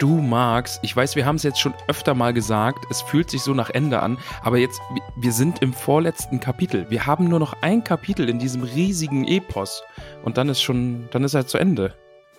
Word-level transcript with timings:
Du 0.00 0.20
magst. 0.20 0.80
Ich 0.82 0.96
weiß, 0.96 1.14
wir 1.14 1.26
haben 1.26 1.36
es 1.36 1.42
jetzt 1.42 1.60
schon 1.60 1.74
öfter 1.86 2.14
mal 2.14 2.32
gesagt, 2.32 2.86
es 2.90 3.02
fühlt 3.02 3.30
sich 3.30 3.42
so 3.42 3.54
nach 3.54 3.70
Ende 3.70 4.00
an, 4.00 4.18
aber 4.42 4.58
jetzt, 4.58 4.80
wir 5.16 5.32
sind 5.32 5.62
im 5.62 5.72
vorletzten 5.72 6.40
Kapitel. 6.40 6.86
Wir 6.90 7.06
haben 7.06 7.28
nur 7.28 7.38
noch 7.38 7.54
ein 7.62 7.84
Kapitel 7.84 8.28
in 8.28 8.38
diesem 8.38 8.62
riesigen 8.62 9.28
Epos 9.28 9.82
und 10.24 10.38
dann 10.38 10.48
ist 10.48 10.62
schon, 10.62 11.08
dann 11.10 11.22
ist 11.22 11.34
er 11.34 11.46
zu 11.46 11.58
Ende. 11.58 11.94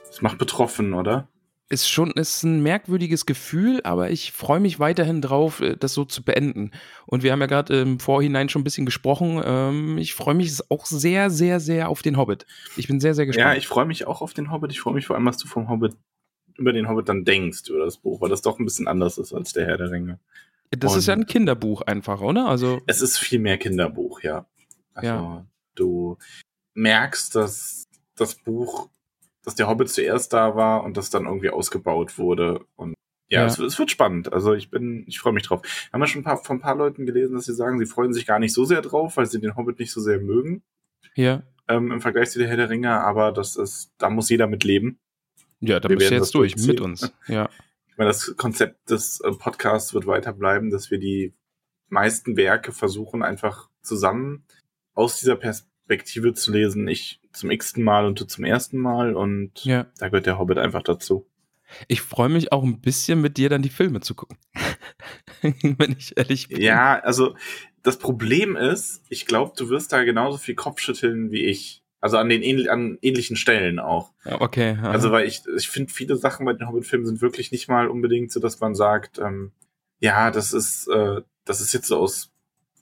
Das 0.08 0.22
macht 0.22 0.40
betroffen, 0.40 0.94
oder? 0.94 1.28
Ist 1.70 1.88
schon, 1.88 2.12
ist 2.12 2.44
ein 2.44 2.62
merkwürdiges 2.64 3.26
Gefühl, 3.26 3.80
aber 3.86 4.10
ich 4.10 4.34
freue 4.34 4.60
mich 4.60 4.80
weiterhin 4.80 5.22
drauf, 5.22 5.62
äh, 5.62 5.78
das 5.78 5.94
so 5.94 6.04
zu 6.04 6.22
beenden. 6.22 6.72
Und 7.06 7.24
wir 7.24 7.32
haben 7.32 7.40
ja 7.40 7.46
gerade 7.46 7.80
im 7.80 8.00
Vorhinein 8.02 8.50
schon 8.50 8.62
ein 8.62 8.66
bisschen 8.66 8.86
gesprochen. 8.86 9.42
Ähm, 9.42 9.98
ich 9.98 10.14
freue 10.14 10.36
mich 10.36 10.52
auch 10.70 10.86
sehr, 10.86 11.30
sehr, 11.30 11.62
sehr 11.62 11.88
auf 11.88 12.02
den 12.02 12.18
Hobbit. 12.18 12.46
Ich 12.76 12.88
bin 12.88 13.00
sehr, 13.00 13.14
sehr 13.14 13.26
gespannt. 13.26 13.54
Ja, 13.54 13.56
ich 13.56 13.70
freue 13.70 13.86
mich 13.86 14.06
auch 14.06 14.22
auf 14.22 14.34
den 14.34 14.52
Hobbit. 14.52 14.72
Ich 14.72 14.82
freue 14.82 14.94
mich 14.94 15.08
vor 15.08 15.16
allem, 15.16 15.26
was 15.26 15.38
du 15.38 15.48
vom 15.48 15.70
Hobbit 15.70 15.96
über 16.62 16.74
den 16.74 16.88
Hobbit 16.88 17.10
dann 17.10 17.26
denkst, 17.26 17.70
über 17.70 17.80
das 17.86 17.98
Buch, 17.98 18.22
weil 18.22 18.30
das 18.30 18.42
doch 18.42 18.60
ein 18.60 18.66
bisschen 18.66 18.88
anders 18.88 19.18
ist 19.18 19.34
als 19.34 19.54
der 19.54 19.66
Herr 19.66 19.78
der 19.78 19.92
Ringe. 19.92 20.20
Das 20.72 20.94
Und 20.94 21.00
ist 21.00 21.08
ja 21.08 21.14
ein 21.16 21.26
Kinderbuch 21.26 21.82
einfach, 21.82 22.22
oder? 22.22 22.46
Also 22.48 22.82
Es 22.88 23.02
ist 23.02 23.18
viel 23.18 23.40
mehr 23.40 23.58
Kinderbuch, 23.58 24.22
ja. 24.22 24.46
Also 24.94 25.08
Ja. 25.08 25.46
du 25.76 26.18
merkst, 26.76 27.36
dass 27.36 27.84
das 28.16 28.36
Buch, 28.36 28.90
dass 29.44 29.56
der 29.56 29.68
Hobbit 29.68 29.90
zuerst 29.90 30.32
da 30.34 30.56
war 30.56 30.84
und 30.84 30.96
das 30.98 31.10
dann 31.10 31.26
irgendwie 31.26 31.50
ausgebaut 31.50 32.18
wurde. 32.18 32.64
Und 32.76 32.94
ja, 33.30 33.42
Ja. 33.42 33.48
Es, 33.48 33.60
es 33.60 33.78
wird 33.80 33.92
spannend. 33.92 34.32
Also 34.32 34.54
ich 34.54 34.70
bin, 34.70 35.04
ich 35.08 35.20
freue 35.20 35.34
mich 35.34 35.44
drauf. 35.44 35.62
Wir 35.64 35.92
haben 35.94 36.02
ja 36.02 36.08
schon 36.08 36.22
ein 36.22 36.26
paar, 36.26 36.38
von 36.38 36.58
ein 36.58 36.62
paar 36.62 36.76
Leuten 36.76 37.06
gelesen, 37.06 37.36
dass 37.36 37.46
sie 37.46 37.54
sagen, 37.56 37.80
sie 37.80 37.86
freuen 37.86 38.14
sich 38.14 38.26
gar 38.26 38.40
nicht 38.40 38.54
so 38.54 38.64
sehr 38.66 38.82
drauf, 38.82 39.18
weil 39.18 39.26
sie 39.26 39.42
den 39.42 39.56
Hobbit 39.56 39.80
nicht 39.80 39.92
so 39.92 40.00
sehr 40.02 40.20
mögen. 40.20 40.64
ja. 41.16 41.44
Ähm, 41.68 41.92
Im 41.92 42.02
Vergleich 42.02 42.32
zu 42.32 42.40
der 42.40 42.50
Herr 42.50 42.58
der 42.58 42.70
Ringe, 42.70 43.00
aber 43.00 43.32
das 43.32 43.56
ist, 43.56 43.92
da 43.98 44.10
muss 44.10 44.30
jeder 44.30 44.48
mit 44.48 44.64
leben. 44.66 45.00
Ja, 45.62 45.80
da 45.80 45.90
Wir 45.90 45.96
bist 45.98 46.10
du 46.12 46.16
jetzt 46.16 46.22
das 46.22 46.32
durch 46.32 46.52
durchziehen. 46.54 46.68
mit 46.76 46.82
uns. 46.82 47.14
Ja. 47.28 47.50
Ich 47.94 47.98
meine, 47.98 48.10
das 48.10 48.36
Konzept 48.38 48.90
des 48.90 49.20
äh, 49.20 49.32
Podcasts 49.32 49.94
wird 49.94 50.08
weiter 50.08 50.32
bleiben, 50.32 50.72
dass 50.72 50.90
wir 50.92 50.98
die 50.98 51.34
meisten 51.90 52.38
Werke 52.38 52.72
versuchen, 52.72 53.22
einfach 53.22 53.70
zusammen 53.82 54.46
aus 54.94 55.20
dieser 55.20 55.36
Perspektive 55.36 56.34
zu 56.34 56.52
lesen. 56.54 56.88
Ich 56.88 57.20
zum 57.34 57.52
x-ten 57.52 57.84
Mal 57.84 58.06
und 58.06 58.20
du 58.20 58.26
zum 58.26 58.46
ersten 58.46 58.78
Mal 58.78 59.14
und 59.16 59.64
Ja. 59.66 59.88
da 60.00 60.08
gehört 60.08 60.26
der 60.26 60.40
Hobbit 60.40 60.58
einfach 60.58 60.82
dazu. 60.84 61.28
Ich 61.90 62.02
freue 62.02 62.30
mich 62.30 62.52
auch 62.54 62.64
ein 62.64 62.80
bisschen 62.80 63.22
mit 63.22 63.36
dir 63.38 63.50
dann 63.50 63.62
die 63.62 63.70
Filme 63.70 64.00
zu 64.00 64.16
gucken. 64.16 64.38
Wenn 65.42 65.92
ich 65.98 66.18
ehrlich 66.18 66.48
bin. 66.48 66.62
Ja, 66.62 66.98
also 67.00 67.36
das 67.84 68.00
Problem 68.00 68.56
ist, 68.56 69.04
ich 69.10 69.26
glaube, 69.26 69.54
du 69.58 69.70
wirst 69.70 69.92
da 69.92 70.04
genauso 70.04 70.38
viel 70.38 70.56
Kopfschütteln 70.56 71.30
wie 71.32 71.46
ich. 71.46 71.81
Also 72.02 72.18
an 72.18 72.30
den 72.30 72.42
ähnl 72.42 72.70
an 72.70 72.98
ähnlichen 73.02 73.36
Stellen 73.36 73.80
auch. 73.80 74.12
Ja, 74.26 74.42
Okay. 74.42 74.76
aha. 74.80 74.92
Also, 74.92 75.12
weil 75.12 75.28
ich, 75.28 75.44
ich 75.56 75.70
finde, 75.70 75.94
viele 75.94 76.16
Sachen 76.18 76.46
bei 76.46 76.54
den 76.54 76.68
Hobbit-Filmen 76.68 77.06
sind 77.06 77.22
wirklich 77.22 77.52
nicht 77.52 77.68
mal 77.70 77.88
unbedingt 77.88 78.32
so, 78.32 78.40
dass 78.40 78.60
man 78.60 78.76
sagt, 78.76 79.20
ähm, 79.20 79.52
ja, 80.00 80.32
das 80.32 80.52
ist, 80.52 80.88
äh, 80.88 81.22
das 81.46 81.62
ist 81.62 81.74
jetzt 81.74 81.88
so 81.88 81.98
aus 81.98 82.32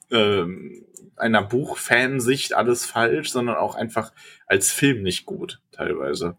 ähm, 0.09 0.85
einer 1.17 1.43
Buchfansicht 1.43 2.53
alles 2.53 2.85
falsch, 2.85 3.29
sondern 3.29 3.57
auch 3.57 3.75
einfach 3.75 4.13
als 4.47 4.71
Film 4.71 5.03
nicht 5.03 5.25
gut, 5.25 5.61
teilweise. 5.71 6.37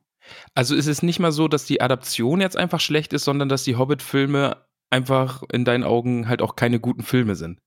Also 0.54 0.74
ist 0.74 0.86
es 0.86 1.02
nicht 1.02 1.18
mal 1.18 1.32
so, 1.32 1.48
dass 1.48 1.64
die 1.66 1.80
Adaption 1.80 2.40
jetzt 2.40 2.56
einfach 2.56 2.80
schlecht 2.80 3.12
ist, 3.12 3.24
sondern 3.24 3.48
dass 3.48 3.64
die 3.64 3.76
Hobbit-Filme 3.76 4.56
einfach 4.90 5.42
in 5.52 5.64
deinen 5.64 5.84
Augen 5.84 6.28
halt 6.28 6.40
auch 6.42 6.56
keine 6.56 6.80
guten 6.80 7.02
Filme 7.02 7.34
sind. 7.36 7.58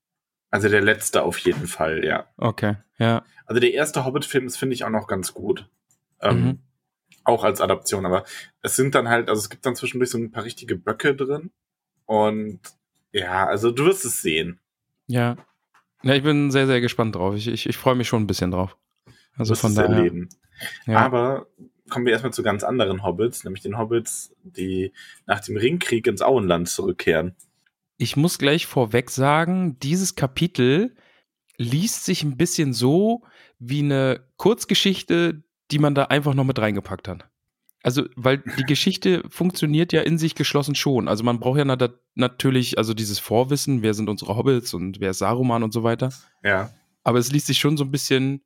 Also 0.54 0.68
der 0.68 0.82
letzte 0.82 1.24
auf 1.24 1.36
jeden 1.38 1.66
Fall, 1.66 2.04
ja. 2.04 2.28
Okay, 2.36 2.76
ja. 2.96 3.24
Also 3.44 3.60
der 3.60 3.74
erste 3.74 4.04
Hobbit-Film 4.04 4.46
ist, 4.46 4.56
finde 4.56 4.74
ich, 4.74 4.84
auch 4.84 4.90
noch 4.90 5.08
ganz 5.08 5.34
gut. 5.34 5.68
Ähm, 6.20 6.44
Mhm. 6.44 6.58
Auch 7.24 7.42
als 7.42 7.60
Adaption, 7.60 8.06
aber 8.06 8.22
es 8.62 8.76
sind 8.76 8.94
dann 8.94 9.08
halt, 9.08 9.28
also 9.28 9.40
es 9.40 9.50
gibt 9.50 9.66
dann 9.66 9.74
zwischendurch 9.74 10.10
so 10.10 10.18
ein 10.18 10.30
paar 10.30 10.44
richtige 10.44 10.76
Böcke 10.76 11.16
drin. 11.16 11.50
Und 12.06 12.60
ja, 13.10 13.48
also 13.48 13.72
du 13.72 13.84
wirst 13.86 14.04
es 14.04 14.22
sehen. 14.22 14.60
Ja. 15.08 15.34
Ja, 16.04 16.14
ich 16.14 16.22
bin 16.22 16.52
sehr, 16.52 16.68
sehr 16.68 16.80
gespannt 16.80 17.16
drauf. 17.16 17.34
Ich, 17.34 17.48
ich, 17.48 17.68
ich 17.68 17.76
freue 17.76 17.96
mich 17.96 18.06
schon 18.06 18.22
ein 18.22 18.28
bisschen 18.28 18.52
drauf. 18.52 18.76
Also 19.36 19.56
von 19.56 19.74
daher. 19.74 19.90
erleben. 19.90 20.28
Ja. 20.86 20.98
Aber 20.98 21.48
kommen 21.90 22.06
wir 22.06 22.12
erstmal 22.12 22.32
zu 22.32 22.44
ganz 22.44 22.62
anderen 22.62 23.02
Hobbits, 23.02 23.42
nämlich 23.42 23.64
den 23.64 23.76
Hobbits, 23.76 24.32
die 24.44 24.92
nach 25.26 25.40
dem 25.40 25.56
Ringkrieg 25.56 26.06
ins 26.06 26.22
Auenland 26.22 26.68
zurückkehren. 26.68 27.34
Ich 27.96 28.16
muss 28.16 28.38
gleich 28.38 28.66
vorweg 28.66 29.10
sagen, 29.10 29.78
dieses 29.78 30.14
Kapitel 30.14 30.96
liest 31.56 32.04
sich 32.04 32.22
ein 32.22 32.36
bisschen 32.36 32.72
so 32.72 33.22
wie 33.58 33.80
eine 33.80 34.26
Kurzgeschichte, 34.36 35.44
die 35.70 35.78
man 35.78 35.94
da 35.94 36.04
einfach 36.04 36.34
noch 36.34 36.44
mit 36.44 36.58
reingepackt 36.58 37.08
hat. 37.08 37.28
Also, 37.82 38.04
weil 38.16 38.42
die 38.58 38.64
Geschichte 38.66 39.22
funktioniert 39.28 39.92
ja 39.92 40.02
in 40.02 40.18
sich 40.18 40.34
geschlossen 40.34 40.74
schon. 40.74 41.06
Also 41.06 41.22
man 41.22 41.38
braucht 41.38 41.58
ja 41.58 41.64
na, 41.64 41.76
natürlich, 42.14 42.78
also 42.78 42.94
dieses 42.94 43.18
Vorwissen, 43.18 43.82
wer 43.82 43.94
sind 43.94 44.08
unsere 44.08 44.36
Hobbits 44.36 44.74
und 44.74 45.00
wer 45.00 45.10
ist 45.10 45.18
Saruman 45.18 45.62
und 45.62 45.72
so 45.72 45.82
weiter. 45.82 46.12
Ja. 46.42 46.70
Aber 47.02 47.18
es 47.18 47.30
liest 47.30 47.46
sich 47.46 47.58
schon 47.58 47.76
so 47.76 47.84
ein 47.84 47.90
bisschen 47.90 48.42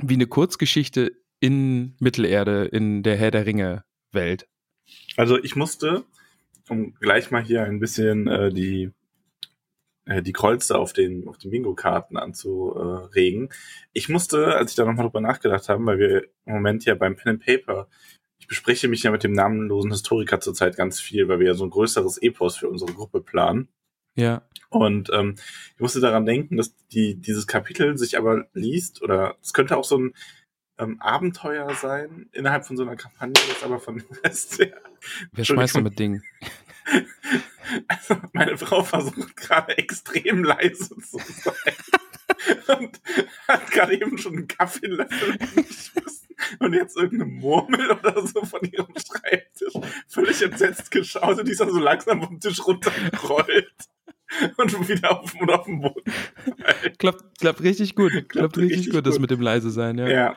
wie 0.00 0.14
eine 0.14 0.26
Kurzgeschichte 0.26 1.12
in 1.40 1.94
Mittelerde, 2.00 2.64
in 2.64 3.02
der 3.02 3.16
Herr 3.16 3.30
der 3.30 3.46
Ringe 3.46 3.84
Welt. 4.12 4.48
Also 5.16 5.38
ich 5.42 5.56
musste, 5.56 6.04
um 6.70 6.94
gleich 6.94 7.30
mal 7.30 7.42
hier 7.42 7.64
ein 7.64 7.80
bisschen 7.80 8.28
äh, 8.28 8.50
die, 8.52 8.92
äh, 10.06 10.22
die 10.22 10.32
Kreuze 10.32 10.78
auf 10.78 10.92
den, 10.92 11.26
auf 11.28 11.36
den 11.38 11.50
Bingo-Karten 11.50 12.16
anzuregen. 12.16 13.50
Ich 13.92 14.08
musste, 14.08 14.56
als 14.56 14.70
ich 14.70 14.76
da 14.76 14.84
nochmal 14.84 15.06
drüber 15.06 15.20
nachgedacht 15.20 15.68
habe, 15.68 15.84
weil 15.84 15.98
wir 15.98 16.22
im 16.46 16.54
Moment 16.54 16.84
ja 16.84 16.94
beim 16.94 17.16
Pen 17.16 17.32
and 17.32 17.44
Paper, 17.44 17.88
ich 18.38 18.46
bespreche 18.46 18.88
mich 18.88 19.02
ja 19.02 19.10
mit 19.10 19.24
dem 19.24 19.32
namenlosen 19.32 19.90
Historiker 19.90 20.40
zurzeit 20.40 20.76
ganz 20.76 21.00
viel, 21.00 21.28
weil 21.28 21.40
wir 21.40 21.48
ja 21.48 21.54
so 21.54 21.64
ein 21.64 21.70
größeres 21.70 22.18
Epos 22.18 22.56
für 22.56 22.68
unsere 22.68 22.92
Gruppe 22.92 23.20
planen. 23.20 23.68
Ja. 24.14 24.42
Und 24.70 25.10
ähm, 25.12 25.34
ich 25.74 25.80
musste 25.80 26.00
daran 26.00 26.26
denken, 26.26 26.56
dass 26.56 26.74
die, 26.86 27.16
dieses 27.16 27.46
Kapitel 27.46 27.98
sich 27.98 28.16
aber 28.16 28.46
liest, 28.54 29.02
oder 29.02 29.36
es 29.42 29.52
könnte 29.52 29.76
auch 29.76 29.84
so 29.84 29.98
ein 29.98 30.14
ähm, 30.80 31.00
Abenteuer 31.00 31.74
sein 31.74 32.28
innerhalb 32.32 32.66
von 32.66 32.76
so 32.76 32.82
einer 32.82 32.96
Kampagne, 32.96 33.34
das 33.34 33.62
aber 33.62 33.78
von 33.78 33.98
dem 33.98 34.06
Rest 34.24 34.58
her. 34.58 34.80
Wer 35.32 35.44
schmeißt 35.44 35.76
Entschuldigung. 35.76 35.82
mit 35.84 35.98
Dingen? 35.98 36.24
Also 37.86 38.16
meine 38.32 38.58
Frau 38.58 38.82
versucht 38.82 39.36
gerade 39.36 39.78
extrem 39.78 40.42
leise 40.42 40.96
zu 40.98 41.18
sein. 41.18 42.78
Und 42.78 43.00
hat 43.46 43.70
gerade 43.70 43.94
eben 43.94 44.18
schon 44.18 44.32
einen 44.34 44.48
Kaffeelöffel 44.48 45.38
geschmissen 45.38 46.34
und 46.58 46.72
jetzt 46.72 46.96
irgendeine 46.96 47.30
Murmel 47.30 47.92
oder 47.92 48.26
so 48.26 48.44
von 48.44 48.60
ihrem 48.64 48.92
Schreibtisch 48.96 49.74
völlig 50.08 50.42
entsetzt 50.42 50.90
geschaut 50.90 51.38
und 51.38 51.46
die 51.46 51.52
ist 51.52 51.60
dann 51.60 51.70
so 51.70 51.78
langsam 51.78 52.22
vom 52.22 52.40
Tisch 52.40 52.66
runtergerollt 52.66 53.72
und 54.56 54.88
wieder 54.88 55.20
auf, 55.20 55.34
und 55.40 55.50
auf 55.50 55.64
den 55.64 55.80
Boden. 55.80 56.12
Klappt, 56.98 57.38
klappt 57.38 57.62
richtig 57.62 57.94
gut. 57.94 58.10
Klappt, 58.10 58.28
Klappt 58.30 58.58
richtig, 58.58 58.78
richtig 58.78 58.94
gut, 58.94 59.06
das 59.06 59.18
mit 59.18 59.30
dem 59.30 59.40
leise 59.40 59.70
sein, 59.70 59.98
ja. 59.98 60.08
Ja. 60.08 60.36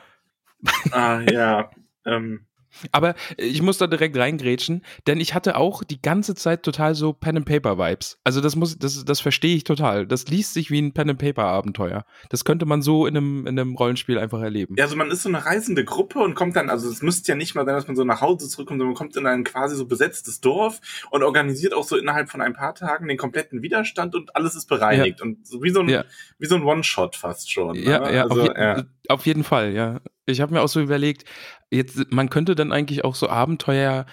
Ah, 0.92 1.22
ja. 1.32 1.70
Ähm, 2.06 2.46
Aber 2.92 3.14
ich 3.38 3.62
muss 3.62 3.78
da 3.78 3.86
direkt 3.86 4.18
reingrätschen, 4.18 4.84
denn 5.06 5.20
ich 5.20 5.36
hatte 5.36 5.58
auch 5.58 5.84
die 5.84 6.02
ganze 6.02 6.34
Zeit 6.34 6.64
total 6.64 6.96
so 6.96 7.14
Pen 7.14 7.38
and 7.38 7.46
Paper 7.46 7.78
Vibes. 7.78 8.18
Also 8.24 8.42
das 8.42 8.56
muss, 8.56 8.80
das, 8.80 9.06
das 9.06 9.20
verstehe 9.20 9.56
ich 9.56 9.64
total. 9.64 10.08
Das 10.08 10.28
liest 10.28 10.56
sich 10.56 10.72
wie 10.72 10.82
ein 10.82 10.92
Pen 10.92 11.12
and 11.12 11.20
Paper 11.20 11.44
Abenteuer. 11.44 12.04
Das 12.30 12.46
könnte 12.46 12.66
man 12.66 12.82
so 12.82 13.06
in 13.06 13.16
einem, 13.16 13.46
in 13.46 13.60
einem 13.60 13.76
Rollenspiel 13.76 14.18
einfach 14.18 14.42
erleben. 14.42 14.76
Ja, 14.76 14.86
also 14.86 14.96
man 14.96 15.12
ist 15.12 15.22
so 15.22 15.30
eine 15.30 15.46
reisende 15.46 15.86
Gruppe 15.86 16.20
und 16.20 16.34
kommt 16.34 16.56
dann, 16.56 16.72
also 16.72 16.90
es 16.90 17.04
müsste 17.04 17.32
ja 17.32 17.36
nicht 17.36 17.54
mal 17.54 17.64
sein, 17.66 17.76
dass 17.76 17.86
man 17.88 17.96
so 17.96 18.04
nach 18.06 18.22
Hause 18.22 18.50
zurückkommt, 18.50 18.80
sondern 18.80 18.88
man 18.94 18.98
kommt 18.98 19.16
in 19.18 19.28
ein 19.28 19.44
quasi 19.44 19.76
so 19.76 19.86
besetztes 19.86 20.42
Dorf 20.42 20.80
und 21.12 21.22
organisiert 21.24 21.74
auch 21.76 21.84
so 21.84 21.96
innerhalb 21.96 22.30
von 22.30 22.42
ein 22.42 22.54
paar 22.54 22.74
Tagen 22.74 23.08
den 23.08 23.18
kompletten 23.18 23.62
Widerstand 23.62 24.16
und 24.16 24.36
alles 24.36 24.56
ist 24.56 24.68
bereinigt. 24.68 25.22
Und 25.22 25.46
so 25.46 25.62
wie 25.62 25.70
so 25.70 25.82
ein, 25.82 25.90
Ja. 25.90 26.06
wie 26.40 26.48
so 26.48 26.56
ein 26.56 26.64
One-Shot 26.64 27.16
fast 27.16 27.52
schon. 27.52 27.76
Ja, 27.76 28.00
ne? 28.00 28.16
ja, 28.16 28.24
also, 28.24 28.52
ja. 28.52 28.84
Auf 29.10 29.26
jeden 29.26 29.44
Fall, 29.44 29.74
ja. 29.74 30.02
Ich 30.26 30.40
habe 30.42 30.54
mir 30.54 30.62
auch 30.62 30.68
so 30.70 30.80
überlegt, 30.82 31.26
jetzt, 31.72 32.12
man 32.12 32.30
könnte 32.30 32.56
dann 32.56 32.72
eigentlich 32.72 33.04
auch 33.04 33.16
so 33.16 33.28
Abenteuer 33.30 34.06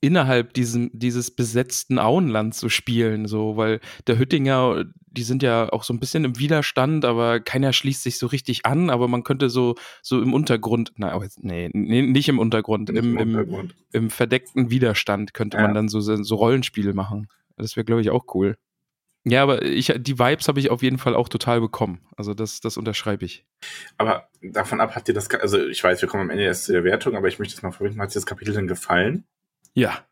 innerhalb 0.00 0.54
diesem, 0.54 0.90
dieses 0.92 1.30
besetzten 1.34 1.98
Auenlands 1.98 2.60
so 2.60 2.68
spielen, 2.68 3.26
so, 3.26 3.56
weil 3.56 3.80
der 4.06 4.16
Hüttinger, 4.18 4.84
die 5.10 5.22
sind 5.24 5.42
ja 5.42 5.70
auch 5.72 5.82
so 5.82 5.92
ein 5.92 5.98
bisschen 5.98 6.24
im 6.24 6.38
Widerstand, 6.38 7.04
aber 7.04 7.40
keiner 7.40 7.72
schließt 7.72 8.04
sich 8.04 8.16
so 8.18 8.28
richtig 8.28 8.64
an, 8.64 8.90
aber 8.90 9.08
man 9.08 9.24
könnte 9.24 9.50
so, 9.50 9.74
so 10.02 10.22
im 10.22 10.32
Untergrund, 10.34 10.92
na, 10.96 11.18
nee, 11.40 11.68
nee, 11.72 12.02
nicht 12.02 12.28
im 12.28 12.38
Untergrund, 12.38 12.90
Nicht 12.90 12.98
im, 12.98 13.16
im 13.16 13.18
im, 13.18 13.28
Untergrund. 13.38 13.74
im 13.92 14.10
verdeckten 14.10 14.70
Widerstand 14.70 15.34
könnte 15.34 15.56
Ja. 15.56 15.64
man 15.64 15.74
dann 15.74 15.88
so, 15.88 16.00
so 16.00 16.34
Rollenspiele 16.36 16.94
machen. 16.94 17.26
Das 17.56 17.74
wäre, 17.76 17.84
glaube 17.84 18.00
ich, 18.00 18.10
auch 18.10 18.24
cool. 18.34 18.56
Ja, 19.24 19.42
aber 19.42 19.62
ich, 19.62 19.92
die 19.98 20.18
Vibes 20.18 20.48
habe 20.48 20.60
ich 20.60 20.70
auf 20.70 20.82
jeden 20.82 20.98
Fall 20.98 21.14
auch 21.14 21.28
total 21.28 21.60
bekommen. 21.60 22.00
Also 22.16 22.34
das, 22.34 22.60
das 22.60 22.76
unterschreibe 22.76 23.24
ich. 23.24 23.44
Aber 23.96 24.28
davon 24.40 24.80
ab 24.80 24.94
hat 24.94 25.08
dir 25.08 25.12
das, 25.12 25.28
also 25.30 25.66
ich 25.66 25.82
weiß, 25.82 26.00
wir 26.00 26.08
kommen 26.08 26.24
am 26.24 26.30
Ende 26.30 26.44
erst 26.44 26.64
zu 26.64 26.72
der 26.72 26.84
Wertung, 26.84 27.16
aber 27.16 27.28
ich 27.28 27.38
möchte 27.38 27.54
es 27.54 27.62
mal 27.62 27.72
verbinden, 27.72 28.00
hat 28.00 28.10
dir 28.10 28.14
das 28.14 28.26
Kapitel 28.26 28.54
denn 28.54 28.68
gefallen? 28.68 29.24
Ja, 29.74 30.06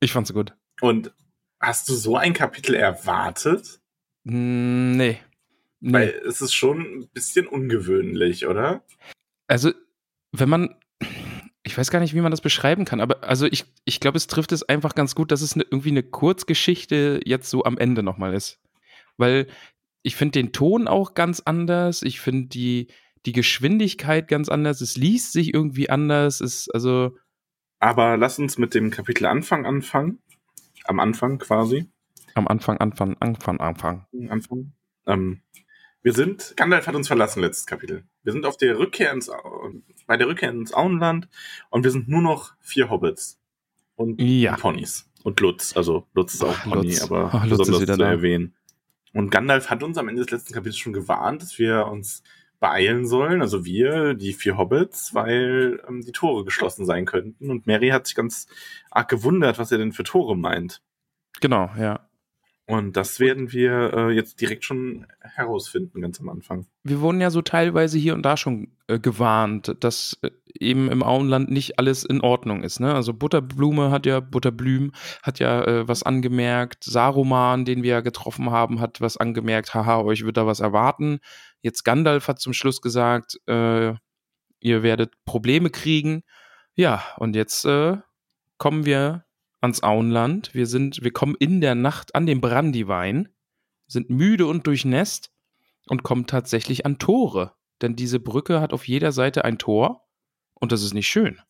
ich 0.00 0.12
fand's 0.12 0.32
gut. 0.32 0.54
Und 0.80 1.12
hast 1.60 1.88
du 1.88 1.94
so 1.94 2.16
ein 2.16 2.32
Kapitel 2.32 2.74
erwartet? 2.74 3.80
Hm, 4.26 4.96
nee. 4.96 5.18
nee. 5.80 5.92
Weil 5.92 6.22
es 6.26 6.40
ist 6.40 6.54
schon 6.54 6.80
ein 6.80 7.08
bisschen 7.12 7.46
ungewöhnlich, 7.46 8.46
oder? 8.46 8.84
Also, 9.46 9.72
wenn 10.32 10.48
man, 10.48 10.74
ich 11.64 11.76
weiß 11.76 11.90
gar 11.90 11.98
nicht, 12.00 12.14
wie 12.14 12.20
man 12.20 12.30
das 12.30 12.42
beschreiben 12.42 12.84
kann, 12.84 13.00
aber 13.00 13.24
also 13.24 13.46
ich, 13.46 13.64
ich 13.86 13.98
glaube, 13.98 14.18
es 14.18 14.26
trifft 14.26 14.52
es 14.52 14.62
einfach 14.62 14.94
ganz 14.94 15.14
gut, 15.14 15.32
dass 15.32 15.40
es 15.40 15.54
eine, 15.54 15.64
irgendwie 15.64 15.90
eine 15.90 16.02
Kurzgeschichte 16.02 17.20
jetzt 17.24 17.48
so 17.48 17.64
am 17.64 17.78
Ende 17.78 18.02
nochmal 18.02 18.34
ist. 18.34 18.60
Weil 19.16 19.46
ich 20.02 20.14
finde 20.14 20.32
den 20.32 20.52
Ton 20.52 20.86
auch 20.86 21.14
ganz 21.14 21.40
anders, 21.40 22.02
ich 22.02 22.20
finde 22.20 22.48
die, 22.48 22.88
die 23.24 23.32
Geschwindigkeit 23.32 24.28
ganz 24.28 24.50
anders, 24.50 24.82
es 24.82 24.96
liest 24.96 25.32
sich 25.32 25.54
irgendwie 25.54 25.88
anders, 25.88 26.42
es, 26.42 26.68
also, 26.68 27.16
Aber 27.78 28.18
lass 28.18 28.38
uns 28.38 28.58
mit 28.58 28.74
dem 28.74 28.90
Kapitel 28.90 29.24
Anfang 29.24 29.64
anfangen. 29.64 30.18
Am 30.84 31.00
Anfang 31.00 31.38
quasi. 31.38 31.86
am 32.34 32.46
Anfang, 32.46 32.76
Anfang, 32.76 33.16
Anfang, 33.20 33.58
Anfang. 33.58 34.06
Anfang. 34.28 34.74
Ähm, 35.06 35.40
wir 36.04 36.12
sind, 36.12 36.52
Gandalf 36.56 36.86
hat 36.86 36.94
uns 36.94 37.08
verlassen, 37.08 37.40
letztes 37.40 37.66
Kapitel. 37.66 38.04
Wir 38.22 38.32
sind 38.32 38.46
auf 38.46 38.56
der 38.56 38.78
Rückkehr 38.78 39.12
ins, 39.12 39.30
bei 40.06 40.16
der 40.16 40.28
Rückkehr 40.28 40.50
ins 40.50 40.72
Auenland 40.72 41.28
und 41.70 41.82
wir 41.82 41.90
sind 41.90 42.08
nur 42.08 42.22
noch 42.22 42.52
vier 42.60 42.90
Hobbits. 42.90 43.40
Und 43.96 44.20
Ja. 44.20 44.56
Ponys. 44.56 45.10
Und 45.24 45.40
Lutz. 45.40 45.76
Also 45.76 46.06
Lutz 46.14 46.34
ist 46.34 46.44
auch 46.44 46.54
Ach, 46.58 46.64
Pony, 46.64 46.88
Lutz. 46.88 47.02
aber 47.02 47.30
Ach, 47.32 47.46
Lutz 47.46 47.58
besonders 47.58 47.86
zu 47.90 47.96
da. 47.96 48.10
erwähnen. 48.10 48.54
Und 49.12 49.30
Gandalf 49.30 49.70
hat 49.70 49.82
uns 49.82 49.96
am 49.98 50.08
Ende 50.08 50.22
des 50.22 50.30
letzten 50.30 50.52
Kapitels 50.52 50.76
schon 50.78 50.92
gewarnt, 50.92 51.40
dass 51.42 51.58
wir 51.58 51.86
uns 51.86 52.22
beeilen 52.60 53.06
sollen, 53.06 53.40
also 53.42 53.64
wir, 53.64 54.14
die 54.14 54.32
vier 54.32 54.56
Hobbits, 54.56 55.14
weil 55.14 55.82
ähm, 55.88 56.00
die 56.02 56.12
Tore 56.12 56.44
geschlossen 56.44 56.86
sein 56.86 57.04
könnten. 57.04 57.50
Und 57.50 57.66
Mary 57.66 57.88
hat 57.90 58.06
sich 58.06 58.14
ganz 58.16 58.46
arg 58.90 59.08
gewundert, 59.08 59.58
was 59.58 59.70
er 59.72 59.78
denn 59.78 59.92
für 59.92 60.04
Tore 60.04 60.36
meint. 60.36 60.82
Genau, 61.40 61.70
ja. 61.78 62.08
Und 62.66 62.96
das 62.96 63.20
werden 63.20 63.52
wir 63.52 63.92
äh, 63.92 64.10
jetzt 64.12 64.40
direkt 64.40 64.64
schon 64.64 65.06
herausfinden, 65.20 66.00
ganz 66.00 66.18
am 66.18 66.30
Anfang. 66.30 66.66
wir 66.82 67.00
wurden 67.00 67.20
ja 67.20 67.28
so 67.30 67.42
teilweise 67.42 67.98
hier 67.98 68.14
und 68.14 68.22
da 68.22 68.38
schon 68.38 68.72
äh, 68.86 68.98
gewarnt, 68.98 69.76
dass 69.80 70.18
äh, 70.22 70.30
eben 70.58 70.90
im 70.90 71.02
Auenland 71.02 71.50
nicht 71.50 71.78
alles 71.78 72.04
in 72.04 72.22
Ordnung 72.22 72.62
ist. 72.62 72.80
Ne? 72.80 72.94
Also 72.94 73.12
Butterblume 73.12 73.90
hat 73.90 74.06
ja, 74.06 74.20
Butterblüm 74.20 74.92
hat 75.22 75.40
ja 75.40 75.62
äh, 75.62 75.88
was 75.88 76.04
angemerkt, 76.04 76.84
Saruman, 76.84 77.66
den 77.66 77.82
wir 77.82 77.90
ja 77.90 78.00
getroffen 78.00 78.50
haben, 78.50 78.80
hat 78.80 78.98
was 79.02 79.18
angemerkt, 79.18 79.74
haha, 79.74 80.00
euch 80.00 80.24
wird 80.24 80.38
da 80.38 80.46
was 80.46 80.60
erwarten. 80.60 81.18
Jetzt 81.60 81.84
Gandalf 81.84 82.28
hat 82.28 82.40
zum 82.40 82.54
Schluss 82.54 82.80
gesagt, 82.80 83.38
äh, 83.46 83.92
ihr 84.60 84.82
werdet 84.82 85.12
Probleme 85.26 85.68
kriegen. 85.68 86.22
Ja, 86.74 87.04
und 87.18 87.36
jetzt 87.36 87.66
äh, 87.66 87.98
kommen 88.56 88.86
wir 88.86 89.23
ans 89.64 89.82
Auenland. 89.82 90.54
Wir 90.54 90.66
sind, 90.66 91.02
wir 91.02 91.12
kommen 91.12 91.34
in 91.38 91.60
der 91.60 91.74
Nacht 91.74 92.14
an 92.14 92.26
den 92.26 92.40
Brandywein, 92.40 93.28
sind 93.86 94.10
müde 94.10 94.46
und 94.46 94.66
durchnässt 94.66 95.32
und 95.88 96.02
kommen 96.02 96.26
tatsächlich 96.26 96.86
an 96.86 96.98
Tore. 96.98 97.54
Denn 97.82 97.96
diese 97.96 98.20
Brücke 98.20 98.60
hat 98.60 98.72
auf 98.72 98.86
jeder 98.86 99.10
Seite 99.10 99.44
ein 99.44 99.58
Tor 99.58 100.06
und 100.54 100.70
das 100.70 100.82
ist 100.82 100.94
nicht 100.94 101.08
schön. 101.08 101.40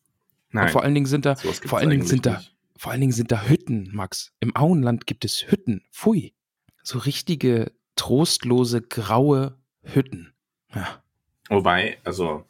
Und 0.51 0.69
vor 0.69 0.83
allen 0.83 0.93
Dingen 0.95 1.05
sind 1.05 1.25
da, 1.25 1.33
gibt's 1.33 1.59
vor 1.59 1.79
allen 1.79 1.89
Dingen 1.89 2.05
sind 2.05 2.25
da, 2.25 2.37
nicht. 2.37 2.55
vor 2.77 2.91
allen 2.91 3.01
Dingen 3.01 3.13
sind 3.13 3.31
da 3.31 3.43
Hütten, 3.43 3.89
Max. 3.93 4.33
Im 4.39 4.55
Auenland 4.55 5.05
gibt 5.05 5.25
es 5.25 5.51
Hütten. 5.51 5.83
Pfui. 5.91 6.33
So 6.81 6.99
richtige, 6.99 7.73
trostlose, 7.95 8.81
graue 8.81 9.57
Hütten. 9.83 10.33
Ja. 10.73 11.03
Wobei, 11.49 11.97
also, 12.03 12.45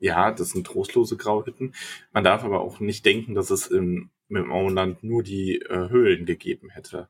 ja, 0.00 0.32
das 0.32 0.50
sind 0.50 0.66
trostlose 0.66 1.16
Grauhütten. 1.16 1.74
Man 2.12 2.24
darf 2.24 2.44
aber 2.44 2.60
auch 2.60 2.80
nicht 2.80 3.06
denken, 3.06 3.34
dass 3.34 3.50
es 3.50 3.68
im, 3.68 4.10
im 4.28 4.52
Auenland 4.52 5.02
nur 5.04 5.22
die 5.22 5.56
äh, 5.56 5.88
Höhlen 5.88 6.26
gegeben 6.26 6.70
hätte. 6.70 7.08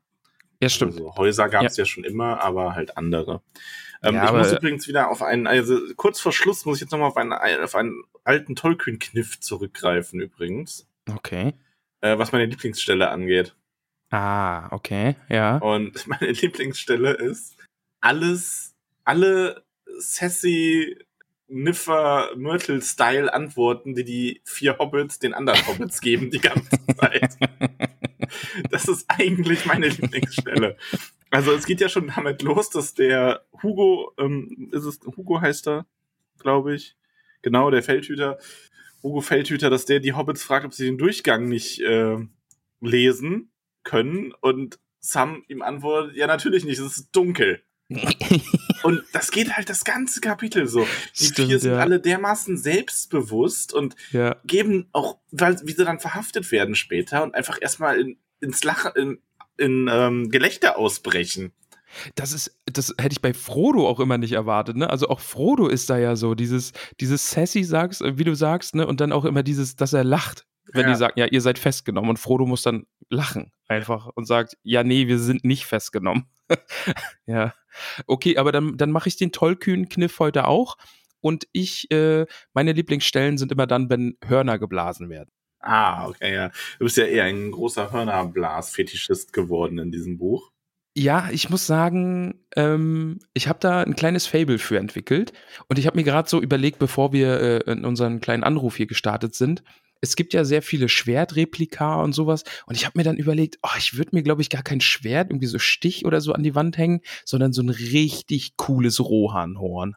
Ja, 0.61 0.69
stimmt. 0.69 0.93
Also 0.93 1.15
Häuser 1.15 1.49
gab 1.49 1.65
es 1.65 1.77
ja. 1.77 1.85
schon 1.85 2.03
immer, 2.03 2.41
aber 2.41 2.75
halt 2.75 2.97
andere. 2.97 3.41
Ähm, 4.03 4.15
Ja, 4.15 4.25
ich 4.25 4.31
muss 4.31 4.53
übrigens 4.53 4.87
wieder 4.87 5.09
auf 5.09 5.21
einen, 5.21 5.47
also 5.47 5.79
kurz 5.95 6.19
vor 6.19 6.31
Schluss 6.31 6.65
muss 6.65 6.77
ich 6.77 6.81
jetzt 6.81 6.91
nochmal 6.91 7.09
auf 7.09 7.17
einen, 7.17 7.33
auf 7.33 7.75
einen 7.75 8.03
alten 8.23 8.55
Tollkühn-Kniff 8.55 9.39
zurückgreifen 9.39 10.19
übrigens, 10.19 10.87
Okay. 11.09 11.53
äh, 12.01 12.17
was 12.17 12.31
meine 12.31 12.45
Lieblingsstelle 12.45 13.09
angeht. 13.09 13.55
Ah, 14.11 14.71
okay, 14.71 15.15
ja. 15.29 15.57
Und 15.57 16.07
meine 16.07 16.31
Lieblingsstelle 16.31 17.13
ist 17.13 17.57
alles, 18.01 18.75
alle 19.03 19.63
sassy 19.97 20.97
Niffer 21.47 22.31
Myrtle 22.35 22.81
Style 22.81 23.33
Antworten, 23.33 23.93
die 23.93 24.03
die 24.03 24.41
vier 24.43 24.77
Hobbits 24.77 25.19
den 25.19 25.33
anderen 25.33 25.65
Hobbits 25.67 26.01
geben 26.01 26.31
die 26.31 26.39
ganze 26.39 26.77
Zeit. 26.97 27.37
Das 28.69 28.87
ist 28.87 29.05
eigentlich 29.07 29.65
meine 29.65 29.87
Lieblingsstelle. 29.87 30.77
Also 31.29 31.53
es 31.53 31.65
geht 31.65 31.81
ja 31.81 31.89
schon 31.89 32.11
damit 32.13 32.41
los, 32.41 32.69
dass 32.69 32.93
der 32.93 33.45
Hugo, 33.61 34.13
ähm, 34.17 34.69
ist 34.71 34.83
es 34.83 34.99
Hugo 35.05 35.41
heißt 35.41 35.67
er, 35.67 35.85
glaube 36.39 36.75
ich, 36.75 36.95
genau 37.41 37.69
der 37.71 37.83
Feldhüter, 37.83 38.37
Hugo 39.03 39.21
Feldhüter, 39.21 39.69
dass 39.69 39.85
der 39.85 39.99
die 39.99 40.13
Hobbits 40.13 40.43
fragt, 40.43 40.65
ob 40.65 40.73
sie 40.73 40.85
den 40.85 40.97
Durchgang 40.97 41.47
nicht 41.47 41.81
äh, 41.81 42.17
lesen 42.81 43.51
können 43.83 44.33
und 44.41 44.79
Sam 44.99 45.43
ihm 45.47 45.61
antwortet, 45.61 46.15
ja 46.15 46.27
natürlich 46.27 46.65
nicht, 46.65 46.79
es 46.79 46.97
ist 46.97 47.11
dunkel. 47.11 47.61
Und 48.83 49.03
das 49.13 49.31
geht 49.31 49.55
halt 49.55 49.69
das 49.69 49.83
ganze 49.83 50.21
Kapitel 50.21 50.67
so. 50.67 50.87
Die 51.19 51.25
Stimmt, 51.25 51.49
vier 51.49 51.59
sind 51.59 51.73
ja. 51.73 51.79
alle 51.79 51.99
dermaßen 51.99 52.57
selbstbewusst 52.57 53.73
und 53.73 53.95
ja. 54.11 54.35
geben 54.45 54.87
auch, 54.91 55.17
weil, 55.31 55.59
wie 55.63 55.73
sie 55.73 55.85
dann 55.85 55.99
verhaftet 55.99 56.51
werden 56.51 56.75
später 56.75 57.23
und 57.23 57.35
einfach 57.35 57.57
erstmal 57.61 57.99
in, 57.99 58.17
ins 58.41 58.63
Lachen, 58.63 58.91
in, 58.95 59.19
in 59.57 59.89
ähm, 59.91 60.29
Gelächter 60.29 60.77
ausbrechen. 60.77 61.51
Das 62.15 62.33
ist, 62.33 62.59
das 62.65 62.93
hätte 62.97 63.13
ich 63.13 63.21
bei 63.21 63.33
Frodo 63.33 63.87
auch 63.87 63.99
immer 63.99 64.17
nicht 64.17 64.33
erwartet, 64.33 64.75
ne? 64.75 64.89
Also 64.89 65.07
auch 65.07 65.21
Frodo 65.21 65.67
ist 65.67 65.89
da 65.89 65.97
ja 65.97 66.15
so, 66.15 66.35
dieses, 66.35 66.73
dieses 66.99 67.31
Sassy 67.31 67.63
sagst, 67.63 68.01
äh, 68.01 68.17
wie 68.17 68.25
du 68.25 68.35
sagst, 68.35 68.75
ne? 68.75 68.85
Und 68.85 68.99
dann 68.99 69.11
auch 69.13 69.23
immer 69.25 69.43
dieses, 69.43 69.75
dass 69.75 69.93
er 69.93 70.03
lacht, 70.03 70.45
wenn 70.73 70.83
Ja. 70.83 70.89
die 70.91 70.95
sagen, 70.97 71.13
ja, 71.17 71.25
ihr 71.27 71.41
seid 71.41 71.57
festgenommen. 71.57 72.09
Und 72.09 72.17
Frodo 72.17 72.45
muss 72.45 72.63
dann 72.63 72.85
lachen 73.09 73.51
einfach 73.67 74.07
und 74.15 74.25
sagt, 74.25 74.57
ja, 74.63 74.83
nee, 74.83 75.07
wir 75.07 75.19
sind 75.19 75.43
nicht 75.43 75.65
festgenommen. 75.65 76.25
ja. 77.25 77.53
Okay, 78.07 78.37
aber 78.37 78.51
dann, 78.51 78.77
dann 78.77 78.91
mache 78.91 79.09
ich 79.09 79.17
den 79.17 79.31
tollkühnen 79.31 79.89
Kniff 79.89 80.19
heute 80.19 80.47
auch. 80.47 80.77
Und 81.21 81.47
ich, 81.51 81.89
äh, 81.91 82.25
meine 82.53 82.73
Lieblingsstellen 82.73 83.37
sind 83.37 83.51
immer 83.51 83.67
dann, 83.67 83.89
wenn 83.89 84.17
Hörner 84.23 84.59
geblasen 84.59 85.09
werden. 85.09 85.31
Ah, 85.59 86.07
okay, 86.07 86.33
ja. 86.33 86.51
Du 86.77 86.85
bist 86.85 86.97
ja 86.97 87.05
eher 87.05 87.23
ein 87.23 87.51
großer 87.51 87.91
Hörnerblas-Fetischist 87.91 89.33
geworden 89.33 89.79
in 89.79 89.91
diesem 89.91 90.17
Buch. 90.17 90.51
Ja, 90.97 91.29
ich 91.31 91.49
muss 91.49 91.65
sagen, 91.65 92.45
ähm, 92.55 93.19
ich 93.33 93.47
habe 93.49 93.59
da 93.59 93.81
ein 93.81 93.95
kleines 93.95 94.27
Fable 94.27 94.59
für 94.59 94.77
entwickelt. 94.77 95.33
Und 95.67 95.79
ich 95.79 95.87
habe 95.87 95.97
mir 95.97 96.03
gerade 96.03 96.29
so 96.29 96.41
überlegt, 96.41 96.79
bevor 96.79 97.11
wir 97.11 97.41
äh, 97.41 97.71
in 97.71 97.83
unseren 97.83 98.21
kleinen 98.21 98.43
Anruf 98.43 98.77
hier 98.77 98.85
gestartet 98.85 99.33
sind, 99.35 99.63
es 100.05 100.15
gibt 100.15 100.33
ja 100.33 100.43
sehr 100.45 100.61
viele 100.61 100.87
Schwertreplika 100.89 102.01
und 102.01 102.13
sowas. 102.13 102.43
Und 102.65 102.75
ich 102.75 102.85
habe 102.85 102.97
mir 102.97 103.03
dann 103.03 103.17
überlegt, 103.17 103.57
oh, 103.63 103.69
ich 103.77 103.97
würde 103.97 104.11
mir, 104.13 104.23
glaube 104.23 104.41
ich, 104.41 104.49
gar 104.49 104.63
kein 104.63 104.81
Schwert, 104.81 105.31
irgendwie 105.31 105.47
so 105.47 105.59
Stich 105.59 106.05
oder 106.05 106.21
so 106.21 106.33
an 106.33 106.43
die 106.43 106.55
Wand 106.55 106.77
hängen, 106.77 107.01
sondern 107.25 107.53
so 107.53 107.61
ein 107.61 107.69
richtig 107.69 108.55
cooles 108.57 108.99
Rohanhorn. 108.99 109.95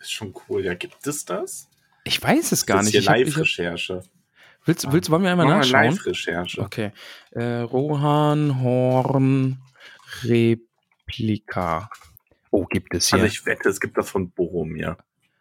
Ist 0.00 0.12
schon 0.12 0.34
cool. 0.48 0.64
Ja, 0.64 0.74
gibt 0.74 1.06
es 1.06 1.24
das? 1.24 1.68
Ich 2.04 2.22
weiß 2.22 2.52
es 2.52 2.66
gar 2.66 2.78
das 2.78 2.86
nicht. 2.86 2.96
ist 2.96 3.00
Ich 3.04 3.08
hier 3.14 3.24
Live-Recherche. 3.24 4.02
willst, 4.64 4.92
willst, 4.92 5.08
wollen 5.10 5.22
wir 5.22 5.30
einmal 5.30 5.46
Mach 5.46 5.52
mal 5.54 5.58
nachschauen? 5.60 5.84
Live-Recherche. 5.94 6.60
Okay. 6.60 6.92
Äh, 7.30 7.60
Rohanhorn 7.60 9.58
Replika. 10.24 11.88
Oh, 12.50 12.66
gibt 12.66 12.94
es 12.94 13.08
hier. 13.08 13.20
Also 13.20 13.26
ich 13.26 13.46
wette, 13.46 13.68
es 13.68 13.80
gibt 13.80 13.96
das 13.96 14.10
von 14.10 14.30
Boromir. 14.30 14.96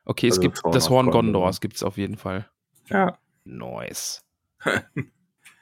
Okay, 0.05 0.27
es 0.27 0.33
Also 0.33 0.41
gibt 0.41 0.57
das 0.71 0.89
Horn 0.89 1.05
das 1.07 1.13
Gondor. 1.13 1.41
Gondors, 1.41 1.61
gibt 1.61 1.75
es 1.75 1.83
auf 1.83 1.97
jeden 1.97 2.17
Fall. 2.17 2.49
Ja. 2.89 3.17
Nice. 3.45 4.23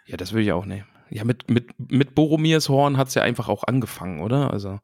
ja, 0.06 0.18
das 0.18 0.32
würde 0.34 0.44
ich 0.44 0.52
auch 0.52 0.66
nehmen. 0.66 0.88
Ja, 1.10 1.24
mit, 1.26 1.50
mit, 1.50 1.74
mit 1.92 2.16
Boromirs 2.16 2.70
Horn 2.70 2.98
hat 2.98 3.10
es 3.10 3.16
ja 3.16 3.22
einfach 3.22 3.50
auch 3.50 3.64
angefangen, 3.66 4.22
oder? 4.22 4.52
Also, 4.52 4.80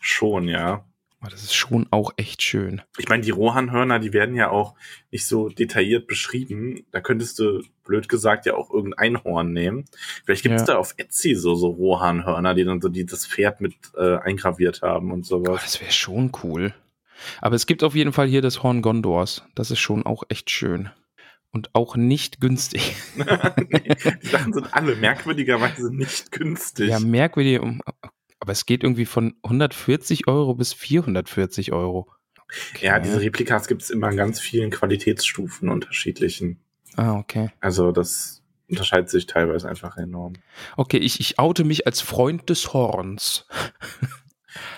Schon, 0.00 0.48
ja. 0.48 0.84
Aber 1.20 1.30
das 1.30 1.44
ist 1.44 1.54
schon 1.54 1.86
auch 1.92 2.10
echt 2.16 2.42
schön. 2.42 2.82
Ich 2.98 3.08
meine, 3.08 3.22
die 3.22 3.30
Rohan-Hörner, 3.30 4.00
die 4.00 4.12
werden 4.12 4.34
ja 4.34 4.50
auch 4.50 4.74
nicht 5.12 5.24
so 5.24 5.48
detailliert 5.48 6.08
beschrieben. 6.08 6.84
Da 6.90 7.00
könntest 7.00 7.38
du, 7.38 7.62
blöd 7.84 8.08
gesagt, 8.08 8.44
ja 8.44 8.54
auch 8.54 8.70
irgendein 8.72 9.22
Horn 9.22 9.52
nehmen. 9.52 9.84
Vielleicht 10.24 10.42
gibt 10.42 10.56
es 10.56 10.62
Ja. 10.62 10.74
da 10.74 10.78
auf 10.78 10.94
Etsy 10.96 11.36
so, 11.36 11.54
so 11.54 11.68
Rohan-Hörner, 11.68 12.54
die 12.54 12.64
dann 12.64 12.80
so 12.80 12.88
die, 12.88 13.06
das 13.06 13.24
Pferd 13.24 13.60
mit 13.60 13.74
äh, 13.96 14.16
eingraviert 14.16 14.82
haben 14.82 15.12
und 15.12 15.20
Oh, 15.20 15.44
sowas. 15.44 15.62
das 15.62 15.80
wäre 15.80 15.92
schon 15.92 16.32
cool. 16.42 16.74
Aber 17.40 17.54
es 17.54 17.66
gibt 17.66 17.84
auf 17.84 17.94
jeden 17.94 18.12
Fall 18.12 18.26
hier 18.26 18.42
das 18.42 18.64
Horn 18.64 18.82
Gondors. 18.82 19.44
Das 19.54 19.70
ist 19.70 19.78
schon 19.78 20.04
auch 20.04 20.24
echt 20.28 20.50
schön. 20.50 20.90
Und 21.52 21.74
auch 21.74 21.96
nicht 21.96 22.40
günstig. 22.40 22.96
die 23.16 24.26
Sachen 24.26 24.54
sind 24.54 24.72
alle 24.72 24.96
merkwürdigerweise 24.96 25.94
nicht 25.94 26.32
günstig. 26.32 26.88
Ja, 26.88 26.98
merkwürdig. 26.98 27.60
Aber 28.40 28.52
es 28.52 28.64
geht 28.66 28.82
irgendwie 28.82 29.04
von 29.04 29.34
140 29.42 30.28
Euro 30.28 30.54
bis 30.54 30.72
440 30.72 31.72
Euro. 31.72 32.08
Ja, 32.80 32.98
diese 32.98 33.20
Replikas 33.20 33.68
gibt 33.68 33.82
es 33.82 33.90
immer 33.90 34.10
in 34.10 34.16
ganz 34.16 34.40
vielen 34.40 34.70
Qualitätsstufen 34.70 35.68
unterschiedlichen. 35.68 36.58
Ah, 36.96 37.14
okay. 37.18 37.50
Also 37.60 37.92
das 37.92 38.42
unterscheidet 38.68 39.10
sich 39.10 39.26
teilweise 39.26 39.68
einfach 39.68 39.96
enorm. 39.98 40.34
Okay, 40.76 40.98
ich, 40.98 41.20
ich 41.20 41.38
oute 41.38 41.64
mich 41.64 41.86
als 41.86 42.00
Freund 42.00 42.48
des 42.48 42.72
Horns. 42.72 43.46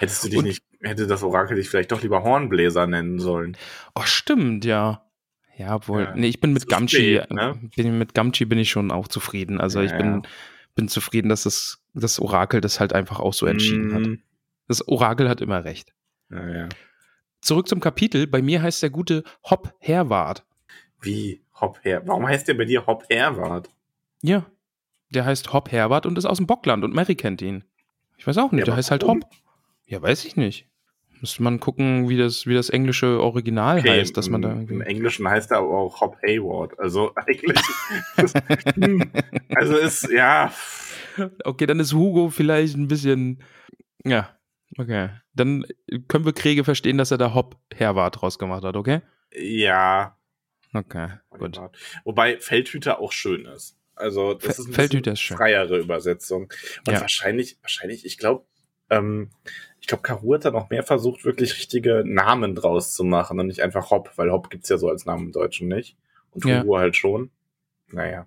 Hättest 0.00 0.24
du 0.24 0.28
dich 0.28 0.38
Und- 0.38 0.44
nicht, 0.44 0.62
hätte 0.82 1.06
das 1.06 1.22
Orakel 1.22 1.56
dich 1.56 1.68
vielleicht 1.68 1.92
doch 1.92 2.02
lieber 2.02 2.22
Hornbläser 2.22 2.86
nennen 2.86 3.18
sollen. 3.18 3.56
Oh, 3.94 4.02
stimmt, 4.04 4.64
ja. 4.64 5.03
Ja, 5.56 5.74
obwohl. 5.76 6.02
Ja, 6.02 6.14
nee, 6.16 6.26
ich 6.28 6.40
bin 6.40 6.52
mit 6.52 6.68
Gamchi. 6.68 6.96
spät, 7.18 7.30
ne? 7.30 7.58
bin, 7.76 7.98
mit 7.98 8.14
Gamchi 8.14 8.44
bin 8.44 8.58
ich 8.58 8.70
schon 8.70 8.90
auch 8.90 9.08
zufrieden. 9.08 9.60
Also 9.60 9.80
Ja, 9.80 9.86
ich 9.86 9.92
bin, 9.96 10.22
ja. 10.22 10.22
bin 10.74 10.88
zufrieden, 10.88 11.28
dass 11.28 11.44
das, 11.44 11.80
das 11.94 12.18
Orakel 12.20 12.60
das 12.60 12.80
halt 12.80 12.92
einfach 12.92 13.20
auch 13.20 13.34
so 13.34 13.46
entschieden 13.46 13.94
hat. 13.94 14.00
Mm, 14.02 14.14
Das 14.66 14.86
Orakel 14.88 15.28
hat 15.28 15.40
immer 15.40 15.64
recht. 15.64 15.92
Zurück 17.40 17.68
zum 17.68 17.80
Kapitel. 17.80 18.26
Bei 18.26 18.42
mir 18.42 18.62
heißt 18.62 18.82
der 18.82 18.90
gute 18.90 19.22
Hopp 19.44 19.74
Herwart. 19.78 20.44
Wie 21.00 21.42
Hop 21.60 21.78
Her? 21.82 22.02
Warum 22.06 22.26
heißt 22.26 22.48
der 22.48 22.54
bei 22.54 22.64
dir 22.64 22.86
Hop 22.86 23.04
Herwart? 23.08 23.68
Ja. 24.22 24.46
Der 25.10 25.24
heißt 25.24 25.52
Hopp 25.52 25.70
Herwart 25.70 26.06
und 26.06 26.18
ist 26.18 26.24
aus 26.24 26.38
dem 26.38 26.46
Bockland 26.46 26.82
und 26.82 26.94
Mary 26.94 27.14
kennt 27.14 27.42
ihn. 27.42 27.62
Ich 28.16 28.26
weiß 28.26 28.38
auch 28.38 28.50
nicht, 28.52 28.66
der 28.66 28.72
aber 28.72 28.78
heißt 28.78 28.90
halt? 28.90 29.04
Hopp. 29.04 29.20
Ja, 29.86 30.00
weiß 30.02 30.24
ich 30.24 30.34
nicht. 30.36 30.66
Müsste 31.24 31.42
man 31.42 31.58
gucken, 31.58 32.10
wie 32.10 32.18
das, 32.18 32.46
wie 32.46 32.52
das 32.52 32.68
englische 32.68 33.18
Original 33.18 33.82
heißt, 33.82 34.14
dass 34.14 34.28
man 34.28 34.42
da 34.42 34.52
im, 34.52 34.60
Im 34.60 34.68
irgendwie. 34.68 34.90
Englischen 34.90 35.26
heißt 35.26 35.52
er 35.52 35.58
aber 35.60 35.70
auch 35.70 36.02
Hop 36.02 36.18
Hayward. 36.22 36.78
Also 36.78 37.12
eigentlich. 37.16 37.58
Also 39.54 39.76
ist, 39.78 40.10
ja. 40.10 40.52
Okay, 41.44 41.64
dann 41.64 41.80
ist 41.80 41.94
Hugo 41.94 42.28
vielleicht 42.28 42.76
ein 42.76 42.88
bisschen. 42.88 43.42
Ja, 44.04 44.36
okay. 44.76 45.08
Dann 45.32 45.64
können 46.08 46.26
wir 46.26 46.34
Kriege 46.34 46.62
verstehen, 46.62 46.98
dass 46.98 47.10
er 47.10 47.16
da 47.16 47.32
Hopp 47.32 47.56
Herwart 47.74 48.20
draus 48.20 48.38
gemacht 48.38 48.64
hat, 48.64 48.76
okay? 48.76 49.00
Ja. 49.34 50.18
Okay, 50.74 51.08
gut. 51.30 51.58
Wobei 52.04 52.38
Feldhüter 52.38 53.00
auch 53.00 53.12
schön 53.12 53.46
ist. 53.46 53.78
Also 53.94 54.34
das 54.34 54.58
ist 54.58 54.68
ein 54.68 54.74
Feldhüter 54.74 55.12
bisschen 55.12 55.12
ist 55.14 55.20
schön. 55.20 55.36
freiere 55.38 55.78
Übersetzung. 55.78 56.52
Und 56.86 56.92
Ja. 56.92 57.00
wahrscheinlich, 57.00 57.56
wahrscheinlich, 57.62 58.04
ich 58.04 58.18
glaube, 58.18 58.44
ähm, 58.90 59.30
ich 59.84 59.88
glaube, 59.88 60.00
Karu 60.00 60.32
hat 60.32 60.46
da 60.46 60.50
noch 60.50 60.70
mehr 60.70 60.82
versucht, 60.82 61.26
wirklich 61.26 61.58
richtige 61.58 62.04
Namen 62.06 62.54
draus 62.54 62.94
zu 62.94 63.04
machen 63.04 63.38
und 63.38 63.48
nicht 63.48 63.60
einfach 63.60 63.90
Hop, 63.90 64.12
weil 64.16 64.32
Hop 64.32 64.48
gibt's 64.48 64.70
ja 64.70 64.78
so 64.78 64.88
als 64.88 65.04
Namen 65.04 65.26
im 65.26 65.32
Deutschen 65.32 65.68
nicht. 65.68 65.98
Und 66.30 66.46
Ja. 66.46 66.64
Halt 66.66 66.96
schon. 66.96 67.30
Naja. 67.88 68.26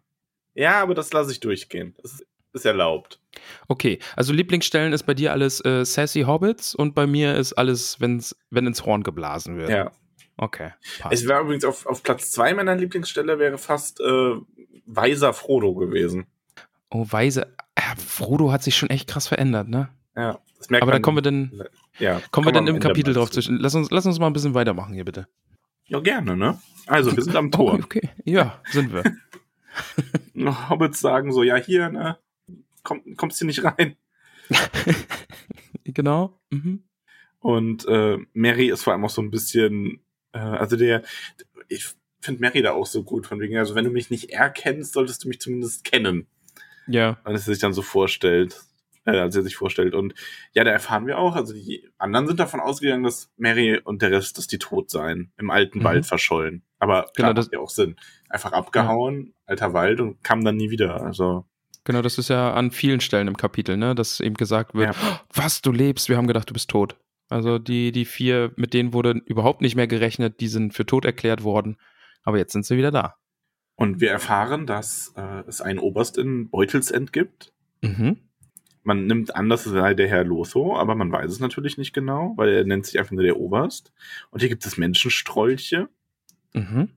Ja, 0.53 0.79
aber 0.83 0.93
das 0.93 1.11
lasse 1.13 1.31
ich 1.31 1.39
durchgehen. 1.39 1.95
Das 2.03 2.13
ist, 2.13 2.27
ist 2.53 2.65
erlaubt. 2.65 3.19
Okay, 3.67 3.97
also 4.15 4.33
Lieblingsstellen 4.33 4.93
ist 4.93 5.07
bei 5.07 5.15
dir 5.15 5.31
alles 5.31 5.59
äh, 5.65 5.83
Sassy 5.83 6.21
Hobbits 6.27 6.75
und 6.75 6.93
bei 6.93 7.07
mir 7.07 7.33
ist 7.33 7.53
alles, 7.53 7.99
wenn's, 7.99 8.37
wenn 8.51 8.67
ins 8.67 8.85
Horn 8.85 9.01
geblasen 9.01 9.57
wird. 9.57 9.71
Ja. 9.71 9.91
Okay. 10.37 10.73
Es 10.83 10.99
Passt. 10.99 11.27
wäre 11.27 11.41
übrigens 11.41 11.65
auf, 11.65 11.87
auf 11.87 12.03
Platz 12.03 12.29
zwei 12.29 12.53
meiner 12.53 12.75
Lieblingsstelle 12.75 13.39
wäre 13.39 13.57
fast 13.57 13.99
äh, 13.99 14.35
weiser 14.85 15.33
Frodo 15.33 15.73
gewesen. 15.73 16.27
Oh, 16.91 17.07
Weise. 17.09 17.55
Ja, 17.75 17.95
Frodo 17.97 18.51
hat 18.51 18.61
sich 18.61 18.77
schon 18.77 18.91
echt 18.91 19.09
krass 19.09 19.27
verändert, 19.27 19.69
ne? 19.69 19.89
Ja. 20.17 20.39
Das 20.57 20.69
merkt 20.71 20.81
Aber 20.81 20.91
man, 20.91 21.01
da 21.01 21.05
kommen 21.05 21.17
wir 21.17 21.21
dann, 21.21 21.63
ja, 21.99 22.19
kommen 22.31 22.47
wir 22.47 22.51
dann 22.51 22.65
im 22.65 22.79
Kapitel 22.79 23.13
drauf 23.13 23.29
zu. 23.29 23.35
zwischen. 23.35 23.59
Lass 23.59 23.75
uns, 23.75 23.91
lass 23.91 24.05
uns 24.07 24.17
mal 24.17 24.27
ein 24.27 24.33
bisschen 24.33 24.55
weitermachen 24.55 24.93
hier, 24.93 25.05
bitte. 25.05 25.27
Ja, 25.85 25.99
gerne, 25.99 26.35
ne? 26.35 26.59
Also, 26.87 27.15
wir 27.15 27.23
sind 27.23 27.35
am 27.35 27.51
Tor. 27.51 27.75
okay. 27.75 28.09
Ja, 28.25 28.61
sind 28.71 28.91
wir. 28.91 29.03
Hobbits 30.69 30.99
sagen 30.99 31.31
so, 31.31 31.43
ja, 31.43 31.55
hier, 31.55 31.89
ne? 31.89 32.17
Komm, 32.83 33.15
kommst 33.15 33.37
hier 33.37 33.45
nicht 33.45 33.63
rein. 33.63 33.95
genau. 35.83 36.39
Mhm. 36.49 36.83
Und 37.39 37.87
äh, 37.87 38.17
Mary 38.33 38.69
ist 38.69 38.83
vor 38.83 38.93
allem 38.93 39.05
auch 39.05 39.11
so 39.11 39.21
ein 39.21 39.29
bisschen, 39.29 40.01
äh, 40.33 40.39
also 40.39 40.75
der, 40.75 41.03
ich 41.67 41.87
finde 42.19 42.41
Mary 42.41 42.63
da 42.63 42.71
auch 42.71 42.87
so 42.87 43.03
gut, 43.03 43.27
von 43.27 43.39
wegen, 43.39 43.57
also 43.57 43.75
wenn 43.75 43.85
du 43.85 43.91
mich 43.91 44.09
nicht 44.09 44.31
erkennst, 44.31 44.93
solltest 44.93 45.23
du 45.23 45.27
mich 45.27 45.39
zumindest 45.39 45.83
kennen. 45.83 46.25
Ja. 46.87 47.19
Als 47.23 47.41
er 47.47 47.53
sich 47.53 47.59
dann 47.59 47.73
so 47.73 47.81
vorstellt, 47.83 48.59
äh, 49.07 49.17
als 49.17 49.35
er 49.35 49.41
sich 49.43 49.55
vorstellt. 49.55 49.95
Und 49.95 50.13
ja, 50.53 50.63
da 50.63 50.71
erfahren 50.71 51.07
wir 51.07 51.17
auch, 51.17 51.35
also 51.35 51.53
die 51.53 51.89
anderen 51.97 52.27
sind 52.27 52.39
davon 52.39 52.59
ausgegangen, 52.59 53.03
dass 53.03 53.31
Mary 53.37 53.79
und 53.83 54.01
der 54.01 54.11
Rest, 54.11 54.37
dass 54.37 54.47
die 54.47 54.59
tot 54.59 54.89
seien, 54.91 55.31
im 55.37 55.49
alten 55.49 55.79
Mhm. 55.79 55.83
Wald 55.83 56.05
verschollen. 56.05 56.61
Aber 56.79 57.03
Genau, 57.15 57.27
klar, 57.29 57.33
das- 57.33 57.45
macht 57.45 57.53
ja 57.53 57.59
auch 57.59 57.69
Sinn. 57.69 57.95
Einfach 58.29 58.51
abgehauen, 58.51 59.33
alter 59.45 59.73
Wald 59.73 59.99
und 60.01 60.23
kam 60.23 60.43
dann 60.43 60.57
nie 60.57 60.69
wieder. 60.69 61.01
Also, 61.03 61.45
Genau, 61.85 62.01
das 62.01 62.17
ist 62.17 62.27
ja 62.27 62.53
an 62.53 62.71
vielen 62.71 62.99
Stellen 62.99 63.29
im 63.29 63.37
Kapitel, 63.37 63.77
ne? 63.77 63.95
Dass 63.95 64.19
eben 64.19 64.35
gesagt 64.35 64.75
wird, 64.75 64.93
Ja. 64.93 65.21
was, 65.33 65.61
du 65.61 65.71
lebst? 65.71 66.09
Wir 66.09 66.17
haben 66.17 66.27
gedacht, 66.27 66.49
du 66.49 66.53
bist 66.53 66.69
tot. 66.69 66.97
Also 67.29 67.59
die, 67.59 67.93
die 67.93 68.03
vier, 68.03 68.51
mit 68.57 68.73
denen 68.73 68.91
wurde 68.91 69.21
überhaupt 69.25 69.61
nicht 69.61 69.77
mehr 69.77 69.87
gerechnet, 69.87 70.41
die 70.41 70.49
sind 70.49 70.73
für 70.73 70.85
tot 70.85 71.05
erklärt 71.05 71.43
worden. 71.43 71.77
Aber 72.23 72.37
jetzt 72.37 72.51
sind 72.51 72.65
sie 72.65 72.75
wieder 72.77 72.91
da. 72.91 73.15
und 73.79 74.01
wir 74.01 74.09
erfahren, 74.11 74.65
dass 74.65 75.13
äh, 75.15 75.43
es 75.47 75.61
einen 75.61 75.77
Oberst 75.79 76.17
in 76.17 76.49
Beutelsend 76.49 77.13
gibt. 77.13 77.53
Mhm. 77.81 78.17
Man 78.87 79.05
nimmt 79.05 79.35
an, 79.35 79.49
das 79.49 79.65
sei 79.65 79.93
der 79.95 80.07
Herr 80.07 80.23
Lotho, 80.23 80.77
aber 80.77 80.95
man 80.95 81.11
weiß 81.11 81.29
es 81.29 81.41
natürlich 81.41 81.77
nicht 81.77 81.91
genau, 81.91 82.31
weil 82.37 82.47
er 82.47 82.63
nennt 82.63 82.85
sich 82.85 82.97
einfach 82.97 83.11
nur 83.11 83.23
der 83.23 83.37
Oberst. 83.37 83.91
Und 84.31 84.39
hier 84.39 84.47
gibt 84.47 84.65
es 84.65 84.77
Menschenstrolche. 84.77 85.89
Mhm. 86.53 86.91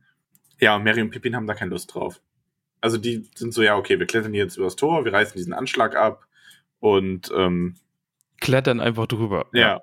Ja, 0.61 0.77
und 0.77 0.85
Mary 0.85 1.03
und 1.03 1.11
Pippin 1.11 1.35
haben 1.35 1.49
da 1.49 1.55
keine 1.55 1.73
Lust 1.73 1.93
drauf. 1.93 2.21
Also 2.81 2.97
die 2.97 3.29
sind 3.35 3.53
so, 3.53 3.61
ja, 3.61 3.77
okay, 3.77 3.99
wir 3.99 4.07
klettern 4.07 4.35
jetzt 4.35 4.57
übers 4.57 4.77
Tor, 4.77 5.05
wir 5.05 5.13
reißen 5.13 5.37
diesen 5.37 5.53
Anschlag 5.53 5.97
ab 5.97 6.29
und 6.79 7.29
ähm, 7.37 7.75
Klettern 8.41 8.79
einfach 8.79 9.09
drüber. 9.09 9.49
ja, 9.53 9.83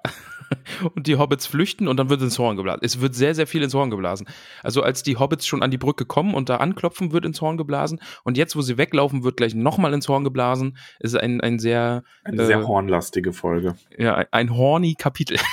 Und 0.96 1.08
die 1.08 1.18
Hobbits 1.18 1.46
flüchten 1.48 1.88
und 1.88 1.98
dann 1.98 2.10
wird 2.10 2.22
ins 2.22 2.38
Horn 2.39 2.56
geblasen. 2.58 2.82
Es 2.84 3.01
wird 3.01 3.16
sehr, 3.16 3.36
sehr 3.36 3.48
viel 3.48 3.63
ins 3.63 3.74
Horn 3.74 3.89
geblasen. 3.89 4.27
Also 4.63 4.82
als 4.82 5.04
die 5.04 5.18
Hobbits 5.18 5.46
schon 5.48 5.63
an 5.63 5.72
die 5.72 5.77
Brücke 5.77 6.06
kommen 6.06 6.34
und 6.34 6.50
da 6.50 6.58
anklopfen, 6.58 7.12
wird 7.12 7.25
ins 7.25 7.42
Horn 7.42 7.58
geblasen. 7.58 8.00
Und 8.24 8.38
jetzt, 8.38 8.56
wo 8.56 8.62
sie 8.62 8.77
weglaufen, 8.77 9.24
wird 9.24 9.38
gleich 9.38 9.56
nochmal 9.56 9.94
ins 9.94 10.08
Horn 10.08 10.24
geblasen. 10.24 10.77
Ist 11.00 11.18
ein, 11.18 11.42
ein 11.42 11.60
sehr, 11.60 12.04
eine 12.24 12.42
Äh, 12.42 12.46
sehr 12.46 12.68
hornlastige 12.68 13.34
Folge. 13.34 13.75
ja, 13.98 14.24
ein 14.32 14.56
horny 14.56 14.96
Kapitel. 14.96 15.38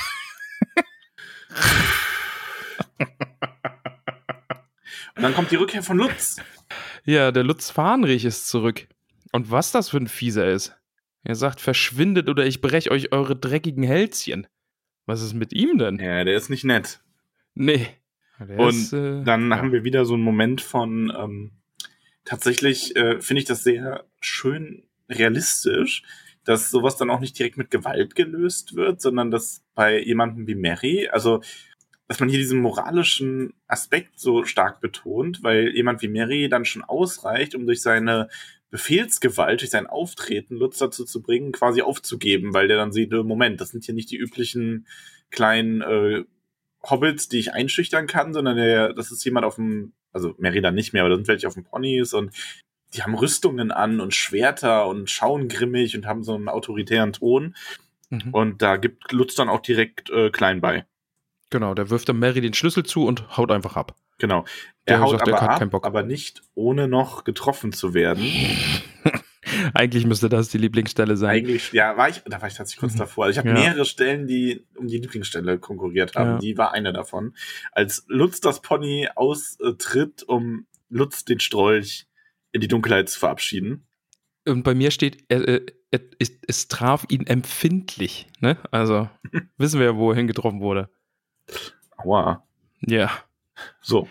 Und 5.17 5.23
dann 5.23 5.35
kommt 5.35 5.51
die 5.51 5.57
Rückkehr 5.57 5.83
von 5.83 5.97
Lutz. 5.99 6.37
Ja, 7.05 7.31
der 7.31 7.45
Lutz 7.45 7.71
Fahnrich 7.71 8.25
ist 8.25 8.49
zurück. 8.49 8.89
Und 9.33 9.51
was 9.51 9.73
das 9.73 9.89
für 9.89 9.99
ein 9.99 10.09
Fieser 10.09 10.49
ist. 10.49 10.77
Er 11.23 11.37
sagt, 11.37 11.61
verschwindet 11.61 12.29
oder 12.29 12.45
ich 12.45 12.61
brech 12.61 12.91
euch 12.91 13.13
eure 13.13 13.35
dreckigen 13.35 13.83
Hälschen. 13.83 14.47
Was 15.07 15.23
ist 15.23 15.35
mit 15.35 15.53
ihm 15.53 15.79
denn? 15.79 15.99
Ja, 15.99 16.25
der 16.25 16.37
ist 16.37 16.51
nicht 16.51 16.65
nett. 16.65 17.01
Nee. 17.55 17.87
Der 18.41 18.59
Und 18.59 18.71
ist, 18.71 18.93
äh, 18.93 19.23
Dann 19.23 19.51
ja. 19.51 19.59
haben 19.59 19.73
wir 19.73 19.85
wieder 19.85 20.05
so 20.05 20.15
einen 20.15 20.23
Moment 20.23 20.61
von, 20.61 21.13
ähm, 21.17 21.53
tatsächlich 22.25 22.97
äh, 22.97 23.21
finde 23.21 23.41
ich 23.41 23.47
das 23.47 23.63
sehr 23.63 24.05
schön 24.21 24.85
realistisch, 25.09 26.03
dass 26.45 26.71
sowas 26.71 26.97
dann 26.97 27.11
auch 27.11 27.21
nicht 27.21 27.39
direkt 27.39 27.57
mit 27.57 27.71
Gewalt 27.71 28.15
gelöst 28.15 28.77
wird, 28.77 29.01
sondern 29.01 29.31
dass 29.31 29.63
bei 29.75 30.01
jemandem 30.01 30.47
wie 30.47 30.55
Mary, 30.55 31.09
also 31.09 31.43
dass 32.07 32.21
man 32.21 32.29
hier 32.29 32.39
diesen 32.39 32.61
moralischen 32.61 33.55
Aspekt 33.67 34.21
so 34.21 34.45
stark 34.45 34.81
betont, 34.81 35.43
weil 35.43 35.75
jemand 35.75 36.03
wie 36.03 36.09
Mary 36.09 36.49
dann 36.51 36.67
schon 36.67 36.83
ausreicht, 36.83 37.55
um 37.55 37.65
durch 37.67 37.81
seine 37.81 38.29
Befehlsgewalt, 38.75 39.61
durch 39.61 39.71
sein 39.71 39.87
Auftreten 39.87 40.57
Lutz 40.57 40.78
dazu 40.78 41.04
zu 41.04 41.23
bringen, 41.23 41.52
quasi 41.52 41.81
aufzugeben, 41.81 42.54
weil 42.54 42.66
der 42.66 42.76
dann 42.76 42.90
sieht, 42.90 43.12
Moment, 43.12 43.61
das 43.61 43.69
sind 43.69 43.85
hier 43.85 43.95
nicht 43.95 44.11
die 44.11 44.16
üblichen 44.16 44.88
kleinen 45.31 45.81
äh, 45.81 46.25
Hobbits, 46.83 47.28
die 47.28 47.38
ich 47.38 47.52
einschüchtern 47.52 48.09
kann, 48.09 48.35
sondern 48.35 48.57
der, 48.57 48.93
das 48.93 49.12
ist 49.12 49.25
jemand 49.25 49.47
auf 49.47 49.54
dem, 49.54 49.93
also 50.12 50.35
Merida 50.38 50.73
nicht 50.73 50.93
mehr, 50.93 51.02
aber 51.02 51.11
da 51.11 51.14
sind 51.14 51.28
welche 51.28 51.47
auf 51.47 51.54
dem 51.54 51.62
Ponys 51.62 52.14
und 52.14 52.35
die 52.95 53.04
haben 53.04 53.14
Rüstungen 53.14 53.71
an 53.71 54.00
und 54.00 54.12
Schwerter 54.12 54.88
und 54.88 55.09
schauen 55.09 55.47
grimmig 55.47 55.97
und 55.97 56.07
haben 56.07 56.25
so 56.25 56.35
einen 56.35 56.49
autoritären 56.49 57.12
Ton. 57.12 57.54
Mhm. 58.11 58.35
Und 58.35 58.61
da 58.61 58.76
gibt 58.76 59.12
Lutz 59.12 59.37
dann 59.37 59.49
auch 59.49 59.61
direkt 59.61 60.11
äh, 60.11 60.31
klein 60.31 60.61
bei. 60.61 60.85
Genau, 61.50 61.75
der 61.75 61.90
wirft 61.90 62.09
dann 62.09 62.19
Mary 62.19 62.40
den 62.40 62.54
Schlüssel 62.54 62.83
zu 62.83 63.07
und 63.07 63.37
haut 63.37 63.52
einfach 63.52 63.76
ab. 63.76 63.95
Genau. 64.18 64.44
Der 64.87 64.97
Er 64.97 65.00
haut 65.02 65.11
sagt, 65.18 65.28
er 65.28 65.35
aber 65.35 65.42
hat 65.42 65.50
ab, 65.50 65.59
keinen 65.59 65.71
Bock. 65.71 65.87
aber 65.87 66.02
nicht 66.02 66.42
ohne 66.54 66.88
noch 66.88 67.25
getroffen 67.25 67.73
zu 67.73 67.94
werden. 67.94 68.23
Eigentlich 69.75 70.06
müsste 70.06 70.28
das 70.28 70.49
die 70.49 70.59
Lieblingsstelle 70.59 71.16
sein. 71.16 71.30
Eigentlich, 71.37 71.73
ja, 71.73 71.97
war 71.97 72.09
ich, 72.09 72.23
da 72.25 72.40
war 72.40 72.49
ich 72.49 72.54
tatsächlich 72.54 72.80
kurz 72.80 72.94
Mhm. 72.94 72.99
davor. 72.99 73.25
Also 73.26 73.33
ich 73.40 73.47
habe 73.47 73.49
Ja. 73.59 73.66
mehrere 73.66 73.85
Stellen, 73.85 74.26
die 74.26 74.66
um 74.76 74.87
die 74.87 74.99
Lieblingsstelle 74.99 75.59
konkurriert 75.59 76.14
haben. 76.16 76.30
Ja. 76.33 76.38
Die 76.38 76.56
war 76.59 76.73
eine 76.73 76.92
davon. 76.92 77.35
Als 77.73 78.04
Lutz 78.09 78.40
das 78.40 78.62
Pony 78.62 79.09
austritt, 79.14 80.23
um 80.23 80.66
Lutz 80.88 81.25
den 81.25 81.40
Strolch 81.40 82.06
in 82.52 82.61
die 82.61 82.68
Dunkelheit 82.68 83.09
zu 83.09 83.18
verabschieden. 83.18 83.87
Und 84.47 84.62
bei 84.62 84.75
mir 84.75 84.90
steht, 84.90 85.25
er, 85.28 85.47
er, 85.49 85.61
er, 85.90 86.00
es, 86.18 86.33
es 86.47 86.68
traf 86.68 87.04
ihn 87.09 87.26
empfindlich. 87.26 88.26
Ne? 88.40 88.56
Also 88.71 89.09
wissen 89.56 89.78
wir 89.80 89.87
ja, 89.87 89.97
wo 89.97 90.11
er 90.11 90.16
hingetroffen 90.16 90.61
wurde. 90.61 90.88
Aua. 91.97 92.47
Ja. 92.80 93.11
So. 93.81 94.09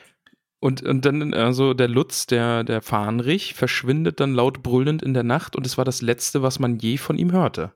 Und, 0.59 0.81
und 0.81 1.03
dann, 1.03 1.33
also 1.33 1.73
der 1.73 1.89
Lutz, 1.89 2.25
der, 2.25 2.63
der 2.63 2.81
Fahnrich, 2.81 3.53
verschwindet 3.53 4.19
dann 4.19 4.33
laut 4.33 4.63
brüllend 4.63 5.01
in 5.01 5.13
der 5.13 5.23
Nacht 5.23 5.55
und 5.55 5.65
es 5.65 5.77
war 5.77 5.83
das 5.83 6.01
Letzte, 6.01 6.41
was 6.41 6.59
man 6.59 6.77
je 6.77 6.97
von 6.97 7.17
ihm 7.17 7.33
hörte. 7.33 7.73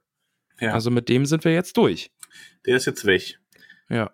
Ja. 0.60 0.74
Also 0.74 0.90
mit 0.90 1.10
dem 1.10 1.26
sind 1.26 1.44
wir 1.44 1.54
jetzt 1.54 1.76
durch. 1.78 2.12
der 2.66 2.78
ist 2.78 2.86
jetzt 2.86 3.06
weg. 3.06 3.40
Ja. 3.90 4.12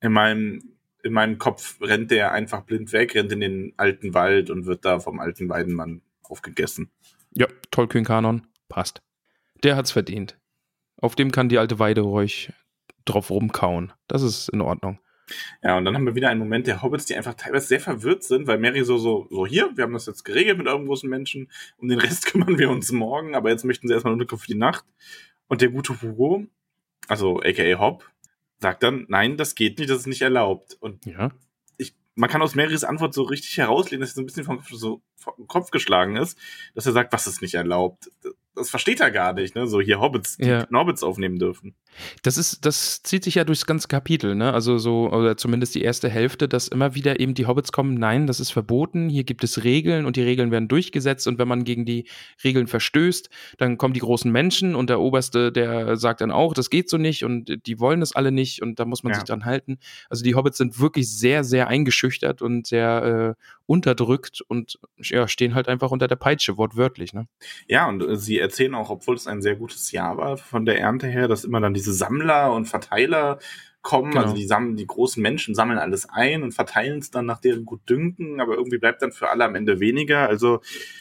In 0.00 0.12
meinem, 0.12 0.76
in 1.02 1.12
meinem 1.12 1.38
Kopf 1.38 1.80
rennt 1.80 2.10
der 2.10 2.32
einfach 2.32 2.62
blind 2.62 2.92
weg, 2.92 3.14
rennt 3.14 3.32
in 3.32 3.40
den 3.40 3.72
alten 3.76 4.14
Wald 4.14 4.50
und 4.50 4.66
wird 4.66 4.84
da 4.84 5.00
vom 5.00 5.18
alten 5.18 5.48
Weidenmann 5.48 6.02
aufgegessen. 6.22 6.90
Ja, 7.34 7.46
Tollkühn 7.70 8.04
Kanon, 8.04 8.46
passt. 8.68 9.02
Der 9.64 9.76
hat's 9.76 9.92
verdient. 9.92 10.38
Auf 10.96 11.14
dem 11.14 11.32
kann 11.32 11.48
die 11.48 11.58
alte 11.58 11.78
Weide 11.78 12.02
ruhig 12.02 12.52
drauf 13.04 13.30
rumkauen. 13.30 13.92
Das 14.06 14.22
ist 14.22 14.48
in 14.48 14.60
Ordnung. 14.60 15.00
Ja, 15.62 15.76
und 15.78 15.84
dann 15.84 15.94
haben 15.94 16.06
wir 16.06 16.14
wieder 16.14 16.28
einen 16.28 16.40
Moment 16.40 16.66
der 16.66 16.82
Hobbits, 16.82 17.04
die 17.06 17.14
einfach 17.14 17.34
teilweise 17.34 17.66
sehr 17.66 17.80
verwirrt 17.80 18.22
sind, 18.24 18.46
weil 18.46 18.58
Mary 18.58 18.84
so, 18.84 18.98
so, 18.98 19.26
so 19.30 19.46
hier, 19.46 19.70
wir 19.76 19.84
haben 19.84 19.92
das 19.92 20.06
jetzt 20.06 20.24
geregelt 20.24 20.58
mit 20.58 20.66
eurem 20.66 20.86
großen 20.86 21.08
Menschen, 21.08 21.50
um 21.78 21.88
den 21.88 21.98
Rest 21.98 22.26
kümmern 22.32 22.58
wir 22.58 22.70
uns 22.70 22.90
morgen, 22.92 23.34
aber 23.34 23.50
jetzt 23.50 23.64
möchten 23.64 23.88
sie 23.88 23.94
erstmal 23.94 24.12
Unterkunft 24.12 24.44
für 24.46 24.52
die 24.52 24.58
Nacht. 24.58 24.84
Und 25.48 25.60
der 25.60 25.68
gute 25.70 26.00
Hugo, 26.00 26.46
also 27.08 27.40
aka 27.40 27.78
Hobb, 27.78 28.08
sagt 28.58 28.82
dann, 28.82 29.06
nein, 29.08 29.36
das 29.36 29.54
geht 29.54 29.78
nicht, 29.78 29.90
das 29.90 29.98
ist 30.00 30.06
nicht 30.06 30.22
erlaubt. 30.22 30.76
Und 30.80 31.04
Ja. 31.04 31.30
ich, 31.78 31.94
man 32.14 32.30
kann 32.30 32.42
aus 32.42 32.54
Marys 32.54 32.84
Antwort 32.84 33.12
so 33.12 33.22
richtig 33.22 33.58
herauslesen, 33.58 34.00
dass 34.00 34.10
sie 34.10 34.14
so 34.14 34.22
ein 34.22 34.26
bisschen 34.26 34.44
vom 34.44 34.58
Kopf, 34.58 34.70
so 34.70 35.02
vom 35.16 35.46
Kopf 35.48 35.70
geschlagen 35.70 36.16
ist, 36.16 36.38
dass 36.74 36.86
er 36.86 36.92
sagt, 36.92 37.12
was 37.12 37.26
ist 37.26 37.42
nicht 37.42 37.54
erlaubt. 37.54 38.10
Das 38.54 38.70
versteht 38.70 39.00
er 39.00 39.10
gar 39.10 39.32
nicht, 39.32 39.54
ne? 39.54 39.66
So 39.66 39.80
hier 39.80 40.00
Hobbits, 40.00 40.36
die 40.36 40.44
Ja. 40.46 40.66
Hobbits 40.72 41.02
aufnehmen 41.02 41.38
dürfen. 41.38 41.74
Das 42.22 42.38
ist, 42.38 42.64
das 42.64 43.02
zieht 43.02 43.24
sich 43.24 43.34
ja 43.34 43.44
durchs 43.44 43.66
ganze 43.66 43.88
Kapitel, 43.88 44.34
ne? 44.34 44.52
Also 44.52 44.78
so, 44.78 45.10
oder 45.10 45.36
zumindest 45.36 45.74
die 45.74 45.82
erste 45.82 46.08
Hälfte, 46.08 46.48
dass 46.48 46.68
immer 46.68 46.94
wieder 46.94 47.20
eben 47.20 47.34
die 47.34 47.46
Hobbits 47.46 47.72
kommen, 47.72 47.94
nein, 47.94 48.26
das 48.26 48.40
ist 48.40 48.50
verboten, 48.50 49.08
hier 49.08 49.24
gibt 49.24 49.44
es 49.44 49.64
Regeln 49.64 50.06
und 50.06 50.16
die 50.16 50.22
Regeln 50.22 50.50
werden 50.50 50.68
durchgesetzt 50.68 51.26
und 51.28 51.38
wenn 51.38 51.48
man 51.48 51.64
gegen 51.64 51.84
die 51.84 52.06
Regeln 52.42 52.66
verstößt, 52.66 53.28
dann 53.58 53.78
kommen 53.78 53.94
die 53.94 54.00
großen 54.00 54.30
Menschen 54.30 54.74
und 54.74 54.88
der 54.90 55.00
Oberste, 55.00 55.52
der 55.52 55.96
sagt 55.96 56.20
dann 56.20 56.30
auch, 56.30 56.54
das 56.54 56.70
geht 56.70 56.88
so 56.88 56.96
nicht 56.98 57.24
und 57.24 57.66
die 57.66 57.78
wollen 57.80 58.00
das 58.00 58.14
alle 58.14 58.32
nicht 58.32 58.62
und 58.62 58.78
da 58.78 58.84
muss 58.84 59.02
man 59.02 59.12
Ja. 59.12 59.18
sich 59.18 59.24
dran 59.24 59.44
halten. 59.44 59.78
Also 60.08 60.24
die 60.24 60.34
Hobbits 60.34 60.58
sind 60.58 60.80
wirklich 60.80 61.10
sehr, 61.10 61.44
sehr 61.44 61.68
eingeschüchtert 61.68 62.42
und 62.42 62.66
sehr 62.66 63.36
äh, 63.38 63.42
unterdrückt 63.66 64.40
und 64.48 64.78
ja, 64.98 65.28
stehen 65.28 65.54
halt 65.54 65.68
einfach 65.68 65.90
unter 65.90 66.08
der 66.08 66.16
Peitsche, 66.16 66.56
wortwörtlich, 66.58 67.12
ne? 67.12 67.26
Ja, 67.68 67.88
und 67.88 68.02
äh, 68.02 68.16
sie 68.16 68.38
erzählen 68.38 68.74
auch, 68.74 68.90
obwohl 68.90 69.14
es 69.14 69.26
ein 69.26 69.40
sehr 69.42 69.56
gutes 69.56 69.92
Jahr 69.92 70.16
war 70.16 70.36
von 70.36 70.64
der 70.66 70.78
Ernte 70.78 71.06
her, 71.06 71.28
dass 71.28 71.44
immer 71.44 71.60
dann 71.60 71.74
diese 71.82 71.92
Sammler 71.92 72.52
und 72.52 72.66
Verteiler 72.66 73.38
kommen. 73.82 74.12
Genau. 74.12 74.22
Also 74.22 74.34
die, 74.34 74.46
sammeln, 74.46 74.76
die 74.76 74.86
großen 74.86 75.20
Menschen 75.20 75.54
sammeln 75.54 75.78
alles 75.78 76.08
ein 76.08 76.42
und 76.42 76.52
verteilen 76.52 77.00
es 77.00 77.10
dann 77.10 77.26
nach 77.26 77.40
deren 77.40 77.64
Gutdünken, 77.64 78.40
aber 78.40 78.54
irgendwie 78.54 78.78
bleibt 78.78 79.02
dann 79.02 79.12
für 79.12 79.28
alle 79.28 79.44
am 79.44 79.54
Ende 79.56 79.80
weniger. 79.80 80.28
Also 80.28 80.60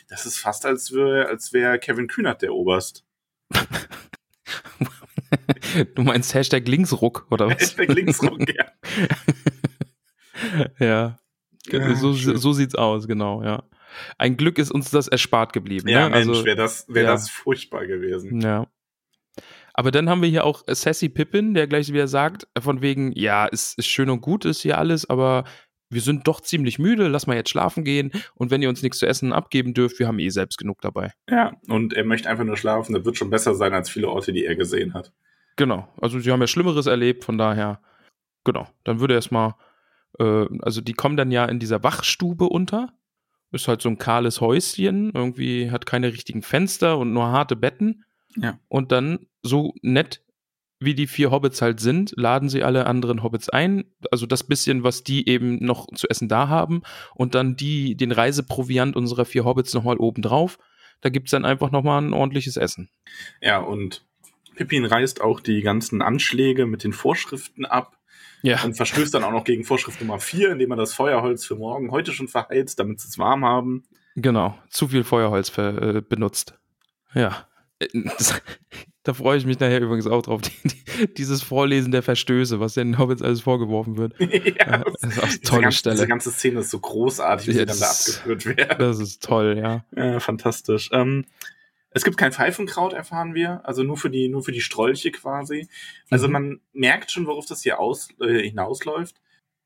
das 0.09 0.25
ist 0.25 0.37
fast, 0.37 0.65
als 0.65 0.91
wäre 0.91 1.27
als 1.27 1.53
wär 1.53 1.77
Kevin 1.77 2.07
Kühnert 2.07 2.41
der 2.41 2.53
Oberst. 2.53 3.05
du 5.95 6.01
meinst 6.01 6.33
Hashtag 6.33 6.67
Linksruck 6.67 7.27
oder 7.29 7.47
was? 7.47 7.61
Hashtag 7.61 7.93
Linksruck, 7.93 8.39
ja. 8.57 8.65
ja. 10.79 11.17
Ja, 11.67 11.95
so, 11.95 12.13
so 12.13 12.53
sieht's 12.53 12.73
aus, 12.73 13.07
genau, 13.07 13.43
ja. 13.43 13.63
Ein 14.17 14.35
Glück 14.35 14.57
ist 14.57 14.71
uns 14.71 14.89
das 14.89 15.07
erspart 15.07 15.53
geblieben. 15.53 15.87
Ja, 15.87 16.09
ne? 16.09 16.15
Mensch, 16.15 16.29
also, 16.29 16.45
wäre 16.45 16.55
das, 16.55 16.87
wär 16.87 17.03
ja. 17.03 17.11
das 17.11 17.29
furchtbar 17.29 17.85
gewesen. 17.85 18.41
ja. 18.41 18.65
Aber 19.73 19.91
dann 19.91 20.09
haben 20.09 20.21
wir 20.21 20.29
hier 20.29 20.45
auch 20.45 20.63
Sassy 20.67 21.09
Pippin, 21.09 21.53
der 21.53 21.67
gleich 21.67 21.91
wieder 21.91 22.07
sagt, 22.07 22.47
von 22.59 22.81
wegen, 22.81 23.11
ja, 23.13 23.45
ist, 23.45 23.77
ist 23.77 23.87
schön 23.87 24.09
und 24.09 24.21
gut, 24.21 24.45
ist 24.45 24.61
hier 24.61 24.77
alles, 24.77 25.09
aber 25.09 25.45
wir 25.89 26.01
sind 26.01 26.27
doch 26.27 26.41
ziemlich 26.41 26.79
müde, 26.79 27.07
lass 27.07 27.27
mal 27.27 27.35
jetzt 27.35 27.49
schlafen 27.49 27.83
gehen 27.83 28.11
und 28.35 28.49
wenn 28.49 28.61
ihr 28.61 28.69
uns 28.69 28.81
nichts 28.81 28.99
zu 28.99 29.05
essen 29.05 29.33
abgeben 29.33 29.73
dürft, 29.73 29.99
wir 29.99 30.07
haben 30.07 30.19
eh 30.19 30.29
selbst 30.29 30.57
genug 30.57 30.81
dabei. 30.81 31.11
Ja, 31.29 31.51
und 31.67 31.93
er 31.93 32.05
möchte 32.05 32.29
einfach 32.29 32.45
nur 32.45 32.57
schlafen. 32.57 32.93
Das 32.93 33.03
wird 33.03 33.17
schon 33.17 33.29
besser 33.29 33.55
sein 33.55 33.73
als 33.73 33.89
viele 33.89 34.07
Orte, 34.07 34.31
die 34.31 34.45
er 34.45 34.55
gesehen 34.55 34.93
hat. 34.93 35.11
Genau, 35.57 35.87
also 36.01 36.19
sie 36.19 36.31
haben 36.31 36.39
ja 36.39 36.47
Schlimmeres 36.47 36.85
erlebt, 36.85 37.25
von 37.25 37.37
daher, 37.37 37.81
genau, 38.45 38.67
dann 38.85 39.01
würde 39.01 39.15
erstmal, 39.15 39.55
äh, 40.17 40.45
also 40.61 40.79
die 40.79 40.93
kommen 40.93 41.17
dann 41.17 41.29
ja 41.29 41.45
in 41.45 41.59
dieser 41.59 41.83
Wachstube 41.83 42.45
unter, 42.45 42.93
ist 43.51 43.67
halt 43.67 43.81
so 43.81 43.89
ein 43.89 43.97
kahles 43.97 44.39
Häuschen, 44.39 45.11
irgendwie 45.13 45.71
hat 45.71 45.85
keine 45.85 46.13
richtigen 46.13 46.41
Fenster 46.41 46.97
und 46.97 47.11
nur 47.11 47.27
harte 47.27 47.57
Betten. 47.57 48.05
Ja. 48.35 48.59
Und 48.67 48.91
dann, 48.91 49.27
so 49.43 49.73
nett 49.81 50.21
wie 50.81 50.95
die 50.95 51.07
vier 51.07 51.29
Hobbits 51.29 51.61
halt 51.61 51.79
sind, 51.79 52.11
laden 52.17 52.49
sie 52.49 52.63
alle 52.63 52.87
anderen 52.87 53.21
Hobbits 53.21 53.49
ein, 53.49 53.85
also 54.09 54.25
das 54.25 54.43
bisschen, 54.43 54.83
was 54.83 55.03
die 55.03 55.29
eben 55.29 55.63
noch 55.63 55.87
zu 55.93 56.09
essen 56.09 56.27
da 56.27 56.49
haben, 56.49 56.81
und 57.13 57.35
dann 57.35 57.55
die, 57.55 57.95
den 57.95 58.11
Reiseproviant 58.11 58.95
unserer 58.95 59.25
vier 59.25 59.45
Hobbits 59.45 59.75
nochmal 59.75 59.97
oben 59.97 60.23
drauf. 60.23 60.57
Da 61.01 61.09
gibt's 61.09 61.31
dann 61.31 61.45
einfach 61.45 61.71
nochmal 61.71 62.01
ein 62.01 62.13
ordentliches 62.13 62.57
Essen. 62.57 62.89
Ja, 63.41 63.59
und 63.59 64.03
Pippin 64.55 64.85
reißt 64.85 65.21
auch 65.21 65.39
die 65.39 65.61
ganzen 65.61 66.01
Anschläge 66.01 66.65
mit 66.65 66.83
den 66.83 66.93
Vorschriften 66.93 67.65
ab. 67.65 67.97
Ja. 68.43 68.63
und 68.63 68.73
verstößt 68.73 69.13
dann 69.13 69.23
auch 69.23 69.31
noch 69.31 69.43
gegen 69.43 69.63
Vorschrift 69.63 70.01
Nummer 70.01 70.17
4, 70.17 70.53
indem 70.53 70.71
er 70.71 70.75
das 70.75 70.95
Feuerholz 70.95 71.45
für 71.45 71.53
morgen 71.53 71.91
heute 71.91 72.11
schon 72.11 72.27
verheizt, 72.27 72.79
damit 72.79 72.99
sie 72.99 73.07
es 73.07 73.19
warm 73.19 73.45
haben. 73.45 73.83
Genau, 74.15 74.57
zu 74.67 74.87
viel 74.87 75.03
Feuerholz 75.03 75.55
äh, 75.59 76.01
benutzt. 76.01 76.57
Ja. 77.13 77.45
Äh, 77.81 77.87
da 79.03 79.13
freue 79.13 79.37
ich 79.37 79.45
mich 79.45 79.59
nachher 79.59 79.81
übrigens 79.81 80.07
auch 80.07 80.21
drauf. 80.21 80.41
Die, 80.63 80.67
die, 80.67 81.13
dieses 81.15 81.41
Vorlesen 81.41 81.91
der 81.91 82.03
Verstöße, 82.03 82.59
was 82.59 82.75
den 82.75 82.97
Hobbits 82.97 83.21
alles 83.21 83.41
vorgeworfen 83.41 83.97
wird. 83.97 84.13
ja, 84.19 84.27
Ja, 84.27 84.83
das 84.83 85.03
ist 85.03 85.19
auch 85.19 85.23
eine 85.23 85.41
tolle 85.41 85.61
ganze, 85.63 85.77
Stelle. 85.77 85.95
Diese 85.95 86.07
ganze 86.07 86.31
Szene 86.31 86.59
ist 86.59 86.69
so 86.69 86.79
großartig, 86.79 87.47
wie 87.47 87.51
Ja, 87.51 87.59
sie 87.59 87.65
dann 87.65 87.79
da 87.79 87.89
abgeführt 87.89 88.57
werden. 88.57 88.79
Das 88.79 88.99
ist 88.99 89.23
toll, 89.23 89.57
ja. 89.57 89.85
Ja, 89.95 90.19
fantastisch. 90.19 90.89
Ähm, 90.93 91.25
es 91.93 92.03
gibt 92.05 92.15
kein 92.17 92.31
Pfeifenkraut, 92.31 92.93
erfahren 92.93 93.33
wir, 93.33 93.65
also 93.65 93.83
nur 93.83 93.97
für 93.97 94.09
die, 94.09 94.29
nur 94.29 94.43
für 94.43 94.53
die 94.53 94.61
Strolche 94.61 95.11
quasi. 95.11 95.67
Also 96.09 96.27
Mhm. 96.27 96.33
man 96.33 96.61
merkt 96.73 97.11
schon, 97.11 97.25
worauf 97.27 97.45
das 97.47 97.63
hier 97.63 97.79
aus, 97.79 98.09
äh, 98.21 98.41
hinausläuft. 98.49 99.15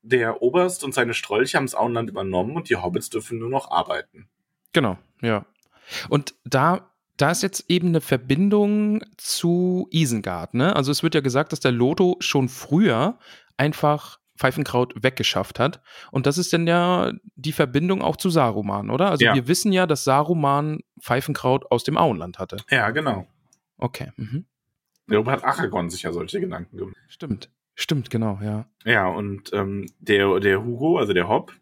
Der 0.02 0.40
Oberst 0.42 0.82
und 0.84 0.92
seine 0.94 1.14
Strolche 1.14 1.56
haben 1.56 1.66
das 1.66 1.74
Auenland 1.74 2.08
übernommen 2.10 2.56
und 2.56 2.68
die 2.70 2.76
Hobbits 2.76 3.10
dürfen 3.10 3.38
nur 3.38 3.50
noch 3.50 3.70
arbeiten. 3.70 4.28
Genau, 4.72 4.98
ja. 5.20 5.46
Und 6.08 6.34
da, 6.44 6.90
da 7.16 7.30
ist 7.30 7.42
jetzt 7.42 7.64
eben 7.68 7.88
eine 7.88 8.00
Verbindung 8.00 9.02
zu 9.16 9.88
Isengard, 9.90 10.54
ne? 10.54 10.74
Also 10.76 10.92
es 10.92 11.02
wird 11.02 11.14
ja 11.14 11.20
gesagt, 11.20 11.52
dass 11.52 11.60
der 11.60 11.72
Loto 11.72 12.16
schon 12.20 12.48
früher 12.48 13.18
einfach 13.56 14.18
Pfeifenkraut 14.38 14.92
weggeschafft 15.02 15.58
hat. 15.58 15.80
Und 16.12 16.26
das 16.26 16.36
ist 16.36 16.52
dann 16.52 16.66
ja 16.66 17.12
die 17.36 17.52
Verbindung 17.52 18.02
auch 18.02 18.16
zu 18.16 18.28
Saruman, 18.28 18.90
oder? 18.90 19.10
Also 19.10 19.24
Ja. 19.24 19.34
wir 19.34 19.48
wissen 19.48 19.72
ja, 19.72 19.86
dass 19.86 20.04
Saruman 20.04 20.80
Pfeifenkraut 21.00 21.70
aus 21.70 21.84
dem 21.84 21.96
Auenland 21.96 22.38
hatte. 22.38 22.58
Ja, 22.70 22.90
genau. 22.90 23.26
Okay, 23.78 24.12
mhm. 24.16 24.44
Darüber 25.08 25.32
hat 25.32 25.44
Aragorn 25.44 25.88
sich 25.88 26.02
ja 26.02 26.12
solche 26.12 26.40
Gedanken 26.40 26.76
gemacht. 26.76 26.96
stimmt. 27.08 27.50
Stimmt, 27.78 28.08
genau, 28.08 28.38
ja. 28.42 28.66
Ja, 28.86 29.06
und 29.06 29.52
ähm, 29.52 29.86
der, 29.98 30.40
der 30.40 30.64
Hugo, 30.64 30.96
also 30.98 31.12
der 31.12 31.28
Hobb, 31.28 31.52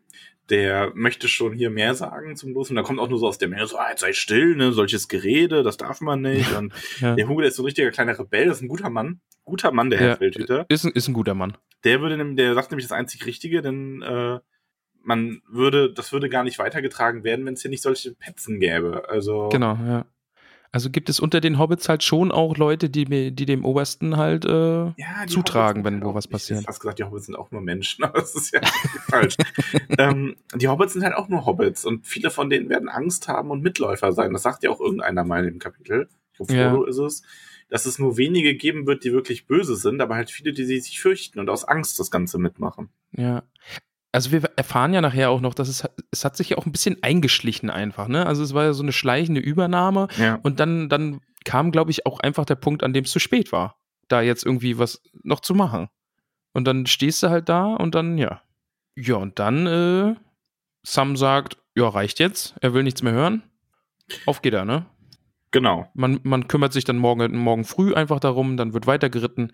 der 0.51 0.93
möchte 0.95 1.29
schon 1.29 1.53
hier 1.55 1.71
mehr 1.71 1.95
sagen 1.95 2.37
zum 2.37 2.53
Los. 2.53 2.71
Und 2.71 2.77
da 2.77 2.83
kommt 2.83 2.99
auch 3.01 3.09
nur 3.09 3.19
so 3.19 3.27
aus 3.27 3.39
der 3.39 3.49
Menge 3.49 3.67
so, 3.67 3.79
ah, 3.79 3.89
jetzt 3.91 4.01
sei 4.01 4.13
still, 4.13 4.57
ne, 4.57 4.73
solches 4.73 5.09
Gerede, 5.09 5.63
das 5.63 5.77
darf 5.77 6.01
man 6.01 6.21
nicht. 6.23 6.53
Und 6.57 6.73
ja. 7.01 7.15
der 7.15 7.29
Hugo, 7.29 7.41
der 7.41 7.49
ist 7.49 7.57
so 7.57 7.63
ein 7.63 7.67
richtiger 7.67 7.91
kleiner 7.91 8.19
Rebell, 8.19 8.47
das 8.47 8.59
ist 8.59 8.63
ein 8.63 8.69
guter 8.69 8.91
Mann. 8.91 9.21
Guter 9.45 9.73
Mann, 9.73 9.91
der 9.91 10.01
Ja. 10.01 10.07
Herr 10.09 10.17
Feldhüter. 10.17 10.67
Ist, 10.69 10.85
ein- 10.85 10.93
ist 10.93 11.09
ein 11.09 11.15
guter 11.15 11.35
Mann. 11.35 11.57
Der 11.85 12.01
würde, 12.01 12.35
der 12.35 12.55
sagt 12.55 12.71
nämlich 12.71 12.87
das 12.87 12.97
einzig 12.97 13.27
Richtige, 13.27 13.61
denn 13.63 14.01
äh, 14.03 14.39
man 15.03 15.43
würde, 15.51 15.93
das 15.93 16.13
würde 16.13 16.31
gar 16.31 16.45
nicht 16.45 16.59
weitergetragen 16.59 17.25
werden, 17.25 17.45
wenn 17.45 17.55
es 17.55 17.61
hier 17.63 17.71
nicht 17.71 17.83
solche 17.83 18.15
Petzen 18.15 18.59
gäbe. 18.59 19.07
Also 19.09 19.51
Genau, 19.51 19.75
ja. 19.87 20.07
Also 20.75 20.91
gibt 20.91 21.09
es 21.09 21.21
unter 21.21 21.41
den 21.41 21.61
Hobbits 21.61 21.89
halt 21.89 22.03
schon 22.03 22.33
auch 22.33 22.57
Leute, 22.57 22.91
die, 22.91 23.05
die 23.31 23.47
dem 23.47 23.65
Obersten 23.65 24.17
halt, 24.17 24.45
äh, 24.45 24.87
ja, 24.87 25.25
zutragen, 25.29 25.83
Hobbits 25.83 25.85
wenn 25.85 25.95
sind 26.01 26.05
wo 26.05 26.15
was 26.17 26.25
Ich 26.25 26.33
passiert. 26.33 26.57
hätte 26.59 26.67
fast 26.67 26.81
gesagt, 26.81 26.99
die 26.99 27.05
Hobbits 27.05 27.27
sind 27.27 27.37
auch 27.37 27.53
nur 27.53 27.61
Menschen, 27.61 28.03
aber 28.05 28.19
das 28.19 28.35
ist 28.35 28.53
ja 28.53 28.61
falsch. 29.09 29.37
ähm, 29.99 30.35
die 30.53 30.67
Hobbits 30.67 30.95
sind 30.95 31.05
halt 31.05 31.15
auch 31.15 31.29
nur 31.29 31.47
Hobbits 31.47 31.85
und 31.85 32.05
viele 32.09 32.29
von 32.29 32.51
denen 32.51 32.69
werden 32.71 32.89
Angst 32.89 33.29
haben 33.29 33.53
und 33.53 33.63
Mitläufer 33.63 34.13
sein. 34.13 34.33
Das 34.33 34.43
sagt 34.43 34.65
ja 34.65 34.71
auch 34.71 34.81
irgendeiner 34.81 35.23
mal 35.23 35.47
im 35.47 35.61
Kapitel. 35.61 36.09
Ich 36.33 36.39
glaube, 36.39 36.55
Ja. 36.55 36.71
Frodo 36.73 36.87
ist 36.87 36.99
es. 36.99 37.23
Dass 37.69 37.87
es 37.87 38.01
nur 38.01 38.17
wenige 38.17 38.57
geben 38.57 38.89
wird, 38.89 39.05
die 39.05 39.13
wirklich 39.13 39.47
böse 39.47 39.77
sind, 39.77 40.01
aber 40.01 40.17
halt 40.17 40.33
viele, 40.33 40.53
die 40.53 40.65
sich 40.65 41.01
fürchten 41.01 41.39
und 41.39 41.49
aus 41.51 41.63
Angst 41.63 42.01
das 42.01 42.11
Ganze 42.11 42.39
mitmachen. 42.39 42.89
Ja. 43.13 43.45
Also 44.15 44.31
wir 44.33 44.43
erfahren 44.57 44.95
ja 44.95 45.01
nachher 45.01 45.31
auch 45.31 45.41
noch, 45.41 45.55
dass 45.55 45.69
es, 45.69 45.85
es 46.11 46.25
hat 46.25 46.37
sich 46.37 46.51
ja 46.51 46.59
auch 46.59 46.67
ein 46.67 46.73
bisschen 46.73 47.03
eingeschlichen 47.03 47.69
einfach, 47.69 48.09
ne? 48.09 48.27
Also 48.27 48.43
es 48.43 48.55
war 48.55 48.65
ja 48.65 48.73
so 48.73 48.83
eine 48.83 48.93
schleichende 48.93 49.41
Übernahme 49.41 50.09
Ja. 50.19 50.39
und 50.43 50.61
dann, 50.61 50.89
dann 50.89 51.21
kam, 51.45 51.73
glaube 51.73 51.91
ich, 51.91 52.07
auch 52.07 52.21
einfach 52.21 52.45
der 52.45 52.55
Punkt, 52.55 52.83
an 52.85 52.93
dem 52.93 53.05
es 53.05 53.11
zu 53.11 53.19
spät 53.19 53.53
war, 53.53 53.77
da 54.09 54.23
jetzt 54.23 54.47
irgendwie 54.47 54.79
was 54.79 55.03
noch 55.23 55.41
zu 55.41 55.55
machen. 55.55 55.89
Und 56.53 56.67
dann 56.67 56.87
stehst 56.87 57.23
du 57.23 57.29
halt 57.29 57.49
da 57.49 57.75
und 57.75 57.95
dann, 57.95 58.17
ja. 58.17 58.41
Ja, 58.97 59.17
und 59.17 59.39
dann, 59.41 59.67
äh, 59.67 60.15
Sam 60.85 61.17
sagt, 61.17 61.59
ja, 61.75 61.89
reicht 61.89 62.21
jetzt, 62.21 62.55
er 62.61 62.73
will 62.73 62.85
nichts 62.85 63.03
mehr 63.03 63.13
hören. 63.13 63.43
Auf 64.27 64.41
geht 64.43 64.55
er, 64.55 64.65
ne? 64.65 64.87
Genau. 65.51 65.89
Man, 65.95 66.21
man 66.23 66.47
kümmert 66.47 66.73
sich 66.73 66.85
dann 66.85 66.99
morgen, 66.99 67.37
morgen 67.37 67.65
früh 67.65 67.95
einfach 67.95 68.21
darum, 68.21 68.57
dann 68.57 68.75
wird 68.75 68.87
weitergeritten. 68.87 69.53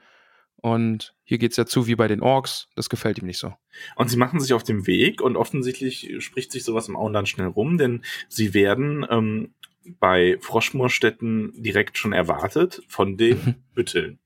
Und 0.62 1.14
hier 1.24 1.38
geht's 1.38 1.56
ja 1.56 1.64
zu 1.66 1.86
wie 1.86 1.94
bei 1.94 2.06
den 2.08 2.20
Orks. 2.20 2.68
Das 2.76 2.88
gefällt 2.88 3.18
ihm 3.18 3.26
nicht 3.26 3.38
so. 3.38 3.54
Und 3.96 4.08
sie 4.10 4.16
machen 4.16 4.40
sich 4.40 4.52
auf 4.52 4.62
den 4.62 4.86
Weg 4.86 5.20
und 5.22 5.36
offensichtlich 5.36 6.14
spricht 6.18 6.52
sich 6.52 6.64
sowas 6.64 6.88
im 6.88 6.96
Auenland 6.96 7.28
schnell 7.28 7.46
rum, 7.48 7.78
denn 7.78 8.02
sie 8.28 8.52
werden 8.54 9.06
ähm, 9.08 9.54
bei 9.98 10.36
Froschmoorstetten 10.40 11.52
direkt 11.62 11.96
schon 11.98 12.12
erwartet 12.12 12.82
von 12.88 13.16
den 13.16 13.56
Bütteln. 13.74 14.18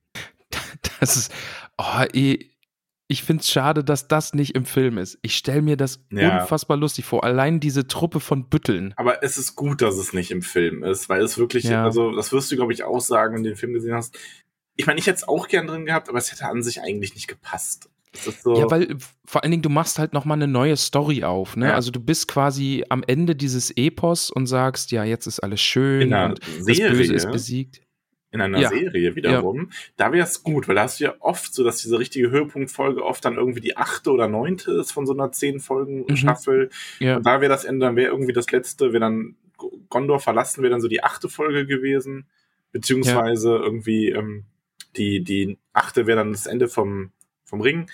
Das 0.99 1.15
ist, 1.15 1.31
oh, 1.77 2.03
eh, 2.13 2.49
ich 3.07 3.23
find's 3.23 3.51
schade, 3.51 3.83
dass 3.83 4.07
das 4.07 4.33
nicht 4.33 4.55
im 4.55 4.65
Film 4.65 4.97
ist. 4.97 5.19
Ich 5.21 5.35
stell 5.37 5.61
mir 5.61 5.77
das 5.77 6.03
Ja. 6.11 6.41
unfassbar 6.41 6.75
lustig 6.75 7.05
vor. 7.05 7.23
Allein 7.23 7.59
diese 7.59 7.87
Truppe 7.87 8.19
von 8.19 8.49
Bütteln. 8.49 8.93
Aber 8.97 9.23
es 9.23 9.37
ist 9.37 9.55
gut, 9.55 9.81
dass 9.81 9.95
es 9.97 10.11
nicht 10.13 10.31
im 10.31 10.41
Film 10.41 10.83
ist, 10.83 11.07
weil 11.07 11.21
es 11.21 11.37
wirklich, 11.37 11.65
Ja. 11.65 11.83
also 11.83 12.15
das 12.15 12.31
wirst 12.31 12.51
du, 12.51 12.55
glaube 12.55 12.73
ich, 12.73 12.83
auch 12.83 12.99
sagen, 12.99 13.35
wenn 13.35 13.43
du 13.43 13.51
den 13.51 13.57
Film 13.57 13.73
gesehen 13.73 13.93
hast. 13.93 14.17
Ich 14.75 14.85
meine, 14.87 14.99
ich 14.99 15.07
hätte 15.07 15.17
es 15.17 15.27
auch 15.27 15.47
gern 15.47 15.67
drin 15.67 15.85
gehabt, 15.85 16.09
aber 16.09 16.17
es 16.17 16.31
hätte 16.31 16.45
an 16.45 16.61
sich 16.63 16.81
eigentlich 16.81 17.13
nicht 17.15 17.27
gepasst. 17.27 17.89
So, 18.13 18.55
Ja, 18.57 18.71
weil 18.71 18.95
vor 19.25 19.43
allen 19.43 19.51
Dingen, 19.51 19.63
du 19.63 19.69
machst 19.69 19.99
halt 19.99 20.13
nochmal 20.13 20.37
eine 20.37 20.47
neue 20.47 20.77
Story 20.77 21.23
auf. 21.23 21.57
Ne? 21.57 21.67
Ja. 21.67 21.73
Also 21.75 21.91
du 21.91 21.99
bist 21.99 22.27
quasi 22.29 22.85
am 22.89 23.03
Ende 23.05 23.35
dieses 23.35 23.71
Epos 23.75 24.31
und 24.31 24.47
sagst, 24.47 24.91
ja, 24.91 25.03
jetzt 25.03 25.27
ist 25.27 25.41
alles 25.41 25.59
schön 25.61 26.13
und 26.13 26.39
das 26.39 26.65
Böse 26.65 27.13
ist 27.13 27.21
Serie, 27.23 27.31
besiegt. 27.33 27.81
in 28.31 28.39
einer 28.41 28.59
Ja. 28.59 28.69
Serie 28.69 29.15
wiederum, 29.15 29.69
da 29.97 30.11
wäre 30.13 30.25
es 30.25 30.43
gut, 30.43 30.67
weil 30.69 30.75
da 30.75 30.83
hast 30.83 30.99
du 31.01 31.05
ja 31.05 31.13
oft 31.19 31.53
so, 31.53 31.63
dass 31.65 31.77
diese 31.81 31.99
richtige 31.99 32.29
Höhepunktfolge 32.31 33.03
oft 33.03 33.23
dann 33.25 33.35
irgendwie 33.35 33.59
die 33.61 33.75
achte 33.77 34.11
oder 34.11 34.27
neunte 34.29 34.71
ist 34.73 34.91
von 34.93 35.05
so 35.05 35.13
einer 35.13 35.31
zehn 35.33 35.59
Folgen 35.59 36.05
Mhm. 36.07 36.15
Staffel. 36.15 36.69
Ja. 36.99 37.17
Und 37.17 37.25
da 37.25 37.41
wäre 37.41 37.49
das 37.49 37.65
Ende, 37.65 37.85
dann 37.85 37.95
wäre 37.97 38.11
irgendwie 38.11 38.33
das 38.33 38.49
letzte, 38.51 38.93
wäre 38.93 39.01
dann 39.01 39.35
Gondor 39.89 40.19
verlassen, 40.21 40.61
wäre 40.63 40.71
dann 40.71 40.81
so 40.81 40.87
die 40.89 41.03
achte 41.03 41.27
Folge 41.29 41.65
gewesen. 41.65 42.27
Beziehungsweise 42.71 43.55
irgendwie 43.55 44.09
ähm, 44.09 44.43
die, 44.97 45.23
die 45.23 45.57
achte 45.73 46.07
wäre 46.07 46.17
dann 46.17 46.31
das 46.31 46.45
Ende 46.45 46.67
vom, 46.67 47.11
vom 47.43 47.61
Ring. 47.61 47.89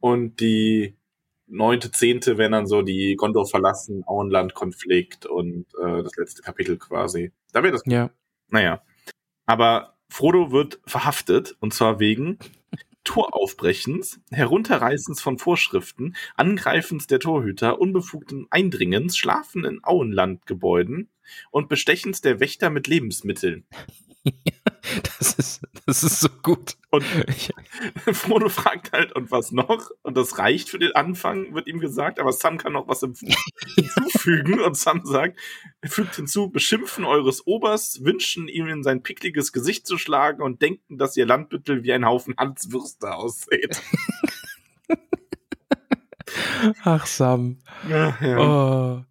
Und 0.00 0.40
die 0.40 0.96
neunte, 1.46 1.90
zehnte 1.90 2.38
wären 2.38 2.52
dann 2.52 2.66
so 2.66 2.82
die 2.82 3.16
Gondor 3.16 3.46
verlassen, 3.46 4.04
Auenland-Konflikt 4.06 5.26
und 5.26 5.66
äh, 5.82 6.02
das 6.02 6.16
letzte 6.16 6.42
Kapitel 6.42 6.78
quasi. 6.78 7.32
Da 7.52 7.62
wäre 7.62 7.72
das 7.72 7.82
ja. 7.86 8.10
naja. 8.48 8.82
Aber 9.46 9.96
Frodo 10.08 10.52
wird 10.52 10.80
verhaftet, 10.86 11.56
und 11.60 11.74
zwar 11.74 12.00
wegen 12.00 12.38
Toraufbrechens, 13.04 14.20
Herunterreißens 14.30 15.20
von 15.20 15.38
Vorschriften, 15.38 16.16
Angreifens 16.36 17.06
der 17.06 17.20
Torhüter, 17.20 17.78
unbefugten 17.78 18.46
Eindringens, 18.50 19.16
Schlafen 19.16 19.64
in 19.64 19.84
Auenlandgebäuden 19.84 21.10
und 21.50 21.68
Bestechens 21.68 22.22
der 22.22 22.40
Wächter 22.40 22.70
mit 22.70 22.86
Lebensmitteln. 22.86 23.66
Das 25.18 25.34
ist, 25.34 25.62
das 25.86 26.02
ist 26.02 26.20
so 26.20 26.28
gut. 26.42 26.76
Und 26.90 27.04
Frodo 28.12 28.48
fragt 28.48 28.92
halt, 28.92 29.12
und 29.12 29.30
was 29.30 29.52
noch? 29.52 29.90
Und 30.02 30.16
das 30.16 30.38
reicht 30.38 30.68
für 30.68 30.78
den 30.78 30.92
Anfang, 30.92 31.54
wird 31.54 31.66
ihm 31.66 31.80
gesagt, 31.80 32.20
aber 32.20 32.32
Sam 32.32 32.58
kann 32.58 32.72
noch 32.74 32.88
was 32.88 33.02
hinzu- 33.02 33.34
hinzufügen. 33.74 34.60
Und 34.60 34.76
Sam 34.76 35.04
sagt, 35.04 35.38
er 35.80 35.90
fügt 35.90 36.14
hinzu, 36.16 36.50
beschimpfen 36.50 37.04
eures 37.04 37.46
Obers, 37.46 38.04
wünschen 38.04 38.48
ihm 38.48 38.68
in 38.68 38.82
sein 38.82 39.02
pickliges 39.02 39.52
Gesicht 39.52 39.86
zu 39.86 39.98
schlagen 39.98 40.42
und 40.42 40.62
denken, 40.62 40.98
dass 40.98 41.16
ihr 41.16 41.26
Landbüttel 41.26 41.82
wie 41.82 41.92
ein 41.92 42.04
Haufen 42.06 42.34
Hanswürste 42.36 43.14
ausseht. 43.14 43.80
Ach, 46.84 47.06
Sam. 47.06 47.58
Ja, 47.88 48.16
ja. 48.20 48.38
Oh. 48.38 49.04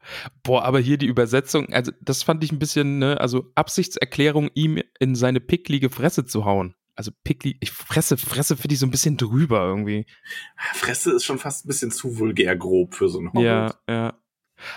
Boah, 0.43 0.63
aber 0.63 0.79
hier 0.79 0.97
die 0.97 1.07
Übersetzung, 1.07 1.71
also 1.71 1.91
das 2.01 2.23
fand 2.23 2.43
ich 2.43 2.51
ein 2.51 2.59
bisschen, 2.59 2.99
ne, 2.99 3.19
also 3.19 3.51
Absichtserklärung, 3.55 4.49
ihm 4.53 4.81
in 4.99 5.15
seine 5.15 5.39
picklige 5.39 5.89
Fresse 5.89 6.25
zu 6.25 6.45
hauen. 6.45 6.75
Also 6.95 7.11
pickli, 7.23 7.57
ich 7.59 7.71
fresse, 7.71 8.17
fresse 8.17 8.55
finde 8.55 8.73
ich 8.73 8.79
so 8.79 8.85
ein 8.85 8.91
bisschen 8.91 9.17
drüber 9.17 9.65
irgendwie. 9.65 10.05
Fresse 10.73 11.13
ist 11.13 11.25
schon 11.25 11.39
fast 11.39 11.65
ein 11.65 11.67
bisschen 11.67 11.91
zu 11.91 12.19
vulgär 12.19 12.55
grob 12.55 12.93
für 12.93 13.09
so 13.09 13.17
einen 13.19 13.29
Hobbit. 13.29 13.43
Ja, 13.43 13.73
ja. 13.89 14.13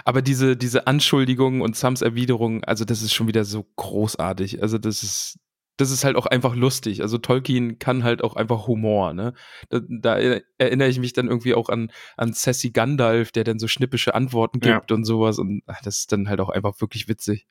Aber 0.05 0.23
diese, 0.23 0.57
diese 0.57 0.87
Anschuldigungen 0.87 1.61
und 1.61 1.77
Sams 1.77 2.03
Erwiderung, 2.03 2.65
also 2.65 2.85
das 2.85 3.03
ist 3.03 3.13
schon 3.13 3.29
wieder 3.29 3.45
so 3.45 3.67
großartig. 3.77 4.63
Also 4.63 4.79
das 4.79 5.03
ist, 5.03 5.39
das 5.77 5.91
ist 5.91 6.05
halt 6.05 6.17
auch 6.17 6.27
einfach 6.27 6.55
lustig. 6.55 7.03
Also 7.03 7.19
Tolkien 7.19 7.79
kann 7.79 8.03
halt 8.05 8.23
auch 8.25 8.35
einfach 8.37 8.67
Humor, 8.67 9.13
ne? 9.13 9.35
Da, 9.69 9.81
da 9.89 10.19
erinnere 10.59 10.89
ich 10.89 10.99
mich 10.99 11.13
dann 11.13 11.29
irgendwie 11.29 11.55
auch 11.55 11.69
an, 11.69 11.91
an 12.17 12.33
Sassy 12.33 12.71
Gandalf, 12.71 13.33
der 13.33 13.45
dann 13.45 13.59
so 13.59 13.69
schnippische 13.69 14.15
Antworten 14.15 14.61
Ja. 14.65 14.79
gibt 14.79 14.93
und 14.93 15.05
sowas. 15.05 15.39
Und 15.39 15.63
ach, 15.67 15.81
das 15.83 15.99
ist 15.99 16.13
dann 16.13 16.29
halt 16.29 16.41
auch 16.41 16.49
einfach 16.49 16.81
wirklich 16.81 17.09
witzig. 17.09 17.47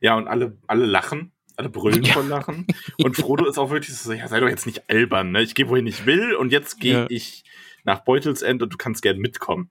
Ja, 0.00 0.16
und 0.16 0.26
alle, 0.28 0.58
alle 0.66 0.86
lachen. 0.86 1.32
Alle 1.56 1.68
brüllen 1.68 2.02
Ja. 2.04 2.12
vor 2.14 2.24
Lachen. 2.24 2.66
Und 3.02 3.16
Frodo 3.16 3.46
ist 3.46 3.58
auch 3.58 3.70
wirklich 3.70 3.94
so, 3.94 4.12
ja, 4.12 4.26
sei 4.28 4.40
doch 4.40 4.48
jetzt 4.48 4.64
nicht 4.66 4.88
albern, 4.88 5.30
ne? 5.32 5.42
Ich 5.42 5.54
gehe, 5.54 5.68
wohin 5.68 5.86
ich 5.86 6.06
will 6.06 6.34
und 6.34 6.52
jetzt 6.52 6.80
gehe 6.80 7.00
Ja. 7.02 7.06
ich 7.10 7.44
nach 7.84 8.00
Beutelsend 8.00 8.62
und 8.62 8.72
du 8.72 8.76
kannst 8.78 9.02
gern 9.02 9.18
mitkommen. 9.18 9.70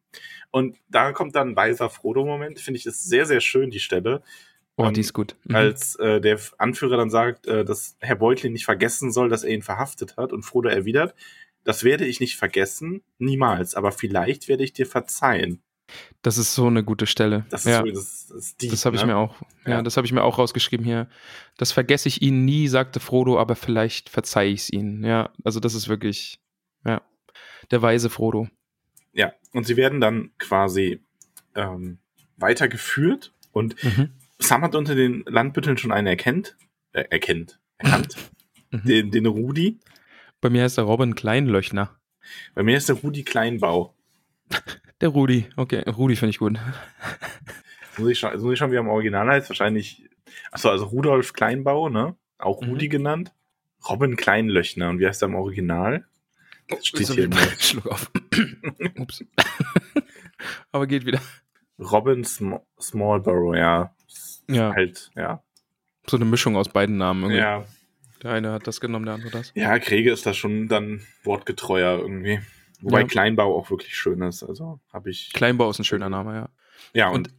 Und 0.51 0.77
da 0.87 1.11
kommt 1.13 1.35
dann 1.35 1.49
ein 1.49 1.55
weiser 1.55 1.89
Frodo-Moment. 1.89 2.59
Finde 2.59 2.77
ich 2.77 2.83
das 2.83 3.03
sehr, 3.03 3.25
sehr 3.25 3.39
schön, 3.41 3.71
die 3.71 3.79
Stelle. 3.79 4.21
Oh, 4.87 4.91
die 4.91 5.01
ist 5.01 5.13
gut. 5.13 5.35
Mhm. 5.43 5.55
Als 5.55 5.95
äh, 5.95 6.21
der 6.21 6.39
Anführer 6.57 6.97
dann 6.97 7.09
sagt, 7.09 7.47
äh, 7.47 7.65
dass 7.65 7.97
Herr 7.99 8.15
Beutlin 8.15 8.53
nicht 8.53 8.65
vergessen 8.65 9.11
soll, 9.11 9.29
dass 9.29 9.43
er 9.43 9.51
ihn 9.53 9.61
verhaftet 9.61 10.17
hat 10.17 10.31
und 10.31 10.43
Frodo 10.43 10.69
erwidert, 10.69 11.13
das 11.63 11.83
werde 11.83 12.05
ich 12.05 12.19
nicht 12.19 12.37
vergessen, 12.37 13.01
niemals, 13.17 13.75
aber 13.75 13.91
vielleicht 13.91 14.47
werde 14.47 14.63
ich 14.63 14.73
dir 14.73 14.85
verzeihen. 14.85 15.61
Das 16.21 16.37
ist 16.37 16.53
so 16.53 16.67
eine 16.67 16.83
gute 16.83 17.07
Stelle. 17.07 17.45
Das 17.49 17.63
ja. 17.65 17.79
so, 17.79 17.85
das, 17.91 18.27
das 18.27 18.55
Das 18.57 18.85
habe 18.85 18.95
ich 18.95 19.01
ne? 19.01 19.07
mir 19.07 19.17
auch, 19.17 19.35
ja, 19.65 19.71
Ja. 19.71 19.81
das 19.81 19.97
habe 19.97 20.05
ich 20.05 20.13
mir 20.13 20.23
auch 20.23 20.37
rausgeschrieben 20.37 20.85
hier. 20.85 21.09
Das 21.57 21.71
vergesse 21.71 22.07
ich 22.07 22.21
Ihnen 22.21 22.45
nie, 22.45 22.67
sagte 22.67 22.99
Frodo, 22.99 23.39
aber 23.39 23.55
vielleicht 23.55 24.09
verzeihe 24.09 24.51
ich 24.51 24.61
es 24.61 24.69
Ihnen. 24.71 25.03
Ja, 25.03 25.31
also 25.43 25.59
das 25.59 25.73
ist 25.73 25.89
wirklich, 25.89 26.39
ja, 26.85 27.01
der 27.71 27.81
weise 27.81 28.09
Frodo. 28.09 28.47
Ja, 29.13 29.33
und 29.51 29.65
sie 29.65 29.75
werden 29.77 29.99
dann 29.99 30.31
quasi 30.37 31.01
ähm, 31.55 31.97
weitergeführt 32.37 33.33
und 33.51 33.83
Mhm. 33.83 34.11
Sam 34.41 34.61
hat 34.63 34.75
unter 34.75 34.95
den 34.95 35.23
Landbütteln 35.27 35.77
schon 35.77 35.91
einen 35.91 36.07
erkennt, 36.07 36.57
äh, 36.93 37.03
erkennt, 37.09 37.59
erkannt, 37.77 38.15
Mhm. 38.71 38.83
den, 38.85 39.11
den 39.11 39.25
Rudi. 39.25 39.79
Bei 40.41 40.49
mir 40.51 40.61
heißt 40.63 40.77
er 40.77 40.83
Robin 40.83 41.15
Kleinlöchner. 41.15 41.99
Bei 42.53 42.61
mir 42.63 42.77
ist 42.77 42.87
der 42.87 42.97
Rudi 42.97 43.23
Kleinbau. 43.23 43.95
Der 45.01 45.09
Rudi, 45.09 45.45
okay, 45.55 45.79
Rudi 45.89 46.17
finde 46.17 46.31
ich 46.31 46.39
gut. 46.39 46.59
Jetzt 47.81 47.97
muss 47.99 48.09
ich 48.09 48.19
schon, 48.19 48.31
jetzt 48.33 48.41
muss 48.41 48.51
ich 48.53 48.59
schon 48.59 48.71
wie 48.71 48.77
am 48.77 48.89
Original 48.89 49.27
heißt, 49.29 49.47
wahrscheinlich, 49.49 50.03
achso, 50.51 50.69
also 50.69 50.85
Rudolf 50.87 51.31
Kleinbau, 51.33 51.87
ne? 51.89 52.15
Auch 52.37 52.61
Mhm. 52.61 52.67
Rudi 52.69 52.89
genannt. 52.89 53.33
Robin 53.87 54.17
Kleinlöchner. 54.17 54.89
Und 54.89 54.99
wie 54.99 55.07
heißt 55.07 55.21
er 55.23 55.29
im 55.29 55.35
Original? 55.35 56.05
Das 56.67 56.85
steht 56.85 57.07
So 57.07 57.13
hier 57.13 57.23
immer. 57.25 57.37
Schluck 57.59 57.87
auf. 57.87 58.11
Ups. 58.97 59.23
Aber 60.73 60.85
geht 60.85 61.05
wieder. 61.05 61.21
Robin 61.79 62.23
Sm 62.25 62.55
Smallborough, 62.79 63.55
ja. 63.55 63.95
Ja. 64.49 64.73
Halt, 64.73 65.11
ja. 65.15 65.43
So 66.07 66.17
eine 66.17 66.25
Mischung 66.25 66.55
aus 66.55 66.69
beiden 66.69 66.97
Namen. 66.97 67.23
Irgendwie. 67.23 67.39
Ja. 67.39 67.65
Der 68.23 68.31
eine 68.31 68.51
hat 68.51 68.67
das 68.67 68.81
genommen, 68.81 69.05
der 69.05 69.15
andere 69.15 69.31
das. 69.31 69.51
Ja, 69.55 69.79
Krege 69.79 70.11
ist 70.11 70.25
da 70.25 70.33
schon 70.33 70.67
dann 70.67 71.01
wortgetreuer 71.23 71.99
irgendwie. 71.99 72.39
Wobei 72.81 73.01
Ja. 73.01 73.07
Kleinbau 73.07 73.57
auch 73.57 73.69
wirklich 73.69 73.95
schön 73.95 74.21
ist. 74.21 74.43
Also 74.43 74.79
habe 74.91 75.09
ich. 75.09 75.31
Kleinbau 75.33 75.69
ist 75.69 75.79
ein 75.79 75.85
schöner 75.85 76.09
Name, 76.09 76.35
ja. 76.35 76.49
Ja, 76.93 77.09
und, 77.09 77.29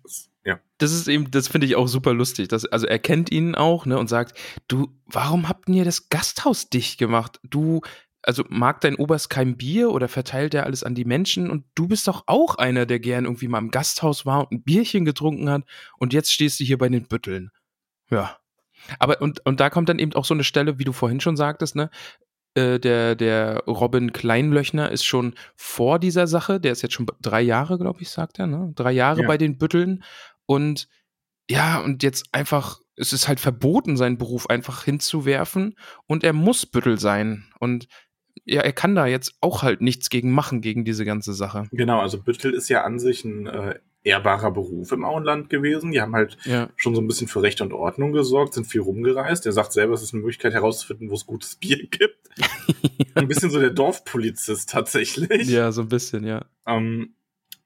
ja. 0.45 0.61
das 0.79 0.93
ist 0.93 1.09
eben, 1.09 1.31
das 1.31 1.49
finde 1.49 1.67
ich 1.67 1.77
auch 1.77 1.89
super 1.89 2.15
lustig. 2.15 2.49
Das, 2.49 2.67
also 2.67 2.87
er 2.87 2.99
kennt 2.99 3.33
ihn 3.33 3.55
auch, 3.55 3.87
ne, 3.87 3.99
und 3.99 4.09
sagt, 4.09 4.39
du, 4.69 4.89
warum 5.07 5.49
habt 5.49 5.69
ihr 5.69 5.85
das 5.85 6.09
Gasthaus 6.09 6.69
dicht 6.69 6.99
gemacht? 6.99 7.41
Du, 7.43 7.81
also 8.23 8.45
mag 8.49 8.81
dein 8.81 8.97
Oberst 8.97 9.31
kein 9.31 9.57
Bier 9.57 9.91
oder 9.91 10.09
verteilt 10.09 10.55
er 10.55 10.65
alles 10.65 10.85
an 10.85 10.95
die 10.95 11.05
Menschen 11.05 11.51
und 11.51 11.65
du 11.75 11.89
bist 11.89 12.07
doch 12.07 12.25
auch 12.27 12.57
einer, 12.57 12.87
der 12.87 13.01
gern 13.01 13.25
irgendwie 13.25 13.49
mal 13.49 13.59
im 13.59 13.71
Gasthaus 13.71 14.27
war 14.27 14.41
und 14.41 14.53
ein 14.53 14.63
Bierchen 14.63 15.05
getrunken 15.05 15.49
hat 15.49 15.63
und 15.99 16.13
jetzt 16.13 16.33
stehst 16.33 16.61
du 16.61 16.65
hier 16.65 16.79
bei 16.79 16.89
den 16.89 17.07
Bütteln. 17.07 17.51
Ja. 18.11 18.37
Aber 18.99 19.21
und, 19.21 19.45
und 19.47 19.61
da 19.61 19.71
kommt 19.71 19.89
dann 19.89 19.99
eben 19.99 20.15
auch 20.15 20.25
so 20.25 20.35
eine 20.35 20.45
Stelle, 20.45 20.79
wie 20.79 20.85
du 20.85 20.93
vorhin 20.93 21.21
schon 21.21 21.37
sagtest, 21.37 21.77
ne? 21.77 21.91
Äh, 22.55 22.81
der, 22.81 23.15
der 23.15 23.63
Robin 23.67 24.13
Kleinlöchner 24.13 24.91
ist 24.91 25.05
schon 25.05 25.35
vor 25.55 25.99
dieser 25.99 26.27
Sache, 26.27 26.59
der 26.61 26.73
ist 26.73 26.83
jetzt 26.83 26.95
schon 26.95 27.07
drei 27.21 27.43
Jahre, 27.43 27.79
glaube 27.79 28.03
ich, 28.03 28.11
sagt 28.11 28.39
er, 28.39 28.47
ne? 28.47 28.73
Drei 28.75 28.93
Jahre 28.93 29.23
Ja. 29.23 29.29
bei 29.29 29.39
den 29.39 29.57
Bütteln 29.59 30.03
und 30.47 30.89
ja, 31.49 31.81
und 31.81 32.03
jetzt 32.03 32.27
einfach, 32.33 32.79
es 32.97 33.13
ist 33.13 33.27
halt 33.29 33.41
verboten, 33.41 33.97
seinen 33.97 34.19
Beruf 34.19 34.49
einfach 34.49 34.85
hinzuwerfen 34.85 35.77
und 36.07 36.23
er 36.23 36.33
muss 36.33 36.65
Büttel 36.65 36.99
sein. 36.99 37.53
Und 37.59 37.87
ja, 38.51 38.63
er 38.63 38.73
kann 38.73 38.95
da 38.95 39.07
jetzt 39.07 39.35
auch 39.41 39.63
halt 39.63 39.81
nichts 39.81 40.11
gegen 40.11 40.33
machen, 40.33 40.61
gegen 40.61 40.85
diese 40.85 41.05
ganze 41.05 41.33
Sache. 41.33 41.69
Genau, 41.73 42.01
also 42.01 42.21
Büttel 42.21 42.53
ist 42.53 42.69
ja 42.69 42.83
an 42.85 42.99
sich 42.99 43.25
ein 43.25 43.47
äh, 43.47 43.79
ehrbarer 44.03 44.51
Beruf 44.51 44.93
im 44.93 45.05
Auenland 45.05 45.51
gewesen. 45.51 45.93
Die 45.93 46.01
haben 46.01 46.15
halt 46.15 46.37
Ja. 46.45 46.69
schon 46.77 46.95
so 46.95 47.01
ein 47.01 47.07
bisschen 47.07 47.29
für 47.29 47.43
Recht 47.43 47.61
und 47.61 47.73
Ordnung 47.73 48.13
gesorgt, 48.13 48.55
sind 48.55 48.67
viel 48.67 48.81
rumgereist. 48.81 49.47
Er 49.47 49.53
sagt 49.53 49.73
selber, 49.73 49.95
es 49.95 50.03
ist 50.03 50.13
eine 50.15 50.23
Möglichkeit 50.23 50.53
herauszufinden, 50.55 51.11
wo 51.11 51.15
es 51.15 51.27
gutes 51.27 51.57
Bier 51.57 51.77
gibt. 51.91 52.19
Ein 53.15 53.29
bisschen 53.29 53.51
so 53.51 53.61
der 53.61 53.71
Dorfpolizist 53.71 54.71
tatsächlich. 54.71 55.49
Ja, 55.49 55.71
so 55.73 55.83
ein 55.83 55.89
bisschen, 55.89 56.25
ja. 56.25 56.45
Ähm, 56.67 57.15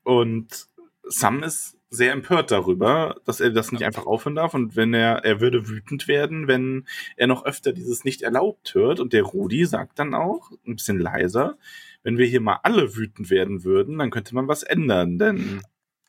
und 0.02 0.66
Sam 1.04 1.42
ist 1.42 1.73
sehr 1.94 2.12
empört 2.12 2.50
darüber, 2.50 3.16
dass 3.24 3.40
er 3.40 3.50
das 3.50 3.72
nicht 3.72 3.84
einfach 3.84 4.06
aufhören 4.06 4.34
darf. 4.34 4.54
Und 4.54 4.76
wenn 4.76 4.92
er, 4.94 5.24
er 5.24 5.40
würde 5.40 5.68
wütend 5.68 6.08
werden, 6.08 6.48
wenn 6.48 6.86
er 7.16 7.26
noch 7.26 7.44
öfter 7.44 7.72
dieses 7.72 8.04
nicht 8.04 8.22
erlaubt 8.22 8.74
hört. 8.74 9.00
Und 9.00 9.12
der 9.12 9.22
Rudi 9.22 9.64
sagt 9.64 9.98
dann 9.98 10.14
auch, 10.14 10.50
ein 10.66 10.76
bisschen 10.76 10.98
leiser, 10.98 11.56
wenn 12.02 12.18
wir 12.18 12.26
hier 12.26 12.40
mal 12.40 12.60
alle 12.62 12.96
wütend 12.96 13.30
werden 13.30 13.64
würden, 13.64 13.98
dann 13.98 14.10
könnte 14.10 14.34
man 14.34 14.48
was 14.48 14.62
ändern, 14.62 15.18
denn 15.18 15.62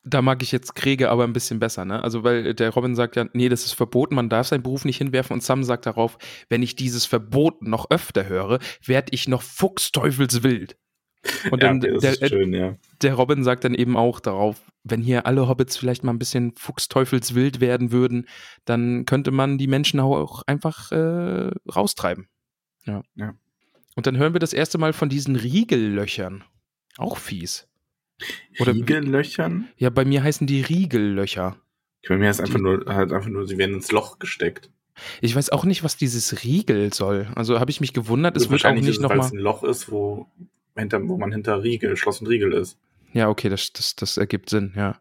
Da 0.03 0.21
mag 0.21 0.43
ich 0.43 0.51
jetzt 0.51 0.75
Kriege 0.75 1.09
aber 1.09 1.23
ein 1.23 1.33
bisschen 1.33 1.59
besser, 1.59 1.83
ne? 1.83 2.03
Also, 2.03 2.23
weil 2.23 2.53
der 2.53 2.69
Robin 2.69 2.95
sagt 2.95 3.15
ja, 3.15 3.25
nee, 3.33 3.49
das 3.49 3.65
ist 3.65 3.73
verboten, 3.73 4.13
man 4.13 4.29
darf 4.29 4.47
seinen 4.47 4.61
Beruf 4.61 4.85
nicht 4.85 4.97
hinwerfen. 4.97 5.33
Und 5.33 5.41
Sam 5.41 5.63
sagt 5.63 5.87
darauf, 5.87 6.17
wenn 6.49 6.61
ich 6.61 6.75
dieses 6.75 7.05
Verbot 7.05 7.63
noch 7.63 7.89
öfter 7.89 8.27
höre, 8.27 8.59
werd 8.85 9.09
ich 9.11 9.27
noch 9.27 9.41
fuchsteufelswild. 9.41 10.77
Und 11.51 11.63
dann 11.63 11.81
ja, 11.81 11.93
das 11.93 12.19
der, 12.19 12.27
schön, 12.27 12.53
ja. 12.53 12.75
der 13.01 13.13
Robin 13.15 13.43
sagt 13.43 13.63
dann 13.63 13.73
eben 13.73 13.97
auch 13.97 14.19
darauf, 14.19 14.61
wenn 14.83 15.01
hier 15.01 15.25
alle 15.25 15.47
Hobbits 15.47 15.77
vielleicht 15.77 16.03
mal 16.03 16.13
ein 16.13 16.19
bisschen 16.19 16.53
fuchsteufelswild 16.55 17.59
werden 17.59 17.91
würden, 17.91 18.27
dann 18.65 19.05
könnte 19.05 19.31
man 19.31 19.57
die 19.57 19.67
Menschen 19.67 19.99
auch 19.99 20.43
einfach 20.45 20.91
äh, 20.91 21.51
raustreiben. 21.73 22.27
Ja. 22.85 23.01
Ja. 23.15 23.33
Und 23.95 24.07
dann 24.07 24.17
hören 24.17 24.33
wir 24.33 24.39
das 24.39 24.53
erste 24.53 24.77
Mal 24.77 24.93
von 24.93 25.09
diesen 25.09 25.35
Riegellöchern. 25.35 26.43
Auch 26.97 27.17
fies. 27.17 27.67
Oder 28.59 28.73
Riegellöchern? 28.73 29.67
Ja, 29.77 29.89
bei 29.89 30.05
mir 30.05 30.23
heißen 30.23 30.47
die 30.47 30.61
Riegellöcher. 30.61 31.57
Bei 32.07 32.17
mir 32.17 32.29
ist 32.29 32.39
einfach 32.39 32.59
nur, 32.59 32.85
halt 32.85 33.11
einfach 33.11 33.29
nur, 33.29 33.47
sie 33.47 33.57
werden 33.57 33.75
ins 33.75 33.91
Loch 33.91 34.19
gesteckt. 34.19 34.69
Ich 35.21 35.35
weiß 35.35 35.49
auch 35.49 35.65
nicht, 35.65 35.83
was 35.83 35.97
dieses 35.97 36.43
Riegel 36.43 36.93
soll. 36.93 37.27
Also 37.35 37.59
habe 37.59 37.71
ich 37.71 37.81
mich 37.81 37.93
gewundert, 37.93 38.37
es 38.37 38.49
wird 38.49 38.65
auch 38.65 38.73
nicht 38.73 38.87
es, 38.87 39.01
weil 39.01 39.19
es 39.19 39.25
nochmal. 39.25 39.29
ein 39.29 39.37
Loch 39.37 39.63
ist, 39.63 39.91
wo, 39.91 40.27
hinter, 40.75 41.07
wo 41.07 41.17
man 41.17 41.31
hinter 41.31 41.63
Riegel, 41.63 41.95
Schloss 41.97 42.21
und 42.21 42.27
Riegel 42.27 42.53
ist. 42.53 42.77
Ja, 43.13 43.29
okay, 43.29 43.49
das, 43.49 43.71
das, 43.73 43.95
das 43.95 44.17
ergibt 44.17 44.49
Sinn, 44.49 44.73
ja. 44.75 44.99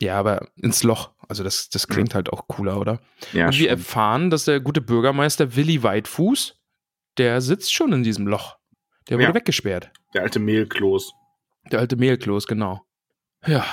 Ja, 0.00 0.18
aber 0.18 0.48
ins 0.56 0.82
Loch. 0.82 1.12
Also 1.28 1.44
das, 1.44 1.68
das 1.68 1.86
klingt 1.86 2.14
halt 2.14 2.32
auch 2.32 2.48
cooler, 2.48 2.80
oder? 2.80 3.00
Ja, 3.32 3.46
Und 3.46 3.52
wir 3.58 3.68
schon. 3.68 3.78
erfahren, 3.78 4.30
dass 4.30 4.46
der 4.46 4.58
gute 4.60 4.80
Bürgermeister 4.80 5.54
Willi 5.54 5.82
Weitfuß, 5.82 6.56
der 7.18 7.40
sitzt 7.40 7.72
schon 7.72 7.92
in 7.92 8.02
diesem 8.02 8.26
Loch. 8.26 8.56
Der 9.08 9.18
wurde 9.18 9.28
Ja. 9.28 9.34
weggesperrt. 9.34 9.92
der 10.14 10.22
alte 10.22 10.40
Mehlkloß. 10.40 11.12
Der 11.70 11.78
alte 11.80 11.96
Mehlkloß, 11.96 12.46
genau. 12.48 12.82
Ja. 13.46 13.64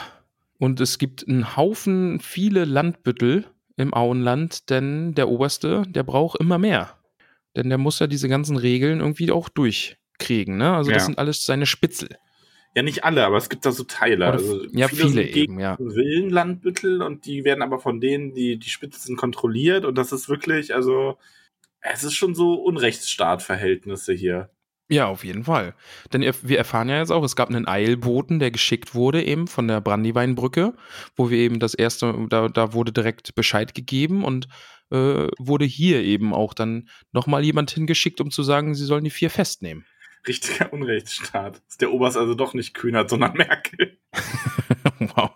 Und 0.59 0.79
es 0.81 0.99
gibt 0.99 1.27
einen 1.27 1.55
Haufen 1.57 2.19
viele 2.19 2.65
Landbüttel 2.65 3.45
im 3.77 3.93
Auenland, 3.93 4.69
denn 4.69 5.15
der 5.15 5.29
Oberste, 5.29 5.83
der 5.87 6.03
braucht 6.03 6.39
immer 6.39 6.57
mehr. 6.59 6.97
Denn 7.55 7.69
der 7.69 7.77
muss 7.77 7.97
ja 7.99 8.07
diese 8.07 8.29
ganzen 8.29 8.55
Regeln 8.57 8.99
irgendwie 8.99 9.31
auch 9.31 9.49
durchkriegen, 10.19 10.57
ne? 10.57 10.75
Also 10.75 10.91
das 10.91 11.03
Ja. 11.03 11.05
sind 11.07 11.17
alles 11.17 11.45
seine 11.45 11.65
Spitzel. 11.65 12.09
Ja, 12.75 12.83
nicht 12.83 13.03
alle, 13.03 13.25
aber 13.25 13.37
es 13.37 13.49
gibt 13.49 13.65
da 13.65 13.71
so 13.71 13.83
Teile. 13.83 14.27
Also 14.27 14.63
ja, 14.71 14.87
viele 14.87 15.25
gegen 15.25 15.53
eben, 15.53 15.59
ja. 15.59 15.75
Villenlandbüttel 15.79 17.01
und 17.01 17.25
die 17.25 17.43
werden 17.43 17.63
aber 17.63 17.79
von 17.79 17.99
denen, 17.99 18.33
die 18.33 18.57
die 18.57 18.69
Spitzen 18.69 19.15
kontrolliert 19.15 19.85
und 19.85 19.97
das 19.97 20.11
ist 20.11 20.29
wirklich, 20.29 20.75
also 20.75 21.17
es 21.81 22.03
ist 22.03 22.13
schon 22.13 22.35
so 22.35 22.53
Unrechtsstaatverhältnisse 22.53 24.13
hier. 24.13 24.49
Ja, 24.91 25.07
auf 25.07 25.23
jeden 25.23 25.43
Fall. 25.43 25.75
Denn 26.13 26.21
wir 26.21 26.57
erfahren 26.57 26.89
ja 26.89 26.97
jetzt 26.97 27.11
auch, 27.11 27.23
es 27.23 27.35
gab 27.35 27.49
einen 27.49 27.67
Eilboten, 27.67 28.39
der 28.39 28.49
geschickt 28.49 28.95
wurde 28.95 29.23
eben 29.23 29.47
von 29.47 29.67
der 29.67 29.81
Brandyweinbrücke, 29.81 30.73
wo 31.15 31.29
wir 31.29 31.37
eben 31.37 31.59
das 31.59 31.75
erste, 31.75 32.25
da, 32.27 32.49
da 32.49 32.73
wurde 32.73 32.91
direkt 32.91 33.35
Bescheid 33.35 33.75
gegeben 33.75 34.23
und 34.23 34.47
äh, 34.91 35.27
wurde 35.37 35.65
hier 35.65 36.01
eben 36.01 36.33
auch 36.33 36.55
dann 36.55 36.89
nochmal 37.11 37.43
jemand 37.43 37.69
hingeschickt, 37.69 38.19
um 38.19 38.31
zu 38.31 38.41
sagen, 38.41 38.73
sie 38.73 38.85
sollen 38.85 39.03
die 39.03 39.11
vier 39.11 39.29
festnehmen. 39.29 39.85
Richtiger 40.27 40.71
Unrechtsstaat. 40.73 41.61
Ist 41.67 41.81
der 41.81 41.91
Oberst 41.91 42.17
also 42.17 42.35
doch 42.35 42.53
nicht 42.53 42.73
Kühnert, 42.73 43.09
sondern 43.09 43.33
Merkel. 43.33 43.97
wow. 44.99 45.31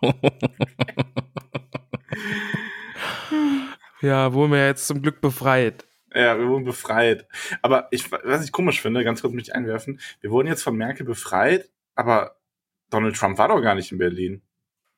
ja, 4.02 4.34
wurden 4.34 4.52
wir 4.52 4.66
jetzt 4.66 4.88
zum 4.88 5.02
Glück 5.02 5.22
befreit. 5.22 5.86
Ja, 6.14 6.38
wir 6.38 6.48
wurden 6.48 6.66
befreit. 6.66 7.28
Aber 7.62 7.88
ich, 7.92 8.12
was 8.12 8.46
ich 8.46 8.52
komisch 8.52 8.82
finde, 8.82 9.04
ganz 9.04 9.22
kurz 9.22 9.34
möchte 9.34 9.52
ich 9.52 9.56
einwerfen, 9.56 10.00
wir 10.22 10.30
wurden 10.30 10.48
jetzt 10.48 10.62
von 10.62 10.76
Merkel 10.76 11.06
befreit, 11.06 11.70
aber 11.96 12.38
Donald 12.90 13.16
Trump 13.16 13.38
war 13.38 13.48
doch 13.48 13.62
gar 13.62 13.76
nicht 13.76 13.92
in 13.92 13.98
Berlin. 13.98 14.42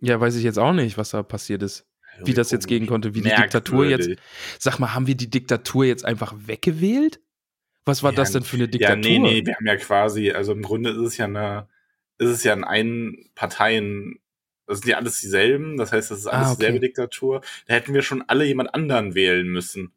Ja, 0.02 0.19
weiß 0.19 0.36
ich 0.36 0.43
jetzt 0.43 0.60
auch 0.60 0.74
nicht, 0.74 0.98
was 0.98 1.12
da 1.12 1.24
passiert 1.24 1.63
ist. 1.63 1.88
Wie 2.24 2.34
das 2.34 2.52
jetzt 2.52 2.67
gehen 2.67 2.88
konnte, 2.88 3.13
wie 3.13 3.21
die. 3.21 3.30
Diktatur 3.30 3.86
jetzt. 3.86 4.10
Sag 4.58 4.80
mal, 4.80 4.93
haben 4.93 5.08
wir 5.08 5.15
die 5.15 5.30
Diktatur 5.30 5.86
jetzt 5.86 6.06
einfach 6.06 6.34
weggewählt? 6.38 7.19
Was 7.86 8.04
war 8.04 8.12
Ja, 8.12 8.17
das 8.17 8.32
denn 8.32 8.43
für 8.43 8.58
eine 8.58 8.67
Diktatur? 8.67 9.04
Ja, 9.04 9.19
nee, 9.19 9.19
nee, 9.19 9.45
wir 9.45 9.56
haben 9.56 9.65
ja 9.67 9.76
quasi, 9.78 10.32
also 10.32 10.52
im 10.54 10.62
Grunde 10.63 10.89
ist 10.91 10.98
es 10.98 11.17
ja 11.17 11.26
eine, 11.26 11.67
ist 12.17 12.30
es 12.30 12.43
ja 12.43 12.54
ein 12.54 12.63
Ein-Parteien, 12.63 14.19
das 14.67 14.80
sind 14.80 14.89
ja 14.89 14.98
alles 14.98 15.21
dieselben, 15.21 15.78
das 15.78 15.91
heißt, 15.91 16.10
das 16.12 16.19
ist 16.19 16.28
alles 16.28 16.48
Ah, 16.48 16.52
okay. 16.52 16.60
dieselbe 16.62 16.80
Diktatur. 16.80 17.41
Da 17.67 17.76
hätten 17.76 17.93
wir 17.93 18.02
schon 18.02 18.24
alle 18.28 18.45
jemand 18.45 18.74
anderen 18.74 19.13
wählen 19.13 19.48
müssen. 19.48 19.93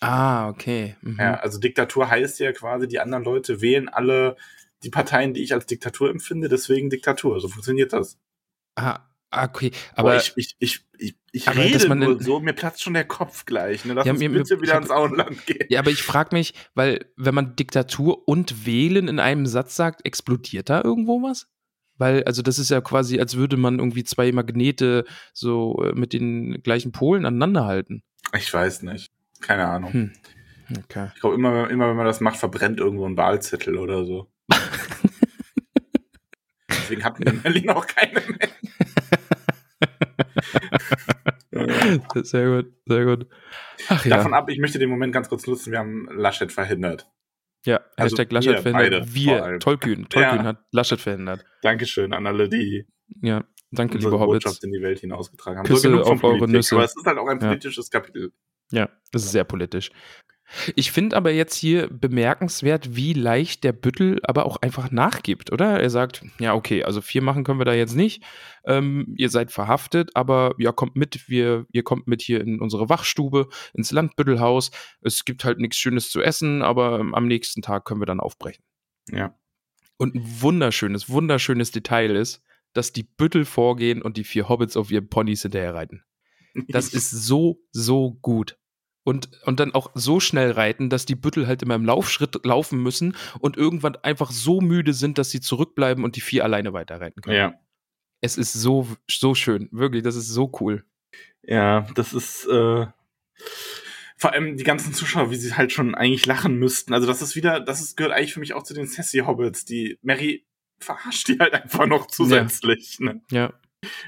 Ah, 0.00 0.48
okay. 0.48 0.96
Mhm. 1.02 1.16
Ja, 1.18 1.34
also 1.40 1.58
Diktatur 1.58 2.08
heißt 2.08 2.38
ja 2.40 2.52
quasi, 2.52 2.86
die 2.88 3.00
anderen 3.00 3.24
Leute 3.24 3.60
wählen 3.60 3.88
alle 3.88 4.36
die 4.84 4.90
Parteien, 4.90 5.32
die 5.34 5.42
ich 5.42 5.52
als 5.54 5.66
Diktatur 5.66 6.10
empfinde, 6.10 6.48
deswegen 6.48 6.90
Diktatur. 6.90 7.40
So 7.40 7.48
funktioniert 7.48 7.92
das. 7.92 8.18
Ah, 8.76 9.00
okay. 9.32 9.70
Aber 9.94 10.10
Aber 10.10 10.16
ich, 10.16 10.32
ich, 10.36 10.56
ich, 10.58 10.84
ich, 10.98 11.16
ich 11.32 11.48
aber 11.48 11.58
rede 11.58 11.88
man 11.88 11.98
nur 11.98 12.22
so, 12.22 12.40
mir 12.40 12.52
platzt 12.52 12.82
schon 12.82 12.94
der 12.94 13.04
Kopf 13.04 13.44
gleich. 13.46 13.84
Ne? 13.84 13.94
Lass 13.94 14.04
Ja, 14.06 14.12
uns 14.12 14.20
mir- 14.20 14.30
bitte 14.30 14.60
wieder 14.60 14.76
ins 14.78 14.90
Auenland 14.90 15.46
gehen. 15.46 15.66
ja, 15.68 15.80
aber 15.80 15.90
ich 15.90 16.02
frage 16.02 16.34
mich, 16.36 16.54
weil 16.74 17.06
wenn 17.16 17.34
man 17.34 17.56
Diktatur 17.56 18.28
und 18.28 18.66
Wählen 18.66 19.08
in 19.08 19.18
einem 19.18 19.46
Satz 19.46 19.74
sagt, 19.76 20.04
explodiert 20.06 20.68
da 20.70 20.82
irgendwo 20.82 21.22
was? 21.22 21.48
Weil, 21.98 22.24
also 22.24 22.42
das 22.42 22.58
ist 22.58 22.70
ja 22.70 22.80
quasi, 22.80 23.20
als 23.20 23.36
würde 23.36 23.56
man 23.56 23.78
irgendwie 23.78 24.04
zwei 24.04 24.32
Magnete 24.32 25.04
so 25.32 25.82
äh, 25.84 25.92
mit 25.92 26.12
den 26.12 26.62
gleichen 26.62 26.90
Polen 26.92 27.24
aneinander 27.26 27.64
halten. 27.64 28.02
Ich 28.36 28.52
weiß 28.52 28.82
nicht. 28.82 29.12
Keine 29.40 29.66
Ahnung. 29.66 29.92
Hm. 29.92 30.12
Okay. 30.84 31.10
Ich 31.14 31.20
glaube, 31.20 31.36
immer, 31.36 31.68
immer 31.70 31.88
wenn 31.90 31.96
man 31.96 32.06
das 32.06 32.20
macht, 32.20 32.36
verbrennt 32.38 32.80
irgendwo 32.80 33.06
ein 33.06 33.16
Wahlzettel 33.16 33.76
oder 33.76 34.04
so. 34.06 34.30
Deswegen 37.00 37.24
wir 37.24 37.32
in 37.32 37.42
Berlin 37.42 37.70
auch 37.70 37.86
keine 37.86 38.12
mehr. 38.20 38.48
Ja. 41.52 41.66
Sehr 42.24 42.46
gut, 42.48 42.72
sehr 42.86 43.04
gut. 43.04 43.26
Ach 43.88 44.04
ja. 44.04 44.16
Davon 44.16 44.32
ab, 44.34 44.48
ich 44.50 44.58
möchte 44.58 44.78
den 44.78 44.88
Moment 44.88 45.12
ganz 45.12 45.28
kurz 45.28 45.46
nutzen, 45.46 45.70
wir 45.70 45.78
haben 45.78 46.08
Laschet 46.10 46.50
verhindert. 46.50 47.08
ja, 47.66 47.76
also 47.96 48.16
Hashtag 48.16 48.32
Laschet 48.32 48.64
beide 48.64 48.72
verhindert. 48.72 49.06
vor 49.06 49.14
Wir. 49.14 49.58
Tollkühn. 49.58 50.08
Tollkühn 50.08 50.38
Ja. 50.38 50.44
hat 50.44 50.58
Laschet 50.72 51.00
verhindert. 51.00 51.44
Dankeschön 51.62 52.12
an 52.14 52.26
alle, 52.26 52.48
die 52.48 52.86
Ja, 53.20 53.44
danke, 53.70 53.96
unsere 53.96 54.12
liebe 54.14 54.24
Hobbits. 54.24 54.44
Botschaft 54.44 54.64
in 54.64 54.72
die 54.72 54.80
Welt 54.82 55.00
hinausgetragen 55.00 55.58
haben. 55.58 55.66
Küsse 55.66 55.90
von 55.90 56.00
auf 56.02 56.24
eure 56.24 56.48
Nüsse. 56.48 56.74
Aber 56.76 56.84
es 56.84 56.96
ist 56.96 57.06
halt 57.06 57.18
auch 57.18 57.28
ein 57.28 57.38
Ja. 57.40 57.48
politisches 57.48 57.90
Kapitel. 57.90 58.32
Ja, 58.70 58.88
das 59.12 59.24
ist 59.24 59.32
sehr 59.32 59.44
politisch. 59.44 59.90
Ich 60.76 60.92
finde 60.92 61.16
aber 61.16 61.32
jetzt 61.32 61.54
hier 61.54 61.88
bemerkenswert, 61.88 62.94
wie 62.94 63.12
leicht 63.12 63.64
der 63.64 63.72
Büttel 63.72 64.20
aber 64.22 64.46
auch 64.46 64.58
einfach 64.58 64.90
nachgibt, 64.90 65.52
oder? 65.52 65.80
Er 65.80 65.90
sagt, 65.90 66.24
ja, 66.38 66.54
okay, 66.54 66.84
also 66.84 67.00
viel 67.00 67.22
machen 67.22 67.44
können 67.44 67.60
wir 67.60 67.64
da 67.64 67.74
jetzt 67.74 67.94
nicht. 67.94 68.22
Ähm, 68.64 69.14
ihr 69.16 69.28
seid 69.28 69.50
verhaftet, 69.50 70.10
aber 70.14 70.54
ja, 70.58 70.72
kommt 70.72 70.96
mit, 70.96 71.28
wir, 71.28 71.66
ihr 71.72 71.82
kommt 71.82 72.06
mit 72.06 72.22
hier 72.22 72.40
in 72.40 72.60
unsere 72.60 72.88
Wachstube, 72.88 73.48
ins 73.72 73.92
Landbüttelhaus. 73.92 74.70
Es 75.00 75.24
gibt 75.24 75.44
halt 75.44 75.58
nichts 75.58 75.76
Schönes 75.76 76.10
zu 76.10 76.20
essen, 76.20 76.62
aber 76.62 77.00
ähm, 77.00 77.14
am 77.14 77.26
nächsten 77.26 77.62
Tag 77.62 77.84
können 77.84 78.00
wir 78.00 78.06
dann 78.06 78.20
aufbrechen. 78.20 78.64
Ja. 79.10 79.34
Und 79.96 80.14
ein 80.14 80.42
wunderschönes, 80.42 81.08
wunderschönes 81.08 81.70
Detail 81.70 82.16
ist, 82.16 82.42
dass 82.72 82.92
die 82.92 83.04
Büttel 83.04 83.44
vorgehen 83.44 84.02
und 84.02 84.16
die 84.16 84.24
vier 84.24 84.48
Hobbits 84.48 84.76
auf 84.76 84.90
ihren 84.90 85.08
Ponys 85.08 85.42
hinterher 85.42 85.74
reiten. 85.74 86.02
Das 86.68 86.88
ist 86.92 87.10
so, 87.10 87.60
so 87.70 88.18
gut. 88.22 88.58
Und, 89.04 89.30
und 89.44 89.58
dann 89.58 89.74
auch 89.74 89.90
so 89.94 90.20
schnell 90.20 90.52
reiten, 90.52 90.88
dass 90.88 91.06
die 91.06 91.16
Büttel 91.16 91.48
halt 91.48 91.62
immer 91.62 91.74
im 91.74 91.84
Laufschritt 91.84 92.44
laufen 92.44 92.80
müssen 92.80 93.16
und 93.40 93.56
irgendwann 93.56 93.96
einfach 93.96 94.30
so 94.30 94.60
müde 94.60 94.92
sind, 94.92 95.18
dass 95.18 95.30
sie 95.30 95.40
zurückbleiben 95.40 96.04
und 96.04 96.14
die 96.14 96.20
vier 96.20 96.44
alleine 96.44 96.72
weiterreiten 96.72 97.20
können. 97.20 97.36
ja. 97.36 97.54
Es 98.24 98.36
ist 98.38 98.52
so, 98.52 98.86
so 99.10 99.34
schön. 99.34 99.68
Wirklich, 99.72 100.04
das 100.04 100.14
ist 100.14 100.28
so 100.28 100.52
cool. 100.60 100.84
Ja, 101.42 101.88
das 101.96 102.14
ist 102.14 102.46
äh, 102.46 102.86
vor 104.16 104.32
allem 104.32 104.56
die 104.56 104.62
ganzen 104.62 104.94
Zuschauer, 104.94 105.32
wie 105.32 105.36
sie 105.36 105.54
halt 105.54 105.72
schon 105.72 105.96
eigentlich 105.96 106.26
lachen 106.26 106.56
müssten. 106.56 106.94
Also 106.94 107.08
das 107.08 107.20
ist 107.22 107.34
wieder, 107.34 107.58
das 107.58 107.80
ist, 107.80 107.96
gehört 107.96 108.14
eigentlich 108.14 108.32
für 108.32 108.38
mich 108.38 108.54
auch 108.54 108.62
zu 108.62 108.74
den 108.74 108.86
Sassy 108.86 109.18
Hobbits. 109.18 109.64
Die 109.64 109.98
Mary 110.02 110.46
verarscht 110.78 111.26
die 111.26 111.38
halt 111.40 111.54
einfach 111.54 111.86
noch 111.86 112.06
zusätzlich. 112.06 113.00
Ne? 113.00 113.20
Ja. 113.32 113.52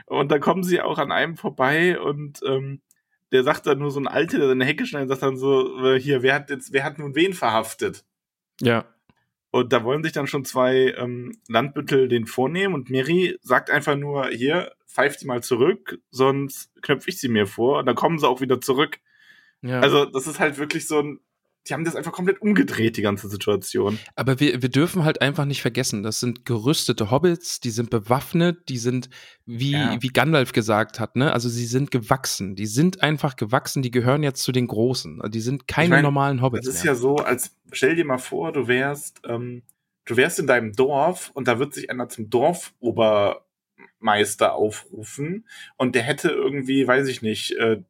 Und 0.06 0.30
dann 0.30 0.40
kommen 0.40 0.62
sie 0.62 0.80
auch 0.80 0.98
an 0.98 1.10
einem 1.10 1.36
vorbei 1.36 1.98
und 1.98 2.40
ähm, 2.46 2.80
der 3.34 3.42
sagt 3.42 3.66
dann 3.66 3.80
nur 3.80 3.90
so 3.90 3.98
ein 3.98 4.06
Alter, 4.06 4.38
der 4.38 4.48
seine 4.48 4.64
Hecke 4.64 4.86
schneidet, 4.86 5.08
sagt 5.08 5.22
dann 5.22 5.36
so, 5.36 5.84
äh, 5.84 6.00
hier, 6.00 6.22
wer 6.22 6.34
hat 6.34 6.50
jetzt, 6.50 6.72
wer 6.72 6.84
hat 6.84 6.98
nun 6.98 7.16
wen 7.16 7.34
verhaftet? 7.34 8.04
Ja. 8.60 8.86
Und 9.50 9.72
da 9.72 9.82
wollen 9.82 10.04
sich 10.04 10.12
dann 10.12 10.28
schon 10.28 10.44
zwei 10.44 10.94
ähm, 10.96 11.36
Landbüttel 11.48 12.08
den 12.08 12.26
vornehmen 12.26 12.74
und 12.74 12.90
Mary 12.90 13.36
sagt 13.42 13.70
einfach 13.70 13.96
nur, 13.96 14.28
hier, 14.28 14.72
pfeift 14.86 15.18
sie 15.18 15.26
mal 15.26 15.42
zurück, 15.42 15.98
sonst 16.10 16.70
knöpfe 16.80 17.10
ich 17.10 17.18
sie 17.18 17.28
mir 17.28 17.46
vor 17.46 17.80
und 17.80 17.86
dann 17.86 17.96
kommen 17.96 18.20
sie 18.20 18.28
auch 18.28 18.40
wieder 18.40 18.60
zurück. 18.60 19.00
Ja. 19.62 19.80
Also 19.80 20.04
das 20.04 20.28
ist 20.28 20.38
halt 20.38 20.58
wirklich 20.58 20.86
so 20.86 21.00
ein, 21.00 21.20
die 21.66 21.72
haben 21.72 21.84
das 21.84 21.96
einfach 21.96 22.12
komplett 22.12 22.42
umgedreht, 22.42 22.96
die 22.96 23.02
ganze 23.02 23.28
Situation. 23.28 23.98
Aber 24.16 24.38
wir, 24.40 24.60
wir 24.60 24.68
dürfen 24.68 25.04
halt 25.04 25.22
einfach 25.22 25.44
nicht 25.46 25.62
vergessen, 25.62 26.02
das 26.02 26.20
sind 26.20 26.44
gerüstete 26.44 27.10
Hobbits, 27.10 27.60
die 27.60 27.70
sind 27.70 27.90
bewaffnet, 27.90 28.68
die 28.68 28.76
sind, 28.78 29.08
wie, 29.46 29.72
Ja. 29.72 29.96
wie 30.00 30.08
Gandalf 30.08 30.52
gesagt 30.52 31.00
hat, 31.00 31.16
ne? 31.16 31.32
Also 31.32 31.48
sie 31.48 31.66
sind 31.66 31.90
gewachsen. 31.90 32.54
Die 32.54 32.66
sind 32.66 33.02
einfach 33.02 33.36
gewachsen, 33.36 33.82
die 33.82 33.90
gehören 33.90 34.22
jetzt 34.22 34.42
zu 34.42 34.52
den 34.52 34.66
Großen. 34.66 35.20
Die 35.28 35.40
sind 35.40 35.66
keine 35.66 35.86
Ich 35.86 35.90
mein, 35.90 36.02
normalen 36.02 36.42
Hobbits. 36.42 36.66
Das 36.66 36.74
ist 36.76 36.84
mehr. 36.84 36.92
ja 36.92 36.98
so, 36.98 37.16
als 37.16 37.56
stell 37.72 37.96
dir 37.96 38.04
mal 38.04 38.18
vor, 38.18 38.52
du 38.52 38.68
wärst, 38.68 39.22
ähm, 39.26 39.62
du 40.04 40.16
wärst 40.16 40.38
in 40.38 40.46
deinem 40.46 40.72
Dorf 40.74 41.30
und 41.34 41.48
da 41.48 41.58
wird 41.58 41.72
sich 41.72 41.88
einer 41.90 42.08
zum 42.10 42.28
Dorfobermeister 42.28 44.54
aufrufen 44.54 45.46
und 45.76 45.94
der 45.94 46.02
hätte 46.02 46.28
irgendwie, 46.28 46.86
weiß 46.86 47.08
ich 47.08 47.22
nicht, 47.22 47.52
äh, 47.52 47.82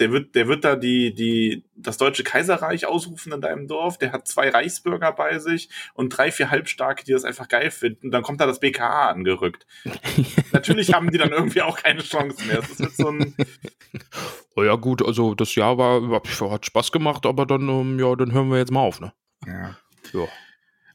der 0.00 0.12
wird, 0.12 0.34
der 0.34 0.48
wird 0.48 0.64
da 0.64 0.76
die, 0.76 1.14
die, 1.14 1.64
das 1.76 1.98
deutsche 1.98 2.24
Kaiserreich 2.24 2.86
ausrufen 2.86 3.32
in 3.32 3.40
deinem 3.40 3.68
Dorf. 3.68 3.98
Der 3.98 4.12
hat 4.12 4.26
zwei 4.26 4.48
Reichsbürger 4.48 5.12
bei 5.12 5.38
sich 5.38 5.68
und 5.94 6.10
drei, 6.10 6.32
vier 6.32 6.50
Halbstarke, 6.50 7.04
die 7.04 7.12
das 7.12 7.24
einfach 7.24 7.48
geil 7.48 7.70
finden. 7.70 8.10
Dann 8.10 8.22
kommt 8.22 8.40
da 8.40 8.46
das 8.46 8.60
BKA 8.60 9.10
angerückt. 9.10 9.66
Natürlich 10.52 10.94
haben 10.94 11.10
die 11.10 11.18
dann 11.18 11.30
irgendwie 11.30 11.62
auch 11.62 11.78
keine 11.78 12.02
Chance 12.02 12.46
mehr. 12.46 12.60
Es 12.60 12.70
ist 12.70 12.80
jetzt 12.80 12.96
so 12.96 13.08
ein, 13.08 13.34
Oh 14.56 14.62
ja, 14.62 14.74
gut, 14.74 15.04
also 15.04 15.34
das 15.34 15.54
Jahr 15.54 15.78
war, 15.78 16.22
hat 16.50 16.66
Spaß 16.66 16.92
gemacht, 16.92 17.26
aber 17.26 17.46
dann, 17.46 17.68
ähm, 17.68 17.98
ja, 17.98 18.14
dann 18.16 18.32
hören 18.32 18.50
wir 18.50 18.58
jetzt 18.58 18.72
mal 18.72 18.80
auf, 18.80 19.00
ne? 19.00 19.12
ja. 19.46 19.76
Ja. 20.12 20.26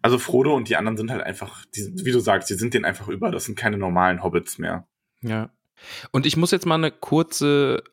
Also 0.01 0.19
Frodo 0.19 0.53
und 0.55 0.69
die 0.69 0.75
anderen 0.75 0.97
sind 0.97 1.09
halt 1.09 1.23
einfach, 1.23 1.65
die, 1.75 2.05
wie 2.05 2.11
du 2.11 2.19
sagst, 2.19 2.49
die 2.49 2.53
sind 2.55 2.73
denen 2.73 2.85
einfach 2.85 3.07
über. 3.07 3.31
Das 3.31 3.45
sind 3.45 3.57
keine 3.57 3.77
normalen 3.77 4.21
Hobbits 4.21 4.57
mehr. 4.59 4.87
Ja. 5.21 5.49
Und 6.11 6.25
ich 6.25 6.37
muss 6.37 6.51
jetzt 6.51 6.65
mal 6.65 6.75
eine 6.75 6.91
kurze 6.91 7.83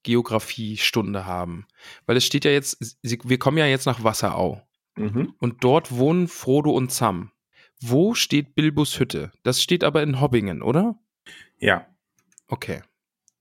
Auenland-Geografiestunde 0.00 1.26
haben. 1.26 1.66
Weil 2.06 2.16
es 2.16 2.24
steht 2.24 2.44
ja 2.44 2.50
jetzt, 2.50 2.98
wir 3.02 3.38
kommen 3.38 3.58
ja 3.58 3.66
jetzt 3.66 3.86
nach 3.86 4.04
Wasserau. 4.04 4.62
Mhm. 4.96 5.34
Und 5.38 5.64
dort 5.64 5.92
wohnen 5.92 6.28
Frodo 6.28 6.70
und 6.70 6.92
Sam. 6.92 7.32
Wo 7.80 8.14
steht 8.14 8.54
Bilbos 8.54 8.98
Hütte? 8.98 9.32
Das 9.42 9.62
steht 9.62 9.84
aber 9.84 10.02
in 10.02 10.20
Hobbingen, 10.20 10.62
oder? 10.62 10.98
Ja, 11.58 11.86
Okay. 12.48 12.82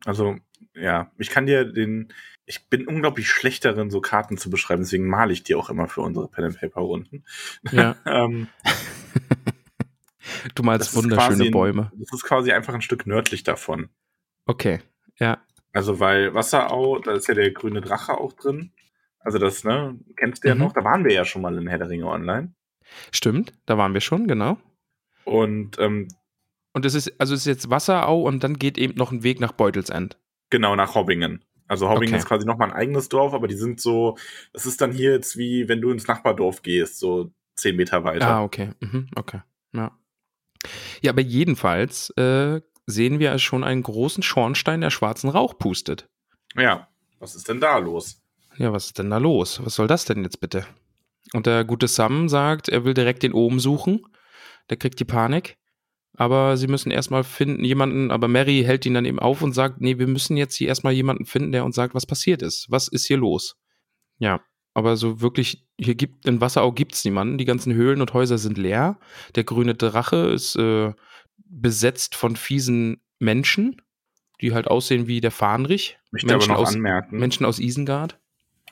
also 0.06 0.36
ja, 0.76 1.12
ich 1.18 1.30
kann 1.30 1.48
dir 1.48 1.66
den, 1.66 2.14
ich 2.46 2.70
bin 2.70 2.88
unglaublich 2.88 3.28
schlecht 3.28 3.66
darin, 3.66 3.90
so 3.90 4.02
Karten 4.02 4.38
zu 4.38 4.52
beschreiben, 4.52 4.84
deswegen 4.84 5.08
male 5.08 5.34
ich 5.34 5.44
die 5.44 5.56
auch 5.56 5.70
immer 5.72 5.88
für 5.88 6.02
unsere 6.02 6.28
Pen 6.28 6.46
and 6.46 6.60
Paper 6.60 6.82
Runden. 6.82 7.26
Ja. 7.72 7.96
ähm, 8.06 8.48
Du 10.54 10.62
malst 10.62 10.96
wunderschöne 10.96 11.38
quasi 11.38 11.50
Bäume. 11.50 11.92
Das 11.96 12.14
ist 12.14 12.24
quasi 12.24 12.52
einfach 12.52 12.76
ein 12.76 12.84
Stück 12.84 13.08
nördlich 13.08 13.44
davon. 13.44 13.90
Okay. 14.46 14.80
Ja. 15.20 15.44
Also 15.74 16.00
weil 16.00 16.34
Wasserau, 16.34 17.00
da 17.00 17.12
ist 17.14 17.28
ja 17.28 17.34
der 17.36 17.52
grüne 17.52 17.82
Drache 17.82 18.18
auch 18.18 18.34
drin. 18.34 18.72
Also 19.20 19.38
das, 19.38 19.64
ne, 19.64 20.00
kennst 20.16 20.44
du 20.44 20.48
ja 20.48 20.56
Mhm. 20.56 20.62
noch, 20.62 20.74
da 20.74 20.84
waren 20.84 21.04
wir 21.06 21.14
ja 21.14 21.26
schon 21.26 21.42
mal 21.42 21.58
in 21.58 21.68
Herr 21.68 21.78
der 21.78 21.90
Ringe 21.90 22.08
online. 22.08 22.54
Stimmt, 23.12 23.54
da 23.66 23.78
waren 23.78 23.94
wir 23.94 24.02
schon, 24.02 24.28
genau. 24.28 24.58
Und 25.26 25.78
ähm, 25.80 26.08
Und 26.74 26.86
es 26.86 26.96
ist, 26.96 27.20
also 27.20 27.34
es 27.34 27.42
ist 27.42 27.46
jetzt 27.46 27.70
Wasserau 27.70 28.22
und 28.24 28.44
dann 28.44 28.58
geht 28.58 28.78
eben 28.78 28.96
noch 28.96 29.12
ein 29.12 29.24
Weg 29.24 29.40
nach 29.40 29.52
Beutelsend. 29.52 30.18
Genau, 30.50 30.76
nach 30.76 30.96
Hobbingen. 30.96 31.44
Also 31.68 31.88
Hobbingen 31.90 32.16
Okay. 32.16 32.18
ist 32.18 32.28
quasi 32.28 32.48
nochmal 32.48 32.70
ein 32.72 32.76
eigenes 32.76 33.10
Dorf, 33.10 33.34
aber 33.36 33.48
die 33.48 33.56
sind 33.56 33.80
so, 33.80 34.18
das 34.54 34.66
ist 34.66 34.82
dann 34.82 34.92
hier 34.92 35.12
jetzt 35.12 35.38
wie, 35.38 35.68
wenn 35.68 35.82
du 35.82 35.92
ins 35.92 36.08
Nachbardorf 36.08 36.64
gehst, 36.64 36.98
so 36.98 37.32
zehn 37.56 37.76
Meter 37.76 38.04
weiter. 38.04 38.28
Ah, 38.28 38.44
okay. 38.44 38.72
Mhm, 38.80 39.08
okay. 39.16 39.42
Ja. 39.74 39.92
Ja, 41.02 41.12
aber 41.12 41.22
jedenfalls 41.22 42.10
äh, 42.18 42.62
sehen 42.90 43.20
wir 43.20 43.38
schon 43.40 43.64
einen 43.64 43.84
großen 43.84 44.24
Schornstein, 44.24 44.82
der 44.82 44.90
schwarzen 44.90 45.30
Rauch 45.30 45.58
pustet. 45.58 46.10
Ja, 46.56 46.88
was 47.20 47.36
ist 47.36 47.48
denn 47.48 47.60
da 47.60 47.78
los? 47.78 48.22
Ja, 48.58 48.74
was 48.74 48.88
ist 48.88 49.00
denn 49.00 49.10
da 49.10 49.18
los? 49.18 49.64
Was 49.64 49.76
soll 49.76 49.88
das 49.88 50.06
denn 50.06 50.24
jetzt 50.24 50.42
bitte? 50.42 50.66
Und 51.34 51.46
der 51.46 51.64
gute 51.64 51.88
Sam 51.88 52.28
sagt, 52.28 52.70
er 52.70 52.86
will 52.86 52.94
direkt 52.94 53.24
den 53.24 53.34
Ohm 53.34 53.60
suchen. 53.60 54.02
Der 54.70 54.78
kriegt 54.78 55.00
die 55.00 55.06
Panik. 55.06 55.58
Aber 56.16 56.58
sie 56.58 56.68
müssen 56.68 56.92
erstmal 56.92 57.24
finden, 57.24 57.64
jemanden, 57.64 58.12
aber 58.12 58.28
Mary 58.28 58.64
hält 58.66 58.86
ihn 58.86 58.96
dann 58.96 59.06
eben 59.06 59.20
auf 59.20 59.42
und 59.42 59.54
sagt, 59.54 59.80
nee, 59.80 60.00
wir 60.00 60.08
müssen 60.08 60.36
jetzt 60.36 60.56
hier 60.56 60.68
erstmal 60.68 60.94
jemanden 60.94 61.26
finden, 61.26 61.52
der 61.52 61.64
uns 61.64 61.76
sagt, 61.76 61.96
was 61.96 62.06
passiert 62.06 62.42
ist. 62.42 62.66
Was 62.70 62.88
ist 62.88 63.06
hier 63.06 63.18
los? 63.18 63.56
Ja, 64.18 64.42
aber 64.74 64.98
so 64.98 65.22
wirklich, 65.22 65.66
hier 65.80 65.96
gibt, 65.96 66.26
in 66.26 66.42
Wasserau 66.42 66.72
gibt's 66.72 67.06
niemanden. 67.06 67.38
Die 67.38 67.46
ganzen 67.46 67.74
Höhlen 67.74 68.02
und 68.02 68.14
Häuser 68.14 68.38
sind 68.38 68.58
leer. 68.58 69.00
Der 69.36 69.44
grüne 69.44 69.76
Drache 69.76 70.32
ist 70.34 70.56
äh, 70.58 70.94
besetzt 71.50 72.16
von 72.16 72.36
fiesen 72.36 73.02
Menschen, 73.20 73.82
die 74.42 74.54
halt 74.54 74.68
aussehen 74.68 75.08
wie 75.08 75.20
der 75.20 75.32
Fahnrich. 75.32 76.00
Ich 76.06 76.12
möchte 76.12 76.28
Menschen 76.28 76.52
aber 76.52 76.62
noch 76.62 76.68
aus, 76.70 76.76
anmerken, 76.76 77.18
Menschen 77.20 77.46
aus 77.46 77.60
Isengard. 77.60 78.20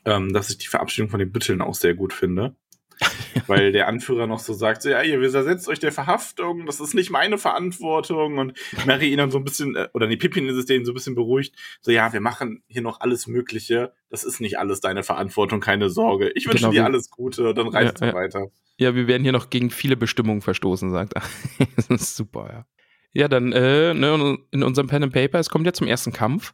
ähm, 0.05 0.31
dass 0.31 0.49
ich 0.49 0.57
die 0.57 0.67
Verabschiedung 0.67 1.09
von 1.09 1.19
den 1.19 1.31
Bütteln 1.31 1.61
auch 1.61 1.75
sehr 1.75 1.93
gut 1.93 2.13
finde. 2.13 2.55
Weil 3.47 3.71
der 3.71 3.87
Anführer 3.87 4.27
noch 4.27 4.39
so 4.39 4.53
sagt, 4.53 4.81
so, 4.81 4.89
ja, 4.89 5.01
ihr 5.01 5.21
widersetzt 5.21 5.67
euch 5.69 5.79
der 5.79 5.91
Verhaftung, 5.91 6.65
das 6.65 6.79
ist 6.79 6.93
nicht 6.93 7.09
meine 7.11 7.37
Verantwortung. 7.37 8.37
Und 8.37 8.53
Mary 8.85 9.11
ihn 9.11 9.17
dann 9.17 9.31
so 9.31 9.37
ein 9.37 9.43
bisschen, 9.43 9.75
äh, 9.75 9.87
oder 9.93 10.07
die 10.07 10.17
Pippin 10.17 10.47
ist 10.47 10.55
es 10.55 10.65
denen 10.65 10.85
so 10.85 10.91
ein 10.91 10.95
bisschen 10.95 11.15
beruhigt, 11.15 11.55
so, 11.81 11.91
ja, 11.91 12.11
wir 12.13 12.21
machen 12.21 12.63
hier 12.67 12.81
noch 12.81 12.99
alles 12.99 13.27
Mögliche, 13.27 13.93
das 14.09 14.23
ist 14.23 14.41
nicht 14.41 14.59
alles 14.59 14.81
deine 14.81 15.03
Verantwortung, 15.03 15.59
keine 15.59 15.89
Sorge. 15.89 16.31
Ich 16.35 16.45
wünsche 16.47 16.59
Genau, 16.59 16.71
dir 16.71 16.85
alles 16.85 17.09
Gute, 17.09 17.53
dann 17.53 17.67
reist 17.67 17.99
Ja, 18.01 18.07
du 18.07 18.13
ja. 18.13 18.21
weiter. 18.21 18.47
Ja, 18.79 18.95
wir 18.95 19.07
werden 19.07 19.23
hier 19.23 19.31
noch 19.31 19.49
gegen 19.49 19.69
viele 19.71 19.97
Bestimmungen 19.97 20.41
verstoßen, 20.41 20.91
sagt 20.91 21.13
er. 21.13 21.23
das 21.75 21.87
ist 21.89 22.15
super, 22.15 22.49
ja. 22.51 22.65
Ja, 23.13 23.27
dann 23.27 23.51
äh, 23.51 23.93
ne, 23.93 24.37
in 24.51 24.63
unserem 24.63 24.87
Pen 24.87 25.03
and 25.03 25.13
Paper, 25.13 25.39
es 25.39 25.49
kommt 25.49 25.65
ja 25.65 25.73
zum 25.73 25.87
ersten 25.87 26.13
Kampf. 26.13 26.53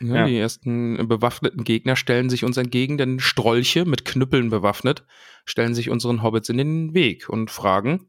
Ja, 0.00 0.14
Ja. 0.16 0.26
Die 0.26 0.38
ersten 0.38 1.06
bewaffneten 1.08 1.64
Gegner 1.64 1.96
stellen 1.96 2.30
sich 2.30 2.44
uns 2.44 2.56
entgegen, 2.56 2.96
denn 2.98 3.20
Strolche 3.20 3.84
mit 3.84 4.04
Knüppeln 4.04 4.48
bewaffnet 4.50 5.04
stellen 5.44 5.74
sich 5.74 5.90
unseren 5.90 6.22
Hobbits 6.22 6.48
in 6.48 6.58
den 6.58 6.94
Weg 6.94 7.28
und 7.28 7.50
fragen, 7.50 8.08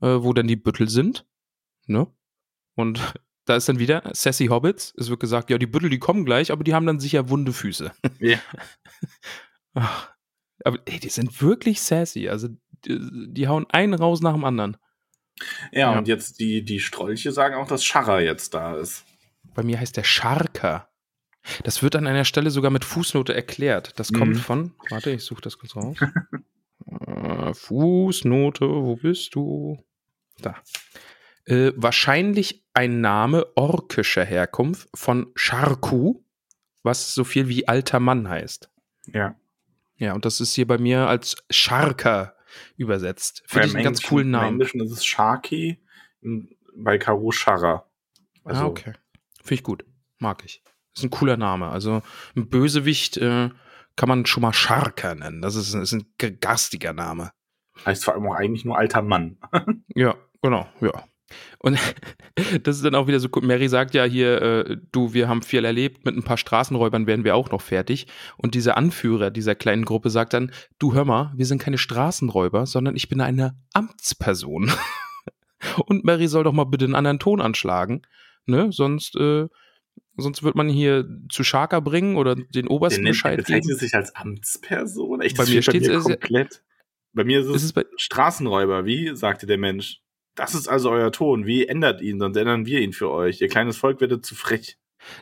äh, 0.00 0.06
wo 0.20 0.32
denn 0.32 0.46
die 0.48 0.56
Büttel 0.56 0.88
sind. 0.88 1.26
Ne? 1.86 2.06
Und 2.74 3.00
da 3.46 3.56
ist 3.56 3.68
dann 3.68 3.78
wieder 3.78 4.10
Sassy 4.14 4.46
Hobbits. 4.46 4.94
Es 4.96 5.08
wird 5.10 5.20
gesagt, 5.20 5.50
ja, 5.50 5.58
die 5.58 5.66
Büttel, 5.66 5.90
die 5.90 5.98
kommen 5.98 6.24
gleich, 6.24 6.52
aber 6.52 6.62
die 6.64 6.74
haben 6.74 6.86
dann 6.86 7.00
sicher 7.00 7.28
wunde 7.30 7.52
Füße. 7.52 7.92
Ja. 8.20 8.38
Ach, 9.74 10.10
aber 10.64 10.78
ey, 10.86 10.98
die 10.98 11.08
sind 11.08 11.40
wirklich 11.40 11.80
sassy. 11.80 12.28
Also 12.28 12.48
die, 12.84 12.98
die 13.32 13.48
hauen 13.48 13.66
einen 13.70 13.94
raus 13.94 14.20
nach 14.20 14.34
dem 14.34 14.44
anderen. 14.44 14.76
Ja, 15.72 15.92
Ja. 15.92 15.98
und 15.98 16.08
jetzt 16.08 16.38
die, 16.40 16.62
die 16.64 16.80
Strolche 16.80 17.32
sagen 17.32 17.54
auch, 17.54 17.66
dass 17.66 17.84
Scharrer 17.84 18.20
jetzt 18.20 18.52
da 18.52 18.76
ist. 18.76 19.04
Bei 19.54 19.62
mir 19.62 19.78
heißt 19.80 19.96
der 19.96 20.04
Scharker. 20.04 20.88
Das 21.64 21.82
wird 21.82 21.96
an 21.96 22.06
einer 22.06 22.24
Stelle 22.24 22.50
sogar 22.50 22.70
mit 22.70 22.84
Fußnote 22.84 23.34
erklärt. 23.34 23.98
Das 23.98 24.12
kommt 24.12 24.34
Mhm. 24.36 24.40
von. 24.40 24.74
Warte, 24.90 25.10
ich 25.10 25.24
suche 25.24 25.40
das 25.40 25.58
kurz 25.58 25.74
raus. 25.74 25.96
äh, 27.06 27.54
Fußnote, 27.54 28.68
wo 28.68 28.96
bist 28.96 29.34
du? 29.34 29.82
Da. 30.38 30.56
Äh, 31.46 31.72
wahrscheinlich 31.76 32.64
ein 32.74 33.00
Name 33.00 33.46
orkischer 33.56 34.24
Herkunft 34.24 34.88
von 34.94 35.32
Scharku, 35.34 36.22
was 36.82 37.14
so 37.14 37.24
viel 37.24 37.48
wie 37.48 37.66
alter 37.66 38.00
Mann 38.00 38.28
heißt. 38.28 38.70
Ja. 39.06 39.34
Ja, 39.96 40.14
und 40.14 40.24
das 40.24 40.40
ist 40.40 40.54
hier 40.54 40.66
bei 40.66 40.78
mir 40.78 41.08
als 41.08 41.36
Scharker 41.50 42.36
übersetzt. 42.76 43.42
Finde 43.46 43.66
ich 43.66 43.72
Im 43.72 43.76
einen 43.78 43.84
ganz 43.84 44.02
coolen 44.02 44.26
Im 44.28 44.32
Namen. 44.32 44.48
Englischen 44.52 44.80
ist 44.80 44.92
es 44.92 45.04
Sharky, 45.04 45.82
bei 46.74 46.98
Karo 46.98 47.30
Scharrer. 47.32 47.86
Also, 48.44 48.62
ah, 48.62 48.66
okay. 48.66 48.92
Finde 49.50 49.62
ich 49.62 49.64
gut. 49.64 49.84
Mag 50.20 50.44
ich. 50.44 50.62
Ist 50.94 51.02
ein 51.02 51.10
cooler 51.10 51.36
Name. 51.36 51.70
Also 51.70 52.02
ein 52.36 52.48
Bösewicht 52.48 53.16
äh, 53.16 53.50
kann 53.96 54.08
man 54.08 54.24
schon 54.24 54.42
mal 54.42 54.52
Scharker 54.52 55.16
nennen. 55.16 55.42
Das 55.42 55.56
ist, 55.56 55.74
ist 55.74 55.92
ein 55.92 56.06
garstiger 56.40 56.92
Name. 56.92 57.32
heißt 57.84 58.04
vor 58.04 58.14
allem 58.14 58.28
auch 58.28 58.36
eigentlich 58.36 58.64
nur 58.64 58.78
alter 58.78 59.02
Mann. 59.02 59.38
Ja, 59.96 60.14
genau, 60.40 60.68
ja. 60.80 60.92
Und 61.58 61.80
das 62.62 62.76
ist 62.76 62.84
dann 62.84 62.94
auch 62.94 63.08
wieder 63.08 63.18
so, 63.18 63.28
cool. 63.34 63.42
Mary 63.42 63.68
sagt 63.68 63.92
ja 63.94 64.04
hier, 64.04 64.40
äh, 64.40 64.76
du, 64.92 65.14
wir 65.14 65.26
haben 65.26 65.42
viel 65.42 65.64
erlebt, 65.64 66.04
mit 66.04 66.16
ein 66.16 66.22
paar 66.22 66.38
Straßenräubern 66.38 67.08
wären 67.08 67.24
wir 67.24 67.34
auch 67.34 67.50
noch 67.50 67.60
fertig. 67.60 68.06
Und 68.36 68.54
dieser 68.54 68.76
Anführer 68.76 69.32
dieser 69.32 69.56
kleinen 69.56 69.84
Gruppe 69.84 70.10
sagt 70.10 70.32
dann, 70.32 70.52
du 70.78 70.94
hör 70.94 71.04
mal, 71.04 71.32
wir 71.34 71.46
sind 71.46 71.60
keine 71.60 71.78
Straßenräuber, 71.78 72.66
sondern 72.66 72.94
ich 72.94 73.08
bin 73.08 73.20
eine 73.20 73.58
Amtsperson. 73.74 74.70
Und 75.86 76.04
Mary 76.04 76.28
soll 76.28 76.44
doch 76.44 76.52
mal 76.52 76.66
bitte 76.66 76.84
einen 76.84 76.94
anderen 76.94 77.18
Ton 77.18 77.40
anschlagen, 77.40 78.02
ne? 78.46 78.70
Sonst, 78.72 79.16
äh, 79.16 79.46
sonst 80.16 80.42
wird 80.42 80.54
man 80.54 80.68
hier 80.68 81.06
zu 81.30 81.44
Scharker 81.44 81.80
bringen 81.80 82.16
oder 82.16 82.34
den 82.34 82.68
Obersten 82.68 83.02
nennt- 83.04 83.14
Bescheid 83.14 83.36
bezeichnet 83.38 83.64
geben. 83.66 83.78
sich 83.78 83.94
als 83.94 84.14
Amtsperson. 84.14 85.20
Echt, 85.20 85.36
Bei 85.36 85.46
mir 85.46 85.62
steht 85.62 85.86
äh, 85.88 85.96
komplett. 85.98 86.62
Bei 87.12 87.24
mir 87.24 87.40
ist 87.40 87.46
es, 87.46 87.56
Ist 87.56 87.64
es 87.64 87.72
bei, 87.72 87.84
Straßenräuber. 87.96 88.84
Wie? 88.84 89.16
sagte 89.16 89.46
der 89.46 89.58
Mensch. 89.58 90.00
Das 90.36 90.54
ist 90.54 90.68
also 90.68 90.90
euer 90.90 91.10
Ton. 91.10 91.44
Wie 91.44 91.66
ändert 91.66 92.00
ihn? 92.00 92.18
Sonst 92.20 92.36
ändern 92.36 92.66
wir 92.66 92.80
ihn 92.80 92.92
für 92.92 93.10
euch. 93.10 93.40
Ihr 93.40 93.48
kleines 93.48 93.76
Volk 93.76 94.00
werdet 94.00 94.24
zu 94.24 94.34
frech. 94.36 94.76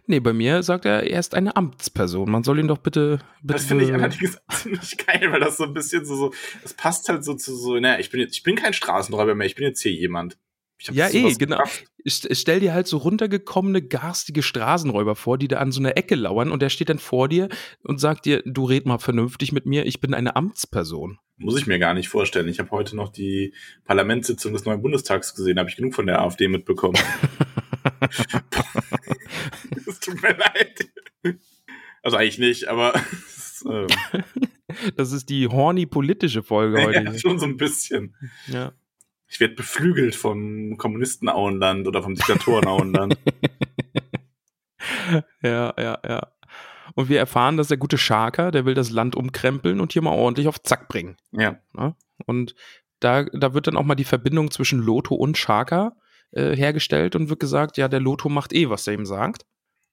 Nee, 0.07 0.21
bei 0.21 0.33
mir 0.33 0.63
sagt 0.65 0.85
er, 0.85 1.05
er 1.05 1.21
ist 1.21 1.35
eine 1.35 1.55
Amtsperson. 1.57 2.29
Man 2.31 2.43
soll 2.43 2.59
ihn 2.59 2.69
doch 2.69 2.79
bitte. 2.79 3.21
bitte 3.41 3.55
das 3.55 3.65
finde 3.65 3.85
ich 3.85 3.93
allerdings 3.95 4.39
ziemlich 4.51 4.99
geil, 5.07 5.29
weil 5.33 5.41
das 5.41 5.57
so 5.57 5.65
ein 5.65 5.73
bisschen 5.73 6.05
so, 6.05 6.15
so 6.17 6.35
das 6.63 6.75
passt 6.75 7.09
halt 7.09 7.25
so 7.25 7.35
zu 7.35 7.55
so, 7.57 7.79
naja, 7.79 7.99
ich 8.01 8.11
bin 8.11 8.21
jetzt, 8.21 8.35
ich 8.35 8.43
bin 8.43 8.57
kein 8.57 8.73
Straßenräuber 8.75 9.35
mehr, 9.37 9.47
ich 9.47 9.55
bin 9.55 9.65
jetzt 9.65 9.81
hier 9.81 9.93
jemand. 9.93 10.37
Ja, 10.81 11.09
eh, 11.11 11.35
genau. 11.35 11.63
Ich, 12.05 12.29
ich 12.29 12.39
stell 12.39 12.61
dir 12.61 12.73
halt 12.73 12.87
so 12.87 12.99
runtergekommene, 12.99 13.83
garstige 13.83 14.43
Straßenräuber 14.43 15.17
vor, 15.17 15.37
die 15.37 15.49
da 15.49 15.59
an 15.59 15.73
so 15.73 15.81
einer 15.81 15.97
Ecke 15.97 16.15
lauern 16.15 16.53
und 16.53 16.63
der 16.63 16.69
steht 16.69 16.89
dann 16.89 17.01
vor 17.01 17.29
dir 17.29 17.49
und 17.83 17.99
sagt 17.99 18.27
dir, 18.27 18.43
du 18.45 18.65
red 18.65 18.87
mal 18.87 18.99
vernünftig 18.99 19.53
mit 19.53 19.67
mir, 19.67 19.87
ich 19.87 20.01
bin 20.01 20.15
eine 20.15 20.37
Amtsperson. 20.37 21.19
Muss 21.37 21.59
ich 21.59 21.67
mir 21.67 21.79
gar 21.79 21.95
nicht 21.95 22.09
vorstellen. 22.09 22.49
Ich 22.49 22.59
habe 22.59 22.71
heute 22.71 22.97
noch 22.97 23.11
die 23.11 23.55
Parlamentssitzung 23.85 24.53
des 24.53 24.65
neuen 24.65 24.83
Bundestags 24.83 25.35
gesehen, 25.35 25.59
habe 25.59 25.69
ich 25.69 25.77
genug 25.77 25.95
von 25.95 26.07
der 26.07 26.21
AfD 26.21 26.49
mitbekommen. 26.49 26.99
Es 29.87 30.01
tut 30.01 30.21
mir 30.23 30.37
leid. 30.37 30.91
Also 32.03 32.17
eigentlich 32.17 32.39
nicht, 32.39 32.69
aber. 32.69 32.95
ähm. 33.67 33.87
Das 34.97 35.13
ist 35.13 35.29
die 35.29 35.49
horny 35.49 35.87
politische 35.87 36.43
Folge 36.43 36.83
heute. 36.83 37.05
Ja, 37.05 37.19
schon 37.19 37.39
so 37.39 37.47
ein 37.47 37.57
bisschen. 37.57 38.15
Ja. 38.47 38.73
Ich 39.29 39.41
werde 39.41 39.55
beflügelt 39.55 40.17
vom 40.17 40.77
Kommunisten-Auenland 40.79 41.87
oder 41.87 42.03
vom 42.03 42.15
Diktatoren-Auenland. 42.15 43.17
ja, 45.43 45.75
ja, 45.79 45.99
ja. 46.07 46.33
Und 46.95 47.09
wir 47.09 47.19
erfahren, 47.19 47.57
dass 47.57 47.69
der 47.69 47.77
gute 47.77 47.99
Scharker, 47.99 48.51
der 48.51 48.65
will 48.65 48.75
das 48.75 48.91
Land 48.91 49.15
umkrempeln 49.15 49.81
und 49.81 49.93
hier 49.93 50.03
mal 50.03 50.15
ordentlich 50.15 50.49
auf 50.49 50.63
Zack 50.63 50.89
bringen. 50.89 51.17
Ja. 51.31 51.59
ja? 51.77 51.95
Und 52.27 52.55
da, 53.01 53.25
da 53.25 53.55
wird 53.55 53.67
dann 53.67 53.77
auch 53.77 53.85
mal 53.85 53.95
die 53.95 54.05
Verbindung 54.05 54.51
zwischen 54.51 54.81
Lotho 54.81 55.15
und 55.15 55.39
Scharker 55.39 55.97
äh, 56.33 56.57
hergestellt 56.57 57.15
und 57.15 57.29
wird 57.29 57.41
gesagt, 57.41 57.77
ja, 57.77 57.89
der 57.89 58.01
Lotho 58.01 58.29
macht 58.29 58.53
eh, 58.53 58.69
was 58.69 58.87
er 58.87 58.95
ihm 58.95 59.07
sagt. 59.07 59.45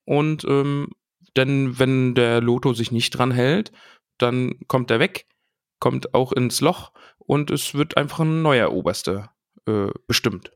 Und 0.05 0.45
ähm, 0.45 0.89
denn 1.37 1.77
wenn 1.77 2.15
der 2.15 2.41
Lotho 2.41 2.73
sich 2.73 2.91
nicht 2.91 3.11
dran 3.11 3.31
hält, 3.31 3.71
dann 4.17 4.55
kommt 4.67 4.91
er 4.91 4.99
weg, 4.99 5.27
kommt 5.79 6.13
auch 6.13 6.31
ins 6.31 6.61
Loch 6.61 6.91
und 7.25 7.51
es 7.51 7.73
wird 7.73 7.97
einfach 7.97 8.19
ein 8.19 8.41
neuer 8.41 8.71
Oberste 8.71 9.29
äh, 9.67 9.87
bestimmt. 10.07 10.51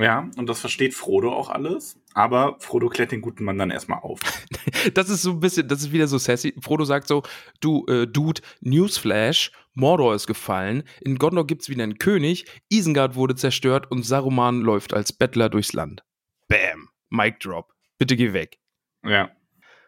Ja, 0.00 0.30
und 0.36 0.48
das 0.48 0.60
versteht 0.60 0.94
Frodo 0.94 1.32
auch 1.32 1.48
alles, 1.48 1.98
aber 2.14 2.56
Frodo 2.60 2.88
klärt 2.88 3.10
den 3.10 3.20
guten 3.20 3.42
Mann 3.42 3.58
dann 3.58 3.72
erstmal 3.72 3.98
auf. 3.98 4.20
das 4.94 5.08
ist 5.10 5.22
so 5.22 5.32
ein 5.32 5.40
bisschen, 5.40 5.66
das 5.66 5.80
ist 5.80 5.92
wieder 5.92 6.06
so 6.06 6.18
sassy. 6.18 6.54
Frodo 6.60 6.84
sagt 6.84 7.08
so, 7.08 7.24
du, 7.60 7.84
äh, 7.88 8.06
Dude, 8.06 8.40
Newsflash, 8.60 9.50
Mordor 9.74 10.14
ist 10.14 10.28
gefallen, 10.28 10.84
in 11.00 11.18
Gondor 11.18 11.48
gibt's 11.48 11.68
wieder 11.68 11.82
einen 11.82 11.98
König, 11.98 12.46
Isengard 12.68 13.16
wurde 13.16 13.34
zerstört 13.34 13.90
und 13.90 14.04
Saruman 14.04 14.60
läuft 14.60 14.94
als 14.94 15.12
Bettler 15.12 15.48
durchs 15.48 15.72
Land. 15.72 16.04
Bam, 16.46 16.88
Mic 17.10 17.40
Drop. 17.40 17.74
Bitte 17.98 18.14
geh 18.14 18.32
weg. 18.32 18.60
Ja. 19.04 19.32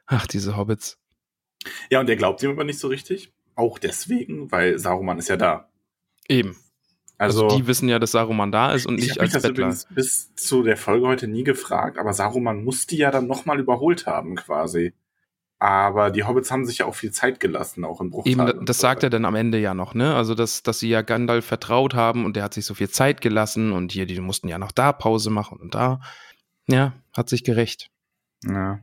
Ach, 0.07 0.26
diese 0.26 0.57
Hobbits. 0.57 0.99
Ja, 1.89 2.01
und 2.01 2.09
der 2.09 2.16
glaubt 2.16 2.43
ihm 2.43 2.51
aber 2.51 2.64
nicht 2.64 2.81
so 2.81 2.89
richtig. 2.89 3.33
Auch 3.55 3.78
deswegen, 3.78 4.51
weil 4.51 4.78
Saruman 4.78 5.18
ist 5.18 5.28
ja 5.28 5.37
da. 5.37 5.70
Eben. 6.31 6.57
Also, 7.18 7.45
also, 7.45 7.59
die 7.59 7.66
wissen 7.66 7.89
ja, 7.89 7.99
dass 7.99 8.12
Saruman 8.12 8.51
da 8.51 8.72
ist 8.72 8.87
und 8.87 8.95
nicht 8.97 9.20
als 9.20 9.35
Ich 9.35 9.45
habe 9.45 9.53
das 9.53 9.87
bis 9.91 10.35
zu 10.37 10.62
der 10.62 10.78
Folge 10.78 11.07
heute 11.07 11.28
nie 11.28 11.45
gefragt, 11.45 11.99
aber 11.99 12.14
Saruman 12.14 12.64
muss 12.64 12.87
die 12.87 12.97
ja 12.97 13.11
dann 13.11 13.26
nochmal 13.26 13.61
überholt 13.61 14.07
haben 14.07 14.37
quasi. 14.37 14.95
Aber 15.59 16.11
die 16.11 16.24
Hobbits 16.24 16.51
haben 16.51 16.64
sich 16.64 16.78
ja 16.78 16.87
auch 16.87 16.95
viel 16.95 17.11
Zeit 17.11 17.39
gelassen, 17.39 17.85
auch 17.85 18.01
in 18.01 18.09
Bruchtal. 18.09 18.51
Eben, 18.51 18.64
das 18.64 18.78
sagt 18.78 19.03
er 19.03 19.11
dann 19.11 19.26
am 19.26 19.35
Ende 19.35 19.59
ja 19.59 19.74
noch, 19.74 19.93
ne? 19.93 20.14
Also, 20.14 20.35
dass, 20.35 20.62
dass 20.62 20.78
sie 20.78 20.89
ja 20.89 21.03
Gandalf 21.03 21.45
vertraut 21.45 21.93
haben 21.93 22.24
und 22.24 22.37
der 22.37 22.45
hat 22.45 22.55
sich 22.55 22.64
so 22.64 22.72
viel 22.72 22.89
Zeit 22.89 23.20
gelassen 23.20 23.72
und 23.72 23.93
hier, 23.93 24.07
die 24.07 24.18
mussten 24.20 24.49
ja 24.49 24.57
noch 24.57 24.72
da 24.72 24.93
Pause 24.93 25.28
machen 25.28 25.59
und 25.61 25.74
da. 25.74 26.01
Ja, 26.66 26.95
hat 27.14 27.28
sich 27.28 27.45
gerecht. 27.45 27.91
Ja. 28.45 28.81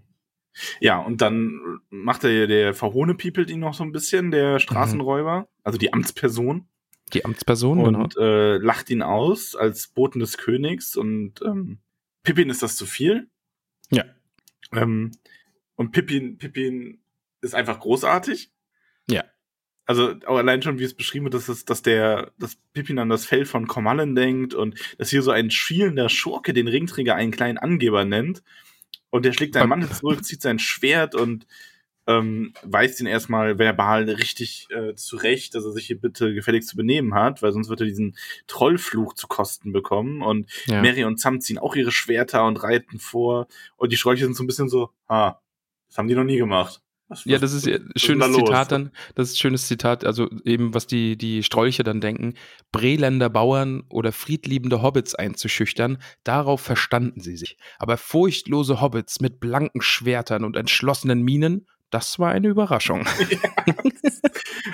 Ja, 0.79 0.99
und 0.99 1.21
dann 1.21 1.79
macht 1.89 2.23
er 2.23 2.45
der 2.45 2.75
Verhohne 2.75 3.15
piepelt 3.15 3.49
ihn 3.49 3.59
noch 3.59 3.73
so 3.73 3.83
ein 3.83 3.91
bisschen, 3.91 4.29
der 4.29 4.59
Straßenräuber, 4.59 5.39
mhm. 5.41 5.45
also 5.63 5.79
die 5.79 5.93
Amtsperson. 5.93 6.67
Die 7.13 7.23
Amtsperson, 7.23 7.79
und 7.79 8.15
genau. 8.15 8.25
äh, 8.25 8.57
lacht 8.57 8.89
ihn 8.89 9.01
aus 9.01 9.55
als 9.55 9.87
Boten 9.87 10.19
des 10.19 10.37
Königs 10.37 10.95
und 10.95 11.41
ähm, 11.41 11.79
Pippin 12.23 12.49
ist 12.49 12.61
das 12.61 12.75
zu 12.75 12.85
viel. 12.85 13.29
Ja. 13.89 14.03
Ähm, 14.73 15.11
und 15.75 15.91
Pippin, 15.91 16.37
Pippin 16.37 16.99
ist 17.41 17.55
einfach 17.55 17.79
großartig. 17.79 18.51
Ja. 19.09 19.23
Also 19.85 20.15
auch 20.25 20.35
allein 20.35 20.61
schon, 20.61 20.79
wie 20.79 20.83
es 20.83 20.93
beschrieben 20.93 21.25
wird, 21.25 21.35
dass, 21.35 21.47
es, 21.47 21.63
dass 21.63 21.81
der, 21.81 22.33
dass 22.37 22.57
Pippin 22.73 22.99
an 22.99 23.07
das 23.07 23.25
Feld 23.25 23.47
von 23.47 23.67
Kormallen 23.67 24.15
denkt 24.15 24.53
und 24.53 24.77
dass 24.97 25.09
hier 25.09 25.21
so 25.21 25.31
ein 25.31 25.49
schielender 25.49 26.09
Schurke 26.09 26.51
den 26.51 26.67
Ringträger 26.67 27.15
einen 27.15 27.31
kleinen 27.31 27.57
Angeber 27.57 28.03
nennt. 28.03 28.43
Und 29.09 29.23
der 29.23 29.31
schlägt 29.31 29.53
seinen 29.53 29.69
Mann 29.69 29.89
zurück, 29.89 30.25
zieht 30.25 30.41
sein 30.41 30.59
Schwert 30.59 31.15
und 31.15 31.47
ähm, 32.07 32.53
weist 32.63 33.01
ihn 33.01 33.05
erstmal 33.05 33.59
verbal 33.59 34.09
richtig 34.09 34.67
äh, 34.71 34.95
zurecht, 34.95 35.53
dass 35.55 35.65
er 35.65 35.71
sich 35.71 35.87
hier 35.87 35.99
bitte 35.99 36.33
gefälligst 36.33 36.69
zu 36.69 36.77
benehmen 36.77 37.13
hat, 37.13 37.41
weil 37.41 37.51
sonst 37.51 37.69
wird 37.69 37.81
er 37.81 37.85
diesen 37.85 38.15
Trollfluch 38.47 39.13
zu 39.13 39.27
Kosten 39.27 39.73
bekommen. 39.73 40.21
Und 40.21 40.49
ja. 40.67 40.81
Mary 40.81 41.03
und 41.03 41.19
Sam 41.19 41.41
ziehen 41.41 41.57
auch 41.57 41.75
ihre 41.75 41.91
Schwerter 41.91 42.45
und 42.45 42.63
reiten 42.63 42.99
vor. 42.99 43.47
Und 43.75 43.91
die 43.91 43.97
Schräuche 43.97 44.23
sind 44.23 44.35
so 44.35 44.43
ein 44.43 44.47
bisschen 44.47 44.69
so, 44.69 44.89
ha, 45.09 45.41
das 45.89 45.97
haben 45.97 46.07
die 46.07 46.15
noch 46.15 46.23
nie 46.23 46.37
gemacht. 46.37 46.81
Was, 47.09 47.23
ja, 47.23 47.37
das 47.37 47.53
ist 47.53 47.65
ein 47.67 47.89
schönes 47.95 48.27
da 48.27 48.33
Zitat 48.33 48.71
dann. 48.71 48.91
Das 49.15 49.29
ist 49.29 49.35
ein 49.35 49.39
schönes 49.39 49.67
Zitat, 49.67 50.03
also 50.03 50.29
eben, 50.43 50.73
was 50.73 50.87
die, 50.87 51.17
die 51.17 51.41
Strolche 51.41 51.83
dann 51.83 52.01
denken. 52.01 52.33
Breländer 52.73 53.29
Bauern 53.29 53.83
oder 53.89 54.11
friedliebende 54.11 54.81
Hobbits 54.81 55.15
einzuschüchtern, 55.15 55.99
darauf 56.25 56.59
verstanden 56.59 57.21
sie 57.21 57.37
sich. 57.37 57.57
Aber 57.79 57.95
furchtlose 57.95 58.81
Hobbits 58.81 59.21
mit 59.21 59.39
blanken 59.39 59.81
Schwertern 59.81 60.43
und 60.43 60.57
entschlossenen 60.57 61.21
Mienen 61.21 61.65
das 61.89 62.19
war 62.19 62.31
eine 62.31 62.47
Überraschung. 62.47 63.05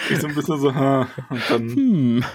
Ja, 0.10 0.20
so 0.20 0.28
ein 0.28 0.36
bisschen 0.36 0.60
so, 0.60 0.74
ha, 0.74 1.08
und 1.30 1.42
dann. 1.50 1.70
Hm. 1.70 2.26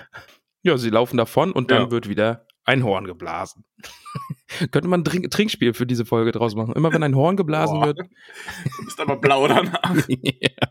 Ja, 0.62 0.78
sie 0.78 0.90
laufen 0.90 1.16
davon 1.16 1.52
und 1.52 1.70
dann 1.70 1.82
ja. 1.82 1.90
wird 1.90 2.08
wieder 2.08 2.46
ein 2.64 2.84
Horn 2.84 3.04
geblasen. 3.04 3.64
Könnte 4.70 4.88
man 4.88 5.00
ein 5.00 5.04
Trink 5.04 5.30
Trinkspiel 5.30 5.74
für 5.74 5.86
diese 5.86 6.04
Folge 6.04 6.32
draus 6.32 6.54
machen. 6.54 6.74
Immer 6.74 6.92
wenn 6.92 7.02
ein 7.02 7.16
Horn 7.16 7.36
geblasen 7.36 7.80
Boah. 7.80 7.86
wird. 7.86 7.98
Du 7.98 8.84
bist 8.84 9.00
aber 9.00 9.16
blau 9.16 9.48
danach. 9.48 9.96
ja. 10.08 10.68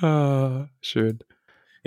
Ah, 0.00 0.68
schön. 0.80 1.20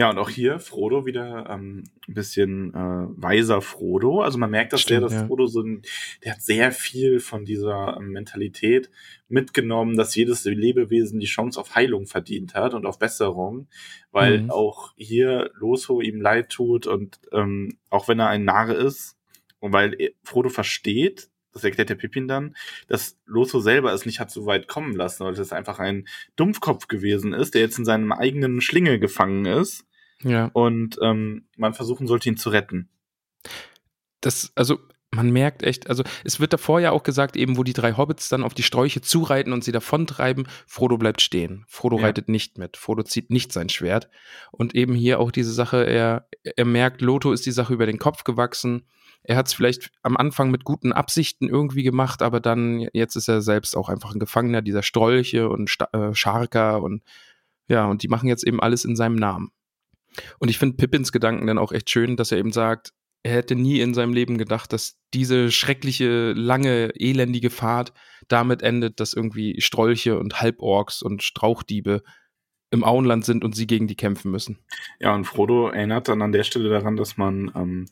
Ja, 0.01 0.09
und 0.09 0.17
auch 0.17 0.29
hier 0.29 0.57
Frodo 0.57 1.05
wieder 1.05 1.47
ähm, 1.47 1.83
ein 2.07 2.13
bisschen 2.15 2.73
äh, 2.73 3.21
weiser 3.21 3.61
Frodo. 3.61 4.21
Also 4.21 4.39
man 4.39 4.49
merkt 4.49 4.73
das 4.73 4.81
Stimmt, 4.81 5.01
sehr, 5.01 5.01
dass 5.01 5.13
ja. 5.13 5.27
Frodo 5.27 5.45
so 5.45 5.61
ein, 5.61 5.83
der 6.23 6.31
hat 6.31 6.41
sehr 6.41 6.71
viel 6.71 7.19
von 7.19 7.45
dieser 7.45 7.97
ähm, 7.99 8.07
Mentalität 8.07 8.89
mitgenommen, 9.27 9.95
dass 9.95 10.15
jedes 10.15 10.43
Lebewesen 10.43 11.19
die 11.19 11.27
Chance 11.27 11.59
auf 11.59 11.75
Heilung 11.75 12.07
verdient 12.07 12.55
hat 12.55 12.73
und 12.73 12.87
auf 12.87 12.97
Besserung, 12.97 13.67
weil 14.09 14.41
mhm. 14.41 14.49
auch 14.49 14.91
hier 14.97 15.51
Loso 15.53 16.01
ihm 16.01 16.19
leid 16.19 16.49
tut 16.49 16.87
und 16.87 17.19
ähm, 17.31 17.77
auch 17.91 18.07
wenn 18.07 18.19
er 18.19 18.29
ein 18.29 18.43
Narr 18.43 18.75
ist 18.75 19.19
und 19.59 19.71
weil 19.71 20.15
Frodo 20.23 20.49
versteht, 20.49 21.29
das 21.53 21.63
erklärt 21.63 21.89
der 21.89 21.95
Pippin 21.95 22.27
dann, 22.27 22.55
dass 22.87 23.19
Loso 23.27 23.59
selber 23.59 23.93
es 23.93 24.07
nicht 24.07 24.19
hat 24.19 24.31
so 24.31 24.47
weit 24.47 24.67
kommen 24.67 24.95
lassen, 24.95 25.25
weil 25.25 25.33
es 25.33 25.53
einfach 25.53 25.77
ein 25.77 26.07
Dumpfkopf 26.37 26.87
gewesen 26.87 27.33
ist, 27.33 27.53
der 27.53 27.61
jetzt 27.61 27.77
in 27.77 27.85
seinem 27.85 28.11
eigenen 28.11 28.61
Schlinge 28.61 28.97
gefangen 28.97 29.45
ist. 29.45 29.85
Ja. 30.23 30.49
Und 30.53 30.97
ähm, 31.01 31.45
man 31.57 31.73
versuchen 31.73 32.07
sollte, 32.07 32.29
ihn 32.29 32.37
zu 32.37 32.49
retten. 32.49 32.89
Das, 34.21 34.51
also 34.55 34.79
man 35.13 35.31
merkt 35.31 35.63
echt, 35.63 35.89
also 35.89 36.03
es 36.23 36.39
wird 36.39 36.53
davor 36.53 36.79
ja 36.79 36.91
auch 36.91 37.03
gesagt, 37.03 37.35
eben 37.35 37.57
wo 37.57 37.63
die 37.63 37.73
drei 37.73 37.97
Hobbits 37.97 38.29
dann 38.29 38.43
auf 38.43 38.53
die 38.53 38.63
Sträuche 38.63 39.01
zureiten 39.01 39.51
und 39.51 39.63
sie 39.63 39.73
davontreiben, 39.73 40.47
Frodo 40.67 40.97
bleibt 40.97 41.21
stehen. 41.21 41.65
Frodo 41.67 41.97
ja. 41.97 42.05
reitet 42.05 42.29
nicht 42.29 42.57
mit. 42.57 42.77
Frodo 42.77 43.03
zieht 43.03 43.29
nicht 43.29 43.51
sein 43.51 43.69
Schwert. 43.69 44.09
Und 44.51 44.73
eben 44.75 44.93
hier 44.93 45.19
auch 45.19 45.31
diese 45.31 45.51
Sache, 45.51 45.85
er, 45.85 46.27
er 46.43 46.65
merkt, 46.65 47.01
Loto 47.01 47.31
ist 47.33 47.45
die 47.45 47.51
Sache 47.51 47.73
über 47.73 47.85
den 47.85 47.99
Kopf 47.99 48.23
gewachsen 48.23 48.83
er 49.23 49.37
hat 49.37 49.47
es 49.47 49.53
vielleicht 49.53 49.91
am 50.01 50.17
Anfang 50.17 50.49
mit 50.49 50.63
guten 50.63 50.93
Absichten 50.93 51.47
irgendwie 51.47 51.83
gemacht, 51.83 52.21
aber 52.21 52.39
dann, 52.39 52.87
jetzt 52.93 53.15
ist 53.15 53.27
er 53.27 53.41
selbst 53.41 53.77
auch 53.77 53.89
einfach 53.89 54.13
ein 54.13 54.19
Gefangener 54.19 54.61
dieser 54.61 54.83
Strolche 54.83 55.49
und 55.49 55.69
Sta 55.69 55.89
äh, 55.93 56.13
Scharker 56.15 56.81
und 56.81 57.03
ja, 57.67 57.85
und 57.85 58.03
die 58.03 58.07
machen 58.07 58.27
jetzt 58.27 58.45
eben 58.45 58.59
alles 58.59 58.83
in 58.83 58.95
seinem 58.95 59.15
Namen. 59.15 59.51
Und 60.39 60.49
ich 60.49 60.57
finde 60.57 60.77
Pippins 60.77 61.11
Gedanken 61.11 61.47
dann 61.47 61.57
auch 61.57 61.71
echt 61.71 61.89
schön, 61.89 62.17
dass 62.17 62.31
er 62.31 62.37
eben 62.37 62.51
sagt, 62.51 62.93
er 63.23 63.33
hätte 63.33 63.55
nie 63.55 63.79
in 63.79 63.93
seinem 63.93 64.13
Leben 64.13 64.37
gedacht, 64.37 64.73
dass 64.73 64.99
diese 65.13 65.51
schreckliche, 65.51 66.33
lange, 66.33 66.91
elendige 66.95 67.49
Fahrt 67.49 67.93
damit 68.27 68.63
endet, 68.63 68.99
dass 68.99 69.13
irgendwie 69.13 69.61
Strolche 69.61 70.17
und 70.17 70.41
Halborks 70.41 71.01
und 71.01 71.21
Strauchdiebe 71.21 72.01
im 72.71 72.83
Auenland 72.83 73.25
sind 73.25 73.43
und 73.43 73.55
sie 73.55 73.67
gegen 73.67 73.87
die 73.87 73.95
kämpfen 73.95 74.31
müssen. 74.31 74.57
Ja, 74.99 75.13
und 75.13 75.25
Frodo 75.25 75.67
erinnert 75.69 76.07
dann 76.07 76.21
an 76.21 76.31
der 76.31 76.43
Stelle 76.43 76.69
daran, 76.69 76.95
dass 76.95 77.17
man 77.17 77.51
ähm, 77.53 77.85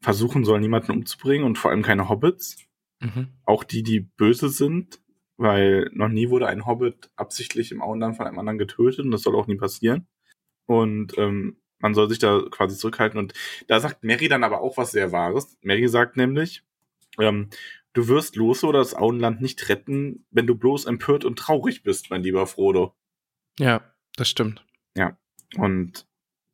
versuchen 0.00 0.44
soll, 0.44 0.60
niemanden 0.60 0.92
umzubringen 0.92 1.46
und 1.46 1.58
vor 1.58 1.70
allem 1.70 1.82
keine 1.82 2.08
Hobbits. 2.08 2.56
Mhm. 3.00 3.28
Auch 3.44 3.64
die, 3.64 3.82
die 3.82 4.00
böse 4.00 4.48
sind, 4.48 5.00
weil 5.36 5.90
noch 5.92 6.08
nie 6.08 6.28
wurde 6.28 6.48
ein 6.48 6.66
Hobbit 6.66 7.10
absichtlich 7.16 7.70
im 7.70 7.82
Auenland 7.82 8.16
von 8.16 8.26
einem 8.26 8.38
anderen 8.38 8.58
getötet 8.58 9.04
und 9.04 9.12
das 9.12 9.22
soll 9.22 9.36
auch 9.36 9.46
nie 9.46 9.56
passieren. 9.56 10.06
Und 10.66 11.16
ähm, 11.18 11.56
man 11.78 11.94
soll 11.94 12.08
sich 12.08 12.18
da 12.18 12.42
quasi 12.50 12.76
zurückhalten. 12.76 13.18
Und 13.18 13.32
da 13.68 13.80
sagt 13.80 14.04
Mary 14.04 14.28
dann 14.28 14.44
aber 14.44 14.60
auch 14.60 14.76
was 14.76 14.90
sehr 14.90 15.12
Wahres. 15.12 15.56
Mary 15.62 15.88
sagt 15.88 16.16
nämlich, 16.16 16.62
ähm, 17.18 17.50
du 17.92 18.08
wirst 18.08 18.36
Lose 18.36 18.66
oder 18.66 18.80
das 18.80 18.94
Auenland 18.94 19.40
nicht 19.40 19.68
retten, 19.68 20.26
wenn 20.30 20.46
du 20.46 20.54
bloß 20.54 20.86
empört 20.86 21.24
und 21.24 21.38
traurig 21.38 21.82
bist, 21.82 22.10
mein 22.10 22.22
lieber 22.22 22.46
Frodo. 22.46 22.94
Ja, 23.58 23.82
das 24.16 24.28
stimmt. 24.28 24.64
Ja. 24.96 25.16
Und 25.56 26.06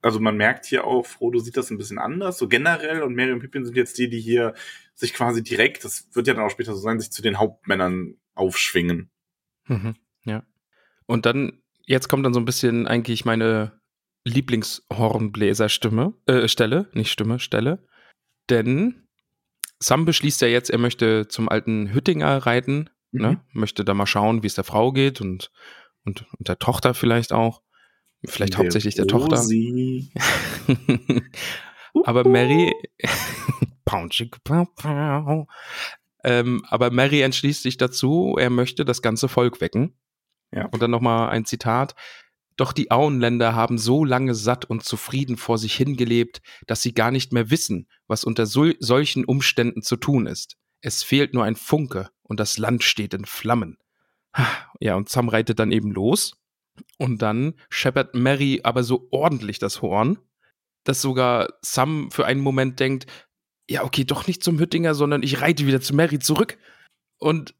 also 0.02 0.18
man 0.18 0.36
merkt 0.36 0.66
hier 0.66 0.84
auch, 0.84 1.06
Frodo 1.06 1.38
sieht 1.38 1.56
das 1.56 1.70
ein 1.70 1.78
bisschen 1.78 1.98
anders, 1.98 2.36
so 2.36 2.48
generell, 2.48 3.02
und 3.02 3.14
Merry 3.14 3.32
und 3.32 3.38
Pippin 3.38 3.64
sind 3.64 3.76
jetzt 3.76 3.96
die, 3.98 4.10
die 4.10 4.20
hier 4.20 4.54
sich 4.94 5.14
quasi 5.14 5.42
direkt, 5.42 5.84
das 5.84 6.08
wird 6.12 6.26
ja 6.26 6.34
dann 6.34 6.44
auch 6.44 6.50
später 6.50 6.74
so 6.74 6.80
sein, 6.80 6.98
sich 6.98 7.12
zu 7.12 7.22
den 7.22 7.38
Hauptmännern 7.38 8.16
aufschwingen. 8.34 9.10
Mhm, 9.66 9.94
ja. 10.24 10.44
Und 11.06 11.24
dann, 11.24 11.62
jetzt 11.86 12.08
kommt 12.08 12.26
dann 12.26 12.34
so 12.34 12.40
ein 12.40 12.44
bisschen 12.44 12.86
eigentlich 12.88 13.24
meine 13.24 13.80
Lieblingshornbläserstimme, 14.24 16.14
äh, 16.26 16.48
Stelle, 16.48 16.88
nicht 16.92 17.10
Stimme, 17.10 17.38
Stelle. 17.40 17.86
Denn 18.50 19.06
Sam 19.78 20.04
beschließt 20.04 20.40
ja 20.42 20.48
jetzt, 20.48 20.70
er 20.70 20.78
möchte 20.78 21.28
zum 21.28 21.48
alten 21.48 21.92
Hüttinger 21.92 22.38
reiten, 22.38 22.90
ne? 23.10 23.28
mhm. 23.28 23.34
ne? 23.34 23.40
möchte 23.52 23.84
da 23.84 23.94
mal 23.94 24.06
schauen, 24.06 24.42
wie 24.42 24.46
es 24.46 24.54
der 24.54 24.64
Frau 24.64 24.92
geht 24.92 25.20
und, 25.20 25.50
und, 26.04 26.26
und 26.38 26.48
der 26.48 26.58
Tochter 26.58 26.94
vielleicht 26.94 27.32
auch. 27.32 27.62
Vielleicht 28.24 28.52
der 28.52 28.60
hauptsächlich 28.60 28.94
der 28.94 29.06
Rosi. 29.06 30.12
Tochter. 30.68 31.22
aber 32.04 32.28
Mary, 32.28 32.72
ähm, 36.24 36.62
aber 36.68 36.90
Mary 36.92 37.22
entschließt 37.22 37.64
sich 37.64 37.78
dazu, 37.78 38.36
er 38.38 38.50
möchte 38.50 38.84
das 38.84 39.02
ganze 39.02 39.26
Volk 39.26 39.60
wecken. 39.60 39.98
Ja. 40.52 40.66
Und 40.66 40.80
dann 40.82 40.92
nochmal 40.92 41.30
ein 41.30 41.44
Zitat. 41.44 41.96
Doch 42.62 42.72
die 42.72 42.92
Auenländer 42.92 43.56
haben 43.56 43.76
so 43.76 44.04
lange 44.04 44.36
satt 44.36 44.64
und 44.66 44.84
zufrieden 44.84 45.36
vor 45.36 45.58
sich 45.58 45.74
hingelebt, 45.74 46.42
dass 46.68 46.80
sie 46.80 46.94
gar 46.94 47.10
nicht 47.10 47.32
mehr 47.32 47.50
wissen, 47.50 47.88
was 48.06 48.22
unter 48.22 48.46
sol 48.46 48.76
solchen 48.78 49.24
Umständen 49.24 49.82
zu 49.82 49.96
tun 49.96 50.26
ist. 50.26 50.58
Es 50.80 51.02
fehlt 51.02 51.34
nur 51.34 51.42
ein 51.42 51.56
Funke 51.56 52.10
und 52.22 52.38
das 52.38 52.58
Land 52.58 52.84
steht 52.84 53.14
in 53.14 53.24
Flammen. 53.24 53.78
Ja, 54.78 54.94
und 54.94 55.08
Sam 55.08 55.28
reitet 55.28 55.58
dann 55.58 55.72
eben 55.72 55.90
los. 55.90 56.36
Und 56.98 57.20
dann 57.20 57.54
scheppert 57.68 58.14
Mary 58.14 58.60
aber 58.62 58.84
so 58.84 59.08
ordentlich 59.10 59.58
das 59.58 59.82
Horn, 59.82 60.20
dass 60.84 61.02
sogar 61.02 61.54
Sam 61.62 62.12
für 62.12 62.26
einen 62.26 62.40
Moment 62.40 62.78
denkt, 62.78 63.06
ja, 63.68 63.82
okay, 63.82 64.04
doch 64.04 64.28
nicht 64.28 64.44
zum 64.44 64.60
Hüttinger, 64.60 64.94
sondern 64.94 65.24
ich 65.24 65.40
reite 65.40 65.66
wieder 65.66 65.80
zu 65.80 65.96
Mary 65.96 66.20
zurück. 66.20 66.58
Und 67.18 67.56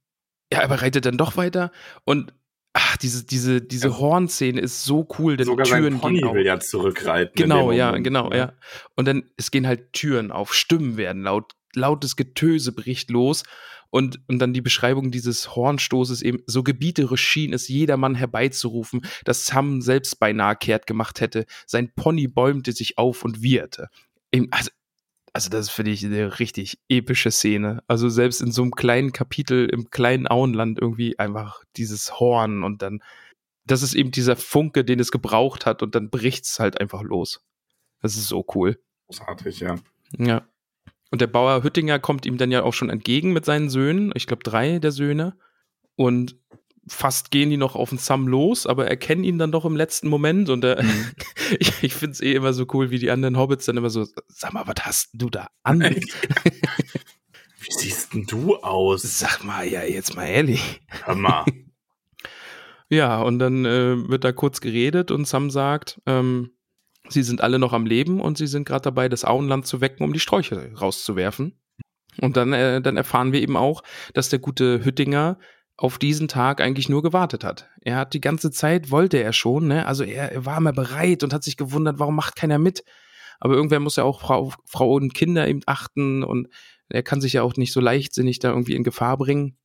ja, 0.53 0.63
aber 0.63 0.81
reitet 0.81 1.07
dann 1.07 1.19
doch 1.19 1.37
weiter. 1.37 1.73
Und 2.05 2.33
ach, 2.73 2.97
diese, 2.97 3.25
diese, 3.25 3.61
diese 3.61 3.89
ja. 3.89 3.99
Hornszene 3.99 4.61
ist 4.61 4.85
so 4.85 5.07
cool, 5.19 5.37
denn 5.37 5.47
Sogar 5.47 5.67
Türen 5.67 5.93
sein 5.95 6.01
Pony 6.01 6.23
will 6.23 6.47
ja 6.47 6.61
zurückreiten. 6.61 7.33
Genau, 7.35 7.73
ja, 7.73 7.97
genau, 7.99 8.33
ja. 8.33 8.53
Und 8.97 9.07
dann, 9.07 9.25
es 9.37 9.51
gehen 9.51 9.67
halt 9.67 9.93
Türen 9.93 10.31
auf, 10.31 10.55
Stimmen 10.55 10.97
werden 10.97 11.23
laut, 11.23 11.53
lautes 11.75 12.17
Getöse 12.17 12.73
bricht 12.73 13.11
los 13.11 13.43
und, 13.91 14.21
und 14.27 14.39
dann 14.39 14.55
die 14.55 14.63
Beschreibung 14.63 15.11
dieses 15.11 15.55
Hornstoßes 15.55 16.23
eben, 16.23 16.39
so 16.47 16.63
gebieterisch 16.63 17.23
schien 17.23 17.53
es 17.53 17.69
jedermann 17.69 18.15
herbeizurufen, 18.15 19.03
dass 19.25 19.47
Sam 19.47 19.83
selbst 19.83 20.19
beinahe 20.19 20.57
kehrt 20.57 20.87
gemacht 20.87 21.21
hätte. 21.21 21.45
Sein 21.67 21.93
Pony 21.95 22.27
bäumte 22.27 22.73
sich 22.73 22.97
auf 22.97 23.23
und 23.25 23.43
wieherte. 23.43 23.89
Also, 24.51 24.71
also 25.33 25.49
das 25.49 25.71
finde 25.71 25.93
ich 25.93 26.05
eine 26.05 26.39
richtig 26.39 26.79
epische 26.89 27.31
Szene. 27.31 27.83
Also 27.87 28.09
selbst 28.09 28.43
in 28.43 28.53
so 28.53 28.63
einem 28.63 28.73
kleinen 28.73 29.13
Kapitel 29.13 29.67
im 29.67 29.91
kleinen 29.91 30.29
Auenland 30.29 30.79
irgendwie 30.81 31.19
einfach 31.19 31.65
dieses 31.77 32.21
Horn 32.21 32.63
und 32.63 32.83
dann, 32.83 33.03
das 33.65 33.83
ist 33.83 33.95
eben 33.95 34.11
dieser 34.11 34.37
Funke, 34.37 34.85
den 34.85 35.01
es 35.01 35.11
gebraucht 35.11 35.65
hat 35.65 35.83
und 35.83 35.95
dann 35.95 36.11
bricht 36.11 36.45
es 36.45 36.61
halt 36.61 36.81
einfach 36.81 37.03
los. 37.03 37.43
Das 38.03 38.17
ist 38.17 38.29
so 38.29 38.45
cool. 38.55 38.79
Großartig, 39.07 39.61
ja. 39.61 39.77
Ja. 40.19 40.47
Und 41.11 41.21
der 41.21 41.27
Bauer 41.27 41.63
Hüttinger 41.63 41.99
kommt 41.99 42.27
ihm 42.27 42.37
dann 42.37 42.51
ja 42.51 42.63
auch 42.63 42.75
schon 42.75 42.91
entgegen 42.91 43.33
mit 43.33 43.45
seinen 43.45 43.71
Söhnen, 43.71 44.13
ich 44.15 44.27
glaube 44.27 44.43
drei 44.43 44.79
der 44.79 44.93
Söhne. 44.93 45.37
Und 45.95 46.37
fast 46.87 47.31
gehen 47.31 47.51
die 47.51 47.57
noch 47.57 47.77
auf 47.77 47.91
den 47.91 47.99
Sam 47.99 48.27
los, 48.27 48.67
aber 48.67 48.89
erkennen 48.89 49.25
ihn 49.25 49.39
dann 49.39 49.53
doch 49.53 49.65
im 49.65 49.77
letzten 49.77 50.09
Moment. 50.09 50.49
Und 50.49 50.65
äh, 50.65 50.83
mhm. 50.83 51.13
ich, 51.59 51.83
ich 51.83 51.95
finde 51.95 52.13
es 52.13 52.21
eh 52.21 52.33
immer 52.33 52.53
so 52.53 52.67
cool, 52.73 52.91
wie 52.91 52.99
die 52.99 53.11
anderen 53.11 53.37
Hobbits 53.37 53.67
dann 53.67 53.77
immer 53.77 53.91
so, 53.91 54.07
sag 54.29 54.53
mal, 54.53 54.67
was 54.67 54.85
hast 54.85 55.11
du 55.15 55.31
da 55.31 55.49
an? 55.63 55.81
wie 55.85 57.71
siehst 57.71 58.15
denn 58.15 58.25
du 58.25 58.57
aus? 58.57 59.03
Sag 59.03 59.45
mal, 59.45 59.67
ja, 59.67 59.83
jetzt 59.85 60.17
mal 60.17 60.27
ehrlich. 60.27 60.81
Hör 61.05 61.15
mal. 61.15 61.45
ja, 62.89 63.23
und 63.23 63.39
dann 63.39 63.65
äh, 63.65 64.09
wird 64.09 64.25
da 64.25 64.33
kurz 64.33 64.61
geredet 64.61 65.11
und 65.11 65.27
Sam 65.27 65.51
sagt, 65.51 66.01
ähm, 66.07 66.51
Sie 67.09 67.23
sind 67.23 67.41
alle 67.41 67.59
noch 67.59 67.73
am 67.73 67.87
Leben 67.87 68.21
und 68.21 68.39
sie 68.39 68.47
sind 68.47 68.67
gerade 68.67 68.83
dabei, 68.83 69.09
das 69.09 69.25
Auenland 69.25 69.67
zu 69.67 69.81
wecken, 69.81 70.05
um 70.05 70.13
die 70.13 70.21
Sträucher 70.21 70.73
rauszuwerfen. 70.75 71.59
Und 72.21 72.37
dann, 72.37 72.53
äh, 72.53 72.81
dann 72.81 72.97
erfahren 72.97 73.33
wir 73.33 73.41
eben 73.41 73.57
auch, 73.57 73.83
dass 74.15 74.29
der 74.29 74.39
gute 74.39 74.85
Hüttinger 74.85 75.39
auf 75.77 75.99
diesen 75.99 76.29
Tag 76.29 76.61
eigentlich 76.61 76.89
nur 76.89 77.03
gewartet 77.03 77.45
hat. 77.45 77.69
Er 77.81 77.97
hat 77.97 78.15
die 78.15 78.21
ganze 78.21 78.51
Zeit, 78.51 78.91
wollte 78.91 79.23
er 79.23 79.33
schon, 79.33 79.67
ne? 79.67 79.87
Also 79.87 80.05
er, 80.05 80.33
er 80.33 80.47
war 80.47 80.61
mal 80.61 80.73
bereit 80.73 81.23
und 81.23 81.33
hat 81.33 81.43
sich 81.43 81.57
gewundert, 81.57 81.99
warum 81.99 82.15
macht 82.15 82.37
keiner 82.37 82.59
mit? 82.59 82.85
Aber 83.41 83.55
irgendwer 83.55 83.81
muss 83.81 83.97
ja 83.97 84.05
auch 84.05 84.21
Frau, 84.21 84.53
Frau 84.67 84.93
und 84.95 85.15
Kinder 85.15 85.49
eben 85.49 85.63
achten 85.67 86.23
und 86.23 86.49
er 86.89 87.03
kann 87.03 87.21
sich 87.21 87.33
ja 87.33 87.43
auch 87.43 87.57
nicht 87.57 87.73
so 87.73 87.81
leichtsinnig 87.81 88.39
da 88.39 88.51
irgendwie 88.51 88.75
in 88.75 88.85
Gefahr 88.85 89.17
bringen. 89.17 89.57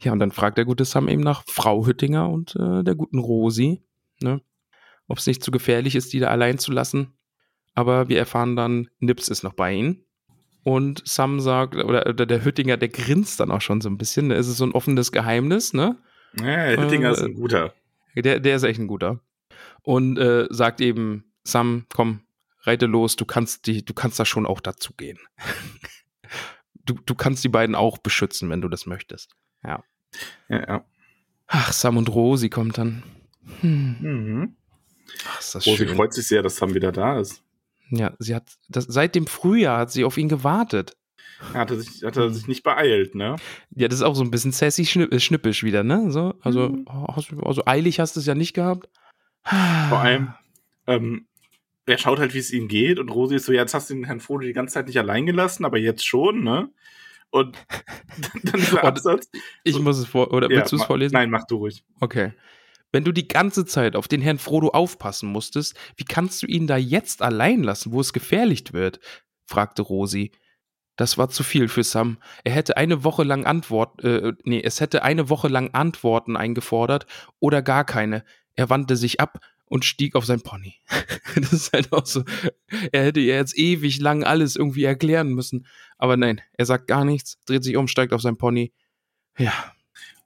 Ja, 0.00 0.12
und 0.12 0.18
dann 0.18 0.30
fragt 0.30 0.58
der 0.58 0.64
gute 0.64 0.84
Sam 0.84 1.08
eben 1.08 1.22
nach 1.22 1.42
Frau 1.48 1.86
Hüttinger 1.86 2.28
und 2.28 2.54
äh, 2.56 2.84
der 2.84 2.94
guten 2.94 3.18
Rosi, 3.18 3.82
ne? 4.20 4.42
ob 5.08 5.18
es 5.18 5.26
nicht 5.26 5.42
zu 5.42 5.50
gefährlich 5.50 5.96
ist, 5.96 6.12
die 6.12 6.20
da 6.20 6.28
allein 6.28 6.58
zu 6.58 6.72
lassen. 6.72 7.18
Aber 7.74 8.08
wir 8.08 8.18
erfahren 8.18 8.56
dann, 8.56 8.88
Nips 9.00 9.28
ist 9.28 9.42
noch 9.42 9.54
bei 9.54 9.72
ihnen. 9.72 10.05
Und 10.66 11.06
Sam 11.06 11.38
sagt, 11.38 11.76
oder, 11.76 12.08
oder 12.08 12.26
der 12.26 12.44
Hüttinger, 12.44 12.76
der 12.76 12.88
grinst 12.88 13.38
dann 13.38 13.52
auch 13.52 13.60
schon 13.60 13.80
so 13.80 13.88
ein 13.88 13.98
bisschen. 13.98 14.32
Es 14.32 14.48
ist 14.48 14.56
so 14.56 14.66
ein 14.66 14.72
offenes 14.72 15.12
Geheimnis, 15.12 15.72
ne? 15.72 15.96
Ja, 16.40 16.70
der 16.74 16.82
Hüttinger 16.82 17.10
äh, 17.10 17.12
ist 17.12 17.22
ein 17.22 17.34
guter. 17.34 17.72
Der, 18.16 18.40
der 18.40 18.56
ist 18.56 18.64
echt 18.64 18.80
ein 18.80 18.88
guter. 18.88 19.20
Und 19.82 20.18
äh, 20.18 20.48
sagt 20.50 20.80
eben, 20.80 21.32
Sam, 21.44 21.86
komm, 21.94 22.22
reite 22.62 22.86
los, 22.86 23.14
du 23.14 23.24
kannst 23.24 23.68
die, 23.68 23.84
du 23.84 23.94
kannst 23.94 24.18
da 24.18 24.24
schon 24.24 24.44
auch 24.44 24.58
dazu 24.58 24.92
gehen. 24.96 25.20
du, 26.84 26.94
du 26.94 27.14
kannst 27.14 27.44
die 27.44 27.48
beiden 27.48 27.76
auch 27.76 27.98
beschützen, 27.98 28.50
wenn 28.50 28.60
du 28.60 28.68
das 28.68 28.86
möchtest. 28.86 29.36
Ja. 29.62 29.84
Ja, 30.48 30.66
ja. 30.66 30.84
Ach, 31.46 31.72
Sam 31.72 31.96
und 31.96 32.12
Rosi 32.12 32.50
kommt 32.50 32.76
dann. 32.76 33.04
Hm. 33.60 33.96
Mhm. 34.00 34.56
Ach, 35.28 35.38
ist 35.38 35.54
das 35.54 35.64
oh, 35.68 35.76
schön. 35.76 35.94
Freut 35.94 36.12
sich 36.12 36.26
sehr, 36.26 36.42
dass 36.42 36.56
Sam 36.56 36.74
wieder 36.74 36.90
da 36.90 37.20
ist. 37.20 37.44
Ja, 37.90 38.14
sie 38.18 38.34
hat 38.34 38.52
das, 38.68 38.84
seit 38.84 39.14
dem 39.14 39.26
Frühjahr 39.26 39.78
hat 39.78 39.92
sie 39.92 40.04
auf 40.04 40.16
ihn 40.18 40.28
gewartet. 40.28 40.96
Hat 41.52 41.70
er 41.70 41.78
sich, 41.78 42.02
hat 42.02 42.16
er 42.16 42.30
sich 42.30 42.48
nicht 42.48 42.62
beeilt, 42.62 43.14
ne? 43.14 43.36
Ja, 43.74 43.88
das 43.88 43.98
ist 43.98 44.04
auch 44.04 44.14
so 44.14 44.24
ein 44.24 44.30
bisschen 44.30 44.52
sassy 44.52 44.82
äh, 45.00 45.20
schnippisch 45.20 45.62
wieder, 45.62 45.84
ne? 45.84 46.10
So, 46.10 46.34
also, 46.40 46.70
mhm. 46.70 46.86
also 47.42 47.62
eilig 47.66 48.00
hast 48.00 48.16
du 48.16 48.20
es 48.20 48.26
ja 48.26 48.34
nicht 48.34 48.54
gehabt. 48.54 48.88
Vor 49.44 49.98
allem, 49.98 50.34
ähm, 50.86 51.26
er 51.84 51.98
schaut 51.98 52.18
halt, 52.18 52.34
wie 52.34 52.38
es 52.38 52.52
ihm 52.52 52.68
geht 52.68 52.98
und 52.98 53.10
Rosi 53.10 53.36
ist 53.36 53.46
so, 53.46 53.52
ja, 53.52 53.60
jetzt 53.60 53.74
hast 53.74 53.90
du 53.90 53.94
den 53.94 54.04
Herrn 54.04 54.20
Frodo 54.20 54.44
die 54.44 54.52
ganze 54.52 54.74
Zeit 54.74 54.86
nicht 54.86 54.98
allein 54.98 55.26
gelassen, 55.26 55.64
aber 55.64 55.78
jetzt 55.78 56.06
schon, 56.06 56.42
ne? 56.42 56.70
Und 57.30 57.56
dann 58.44 58.60
dieser 58.60 58.82
Absatz. 58.82 59.28
Ich 59.62 59.78
muss 59.78 59.98
es 59.98 60.06
vor, 60.06 60.32
oder 60.32 60.50
ja, 60.50 60.58
willst 60.58 60.72
du 60.72 60.76
es 60.76 60.84
vorlesen? 60.84 61.12
Nein, 61.14 61.30
mach 61.30 61.46
du 61.46 61.56
ruhig. 61.56 61.84
Okay. 62.00 62.32
Wenn 62.92 63.04
du 63.04 63.12
die 63.12 63.28
ganze 63.28 63.64
Zeit 63.64 63.96
auf 63.96 64.08
den 64.08 64.22
Herrn 64.22 64.38
Frodo 64.38 64.68
aufpassen 64.68 65.28
musstest, 65.28 65.74
wie 65.96 66.04
kannst 66.04 66.42
du 66.42 66.46
ihn 66.46 66.66
da 66.66 66.76
jetzt 66.76 67.22
allein 67.22 67.62
lassen, 67.62 67.92
wo 67.92 68.00
es 68.00 68.12
gefährlich 68.12 68.72
wird? 68.72 69.00
fragte 69.46 69.82
Rosi. 69.82 70.32
Das 70.96 71.18
war 71.18 71.28
zu 71.28 71.42
viel 71.42 71.68
für 71.68 71.84
Sam. 71.84 72.18
Er 72.42 72.52
hätte 72.52 72.76
eine 72.78 73.04
Woche 73.04 73.22
lang 73.22 73.44
Antwort, 73.44 74.02
äh, 74.02 74.32
nee, 74.44 74.62
es 74.62 74.80
hätte 74.80 75.02
eine 75.02 75.28
Woche 75.28 75.48
lang 75.48 75.74
Antworten 75.74 76.36
eingefordert 76.36 77.06
oder 77.38 77.60
gar 77.60 77.84
keine. 77.84 78.24
Er 78.54 78.70
wandte 78.70 78.96
sich 78.96 79.20
ab 79.20 79.40
und 79.66 79.84
stieg 79.84 80.14
auf 80.14 80.24
sein 80.24 80.40
Pony. 80.40 80.76
das 81.36 81.52
ist 81.52 81.72
halt 81.72 81.92
auch 81.92 82.06
so. 82.06 82.24
Er 82.92 83.04
hätte 83.04 83.20
ihr 83.20 83.34
jetzt 83.34 83.58
ewig 83.58 84.00
lang 84.00 84.24
alles 84.24 84.56
irgendwie 84.56 84.84
erklären 84.84 85.34
müssen. 85.34 85.66
Aber 85.98 86.16
nein, 86.16 86.40
er 86.54 86.64
sagt 86.64 86.88
gar 86.88 87.04
nichts, 87.04 87.38
dreht 87.44 87.64
sich 87.64 87.76
um, 87.76 87.88
steigt 87.88 88.12
auf 88.14 88.22
sein 88.22 88.38
Pony. 88.38 88.72
Ja, 89.36 89.52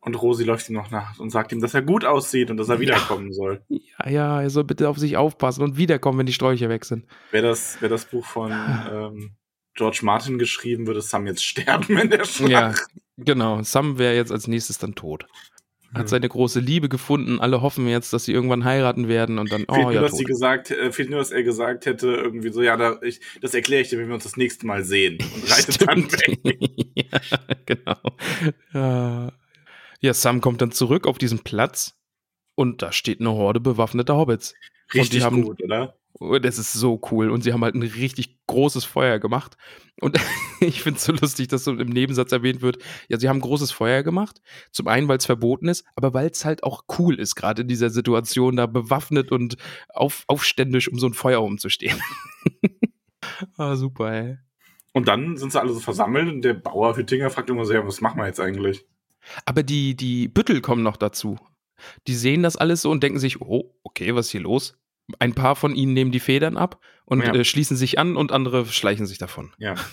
und 0.00 0.14
Rosi 0.20 0.44
läuft 0.44 0.68
ihm 0.68 0.76
noch 0.76 0.90
nach 0.90 1.18
und 1.18 1.30
sagt 1.30 1.52
ihm, 1.52 1.60
dass 1.60 1.74
er 1.74 1.82
gut 1.82 2.04
aussieht 2.04 2.50
und 2.50 2.56
dass 2.56 2.68
er 2.68 2.80
wiederkommen 2.80 3.28
ja. 3.28 3.32
soll. 3.32 3.62
Ja, 3.68 4.08
ja, 4.08 4.42
er 4.42 4.50
soll 4.50 4.64
bitte 4.64 4.88
auf 4.88 4.98
sich 4.98 5.16
aufpassen 5.16 5.62
und 5.62 5.76
wiederkommen, 5.76 6.18
wenn 6.18 6.26
die 6.26 6.32
Sträucher 6.32 6.68
weg 6.68 6.84
sind. 6.84 7.04
Wäre 7.30 7.48
das, 7.48 7.80
wär 7.82 7.88
das 7.88 8.06
Buch 8.06 8.24
von 8.24 8.50
ähm, 8.50 9.32
George 9.74 10.00
Martin 10.02 10.38
geschrieben, 10.38 10.86
würde 10.86 11.02
Sam 11.02 11.26
jetzt 11.26 11.44
sterben 11.44 11.98
in 11.98 12.10
der 12.10 12.24
Schlacht. 12.24 12.50
Ja, 12.50 12.74
genau. 13.18 13.62
Sam 13.62 13.98
wäre 13.98 14.14
jetzt 14.14 14.32
als 14.32 14.46
nächstes 14.46 14.78
dann 14.78 14.94
tot. 14.94 15.26
Hat 15.92 16.08
seine 16.08 16.28
große 16.28 16.60
Liebe 16.60 16.88
gefunden. 16.88 17.40
Alle 17.40 17.62
hoffen 17.62 17.88
jetzt, 17.88 18.12
dass 18.12 18.24
sie 18.24 18.32
irgendwann 18.32 18.64
heiraten 18.64 19.08
werden 19.08 19.40
und 19.40 19.50
dann, 19.50 19.64
oh 19.66 19.74
fehlt 19.74 19.86
ja, 19.86 19.92
nur, 20.00 20.02
dass 20.02 20.16
sie 20.16 20.24
gesagt, 20.24 20.70
äh, 20.70 20.92
fehlt 20.92 21.10
nur, 21.10 21.18
dass 21.18 21.32
er 21.32 21.42
gesagt 21.42 21.84
hätte, 21.84 22.06
irgendwie 22.06 22.52
so, 22.52 22.62
ja, 22.62 22.76
da, 22.76 23.00
ich, 23.02 23.20
das 23.40 23.54
erkläre 23.54 23.82
ich 23.82 23.88
dir, 23.88 23.98
wenn 23.98 24.06
wir 24.06 24.14
uns 24.14 24.22
das 24.22 24.36
nächste 24.36 24.66
Mal 24.66 24.84
sehen. 24.84 25.18
Und 25.34 25.50
reitet 25.50 25.88
dann 25.88 26.12
weg. 26.12 26.38
ja, 26.94 27.20
genau. 27.66 27.96
Ja, 28.72 29.32
ja, 30.00 30.14
Sam 30.14 30.40
kommt 30.40 30.60
dann 30.60 30.72
zurück 30.72 31.06
auf 31.06 31.18
diesen 31.18 31.40
Platz 31.40 31.98
und 32.54 32.82
da 32.82 32.92
steht 32.92 33.20
eine 33.20 33.32
Horde 33.32 33.60
bewaffneter 33.60 34.16
Hobbits. 34.16 34.54
Richtig 34.92 35.22
haben, 35.22 35.42
gut, 35.42 35.62
oder? 35.62 35.94
Und 36.18 36.44
das 36.44 36.58
ist 36.58 36.72
so 36.72 37.00
cool. 37.10 37.30
Und 37.30 37.42
sie 37.42 37.52
haben 37.52 37.62
halt 37.62 37.74
ein 37.74 37.82
richtig 37.82 38.38
großes 38.46 38.84
Feuer 38.84 39.18
gemacht. 39.18 39.56
Und 40.00 40.18
ich 40.60 40.82
finde 40.82 40.98
es 40.98 41.04
so 41.04 41.12
lustig, 41.12 41.48
dass 41.48 41.64
so 41.64 41.72
im 41.72 41.88
Nebensatz 41.88 42.32
erwähnt 42.32 42.60
wird, 42.60 42.78
ja, 43.08 43.18
sie 43.18 43.28
haben 43.28 43.38
ein 43.38 43.42
großes 43.42 43.70
Feuer 43.70 44.02
gemacht. 44.02 44.40
Zum 44.72 44.88
einen, 44.88 45.08
weil 45.08 45.18
es 45.18 45.26
verboten 45.26 45.68
ist, 45.68 45.86
aber 45.94 46.12
weil 46.12 46.28
es 46.28 46.44
halt 46.44 46.64
auch 46.64 46.84
cool 46.98 47.18
ist, 47.18 47.36
gerade 47.36 47.62
in 47.62 47.68
dieser 47.68 47.90
Situation, 47.90 48.56
da 48.56 48.66
bewaffnet 48.66 49.30
und 49.30 49.56
auf, 49.88 50.24
aufständisch 50.26 50.88
um 50.88 50.98
so 50.98 51.06
ein 51.06 51.14
Feuer 51.14 51.42
umzustehen. 51.42 52.00
ah, 53.56 53.76
super, 53.76 54.12
ey. 54.12 54.38
Und 54.92 55.06
dann 55.06 55.36
sind 55.36 55.52
sie 55.52 55.60
alle 55.60 55.72
so 55.72 55.78
versammelt 55.78 56.28
und 56.28 56.42
der 56.42 56.54
Bauer 56.54 56.96
Hüttinger 56.96 57.30
fragt 57.30 57.48
immer 57.48 57.64
so, 57.64 57.72
ja, 57.72 57.86
was 57.86 58.00
machen 58.00 58.18
wir 58.18 58.26
jetzt 58.26 58.40
eigentlich? 58.40 58.84
Aber 59.44 59.62
die, 59.62 59.94
die 59.96 60.28
Büttel 60.28 60.60
kommen 60.60 60.82
noch 60.82 60.96
dazu. 60.96 61.38
Die 62.06 62.14
sehen 62.14 62.42
das 62.42 62.56
alles 62.56 62.82
so 62.82 62.90
und 62.90 63.02
denken 63.02 63.18
sich, 63.18 63.40
oh, 63.40 63.74
okay, 63.82 64.14
was 64.14 64.26
ist 64.26 64.32
hier 64.32 64.40
los? 64.42 64.76
Ein 65.18 65.34
paar 65.34 65.56
von 65.56 65.74
ihnen 65.74 65.92
nehmen 65.94 66.12
die 66.12 66.20
Federn 66.20 66.56
ab 66.56 66.80
und 67.04 67.22
Ja. 67.24 67.34
äh, 67.34 67.44
schließen 67.44 67.76
sich 67.76 67.98
an 67.98 68.16
und 68.16 68.32
andere 68.32 68.66
schleichen 68.66 69.06
sich 69.06 69.18
davon. 69.18 69.52
Ja. 69.58 69.74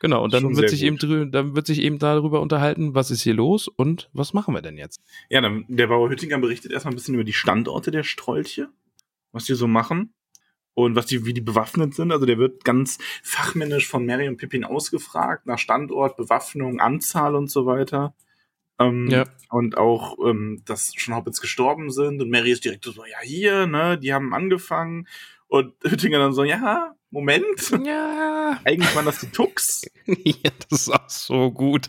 Genau, 0.00 0.22
und 0.22 0.32
dann 0.32 0.56
wird 0.56 0.70
sich 0.70 0.84
eben 0.84 0.96
gut. 0.96 1.34
dann 1.34 1.56
wird 1.56 1.66
sich 1.66 1.80
eben 1.80 1.98
darüber 1.98 2.40
unterhalten, 2.40 2.94
was 2.94 3.10
ist 3.10 3.22
hier 3.22 3.34
los 3.34 3.66
und 3.66 4.08
was 4.12 4.32
machen 4.32 4.54
wir 4.54 4.62
denn 4.62 4.76
jetzt? 4.78 5.00
Ja, 5.28 5.40
dann, 5.40 5.64
der 5.66 5.88
Bauer 5.88 6.08
Hüttinger 6.08 6.38
berichtet 6.38 6.70
erstmal 6.70 6.92
ein 6.92 6.94
bisschen 6.94 7.14
über 7.14 7.24
die 7.24 7.32
Standorte 7.32 7.90
der 7.90 8.04
Strolche, 8.04 8.68
was 9.32 9.46
die 9.46 9.54
so 9.54 9.66
machen 9.66 10.14
und 10.74 10.94
was 10.94 11.06
die, 11.06 11.26
wie 11.26 11.34
die 11.34 11.40
bewaffnet 11.40 11.94
sind. 11.96 12.12
Also 12.12 12.26
der 12.26 12.38
wird 12.38 12.62
ganz 12.64 12.98
fachmännisch 13.24 13.88
von 13.88 14.06
Mary 14.06 14.28
und 14.28 14.36
Pippin 14.36 14.62
ausgefragt 14.62 15.46
nach 15.46 15.58
Standort, 15.58 16.16
Bewaffnung, 16.16 16.78
Anzahl 16.78 17.34
und 17.34 17.50
so 17.50 17.66
weiter. 17.66 18.14
Ähm, 18.78 19.08
Ja. 19.10 19.24
Und 19.50 19.76
auch, 19.76 20.16
ähm, 20.26 20.62
dass 20.66 20.92
schon 20.96 21.14
Hobbits 21.14 21.40
gestorben 21.40 21.90
sind 21.90 22.20
und 22.20 22.30
Mary 22.30 22.50
ist 22.52 22.64
direkt 22.64 22.84
so, 22.84 22.92
ja, 23.04 23.18
hier, 23.22 23.66
ne, 23.66 23.98
die 23.98 24.12
haben 24.12 24.34
angefangen. 24.34 25.08
Und 25.46 25.72
Hüttinger 25.84 26.18
dann 26.18 26.32
so, 26.32 26.44
ja, 26.44 26.94
Moment, 27.10 27.72
Ja. 27.84 28.60
eigentlich 28.64 28.94
waren 28.94 29.06
das 29.06 29.20
die 29.20 29.30
Tux. 29.30 29.82
ja, 30.06 30.50
das 30.68 30.82
ist 30.82 30.90
auch 30.90 31.08
so 31.08 31.50
gut. 31.50 31.88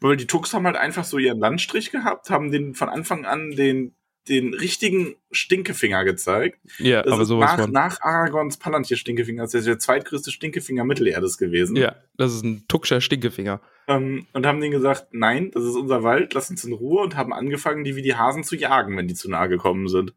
Weil 0.00 0.16
die 0.16 0.26
Tux 0.26 0.52
haben 0.54 0.66
halt 0.66 0.76
einfach 0.76 1.04
so 1.04 1.18
ihren 1.18 1.38
Landstrich 1.38 1.90
gehabt, 1.90 2.30
haben 2.30 2.50
den 2.50 2.74
von 2.74 2.88
Anfang 2.88 3.24
an 3.26 3.50
den, 3.52 3.94
den 4.28 4.54
richtigen 4.54 5.14
Stinkefinger 5.30 6.04
gezeigt. 6.04 6.58
Ja, 6.78 7.02
Das 7.02 7.12
aber 7.12 7.24
sowas 7.24 7.52
nach, 7.52 7.60
von. 7.64 7.70
nach 7.72 8.00
Aragons 8.00 8.56
Palantir 8.56 8.96
Stinkefinger, 8.96 9.42
das 9.42 9.54
ist 9.54 9.66
der 9.66 9.78
zweitgrößte 9.78 10.32
Stinkefinger 10.32 10.84
Mittelerdes 10.84 11.38
gewesen. 11.38 11.76
Ja, 11.76 11.96
das 12.16 12.32
ist 12.34 12.42
ein 12.44 12.64
tuckscher 12.66 13.00
Stinkefinger. 13.00 13.60
Ähm, 13.88 14.26
und 14.32 14.46
haben 14.46 14.60
denen 14.60 14.72
gesagt, 14.72 15.08
nein, 15.12 15.50
das 15.52 15.64
ist 15.64 15.76
unser 15.76 16.02
Wald, 16.02 16.34
lass 16.34 16.50
uns 16.50 16.64
in 16.64 16.72
Ruhe 16.72 17.02
und 17.02 17.16
haben 17.16 17.32
angefangen, 17.32 17.84
die 17.84 17.96
wie 17.96 18.02
die 18.02 18.14
Hasen 18.14 18.44
zu 18.44 18.56
jagen, 18.56 18.96
wenn 18.96 19.08
die 19.08 19.14
zu 19.14 19.28
nahe 19.30 19.48
gekommen 19.48 19.88
sind. 19.88 20.14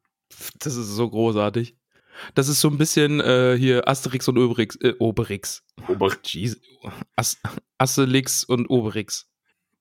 Das 0.59 0.75
ist 0.75 0.87
so 0.89 1.09
großartig. 1.09 1.75
Das 2.33 2.47
ist 2.47 2.61
so 2.61 2.69
ein 2.69 2.77
bisschen 2.77 3.19
äh, 3.19 3.57
hier 3.57 3.87
Asterix 3.87 4.27
und 4.27 4.37
Obelix. 4.37 4.75
Äh, 4.77 4.93
Obelix. 4.99 5.63
Ober 5.87 6.15
Jeez. 6.23 6.57
As 7.15 7.37
Asterix 7.77 8.43
und 8.43 8.69
Obelix. 8.69 9.27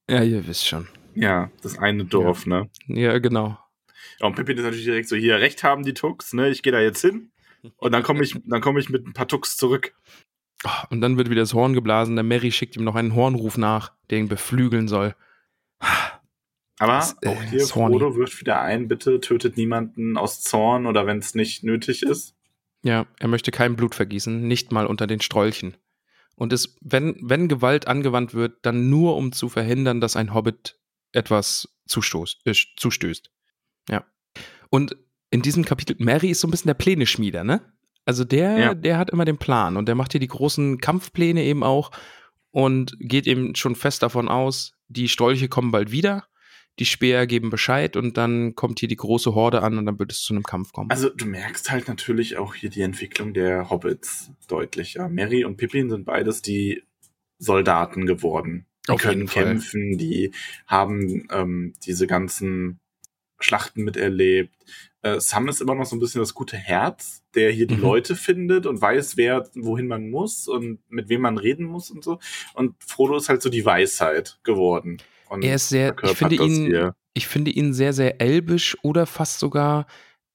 Ja, 0.08 0.22
ihr 0.22 0.46
wisst 0.46 0.66
schon. 0.66 0.88
ja, 1.14 1.50
das 1.62 1.78
eine 1.78 2.04
Dorf, 2.04 2.46
ne? 2.46 2.68
Ja, 2.88 3.18
genau. 3.18 3.58
Ja, 4.20 4.26
und 4.26 4.34
Pippin 4.34 4.58
ist 4.58 4.64
natürlich 4.64 4.84
direkt 4.84 5.08
so, 5.08 5.16
hier, 5.16 5.38
recht 5.38 5.62
haben 5.62 5.84
die 5.84 5.94
Tux, 5.94 6.32
ne? 6.32 6.50
Ich 6.50 6.62
gehe 6.62 6.72
da 6.72 6.80
jetzt 6.80 7.00
hin. 7.00 7.30
Und 7.76 7.92
dann 7.92 8.02
komme 8.02 8.22
ich, 8.22 8.34
dann 8.44 8.60
komme 8.60 8.80
ich 8.80 8.90
mit 8.90 9.06
ein 9.06 9.14
paar 9.14 9.28
Tux 9.28 9.56
zurück. 9.56 9.94
Ah, 10.64 10.86
Und 10.90 11.00
dann 11.00 11.16
wird 11.16 11.30
wieder 11.30 11.42
das 11.42 11.54
Horn 11.54 11.74
geblasen. 11.74 12.16
Der 12.16 12.24
Mary 12.24 12.50
schickt 12.50 12.76
ihm 12.76 12.84
noch 12.84 12.94
einen 12.94 13.14
Hornruf 13.14 13.58
nach, 13.58 13.92
der 14.10 14.18
ihn 14.18 14.28
beflügeln 14.28 14.88
soll. 14.88 15.14
Aber 16.78 16.94
Das, 16.94 17.16
äh, 17.22 17.28
auch 17.28 17.42
hier, 17.44 17.60
ist 17.60 17.74
horny. 17.74 17.98
Frodo 17.98 18.16
wirft 18.16 18.40
wieder 18.40 18.60
ein, 18.60 18.88
bitte 18.88 19.20
tötet 19.20 19.56
niemanden 19.56 20.16
aus 20.16 20.42
Zorn 20.42 20.86
oder 20.86 21.06
wenn 21.06 21.18
es 21.18 21.34
nicht 21.34 21.62
nötig 21.62 22.02
ist. 22.02 22.34
Ja, 22.82 23.06
er 23.18 23.28
möchte 23.28 23.50
kein 23.50 23.76
Blut 23.76 23.94
vergießen, 23.94 24.46
nicht 24.46 24.72
mal 24.72 24.86
unter 24.86 25.06
den 25.06 25.20
Strolchen. 25.20 25.76
Und 26.36 26.52
es, 26.52 26.76
wenn, 26.80 27.16
wenn 27.22 27.48
Gewalt 27.48 27.86
angewandt 27.86 28.34
wird, 28.34 28.66
dann 28.66 28.90
nur 28.90 29.16
um 29.16 29.32
zu 29.32 29.48
verhindern, 29.48 30.00
dass 30.00 30.16
ein 30.16 30.34
Hobbit 30.34 30.78
etwas 31.12 31.68
zustoß, 31.86 32.40
äh, 32.44 32.54
zustößt. 32.76 33.30
Ja. 33.88 34.04
Und 34.68 34.96
in 35.30 35.42
diesem 35.42 35.64
Kapitel, 35.64 35.96
Mary 35.98 36.30
ist 36.30 36.40
so 36.40 36.48
ein 36.48 36.50
bisschen 36.50 36.68
der 36.68 36.74
Pläne-Schmieder, 36.74 37.44
ne? 37.44 37.60
Also 38.04 38.24
der, 38.24 38.58
Ja. 38.58 38.74
der 38.74 38.98
hat 38.98 39.10
immer 39.10 39.24
den 39.24 39.38
Plan 39.38 39.76
und 39.76 39.86
der 39.86 39.94
macht 39.94 40.12
hier 40.12 40.20
die 40.20 40.28
großen 40.28 40.78
Kampfpläne 40.78 41.42
eben 41.42 41.62
auch 41.62 41.90
und 42.50 42.94
geht 43.00 43.26
eben 43.26 43.54
schon 43.54 43.74
fest 43.76 44.02
davon 44.02 44.28
aus, 44.28 44.72
die 44.88 45.08
Strolche 45.08 45.48
kommen 45.48 45.70
bald 45.70 45.90
wieder, 45.90 46.26
die 46.78 46.86
Speer 46.86 47.26
geben 47.26 47.50
Bescheid 47.50 47.96
und 47.96 48.16
dann 48.16 48.54
kommt 48.54 48.80
hier 48.80 48.88
die 48.88 48.96
große 48.96 49.34
Horde 49.34 49.62
an 49.62 49.78
und 49.78 49.86
dann 49.86 49.98
wird 49.98 50.12
es 50.12 50.22
zu 50.22 50.34
einem 50.34 50.42
Kampf 50.42 50.72
kommen. 50.72 50.90
Also 50.90 51.08
du 51.08 51.24
merkst 51.24 51.70
halt 51.70 51.88
natürlich 51.88 52.36
auch 52.36 52.54
hier 52.54 52.70
die 52.70 52.82
Entwicklung 52.82 53.32
der 53.32 53.70
Hobbits 53.70 54.30
deutlich. 54.48 54.94
Ja. 54.94 55.08
Mary 55.08 55.44
und 55.44 55.56
Pippin 55.56 55.88
sind 55.88 56.04
beides 56.04 56.42
die 56.42 56.82
Soldaten 57.38 58.06
geworden. 58.06 58.66
Die 58.86 58.92
Auf 58.92 59.00
können 59.00 59.26
kämpfen, 59.26 59.96
die 59.96 60.32
haben 60.66 61.26
ähm, 61.30 61.72
diese 61.86 62.06
ganzen 62.06 62.80
Schlachten 63.40 63.82
miterlebt. 63.82 64.54
Äh, 65.04 65.20
Sam 65.20 65.48
ist 65.48 65.60
immer 65.60 65.74
noch 65.74 65.84
so 65.84 65.94
ein 65.94 66.00
bisschen 66.00 66.20
das 66.20 66.32
gute 66.34 66.56
Herz, 66.56 67.22
der 67.34 67.52
hier 67.52 67.66
die 67.66 67.74
Mhm. 67.76 67.82
Leute 67.82 68.16
findet 68.16 68.64
und 68.66 68.80
weiß, 68.80 69.16
wer 69.18 69.48
wohin 69.54 69.86
man 69.86 70.08
muss 70.08 70.48
und 70.48 70.78
mit 70.88 71.08
wem 71.10 71.20
man 71.20 71.36
reden 71.36 71.66
muss 71.66 71.90
und 71.90 72.02
so. 72.02 72.18
Und 72.54 72.74
Frodo 72.82 73.16
ist 73.16 73.28
halt 73.28 73.42
so 73.42 73.50
die 73.50 73.64
Weisheit 73.66 74.38
geworden. 74.44 74.96
Und 75.28 75.44
Er 75.44 75.56
ist 75.56 75.68
sehr, 75.68 75.94
ich 76.02 76.10
finde 76.16 76.36
ihn, 76.36 76.66
hier. 76.66 76.96
ich 77.12 77.26
finde 77.26 77.50
ihn 77.50 77.74
sehr, 77.74 77.92
sehr 77.92 78.20
elbisch 78.20 78.76
oder 78.82 79.04
fast 79.06 79.40
sogar 79.40 79.86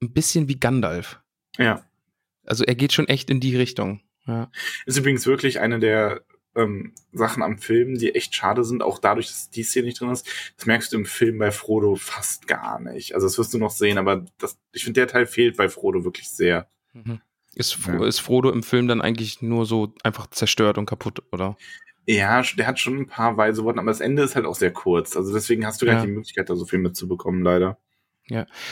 ein 0.02 0.12
bisschen 0.14 0.48
wie 0.48 0.60
Gandalf. 0.60 1.20
Ja. 1.58 1.84
Also 2.46 2.64
er 2.64 2.76
geht 2.76 2.94
schon 2.94 3.08
echt 3.08 3.30
in 3.30 3.40
die 3.40 3.56
Richtung. 3.58 4.02
Ja. 4.28 4.52
Ist 4.86 4.98
übrigens 4.98 5.26
wirklich 5.26 5.60
eine 5.60 5.80
der 5.80 6.22
ähm, 6.60 6.94
Sachen 7.12 7.44
am 7.44 7.58
Film, 7.58 7.98
die 7.98 8.14
echt 8.16 8.36
schade 8.36 8.64
sind, 8.64 8.84
auch 8.84 9.00
dadurch, 9.00 9.28
dass 9.28 9.50
die 9.50 9.64
Szene 9.64 9.88
nicht 9.88 10.00
drin 10.00 10.12
ist. 10.12 10.28
Das 10.58 10.66
merkst 10.66 10.92
du 10.94 10.98
im 10.98 11.06
Film 11.06 11.38
bei 11.40 11.52
Frodo 11.52 11.96
fast 11.96 12.48
gar 12.48 12.80
nicht. 12.80 13.16
Also 13.16 13.28
das 13.28 13.38
wirst 13.38 13.54
du 13.54 13.58
noch 13.58 13.72
sehen, 13.72 13.98
aber 13.98 14.26
das, 14.38 14.58
ich 14.74 14.84
finde, 14.84 15.02
der 15.02 15.08
Teil 15.08 15.26
fehlt 15.26 15.58
bei 15.58 15.70
Frodo 15.70 16.04
wirklich 16.04 16.30
sehr. 16.30 16.68
Mhm. 16.94 17.22
Ist, 17.56 17.74
Fro 17.74 17.92
Ja. 18.04 18.08
ist 18.08 18.20
Frodo 18.20 18.52
im 18.52 18.64
Film 18.64 18.88
dann 18.88 19.02
eigentlich 19.02 19.42
nur 19.42 19.66
so 19.66 19.94
einfach 20.04 20.28
zerstört 20.28 20.78
und 20.78 20.86
kaputt, 20.86 21.24
oder? 21.32 21.58
Ja, 22.06 22.42
der 22.58 22.68
hat 22.68 22.80
schon 22.80 22.98
ein 22.98 23.08
paar 23.08 23.38
weise 23.38 23.64
Worte, 23.64 23.80
aber 23.80 23.92
das 23.92 24.02
Ende 24.02 24.24
ist 24.24 24.36
halt 24.36 24.46
auch 24.46 24.56
sehr 24.56 24.72
kurz. 24.72 25.16
Also 25.16 25.34
deswegen 25.34 25.66
hast 25.66 25.82
du 25.82 25.86
gar 25.86 25.96
Ja. 25.96 26.02
nicht 26.02 26.10
die 26.10 26.14
Möglichkeit, 26.16 26.50
da 26.50 26.56
so 26.56 26.66
viel 26.66 26.80
mitzubekommen, 26.80 27.44
leider. 27.44 27.78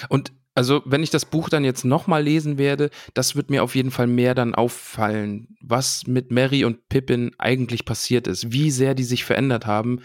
Und 0.10 0.34
also, 0.58 0.82
wenn 0.86 1.04
ich 1.04 1.12
das 1.12 1.26
Buch 1.26 1.50
dann 1.50 1.64
jetzt 1.64 1.86
nochmal 1.86 2.24
lesen 2.24 2.58
werde, 2.58 2.90
das 3.14 3.36
wird 3.36 3.52
mir 3.52 3.62
auf 3.62 3.76
jeden 3.76 3.92
Fall 3.92 4.08
mehr 4.08 4.34
dann 4.34 4.56
auffallen, 4.56 5.56
was 5.62 6.08
mit 6.08 6.32
Mary 6.32 6.66
und 6.66 6.90
Pippin 6.90 7.30
eigentlich 7.38 7.86
passiert 7.86 8.26
ist, 8.26 8.52
wie 8.52 8.72
sehr 8.72 8.96
die 8.96 9.04
sich 9.04 9.24
verändert 9.24 9.68
haben, 9.68 10.02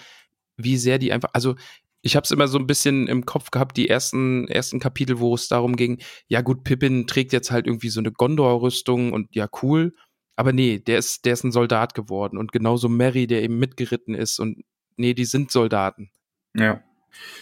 wie 0.58 0.76
sehr 0.76 0.98
die 0.98 1.10
einfach, 1.10 1.30
also 1.32 1.54
ich 2.02 2.16
habe 2.16 2.24
es 2.24 2.30
immer 2.32 2.48
so 2.48 2.58
ein 2.58 2.66
bisschen 2.66 3.08
im 3.08 3.24
Kopf 3.24 3.50
gehabt, 3.50 3.78
die 3.78 3.88
ersten, 3.88 4.46
ersten 4.46 4.78
Kapitel, 4.78 5.20
wo 5.20 5.34
es 5.34 5.48
darum 5.48 5.74
ging, 5.74 6.02
ja 6.28 6.42
gut, 6.42 6.64
Pippin 6.64 7.06
trägt 7.06 7.32
jetzt 7.32 7.50
halt 7.50 7.66
irgendwie 7.66 7.88
so 7.88 8.00
eine 8.00 8.12
Gondor-Rüstung 8.12 9.14
und 9.14 9.34
ja, 9.34 9.48
cool. 9.62 9.94
Aber 10.36 10.52
nee, 10.52 10.80
der 10.80 10.98
ist, 10.98 11.24
der 11.24 11.32
ist 11.32 11.44
ein 11.44 11.52
Soldat 11.52 11.94
geworden 11.94 12.36
und 12.36 12.52
genauso 12.52 12.90
Mary, 12.90 13.26
der 13.26 13.42
eben 13.42 13.58
mitgeritten 13.58 14.14
ist 14.14 14.38
und 14.38 14.62
nee, 14.98 15.14
die 15.14 15.24
sind 15.24 15.50
Soldaten. 15.50 16.10
Ja. 16.54 16.82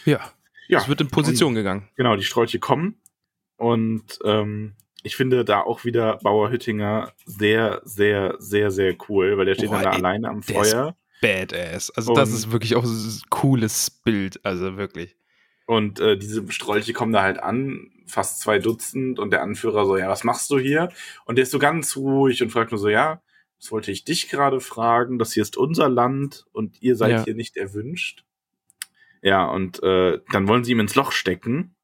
Ja, 0.04 0.32
Ja, 0.70 0.78
es 0.80 0.88
wird 0.88 1.00
in 1.00 1.08
Position 1.08 1.54
gegangen. 1.54 1.88
genau, 1.96 2.16
die 2.16 2.22
Strolche 2.24 2.58
kommen. 2.58 3.00
Und 3.56 4.18
ähm, 4.24 4.74
ich 5.02 5.16
finde 5.16 5.44
da 5.44 5.60
auch 5.60 5.84
wieder 5.84 6.18
Bauer 6.22 6.50
Hüttinger 6.50 7.12
sehr, 7.26 7.80
sehr, 7.84 8.36
sehr, 8.38 8.70
sehr 8.70 8.94
cool, 9.08 9.36
weil 9.38 9.46
der 9.46 9.54
steht 9.54 9.68
Boah, 9.70 9.76
dann 9.76 9.84
da 9.84 9.90
ey, 9.92 9.96
alleine 9.98 10.28
am 10.28 10.42
Feuer. 10.42 10.96
Badass. 11.20 11.90
Also 11.90 12.14
das 12.14 12.30
Und- 12.30 12.34
ist 12.36 12.52
wirklich 12.52 12.76
auch 12.76 12.84
so 12.84 12.92
ein 13.08 13.22
cooles 13.30 13.90
Bild, 13.90 14.40
also 14.44 14.76
wirklich. 14.76 15.16
Und 15.66 16.00
äh, 16.00 16.16
diese 16.16 16.50
Strolche 16.50 16.92
kommen 16.94 17.12
da 17.12 17.22
halt 17.22 17.38
an, 17.38 17.90
fast 18.06 18.40
zwei 18.40 18.58
Dutzend, 18.58 19.18
und 19.18 19.30
der 19.30 19.42
Anführer 19.42 19.86
so, 19.86 19.96
ja, 19.96 20.08
was 20.08 20.24
machst 20.24 20.50
du 20.50 20.58
hier? 20.58 20.88
Und 21.26 21.36
der 21.36 21.44
ist 21.44 21.52
so 21.52 21.58
ganz 21.60 21.96
ruhig 21.96 22.42
und 22.42 22.50
fragt 22.50 22.72
nur 22.72 22.78
so, 22.80 22.88
ja, 22.88 23.22
das 23.60 23.70
wollte 23.70 23.92
ich 23.92 24.04
dich 24.04 24.28
gerade 24.30 24.60
fragen, 24.60 25.18
das 25.18 25.32
hier 25.34 25.42
ist 25.42 25.56
unser 25.58 25.88
Land 25.90 26.46
und 26.52 26.80
ihr 26.82 26.96
seid 26.96 27.10
Ja. 27.12 27.24
hier 27.24 27.34
nicht 27.34 27.56
erwünscht. 27.58 28.24
Ja, 29.22 29.44
und 29.46 29.82
äh, 29.82 30.20
dann 30.32 30.48
wollen 30.48 30.64
sie 30.64 30.72
ihm 30.72 30.80
ins 30.80 30.94
Loch 30.94 31.12
stecken. 31.12 31.74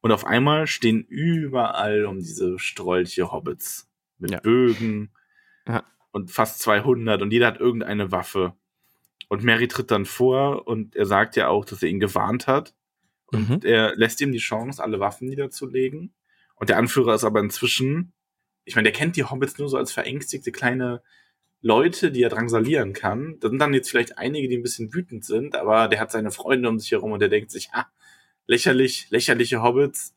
Und 0.00 0.12
auf 0.12 0.24
einmal 0.24 0.66
stehen 0.66 1.02
überall 1.02 2.04
um 2.06 2.18
diese 2.20 2.58
Strolche 2.58 3.32
Hobbits. 3.32 3.88
Mit 4.18 4.30
Ja. 4.32 4.40
Bögen 4.40 5.10
Ja. 5.66 5.84
und 6.10 6.30
fast 6.30 6.60
200 6.60 7.22
und 7.22 7.32
jeder 7.32 7.46
hat 7.46 7.60
irgendeine 7.60 8.10
Waffe. 8.10 8.54
Und 9.28 9.44
Mary 9.44 9.68
tritt 9.68 9.90
dann 9.90 10.06
vor 10.06 10.66
und 10.66 10.96
er 10.96 11.06
sagt 11.06 11.36
ja 11.36 11.48
auch, 11.48 11.64
dass 11.64 11.82
er 11.82 11.88
ihn 11.88 12.00
gewarnt 12.00 12.46
hat. 12.46 12.74
Mhm. 13.30 13.50
Und 13.50 13.64
er 13.64 13.94
lässt 13.96 14.20
ihm 14.20 14.32
die 14.32 14.38
Chance, 14.38 14.82
alle 14.82 14.98
Waffen 15.00 15.28
niederzulegen. 15.28 16.14
Und 16.56 16.68
der 16.70 16.78
Anführer 16.78 17.14
ist 17.14 17.24
aber 17.24 17.40
inzwischen, 17.40 18.12
ich 18.64 18.74
meine, 18.74 18.90
der 18.90 18.98
kennt 18.98 19.16
die 19.16 19.24
Hobbits 19.24 19.58
nur 19.58 19.68
so 19.68 19.76
als 19.76 19.92
verängstigte 19.92 20.50
kleine 20.50 21.02
Leute, 21.60 22.12
die 22.12 22.22
er 22.22 22.28
drangsalieren 22.28 22.92
kann. 22.92 23.36
Da 23.40 23.48
sind 23.48 23.58
dann 23.58 23.74
jetzt 23.74 23.90
vielleicht 23.90 24.16
einige, 24.18 24.48
die 24.48 24.56
ein 24.56 24.62
bisschen 24.62 24.92
wütend 24.94 25.24
sind, 25.24 25.56
aber 25.56 25.88
der 25.88 25.98
hat 26.00 26.12
seine 26.12 26.30
Freunde 26.30 26.68
um 26.68 26.78
sich 26.78 26.92
herum 26.92 27.12
und 27.12 27.20
der 27.20 27.28
denkt 27.28 27.50
sich, 27.50 27.70
ah, 27.72 27.86
lächerlich, 28.46 29.08
lächerliche 29.10 29.62
Hobbits, 29.62 30.14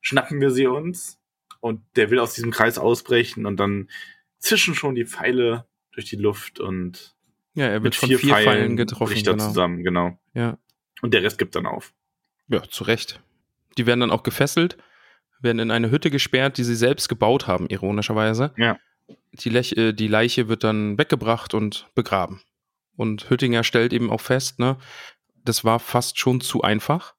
schnappen 0.00 0.40
wir 0.40 0.50
sie 0.50 0.66
uns. 0.66 1.18
Und 1.60 1.80
der 1.96 2.10
will 2.10 2.18
aus 2.18 2.34
diesem 2.34 2.50
Kreis 2.50 2.76
ausbrechen 2.78 3.46
und 3.46 3.58
dann 3.58 3.88
zischen 4.38 4.74
schon 4.74 4.94
die 4.94 5.06
Pfeile 5.06 5.66
durch 5.92 6.06
die 6.06 6.16
Luft 6.16 6.58
und 6.58 7.14
Ja, 7.54 7.66
er 7.66 7.74
wird 7.74 7.84
mit 7.84 7.94
von 7.94 8.08
vier, 8.08 8.18
vier, 8.18 8.30
Pfeilen, 8.34 8.46
Pfeilen 8.48 8.76
getroffen. 8.76 9.12
bricht 9.12 9.26
er 9.28 9.34
Genau. 9.34 9.48
zusammen, 9.48 9.84
genau. 9.84 10.18
Ja. 10.34 10.58
Und 11.02 11.14
der 11.14 11.22
Rest 11.22 11.38
gibt 11.38 11.54
dann 11.54 11.66
auf. 11.66 11.94
ja, 12.48 12.62
zu 12.62 12.84
Recht. 12.84 13.20
Die 13.78 13.86
werden 13.86 14.00
dann 14.00 14.10
auch 14.10 14.24
gefesselt, 14.24 14.76
werden 15.40 15.58
in 15.60 15.70
eine 15.70 15.90
Hütte 15.90 16.10
gesperrt, 16.10 16.58
die 16.58 16.64
sie 16.64 16.74
selbst 16.76 17.08
gebaut 17.08 17.46
haben, 17.46 17.68
ironischerweise. 17.68 18.52
Ja. 18.56 18.78
Die, 19.32 19.50
Lech 19.50 19.76
äh, 19.76 19.92
die 19.92 20.08
Leiche 20.08 20.48
wird 20.48 20.64
dann 20.64 20.98
weggebracht 20.98 21.54
und 21.54 21.88
begraben. 21.94 22.40
Und 22.96 23.30
Hüttinger 23.30 23.64
stellt 23.64 23.92
eben 23.92 24.10
auch 24.10 24.20
fest, 24.20 24.58
ne, 24.58 24.76
das 25.44 25.64
war 25.64 25.78
fast 25.78 26.18
schon 26.18 26.40
zu 26.40 26.62
einfach. 26.62 27.14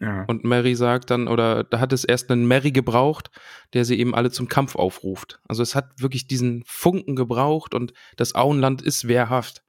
Ja. 0.00 0.24
Und 0.24 0.44
Mary 0.44 0.74
sagt 0.74 1.10
dann, 1.10 1.26
oder 1.26 1.64
da 1.64 1.80
hat 1.80 1.92
es 1.92 2.04
erst 2.04 2.30
einen 2.30 2.46
Mary 2.46 2.70
gebraucht, 2.70 3.30
der 3.72 3.84
sie 3.84 3.98
eben 3.98 4.14
alle 4.14 4.30
zum 4.30 4.46
Kampf 4.46 4.76
aufruft. 4.76 5.40
Also 5.48 5.62
es 5.62 5.74
hat 5.74 6.00
wirklich 6.00 6.26
diesen 6.26 6.62
Funken 6.66 7.16
gebraucht 7.16 7.74
und 7.74 7.94
das 8.16 8.34
Auenland 8.34 8.82
ist 8.82 9.08
wehrhaft. 9.08 9.62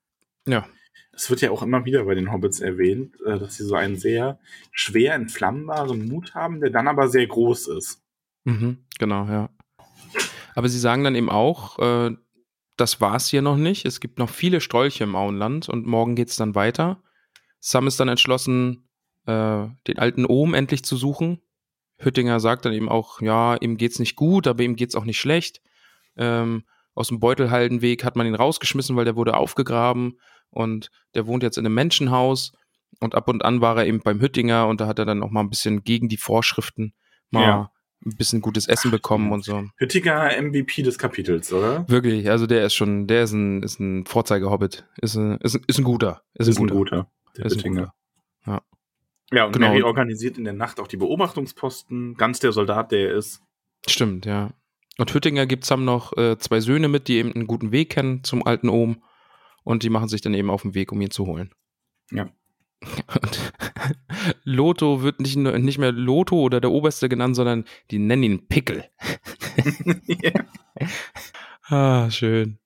Ja, 0.45 0.67
Es 1.13 1.29
wird 1.29 1.41
ja 1.41 1.51
auch 1.51 1.63
immer 1.63 1.85
wieder 1.85 2.03
bei 2.05 2.13
den 2.13 2.31
Hobbits 2.31 2.59
erwähnt, 2.59 3.15
äh, 3.25 3.39
dass 3.39 3.55
sie 3.55 3.63
so 3.63 3.75
einen 3.75 3.95
sehr 3.95 4.39
schwer 4.71 5.13
entflammbaren 5.15 6.07
Mut 6.07 6.35
haben, 6.35 6.59
der 6.59 6.69
dann 6.71 6.87
aber 6.87 7.07
sehr 7.07 7.25
groß 7.25 7.69
ist. 7.69 8.03
mhm, 8.43 8.85
genau, 8.99 9.25
ja. 9.27 9.49
Aber 10.57 10.69
sie 10.69 10.79
sagen 10.79 11.03
dann 11.03 11.13
eben 11.13 11.29
auch, 11.29 11.77
äh, 11.77 12.15
das 12.77 12.99
war's 12.99 13.29
hier 13.29 13.43
noch 13.43 13.57
nicht. 13.57 13.85
Es 13.85 13.99
gibt 13.99 14.17
noch 14.17 14.31
viele 14.31 14.59
Strolche 14.59 15.03
im 15.03 15.15
Auenland 15.15 15.69
und 15.69 15.85
morgen 15.85 16.15
geht's 16.15 16.35
dann 16.35 16.55
weiter. 16.55 16.99
Sam 17.59 17.85
ist 17.85 17.99
dann 17.99 18.07
entschlossen, 18.07 18.89
äh, 19.27 19.67
den 19.87 19.99
alten 19.99 20.25
Ohm 20.25 20.55
endlich 20.55 20.83
zu 20.83 20.97
suchen. 20.97 21.43
Hüttinger 21.99 22.39
sagt 22.39 22.65
dann 22.65 22.73
eben 22.73 22.89
auch, 22.89 23.21
ja, 23.21 23.55
ihm 23.57 23.77
geht's 23.77 23.99
nicht 23.99 24.15
gut, 24.15 24.47
aber 24.47 24.63
ihm 24.63 24.75
geht's 24.75 24.95
auch 24.95 25.05
nicht 25.05 25.19
schlecht. 25.19 25.61
Ähm, 26.15 26.63
aus 26.95 27.09
dem 27.09 27.19
Beutelhaldenweg 27.19 28.03
hat 28.03 28.15
man 28.15 28.25
ihn 28.25 28.33
rausgeschmissen, 28.33 28.95
weil 28.95 29.05
der 29.05 29.15
wurde 29.15 29.37
aufgegraben 29.37 30.17
und 30.49 30.89
der 31.13 31.27
wohnt 31.27 31.43
jetzt 31.43 31.59
in 31.59 31.67
einem 31.67 31.75
Menschenhaus 31.75 32.53
und 32.99 33.13
ab 33.13 33.27
und 33.27 33.45
an 33.45 33.61
war 33.61 33.77
er 33.77 33.85
eben 33.85 33.99
beim 33.99 34.19
Hüttinger 34.19 34.65
und 34.65 34.81
da 34.81 34.87
hat 34.87 34.97
er 34.97 35.05
dann 35.05 35.21
auch 35.21 35.29
mal 35.29 35.41
ein 35.41 35.51
bisschen 35.51 35.83
gegen 35.83 36.09
die 36.09 36.17
Vorschriften 36.17 36.95
mal 37.29 37.43
Ja. 37.43 37.71
Ein 38.05 38.15
bisschen 38.15 38.41
gutes 38.41 38.67
Essen 38.67 38.91
bekommen 38.91 39.31
und 39.31 39.43
so. 39.43 39.65
Hüttiger 39.77 40.29
MVP 40.41 40.83
des 40.83 40.97
Kapitels, 40.97 41.51
oder? 41.51 41.87
Wirklich, 41.89 42.29
also 42.29 42.45
der 42.47 42.65
ist 42.65 42.73
schon, 42.75 43.07
der 43.07 43.23
ist 43.23 43.31
ein, 43.33 43.63
ist 43.63 43.79
ein 43.79 44.05
Vorzeigehobbit. 44.05 44.85
Ist 45.01 45.15
ein, 45.15 45.37
ist, 45.37 45.55
ein- 45.55 45.63
ist 45.67 45.77
ein 45.79 45.83
guter. 45.83 46.21
Ist, 46.35 46.47
Ist 46.47 46.57
ein 46.59 46.63
ein 46.65 46.67
guter. 46.69 46.75
guter. 46.97 47.11
Der 47.37 47.45
Ist 47.45 47.53
ein 47.53 47.57
Hüttinger. 47.59 47.81
guter. 47.81 47.93
Ja. 48.45 48.61
Ja, 49.37 49.45
und 49.45 49.51
Genau. 49.53 49.67
Mary 49.69 49.81
organisiert 49.83 50.37
in 50.37 50.43
der 50.45 50.53
Nacht 50.53 50.79
auch 50.79 50.87
die 50.87 50.95
Beobachtungsposten. 50.97 52.15
Ganz 52.15 52.39
der 52.39 52.51
Soldat, 52.53 52.91
der 52.91 53.09
er 53.09 53.15
ist. 53.15 53.41
Stimmt, 53.87 54.25
ja. 54.25 54.51
Und 54.97 55.13
Hüttinger 55.13 55.45
gibt 55.45 55.65
Sam 55.65 55.83
noch 55.85 56.15
äh, 56.17 56.37
zwei 56.37 56.59
Söhne 56.61 56.87
mit, 56.87 57.07
die 57.07 57.17
eben 57.17 57.33
einen 57.33 57.45
guten 57.47 57.71
Weg 57.71 57.89
kennen 57.91 58.23
zum 58.23 58.45
alten 58.45 58.69
Ohm. 58.69 59.03
Und 59.63 59.83
die 59.83 59.89
machen 59.89 60.07
sich 60.07 60.21
dann 60.21 60.33
eben 60.33 60.49
auf 60.49 60.61
den 60.61 60.73
Weg, 60.75 60.91
um 60.91 61.01
ihn 61.01 61.11
zu 61.11 61.25
holen. 61.25 61.51
Ja. 62.11 62.29
Und 62.81 63.53
Loto 64.43 65.01
wird 65.01 65.19
nicht, 65.19 65.35
nicht 65.35 65.77
mehr 65.77 65.91
Loto 65.91 66.37
oder 66.37 66.61
der 66.61 66.71
Oberste 66.71 67.09
genannt, 67.09 67.35
sondern 67.35 67.65
die 67.91 67.99
nennen 67.99 68.23
ihn 68.23 68.47
Pickel. 68.47 68.85
ja. 70.07 70.31
Ah, 71.69 72.09
schön. 72.09 72.59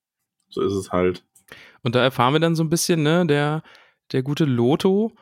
So 0.48 0.60
ist 0.62 0.74
es 0.74 0.92
halt. 0.92 1.24
Und 1.82 1.96
da 1.96 2.04
erfahren 2.04 2.34
wir 2.34 2.38
dann 2.38 2.54
so 2.54 2.62
ein 2.62 2.70
bisschen, 2.70 3.02
ne, 3.02 3.26
der, 3.26 3.64
der 4.12 4.22
gute 4.22 4.44
Loto 4.44 5.12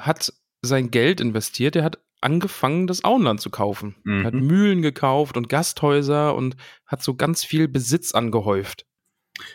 hat 0.00 0.32
sein 0.62 0.90
Geld 0.90 1.20
investiert, 1.20 1.76
er 1.76 1.84
hat 1.84 1.98
angefangen, 2.20 2.86
das 2.86 3.04
Auenland 3.04 3.40
zu 3.40 3.50
kaufen. 3.50 3.96
Mhm. 4.04 4.20
Er 4.20 4.24
hat 4.24 4.34
Mühlen 4.34 4.82
gekauft 4.82 5.36
und 5.36 5.48
Gasthäuser 5.48 6.34
und 6.34 6.56
hat 6.86 7.02
so 7.02 7.14
ganz 7.14 7.44
viel 7.44 7.68
Besitz 7.68 8.12
angehäuft. 8.12 8.86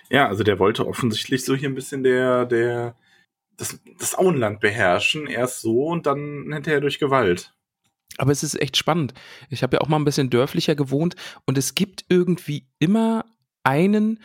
Ja, 0.10 0.28
also 0.28 0.44
der 0.44 0.60
wollte 0.60 0.88
offensichtlich 0.88 1.44
so 1.44 1.56
hier 1.56 1.70
ein 1.70 1.76
bisschen 1.76 2.04
der, 2.04 2.46
der, 2.46 2.96
das, 3.64 3.80
das 4.00 4.18
Auenland 4.18 4.60
beherrschen. 4.60 5.28
Erst 5.28 5.62
so 5.62 5.86
und 5.86 6.06
dann 6.06 6.52
hinterher 6.52 6.82
durch 6.82 7.00
Gewalt. 7.00 7.54
Aber 8.18 8.32
es 8.32 8.44
ist 8.44 8.62
echt 8.62 8.78
spannend. 8.78 9.14
Ich 9.50 9.64
habe 9.64 9.76
ja 9.76 9.82
auch 9.82 9.88
mal 9.88 9.98
ein 9.98 10.06
bisschen 10.06 10.30
dörflicher 10.30 10.76
gewohnt 10.76 11.16
und 11.46 11.58
es 11.58 11.74
gibt 11.74 12.06
irgendwie 12.10 12.68
immer 12.80 13.26
einen 13.64 14.20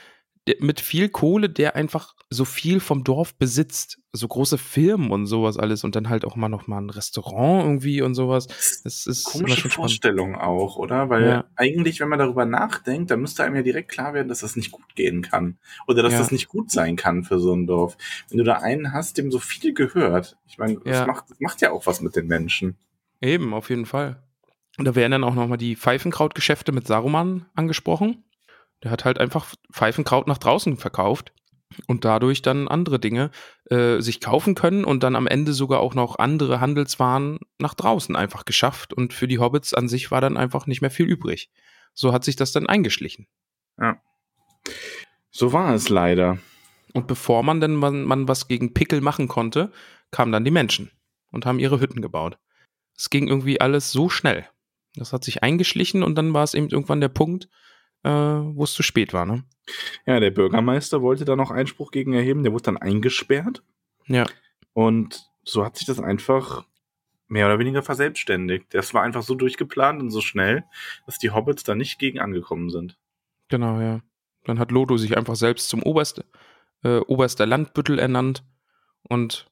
mit 0.61 0.81
viel 0.81 1.09
Kohle, 1.09 1.49
der 1.49 1.77
einfach 1.77 2.15
so 2.31 2.45
viel 2.45 2.81
vom 2.81 3.05
Dorf 3.05 3.35
besitzt. 3.35 3.99
So 4.13 4.27
große 4.29 4.59
Firmen 4.59 5.11
und 5.11 5.27
sowas 5.27 5.59
alles 5.59 5.85
und 5.85 5.95
dann 5.95 6.09
halt 6.09 6.25
auch 6.25 6.35
mal 6.37 6.49
noch 6.49 6.67
mal 6.67 6.79
ein 6.81 6.91
Restaurant 6.91 7.65
irgendwie 7.65 8.01
und 8.03 8.15
sowas. 8.15 8.47
Das 8.85 9.07
ist 9.07 9.25
Komische. 9.25 9.69
Vorstellung 9.69 10.35
auch, 10.35 10.77
oder? 10.77 11.09
Weil 11.11 11.27
Ja. 11.29 11.45
eigentlich, 11.57 12.01
wenn 12.01 12.09
man 12.09 12.19
darüber 12.19 12.45
nachdenkt, 12.45 13.11
dann 13.11 13.21
müsste 13.21 13.45
einem 13.45 13.57
ja 13.57 13.63
direkt 13.63 13.91
klar 13.91 14.15
werden, 14.15 14.29
dass 14.29 14.41
das 14.41 14.57
nicht 14.57 14.71
gut 14.73 14.95
gehen 14.95 15.23
kann. 15.23 15.59
Oder 15.87 16.03
dass 16.03 16.15
Ja. 16.15 16.19
das 16.21 16.33
nicht 16.33 16.49
gut 16.49 16.71
sein 16.71 16.97
kann 16.97 17.23
für 17.25 17.39
so 17.39 17.55
ein 17.55 17.67
Dorf. 17.67 17.97
Wenn 18.29 18.39
du 18.39 18.45
da 18.45 18.55
einen 18.55 18.93
hast, 18.93 19.19
dem 19.19 19.31
so 19.31 19.39
viel 19.39 19.73
gehört, 19.75 20.37
ich 20.47 20.59
meine, 20.59 20.81
das, 20.85 20.99
Ja. 21.01 21.07
macht, 21.07 21.31
das 21.31 21.41
macht 21.41 21.61
ja 21.61 21.71
auch 21.71 21.87
was 21.87 22.01
mit 22.01 22.17
den 22.17 22.27
Menschen. 22.27 22.77
Eben, 23.21 23.53
auf 23.55 23.69
jeden 23.71 23.87
Fall. 23.87 24.23
Und 24.79 24.85
da 24.85 24.95
werden 24.95 25.13
dann 25.13 25.25
auch 25.25 25.35
nochmal 25.35 25.59
die 25.59 25.77
Pfeifenkrautgeschäfte 25.77 26.73
mit 26.73 26.87
Saruman 26.87 27.47
angesprochen. 27.55 28.25
Der 28.83 28.91
hat 28.91 29.05
halt 29.05 29.19
einfach 29.19 29.55
Pfeifenkraut 29.73 30.27
nach 30.27 30.39
draußen 30.39 30.77
verkauft 30.77 31.33
und 31.87 32.05
dadurch 32.05 32.43
dann 32.43 32.69
andere 32.69 32.99
Dinge 32.99 33.31
äh, 33.67 34.01
sich 34.01 34.21
kaufen 34.21 34.55
können 34.55 34.85
und 34.85 35.03
dann 35.03 35.17
am 35.17 35.27
Ende 35.27 35.53
sogar 35.53 35.81
auch 35.81 35.95
noch 35.95 36.19
andere 36.19 36.61
Handelswaren 36.61 37.39
nach 37.59 37.75
draußen 37.75 38.17
einfach 38.17 38.45
geschafft. 38.45 38.95
Und 38.95 39.13
für 39.13 39.29
die 39.29 39.39
Hobbits 39.39 39.75
an 39.75 39.89
sich 39.89 40.11
war 40.11 40.21
dann 40.21 40.37
einfach 40.37 40.67
nicht 40.67 40.81
mehr 40.81 40.91
viel 40.91 41.07
übrig. 41.07 41.51
So 41.95 42.13
hat 42.13 42.25
sich 42.25 42.37
das 42.37 42.53
dann 42.53 42.67
eingeschlichen. 42.67 43.27
So 45.31 45.53
war 45.53 45.75
es 45.75 45.89
leider. 45.89 46.39
Und 46.95 47.07
bevor 47.07 47.43
man 47.43 47.61
dann 47.61 47.77
man, 47.77 48.05
man 48.05 48.29
was 48.29 48.49
gegen 48.49 48.75
Pickel 48.75 49.01
machen 49.01 49.29
konnte, 49.29 49.73
kamen 50.11 50.33
dann 50.33 50.45
die 50.45 50.51
Menschen 50.51 50.91
und 51.31 51.45
haben 51.45 51.59
ihre 51.59 51.81
Hütten 51.81 52.01
gebaut. 52.01 52.39
Es 52.97 53.11
ging 53.11 53.29
irgendwie 53.29 53.61
alles 53.61 53.93
so 53.93 54.09
schnell. 54.09 54.49
Das 54.95 55.13
hat 55.13 55.23
sich 55.23 55.43
eingeschlichen 55.43 56.03
und 56.03 56.17
dann 56.17 56.33
war 56.33 56.43
es 56.43 56.55
eben 56.55 56.71
irgendwann 56.71 57.01
der 57.01 57.11
Punkt, 57.11 57.49
äh, 58.05 58.11
wo 58.11 58.65
es 58.65 58.75
zu 58.75 58.83
spät 58.83 59.13
war. 59.13 59.27
Ne? 59.27 59.45
Ja, 60.07 60.21
der 60.21 60.31
Bürgermeister 60.31 61.03
wollte 61.03 61.25
da 61.25 61.37
noch 61.37 61.51
Einspruch 61.51 61.91
gegen 61.91 62.13
erheben, 62.13 62.43
der 62.43 62.53
wurde 62.53 62.65
dann 62.65 62.77
eingesperrt. 62.77 63.63
Ja, 64.07 64.27
Und 64.73 65.29
so 65.45 65.65
hat 65.65 65.77
sich 65.77 65.87
das 65.87 66.01
einfach 66.01 66.65
mehr 67.29 67.47
oder 67.47 67.59
weniger 67.59 67.83
verselbstständigt. 67.83 68.67
Das 68.71 68.95
war 68.95 69.03
einfach 69.03 69.23
so 69.23 69.35
durchgeplant 69.35 70.01
und 70.01 70.11
so 70.11 70.21
schnell, 70.21 70.65
dass 71.07 71.19
die 71.19 71.31
Hobbits 71.31 71.63
da 71.63 71.75
nicht 71.75 71.99
gegen 71.99 72.21
angekommen 72.21 72.71
sind. 72.71 72.97
genau, 73.49 73.81
ja. 73.81 74.01
Dann 74.45 74.59
hat 74.59 74.71
Lodo 74.71 74.97
sich 74.97 75.17
einfach 75.17 75.37
selbst 75.37 75.69
zum 75.69 75.83
Oberst, 75.83 76.25
äh, 76.83 76.99
oberster 77.01 77.45
Landbüttel 77.45 77.99
ernannt 77.99 78.45
und 79.03 79.51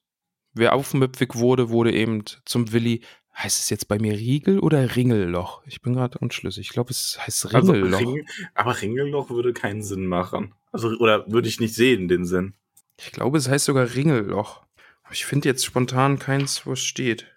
wer 0.53 0.73
aufmüpfig 0.73 1.35
wurde, 1.35 1.69
wurde 1.69 1.93
eben 1.93 2.23
zum 2.45 2.71
Willi. 2.71 3.01
Heißt 3.37 3.59
es 3.59 3.69
jetzt 3.69 3.87
bei 3.87 3.99
mir 3.99 4.13
Riegel 4.13 4.59
oder 4.59 4.95
Ringelloch? 4.95 5.61
Ich 5.67 5.81
bin 5.81 5.93
gerade 5.93 6.17
unschlüssig. 6.17 6.67
Ich 6.67 6.69
glaube, 6.73 6.89
es 6.89 7.19
heißt 7.21 7.53
Also 7.53 7.71
Ringelloch. 7.73 7.99
Ring, 7.99 8.27
aber 8.55 8.81
Ringelloch 8.81 9.29
würde 9.29 9.53
keinen 9.53 9.83
Sinn 9.83 10.07
machen. 10.07 10.55
Also, 10.71 10.89
oder 10.97 11.29
würde 11.31 11.47
ich 11.47 11.59
nicht 11.59 11.75
sehen, 11.75 12.07
den 12.07 12.25
Sinn. 12.25 12.55
Ich 12.99 13.11
glaube, 13.11 13.37
es 13.37 13.47
heißt 13.47 13.65
sogar 13.65 13.93
Ringelloch. 13.93 14.63
Aber 15.03 15.13
ich 15.13 15.25
finde 15.25 15.49
jetzt 15.49 15.63
spontan 15.65 16.17
keins, 16.17 16.65
wo 16.65 16.73
es 16.73 16.81
steht. 16.81 17.27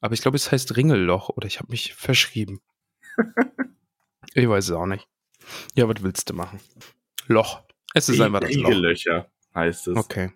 Aber 0.00 0.14
ich 0.14 0.22
glaube, 0.22 0.36
es 0.36 0.50
heißt 0.50 0.74
Ringelloch 0.76 1.28
oder 1.28 1.46
ich 1.46 1.58
habe 1.58 1.70
mich 1.70 1.92
verschrieben. 1.94 2.60
ich 4.34 4.48
weiß 4.48 4.64
es 4.64 4.70
auch 4.72 4.86
nicht. 4.86 5.06
Ja, 5.74 5.86
was 5.86 6.02
willst 6.02 6.30
du 6.30 6.34
machen? 6.34 6.60
Loch. 7.26 7.62
Es 7.94 8.08
ist 8.08 8.20
einfach 8.20 8.40
das 8.40 8.54
Loch. 8.54 8.68
Rigellöcher 8.70 9.30
heißt 9.54 9.88
es. 9.88 9.96
Okay. 9.96 10.32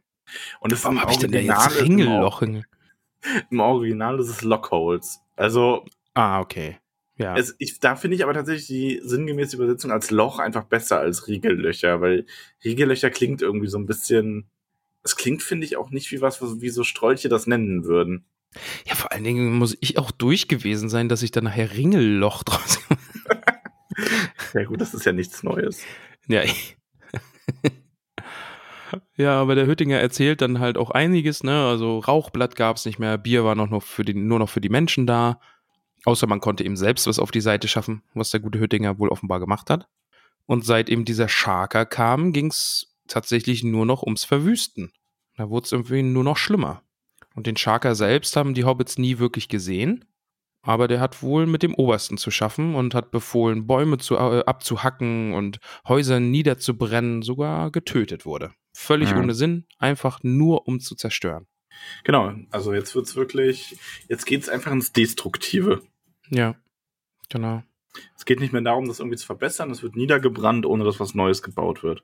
Und 0.61 0.73
es 0.73 0.85
Warum 0.85 1.01
habe 1.01 1.13
ich 1.13 1.19
denn 1.19 1.33
da 1.33 1.39
jetzt 1.39 1.81
Ringelloch? 1.81 2.41
hin- 2.41 2.67
Im 3.51 3.61
Original 3.61 4.19
ist 4.21 4.29
es 4.29 4.43
Lockholes. 4.43 5.21
Also, 5.37 5.85
Ah, 6.15 6.41
okay. 6.41 6.79
Ja. 7.19 7.37
es, 7.37 7.55
ich, 7.59 7.79
da 7.81 7.97
finde 7.97 8.17
ich 8.17 8.23
aber 8.25 8.35
tatsächlich 8.35 8.67
die 8.67 9.01
sinngemäße 9.03 9.57
Übersetzung 9.57 9.91
als 9.91 10.11
Loch 10.11 10.39
einfach 10.39 10.65
besser 10.65 10.99
als 10.99 11.27
Riegellöcher, 11.29 12.01
weil 12.03 12.27
Riegellöcher 12.63 13.11
klingt 13.11 13.41
irgendwie 13.43 13.69
so 13.69 13.79
ein 13.79 13.87
bisschen. 13.87 14.47
Es 15.03 15.17
klingt, 15.17 15.43
finde 15.43 15.65
ich, 15.67 15.77
auch 15.77 15.91
nicht 15.91 16.11
wie 16.13 16.21
was, 16.21 16.43
wie 16.61 16.69
so 16.69 16.85
Strolche 16.85 17.29
das 17.29 17.47
nennen 17.47 17.85
würden. 17.85 18.25
ja, 18.87 18.95
vor 18.95 19.13
allen 19.13 19.25
Dingen 19.25 19.55
muss 19.55 19.77
ich 19.81 19.99
auch 19.99 20.11
durch 20.11 20.49
gewesen 20.49 20.89
sein, 20.89 21.09
dass 21.09 21.23
ich 21.23 21.31
dann 21.31 21.45
nachher 21.45 21.73
Ringelloch 21.75 22.43
draus. 22.43 22.79
Ja, 24.53 24.65
gut, 24.65 24.81
das 24.81 24.93
ist 24.93 25.07
ja 25.07 25.13
nichts 25.13 25.43
Neues. 25.43 25.83
Ja. 26.29 26.43
ja, 29.17 29.41
aber 29.41 29.55
der 29.55 29.67
Hüttinger 29.67 29.99
erzählt 29.99 30.41
dann 30.41 30.61
halt 30.61 30.79
auch 30.79 30.91
einiges, 30.91 31.43
ne? 31.43 31.67
Also 31.67 31.99
Rauchblatt 31.99 32.57
gab 32.57 32.77
es 32.77 32.85
nicht 32.85 32.99
mehr, 32.99 33.19
Bier 33.19 33.45
war 33.45 33.55
noch, 33.55 33.71
noch 33.71 33.83
für 33.83 34.05
die, 34.05 34.15
nur 34.15 34.39
noch 34.39 34.49
für 34.49 34.61
die 34.61 34.69
Menschen 34.69 35.07
da. 35.07 35.41
Außer 36.05 36.27
man 36.27 36.41
konnte 36.41 36.65
eben 36.65 36.77
selbst 36.77 37.07
was 37.07 37.19
auf 37.19 37.31
die 37.31 37.41
Seite 37.41 37.69
schaffen, 37.69 38.03
was 38.15 38.31
der 38.31 38.41
gute 38.41 38.61
Hüttinger 38.61 38.99
wohl 38.99 39.09
offenbar 39.09 39.41
gemacht 39.41 39.71
hat. 39.71 39.89
Und 40.47 40.65
seit 40.65 40.89
eben 40.89 41.05
dieser 41.05 41.29
Scharker 41.29 41.85
kam, 41.87 42.33
ging 42.33 42.47
es 42.49 42.95
tatsächlich 43.09 43.65
nur 43.65 43.87
noch 43.87 44.03
ums 44.05 44.25
Verwüsten. 44.25 44.93
Da 45.37 45.51
wurde 45.51 45.65
es 45.65 45.73
irgendwie 45.73 46.03
nur 46.03 46.25
noch 46.25 46.37
schlimmer. 46.37 46.83
Und 47.35 47.47
den 47.47 47.57
Scharker 47.57 47.95
selbst 47.95 48.37
haben 48.37 48.55
die 48.55 48.65
Hobbits 48.65 48.99
nie 48.99 49.19
wirklich 49.19 49.49
gesehen. 49.49 50.05
aber 50.63 50.89
der 50.89 51.01
hat 51.01 51.23
wohl 51.23 51.47
mit 51.47 51.63
dem 51.63 51.75
Obersten 51.75 52.19
zu 52.19 52.31
schaffen 52.31 52.75
und 52.75 52.95
hat 52.95 53.13
befohlen, 53.13 53.67
Bäume 53.67 53.99
zu, 53.99 54.17
äh, 54.17 54.43
abzuhacken 54.45 55.33
und 55.33 55.61
Häuser 55.87 56.19
niederzubrennen, 56.21 57.23
sogar 57.23 57.71
getötet 57.71 58.27
wurde. 58.27 58.53
Völlig 58.79 59.11
Ja. 59.11 59.19
ohne 59.19 59.33
Sinn, 59.33 59.65
einfach 59.79 60.21
nur 60.23 60.69
um 60.69 60.81
zu 60.81 60.95
zerstören. 60.97 61.47
Genau, 62.05 62.35
also 62.51 62.75
jetzt 62.75 62.95
wird's 62.95 63.17
wirklich, 63.17 63.79
jetzt 64.09 64.27
geht's 64.27 64.51
einfach 64.51 64.71
ins 64.71 64.93
Destruktive. 64.93 65.83
Ja, 66.29 66.57
genau. 67.31 67.63
Es 68.15 68.27
geht 68.27 68.39
nicht 68.39 68.53
mehr 68.53 68.61
darum, 68.61 68.87
das 68.87 68.99
irgendwie 69.01 69.17
zu 69.17 69.25
verbessern, 69.25 69.71
es 69.71 69.83
wird 69.83 69.97
niedergebrannt, 69.97 70.67
ohne 70.67 70.85
dass 70.85 71.01
was 71.01 71.15
Neues 71.15 71.43
gebaut 71.43 71.83
wird. 71.83 72.03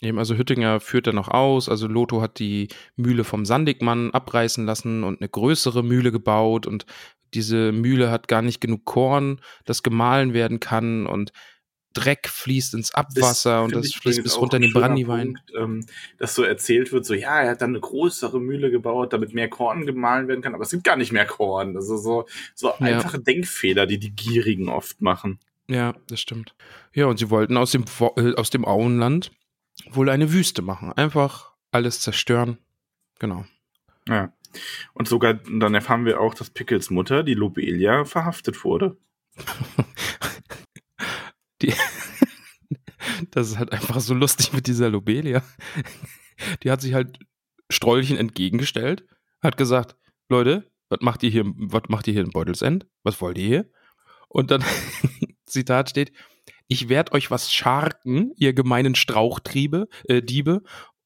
Eben, 0.00 0.18
also 0.18 0.34
Hüttinger 0.34 0.80
führt 0.80 1.06
er 1.06 1.12
noch 1.12 1.28
aus. 1.28 1.68
Also 1.68 1.86
Lotho 1.88 2.22
hat 2.22 2.38
die 2.38 2.68
Mühle 2.96 3.22
vom 3.22 3.44
Sandigmann 3.44 4.10
abreißen 4.10 4.64
lassen 4.64 5.04
und 5.04 5.20
eine 5.20 5.28
größere 5.28 5.84
Mühle 5.84 6.10
gebaut. 6.10 6.66
Und 6.66 6.86
diese 7.34 7.70
Mühle 7.70 8.10
hat 8.10 8.28
gar 8.28 8.40
nicht 8.42 8.60
genug 8.60 8.84
Korn, 8.86 9.40
das 9.66 9.82
gemahlen 9.82 10.32
werden 10.32 10.58
kann. 10.58 11.06
Und 11.06 11.32
Dreck 11.94 12.28
fließt 12.28 12.74
ins 12.74 12.92
Abwasser 12.92 13.62
und 13.62 13.70
finde 13.70 13.88
das 13.88 13.94
fließt 13.96 14.22
bis 14.22 14.36
runter 14.38 14.56
in 14.56 14.62
den 14.64 14.72
Brandywein. 14.72 15.34
Punkt, 15.34 15.52
ähm, 15.56 15.86
dass 16.18 16.34
so 16.34 16.42
erzählt 16.42 16.92
wird, 16.92 17.06
so 17.06 17.14
ja, 17.14 17.40
er 17.40 17.50
hat 17.52 17.62
dann 17.62 17.70
eine 17.70 17.80
größere 17.80 18.40
Mühle 18.40 18.70
gebaut, 18.70 19.12
damit 19.12 19.32
mehr 19.32 19.48
Korn 19.48 19.86
gemahlen 19.86 20.28
werden 20.28 20.42
kann, 20.42 20.54
aber 20.54 20.64
es 20.64 20.70
gibt 20.70 20.84
gar 20.84 20.96
nicht 20.96 21.12
mehr 21.12 21.24
Korn. 21.26 21.76
Also 21.76 21.96
so, 21.96 22.26
so 22.54 22.68
Ja. 22.68 22.74
einfache 22.80 23.18
Denkfehler, 23.20 23.86
die 23.86 23.98
die 23.98 24.10
Gierigen 24.14 24.68
oft 24.68 25.00
machen. 25.00 25.38
Ja, 25.68 25.94
das 26.08 26.20
stimmt. 26.20 26.54
Ja, 26.92 27.06
und 27.06 27.18
sie 27.18 27.30
wollten 27.30 27.56
aus 27.56 27.70
dem, 27.70 27.84
äh, 28.16 28.34
aus 28.34 28.50
dem 28.50 28.66
Auenland 28.66 29.30
wohl 29.90 30.10
eine 30.10 30.32
Wüste 30.32 30.60
machen. 30.62 30.92
Einfach 30.92 31.52
alles 31.70 32.00
zerstören. 32.00 32.58
Genau. 33.18 33.46
Ja. 34.08 34.32
Und 34.92 35.08
sogar, 35.08 35.40
und 35.46 35.60
dann 35.60 35.74
erfahren 35.74 36.04
wir 36.04 36.20
auch, 36.20 36.34
dass 36.34 36.50
Pickles 36.50 36.90
Mutter, 36.90 37.22
die 37.22 37.34
Lobelia, 37.34 38.04
verhaftet 38.04 38.62
wurde. 38.64 38.96
Die 41.64 41.74
das 43.30 43.48
ist 43.48 43.58
halt 43.58 43.72
einfach 43.72 44.00
so 44.00 44.14
lustig 44.14 44.52
mit 44.52 44.66
dieser 44.66 44.90
Lobelia. 44.90 45.42
Die 46.62 46.70
hat 46.70 46.80
sich 46.80 46.94
halt 46.94 47.18
Strollchen 47.70 48.16
entgegengestellt, 48.16 49.06
hat 49.42 49.56
gesagt, 49.56 49.96
Leute, 50.28 50.70
was 50.88 51.00
macht 51.00 51.22
ihr 51.22 51.30
hier, 51.30 51.44
was 51.46 51.82
macht 51.88 52.06
ihr 52.06 52.12
hier 52.12 52.22
in 52.22 52.30
Beutelsend? 52.30 52.86
Was 53.02 53.20
wollt 53.20 53.38
ihr 53.38 53.46
hier? 53.46 53.70
Und 54.28 54.50
dann, 54.50 54.64
Zitat 55.46 55.90
steht, 55.90 56.12
ich 56.66 56.88
werd 56.88 57.12
euch 57.12 57.30
was 57.30 57.52
scharken, 57.52 58.32
ihr 58.36 58.52
gemeinen 58.52 58.94
Strauchtriebe, 58.94 59.88
äh, 60.08 60.22
Diebe, 60.22 60.62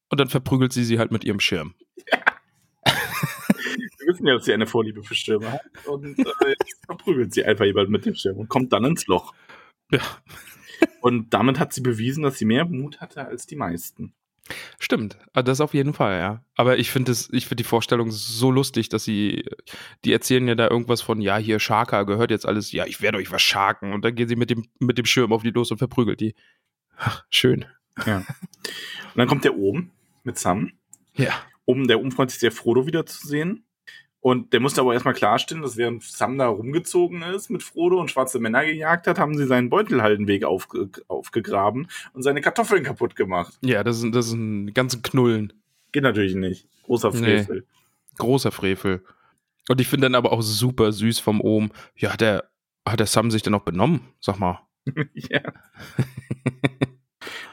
und 0.09 0.19
dann 0.19 0.29
verprügelt 0.29 0.73
sie 0.73 0.83
sie 0.83 0.99
halt 0.99 1.11
mit 1.11 1.23
ihrem 1.23 1.39
Schirm. 1.39 1.75
Wir 2.85 4.15
wissen 4.15 4.25
ja, 4.25 4.33
dass 4.33 4.45
sie 4.45 4.53
eine 4.53 4.65
Vorliebe 4.65 5.03
für 5.03 5.13
Stürme 5.13 5.51
hat. 5.51 5.61
Und 5.85 6.17
äh, 6.17 6.55
verprügelt 6.85 7.33
sie 7.33 7.45
einfach 7.45 7.65
jemand 7.65 7.89
mit 7.89 8.05
dem 8.05 8.15
Schirm 8.15 8.37
und 8.37 8.47
kommt 8.47 8.73
dann 8.73 8.85
ins 8.85 9.05
Loch. 9.05 9.33
Ja. 9.91 10.01
Und 11.01 11.33
damit 11.33 11.59
hat 11.59 11.73
sie 11.73 11.81
bewiesen, 11.81 12.23
dass 12.23 12.37
sie 12.37 12.45
mehr 12.45 12.65
Mut 12.65 13.01
hatte 13.01 13.25
als 13.25 13.45
die 13.45 13.55
meisten. 13.55 14.13
Stimmt, 14.79 15.17
ah, 15.33 15.43
das 15.43 15.61
auf 15.61 15.73
jeden 15.73 15.93
Fall, 15.93 16.19
ja. 16.19 16.43
Aber 16.55 16.77
ich 16.77 16.89
finde 16.89 17.11
es, 17.11 17.29
ich 17.31 17.45
finde 17.45 17.63
die 17.63 17.67
Vorstellung 17.67 18.11
so 18.11 18.49
lustig, 18.49 18.89
dass 18.89 19.03
sie, 19.03 19.45
die 20.03 20.11
erzählen 20.11 20.47
ja 20.47 20.55
da 20.55 20.67
irgendwas 20.67 21.01
von, 21.01 21.21
ja, 21.21 21.37
hier 21.37 21.59
Scharka 21.59 22.03
gehört 22.03 22.31
jetzt 22.31 22.47
alles, 22.47 22.71
ja, 22.71 22.85
ich 22.85 23.01
werde 23.01 23.17
euch 23.19 23.31
was 23.31 23.41
scharken. 23.41 23.93
Und 23.93 24.03
dann 24.03 24.15
gehen 24.15 24.27
sie 24.27 24.35
mit 24.35 24.49
dem, 24.49 24.65
mit 24.79 24.97
dem 24.97 25.05
Schirm 25.05 25.33
auf 25.33 25.43
die 25.43 25.51
los 25.51 25.71
und 25.71 25.77
verprügelt 25.77 26.19
die. 26.19 26.33
Ach, 26.97 27.23
schön. 27.29 27.65
Und 28.05 28.25
dann 29.15 29.27
kommt 29.27 29.43
der 29.43 29.55
oben 29.55 29.91
mit 30.23 30.37
Sam. 30.37 30.71
Ja. 31.15 31.33
Um, 31.65 31.87
der 31.87 31.99
sich 32.29 32.39
sehr, 32.39 32.51
Frodo 32.51 32.87
wiederzusehen. 32.87 33.65
Und 34.21 34.51
der 34.51 34.59
musste 34.59 34.81
aber 34.81 34.93
erstmal 34.93 35.13
klarstellen, 35.13 35.61
dass 35.61 35.77
während 35.77 36.03
Sam 36.03 36.37
da 36.37 36.47
rumgezogen 36.47 37.21
ist 37.21 37.49
mit 37.49 37.63
Frodo 37.63 37.99
und 37.99 38.11
schwarze 38.11 38.39
Männer 38.39 38.65
gejagt 38.65 39.07
hat, 39.07 39.17
haben 39.17 39.37
sie 39.37 39.45
seinen 39.45 39.69
Beutelhaldenweg 39.69 40.43
aufge 40.43 40.89
aufgegraben 41.07 41.87
und 42.13 42.23
seine 42.23 42.41
Kartoffeln 42.41 42.83
kaputt 42.83 43.15
gemacht. 43.15 43.57
Ja, 43.61 43.83
das 43.83 44.03
ist, 44.03 44.13
das 44.13 44.27
ist 44.27 44.33
ein 44.33 44.73
ganzen 44.73 45.01
Knullen. 45.01 45.53
Geht 45.93 46.03
natürlich 46.03 46.35
nicht. 46.35 46.67
Großer 46.83 47.11
Nee. 47.11 47.43
Frevel. 47.43 47.65
Großer 48.17 48.51
Frevel. 48.51 49.03
Und 49.69 49.79
ich 49.79 49.87
finde 49.87 50.05
dann 50.05 50.15
aber 50.15 50.33
auch 50.33 50.41
super 50.41 50.91
süß 50.91 51.19
vom 51.19 51.39
Ohm. 51.39 51.71
Ja, 51.95 52.11
hat 52.11 52.21
der, 52.21 52.49
hat 52.85 52.99
der 52.99 53.07
Sam 53.07 53.31
sich 53.31 53.41
denn 53.43 53.51
noch 53.51 53.63
benommen? 53.63 54.01
Sag 54.19 54.37
mal. 54.39 54.59
ja. 55.13 55.41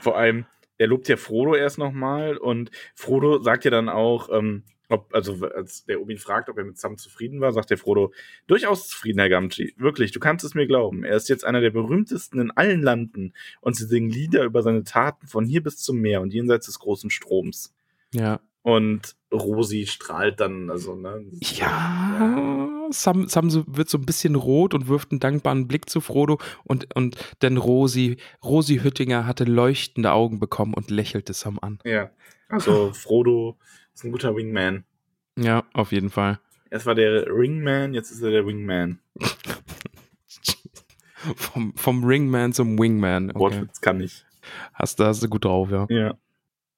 Vor 0.01 0.17
allem, 0.17 0.47
er 0.79 0.89
lobt 0.89 1.09
ja 1.09 1.17
Frodo 1.17 1.55
erst 1.55 1.79
nochmal 1.79 2.37
und 2.37 2.71
Frodo 2.95 3.41
sagt 3.43 3.65
ja 3.65 3.71
dann 3.71 3.89
auch, 3.89 4.29
ähm, 4.33 4.65
ob, 4.89 5.13
also 5.15 5.45
als 5.47 5.85
der 5.85 6.01
Obi 6.01 6.17
fragt, 6.17 6.49
ob 6.49 6.59
er 6.59 6.65
mit 6.65 6.79
Sam 6.79 6.97
zufrieden 6.97 7.41
war, 7.41 7.53
sagt 7.53 7.71
der 7.71 7.79
Frodo, 7.79 8.13
durchaus 8.47 8.89
zufrieden, 8.89 9.19
Herr 9.19 9.29
Gamgee. 9.29 9.75
Wirklich, 9.77 10.13
du 10.13 10.21
kannst 10.21 10.45
es 10.45 10.55
mir 10.55 10.67
glauben. 10.67 11.05
Er 11.05 11.17
ist 11.17 11.29
jetzt 11.29 11.45
einer 11.45 11.61
der 11.61 11.71
berühmtesten 11.71 12.41
in 12.41 12.51
allen 12.53 12.83
Landen 12.83 13.33
und 13.61 13.77
sie 13.77 13.87
singen 13.87 14.11
Lieder 14.11 14.45
über 14.45 14.63
seine 14.63 14.85
Taten 14.85 15.27
von 15.27 15.45
hier 15.45 15.63
bis 15.63 15.79
zum 15.79 15.99
Meer 15.99 16.21
und 16.21 16.33
jenseits 16.33 16.67
des 16.67 16.79
großen 16.79 17.11
Stroms. 17.11 17.75
Ja. 18.15 18.41
Und 18.63 19.15
Rosi 19.33 19.87
strahlt 19.87 20.41
dann, 20.41 20.71
also, 20.71 20.97
ne? 20.97 21.25
Ja, 21.41 22.69
Sam, 22.91 23.29
Sam 23.29 23.49
so, 23.49 23.65
wird 23.69 23.89
so 23.89 23.99
ein 23.99 24.07
bisschen 24.07 24.35
rot 24.35 24.75
und 24.75 24.89
wirft 24.89 25.13
einen 25.13 25.21
dankbaren 25.21 25.69
Blick 25.69 25.89
zu 25.89 26.01
Frodo 26.01 26.39
und, 26.65 26.95
und 26.97 27.17
denn 27.43 27.59
Rosi, 27.59 28.17
Rosi 28.43 28.79
Hüttinger 28.79 29.27
hatte 29.27 29.45
leuchtende 29.45 30.13
Augen 30.13 30.41
bekommen 30.41 30.75
und 30.75 30.91
lächelte 30.91 31.33
Sam 31.33 31.59
an. 31.61 31.79
Ja. 31.85 32.11
Also, 32.49 32.93
Frodo 32.93 33.57
ist 33.97 34.05
ein 34.05 34.13
guter 34.13 34.37
Wingman. 34.37 34.85
Ja, 35.39 35.65
auf 35.73 35.93
jeden 35.93 36.11
Fall. 36.11 36.39
Erst 36.71 36.87
war 36.87 36.95
der 36.95 37.27
Ringman, 37.27 37.95
jetzt 37.95 38.11
ist 38.11 38.23
er 38.23 38.31
der 38.31 38.47
Wingman. 38.47 38.99
Vom, 41.35 41.75
vom 41.75 42.05
Ringman 42.05 42.53
zum 42.53 42.79
Wingman. 42.79 43.31
Okay. 43.31 43.41
Wortwitz 43.41 43.81
kann 43.81 44.01
ich. 44.01 44.25
Hast, 44.75 45.01
da 45.01 45.07
hast 45.07 45.25
du 45.25 45.29
gut 45.29 45.45
drauf, 45.45 45.71
ja. 45.73 45.87
Ja. 45.89 46.15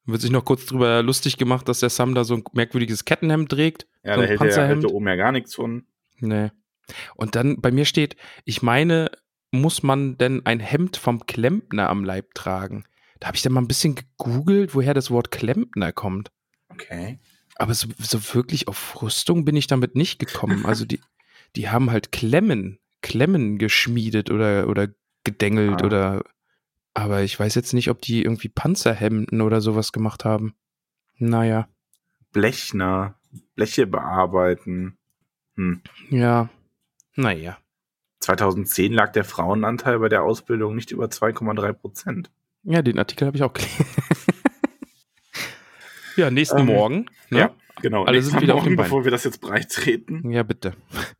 Wird 0.05 0.21
sich 0.21 0.31
noch 0.31 0.43
kurz 0.43 0.65
drüber 0.65 1.03
lustig 1.03 1.37
gemacht, 1.37 1.67
dass 1.67 1.81
der 1.81 1.89
Sam 1.89 2.15
da 2.15 2.23
so 2.23 2.33
ein 2.33 2.43
merkwürdiges 2.53 3.05
Kettenhemd 3.05 3.49
trägt. 3.51 3.85
Ja, 4.03 4.15
so 4.15 4.21
da 4.21 4.27
hält 4.27 4.41
der, 4.41 4.67
hält 4.67 4.85
oben 4.85 5.07
ja 5.07 5.15
gar 5.17 5.31
nichts 5.31 5.53
von. 5.53 5.85
Nee. 6.17 6.49
Und 7.15 7.35
dann 7.35 7.61
bei 7.61 7.69
mir 7.69 7.85
steht, 7.85 8.15
ich 8.43 8.63
meine, 8.63 9.11
muss 9.51 9.83
man 9.83 10.17
denn 10.17 10.47
ein 10.47 10.59
Hemd 10.59 10.97
vom 10.97 11.27
Klempner 11.27 11.89
am 11.89 12.03
Leib 12.03 12.33
tragen? 12.33 12.85
Da 13.19 13.27
habe 13.27 13.35
ich 13.35 13.43
dann 13.43 13.53
mal 13.53 13.61
ein 13.61 13.67
bisschen 13.67 13.93
gegoogelt, 13.93 14.73
woher 14.73 14.95
das 14.95 15.11
Wort 15.11 15.29
Klempner 15.29 15.91
kommt. 15.91 16.31
Okay. 16.81 17.19
Aber 17.55 17.73
so, 17.73 17.87
so 17.97 18.33
wirklich 18.33 18.67
auf 18.67 19.01
Rüstung 19.01 19.45
bin 19.45 19.55
ich 19.55 19.67
damit 19.67 19.95
nicht 19.95 20.19
gekommen. 20.19 20.65
Also 20.65 20.85
die, 20.85 20.99
die 21.55 21.69
haben 21.69 21.91
halt 21.91 22.11
Klemmen, 22.11 22.79
Klemmen 23.01 23.57
geschmiedet 23.57 24.31
oder, 24.31 24.67
oder 24.69 24.87
gedengelt 25.23 25.81
Ah. 25.81 25.85
oder. 25.85 26.23
Aber 26.93 27.21
ich 27.21 27.39
weiß 27.39 27.55
jetzt 27.55 27.73
nicht, 27.73 27.89
ob 27.89 28.01
die 28.01 28.23
irgendwie 28.23 28.49
Panzerhemden 28.49 29.41
oder 29.41 29.61
sowas 29.61 29.91
gemacht 29.91 30.25
haben. 30.25 30.53
Naja, 31.17 31.67
Blechner. 32.31 33.15
Bleche 33.55 33.85
bearbeiten. 33.85 34.97
Hm. 35.55 35.81
ja. 36.09 36.49
Naja. 37.15 37.57
2010 38.21 38.91
lag 38.93 39.11
der 39.11 39.23
Frauenanteil 39.23 39.99
bei 39.99 40.09
der 40.09 40.23
Ausbildung 40.23 40.75
nicht 40.75 40.91
über 40.91 41.05
2,3 41.05 41.73
Prozent. 41.73 42.31
Ja, 42.63 42.81
den 42.81 42.97
Artikel 42.99 43.27
habe 43.27 43.37
ich 43.37 43.43
auch 43.43 43.53
gelesen. 43.53 43.85
ja, 46.19 46.31
nächsten 46.31 46.59
Ähm, 46.59 46.65
Morgen. 46.67 47.05
Ne? 47.29 47.39
Ja, 47.39 47.55
genau. 47.81 48.03
Alle 48.05 48.17
Nächsten 48.17 48.31
sind 48.33 48.41
wieder 48.41 48.55
auf 48.55 48.61
Morgen, 48.61 48.71
dem 48.71 48.77
Bein. 48.77 48.85
bevor 48.85 49.03
wir 49.03 49.11
das 49.11 49.23
jetzt 49.23 49.41
breit 49.41 49.71
treten. 49.71 50.29
Ja, 50.31 50.43
bitte. 50.43 50.75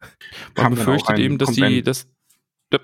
Man 0.57 0.75
befürchtet 0.75 1.19
eben, 1.19 1.37
dass 1.37 1.51
die, 1.51 1.63
ein- 1.63 1.83
das. 1.83 2.07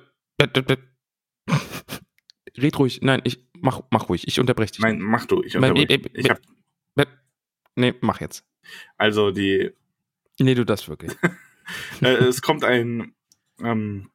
Red 2.58 2.80
ruhig. 2.80 3.02
Nein, 3.02 3.22
ich 3.26 3.46
mach, 3.60 3.82
mach 3.92 4.08
ruhig. 4.10 4.28
Ich 4.28 4.40
unterbreche 4.40 4.74
dich. 4.74 4.82
Nein, 4.82 5.02
mach 5.02 5.26
du. 5.26 5.44
Ich, 5.44 5.56
unterbreche. 5.56 5.88
äh, 5.94 6.10
ich 6.14 6.30
hab, 6.30 6.40
Nee, 7.78 7.94
mach 8.00 8.22
jetzt. 8.22 8.46
also 8.98 9.32
die, 9.32 9.72
Nee, 10.40 10.56
du 10.56 10.64
das 10.66 10.88
wirklich. 10.88 11.12
äh, 12.02 12.08
es 12.08 12.42
kommt 12.42 12.64
ein, 12.64 13.14
ähm, 13.62 14.10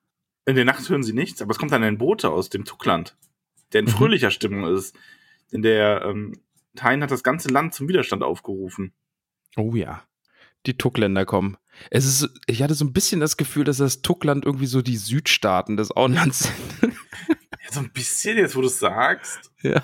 in 0.46 0.56
der 0.56 0.64
Nacht 0.64 0.88
hören 0.88 1.02
sie 1.02 1.12
nichts, 1.12 1.42
aber 1.42 1.50
es 1.50 1.58
kommt 1.58 1.70
dann 1.72 1.82
ein 1.82 1.98
Bote 1.98 2.30
aus 2.30 2.48
dem 2.48 2.64
Tuckland, 2.64 3.18
der 3.74 3.80
in 3.80 3.86
Mhm. 3.86 3.90
fröhlicher 3.90 4.30
Stimmung 4.30 4.64
ist. 4.74 4.96
Denn 5.52 5.60
der 5.60 6.02
ähm, 6.06 6.40
Tain 6.76 7.02
hat 7.02 7.10
das 7.10 7.22
ganze 7.22 7.48
Land 7.48 7.74
zum 7.74 7.88
Widerstand 7.88 8.22
aufgerufen. 8.22 8.92
Oh 9.56 9.74
ja. 9.74 10.02
Die 10.66 10.76
Tuckländer 10.76 11.24
kommen. 11.24 11.56
Es 11.90 12.04
ist, 12.04 12.28
ich 12.46 12.62
hatte 12.62 12.74
so 12.74 12.84
ein 12.84 12.92
bisschen 12.92 13.20
das 13.20 13.36
Gefühl, 13.36 13.64
dass 13.64 13.78
das 13.78 14.02
Tuckland 14.02 14.44
irgendwie 14.44 14.66
so 14.66 14.82
die 14.82 14.96
Südstaaten 14.96 15.76
des 15.76 15.90
Auenlands 15.94 16.50
sind. 16.80 16.94
Ja, 17.62 17.72
so 17.72 17.80
ein 17.80 17.92
bisschen, 17.92 18.38
jetzt 18.38 18.56
wo 18.56 18.60
du 18.62 18.68
es 18.68 18.78
sagst. 18.78 19.52
ja. 19.62 19.82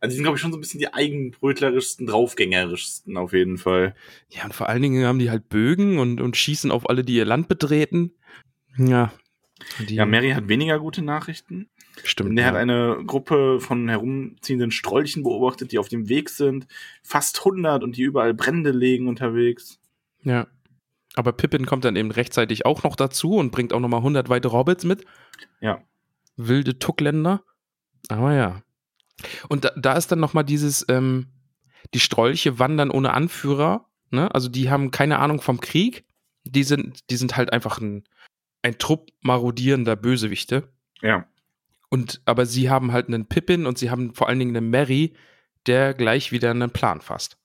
Also 0.00 0.12
die 0.12 0.16
sind, 0.16 0.22
glaube 0.24 0.36
ich, 0.36 0.40
schon 0.40 0.52
so 0.52 0.56
ein 0.58 0.60
bisschen 0.60 0.78
die 0.80 0.94
eigenbrötlerischsten, 0.94 2.06
draufgängerischsten 2.06 3.16
auf 3.16 3.32
jeden 3.32 3.58
Fall. 3.58 3.94
Ja, 4.28 4.44
und 4.44 4.54
vor 4.54 4.68
allen 4.68 4.80
Dingen 4.80 5.04
haben 5.04 5.18
die 5.18 5.28
halt 5.30 5.48
Bögen 5.48 5.98
und, 5.98 6.20
und 6.20 6.36
schießen 6.36 6.70
auf 6.70 6.88
alle, 6.88 7.04
die 7.04 7.14
ihr 7.16 7.24
Land 7.24 7.48
betreten. 7.48 8.12
Ja. 8.76 9.12
Die, 9.88 9.96
Ja, 9.96 10.06
Mary 10.06 10.30
hat 10.30 10.48
weniger 10.48 10.78
gute 10.78 11.02
Nachrichten. 11.02 11.68
Stimmt. 12.04 12.36
Der 12.36 12.44
ja. 12.44 12.50
hat 12.50 12.56
eine 12.56 13.02
Gruppe 13.06 13.60
von 13.60 13.88
herumziehenden 13.88 14.70
Strolchen 14.70 15.22
beobachtet, 15.22 15.72
die 15.72 15.78
auf 15.78 15.88
dem 15.88 16.08
Weg 16.08 16.30
sind. 16.30 16.66
Fast 17.02 17.38
100 17.38 17.82
und 17.82 17.96
die 17.96 18.02
überall 18.02 18.34
Brände 18.34 18.70
legen 18.70 19.08
unterwegs. 19.08 19.80
Ja. 20.22 20.46
Aber 21.14 21.32
Pippin 21.32 21.66
kommt 21.66 21.84
dann 21.84 21.96
eben 21.96 22.10
rechtzeitig 22.10 22.64
auch 22.64 22.84
noch 22.84 22.94
dazu 22.94 23.36
und 23.36 23.50
bringt 23.50 23.72
auch 23.72 23.80
nochmal 23.80 24.00
100 24.00 24.28
weitere 24.28 24.52
Hobbits 24.52 24.84
mit. 24.84 25.04
Ja. 25.60 25.82
Wilde 26.36 26.78
Tuckländer. 26.78 27.42
Aber 28.08 28.34
ja. 28.34 28.62
Und 29.48 29.64
da, 29.64 29.72
da 29.76 29.94
ist 29.94 30.12
dann 30.12 30.20
nochmal 30.20 30.44
dieses, 30.44 30.84
ähm, 30.88 31.26
die 31.94 32.00
Strolche 32.00 32.58
wandern 32.58 32.90
ohne 32.90 33.14
Anführer. 33.14 33.88
Ne? 34.10 34.32
Also 34.34 34.48
die 34.48 34.70
haben 34.70 34.90
keine 34.90 35.18
Ahnung 35.18 35.40
vom 35.40 35.60
Krieg. 35.60 36.04
Die 36.44 36.62
sind, 36.62 37.10
die 37.10 37.16
sind 37.16 37.36
halt 37.36 37.52
einfach 37.52 37.80
ein, 37.80 38.04
ein 38.62 38.78
Trupp 38.78 39.10
marodierender 39.20 39.96
Bösewichte. 39.96 40.68
Ja. 41.02 41.26
Und, 41.90 42.20
aber 42.24 42.46
sie 42.46 42.70
haben 42.70 42.92
halt 42.92 43.08
einen 43.08 43.26
Pippin 43.26 43.66
und 43.66 43.78
sie 43.78 43.90
haben 43.90 44.14
vor 44.14 44.28
allen 44.28 44.38
Dingen 44.38 44.56
einen 44.56 44.70
Mary, 44.70 45.14
der 45.66 45.94
gleich 45.94 46.32
wieder 46.32 46.50
einen 46.50 46.70
Plan 46.70 47.00
fasst. 47.00 47.38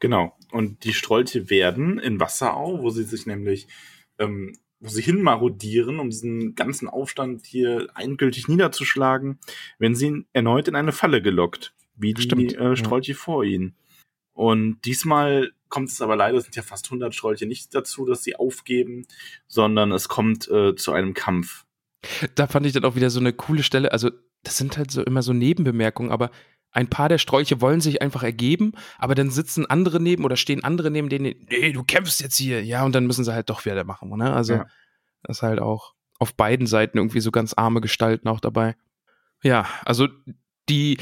Genau. 0.00 0.36
Und 0.50 0.84
die 0.84 0.94
Strolche 0.94 1.50
werden 1.50 1.98
in 1.98 2.20
Wasserau, 2.20 2.82
wo 2.82 2.90
sie 2.90 3.04
sich 3.04 3.26
nämlich, 3.26 3.68
ähm, 4.18 4.56
wo 4.80 4.88
sie 4.88 5.02
hinmarodieren, 5.02 6.00
um 6.00 6.10
diesen 6.10 6.54
ganzen 6.54 6.88
Aufstand 6.88 7.46
hier 7.46 7.88
endgültig 7.96 8.48
niederzuschlagen, 8.48 9.38
wenn 9.78 9.94
sie 9.94 10.26
erneut 10.32 10.68
in 10.68 10.74
eine 10.74 10.92
Falle 10.92 11.22
gelockt, 11.22 11.74
wie 11.94 12.14
die 12.14 12.22
Stimmt, 12.22 12.54
äh, 12.56 12.76
Strolche 12.76 13.14
vor 13.14 13.44
ihnen. 13.44 13.76
Und 14.34 14.80
diesmal 14.84 15.52
kommt 15.68 15.90
es 15.90 16.00
aber 16.00 16.16
leider, 16.16 16.38
es 16.38 16.44
sind 16.44 16.56
ja 16.56 16.62
fast 16.62 16.86
100 16.86 17.14
Strolche, 17.14 17.46
nicht 17.46 17.74
dazu, 17.74 18.04
dass 18.06 18.24
sie 18.24 18.36
aufgeben, 18.36 19.06
sondern 19.46 19.92
es 19.92 20.08
kommt 20.08 20.48
äh, 20.48 20.74
zu 20.74 20.92
einem 20.92 21.14
Kampf. 21.14 21.61
Da 22.34 22.46
fand 22.46 22.66
ich 22.66 22.72
dann 22.72 22.84
auch 22.84 22.96
wieder 22.96 23.10
so 23.10 23.20
eine 23.20 23.32
coole 23.32 23.62
Stelle. 23.62 23.92
Also, 23.92 24.10
das 24.42 24.56
sind 24.58 24.76
halt 24.76 24.90
so 24.90 25.02
immer 25.02 25.22
so 25.22 25.32
Nebenbemerkungen, 25.32 26.10
aber 26.10 26.30
ein 26.72 26.88
paar 26.88 27.08
der 27.08 27.18
Strolche 27.18 27.60
wollen 27.60 27.80
sich 27.80 28.00
einfach 28.02 28.22
ergeben, 28.22 28.72
aber 28.98 29.14
dann 29.14 29.30
sitzen 29.30 29.66
andere 29.66 30.00
neben 30.00 30.24
oder 30.24 30.36
stehen 30.36 30.64
andere 30.64 30.90
neben 30.90 31.08
denen, 31.10 31.34
nee, 31.48 31.70
du 31.72 31.84
kämpfst 31.84 32.20
jetzt 32.20 32.36
hier. 32.38 32.64
Ja, 32.64 32.84
und 32.84 32.94
dann 32.94 33.06
müssen 33.06 33.24
sie 33.24 33.32
halt 33.34 33.50
doch 33.50 33.64
wieder 33.64 33.84
machen. 33.84 34.08
Ne? 34.16 34.32
Also, 34.32 34.54
Ja. 34.54 34.66
das 35.22 35.38
ist 35.38 35.42
halt 35.42 35.60
auch 35.60 35.94
auf 36.18 36.34
beiden 36.34 36.66
Seiten 36.66 36.98
irgendwie 36.98 37.20
so 37.20 37.30
ganz 37.30 37.52
arme 37.54 37.80
Gestalten 37.80 38.26
auch 38.28 38.40
dabei. 38.40 38.74
Ja, 39.42 39.66
also 39.84 40.08
die, 40.68 40.98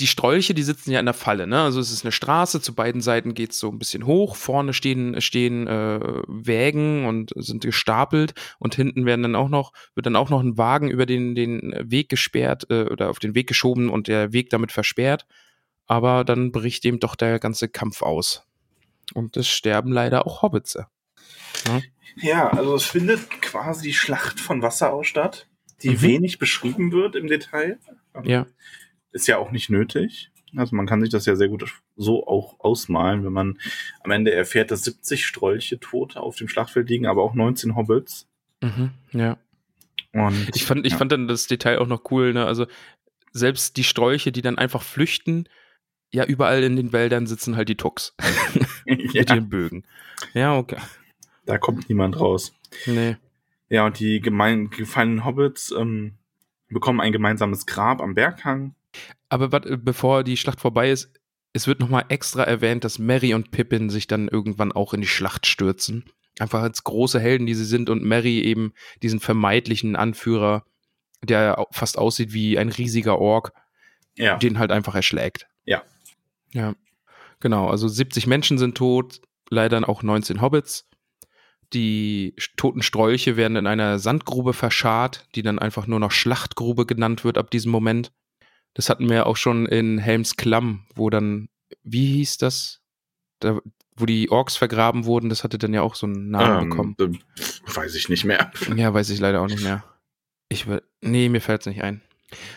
die 0.00 0.06
Strolche, 0.06 0.54
die 0.54 0.62
sitzen 0.62 0.90
ja 0.92 1.00
in 1.00 1.06
der 1.06 1.14
Falle, 1.14 1.46
ne? 1.46 1.60
Also 1.62 1.80
es 1.80 1.90
ist 1.90 2.04
eine 2.04 2.12
Straße, 2.12 2.60
zu 2.60 2.74
beiden 2.74 3.00
Seiten 3.00 3.34
geht 3.34 3.52
es 3.52 3.58
so 3.58 3.68
ein 3.70 3.78
bisschen 3.78 4.06
hoch, 4.06 4.36
vorne 4.36 4.72
stehen, 4.72 5.20
stehen 5.20 5.66
äh, 5.66 6.00
Wägen 6.26 7.06
und 7.06 7.32
sind 7.36 7.64
gestapelt 7.64 8.34
und 8.58 8.74
hinten 8.74 9.06
werden 9.06 9.22
dann 9.22 9.36
auch 9.36 9.48
noch, 9.48 9.72
wird 9.94 10.06
dann 10.06 10.16
auch 10.16 10.30
noch 10.30 10.40
ein 10.40 10.56
Wagen 10.56 10.88
über 10.90 11.06
den, 11.06 11.34
den 11.34 11.74
Weg 11.82 12.08
gesperrt 12.08 12.66
äh, 12.70 12.84
oder 12.84 13.10
auf 13.10 13.18
den 13.18 13.34
Weg 13.34 13.48
geschoben 13.48 13.88
und 13.90 14.08
der 14.08 14.32
Weg 14.32 14.50
damit 14.50 14.72
versperrt. 14.72 15.26
Aber 15.86 16.24
dann 16.24 16.52
bricht 16.52 16.84
eben 16.84 17.00
doch 17.00 17.16
der 17.16 17.38
ganze 17.38 17.68
Kampf 17.68 18.02
aus. 18.02 18.44
Und 19.14 19.36
es 19.36 19.48
sterben 19.48 19.90
leider 19.90 20.26
auch 20.26 20.42
Hobbits. 20.42 20.78
Ja, 22.16 22.48
also 22.50 22.74
es 22.74 22.84
findet 22.84 23.30
quasi 23.40 23.88
die 23.88 23.94
Schlacht 23.94 24.38
von 24.38 24.60
Wasserau 24.62 25.02
statt, 25.02 25.46
die 25.82 25.90
Mhm. 25.90 26.02
wenig 26.02 26.38
beschrieben 26.38 26.92
wird 26.92 27.16
im 27.16 27.26
Detail. 27.26 27.78
Ja. 28.24 28.46
Ist 29.12 29.26
ja 29.26 29.38
auch 29.38 29.50
nicht 29.50 29.70
nötig. 29.70 30.30
Also 30.56 30.76
man 30.76 30.86
kann 30.86 31.00
sich 31.00 31.10
das 31.10 31.26
ja 31.26 31.36
sehr 31.36 31.48
gut 31.48 31.64
so 31.96 32.26
auch 32.26 32.60
ausmalen, 32.60 33.24
wenn 33.24 33.32
man 33.32 33.58
am 34.02 34.10
Ende 34.10 34.32
erfährt, 34.32 34.70
dass 34.70 34.84
70 34.84 35.26
Strolche 35.26 35.78
Tote 35.78 36.20
auf 36.20 36.36
dem 36.36 36.48
Schlachtfeld 36.48 36.88
liegen, 36.88 37.06
aber 37.06 37.22
auch 37.22 37.34
19 37.34 37.76
Hobbits. 37.76 38.26
Mhm, 38.62 38.90
ja. 39.12 39.36
Und 40.12 40.50
Ich 40.54 40.64
fand, 40.64 40.86
ich 40.86 40.92
ja. 40.92 40.98
fand 40.98 41.12
dann 41.12 41.28
das 41.28 41.46
Detail 41.46 41.78
auch 41.78 41.86
noch 41.86 42.10
cool, 42.10 42.32
ne? 42.32 42.46
Also 42.46 42.66
selbst 43.32 43.76
die 43.76 43.84
Strolche, 43.84 44.32
die 44.32 44.42
dann 44.42 44.58
einfach 44.58 44.82
flüchten, 44.82 45.48
ja, 46.10 46.24
überall 46.24 46.62
in 46.62 46.76
den 46.76 46.92
Wäldern 46.92 47.26
sitzen 47.26 47.56
halt 47.56 47.68
die 47.68 47.76
Tucks 47.76 48.14
mit 48.86 49.14
ja, 49.14 49.22
ihren 49.34 49.48
Bögen. 49.48 49.84
Ja, 50.32 50.56
okay. 50.56 50.78
da 51.44 51.58
kommt 51.58 51.88
niemand 51.88 52.18
raus. 52.18 52.54
Nee. 52.86 53.16
Ja, 53.68 53.84
und 53.84 54.00
die 54.00 54.20
gemein, 54.20 54.70
gefallenen 54.70 55.24
Hobbits 55.26 55.74
ähm, 55.78 56.14
bekommen 56.68 57.00
ein 57.00 57.12
gemeinsames 57.12 57.66
Grab 57.66 58.00
am 58.00 58.14
Berghang. 58.14 58.74
Aber 59.28 59.52
wat, 59.52 59.66
bevor 59.84 60.24
die 60.24 60.36
Schlacht 60.36 60.60
vorbei 60.60 60.90
ist, 60.90 61.12
es 61.52 61.66
wird 61.66 61.80
nochmal 61.80 62.04
extra 62.08 62.44
erwähnt, 62.44 62.84
dass 62.84 62.98
Mary 62.98 63.34
und 63.34 63.50
Pippin 63.50 63.90
sich 63.90 64.06
dann 64.06 64.28
irgendwann 64.28 64.72
auch 64.72 64.94
in 64.94 65.00
die 65.00 65.06
Schlacht 65.06 65.46
stürzen. 65.46 66.04
Einfach 66.38 66.62
als 66.62 66.84
große 66.84 67.18
Helden, 67.18 67.46
die 67.46 67.54
sie 67.54 67.64
sind 67.64 67.90
und 67.90 68.04
Mary 68.04 68.40
eben 68.40 68.72
diesen 69.02 69.18
vermeintlichen 69.18 69.96
Anführer, 69.96 70.64
der 71.22 71.66
fast 71.72 71.98
aussieht 71.98 72.32
wie 72.32 72.58
ein 72.58 72.68
riesiger 72.68 73.18
Ork, 73.18 73.52
Ja, 74.14 74.36
den 74.36 74.58
halt 74.58 74.70
einfach 74.70 74.94
erschlägt. 74.94 75.46
Ja. 75.64 75.82
Ja. 76.52 76.74
Genau, 77.40 77.68
also 77.68 77.88
70 77.88 78.26
Menschen 78.26 78.58
sind 78.58 78.76
tot, 78.76 79.20
leider 79.50 79.88
auch 79.88 80.02
19 80.02 80.40
Hobbits. 80.40 80.88
Die 81.72 82.34
toten 82.56 82.82
Strolche 82.82 83.36
werden 83.36 83.56
in 83.56 83.66
einer 83.66 83.98
Sandgrube 83.98 84.54
verscharrt, 84.54 85.28
die 85.34 85.42
dann 85.42 85.58
einfach 85.58 85.86
nur 85.86 86.00
noch 86.00 86.10
Schlachtgrube 86.10 86.86
genannt 86.86 87.24
wird 87.24 87.36
ab 87.36 87.50
diesem 87.50 87.70
Moment. 87.70 88.12
Das 88.78 88.88
hatten 88.88 89.10
wir 89.10 89.26
auch 89.26 89.36
schon 89.36 89.66
in 89.66 89.98
Helms 89.98 90.36
Klamm, 90.36 90.86
wo 90.94 91.10
dann, 91.10 91.48
wie 91.82 92.06
hieß 92.14 92.38
das? 92.38 92.80
Da, 93.40 93.58
wo 93.96 94.06
die 94.06 94.30
Orks 94.30 94.56
vergraben 94.56 95.04
wurden, 95.04 95.30
das 95.30 95.42
hatte 95.42 95.58
dann 95.58 95.74
ja 95.74 95.82
auch 95.82 95.96
so 95.96 96.06
einen 96.06 96.30
Namen 96.30 96.62
ähm, 96.62 96.68
bekommen. 96.68 96.96
äh, 97.00 97.76
weiß 97.76 97.96
ich 97.96 98.08
nicht 98.08 98.24
mehr. 98.24 98.52
Ja, 98.76 98.94
weiß 98.94 99.10
ich 99.10 99.18
leider 99.18 99.40
auch 99.42 99.48
nicht 99.48 99.64
mehr. 99.64 99.82
Ich 100.48 100.68
will, 100.68 100.80
nee, 101.00 101.28
mir 101.28 101.40
fällt's 101.40 101.66
nicht 101.66 101.82
ein. 101.82 102.02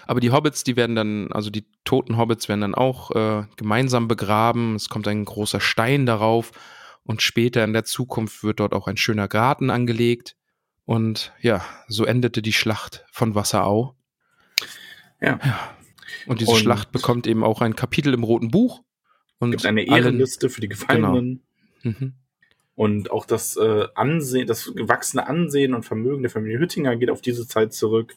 Aber 0.06 0.20
die 0.20 0.30
Hobbits, 0.30 0.64
die 0.64 0.76
werden 0.76 0.96
dann, 0.96 1.32
also 1.32 1.50
die 1.50 1.66
toten 1.86 2.18
Hobbits 2.18 2.48
werden 2.48 2.62
dann 2.62 2.76
auch 2.76 3.10
äh, 3.16 3.48
gemeinsam 3.56 4.08
begraben. 4.08 4.76
Es 4.76 4.90
kommt 4.90 5.08
ein 5.08 5.26
großer 5.26 5.60
Stein 5.60 6.06
darauf 6.06 6.52
und 7.04 7.24
später 7.24 7.64
in 7.64 7.74
der 7.74 7.84
Zukunft 7.84 8.44
wird 8.44 8.60
dort 8.60 8.76
auch 8.76 8.88
ein 8.88 8.98
schöner 8.98 9.28
Garten 9.28 9.72
angelegt. 9.72 10.36
Und 10.86 11.34
ja, 11.42 11.66
so 11.88 12.06
endete 12.06 12.44
die 12.44 12.54
Schlacht 12.54 13.06
von 13.12 13.34
Wasserau. 13.34 13.96
Ja. 15.20 15.40
Und 16.28 16.42
diese 16.42 16.52
Und- 16.52 16.58
Schlacht 16.60 16.92
bekommt 16.92 17.28
eben 17.28 17.44
auch 17.44 17.62
ein 17.62 17.76
Kapitel 17.76 18.14
im 18.14 18.24
Roten 18.24 18.50
Buch. 18.52 18.82
Und 19.40 19.50
Es 19.54 19.62
gibt 19.64 19.66
eine 19.68 19.82
allen- 19.82 20.04
Ehrenliste 20.06 20.50
für 20.50 20.62
die 20.62 20.70
Gefallenen. 20.70 21.42
Mhm. 21.84 22.14
Und 22.76 23.12
auch 23.12 23.26
das 23.26 23.58
äh, 23.58 23.88
Ansehen, 23.96 24.48
das 24.48 24.72
gewachsene 24.74 25.28
Ansehen 25.28 25.74
und 25.74 25.84
Vermögen 25.84 26.22
der 26.22 26.32
Familie 26.32 26.60
Hüttinger 26.60 26.96
geht 26.96 27.10
auf 27.10 27.22
diese 27.22 27.48
Zeit 27.48 27.74
zurück. 27.74 28.16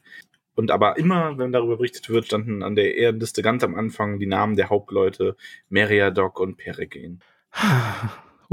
Und 0.54 0.70
aber 0.70 0.96
immer, 0.98 1.36
wenn 1.38 1.50
darüber 1.52 1.76
berichtet 1.78 2.08
wird, 2.10 2.26
standen 2.26 2.62
an 2.62 2.76
der 2.76 2.94
Ehrenliste 2.94 3.42
ganz 3.42 3.64
am 3.64 3.74
Anfang 3.74 4.18
die 4.20 4.26
Namen 4.26 4.54
der 4.56 4.70
Hauptleute 4.70 5.36
Meriadoc 5.68 6.38
und 6.40 6.56
Peregrin. 6.56 7.20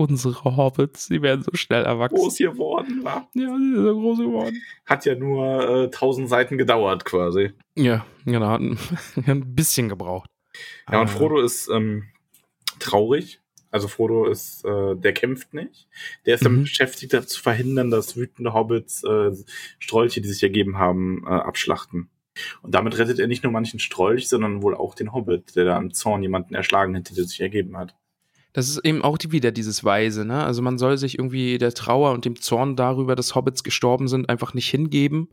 Unsere 0.02 0.43
Hobbits, 0.58 1.08
die 1.10 1.22
werden 1.22 1.43
so 1.43 1.52
schnell 1.54 1.84
erwachsen. 1.84 2.16
Groß 2.16 2.38
geworden 2.38 3.04
war. 3.04 3.30
Ja, 3.36 3.56
die 3.56 3.74
sind 3.74 3.76
so 3.86 3.93
groß 3.99 4.18
geworden. 4.20 4.62
Hat 4.86 5.06
ja 5.06 5.14
nur 5.16 5.45
äh, 5.70 5.84
1000 5.86 6.28
Seiten 6.28 6.58
gedauert 6.58 7.06
quasi. 7.06 7.52
Ja, 7.76 8.06
genau, 8.26 8.47
hat 8.47 8.62
ein, 8.62 8.80
ein 9.28 9.54
bisschen 9.56 9.89
gebraucht. 9.89 10.30
Ja, 10.91 11.02
und 11.02 11.08
Ah, 11.08 11.12
Frodo 11.12 11.39
ist 11.41 11.70
ähm, 11.70 12.06
traurig. 12.80 13.39
Also 13.70 13.88
Frodo 13.88 14.26
ist, 14.26 14.66
äh, 14.66 14.95
der 14.95 15.14
kämpft 15.14 15.54
nicht. 15.54 15.88
Der 16.26 16.36
ist 16.36 16.43
damit 16.43 16.60
Mhm. 16.60 16.64
beschäftigt, 16.64 17.30
zu 17.30 17.41
verhindern, 17.41 17.89
dass 17.91 18.18
wütende 18.18 18.54
Hobbits 18.54 19.04
äh, 19.04 19.32
Strolche, 19.80 20.20
die 20.22 20.28
sich 20.28 20.43
ergeben 20.43 20.78
haben, 20.78 21.24
äh, 21.26 21.30
abschlachten. 21.30 22.10
Und 22.64 22.74
damit 22.76 22.97
rettet 22.97 23.20
er 23.20 23.28
nicht 23.28 23.43
nur 23.43 23.52
manchen 23.52 23.80
Strolch, 23.80 24.28
sondern 24.28 24.62
wohl 24.64 24.76
auch 24.76 24.95
den 24.95 25.14
Hobbit, 25.14 25.56
der 25.56 25.66
da 25.66 25.78
am 25.78 25.93
Zorn 25.93 26.22
jemanden 26.24 26.56
erschlagen 26.56 26.95
hätte, 26.95 27.14
der 27.14 27.26
sich 27.26 27.39
ergeben 27.39 27.78
hat. 27.78 27.95
Das 28.54 28.68
ist 28.68 28.84
eben 28.84 29.02
auch 29.02 29.18
die, 29.18 29.32
wieder 29.32 29.52
dieses 29.52 29.84
Weise, 29.84 30.26
ne? 30.26 30.43
Also 30.43 30.62
man 30.62 30.78
soll 30.78 30.97
sich 30.97 31.18
irgendwie 31.18 31.58
der 31.58 31.74
Trauer 31.74 32.12
und 32.12 32.26
dem 32.26 32.39
Zorn 32.39 32.76
darüber, 32.76 33.16
dass 33.16 33.34
Hobbits 33.36 33.64
gestorben 33.64 34.08
sind, 34.08 34.30
einfach 34.30 34.54
nicht 34.54 34.70
hingeben 34.70 35.30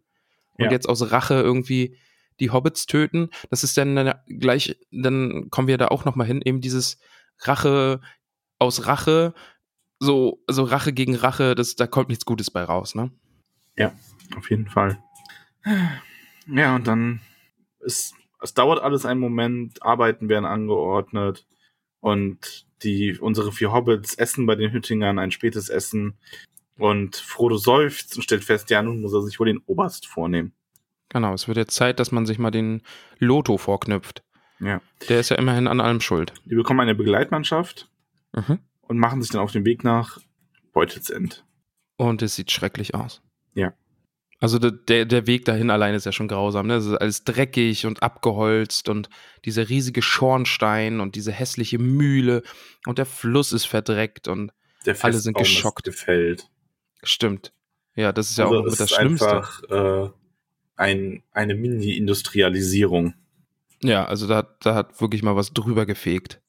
und 0.57 0.67
Ja. 0.67 0.71
jetzt 0.71 0.89
aus 0.89 1.11
Rache 1.11 1.35
irgendwie 1.35 1.97
die 2.41 2.51
Hobbits 2.51 2.87
töten. 2.87 3.31
Das 3.51 3.65
ist 3.65 3.77
dann 3.77 3.97
äh, 3.97 4.15
gleich, 4.29 4.77
dann 4.93 5.49
kommen 5.51 5.67
wir 5.67 5.79
da 5.79 5.89
auch 5.89 6.05
nochmal 6.05 6.27
hin, 6.29 6.41
eben 6.45 6.61
dieses 6.61 6.99
Rache 7.41 8.01
aus 8.61 8.87
Rache, 8.87 9.35
so, 9.99 10.41
so 10.49 10.63
Rache 10.63 10.93
gegen 10.93 11.17
Rache, 11.17 11.57
das, 11.57 11.75
da 11.75 11.89
kommt 11.89 12.09
nichts 12.11 12.25
Gutes 12.25 12.51
bei 12.51 12.63
raus, 12.63 12.95
ne? 12.95 13.11
Auf 14.37 14.51
jeden 14.51 14.69
Fall. 14.69 15.03
Ja, 16.47 16.77
und 16.77 16.87
dann 16.87 17.21
ist, 17.81 18.15
es 18.41 18.55
dauert 18.55 18.81
alles 18.83 19.07
einen 19.07 19.21
Moment, 19.21 19.83
Arbeiten 19.83 20.29
werden 20.29 20.45
angeordnet 20.45 21.47
und 22.01 22.67
die, 22.83 23.19
unsere 23.19 23.51
vier 23.53 23.73
Hobbits 23.73 24.15
essen 24.15 24.47
bei 24.47 24.55
den 24.55 24.71
Hüttingern 24.73 25.19
ein 25.19 25.31
spätes 25.31 25.69
Essen 25.69 26.15
und 26.77 27.17
Frodo 27.17 27.57
seufzt 27.57 28.17
und 28.17 28.23
stellt 28.23 28.45
fest, 28.45 28.71
ja, 28.71 28.83
nun 28.83 29.01
muss 29.01 29.13
er 29.13 29.23
sich 29.23 29.41
wohl 29.41 29.47
den 29.47 29.59
Oberst 29.67 30.07
vornehmen. 30.07 30.53
Genau, 31.09 31.33
es 31.35 31.49
wird 31.49 31.57
jetzt 31.57 31.75
Zeit, 31.75 31.99
dass 31.99 32.13
man 32.13 32.27
sich 32.27 32.39
mal 32.39 32.51
den 32.51 32.83
Loto 33.19 33.57
vorknüpft. 33.57 34.23
Ja. 34.61 34.81
Der 35.09 35.21
ist 35.21 35.31
ja 35.31 35.37
immerhin 35.37 35.67
an 35.67 35.81
allem 35.81 36.01
schuld. 36.01 36.33
Die 36.45 36.55
bekommen 36.55 36.81
eine 36.81 36.95
Begleitmannschaft 36.95 37.89
Mhm. 38.37 38.59
und 38.83 38.99
machen 38.99 39.23
sich 39.23 39.31
dann 39.31 39.41
auf 39.41 39.53
den 39.53 39.65
Weg 39.65 39.85
nach 39.85 40.19
Beutelsend. 40.73 41.45
Und 41.97 42.23
es 42.23 42.37
sieht 42.37 42.53
schrecklich 42.53 42.95
aus. 42.95 43.23
Also 44.41 44.59
der- 44.61 45.05
der, 45.05 45.27
Weg 45.27 45.45
dahin 45.47 45.69
allein 45.71 45.95
ist 45.95 46.07
ja 46.07 46.13
schon 46.13 46.29
grausam. 46.29 46.67
Ne? 46.69 46.75
Es 46.77 46.87
ist 46.87 46.95
alles 46.95 47.25
dreckig 47.25 47.87
und 47.87 48.03
abgeholzt 48.03 48.89
und 48.89 49.09
dieser 49.45 49.69
riesige 49.69 50.01
Schornstein 50.01 51.01
und 51.01 51.17
diese 51.17 51.33
hässliche 51.33 51.79
Mühle 51.79 52.43
und 52.87 52.99
der 52.99 53.07
Fluss 53.07 53.53
ist 53.53 53.65
verdreckt 53.67 54.29
und 54.29 54.53
Der 54.87 54.97
Alle 55.03 55.15
sind 55.15 55.37
Festbaum 55.37 55.43
ist 55.43 55.49
geschockt. 55.57 55.85
gefällt. 55.85 56.49
Stimmt. 57.03 57.53
Ja, 57.97 58.13
das 58.13 58.31
ist 58.31 58.39
ja 58.39 58.47
also 58.47 58.61
auch 58.61 58.65
das 58.65 58.79
ist 58.79 58.95
Schlimmste. 58.95 59.29
einfach 59.37 59.63
äh, 59.71 60.09
ein, 60.77 61.25
eine 61.33 61.55
Mini-Industrialisierung. 61.55 63.15
Ja, 63.83 64.05
also 64.07 64.27
da, 64.29 64.43
da 64.61 64.75
hat 64.75 65.01
wirklich 65.01 65.23
mal 65.25 65.35
was 65.37 65.53
drüber 65.53 65.85
gefegt. 65.87 66.41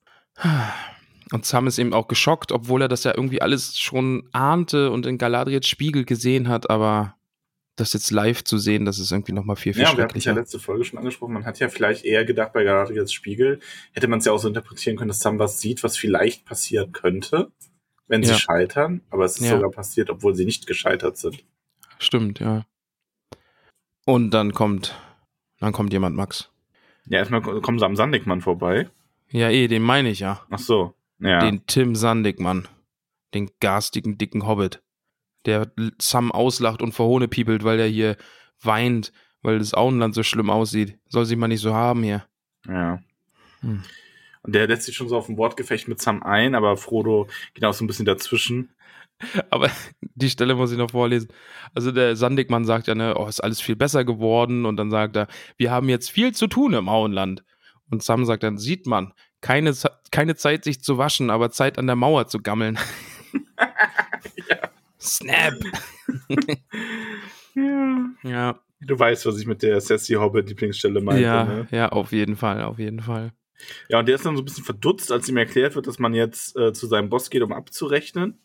Und 1.32 1.46
Sam 1.46 1.68
ist 1.68 1.78
eben 1.80 1.94
auch 1.94 2.08
geschockt, 2.08 2.52
obwohl 2.52 2.82
er 2.84 2.88
das 2.88 3.04
ja 3.04 3.14
irgendwie 3.16 3.42
alles 3.42 3.80
schon 3.80 4.28
ahnte 4.32 4.92
und 4.92 5.06
in 5.06 5.18
Galadriels 5.18 5.68
Spiegel 5.68 6.06
gesehen 6.06 6.48
hat, 6.48 6.70
aber 6.70 7.16
das 7.80 7.94
jetzt 7.94 8.12
live 8.12 8.44
zu 8.44 8.58
sehen, 8.58 8.86
das 8.86 9.00
ist 9.00 9.12
irgendwie 9.12 9.32
nochmal 9.34 9.56
viel, 9.56 9.74
viel 9.74 9.84
Ja, 9.84 9.96
wir 9.96 10.04
hatten 10.04 10.20
ja 10.20 10.34
letzte 10.34 10.60
Folge 10.60 10.84
schon 10.86 11.00
angesprochen. 11.00 11.34
Man 11.34 11.46
hat 11.46 11.60
ja 11.60 11.70
vielleicht 11.70 12.06
eher 12.06 12.26
gedacht, 12.26 12.54
bei 12.54 12.64
Galadriels 12.64 13.12
Spiegel 13.14 13.60
hätte 13.94 14.08
man 14.08 14.20
es 14.20 14.26
ja 14.26 14.32
auch 14.32 14.38
so 14.40 14.48
interpretieren 14.48 14.98
können, 14.98 15.08
dass 15.10 15.20
Sam 15.20 15.40
was 15.40 15.60
sieht, 15.62 15.84
was 15.84 15.98
vielleicht 15.98 16.46
passieren 16.46 16.92
könnte, 16.92 17.52
wenn 18.08 18.24
sie 18.24 18.32
Ja. 18.32 18.38
scheitern. 18.38 19.02
Aber 19.10 19.26
es 19.26 19.38
ist 19.38 19.46
Ja. 19.48 19.56
sogar 19.56 19.72
passiert, 19.72 20.10
obwohl 20.10 20.36
sie 20.36 20.46
nicht 20.46 20.68
gescheitert 20.68 21.18
sind. 21.18 21.44
Stimmt, 21.98 22.40
ja. 22.40 22.66
Und 24.06 24.32
dann 24.32 24.54
kommt, 24.54 24.96
dann 25.60 25.72
kommt 25.74 25.94
jemand, 25.94 26.16
Max. 26.16 26.50
Ja, 27.06 27.20
erstmal 27.20 27.42
kommen 27.42 27.80
sie 27.80 27.86
am 27.86 27.96
Sandigmann 27.96 28.42
vorbei. 28.42 28.90
Ja, 29.32 29.50
eh, 29.50 29.68
den 29.68 29.84
meine 29.84 30.10
ich 30.10 30.20
ja. 30.20 30.42
Ach 30.50 30.60
so. 30.60 30.94
Ja. 31.20 31.40
Den 31.40 31.66
Tim 31.68 31.96
Sandigmann. 31.96 32.68
Den 33.34 33.52
garstigen, 33.60 34.18
dicken 34.18 34.48
Hobbit. 34.48 34.82
Der 35.46 35.72
Sam 36.00 36.32
auslacht 36.32 36.82
und 36.82 36.94
verhohnepiepelt, 36.94 37.64
weil 37.64 37.80
er 37.80 37.88
hier 37.88 38.18
weint, 38.62 39.14
weil 39.42 39.60
das 39.60 39.74
Auenland 39.74 40.14
so 40.16 40.24
schlimm 40.24 40.50
aussieht. 40.50 41.00
Soll 41.08 41.26
sich 41.26 41.38
mal 41.38 41.48
nicht 41.48 41.62
so 41.62 41.74
haben 41.74 42.04
hier. 42.04 42.26
ja. 42.68 43.00
Hm. 43.62 43.84
Und 44.42 44.56
der 44.56 44.68
lässt 44.68 44.84
sich 44.84 44.96
schon 44.96 45.10
so 45.10 45.18
auf 45.18 45.28
ein 45.28 45.38
Wortgefecht 45.38 45.88
mit 45.88 46.02
Sam 46.02 46.24
ein, 46.24 46.56
aber 46.56 46.78
Frodo 46.78 47.28
geht 47.54 47.66
auch 47.66 47.74
so 47.74 47.84
ein 47.84 47.88
bisschen 47.88 48.06
dazwischen. 48.06 48.74
Aber 49.50 49.70
die 50.16 50.30
Stelle 50.30 50.56
muss 50.56 50.72
ich 50.72 50.78
noch 50.78 50.92
vorlesen. 50.92 51.30
Also 51.74 51.92
der 51.92 52.16
Sandigmann 52.16 52.66
sagt 52.66 52.88
ja, 52.88 52.96
ne, 52.96 53.16
oh, 53.18 53.28
ist 53.28 53.44
alles 53.44 53.60
viel 53.60 53.76
besser 53.76 54.06
geworden. 54.06 54.66
Und 54.66 54.78
dann 54.78 54.90
sagt 54.90 55.18
er, 55.18 55.28
wir 55.58 55.72
haben 55.72 55.90
jetzt 55.90 56.10
viel 56.10 56.34
zu 56.34 56.48
tun 56.48 56.74
im 56.74 56.88
Auenland. 56.88 57.44
Und 57.90 58.04
Sam 58.04 58.26
sagt 58.26 58.44
dann, 58.44 58.58
sieht 58.58 58.86
man, 58.86 59.14
keine, 59.42 59.74
keine 60.12 60.36
Zeit, 60.36 60.64
sich 60.64 60.82
zu 60.82 60.98
waschen, 60.98 61.30
aber 61.30 61.52
Zeit 61.52 61.78
an 61.78 61.88
der 61.88 61.96
Mauer 61.96 62.28
zu 62.28 62.40
gammeln. 62.40 62.78
Snap! 65.00 65.56
Ja. 67.56 68.06
Ja, 68.24 68.60
Du 68.82 68.98
weißt, 68.98 69.26
was 69.26 69.38
ich 69.40 69.46
mit 69.46 69.62
der 69.62 69.82
Sassy 69.82 70.14
Hobbit 70.14 70.48
Lieblingsstelle 70.48 71.02
meinte. 71.02 71.22
ja, 71.24 71.44
Ne? 71.44 71.68
ja, 71.72 71.90
auf 71.90 72.14
jeden 72.14 72.38
Fall, 72.38 72.62
auf 72.64 72.80
jeden 72.80 73.02
Fall. 73.02 73.34
Ja, 73.90 74.00
und 74.00 74.08
der 74.08 74.16
ist 74.16 74.26
dann 74.26 74.38
so 74.38 74.42
ein 74.42 74.46
bisschen 74.46 74.64
verdutzt, 74.64 75.12
als 75.12 75.28
ihm 75.28 75.36
erklärt 75.36 75.76
wird, 75.76 75.86
dass 75.88 76.00
man 76.00 76.14
jetzt 76.14 76.56
äh, 76.56 76.72
zu 76.72 76.88
seinem 76.88 77.10
Boss 77.10 77.30
geht, 77.30 77.42
um 77.42 77.52
abzurechnen. 77.52 78.40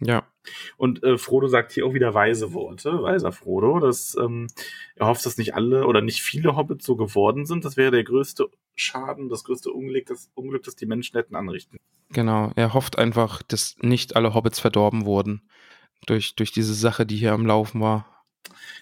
Ja, 0.00 0.28
Und 0.76 1.02
äh, 1.02 1.16
Frodo 1.18 1.48
sagt 1.48 1.72
hier 1.72 1.86
auch 1.86 1.94
wieder 1.94 2.12
weise 2.14 2.52
Worte, 2.52 3.02
weiser 3.02 3.32
Frodo, 3.32 3.80
dass 3.80 4.14
ähm, 4.20 4.46
er 4.94 5.06
hofft, 5.06 5.24
dass 5.24 5.38
nicht 5.38 5.54
alle 5.54 5.86
oder 5.86 6.02
nicht 6.02 6.20
viele 6.22 6.54
Hobbits 6.54 6.84
so 6.84 6.94
geworden 6.94 7.46
sind. 7.46 7.64
Das 7.64 7.76
wäre 7.78 7.90
der 7.90 8.04
größte 8.04 8.48
Schaden, 8.76 9.28
das 9.30 9.42
größte 9.42 9.72
Unglück, 9.72 10.06
das 10.06 10.30
Unglück, 10.34 10.62
das 10.64 10.76
die 10.76 10.86
Menschen 10.86 11.16
hätten 11.16 11.34
anrichten. 11.34 11.78
genau. 12.10 12.52
Er 12.54 12.74
hofft 12.74 12.98
einfach, 12.98 13.42
dass 13.42 13.74
nicht 13.80 14.14
alle 14.14 14.34
Hobbits 14.34 14.60
verdorben 14.60 15.04
wurden 15.06 15.48
durch, 16.06 16.34
durch 16.36 16.52
diese 16.52 16.74
Sache, 16.74 17.06
die 17.06 17.16
hier 17.16 17.32
am 17.32 17.46
Laufen 17.46 17.80
war. 17.80 18.06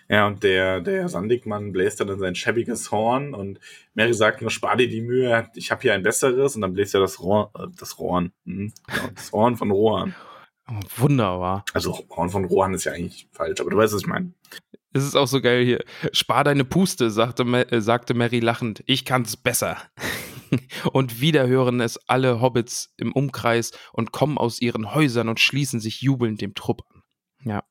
Ja, 0.08 0.26
und 0.26 0.44
der, 0.44 0.80
der 0.80 1.08
Sandigmann 1.08 1.72
bläst 1.72 2.00
dann 2.00 2.08
in 2.08 2.18
sein 2.18 2.34
schäbiges 2.36 2.92
Horn 2.92 3.34
und 3.34 3.58
Mary 3.94 4.14
sagt 4.14 4.40
nur, 4.40 4.50
spar 4.50 4.76
dir 4.76 4.88
die 4.88 5.00
Mühe, 5.00 5.50
ich 5.54 5.70
habe 5.72 5.82
hier 5.82 5.94
ein 5.94 6.02
besseres 6.02 6.54
und 6.54 6.62
dann 6.62 6.74
bläst 6.74 6.94
er 6.94 7.00
das 7.00 7.20
Rohr, 7.20 7.50
äh, 7.58 7.66
das 7.76 7.98
Rohren, 7.98 8.32
hm, 8.44 8.72
das 9.14 9.32
Horn 9.32 9.56
von 9.56 9.70
Rohan. 9.70 10.14
Oh, 10.68 10.80
wunderbar. 10.96 11.64
Also 11.74 11.98
Horn 12.10 12.30
von 12.30 12.44
Rohan 12.44 12.74
ist 12.74 12.84
ja 12.84 12.92
eigentlich 12.92 13.28
falsch, 13.32 13.60
aber 13.60 13.70
du 13.70 13.76
weißt, 13.76 13.94
was 13.94 14.02
ich 14.02 14.06
meine. 14.06 14.32
Es 14.92 15.04
ist 15.04 15.16
auch 15.16 15.28
so 15.28 15.40
geil 15.40 15.64
hier. 15.64 15.84
Spar 16.12 16.44
deine 16.44 16.64
Puste, 16.64 17.10
sagte, 17.10 17.42
äh, 17.42 17.80
sagte 17.80 18.14
Mary 18.14 18.40
lachend. 18.40 18.82
Ich 18.86 19.04
kann's 19.04 19.36
besser. 19.36 19.76
und 20.92 21.20
wieder 21.20 21.46
hören 21.48 21.80
es 21.80 21.98
alle 22.08 22.40
Hobbits 22.40 22.94
im 22.96 23.12
Umkreis 23.12 23.72
und 23.92 24.12
kommen 24.12 24.38
aus 24.38 24.60
ihren 24.60 24.94
Häusern 24.94 25.28
und 25.28 25.40
schließen 25.40 25.80
sich 25.80 26.00
jubelnd 26.00 26.40
dem 26.40 26.54
Trupp 26.54 26.82
an. 26.90 26.95
Ja. 27.46 27.64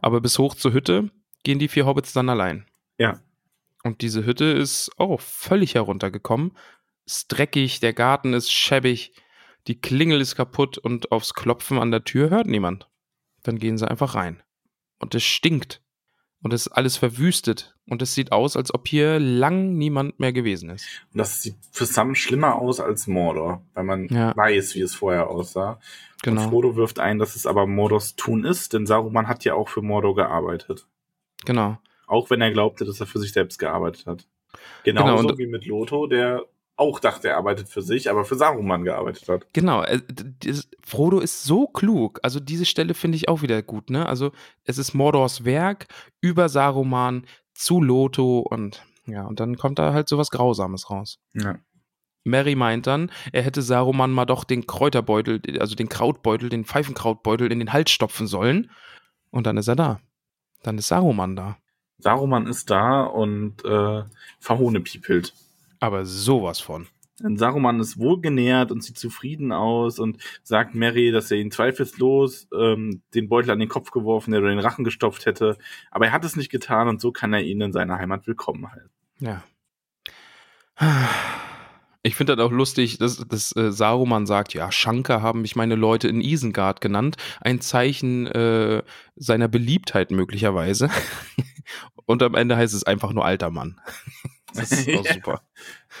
Aber 0.00 0.20
bis 0.20 0.38
hoch 0.38 0.54
zur 0.54 0.72
Hütte 0.72 1.10
gehen 1.44 1.58
die 1.58 1.68
vier 1.68 1.86
Hobbits 1.86 2.12
dann 2.12 2.28
allein. 2.28 2.66
Ja. 2.98 3.20
Und 3.82 4.02
diese 4.02 4.24
Hütte 4.24 4.44
ist 4.46 4.90
auch 4.98 5.20
völlig 5.20 5.74
heruntergekommen. 5.74 6.56
Ist 7.06 7.28
dreckig, 7.28 7.80
der 7.80 7.92
Garten 7.92 8.34
ist 8.34 8.52
schäbig, 8.52 9.12
die 9.66 9.80
Klingel 9.80 10.20
ist 10.20 10.36
kaputt 10.36 10.78
und 10.78 11.12
aufs 11.12 11.34
Klopfen 11.34 11.78
an 11.78 11.90
der 11.90 12.04
Tür 12.04 12.30
hört 12.30 12.46
niemand. 12.46 12.88
Dann 13.42 13.58
gehen 13.58 13.78
sie 13.78 13.88
einfach 13.88 14.14
rein. 14.14 14.42
Und 14.98 15.14
es 15.14 15.22
stinkt. 15.22 15.82
Und 16.42 16.52
es 16.54 16.66
ist 16.66 16.72
alles 16.72 16.96
verwüstet. 16.96 17.74
Und 17.86 18.00
es 18.02 18.14
sieht 18.14 18.32
aus, 18.32 18.56
als 18.56 18.72
ob 18.72 18.88
hier 18.88 19.18
lang 19.18 19.74
niemand 19.74 20.18
mehr 20.20 20.32
gewesen 20.32 20.70
ist. 20.70 20.86
Und 21.12 21.18
das 21.18 21.42
sieht 21.42 21.56
für 21.72 21.84
Sam 21.86 22.14
schlimmer 22.14 22.54
aus 22.56 22.80
als 22.80 23.06
Mordor, 23.06 23.62
weil 23.74 23.84
man 23.84 24.08
Ja. 24.08 24.34
weiß, 24.36 24.74
wie 24.74 24.80
es 24.80 24.94
vorher 24.94 25.28
aussah. 25.28 25.72
Und 25.72 25.80
Genau. 26.22 26.48
Frodo 26.48 26.76
wirft 26.76 26.98
ein, 26.98 27.18
dass 27.18 27.36
es 27.36 27.46
aber 27.46 27.66
Mordors 27.66 28.14
Tun 28.16 28.44
ist, 28.44 28.72
denn 28.72 28.86
Saruman 28.86 29.28
hat 29.28 29.44
ja 29.44 29.54
auch 29.54 29.68
für 29.68 29.82
Mordor 29.82 30.14
gearbeitet. 30.14 30.86
Genau. 31.44 31.78
Auch 32.06 32.30
wenn 32.30 32.40
er 32.40 32.52
glaubte, 32.52 32.84
dass 32.84 33.00
er 33.00 33.06
für 33.06 33.18
sich 33.18 33.32
selbst 33.32 33.58
gearbeitet 33.58 34.06
hat. 34.06 34.26
Genauso 34.84 35.16
Genau, 35.16 35.28
und- 35.30 35.38
wie 35.38 35.46
mit 35.46 35.66
Loto, 35.66 36.06
der 36.06 36.44
auch 36.80 36.98
dachte, 36.98 37.28
er 37.28 37.36
arbeitet 37.36 37.68
für 37.68 37.82
sich, 37.82 38.10
aber 38.10 38.24
für 38.24 38.36
Saruman 38.36 38.84
gearbeitet 38.84 39.28
hat. 39.28 39.46
Genau, 39.52 39.82
äh, 39.82 40.00
Frodo 40.82 41.20
ist 41.20 41.44
so 41.44 41.66
klug. 41.66 42.18
Also 42.22 42.40
diese 42.40 42.64
Stelle 42.64 42.94
finde 42.94 43.16
ich 43.16 43.28
auch 43.28 43.42
wieder 43.42 43.62
gut, 43.62 43.90
ne? 43.90 44.06
Also 44.06 44.32
es 44.64 44.78
ist 44.78 44.94
Mordors 44.94 45.44
Werk 45.44 45.86
über 46.20 46.48
Saruman 46.48 47.26
zu 47.54 47.82
Loto 47.82 48.38
und 48.38 48.82
ja, 49.06 49.26
und 49.26 49.40
dann 49.40 49.56
kommt 49.56 49.78
da 49.78 49.92
halt 49.92 50.08
sowas 50.08 50.30
Grausames 50.30 50.90
raus. 50.90 51.18
Ja. 51.34 51.58
Mary 52.24 52.54
meint 52.54 52.86
dann, 52.86 53.10
er 53.32 53.42
hätte 53.42 53.62
Saruman 53.62 54.12
mal 54.12 54.26
doch 54.26 54.44
den 54.44 54.66
Kräuterbeutel, 54.66 55.40
also 55.58 55.74
den 55.74 55.88
Krautbeutel, 55.88 56.48
den 56.48 56.64
Pfeifenkrautbeutel 56.64 57.50
in 57.50 57.58
den 57.58 57.72
Hals 57.72 57.90
stopfen 57.90 58.26
sollen. 58.26 58.70
Und 59.30 59.46
dann 59.46 59.56
ist 59.56 59.68
er 59.68 59.76
da. 59.76 60.00
Dann 60.62 60.78
ist 60.78 60.88
Saruman 60.88 61.36
da. 61.36 61.56
Saruman 61.98 62.46
ist 62.46 62.70
da 62.70 63.02
und 63.02 63.64
äh, 63.64 64.02
verhohnepiepelt. 64.38 65.34
Aber 65.80 66.04
sowas 66.04 66.60
von. 66.60 66.86
Denn 67.22 67.36
Saruman 67.36 67.80
ist 67.80 67.98
wohlgenährt 67.98 68.72
und 68.72 68.82
sieht 68.82 68.98
zufrieden 68.98 69.52
aus 69.52 69.98
und 69.98 70.18
sagt 70.42 70.74
Mary, 70.74 71.10
dass 71.10 71.30
er 71.30 71.38
ihn 71.38 71.50
zweifellos 71.50 72.48
ähm, 72.58 73.02
den 73.14 73.28
Beutel 73.28 73.50
an 73.50 73.58
den 73.58 73.68
Kopf 73.68 73.90
geworfen 73.90 74.32
hätte 74.32 74.44
oder 74.44 74.54
den 74.54 74.58
Rachen 74.58 74.84
gestopft 74.84 75.26
hätte. 75.26 75.58
Aber 75.90 76.06
er 76.06 76.12
hat 76.12 76.24
es 76.24 76.36
nicht 76.36 76.50
getan 76.50 76.88
und 76.88 77.00
so 77.00 77.12
kann 77.12 77.32
er 77.32 77.42
ihn 77.42 77.60
in 77.60 77.72
seiner 77.72 77.98
Heimat 77.98 78.26
willkommen 78.26 78.70
heißen. 78.70 78.90
Ja. 79.18 79.42
Ich 82.02 82.14
finde 82.14 82.36
das 82.36 82.46
auch 82.46 82.52
lustig, 82.52 82.96
dass, 82.96 83.18
dass 83.28 83.54
äh, 83.54 83.70
Saruman 83.70 84.24
sagt, 84.24 84.54
ja, 84.54 84.72
Shankar 84.72 85.20
haben 85.20 85.42
mich 85.42 85.56
meine 85.56 85.74
Leute 85.74 86.08
in 86.08 86.22
Isengard 86.22 86.80
genannt. 86.80 87.16
Ein 87.42 87.60
Zeichen 87.60 88.26
äh, 88.28 88.82
seiner 89.16 89.48
Beliebtheit 89.48 90.10
möglicherweise. 90.10 90.88
Und 92.06 92.22
am 92.22 92.34
Ende 92.34 92.56
heißt 92.56 92.74
es 92.74 92.84
einfach 92.84 93.12
nur 93.12 93.26
alter 93.26 93.50
Mann. 93.50 93.78
Das 94.54 94.72
ist 94.72 94.88
auch 94.96 95.06
super. 95.14 95.42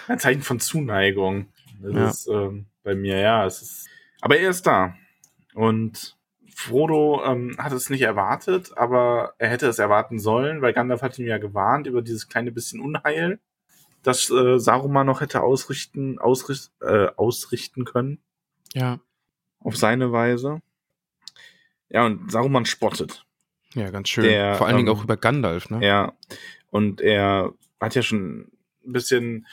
Ein 0.08 0.18
Zeichen 0.18 0.42
von 0.42 0.60
Zuneigung. 0.60 1.48
Das 1.80 1.94
Ja. 1.94 2.08
ist 2.08 2.26
ähm, 2.28 2.66
bei 2.82 2.94
mir, 2.94 3.18
ja. 3.18 3.46
Es 3.46 3.62
ist, 3.62 3.88
aber 4.20 4.38
er 4.38 4.50
ist 4.50 4.66
da. 4.66 4.94
Und 5.54 6.16
Frodo 6.54 7.22
ähm, 7.24 7.56
hat 7.58 7.72
es 7.72 7.88
nicht 7.90 8.02
erwartet, 8.02 8.72
aber 8.76 9.34
er 9.38 9.48
hätte 9.48 9.66
es 9.66 9.78
erwarten 9.78 10.18
sollen, 10.18 10.60
weil 10.62 10.72
Gandalf 10.74 11.02
hat 11.02 11.18
ihm 11.18 11.26
ja 11.26 11.38
gewarnt 11.38 11.86
über 11.86 12.02
dieses 12.02 12.28
kleine 12.28 12.52
bisschen 12.52 12.80
Unheil, 12.80 13.38
das 14.02 14.30
äh, 14.30 14.58
Saruman 14.58 15.06
noch 15.06 15.20
hätte 15.20 15.42
ausrichten, 15.42 16.18
ausricht, 16.18 16.70
äh, 16.80 17.08
ausrichten 17.16 17.84
können 17.84 18.18
Ja. 18.74 18.98
auf 19.60 19.76
seine 19.76 20.12
Weise. 20.12 20.60
Ja, 21.88 22.06
und 22.06 22.30
Saruman 22.30 22.66
spottet. 22.66 23.24
Ja, 23.74 23.90
ganz 23.90 24.08
schön. 24.08 24.24
Der, 24.24 24.54
Vor 24.56 24.66
allen 24.66 24.76
Dingen 24.76 24.88
ähm, 24.88 24.94
auch 24.96 25.02
über 25.04 25.16
Gandalf, 25.16 25.70
ne? 25.70 25.84
Ja. 25.84 26.12
Und 26.70 27.00
er 27.00 27.52
hat 27.80 27.94
ja 27.94 28.02
schon 28.02 28.52
ein 28.86 28.92
bisschen, 28.92 29.46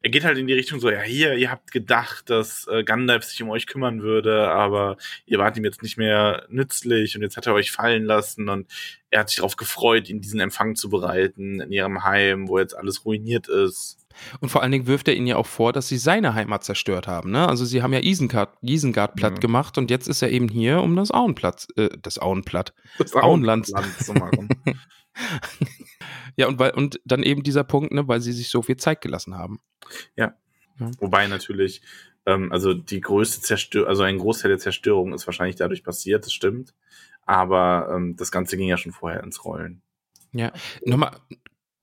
er 0.00 0.10
geht 0.10 0.24
halt 0.24 0.36
in 0.36 0.46
die 0.46 0.52
Richtung 0.54 0.80
so, 0.80 0.90
ja, 0.90 1.00
hier, 1.00 1.34
ihr 1.34 1.50
habt 1.50 1.72
gedacht, 1.72 2.28
dass 2.28 2.66
äh, 2.68 2.84
Gandalf 2.84 3.24
sich 3.24 3.42
um 3.42 3.50
euch 3.50 3.66
kümmern 3.66 4.02
würde, 4.02 4.48
aber 4.48 4.96
ihr 5.26 5.38
wart 5.38 5.56
ihm 5.56 5.64
jetzt 5.64 5.82
nicht 5.82 5.96
mehr 5.96 6.46
nützlich 6.50 7.16
und 7.16 7.22
jetzt 7.22 7.36
hat 7.36 7.46
er 7.46 7.54
euch 7.54 7.72
fallen 7.72 8.04
lassen 8.04 8.48
und 8.48 8.70
er 9.10 9.20
hat 9.20 9.30
sich 9.30 9.36
darauf 9.36 9.56
gefreut, 9.56 10.08
ihnen 10.08 10.20
diesen 10.20 10.40
Empfang 10.40 10.76
zu 10.76 10.90
bereiten 10.90 11.60
in 11.60 11.72
ihrem 11.72 12.04
Heim, 12.04 12.48
wo 12.48 12.58
jetzt 12.58 12.76
alles 12.76 13.04
ruiniert 13.04 13.48
ist. 13.48 14.03
Und 14.40 14.48
vor 14.48 14.62
allen 14.62 14.72
Dingen 14.72 14.86
wirft 14.86 15.08
er 15.08 15.14
ihnen 15.14 15.26
ja 15.26 15.36
auch 15.36 15.46
vor, 15.46 15.72
dass 15.72 15.88
sie 15.88 15.98
seine 15.98 16.34
Heimat 16.34 16.64
zerstört 16.64 17.06
haben. 17.06 17.30
Ne? 17.30 17.48
Also 17.48 17.64
sie 17.64 17.82
haben 17.82 17.92
ja 17.92 18.00
Isengard, 18.00 18.56
Isengard 18.62 19.16
platt 19.16 19.34
Ja. 19.34 19.38
gemacht 19.40 19.78
und 19.78 19.90
jetzt 19.90 20.08
ist 20.08 20.22
er 20.22 20.30
eben 20.30 20.48
hier, 20.48 20.80
um 20.82 20.96
das 20.96 21.10
Auenplatz, 21.10 21.68
äh, 21.76 21.88
das 22.00 22.18
Auenplatt. 22.18 22.74
Das 22.98 23.14
Auenland. 23.14 23.66
Zu 23.66 24.12
machen. 24.14 24.48
Ja, 26.36 26.48
und, 26.48 26.58
weil, 26.58 26.72
und 26.72 27.00
dann 27.04 27.22
eben 27.22 27.44
dieser 27.44 27.62
Punkt, 27.62 27.92
ne, 27.92 28.08
weil 28.08 28.20
sie 28.20 28.32
sich 28.32 28.48
so 28.50 28.62
viel 28.62 28.76
Zeit 28.76 29.00
gelassen 29.00 29.36
haben. 29.36 29.60
Wobei 30.98 31.28
natürlich, 31.28 31.82
ähm, 32.26 32.50
also 32.50 32.74
die 32.74 33.00
größte 33.00 33.40
Zerstörung, 33.40 33.88
also 33.88 34.02
ein 34.02 34.18
Großteil 34.18 34.48
der 34.48 34.58
Zerstörung 34.58 35.12
ist 35.14 35.26
wahrscheinlich 35.28 35.54
dadurch 35.54 35.84
passiert, 35.84 36.24
das 36.24 36.32
stimmt. 36.32 36.74
Aber 37.22 37.88
ähm, 37.94 38.16
das 38.16 38.32
Ganze 38.32 38.56
ging 38.56 38.68
ja 38.68 38.76
schon 38.76 38.90
vorher 38.90 39.22
ins 39.22 39.44
Rollen. 39.44 39.82
Ja, 40.32 40.52
nochmal 40.84 41.16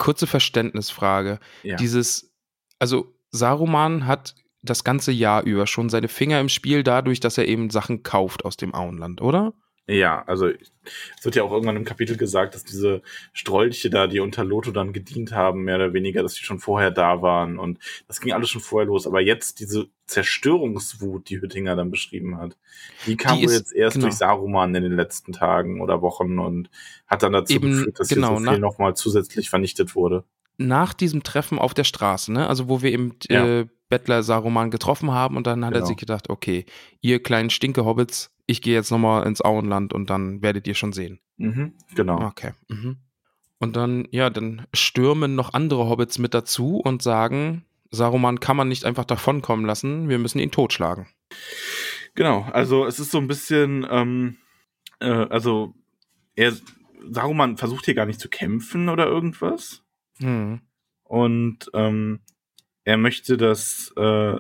kurze 0.02 0.26
Verständnisfrage. 0.26 1.40
Ja. 1.62 1.76
Dieses, 1.76 2.34
also 2.80 3.14
Saruman 3.30 4.08
hat 4.08 4.34
das 4.64 4.84
ganze 4.84 5.12
Jahr 5.12 5.44
über 5.44 5.68
schon 5.68 5.90
seine 5.90 6.08
Finger 6.08 6.40
im 6.40 6.50
Spiel 6.50 6.82
dadurch, 6.82 7.20
dass 7.20 7.38
er 7.38 7.48
eben 7.48 7.70
Sachen 7.70 8.02
kauft 8.02 8.44
aus 8.44 8.58
dem 8.58 8.74
Auenland, 8.74 9.22
oder? 9.22 9.54
Ja, 9.88 10.24
also 10.26 10.48
es 10.48 11.24
wird 11.26 11.36
ja 11.36 11.44
auch 11.44 11.52
irgendwann 11.52 11.76
im 11.76 11.86
Kapitel 11.86 12.18
gesagt, 12.18 12.56
dass 12.56 12.64
diese 12.64 13.04
Strolche 13.32 13.92
da, 13.92 14.08
die 14.08 14.20
unter 14.20 14.44
Loto 14.44 14.72
dann 14.72 14.92
gedient 14.92 15.34
haben, 15.34 15.66
mehr 15.66 15.76
oder 15.76 15.94
weniger, 15.94 16.24
dass 16.24 16.34
die 16.34 16.44
schon 16.44 16.60
vorher 16.60 16.90
da 16.90 17.22
waren 17.22 17.60
und 17.60 17.78
das 18.08 18.22
ging 18.22 18.34
alles 18.34 18.50
schon 18.50 18.62
vorher 18.62 18.88
los. 18.88 19.06
Aber 19.06 19.22
jetzt 19.22 19.60
diese 19.60 19.88
Zerstörungswut, 20.12 21.30
die 21.30 21.42
Hüttinger 21.42 21.76
dann 21.76 21.92
beschrieben 21.92 22.38
hat, 22.38 22.58
die 23.06 23.16
kam 23.18 23.38
Die 23.38 23.46
ist- 23.46 23.54
jetzt 23.54 23.74
erst 23.74 23.96
genau. 23.96 24.08
durch 24.08 24.16
Saruman 24.18 24.74
in 24.76 24.84
den 24.84 24.96
letzten 24.96 25.34
Tagen 25.34 25.82
oder 25.82 26.02
Wochen 26.02 26.40
und 26.40 26.70
hat 27.08 27.24
dann 27.24 27.34
dazu 27.34 27.54
Eben, 27.54 27.72
geführt, 27.72 28.00
dass 28.00 28.08
genau, 28.10 28.38
hier 28.38 28.46
so 28.46 28.52
viel 28.52 28.60
nochmal 28.60 28.96
zusätzlich 28.96 29.50
vernichtet 29.50 29.96
wurde. 29.96 30.24
Nach 30.58 30.94
diesem 30.94 31.24
Treffen 31.24 31.58
auf 31.60 31.74
der 31.74 31.84
Straße, 31.86 32.32
ne? 32.32 32.48
Also 32.48 32.68
wo 32.70 32.82
wir 32.82 32.92
eben 32.92 33.16
Ja. 33.30 33.46
äh, 33.62 33.68
Bettler 33.90 34.24
Saruman 34.24 34.72
getroffen 34.72 35.12
haben 35.12 35.36
und 35.38 35.48
dann 35.48 35.66
hat 35.66 35.74
er 35.74 35.80
Genau. 35.80 35.88
sich 35.88 35.98
gedacht, 35.98 36.30
okay, 36.30 36.66
ihr 37.02 37.22
kleinen 37.22 37.50
Stinke-Hobbits, 37.50 38.32
ich 38.46 38.62
gehe 38.62 38.74
jetzt 38.74 38.90
nochmal 38.92 39.26
ins 39.28 39.42
Auenland 39.42 39.92
und 39.94 40.10
dann 40.10 40.42
werdet 40.42 40.68
ihr 40.68 40.76
schon 40.76 40.94
sehen. 40.94 41.20
Mhm, 41.38 41.74
genau. 41.96 42.22
Okay. 42.28 42.52
Mhm. 42.70 42.98
Und 43.60 43.76
dann, 43.76 44.08
ja, 44.12 44.30
dann 44.30 44.66
stürmen 44.74 45.36
noch 45.36 45.54
andere 45.54 45.88
Hobbits 45.90 46.20
mit 46.20 46.34
dazu 46.34 46.78
und 46.78 47.02
sagen, 47.02 47.64
Saruman 47.92 48.40
kann 48.40 48.58
man 48.58 48.70
nicht 48.70 48.86
einfach 48.86 49.06
davonkommen 49.06 49.66
lassen, 49.66 50.10
wir 50.10 50.18
müssen 50.18 50.40
ihn 50.40 50.52
totschlagen. 50.52 51.08
Genau, 52.16 52.48
also 52.52 52.86
es 52.86 53.00
ist 53.00 53.12
so 53.12 53.18
ein 53.20 53.28
bisschen, 53.28 53.86
ähm, 53.90 54.38
äh, 55.00 55.06
also 55.06 55.76
er, 56.36 56.54
Saruman 57.10 57.58
versucht 57.58 57.86
hier 57.86 57.94
gar 57.94 58.06
nicht 58.06 58.20
zu 58.20 58.30
kämpfen 58.30 58.90
oder 58.90 59.06
irgendwas. 59.06 59.84
Hm. 60.20 60.62
Und 61.04 61.70
ähm, 61.74 62.22
er 62.84 62.98
möchte, 62.98 63.38
dass, 63.38 63.94
äh, 63.98 64.38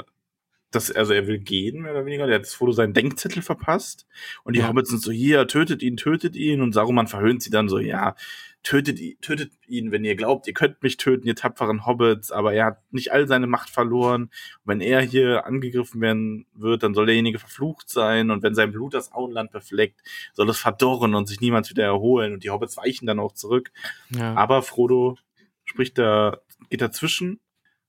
dass, 0.71 0.91
also 0.91 1.13
er 1.13 1.27
will 1.27 1.39
gehen, 1.39 1.81
mehr 1.81 1.91
oder 1.91 2.05
weniger. 2.05 2.27
Der 2.27 2.35
hat 2.35 2.45
das 2.45 2.53
Foto 2.53 2.71
seinen 2.71 2.93
Denkzettel 2.93 3.41
verpasst. 3.41 4.07
Und 4.43 4.55
die 4.55 4.61
Ja. 4.61 4.69
Hobbits 4.69 4.89
sind 4.89 5.01
so, 5.01 5.11
hier, 5.11 5.47
tötet 5.47 5.81
ihn, 5.81 5.97
tötet 5.97 6.35
ihn. 6.35 6.61
Und 6.61 6.73
Saruman 6.73 7.07
verhöhnt 7.07 7.43
sie 7.43 7.49
dann 7.49 7.67
so, 7.67 7.77
ja, 7.79 8.15
tötet 8.63 8.99
ihn, 8.99 9.17
tötet 9.21 9.51
ihn, 9.67 9.91
wenn 9.91 10.03
ihr 10.05 10.15
glaubt, 10.15 10.47
ihr 10.47 10.53
könnt 10.53 10.83
mich 10.83 10.97
töten, 10.97 11.27
ihr 11.27 11.35
tapferen 11.35 11.85
Hobbits. 11.85 12.31
Aber 12.31 12.53
er 12.53 12.65
hat 12.65 12.93
nicht 12.93 13.11
all 13.11 13.27
seine 13.27 13.47
Macht 13.47 13.69
verloren. 13.69 14.23
Und 14.23 14.31
wenn 14.65 14.81
er 14.81 15.01
hier 15.01 15.45
angegriffen 15.45 15.99
werden 16.01 16.45
wird, 16.53 16.83
dann 16.83 16.93
soll 16.93 17.05
derjenige 17.07 17.39
verflucht 17.39 17.89
sein. 17.89 18.29
Und 18.31 18.43
wenn 18.43 18.53
sein 18.55 18.71
Blut 18.71 18.93
das 18.93 19.11
Auenland 19.11 19.51
befleckt, 19.51 20.01
soll 20.33 20.49
es 20.49 20.59
verdorren 20.59 21.15
und 21.15 21.27
sich 21.27 21.41
niemals 21.41 21.69
wieder 21.69 21.83
erholen. 21.85 22.33
Und 22.33 22.43
die 22.43 22.49
Hobbits 22.51 22.77
weichen 22.77 23.07
dann 23.07 23.19
auch 23.19 23.33
zurück. 23.33 23.71
Ja. 24.09 24.35
Aber 24.35 24.61
Frodo 24.61 25.17
spricht 25.63 25.97
da, 25.97 26.39
geht 26.69 26.81
dazwischen 26.81 27.39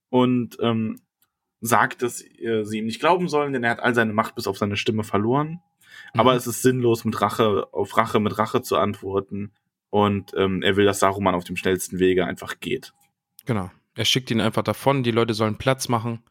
und 0.09 0.57
ähm, 0.61 1.01
sagt, 1.61 2.03
dass 2.03 2.23
äh, 2.23 2.65
sie 2.65 2.79
ihm 2.79 2.87
nicht 2.87 3.01
glauben 3.01 3.29
sollen, 3.29 3.53
denn 3.53 3.65
er 3.65 3.71
hat 3.71 3.81
all 3.81 3.95
seine 3.95 4.13
Macht 4.13 4.35
bis 4.35 4.47
auf 4.47 4.59
seine 4.59 4.77
Stimme 4.77 5.05
verloren. 5.05 5.61
Aber 6.15 6.33
Mhm. 6.33 6.39
es 6.39 6.47
ist 6.47 6.63
sinnlos, 6.63 7.05
mit 7.05 7.21
Rache 7.21 7.69
auf 7.73 7.97
Rache 7.97 8.19
mit 8.21 8.39
Rache 8.39 8.63
zu 8.63 8.79
antworten. 8.79 9.53
Und 9.93 10.33
ähm, 10.39 10.63
er 10.63 10.77
will, 10.77 10.87
dass 10.87 11.01
Saruman 11.01 11.35
auf 11.35 11.45
dem 11.45 11.57
schnellsten 11.57 11.99
Wege 11.99 12.25
einfach 12.25 12.61
geht. 12.61 12.95
Genau. 13.45 13.71
Er 13.95 14.07
schickt 14.07 14.31
ihn 14.31 14.41
einfach 14.41 14.63
davon, 14.63 15.03
die 15.03 15.11
Leute 15.11 15.35
sollen 15.35 15.59
Platz 15.59 15.89
machen. 15.89 16.23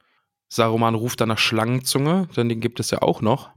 Saruman 0.48 0.96
ruft 0.96 1.22
dann 1.22 1.30
nach 1.30 1.38
Schlangenzunge, 1.38 2.28
denn 2.36 2.50
den 2.50 2.60
gibt 2.60 2.80
es 2.80 2.90
ja 2.90 3.04
auch 3.04 3.22
noch, 3.22 3.52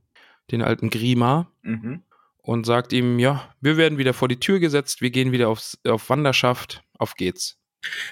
den 0.51 0.61
alten 0.61 0.91
Grima, 0.91 1.51
Mhm. 1.63 2.03
und 2.43 2.67
sagt 2.67 2.93
ihm, 2.93 3.19
ja, 3.19 3.49
wir 3.63 3.79
werden 3.79 3.97
wieder 3.97 4.13
vor 4.13 4.29
die 4.29 4.39
Tür 4.39 4.59
gesetzt, 4.61 5.01
wir 5.01 5.09
gehen 5.11 5.33
wieder 5.33 5.49
aufs, 5.49 5.79
auf 5.89 6.11
Wanderschaft, 6.11 6.83
auf 6.99 7.15
geht's. 7.15 7.59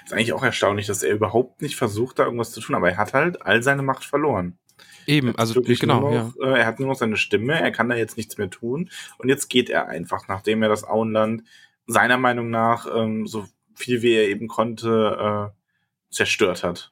Ist 0.03 0.13
eigentlich 0.13 0.33
auch 0.33 0.41
erstaunlich, 0.43 0.87
dass 0.87 1.03
er 1.03 1.13
überhaupt 1.13 1.61
nicht 1.61 1.75
versucht, 1.75 2.17
da 2.17 2.25
irgendwas 2.25 2.51
zu 2.51 2.59
tun, 2.59 2.73
aber 2.75 2.89
er 2.89 2.97
hat 2.97 3.13
halt 3.13 3.43
all 3.43 3.61
seine 3.61 3.83
Macht 3.83 4.03
verloren. 4.03 4.57
Eben, 5.05 5.35
also 5.35 5.53
wirklich 5.53 5.79
genau, 5.79 5.99
nur 5.99 6.13
ja. 6.13 6.23
noch, 6.23 6.35
äh, 6.37 6.59
er 6.59 6.65
hat 6.65 6.79
nur 6.79 6.89
noch 6.89 6.95
seine 6.95 7.17
Stimme, 7.17 7.59
er 7.59 7.71
kann 7.71 7.89
da 7.89 7.95
jetzt 7.95 8.17
nichts 8.17 8.39
mehr 8.39 8.49
tun. 8.49 8.89
Und 9.19 9.29
jetzt 9.29 9.49
geht 9.49 9.69
er 9.69 9.87
einfach, 9.89 10.27
nachdem 10.27 10.63
er 10.63 10.69
das 10.69 10.83
Auenland 10.83 11.43
seiner 11.87 12.17
Meinung 12.17 12.49
nach 12.49 12.85
ähm, 12.93 13.27
so 13.27 13.45
viel 13.75 14.01
wie 14.01 14.13
er 14.13 14.27
eben 14.29 14.47
konnte 14.47 15.51
äh, 15.51 16.13
zerstört 16.13 16.63
hat. 16.63 16.91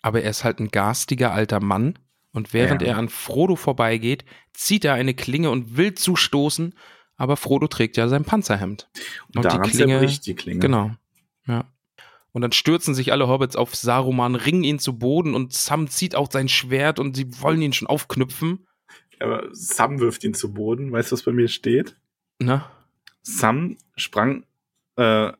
Aber 0.00 0.22
er 0.22 0.30
ist 0.30 0.44
halt 0.44 0.58
ein 0.60 0.68
garstiger 0.68 1.32
alter 1.32 1.60
Mann 1.60 1.98
und 2.32 2.52
während 2.52 2.82
Ja. 2.82 2.88
er 2.88 2.98
an 2.98 3.08
Frodo 3.08 3.54
vorbeigeht, 3.56 4.24
zieht 4.52 4.84
er 4.84 4.94
eine 4.94 5.14
Klinge 5.14 5.50
und 5.50 5.76
will 5.76 5.94
zustoßen, 5.94 6.74
aber 7.16 7.36
Frodo 7.36 7.68
trägt 7.68 7.96
ja 7.96 8.08
sein 8.08 8.24
Panzerhemd. 8.24 8.88
Und, 9.34 9.44
Und 9.44 9.52
die 9.52 9.70
Klinge- 9.70 10.06
die 10.06 10.34
Klinge. 10.34 10.60
Genau. 10.60 10.90
Ja. 11.46 11.64
Und 12.32 12.40
dann 12.40 12.52
stürzen 12.52 12.94
sich 12.94 13.12
alle 13.12 13.28
Hobbits 13.28 13.56
auf 13.56 13.74
Saruman, 13.76 14.34
ringen 14.34 14.64
ihn 14.64 14.78
zu 14.78 14.98
Boden 14.98 15.34
und 15.34 15.52
Sam 15.52 15.88
zieht 15.88 16.14
auch 16.14 16.30
sein 16.32 16.48
Schwert 16.48 16.98
und 16.98 17.14
sie 17.14 17.40
wollen 17.42 17.60
ihn 17.60 17.74
schon 17.74 17.86
aufknüpfen. 17.88 18.66
Aber 19.20 19.44
Sam 19.52 20.00
wirft 20.00 20.24
ihn 20.24 20.32
zu 20.34 20.52
Boden. 20.54 20.90
Weißt 20.90 21.12
du, 21.12 21.14
was 21.16 21.22
bei 21.22 21.32
mir 21.32 21.46
steht? 21.48 21.94
Ne? 22.40 22.64
Sam 23.22 23.76
sprang, 23.96 24.44
äh, 24.96 25.32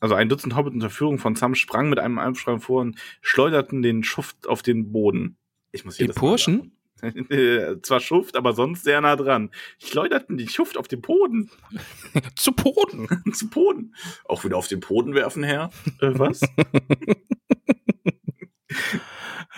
also 0.00 0.14
ein 0.14 0.28
Dutzend 0.28 0.56
Hobbit 0.56 0.74
unter 0.74 0.90
Führung 0.90 1.18
von 1.18 1.36
Sam 1.36 1.54
sprang 1.54 1.88
mit 1.88 1.98
einem 1.98 2.18
Aufschrei 2.18 2.58
vor 2.58 2.80
und 2.82 2.98
schleuderten 3.20 3.82
den 3.82 4.02
Schuft 4.04 4.46
auf 4.46 4.62
den 4.62 4.92
Boden. 4.92 5.36
Ich 5.72 5.84
muss 5.84 5.96
Die 5.96 6.04
jedes 6.04 6.16
Mal 6.16 6.20
Burschen? 6.20 6.72
Zwar 7.82 8.00
Schuft, 8.00 8.36
aber 8.36 8.54
sonst 8.54 8.84
sehr 8.84 9.00
nah 9.00 9.16
dran. 9.16 9.50
Schleuderten 9.78 10.38
die 10.38 10.48
Schuft 10.48 10.78
auf 10.78 10.88
den 10.88 11.02
Boden. 11.02 11.50
Zu 12.36 12.52
Boden. 12.52 13.08
zu 13.32 13.50
Boden. 13.50 13.94
Auch 14.24 14.44
wieder 14.44 14.56
auf 14.56 14.68
den 14.68 14.80
Boden 14.80 15.14
werfen, 15.14 15.42
Herr. 15.42 15.70
Äh, 16.00 16.18
was? 16.18 16.40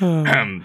ähm, 0.00 0.64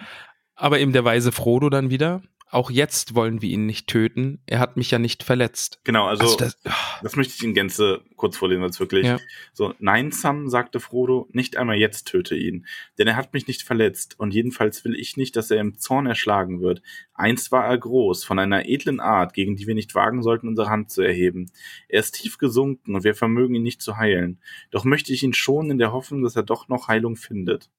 Aber 0.56 0.80
eben 0.80 0.94
der 0.94 1.06
weise 1.06 1.32
Frodo 1.32 1.70
dann 1.70 1.90
wieder. 1.92 2.22
Auch 2.54 2.70
jetzt 2.70 3.16
wollen 3.16 3.42
wir 3.42 3.50
ihn 3.50 3.66
nicht 3.66 3.88
töten. 3.88 4.40
Er 4.46 4.60
hat 4.60 4.78
mich 4.78 4.92
ja 4.92 5.00
nicht 5.00 5.24
verletzt. 5.24 5.80
genau, 5.84 6.06
also, 6.06 6.24
Also 6.24 6.38
das, 6.38 6.60
das, 7.02 7.16
möchte 7.16 7.34
ich 7.36 7.44
in 7.44 7.54
Gänze 7.56 8.02
kurz 8.16 8.38
vorlesen, 8.38 8.62
weil 8.62 8.70
es 8.70 8.80
wirklich 8.80 9.06
Ja. 9.06 9.20
so, 9.54 9.74
nein, 9.80 10.12
Sam, 10.12 10.48
sagte 10.50 10.80
Frodo, 10.80 11.28
nicht 11.32 11.58
einmal 11.58 11.78
jetzt 11.78 12.08
töte 12.08 12.36
ihn, 12.36 12.68
denn 12.98 13.08
er 13.08 13.16
hat 13.16 13.34
mich 13.34 13.48
nicht 13.48 13.64
verletzt 13.64 14.20
und 14.20 14.34
jedenfalls 14.34 14.86
will 14.86 14.96
ich 14.96 15.18
nicht, 15.18 15.36
dass 15.36 15.50
er 15.50 15.60
im 15.60 15.80
Zorn 15.80 16.06
erschlagen 16.06 16.62
wird. 16.62 16.84
Einst 17.16 17.52
war 17.52 17.66
er 17.66 17.78
groß, 17.78 18.24
von 18.24 18.38
einer 18.38 18.68
edlen 18.68 19.00
Art, 19.00 19.34
gegen 19.34 19.56
die 19.56 19.66
wir 19.66 19.76
nicht 19.76 19.96
wagen 19.96 20.22
sollten, 20.22 20.48
unsere 20.48 20.70
Hand 20.70 20.92
zu 20.92 21.02
erheben. 21.02 21.52
Er 21.88 22.02
ist 22.02 22.16
tief 22.16 22.38
gesunken 22.38 22.96
und 22.96 23.04
wir 23.04 23.16
vermögen 23.16 23.56
ihn 23.56 23.64
nicht 23.64 23.82
zu 23.82 23.98
heilen. 23.98 24.40
Doch 24.70 24.84
möchte 24.84 25.12
ich 25.12 25.24
ihn 25.24 25.34
schonen 25.34 25.72
in 25.72 25.78
der 25.80 25.92
Hoffnung, 25.92 26.22
dass 26.24 26.36
er 26.36 26.44
doch 26.44 26.68
noch 26.68 26.88
Heilung 26.88 27.16
findet. 27.16 27.70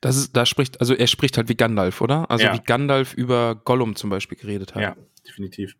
Das 0.00 0.16
ist, 0.16 0.36
da 0.36 0.46
spricht, 0.46 0.80
also 0.80 0.94
er 0.94 1.06
spricht 1.06 1.36
halt 1.36 1.48
wie 1.48 1.56
Gandalf, 1.56 2.00
oder? 2.00 2.30
Also 2.30 2.44
Ja. 2.44 2.54
wie 2.54 2.60
Gandalf 2.64 3.14
über 3.14 3.54
Gollum 3.54 3.96
zum 3.96 4.10
Beispiel 4.10 4.38
geredet 4.38 4.74
hat. 4.74 4.82
Ja, 4.82 4.96
definitiv. 5.26 5.76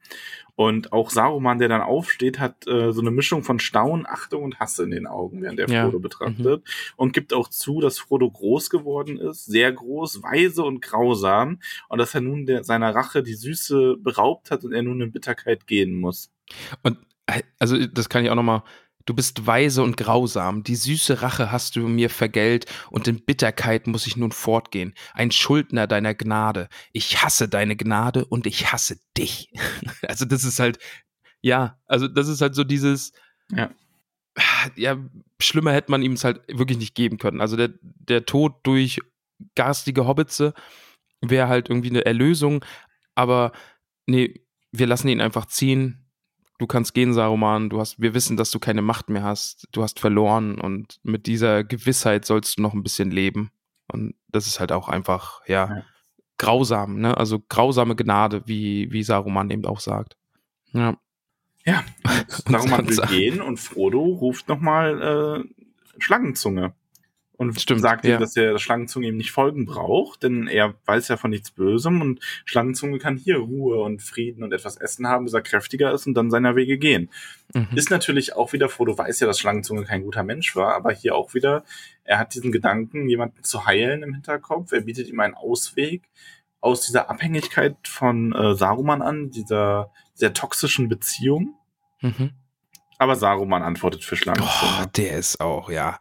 Und 0.54 0.92
auch 0.92 1.10
Saruman, 1.10 1.58
der 1.58 1.68
dann 1.68 1.82
aufsteht, 1.82 2.38
hat 2.38 2.66
äh, 2.66 2.92
so 2.92 3.02
eine 3.02 3.10
Mischung 3.10 3.42
von 3.44 3.58
Staunen, 3.58 4.06
Achtung 4.06 4.42
und 4.42 4.58
Hasse 4.58 4.84
in 4.84 4.90
den 4.90 5.06
Augen, 5.06 5.42
während 5.42 5.58
er 5.60 5.68
Ja. 5.68 5.82
Frodo 5.84 5.98
betrachtet. 6.00 6.64
Und 6.96 7.12
gibt 7.12 7.34
auch 7.34 7.48
zu, 7.48 7.80
dass 7.80 7.98
Frodo 7.98 8.30
groß 8.30 8.70
geworden 8.70 9.18
ist, 9.18 9.44
sehr 9.44 9.70
groß, 9.72 10.22
weise 10.22 10.62
und 10.64 10.80
grausam. 10.80 11.60
Und 11.88 11.98
dass 11.98 12.14
er 12.14 12.22
nun 12.22 12.46
der, 12.46 12.64
seiner 12.64 12.94
Rache 12.94 13.22
die 13.22 13.34
Süße 13.34 13.96
beraubt 13.98 14.50
hat 14.50 14.64
und 14.64 14.72
er 14.72 14.82
nun 14.82 15.00
in 15.02 15.12
Bitterkeit 15.12 15.66
gehen 15.66 15.94
muss. 15.94 16.30
Und 16.82 16.96
äh, 17.26 17.42
also 17.58 17.76
das 17.86 18.08
kann 18.08 18.24
ich 18.24 18.30
auch 18.30 18.34
nochmal. 18.34 18.62
Du 19.06 19.14
bist 19.14 19.46
weise 19.46 19.82
und 19.82 19.96
grausam. 19.96 20.64
Die 20.64 20.74
süße 20.74 21.22
Rache 21.22 21.52
hast 21.52 21.76
du 21.76 21.86
mir 21.88 22.10
vergällt 22.10 22.66
und 22.90 23.06
in 23.08 23.24
Bitterkeit 23.24 23.86
muss 23.86 24.06
ich 24.06 24.16
nun 24.16 24.32
fortgehen. 24.32 24.94
Ein 25.14 25.30
Schuldner 25.30 25.86
deiner 25.86 26.14
Gnade. 26.14 26.68
Ich 26.92 27.22
hasse 27.22 27.48
deine 27.48 27.76
Gnade 27.76 28.24
und 28.24 28.46
ich 28.46 28.72
hasse 28.72 28.98
dich. 29.16 29.50
Also 30.06 30.24
das 30.24 30.44
ist 30.44 30.58
halt, 30.58 30.78
ja, 31.40 31.78
also 31.86 32.08
das 32.08 32.28
ist 32.28 32.40
halt 32.40 32.54
so 32.54 32.64
dieses, 32.64 33.12
Ja. 33.50 33.70
ja, 34.76 34.96
schlimmer 35.40 35.72
hätte 35.72 35.90
man 35.90 36.02
ihm 36.02 36.12
es 36.12 36.24
halt 36.24 36.40
wirklich 36.48 36.78
nicht 36.78 36.94
geben 36.94 37.18
können. 37.18 37.40
Also 37.40 37.56
der, 37.56 37.70
der 37.82 38.26
Tod 38.26 38.54
durch 38.64 39.00
garstige 39.54 40.06
Hobbitze 40.06 40.54
wäre 41.20 41.48
halt 41.48 41.68
irgendwie 41.68 41.90
eine 41.90 42.04
Erlösung, 42.04 42.64
aber 43.14 43.52
nee, 44.06 44.44
wir 44.72 44.86
lassen 44.86 45.08
ihn 45.08 45.20
einfach 45.20 45.46
ziehen. 45.46 46.05
Du 46.58 46.66
kannst 46.66 46.94
gehen, 46.94 47.12
Saruman. 47.12 47.68
Du 47.68 47.80
hast, 47.80 48.00
wir 48.00 48.14
wissen, 48.14 48.36
dass 48.36 48.50
du 48.50 48.58
keine 48.58 48.82
Macht 48.82 49.08
mehr 49.10 49.22
hast. 49.22 49.68
Du 49.72 49.82
hast 49.82 50.00
verloren 50.00 50.58
und 50.60 50.98
mit 51.02 51.26
dieser 51.26 51.64
Gewissheit 51.64 52.24
sollst 52.24 52.58
du 52.58 52.62
noch 52.62 52.72
ein 52.74 52.82
bisschen 52.82 53.10
leben. 53.10 53.50
Und 53.92 54.14
das 54.28 54.46
ist 54.46 54.58
halt 54.60 54.72
auch 54.72 54.88
einfach, 54.88 55.42
ja, 55.46 55.68
Ja. 55.76 55.82
grausam, 56.38 56.98
ne? 57.00 57.16
Also 57.16 57.40
grausame 57.48 57.94
Gnade, 57.96 58.42
wie, 58.46 58.90
wie 58.90 59.02
Saruman 59.02 59.50
eben 59.50 59.64
auch 59.66 59.80
sagt. 59.80 60.16
Ja. 60.72 60.96
Ja, 61.64 61.84
Saruman 62.48 62.88
will 62.88 62.96
gehen 63.08 63.40
und 63.40 63.58
Frodo 63.58 64.00
ruft 64.00 64.48
nochmal 64.48 65.44
äh, 65.44 65.66
Schlangenzunge. 65.98 66.74
Und 67.36 67.60
Stimmt, 67.60 67.80
sagt 67.80 68.04
ja. 68.04 68.14
ihm, 68.14 68.20
dass 68.20 68.32
der 68.32 68.58
Schlangenzunge 68.58 69.08
ihm 69.08 69.16
nicht 69.16 69.30
folgen 69.30 69.66
braucht, 69.66 70.22
denn 70.22 70.46
er 70.46 70.74
weiß 70.86 71.08
ja 71.08 71.16
von 71.16 71.30
nichts 71.30 71.50
Bösem 71.50 72.00
und 72.00 72.20
Schlangenzunge 72.44 72.98
kann 72.98 73.16
hier 73.16 73.36
Ruhe 73.36 73.80
und 73.82 74.02
Frieden 74.02 74.42
und 74.42 74.52
etwas 74.52 74.76
Essen 74.76 75.06
haben, 75.06 75.24
bis 75.24 75.34
er 75.34 75.42
kräftiger 75.42 75.92
ist 75.92 76.06
und 76.06 76.14
dann 76.14 76.30
seiner 76.30 76.56
Wege 76.56 76.78
gehen. 76.78 77.10
Mhm. 77.54 77.68
Ist 77.74 77.90
natürlich 77.90 78.34
auch 78.34 78.52
wieder, 78.52 78.68
Frodo 78.68 78.96
weiß 78.96 79.20
ja, 79.20 79.26
dass 79.26 79.38
Schlangenzunge 79.38 79.84
kein 79.84 80.02
guter 80.02 80.22
Mensch 80.22 80.56
war, 80.56 80.74
aber 80.74 80.92
hier 80.92 81.14
auch 81.14 81.34
wieder, 81.34 81.64
er 82.04 82.18
hat 82.18 82.34
diesen 82.34 82.52
Gedanken, 82.52 83.08
jemanden 83.08 83.42
zu 83.44 83.66
heilen 83.66 84.02
im 84.02 84.14
Hinterkopf, 84.14 84.72
er 84.72 84.80
bietet 84.82 85.08
ihm 85.08 85.20
einen 85.20 85.34
Ausweg 85.34 86.08
aus 86.60 86.86
dieser 86.86 87.10
Abhängigkeit 87.10 87.76
von 87.86 88.32
äh, 88.32 88.54
Saruman 88.54 89.02
an, 89.02 89.30
dieser 89.30 89.92
sehr 90.14 90.32
toxischen 90.32 90.88
Beziehung. 90.88 91.54
Mhm. 92.00 92.30
Aber 92.98 93.14
Saruman 93.14 93.62
antwortet 93.62 94.04
für 94.04 94.14
Oh, 94.14 94.18
Schlangenzunge. 94.18 94.86
der 94.96 95.18
ist 95.18 95.40
auch, 95.40 95.70
ja. 95.70 95.98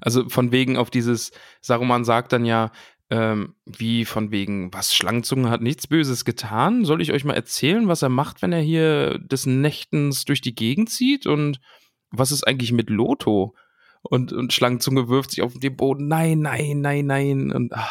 Also 0.00 0.28
von 0.28 0.52
wegen 0.52 0.76
auf 0.76 0.90
dieses, 0.90 1.32
Saruman 1.60 2.04
sagt 2.04 2.32
dann 2.32 2.44
ja, 2.44 2.70
ähm, 3.08 3.54
wie 3.64 4.04
von 4.04 4.30
wegen, 4.30 4.72
was, 4.72 4.94
Schlangenzunge 4.94 5.48
hat 5.48 5.60
nichts 5.60 5.86
Böses 5.86 6.24
getan? 6.24 6.84
Soll 6.84 7.00
ich 7.00 7.12
euch 7.12 7.24
mal 7.24 7.34
erzählen, 7.34 7.86
was 7.88 8.02
er 8.02 8.08
macht, 8.08 8.42
wenn 8.42 8.52
er 8.52 8.60
hier 8.60 9.18
des 9.18 9.46
Nächtens 9.46 10.24
durch 10.24 10.40
die 10.40 10.54
Gegend 10.54 10.90
zieht? 10.90 11.26
Und 11.26 11.60
was 12.10 12.32
ist 12.32 12.46
eigentlich 12.46 12.72
mit 12.72 12.90
Loto? 12.90 13.54
Und, 14.02 14.32
und 14.32 14.52
Schlangenzunge 14.52 15.08
wirft 15.08 15.30
sich 15.30 15.42
auf 15.42 15.54
den 15.54 15.76
Boden, 15.76 16.08
nein, 16.08 16.40
nein, 16.40 16.80
nein, 16.80 17.06
nein. 17.06 17.52
Und, 17.52 17.72
ah. 17.74 17.88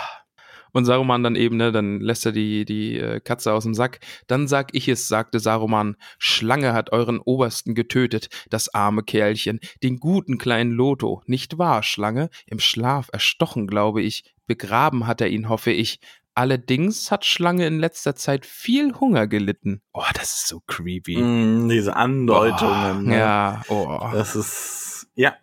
Und 0.76 0.84
Saruman 0.84 1.24
dann 1.24 1.38
eben, 1.38 1.56
ne, 1.56 1.72
dann 1.72 2.02
lässt 2.02 2.26
er 2.26 2.34
die, 2.34 2.66
die 2.66 3.00
äh, 3.00 3.22
Katze 3.22 3.54
aus 3.54 3.64
dem 3.64 3.74
Sack. 3.74 4.00
Dann 4.28 4.46
sag 4.46 4.76
ich 4.76 4.90
es, 4.90 5.08
sagte 5.08 5.40
Saruman, 5.40 5.96
Schlange 6.20 6.74
hat 6.74 6.92
euren 6.92 7.20
Obersten 7.20 7.76
getötet, 7.76 8.28
das 8.50 8.74
arme 8.74 9.02
Kerlchen, 9.02 9.62
den 9.84 10.00
guten 10.00 10.38
kleinen 10.38 10.72
Loto. 10.72 11.24
Nicht 11.28 11.58
wahr, 11.58 11.82
Schlange? 11.82 12.30
Im 12.46 12.60
Schlaf 12.60 13.08
erstochen, 13.14 13.68
glaube 13.68 14.02
ich. 14.02 14.36
Begraben 14.48 15.08
hat 15.08 15.22
er 15.22 15.30
ihn, 15.30 15.48
hoffe 15.48 15.72
ich. 15.72 16.02
Allerdings 16.34 17.10
hat 17.10 17.24
Schlange 17.24 17.66
in 17.66 17.80
letzter 17.80 18.18
Zeit 18.18 18.46
viel 18.46 18.96
Hunger 18.96 19.28
gelitten. 19.28 19.82
Oh, 19.94 20.04
das 20.14 20.34
ist 20.34 20.48
so 20.50 20.60
creepy. 20.68 21.16
Mm, 21.16 21.70
diese 21.70 21.96
Andeutungen. 21.96 22.98
Oh, 22.98 23.10
ne? 23.10 23.18
ja, 23.18 23.62
oh. 23.70 24.10
Das 24.12 24.36
ist, 24.36 25.08
ja, 25.16 25.38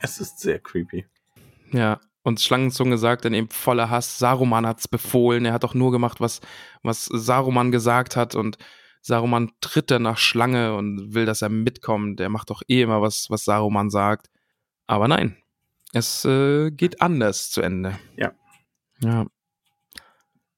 es 0.00 0.18
ist 0.18 0.40
sehr 0.40 0.58
creepy. 0.58 1.06
Ja, 1.70 2.00
und 2.24 2.40
Schlangenzunge 2.40 2.96
sagt 2.98 3.26
dann 3.26 3.34
eben 3.34 3.50
voller 3.50 3.90
Hass, 3.90 4.18
Saruman 4.18 4.66
hat's 4.66 4.88
befohlen, 4.88 5.44
er 5.44 5.52
hat 5.52 5.62
doch 5.62 5.74
nur 5.74 5.92
gemacht, 5.92 6.20
was, 6.20 6.40
was 6.82 7.04
Saruman 7.04 7.70
gesagt 7.70 8.16
hat 8.16 8.34
und 8.34 8.56
Saruman 9.02 9.52
tritt 9.60 9.90
dann 9.90 10.02
nach 10.02 10.16
Schlange 10.16 10.74
und 10.74 11.12
will, 11.12 11.26
dass 11.26 11.42
er 11.42 11.50
mitkommt. 11.50 12.18
Er 12.20 12.30
macht 12.30 12.48
doch 12.48 12.62
eh 12.68 12.80
immer 12.80 13.02
was, 13.02 13.28
was 13.28 13.44
Saruman 13.44 13.90
sagt. 13.90 14.30
Aber 14.86 15.08
nein, 15.08 15.36
es 15.92 16.24
äh, 16.24 16.70
geht 16.70 17.02
anders 17.02 17.50
zu 17.50 17.60
Ende. 17.60 17.98
Ja. 18.16 18.32
Ja. 19.00 19.26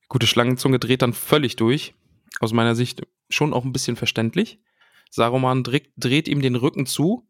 Gute 0.08 0.28
Schlangenzunge 0.28 0.78
dreht 0.78 1.02
dann 1.02 1.12
völlig 1.12 1.56
durch. 1.56 1.94
Aus 2.38 2.52
meiner 2.52 2.76
Sicht 2.76 3.02
schon 3.28 3.52
auch 3.52 3.64
ein 3.64 3.72
bisschen 3.72 3.96
verständlich. 3.96 4.60
Saruman 5.10 5.64
dreht, 5.64 5.90
dreht 5.96 6.28
ihm 6.28 6.40
den 6.40 6.54
Rücken 6.54 6.86
zu. 6.86 7.26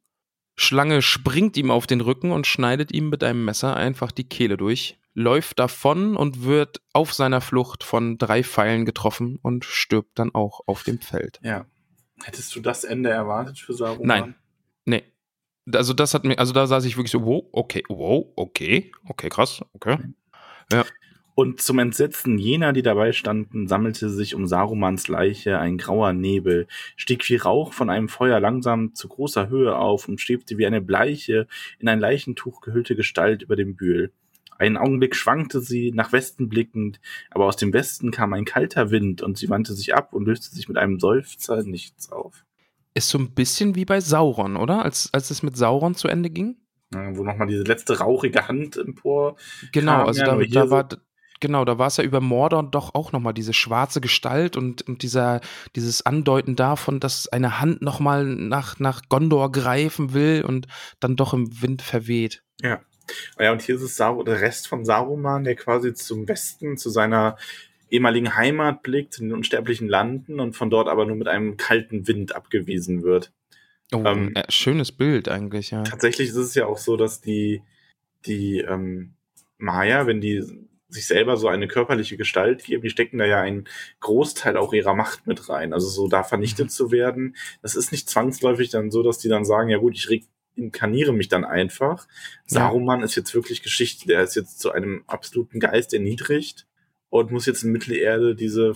Schlange 0.56 1.02
springt 1.02 1.56
ihm 1.56 1.70
auf 1.70 1.86
den 1.86 2.00
Rücken 2.00 2.32
und 2.32 2.46
schneidet 2.46 2.92
ihm 2.92 3.10
mit 3.10 3.22
einem 3.22 3.44
Messer 3.44 3.76
einfach 3.76 4.10
die 4.10 4.24
Kehle 4.24 4.56
durch, 4.56 4.98
läuft 5.12 5.58
davon 5.58 6.16
und 6.16 6.44
wird 6.44 6.80
auf 6.92 7.12
seiner 7.12 7.40
Flucht 7.40 7.84
von 7.84 8.18
drei 8.18 8.42
Pfeilen 8.42 8.84
getroffen 8.84 9.38
und 9.42 9.64
stirbt 9.64 10.18
dann 10.18 10.34
auch 10.34 10.60
auf 10.66 10.82
dem 10.82 11.00
Feld. 11.00 11.38
Ja. 11.42 11.66
Hättest 12.22 12.54
du 12.56 12.60
das 12.60 12.84
Ende 12.84 13.10
erwartet 13.10 13.58
für 13.58 13.74
Saruman? 13.74 14.06
Nein. 14.06 14.34
Nee. 14.86 15.04
Also 15.72 15.92
das 15.92 16.14
hat 16.14 16.24
mir, 16.24 16.38
also 16.38 16.52
da 16.52 16.66
saß 16.66 16.84
ich 16.84 16.96
wirklich 16.96 17.10
so, 17.10 17.24
wow, 17.24 17.44
okay, 17.52 17.82
wow, 17.88 18.26
okay, 18.36 18.92
okay, 19.04 19.28
krass, 19.28 19.62
okay. 19.72 19.98
Und 21.38 21.60
zum 21.60 21.78
Entsetzen 21.78 22.38
jener, 22.38 22.72
die 22.72 22.80
dabei 22.80 23.12
standen, 23.12 23.68
sammelte 23.68 24.08
sich 24.08 24.34
um 24.34 24.46
Sarumans 24.46 25.06
Leiche 25.08 25.58
ein 25.58 25.76
grauer 25.76 26.14
Nebel, 26.14 26.66
stieg 26.96 27.28
wie 27.28 27.36
Rauch 27.36 27.74
von 27.74 27.90
einem 27.90 28.08
Feuer 28.08 28.40
langsam 28.40 28.94
zu 28.94 29.06
großer 29.06 29.50
Höhe 29.50 29.76
auf 29.76 30.08
und 30.08 30.18
schwebte 30.18 30.56
wie 30.56 30.64
eine 30.64 30.80
bleiche, 30.80 31.46
in 31.78 31.88
ein 31.88 32.00
Leichentuch 32.00 32.62
gehüllte 32.62 32.96
Gestalt 32.96 33.42
über 33.42 33.54
dem 33.54 33.76
Bühl. 33.76 34.12
Einen 34.58 34.78
Augenblick 34.78 35.14
schwankte 35.14 35.60
sie, 35.60 35.92
nach 35.92 36.10
Westen 36.12 36.48
blickend, 36.48 37.00
aber 37.30 37.44
aus 37.44 37.56
dem 37.56 37.74
Westen 37.74 38.12
kam 38.12 38.32
ein 38.32 38.46
kalter 38.46 38.90
Wind 38.90 39.20
und 39.20 39.36
sie 39.36 39.50
wandte 39.50 39.74
sich 39.74 39.94
ab 39.94 40.14
und 40.14 40.24
löste 40.24 40.54
sich 40.56 40.68
mit 40.68 40.78
einem 40.78 40.98
Seufzer 40.98 41.62
nichts 41.64 42.10
auf. 42.10 42.46
Ist 42.94 43.10
so 43.10 43.18
ein 43.18 43.32
bisschen 43.32 43.74
wie 43.74 43.84
bei 43.84 44.00
Sauron, 44.00 44.56
oder? 44.56 44.82
Als, 44.82 45.10
als 45.12 45.30
es 45.30 45.42
mit 45.42 45.54
Sauron 45.58 45.94
zu 45.96 46.08
Ende 46.08 46.30
ging? 46.30 46.56
Ja, 46.94 47.14
Wo 47.14 47.24
nochmal 47.24 47.48
diese 47.48 47.64
letzte 47.64 47.98
rauchige 47.98 48.48
Hand 48.48 48.78
empor. 48.78 49.36
Genau, 49.72 49.98
kam 49.98 50.06
also 50.06 50.20
ja 50.20 50.26
da, 50.34 50.36
da 50.42 50.64
so- 50.64 50.70
war, 50.70 50.88
genau, 51.40 51.64
da 51.64 51.78
war 51.78 51.88
es 51.88 51.96
ja 51.96 52.04
über 52.04 52.20
Mordor 52.20 52.62
doch 52.62 52.94
auch 52.94 53.12
nochmal 53.12 53.34
diese 53.34 53.52
schwarze 53.52 54.00
Gestalt 54.00 54.56
und, 54.56 54.82
und 54.82 55.02
dieser, 55.02 55.40
dieses 55.74 56.04
Andeuten 56.04 56.56
davon, 56.56 57.00
dass 57.00 57.28
eine 57.28 57.60
Hand 57.60 57.82
nochmal 57.82 58.24
nach, 58.24 58.78
nach 58.78 59.02
Gondor 59.08 59.52
greifen 59.52 60.12
will 60.12 60.44
und 60.46 60.66
dann 61.00 61.16
doch 61.16 61.34
im 61.34 61.62
Wind 61.62 61.82
verweht. 61.82 62.42
Ja. 62.60 62.80
Ja, 63.38 63.52
und 63.52 63.62
hier 63.62 63.76
ist 63.76 63.82
es 63.82 63.96
Sau 63.96 64.24
der 64.24 64.40
Rest 64.40 64.66
von 64.66 64.84
Saruman, 64.84 65.44
der 65.44 65.54
quasi 65.54 65.94
zum 65.94 66.26
Westen, 66.26 66.76
zu 66.76 66.90
seiner 66.90 67.36
ehemaligen 67.88 68.34
Heimat 68.34 68.82
blickt, 68.82 69.14
zu 69.14 69.22
den 69.22 69.32
unsterblichen 69.32 69.88
Landen 69.88 70.40
und 70.40 70.56
von 70.56 70.70
dort 70.70 70.88
aber 70.88 71.06
nur 71.06 71.16
mit 71.16 71.28
einem 71.28 71.56
kalten 71.56 72.08
Wind 72.08 72.34
abgewiesen 72.34 73.02
wird. 73.02 73.32
Oh, 73.92 74.02
Ähm, 74.04 74.34
äh, 74.34 74.42
schönes 74.48 74.90
Bild 74.90 75.28
eigentlich, 75.28 75.70
ja. 75.70 75.82
Tatsächlich 75.84 76.30
ist 76.30 76.36
es 76.36 76.54
ja 76.54 76.66
auch 76.66 76.78
so, 76.78 76.96
dass 76.96 77.20
die, 77.20 77.62
die 78.26 78.58
ähm, 78.58 79.14
Maya, 79.58 80.06
wenn 80.06 80.20
die 80.20 80.44
sich 80.88 81.06
selber 81.06 81.36
so 81.36 81.48
eine 81.48 81.66
körperliche 81.68 82.16
Gestalt 82.16 82.64
geben, 82.64 82.82
die 82.82 82.90
stecken 82.90 83.18
da 83.18 83.24
ja 83.24 83.40
einen 83.40 83.68
Großteil 84.00 84.56
auch 84.56 84.72
ihrer 84.72 84.94
Macht 84.94 85.26
mit 85.26 85.48
rein. 85.48 85.72
Also 85.72 85.88
so 85.88 86.08
da 86.08 86.22
vernichtet 86.22 86.66
Mhm. 86.66 86.70
zu 86.70 86.90
werden, 86.90 87.36
das 87.62 87.74
ist 87.74 87.92
nicht 87.92 88.08
zwangsläufig 88.08 88.70
dann 88.70 88.90
so, 88.90 89.02
dass 89.02 89.18
die 89.18 89.28
dann 89.28 89.44
sagen, 89.44 89.68
ja 89.68 89.78
gut, 89.78 89.96
ich 89.96 90.22
reinkarniere 90.56 91.12
mich 91.12 91.28
dann 91.28 91.44
einfach. 91.44 92.06
Ja. 92.48 92.60
Saruman 92.60 93.02
ist 93.02 93.16
jetzt 93.16 93.34
wirklich 93.34 93.62
Geschichte, 93.62 94.06
der 94.06 94.22
ist 94.22 94.36
jetzt 94.36 94.60
zu 94.60 94.70
einem 94.72 95.02
absoluten 95.06 95.58
Geist 95.60 95.92
erniedrigt 95.92 96.66
und 97.10 97.32
muss 97.32 97.46
jetzt 97.46 97.64
in 97.64 97.72
Mittelerde 97.72 98.34
diese, 98.34 98.74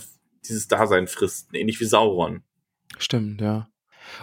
dieses 0.48 0.68
Dasein 0.68 1.06
fristen, 1.06 1.54
ähnlich 1.54 1.80
wie 1.80 1.84
Sauron. 1.84 2.42
Stimmt, 2.98 3.40
ja. 3.40 3.68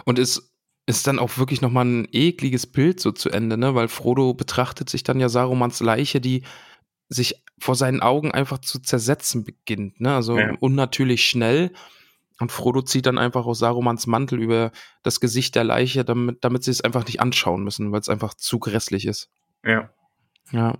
Und 0.04 0.18
es 0.18 0.52
ist 0.86 1.06
dann 1.06 1.18
auch 1.18 1.38
wirklich 1.38 1.60
nochmal 1.62 1.84
ein 1.84 2.08
ekliges 2.12 2.66
Bild 2.66 3.00
so 3.00 3.12
zu 3.12 3.30
Ende, 3.30 3.56
ne? 3.56 3.74
Weil 3.74 3.88
Frodo 3.88 4.34
betrachtet 4.34 4.88
sich 4.88 5.02
dann 5.02 5.20
ja 5.20 5.28
Sarumans 5.28 5.80
Leiche, 5.80 6.20
die 6.20 6.42
sich 7.08 7.42
vor 7.58 7.74
seinen 7.74 8.00
Augen 8.00 8.30
einfach 8.32 8.58
zu 8.58 8.78
zersetzen 8.80 9.44
beginnt, 9.44 10.00
ne? 10.00 10.14
Also 10.14 10.38
Ja. 10.38 10.54
unnatürlich 10.60 11.24
schnell. 11.24 11.72
Und 12.40 12.52
Frodo 12.52 12.82
zieht 12.82 13.06
dann 13.06 13.18
einfach 13.18 13.46
aus 13.46 13.58
Sarumans 13.58 14.06
Mantel 14.06 14.40
über 14.40 14.70
das 15.02 15.18
Gesicht 15.18 15.56
der 15.56 15.64
Leiche, 15.64 16.04
damit, 16.04 16.44
damit 16.44 16.62
sie 16.62 16.70
es 16.70 16.80
einfach 16.82 17.04
nicht 17.04 17.20
anschauen 17.20 17.64
müssen, 17.64 17.90
weil 17.90 18.00
es 18.00 18.08
einfach 18.08 18.34
zu 18.34 18.60
grässlich 18.60 19.06
ist. 19.06 19.28
Ja. 19.64 19.90
Ja. 20.52 20.78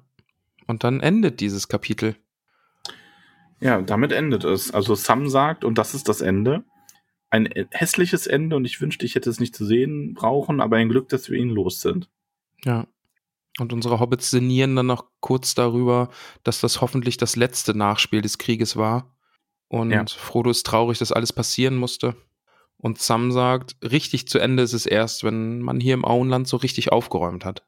Und 0.69 0.85
dann 0.85 1.01
endet 1.01 1.41
dieses 1.41 1.67
Kapitel. 1.67 2.15
Ja, 3.61 3.81
damit 3.83 4.13
endet 4.13 4.45
es. 4.45 4.73
Also 4.73 4.95
Sam 4.95 5.29
sagt, 5.29 5.65
und 5.65 5.79
das 5.79 5.95
ist 5.95 6.09
das 6.09 6.21
Ende, 6.21 6.65
ein 7.31 7.49
hässliches 7.73 8.27
Ende 8.27 8.55
und 8.57 8.65
ich 8.65 8.81
wünschte, 8.81 9.05
ich 9.05 9.15
hätte 9.17 9.29
es 9.29 9.41
nicht 9.41 9.55
zu 9.57 9.65
sehen 9.67 10.15
brauchen, 10.15 10.61
aber 10.61 10.77
ein 10.77 10.89
Glück, 10.89 11.09
dass 11.09 11.29
wir 11.29 11.39
ihn 11.39 11.51
los 11.51 11.81
sind. 11.81 12.09
Ja. 12.65 12.87
Und 13.59 13.73
unsere 13.73 14.01
Hobbits 14.01 14.31
sinnieren 14.31 14.77
dann 14.77 14.87
noch 14.87 15.07
kurz 15.21 15.55
darüber, 15.55 16.11
dass 16.45 16.61
das 16.61 16.81
hoffentlich 16.81 17.17
das 17.17 17.37
letzte 17.37 17.77
Nachspiel 17.77 18.23
des 18.23 18.39
Krieges 18.39 18.77
war. 18.77 19.15
Und 19.69 19.91
Ja. 19.91 20.05
Frodo 20.07 20.51
ist 20.51 20.65
traurig, 20.65 20.99
dass 20.99 21.13
alles 21.13 21.33
passieren 21.33 21.77
musste. 21.77 22.17
Und 22.77 22.99
Sam 22.99 23.33
sagt, 23.33 23.77
richtig 23.83 24.29
zu 24.29 24.39
Ende 24.39 24.63
ist 24.63 24.73
es 24.73 24.87
erst, 24.87 25.25
wenn 25.25 25.61
man 25.61 25.81
hier 25.81 25.95
im 25.95 26.05
Auenland 26.05 26.47
so 26.47 26.57
richtig 26.57 26.93
aufgeräumt 26.93 27.45
hat. 27.45 27.65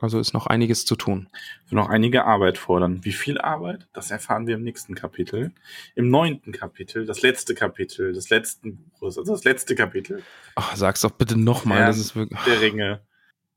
Also 0.00 0.18
ist 0.18 0.34
noch 0.34 0.46
einiges 0.46 0.84
zu 0.84 0.94
tun. 0.94 1.28
Wir 1.68 1.76
noch 1.76 1.88
einige 1.88 2.24
Arbeit 2.24 2.58
fordern. 2.58 3.02
Wie 3.04 3.12
viel 3.12 3.38
Arbeit? 3.38 3.88
Das 3.94 4.10
erfahren 4.10 4.46
wir 4.46 4.56
im 4.56 4.62
nächsten 4.62 4.94
Kapitel. 4.94 5.52
Im 5.94 6.10
neunten 6.10 6.52
Kapitel, 6.52 7.06
das 7.06 7.22
letzte 7.22 7.54
Kapitel 7.54 8.12
des 8.12 8.28
letzten 8.28 8.90
Buches, 8.90 9.16
also 9.16 9.32
das 9.32 9.44
letzte 9.44 9.74
Kapitel 9.74 10.22
Ach, 10.54 10.76
sag's 10.76 11.00
doch 11.00 11.12
bitte 11.12 11.38
nochmal. 11.38 11.80
Ja. 11.80 11.86
Das 11.86 11.98
ist 11.98 12.14
wirklich, 12.14 12.38
der 12.44 12.60
Ringe. 12.60 13.00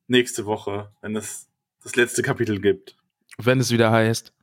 Nächste 0.08 0.46
Woche, 0.46 0.92
wenn 1.02 1.16
es 1.16 1.49
das 1.84 1.96
letzte 1.96 2.22
Kapitel 2.22 2.60
gibt. 2.60 2.96
wenn 3.38 3.60
es 3.60 3.72
wieder 3.72 3.92
heißt. 3.92 4.34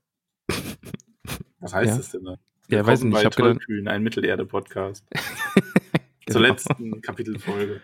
Was 1.60 1.74
heißt 1.74 1.90
Ja. 1.94 1.98
es 1.98 2.10
denn 2.12 2.24
da? 2.24 2.36
Ja, 2.68 2.86
weiß 2.86 3.02
nicht, 3.04 3.12
bei 3.12 3.20
ich 3.20 3.26
hab 3.26 3.36
gedacht. 3.36 3.58
Tollkühn, 3.58 3.88
ein 3.88 4.02
Mittelerde-Podcast. 4.02 5.04
Genau. 6.28 6.40
Zur 6.40 6.48
letzten 6.48 7.00
Kapitelfolge. 7.02 7.80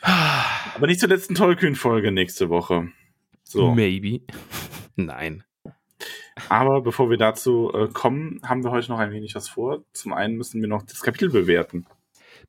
Aber 0.00 0.86
nicht 0.86 0.98
zur 0.98 1.10
letzten 1.10 1.34
Tollkühn-Folge 1.34 2.10
nächste 2.10 2.48
Woche. 2.48 2.88
So. 3.44 3.74
Maybe. 3.74 4.22
Nein. 4.96 5.44
Aber 6.48 6.80
bevor 6.80 7.10
wir 7.10 7.18
dazu 7.18 7.70
äh, 7.74 7.88
kommen, 7.88 8.40
haben 8.44 8.64
wir 8.64 8.70
heute 8.70 8.88
noch 8.90 8.98
ein 8.98 9.10
wenig 9.12 9.34
was 9.34 9.50
vor. 9.50 9.84
Zum 9.92 10.14
einen 10.14 10.36
müssen 10.36 10.62
wir 10.62 10.68
noch 10.68 10.84
das 10.84 11.02
Kapitel 11.02 11.28
bewerten. 11.28 11.84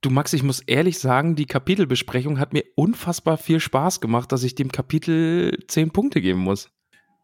Du 0.04 0.10
Max, 0.10 0.34
ich 0.34 0.44
muss 0.44 0.60
ehrlich 0.60 1.00
sagen, 1.00 1.38
die 1.38 1.46
Kapitelbesprechung 1.46 2.38
hat 2.38 2.52
mir 2.52 2.66
unfassbar 2.76 3.38
viel 3.38 3.62
Spaß 3.62 4.02
gemacht, 4.02 4.34
dass 4.34 4.44
ich 4.44 4.54
dem 4.54 4.70
Kapitel 4.70 5.58
10 5.70 5.92
Punkte 5.92 6.20
geben 6.20 6.40
muss. 6.40 6.70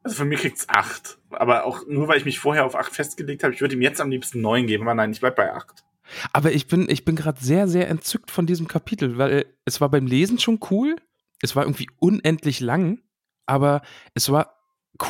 Also 0.02 0.16
von 0.16 0.30
mir 0.30 0.38
kriegt's 0.38 0.70
acht. 0.70 1.18
Aber 1.30 1.66
auch 1.66 1.86
nur, 1.88 2.08
weil 2.08 2.20
ich 2.20 2.24
mich 2.24 2.40
vorher 2.40 2.66
auf 2.66 2.76
acht 2.76 2.94
festgelegt 2.94 3.44
habe. 3.44 3.54
Ich 3.54 3.60
würde 3.60 3.76
ihm 3.76 3.82
jetzt 3.82 4.00
am 4.00 4.10
liebsten 4.10 4.40
neun 4.40 4.66
geben, 4.66 4.84
aber 4.84 4.94
nein, 4.94 5.12
ich 5.12 5.20
bleib 5.20 5.36
bei 5.36 5.54
acht. 5.54 5.84
Aber 6.32 6.54
ich 6.54 6.68
bin, 6.68 6.88
ich 6.90 7.04
bin 7.04 7.18
gerade 7.18 7.44
sehr, 7.44 7.68
sehr 7.68 7.90
entzückt 7.90 8.32
von 8.32 8.46
diesem 8.46 8.70
Kapitel, 8.70 9.18
weil 9.18 9.46
es 9.66 9.82
war 9.82 9.90
beim 9.90 10.08
Lesen 10.08 10.40
schon 10.40 10.62
cool. 10.72 10.96
Es 11.42 11.58
war 11.58 11.64
irgendwie 11.64 11.90
unendlich 11.98 12.62
lang, 12.62 13.02
aber 13.46 13.82
es 14.14 14.32
war 14.32 14.56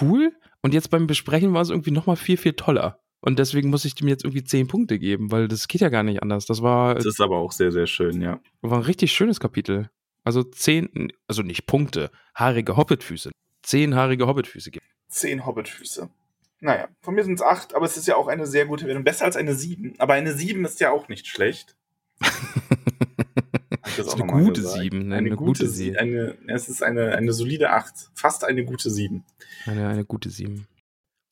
cool 0.01 0.35
und 0.63 0.73
jetzt 0.73 0.89
beim 0.89 1.05
Besprechen 1.05 1.53
war 1.53 1.61
es 1.61 1.69
irgendwie 1.69 1.91
nochmal 1.91 2.15
viel, 2.15 2.37
viel 2.37 2.53
toller. 2.53 2.99
Und 3.21 3.37
deswegen 3.39 3.69
muss 3.69 3.83
ich 3.85 3.95
dem 3.95 4.07
jetzt 4.07 4.23
irgendwie 4.23 4.43
zehn 4.43 4.67
Punkte 4.67 4.97
geben, 4.97 5.31
weil 5.31 5.47
das 5.47 5.67
geht 5.67 5.81
ja 5.81 5.89
gar 5.89 6.03
nicht 6.03 6.21
anders. 6.23 6.45
Das 6.45 6.61
war, 6.61 6.95
Das 6.95 7.05
ist 7.05 7.19
aber 7.19 7.37
auch 7.37 7.51
sehr, 7.51 7.71
sehr 7.71 7.85
schön, 7.87 8.21
ja. 8.21 8.39
war 8.61 8.77
ein 8.77 8.83
richtig 8.83 9.11
schönes 9.11 9.39
Kapitel. 9.39 9.89
Also 10.23 10.43
zehn, 10.43 11.11
also 11.27 11.41
nicht 11.41 11.65
Punkte, 11.65 12.11
haarige 12.35 12.77
Hobbitfüße. 12.77 13.31
Zehn 13.61 13.95
haarige 13.95 14.27
Hobbitfüße 14.27 14.71
gibt. 14.71 14.85
Zehn 15.09 15.45
Hobbitfüße. 15.45 16.09
Naja, 16.61 16.87
von 17.01 17.15
mir 17.15 17.23
sind's 17.23 17.41
acht, 17.41 17.73
aber 17.73 17.85
es 17.85 17.95
ist 17.97 18.07
ja 18.07 18.15
auch 18.15 18.27
eine 18.27 18.45
sehr 18.45 18.65
gute 18.65 18.85
Wertung. 18.85 19.03
Besser 19.05 19.25
als 19.25 19.35
eine 19.37 19.53
sieben. 19.55 19.95
Aber 19.97 20.13
eine 20.13 20.33
sieben 20.33 20.65
ist 20.65 20.79
ja 20.79 20.91
auch 20.91 21.07
nicht 21.09 21.27
schlecht. 21.27 21.75
Das 23.97 24.07
ist 24.07 24.13
auch 24.13 24.19
eine 24.19 24.43
gute 24.43 24.61
gesagt. 24.61 24.79
sieben, 24.81 24.97
ne? 25.09 25.15
Eine, 25.15 25.27
Eine 25.27 25.35
gute 25.35 25.45
gute 25.63 25.67
sieben. 25.67 25.93
Sie- 25.93 25.97
Eine, 25.99 26.37
es 26.47 26.69
ist 26.69 26.83
eine, 26.83 27.15
eine 27.17 27.33
solide 27.33 27.71
acht. 27.71 27.93
Fast 28.13 28.43
eine 28.45 28.63
gute 28.63 28.89
sieben. 28.89 29.25
Eine, 29.65 29.87
eine 29.89 30.05
gute 30.05 30.29
sieben. 30.29 30.67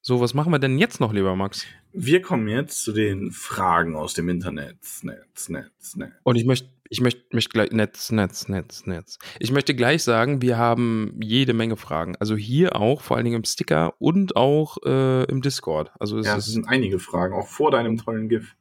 So, 0.08 0.22
was 0.22 0.34
machen 0.34 0.54
wir 0.54 0.60
denn 0.60 0.78
jetzt 0.78 1.02
noch, 1.02 1.12
lieber 1.12 1.36
Max? 1.36 1.66
Wir 1.92 2.22
kommen 2.22 2.48
jetzt 2.48 2.82
zu 2.82 2.94
den 2.94 3.30
Fragen 3.34 3.98
aus 3.98 4.14
dem 4.14 4.30
Internet. 4.30 4.78
Netz, 5.04 5.50
Netz, 5.50 5.98
Netz. 5.98 6.14
Und 6.24 6.38
ich 6.38 6.46
möchte, 6.46 6.70
ich 6.88 7.02
möchte, 7.02 7.24
möchte 7.34 7.50
gleich, 7.50 7.72
Netz, 7.72 8.10
Netz, 8.14 8.48
Netz, 8.48 8.86
Netz. 8.86 9.20
Ich 9.38 9.52
möchte 9.52 9.76
gleich 9.76 10.04
sagen, 10.04 10.42
wir 10.42 10.58
haben 10.58 11.20
jede 11.22 11.54
Menge 11.54 11.76
Fragen. 11.76 12.16
Also 12.22 12.38
hier 12.38 12.78
auch, 12.78 13.02
vor 13.02 13.18
allen 13.18 13.26
Dingen 13.26 13.36
im 13.36 13.44
Sticker 13.44 13.96
und 14.00 14.38
auch 14.38 14.78
äh, 14.86 15.26
im 15.26 15.42
Discord. 15.42 15.92
Also 16.00 16.20
es 16.20 16.26
Ja, 16.26 16.38
es 16.38 16.46
sind 16.46 16.70
einige 16.70 17.00
Fragen, 17.00 17.34
auch 17.34 17.48
vor 17.50 17.72
deinem 17.72 17.98
tollen 17.98 18.30
GIF. 18.30 18.56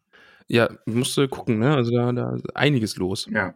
ja, 0.48 0.68
musst 0.85 1.16
du 1.16 1.28
gucken, 1.28 1.60
ne? 1.60 1.77
Also 1.77 1.93
da, 1.93 2.10
da 2.10 2.35
ist 2.35 2.56
einiges 2.56 2.97
los. 2.97 3.28
Ja. 3.31 3.55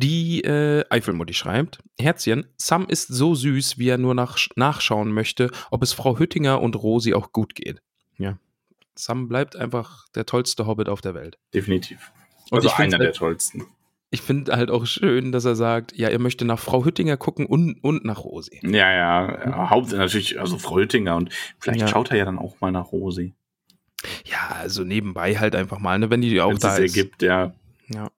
Die 0.00 0.42
äh, 0.44 0.84
Eifelmutti 0.90 1.34
schreibt, 1.34 1.80
Herzchen, 1.98 2.46
Sam 2.56 2.86
ist 2.88 3.08
so 3.08 3.34
süß, 3.34 3.78
wie 3.78 3.88
er 3.88 3.98
nur 3.98 4.14
nach, 4.14 4.38
nachschauen 4.54 5.10
möchte, 5.12 5.50
ob 5.72 5.82
es 5.82 5.92
Frau 5.92 6.16
Hüttinger 6.20 6.62
und 6.62 6.76
Rosi 6.76 7.14
auch 7.14 7.32
gut 7.32 7.56
geht. 7.56 7.82
Ja. 8.16 8.38
Sam 8.94 9.26
bleibt 9.26 9.56
einfach 9.56 10.06
der 10.14 10.24
tollste 10.24 10.68
Hobbit 10.68 10.88
auf 10.88 11.00
der 11.00 11.14
Welt. 11.14 11.36
Definitiv. 11.52 12.12
Und 12.50 12.58
also 12.58 12.70
einer 12.76 12.98
der 12.98 13.08
halt- 13.08 13.16
tollsten. 13.16 13.66
Ich 14.10 14.22
finde 14.22 14.56
halt 14.56 14.70
auch 14.70 14.86
schön, 14.86 15.32
dass 15.32 15.44
er 15.44 15.56
sagt, 15.56 15.94
ja, 15.96 16.08
er 16.08 16.20
möchte 16.20 16.44
nach 16.44 16.60
Frau 16.60 16.84
Hüttinger 16.84 17.16
gucken 17.16 17.44
und, 17.44 17.82
und 17.82 18.04
nach 18.04 18.20
Rosi. 18.24 18.60
Ja, 18.62 18.90
ja, 18.92 19.44
ja. 19.44 19.70
Haupt 19.70 19.90
natürlich, 19.92 20.40
also 20.40 20.58
Frau 20.58 20.76
Hüttinger 20.78 21.16
und 21.16 21.30
vielleicht 21.58 21.80
Ja. 21.80 21.88
schaut 21.88 22.12
er 22.12 22.18
ja 22.18 22.24
dann 22.24 22.38
auch 22.38 22.60
mal 22.60 22.70
nach 22.70 22.92
Rosi. 22.92 23.34
Ja, 24.24 24.56
also 24.60 24.84
nebenbei 24.84 25.34
halt 25.36 25.56
einfach 25.56 25.80
mal, 25.80 25.98
ne, 25.98 26.08
wenn 26.08 26.20
die 26.20 26.40
auch 26.40 26.48
Wenn 26.50 26.54
es 26.56 26.62
da 26.62 26.78
es 26.78 26.84
ist. 26.84 26.96
ergibt, 26.96 27.20
ja. 27.20 27.52
Ja. 27.88 28.08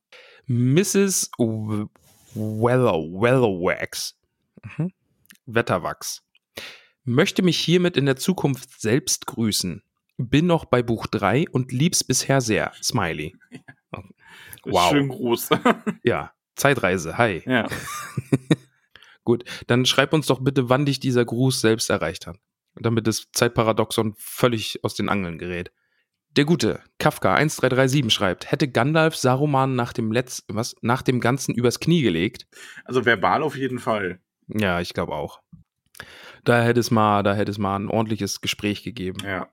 Mrs. 0.53 1.31
W- 1.39 1.87
Weller, 2.35 2.95
Wellerwax. 3.21 4.19
Mhm. 4.65 4.93
Wetterwachs. 5.47 6.23
Möchte 7.05 7.43
mich 7.43 7.57
hiermit 7.59 7.97
in 7.97 8.05
der 8.05 8.17
Zukunft 8.17 8.81
selbst 8.81 9.27
grüßen. 9.27 9.85
Bin 10.17 10.47
noch 10.47 10.65
bei 10.65 10.83
Buch 10.83 11.07
3 11.07 11.45
und 11.53 11.71
lieb's 11.71 12.03
bisher 12.03 12.41
sehr. 12.41 12.73
Smiley. 12.83 13.35
Wow. 14.65 14.91
Schön 14.91 15.09
groß. 15.09 15.49
Ja, 16.05 16.33
Zeitreise. 16.55 17.17
Hi. 17.17 17.43
ja. 17.47 17.67
Gut, 19.25 19.45
dann 19.69 19.87
schreib 19.87 20.13
uns 20.13 20.27
doch 20.27 20.41
bitte, 20.41 20.69
wann 20.69 20.85
dich 20.85 21.01
dieser 21.01 21.25
Gruß 21.25 21.61
selbst 21.61 21.89
erreicht 21.91 22.27
hat. 22.27 22.37
Damit 22.75 23.07
das 23.07 23.29
Zeitparadoxon 23.33 24.15
völlig 24.19 24.85
aus 24.85 24.95
den 24.95 25.09
Angeln 25.09 25.39
gerät. 25.39 25.73
Der 26.37 26.45
gute 26.45 26.81
Kafka 26.99 27.35
1337 27.35 28.13
schreibt, 28.13 28.53
hätte 28.53 28.69
Gandalf 28.69 29.17
Saruman 29.17 29.75
nach 29.75 29.93
dem 29.93 30.13
Letz 30.13 30.45
was 30.49 30.77
nach 30.81 31.03
dem 31.03 31.21
ganzen 31.21 31.55
übers 31.55 31.81
Knie 31.81 32.03
gelegt? 32.03 32.47
Also 32.85 33.05
verbal 33.05 33.43
auf 33.43 33.57
jeden 33.57 33.81
Fall. 33.81 34.21
Ja, 34.47 34.81
ich 34.81 34.95
glaube 34.95 35.13
auch. 35.13 35.41
Da 36.45 36.63
hätte 36.63 36.81
es 36.81 36.91
mal, 36.91 37.23
da 37.23 37.35
hätte 37.35 37.51
es 37.51 37.59
mal 37.59 37.77
ein 37.77 37.89
ordentliches 37.89 38.41
Gespräch 38.41 38.83
gegeben. 38.83 39.19
Ja. 39.25 39.49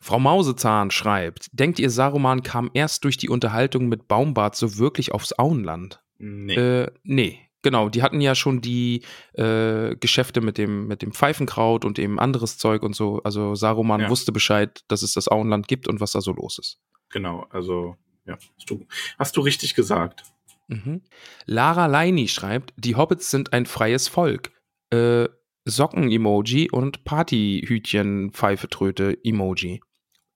Frau 0.00 0.18
Mausezahn 0.18 0.90
schreibt, 0.90 1.48
denkt 1.52 1.78
ihr 1.78 1.90
Saruman 1.90 2.42
kam 2.42 2.70
erst 2.74 3.04
durch 3.04 3.16
die 3.16 3.28
Unterhaltung 3.28 3.88
mit 3.88 4.08
Baumbart 4.08 4.56
so 4.56 4.78
wirklich 4.78 5.12
aufs 5.12 5.38
Auenland? 5.38 6.02
Nee. 6.18 6.54
Äh, 6.54 6.90
nee, 7.02 7.40
genau. 7.64 7.88
Die 7.88 8.02
hatten 8.04 8.20
ja 8.20 8.36
schon 8.36 8.60
die 8.60 9.02
äh, 9.32 9.96
Geschäfte 9.96 10.40
mit 10.40 10.56
dem, 10.58 10.86
mit 10.86 11.02
dem 11.02 11.10
Pfeifenkraut 11.12 11.84
und 11.84 11.98
eben 11.98 12.20
anderes 12.20 12.56
Zeug 12.58 12.84
und 12.84 12.94
so. 12.94 13.20
Also 13.24 13.56
Saruman 13.56 14.02
Ja. 14.02 14.08
wusste 14.10 14.30
Bescheid, 14.30 14.84
dass 14.86 15.02
es 15.02 15.14
das 15.14 15.26
Auenland 15.28 15.66
gibt 15.66 15.88
und 15.88 16.00
was 16.00 16.12
da 16.12 16.20
so 16.20 16.32
los 16.32 16.58
ist. 16.60 16.78
Genau. 17.10 17.44
Also, 17.50 17.96
ja. 18.26 18.34
Hast 18.56 18.70
du, 18.70 18.86
hast 19.18 19.36
du 19.36 19.40
richtig 19.40 19.74
gesagt. 19.74 20.22
Mhm. 20.68 21.02
Lara 21.46 21.86
Leini 21.86 22.28
schreibt, 22.28 22.72
die 22.76 22.94
Hobbits 22.94 23.30
sind 23.30 23.52
ein 23.52 23.66
freies 23.66 24.06
Volk. 24.06 24.52
Äh, 24.90 25.26
Socken-Emoji 25.66 26.70
und 26.70 27.04
Partyhütchen-Pfeife-Tröte-Emoji. 27.04 29.80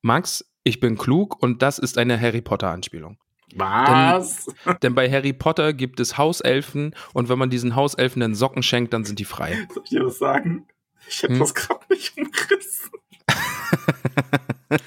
Max, 0.03 0.45
ich 0.65 0.81
bin 0.81 0.97
klug 0.97 1.43
und 1.43 1.63
das 1.63 1.79
ist 1.79 1.99
eine 1.99 2.21
Harry 2.21 2.41
Potter-Anspielung. 2.43 3.19
Was? 3.57 4.47
Denn 4.83 4.95
bei 4.95 5.11
Harry 5.11 5.33
Potter 5.33 5.73
gibt 5.73 6.01
es 6.01 6.19
Hauselfen 6.19 6.95
und 7.15 7.29
wenn 7.29 7.39
man 7.39 7.51
diesen 7.51 7.77
Hauselfen 7.77 8.21
dann 8.21 8.35
Socken 8.35 8.63
schenkt, 8.63 8.93
dann 8.93 9.05
sind 9.05 9.19
die 9.19 9.25
frei. 9.25 9.67
Soll 9.73 9.83
ich 9.85 9.91
dir 9.91 10.05
was 10.05 10.19
sagen? 10.19 10.67
Ich 11.09 11.23
hätte 11.23 11.35
Hm? 11.35 11.41
das 11.41 11.55
gerade 11.55 11.81
nicht 11.91 12.17
umgerissen. 12.19 12.91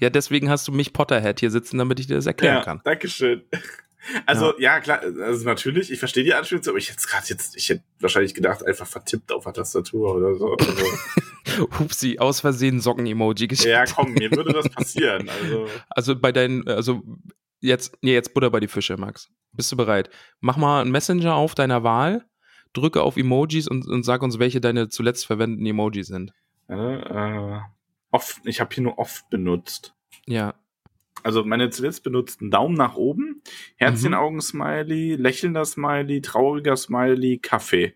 ja, 0.00 0.10
deswegen 0.10 0.50
hast 0.50 0.68
du 0.68 0.72
mich 0.72 0.92
Potterhead 0.92 1.40
hier 1.40 1.50
sitzen, 1.50 1.78
damit 1.78 2.00
ich 2.00 2.06
dir 2.06 2.16
das 2.16 2.26
erklären 2.26 2.62
kann. 2.64 2.80
Dankeschön. 2.84 3.42
Also, 4.26 4.52
ja. 4.58 4.80
klar, 4.80 5.00
also 5.02 5.44
natürlich, 5.46 5.90
ich 5.90 5.98
verstehe 5.98 6.24
die 6.24 6.34
Anspielung, 6.34 6.62
aber 6.68 6.76
ich 6.76 6.90
hätte 6.90 7.06
gerade 7.06 7.24
jetzt, 7.28 7.56
ich 7.56 7.70
hätte 7.70 7.82
wahrscheinlich 8.00 8.34
gedacht, 8.34 8.64
einfach 8.64 8.86
vertippt 8.86 9.32
auf 9.32 9.44
der 9.44 9.54
Tastatur 9.54 10.16
oder 10.16 10.34
so. 10.34 10.54
Also, 10.54 11.68
Hupsi, 11.78 12.18
aus 12.18 12.40
Versehen 12.40 12.80
Socken-Emoji 12.80 13.48
geschickt. 13.48 13.70
ja, 13.70 13.86
komm, 13.86 14.12
mir 14.12 14.30
würde 14.30 14.52
das 14.52 14.68
passieren. 14.68 15.28
Also, 15.30 15.66
Also 15.88 16.16
bei 16.16 16.32
deinen, 16.32 16.68
also 16.68 17.02
jetzt, 17.64 17.98
nee, 18.02 18.12
jetzt 18.12 18.34
Butter 18.34 18.50
bei 18.50 18.60
die 18.60 18.68
Fische, 18.68 18.96
Max. 18.96 19.30
Bist 19.52 19.70
du 19.72 19.76
bereit? 19.76 20.10
Mach 20.40 20.56
mal 20.56 20.82
einen 20.82 20.90
Messenger 20.90 21.34
auf 21.34 21.54
deiner 21.54 21.82
Wahl, 21.82 22.24
drücke 22.72 23.02
auf 23.02 23.16
Emojis 23.16 23.68
und, 23.68 23.86
und 23.86 24.02
sag 24.02 24.22
uns, 24.22 24.38
welche 24.38 24.60
deine 24.60 24.88
zuletzt 24.88 25.26
verwendeten 25.26 25.66
Emojis 25.66 26.08
sind. 26.08 26.32
äh, 26.74 27.60
oft, 28.10 28.40
ich 28.44 28.60
habe 28.60 28.74
hier 28.74 28.84
nur 28.84 28.98
oft 28.98 29.28
benutzt. 29.30 29.94
Ja. 30.26 30.54
Also 31.22 31.44
meine 31.44 31.70
zuletzt 31.70 32.02
benutzten 32.02 32.50
Daumen 32.50 32.74
nach 32.74 32.96
oben, 32.96 33.42
Herzchenaugen-Smiley, 33.76 35.16
lächelnder 35.16 35.64
Smiley, 35.64 36.20
trauriger 36.20 36.76
Smiley, 36.76 37.38
Kaffee. 37.38 37.94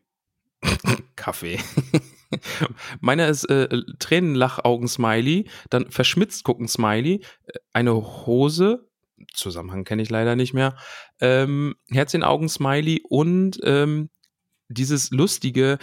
Kaffee. 1.16 1.58
Meiner 3.00 3.28
ist 3.28 3.44
äh, 3.44 3.68
Tränenlachaugen-Smiley, 3.98 5.48
dann 5.70 5.90
verschmitzt 5.90 6.44
gucken-Smiley, 6.44 7.22
äh, 7.46 7.58
eine 7.72 7.94
Hose, 7.94 8.87
Zusammenhang 9.32 9.84
kenne 9.84 10.02
ich 10.02 10.10
leider 10.10 10.36
nicht 10.36 10.54
mehr, 10.54 10.76
ähm, 11.20 11.74
Herzchenaugen-Smiley 11.90 13.02
und 13.08 13.58
ähm, 13.64 14.10
dieses 14.68 15.10
lustige 15.10 15.78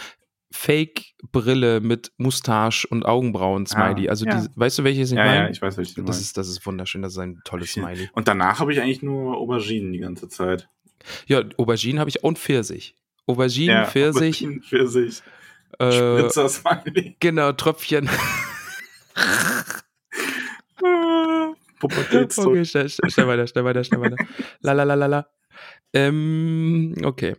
Fake-Brille 0.52 1.80
mit 1.80 2.12
Mustache 2.18 2.86
und 2.88 3.04
Augenbrauen-Smiley. 3.04 4.06
Ah, 4.08 4.10
also, 4.10 4.26
ja. 4.26 4.36
diese, 4.36 4.50
weißt 4.54 4.78
du, 4.78 4.84
welches 4.84 5.10
ich 5.10 5.18
Ja, 5.18 5.24
meine? 5.24 5.44
ja, 5.44 5.50
ich 5.50 5.60
weiß, 5.60 5.76
welches 5.76 5.94
das, 6.04 6.20
ist, 6.20 6.36
das 6.36 6.48
ist 6.48 6.64
wunderschön, 6.64 7.02
das 7.02 7.12
ist 7.12 7.18
ein 7.18 7.40
tolles 7.44 7.72
Smiley. 7.72 8.08
Und 8.12 8.28
danach 8.28 8.60
habe 8.60 8.72
ich 8.72 8.80
eigentlich 8.80 9.02
nur 9.02 9.36
Auberginen 9.36 9.92
die 9.92 9.98
ganze 9.98 10.28
Zeit. 10.28 10.68
Ja, 11.26 11.42
Aubergine 11.56 12.00
habe 12.00 12.10
ich 12.10 12.22
und 12.24 12.38
Pfirsich. 12.38 12.94
Aubergine, 13.26 13.86
Pfirsich, 13.86 14.44
Auberginen, 14.46 14.62
Pfirsich, 14.62 15.22
äh, 15.80 15.92
Spritzer 15.92 16.48
Smiley. 16.48 17.16
genau, 17.18 17.52
Tröpfchen. 17.52 18.08
Pubertätsdruck. 21.78 22.48
Okay, 22.48 22.64
schnell, 22.64 22.88
schnell, 22.88 23.26
weiter, 23.26 23.46
schnell 23.46 23.64
weiter, 23.64 23.84
schnell 23.84 24.00
weiter. 24.00 24.16
La 24.60 24.72
la 24.72 24.84
la 24.84 24.94
la 24.94 25.06
la. 25.06 25.26
Ähm, 25.92 26.94
okay. 27.04 27.36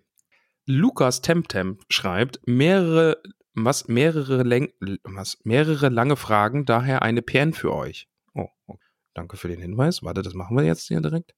Lukas 0.65 1.21
Temtem 1.21 1.79
schreibt, 1.89 2.41
mehrere, 2.45 3.21
was, 3.53 3.87
mehrere, 3.87 4.43
Läng, 4.43 4.71
was, 5.03 5.37
mehrere 5.43 5.89
lange 5.89 6.17
Fragen, 6.17 6.65
daher 6.65 7.03
eine 7.03 7.21
PN 7.21 7.53
für 7.53 7.73
euch. 7.73 8.07
Oh, 8.33 8.49
oh, 8.67 8.75
danke 9.13 9.37
für 9.37 9.47
den 9.47 9.61
Hinweis. 9.61 10.03
Warte, 10.03 10.21
das 10.21 10.33
machen 10.33 10.57
wir 10.57 10.65
jetzt 10.65 10.87
hier 10.87 10.99
direkt. 10.99 11.33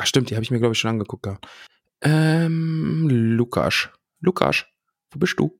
Ach 0.00 0.06
stimmt, 0.06 0.30
die 0.30 0.34
habe 0.34 0.42
ich 0.42 0.50
mir, 0.50 0.58
glaube 0.58 0.72
ich, 0.72 0.78
schon 0.78 0.90
angeguckt. 0.90 1.22
gehabt. 1.22 1.46
Ähm, 2.00 3.08
Lukas. 3.08 3.90
Lukas, 4.20 4.66
wo 5.10 5.18
bist 5.18 5.38
du? 5.38 5.58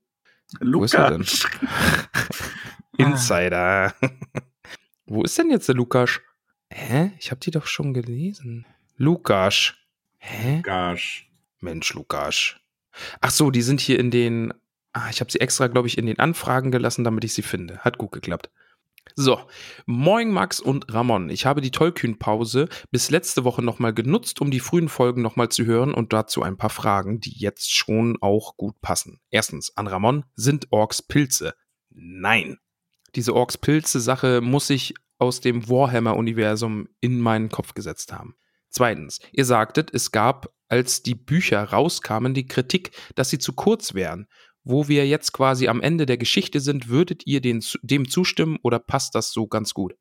Wo 0.59 0.83
ist 0.83 0.93
er 0.93 1.11
denn? 1.11 1.19
Lukas. 1.19 1.47
Insider. 2.97 3.93
Wo 5.05 5.23
ist 5.23 5.37
denn 5.37 5.51
jetzt 5.51 5.67
der 5.67 5.75
Lukas? 5.75 6.19
Hä? 6.77 7.11
Ich 7.19 7.31
habe 7.31 7.39
die 7.39 7.51
doch 7.51 7.67
schon 7.67 7.93
gelesen. 7.93 8.65
Lukas. 8.97 9.73
Hä? 10.17 10.57
Lukas. 10.57 11.01
Mensch, 11.61 11.93
Lukas. 11.93 12.55
Ach 13.21 13.31
so, 13.31 13.49
die 13.49 13.61
sind 13.61 13.79
hier 13.79 13.97
in 13.99 14.11
den 14.11 14.53
Ah, 14.91 15.09
ich 15.09 15.19
habe 15.19 15.29
sie 15.29 15.41
extra, 15.41 15.67
glaube 15.67 15.89
ich, 15.89 15.97
in 15.97 16.05
den 16.05 16.19
Anfragen 16.19 16.71
gelassen, 16.71 17.03
damit 17.03 17.25
ich 17.25 17.33
sie 17.33 17.41
finde. 17.41 17.79
Hat 17.79 17.97
gut 17.97 18.13
geklappt. 18.13 18.49
So, 19.15 19.41
moin 19.85 20.31
Max 20.31 20.61
und 20.61 20.93
Ramon. 20.93 21.29
Ich 21.29 21.45
habe 21.45 21.59
die 21.59 21.71
Tollkühn-Pause 21.71 22.69
bis 22.91 23.09
letzte 23.09 23.43
Woche 23.43 23.61
nochmal 23.61 23.93
genutzt, 23.93 24.39
um 24.39 24.51
die 24.51 24.61
frühen 24.61 24.87
Folgen 24.87 25.21
nochmal 25.21 25.49
zu 25.49 25.65
hören 25.65 25.93
und 25.93 26.13
dazu 26.13 26.43
ein 26.43 26.55
paar 26.55 26.69
Fragen, 26.69 27.19
die 27.19 27.37
jetzt 27.37 27.75
schon 27.75 28.17
auch 28.21 28.55
gut 28.55 28.79
passen. 28.79 29.19
Erstens, 29.31 29.75
an 29.75 29.87
Ramon, 29.87 30.23
sind 30.35 30.71
Orks 30.71 31.01
Pilze? 31.01 31.55
Nein. 31.89 32.57
Diese 33.15 33.33
Orks-Pilze-Sache 33.33 34.39
muss 34.41 34.69
ich 34.69 34.93
aus 35.17 35.41
dem 35.41 35.69
Warhammer-Universum 35.69 36.87
in 36.99 37.19
meinen 37.19 37.49
Kopf 37.49 37.73
gesetzt 37.73 38.11
haben. 38.11 38.35
Zweitens, 38.69 39.19
ihr 39.31 39.45
sagtet, 39.45 39.93
es 39.93 40.11
gab, 40.11 40.53
als 40.67 41.03
die 41.03 41.15
Bücher 41.15 41.63
rauskamen, 41.63 42.33
die 42.33 42.47
Kritik, 42.47 42.91
dass 43.15 43.29
sie 43.29 43.39
zu 43.39 43.53
kurz 43.53 43.93
wären 43.93 44.27
wo 44.65 44.87
wir 44.87 45.07
jetzt 45.07 45.31
quasi 45.31 45.67
am 45.67 45.79
Ende 45.79 46.05
der 46.05 46.17
Geschichte 46.17 46.59
sind, 46.59 46.89
würdet 46.89 47.25
ihr 47.25 47.39
den, 47.39 47.63
dem 47.83 48.09
zustimmen 48.09 48.57
oder 48.63 48.79
passt 48.79 49.15
das 49.15 49.31
so 49.31 49.47
ganz 49.47 49.73
gut? 49.73 49.95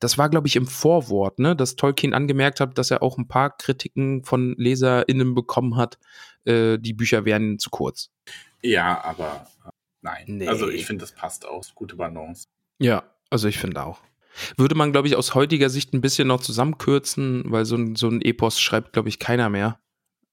Das 0.00 0.18
war, 0.18 0.28
glaube 0.30 0.48
ich, 0.48 0.56
im 0.56 0.66
Vorwort, 0.66 1.38
ne, 1.38 1.54
dass 1.54 1.76
Tolkien 1.76 2.14
angemerkt 2.14 2.58
hat, 2.58 2.76
dass 2.76 2.90
er 2.90 3.02
auch 3.02 3.18
ein 3.18 3.28
paar 3.28 3.56
Kritiken 3.56 4.24
von 4.24 4.54
LeserInnen 4.56 5.34
bekommen 5.34 5.76
hat, 5.76 5.98
äh, 6.44 6.78
die 6.78 6.94
Bücher 6.94 7.24
wären 7.24 7.58
zu 7.58 7.70
kurz. 7.70 8.10
Ja, 8.62 9.04
aber 9.04 9.46
äh, 9.64 9.70
nein. 10.00 10.24
Nee. 10.26 10.48
Also 10.48 10.68
ich 10.68 10.86
finde, 10.86 11.02
das 11.02 11.12
passt 11.12 11.46
auch. 11.46 11.62
Gute 11.74 11.94
Balance. 11.94 12.48
Ja, 12.78 13.04
also 13.30 13.46
ich 13.46 13.58
finde 13.58 13.84
auch. 13.84 14.00
Würde 14.56 14.74
man, 14.74 14.92
glaube 14.92 15.08
ich, 15.08 15.16
aus 15.16 15.34
heutiger 15.34 15.70
Sicht 15.70 15.92
ein 15.94 16.00
bisschen 16.00 16.28
noch 16.28 16.40
zusammenkürzen, 16.40 17.44
weil 17.46 17.64
so 17.64 17.76
ein, 17.76 17.96
so 17.96 18.08
ein 18.08 18.22
Epos 18.22 18.60
schreibt, 18.60 18.92
glaube 18.92 19.08
ich, 19.08 19.18
keiner 19.18 19.48
mehr. 19.48 19.80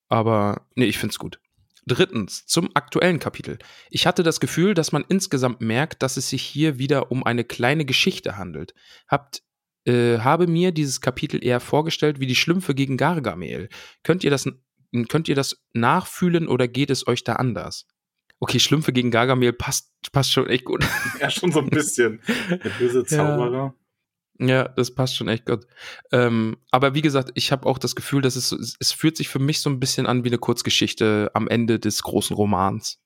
Aber 0.09 0.67
nee, 0.75 0.85
ich 0.85 0.97
finde 0.97 1.13
es 1.13 1.19
gut. 1.19 1.39
Drittens, 1.85 2.45
zum 2.45 2.69
aktuellen 2.75 3.19
Kapitel. 3.19 3.57
Ich 3.89 4.07
hatte 4.07 4.23
das 4.23 4.39
Gefühl, 4.39 4.73
dass 4.73 4.91
man 4.93 5.03
insgesamt 5.09 5.59
merkt, 5.59 6.01
dass 6.01 6.15
es 6.15 6.29
sich 6.29 6.41
hier 6.41 6.77
wieder 6.79 7.11
um 7.11 7.25
eine 7.25 7.43
kleine 7.43 7.83
Geschichte 7.83 8.37
handelt. 8.37 8.73
Habt, 9.07 9.43
äh, 9.85 10.19
habe 10.19 10.47
mir 10.47 10.71
dieses 10.71 11.01
Kapitel 11.01 11.43
eher 11.43 11.59
vorgestellt 11.59 12.21
wie 12.21 12.27
die 12.27 12.35
Schlümpfe 12.35 12.73
gegen 12.73 12.95
Gargamel. 12.95 13.67
Könnt 14.03 14.23
ihr 14.23 14.31
das, 14.31 14.47
könnt 15.09 15.27
ihr 15.27 15.35
das 15.35 15.61
nachfühlen 15.73 16.47
oder 16.47 16.69
geht 16.69 16.89
es 16.89 17.05
euch 17.05 17.25
da 17.25 17.33
anders? 17.33 17.85
Okay, 18.39 18.59
Schlümpfe 18.59 18.93
gegen 18.93 19.11
Gargamel 19.11 19.51
passt, 19.51 19.91
passt 20.11 20.31
schon 20.31 20.47
echt 20.47 20.65
gut. 20.65 20.85
Ja, 21.19 21.29
schon 21.29 21.51
so 21.51 21.59
ein 21.59 21.69
bisschen. 21.69 22.21
Der 22.49 22.69
böse 22.79 23.03
Zauberer. 23.05 23.53
Ja. 23.53 23.75
Ja, 24.39 24.67
das 24.67 24.93
passt 24.93 25.15
schon 25.15 25.27
echt 25.27 25.45
gut. 25.45 25.65
Ähm, 26.11 26.57
aber 26.71 26.95
wie 26.95 27.01
gesagt, 27.01 27.31
ich 27.35 27.51
habe 27.51 27.67
auch 27.67 27.77
das 27.77 27.95
Gefühl, 27.95 28.21
dass 28.21 28.35
es, 28.35 28.51
es 28.79 28.91
fühlt 28.91 29.15
sich 29.15 29.29
für 29.29 29.39
mich 29.39 29.61
so 29.61 29.69
ein 29.69 29.79
bisschen 29.79 30.07
an 30.07 30.23
wie 30.23 30.29
eine 30.29 30.39
Kurzgeschichte 30.39 31.31
am 31.33 31.47
Ende 31.47 31.79
des 31.79 32.01
großen 32.03 32.35
Romans. 32.35 32.99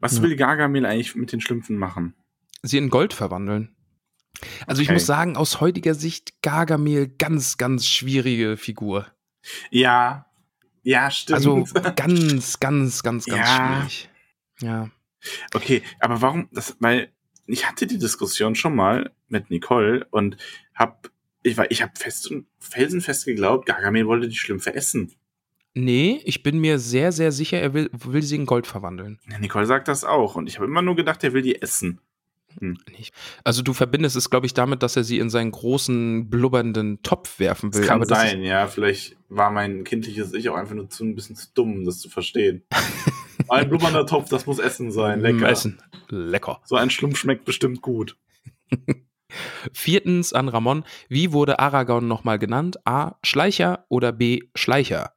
Was 0.00 0.16
ja. 0.16 0.22
will 0.22 0.36
Gargamel 0.36 0.86
eigentlich 0.86 1.14
mit 1.14 1.32
den 1.32 1.40
Schlümpfen 1.40 1.78
machen? 1.78 2.14
Sie 2.62 2.78
in 2.78 2.90
Gold 2.90 3.14
verwandeln. 3.14 3.74
Also 4.66 4.80
okay. 4.80 4.82
ich 4.82 4.90
muss 4.90 5.06
sagen, 5.06 5.36
aus 5.36 5.60
heutiger 5.60 5.94
Sicht 5.94 6.42
Gargamel 6.42 7.08
ganz, 7.08 7.56
ganz 7.56 7.86
schwierige 7.86 8.56
Figur. 8.56 9.06
Ja, 9.70 10.26
ja, 10.82 11.10
stimmt. 11.10 11.36
Also 11.36 11.66
ganz, 11.96 12.60
ganz, 12.60 13.02
ganz, 13.02 13.26
ganz 13.26 13.26
ja. 13.26 13.46
schwierig. 13.46 14.10
Ja. 14.60 14.90
Okay, 15.52 15.82
aber 16.00 16.22
warum, 16.22 16.48
das, 16.52 16.76
weil 16.80 17.12
ich 17.48 17.68
hatte 17.68 17.86
die 17.86 17.98
Diskussion 17.98 18.54
schon 18.54 18.74
mal 18.74 19.10
mit 19.28 19.50
Nicole 19.50 20.06
und 20.10 20.36
hab, 20.74 21.10
ich 21.42 21.56
war, 21.56 21.70
ich 21.70 21.82
habe 21.82 21.92
fest 21.96 22.30
und 22.30 22.46
felsenfest 22.58 23.24
geglaubt, 23.24 23.66
Gargamel 23.66 24.06
wollte 24.06 24.28
die 24.28 24.36
Schlümpfe 24.36 24.74
essen. 24.74 25.12
Nee, 25.74 26.20
ich 26.24 26.42
bin 26.42 26.58
mir 26.58 26.78
sehr, 26.78 27.12
sehr 27.12 27.32
sicher, 27.32 27.58
er 27.58 27.72
will, 27.72 27.90
will 27.92 28.22
sie 28.22 28.36
in 28.36 28.46
Gold 28.46 28.66
verwandeln. 28.66 29.18
Nicole 29.40 29.66
sagt 29.66 29.88
das 29.88 30.04
auch 30.04 30.34
und 30.34 30.48
ich 30.48 30.56
habe 30.56 30.66
immer 30.66 30.82
nur 30.82 30.96
gedacht, 30.96 31.22
er 31.24 31.32
will 31.32 31.42
die 31.42 31.60
essen. 31.60 32.00
Hm. 32.60 32.76
Also 33.44 33.62
du 33.62 33.72
verbindest 33.72 34.16
es, 34.16 34.30
glaube 34.30 34.46
ich, 34.46 34.54
damit, 34.54 34.82
dass 34.82 34.96
er 34.96 35.04
sie 35.04 35.18
in 35.18 35.30
seinen 35.30 35.52
großen, 35.52 36.28
blubbernden 36.28 37.02
Topf 37.02 37.38
werfen 37.38 37.72
will. 37.72 37.80
Das 37.80 37.88
kann 37.88 38.02
Aber 38.02 38.06
sein, 38.06 38.42
ja. 38.42 38.66
Vielleicht 38.66 39.16
war 39.28 39.50
mein 39.50 39.84
kindliches 39.84 40.32
Ich 40.32 40.48
auch 40.48 40.56
einfach 40.56 40.74
nur 40.74 40.88
zu 40.88 41.04
ein 41.04 41.14
bisschen 41.14 41.36
zu 41.36 41.48
dumm, 41.54 41.84
das 41.84 41.98
zu 41.98 42.08
verstehen. 42.08 42.62
ein 43.48 43.68
blubbernder 43.68 44.06
Topf, 44.06 44.28
das 44.28 44.46
muss 44.46 44.58
Essen 44.58 44.90
sein. 44.90 45.20
Lecker. 45.20 45.48
Essen. 45.48 45.82
Lecker. 46.08 46.60
So 46.64 46.76
ein 46.76 46.90
Schlumpf 46.90 47.18
schmeckt 47.18 47.44
bestimmt 47.44 47.82
gut. 47.82 48.16
Viertens 49.72 50.32
an 50.32 50.48
Ramon. 50.48 50.84
Wie 51.08 51.32
wurde 51.32 51.58
Aragorn 51.58 52.08
nochmal 52.08 52.38
genannt? 52.38 52.86
A. 52.86 53.16
Schleicher 53.22 53.84
oder 53.88 54.12
B. 54.12 54.42
Schleicher? 54.54 55.14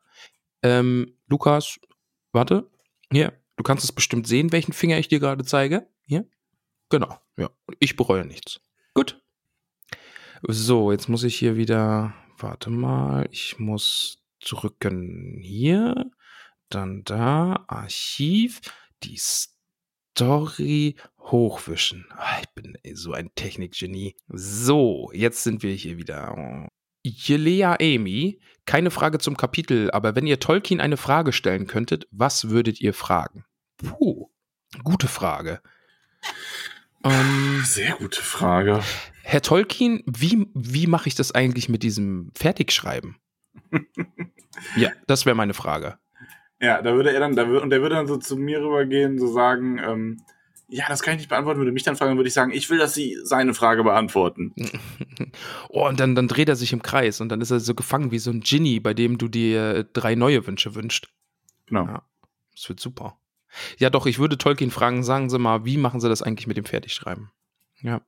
Ähm, 0.64 1.18
Lukas, 1.28 1.80
warte. 2.32 2.70
Hier, 3.12 3.34
du 3.56 3.64
kannst 3.64 3.84
es 3.84 3.91
bestimmt 3.91 4.28
sehen, 4.28 4.52
welchen 4.52 4.74
Finger 4.74 4.98
ich 4.98 5.08
dir 5.08 5.20
gerade 5.20 5.45
zeige. 5.45 5.88
Hier. 6.06 6.26
Genau, 6.90 7.18
ja. 7.38 7.49
Ich 7.80 7.95
bereue 7.95 8.26
nichts. 8.26 8.60
Gut. 8.94 9.22
So, 10.44 10.91
jetzt 10.91 11.08
muss 11.08 11.24
ich 11.24 11.36
hier 11.36 11.56
wieder. 11.56 12.14
Warte 12.38 12.70
mal, 12.70 13.28
ich 13.32 13.60
muss 13.60 14.18
drücken 14.44 15.40
hier, 15.41 16.12
dann 16.76 17.03
da, 17.03 17.64
Archiv, 17.68 18.61
die 19.03 19.19
Story 19.19 20.95
hochwischen. 21.19 22.06
Ah, 22.11 22.39
ich 22.41 22.49
bin 22.53 22.77
so 22.93 23.14
ein 23.14 23.34
Technikgenie. 23.35 24.15
So, 24.27 25.11
jetzt 25.14 25.43
sind 25.43 25.64
wir 25.64 25.73
hier 25.73 25.98
wieder. 25.98 26.68
Jelea 27.03 27.77
Amy, 27.81 28.39
keine 28.65 28.91
Frage 28.91 29.18
zum 29.19 29.35
Kapitel, 29.35 29.89
aber 29.91 30.15
wenn 30.15 30.27
ihr 30.27 30.39
Tolkien 30.39 30.80
eine 30.80 30.98
Frage 30.98 31.34
stellen 31.34 31.68
könntet, 31.68 32.07
was 32.11 32.49
würdet 32.49 32.80
ihr 32.80 32.93
fragen? 32.93 33.45
Puh, 33.77 34.30
gute 34.84 35.07
Frage. 35.07 35.61
Ähm, 37.03 37.61
Sehr 37.65 37.95
gute 37.95 38.22
Frage. 38.22 38.84
Herr 39.23 39.41
Tolkien, 39.41 40.03
wie, 40.06 40.48
wie 40.53 40.88
mache 40.88 41.07
ich 41.07 41.15
das 41.15 41.31
eigentlich 41.31 41.69
mit 41.69 41.84
diesem 41.84 42.31
Fertigschreiben? 42.35 43.18
ja, 44.76 44.91
das 45.07 45.26
wäre 45.26 45.35
meine 45.35 45.53
Frage. 45.53 45.98
Ja, 46.62 46.82
da 46.82 46.94
würde 46.94 47.12
er 47.12 47.20
dann, 47.20 47.36
da 47.36 47.48
würde, 47.48 47.62
und 47.62 47.72
der 47.72 47.82
würde 47.82 47.96
dann 47.96 48.08
so 48.08 48.18
zu 48.18 48.38
mir 48.38 48.62
rübergehen, 48.62 49.18
so 49.18 49.28
sagen, 49.28 49.80
ähm, 49.80 50.22
ja, 50.70 50.86
das 50.88 51.02
kann 51.02 51.16
ich 51.16 51.22
nicht 51.22 51.30
beantworten, 51.30 51.60
würde 51.60 51.72
mich 51.72 51.84
dann 51.84 51.98
fragen, 51.98 52.16
würde 52.18 52.28
ich 52.28 52.34
sagen, 52.34 52.52
ich 52.52 52.70
will, 52.70 52.78
dass 52.78 52.94
Sie 52.94 53.18
seine 53.24 53.54
Frage 53.54 53.84
beantworten. 53.84 54.54
oh, 55.70 55.88
und 55.88 56.00
dann, 56.00 56.16
dann 56.16 56.30
dreht 56.30 56.48
er 56.48 56.56
sich 56.56 56.72
im 56.72 56.82
Kreis 56.82 57.20
und 57.20 57.30
dann 57.30 57.42
ist 57.42 57.52
er 57.52 57.60
so 57.60 57.76
gefangen 57.76 58.12
wie 58.12 58.20
so 58.20 58.32
ein 58.32 58.42
Genie, 58.42 58.80
bei 58.80 58.94
dem 58.94 59.18
du 59.18 59.28
dir 59.28 59.84
drei 59.92 60.16
neue 60.16 60.48
Wünsche 60.48 60.76
wünschst. 60.76 61.10
Genau. 61.66 61.88
Ja, 61.88 62.04
das 62.56 62.70
wird 62.70 62.80
super. 62.80 63.18
Ja, 63.80 63.90
doch, 63.90 64.06
ich 64.06 64.20
würde 64.20 64.38
Tolkien 64.38 64.72
fragen, 64.72 65.04
sagen 65.04 65.30
Sie 65.30 65.40
mal, 65.40 65.66
wie 65.66 65.78
machen 65.78 66.00
Sie 66.00 66.08
das 66.08 66.22
eigentlich 66.22 66.48
mit 66.48 66.58
dem 66.58 66.66
Fertigschreiben? 66.66 67.32
Ja. 67.82 68.02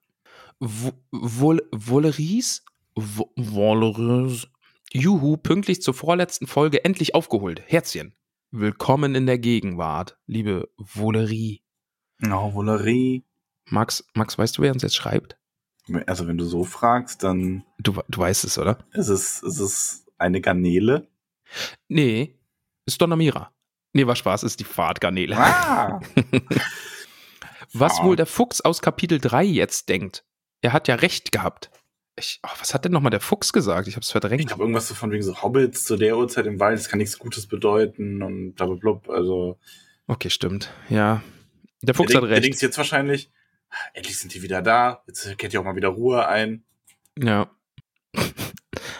Voleries? 1.11 2.63
Voleries? 2.95 4.47
Juhu, 4.93 5.37
pünktlich 5.37 5.81
zur 5.81 5.95
vorletzten 5.95 6.45
Folge 6.47 6.85
endlich 6.85 7.15
aufgeholt. 7.15 7.63
Herzchen. 7.65 8.13
Willkommen 8.55 9.15
in 9.15 9.25
der 9.25 9.39
Gegenwart, 9.39 10.19
liebe 10.27 10.69
Volerie. 10.77 11.63
Oh, 12.23 12.51
Volerie. 12.51 13.25
Max, 13.65 14.05
Max, 14.13 14.37
weißt 14.37 14.55
du, 14.55 14.61
wer 14.61 14.71
uns 14.71 14.83
jetzt 14.83 14.95
schreibt? 14.95 15.39
Also, 16.05 16.27
wenn 16.27 16.37
du 16.37 16.45
so 16.45 16.63
fragst, 16.63 17.23
dann. 17.23 17.65
Du, 17.79 17.99
du 18.07 18.19
weißt 18.19 18.43
es, 18.43 18.59
oder? 18.59 18.77
Ist 18.91 19.07
es, 19.07 19.41
ist 19.41 19.57
es 19.57 20.05
eine 20.19 20.39
Garnele? 20.39 21.07
Nee, 21.87 22.37
ist 22.85 23.01
Donamira. 23.01 23.51
Nee, 23.91 24.05
war 24.05 24.15
Spaß, 24.15 24.43
ist 24.43 24.59
die 24.59 24.65
Fahrtgarnele. 24.65 25.35
Ah. 25.35 25.99
was 27.73 28.03
wohl 28.03 28.15
der 28.15 28.27
Fuchs 28.27 28.61
aus 28.61 28.83
Kapitel 28.83 29.19
3 29.19 29.45
jetzt 29.45 29.89
denkt. 29.89 30.25
Er 30.61 30.73
hat 30.73 30.87
ja 30.87 30.93
recht 30.93 31.31
gehabt. 31.31 31.71
Ich, 32.15 32.39
oh, 32.43 32.49
was 32.59 32.73
hat 32.73 32.85
denn 32.85 32.91
nochmal 32.91 33.09
der 33.09 33.19
Fuchs 33.19 33.53
gesagt? 33.53 33.87
Ich 33.87 33.95
hab's 33.95 34.11
verdrängt. 34.11 34.41
Ich 34.41 34.47
glaube, 34.47 34.63
irgendwas 34.63 34.87
so 34.87 34.93
von 34.93 35.11
wegen 35.11 35.23
so 35.23 35.41
Hobbits 35.41 35.83
zu 35.83 35.97
der 35.97 36.17
Uhrzeit 36.17 36.45
im 36.45 36.59
Wald, 36.59 36.77
das 36.77 36.89
kann 36.89 36.99
nichts 36.99 37.17
Gutes 37.17 37.47
bedeuten 37.47 38.21
und 38.21 38.53
blablabla. 38.53 39.13
Also. 39.13 39.57
Okay, 40.05 40.29
stimmt. 40.29 40.71
Ja. 40.89 41.23
Der 41.81 41.95
Fuchs 41.95 42.11
der 42.11 42.21
hat 42.21 42.29
recht. 42.29 42.35
Der 42.35 42.41
denkt 42.41 42.61
jetzt 42.61 42.77
wahrscheinlich, 42.77 43.31
endlich 43.93 44.19
sind 44.19 44.33
die 44.33 44.43
wieder 44.43 44.61
da, 44.61 45.03
jetzt 45.07 45.37
kehrt 45.37 45.53
ja 45.53 45.59
auch 45.59 45.63
mal 45.63 45.75
wieder 45.75 45.89
Ruhe 45.89 46.27
ein. 46.27 46.63
Ja. 47.17 47.49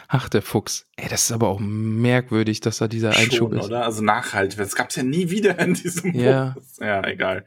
Ach, 0.08 0.30
der 0.30 0.42
Fuchs. 0.42 0.88
Ey, 0.96 1.10
das 1.10 1.24
ist 1.24 1.32
aber 1.32 1.48
auch 1.48 1.60
merkwürdig, 1.60 2.60
dass 2.60 2.78
da 2.78 2.88
dieser 2.88 3.14
Schon, 3.14 3.24
Einschub 3.24 3.54
ist. 3.54 3.66
oder? 3.66 3.86
Also 3.86 4.04
nachhaltig. 4.04 4.58
Das 4.58 4.76
gab 4.76 4.90
es 4.90 4.96
ja 4.96 5.04
nie 5.04 5.30
wieder 5.30 5.58
in 5.60 5.74
diesem 5.74 6.14
ja. 6.14 6.56
Buch. 6.56 6.64
Ja, 6.80 7.04
egal. 7.08 7.46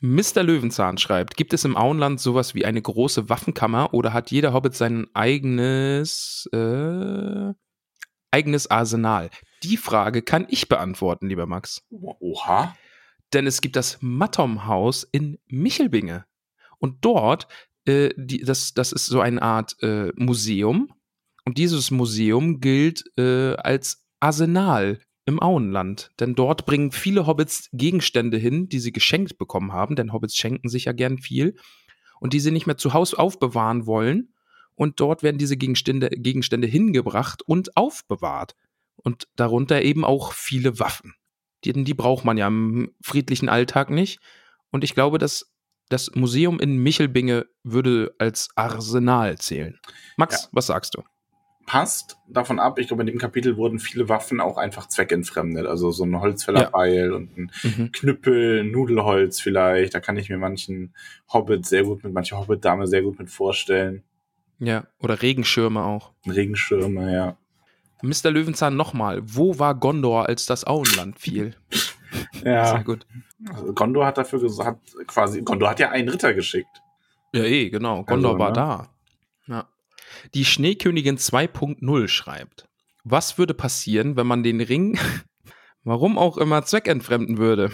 Mr. 0.00 0.42
Löwenzahn 0.42 0.98
schreibt, 0.98 1.36
gibt 1.36 1.52
es 1.52 1.64
im 1.64 1.76
Auenland 1.76 2.20
sowas 2.20 2.54
wie 2.54 2.64
eine 2.64 2.82
große 2.82 3.28
Waffenkammer 3.28 3.94
oder 3.94 4.12
hat 4.12 4.30
jeder 4.30 4.52
Hobbit 4.52 4.74
sein 4.74 5.06
eigenes, 5.14 6.48
äh, 6.52 7.52
eigenes 8.30 8.70
Arsenal? 8.70 9.30
Die 9.62 9.76
Frage 9.76 10.22
kann 10.22 10.46
ich 10.50 10.68
beantworten, 10.68 11.28
lieber 11.28 11.46
Max. 11.46 11.82
Oha. 11.90 12.76
Denn 13.32 13.46
es 13.46 13.60
gibt 13.60 13.76
das 13.76 13.98
Mattom-Haus 14.00 15.04
in 15.10 15.38
Michelbinge. 15.46 16.26
Und 16.78 17.04
dort, 17.04 17.48
äh, 17.86 18.10
die, 18.16 18.42
das, 18.42 18.74
das 18.74 18.92
ist 18.92 19.06
so 19.06 19.20
eine 19.20 19.40
Art 19.40 19.76
äh, 19.82 20.12
Museum, 20.14 20.92
und 21.46 21.58
dieses 21.58 21.92
Museum 21.92 22.60
gilt 22.60 23.04
äh, 23.16 23.54
als 23.54 24.04
Arsenal 24.20 24.98
im 25.26 25.42
Auenland. 25.42 26.12
Denn 26.18 26.34
dort 26.34 26.64
bringen 26.64 26.92
viele 26.92 27.26
Hobbits 27.26 27.68
Gegenstände 27.72 28.38
hin, 28.38 28.68
die 28.68 28.78
sie 28.78 28.92
geschenkt 28.92 29.36
bekommen 29.38 29.72
haben, 29.72 29.96
denn 29.96 30.12
Hobbits 30.12 30.36
schenken 30.36 30.68
sich 30.68 30.86
ja 30.86 30.92
gern 30.92 31.18
viel 31.18 31.56
und 32.20 32.32
die 32.32 32.40
sie 32.40 32.52
nicht 32.52 32.66
mehr 32.66 32.78
zu 32.78 32.94
Hause 32.94 33.18
aufbewahren 33.18 33.86
wollen. 33.86 34.32
Und 34.74 35.00
dort 35.00 35.22
werden 35.22 35.38
diese 35.38 35.56
Gegenstände, 35.56 36.10
Gegenstände 36.10 36.66
hingebracht 36.66 37.42
und 37.42 37.76
aufbewahrt. 37.76 38.54
Und 38.96 39.28
darunter 39.36 39.82
eben 39.82 40.04
auch 40.04 40.32
viele 40.32 40.78
Waffen. 40.78 41.14
Die, 41.64 41.72
die 41.72 41.94
braucht 41.94 42.24
man 42.24 42.36
ja 42.36 42.46
im 42.46 42.94
friedlichen 43.02 43.48
Alltag 43.48 43.90
nicht. 43.90 44.20
Und 44.70 44.84
ich 44.84 44.94
glaube, 44.94 45.18
dass 45.18 45.52
das 45.88 46.14
Museum 46.14 46.58
in 46.58 46.78
Michelbinge 46.78 47.46
würde 47.62 48.14
als 48.18 48.48
Arsenal 48.56 49.38
zählen. 49.38 49.78
Max, 50.16 50.44
ja. 50.44 50.48
was 50.52 50.66
sagst 50.66 50.96
du? 50.96 51.02
Passt 51.66 52.16
davon 52.28 52.58
ab. 52.60 52.78
Ich 52.78 52.86
glaube, 52.86 53.02
in 53.02 53.08
dem 53.08 53.18
Kapitel 53.18 53.56
wurden 53.56 53.80
viele 53.80 54.08
Waffen 54.08 54.40
auch 54.40 54.56
einfach 54.56 54.86
zweckentfremdet. 54.86 55.66
Also 55.66 55.90
so 55.90 56.04
ein 56.04 56.20
Holzfällerbeil 56.20 57.10
ja. 57.10 57.14
und 57.14 57.36
ein 57.36 57.50
mhm. 57.62 57.92
Knüppel, 57.92 58.64
Nudelholz 58.64 59.40
vielleicht. 59.40 59.94
Da 59.94 60.00
kann 60.00 60.16
ich 60.16 60.30
mir 60.30 60.38
manchen 60.38 60.94
Hobbit 61.32 61.66
sehr 61.66 61.82
gut 61.82 62.04
mit, 62.04 62.12
manche 62.12 62.38
Hobbit-Dame 62.38 62.86
sehr 62.86 63.02
gut 63.02 63.18
mit 63.18 63.30
vorstellen. 63.30 64.04
Ja, 64.58 64.86
oder 65.00 65.20
Regenschirme 65.20 65.82
auch. 65.82 66.12
Regenschirme, 66.26 67.12
ja. 67.12 67.36
Mr. 68.02 68.30
Löwenzahn 68.30 68.76
nochmal. 68.76 69.20
Wo 69.24 69.58
war 69.58 69.74
Gondor, 69.74 70.28
als 70.28 70.46
das 70.46 70.66
Auenland 70.66 71.18
fiel? 71.18 71.56
ja. 72.44 72.66
Sehr 72.66 72.84
gut. 72.84 73.06
Also 73.50 73.72
Gondor 73.74 74.06
hat 74.06 74.18
dafür 74.18 74.40
gesagt, 74.40 74.94
quasi, 75.06 75.42
Gondor 75.42 75.70
hat 75.70 75.80
ja 75.80 75.90
einen 75.90 76.08
Ritter 76.08 76.32
geschickt. 76.32 76.82
Ja, 77.34 77.42
eh, 77.42 77.68
genau. 77.68 78.04
Gondor 78.04 78.32
also, 78.32 78.38
war 78.38 78.48
ne? 78.48 78.54
da. 78.54 78.95
Die 80.34 80.44
Schneekönigin 80.44 81.18
2.0 81.18 82.08
schreibt, 82.08 82.68
was 83.04 83.38
würde 83.38 83.54
passieren, 83.54 84.16
wenn 84.16 84.26
man 84.26 84.42
den 84.42 84.60
Ring, 84.60 84.98
warum 85.84 86.18
auch 86.18 86.38
immer, 86.38 86.64
zweckentfremden 86.64 87.38
würde? 87.38 87.70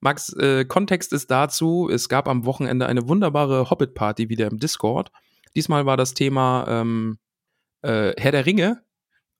Max, 0.00 0.32
äh, 0.34 0.64
Kontext 0.64 1.12
ist 1.12 1.30
dazu, 1.30 1.88
es 1.90 2.08
gab 2.08 2.28
am 2.28 2.44
Wochenende 2.44 2.86
eine 2.86 3.08
wunderbare 3.08 3.70
Hobbit-Party 3.70 4.28
wieder 4.28 4.46
im 4.46 4.58
Discord. 4.58 5.10
Diesmal 5.54 5.86
war 5.86 5.96
das 5.96 6.14
Thema 6.14 6.66
ähm, 6.68 7.18
äh, 7.82 8.12
Herr 8.18 8.32
der 8.32 8.46
Ringe. 8.46 8.82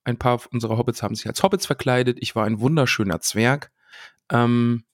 Ein 0.05 0.19
paar 0.19 0.41
unserer 0.51 0.79
Hobbits 0.79 1.03
haben 1.03 1.15
sich 1.15 1.27
als 1.27 1.43
Hobbits 1.43 1.67
verkleidet. 1.67 2.19
Ich 2.21 2.35
war 2.35 2.47
ein 2.47 2.61
wunderschöner 2.61 3.21
Zwerg 3.21 3.71
ähm, 4.31 4.85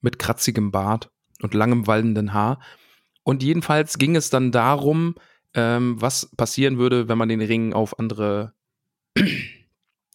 mit 0.00 0.18
kratzigem 0.18 0.70
Bart 0.70 1.10
und 1.40 1.54
langem 1.54 1.86
wallenden 1.86 2.34
Haar. 2.34 2.60
Und 3.22 3.42
jedenfalls 3.42 3.98
ging 3.98 4.16
es 4.16 4.28
dann 4.30 4.52
darum, 4.52 5.14
ähm, 5.56 6.00
was 6.00 6.30
passieren 6.36 6.78
würde, 6.78 7.08
wenn 7.08 7.18
man 7.18 7.30
den 7.30 7.40
Ring 7.40 7.72
auf 7.72 7.98
andere, 7.98 8.52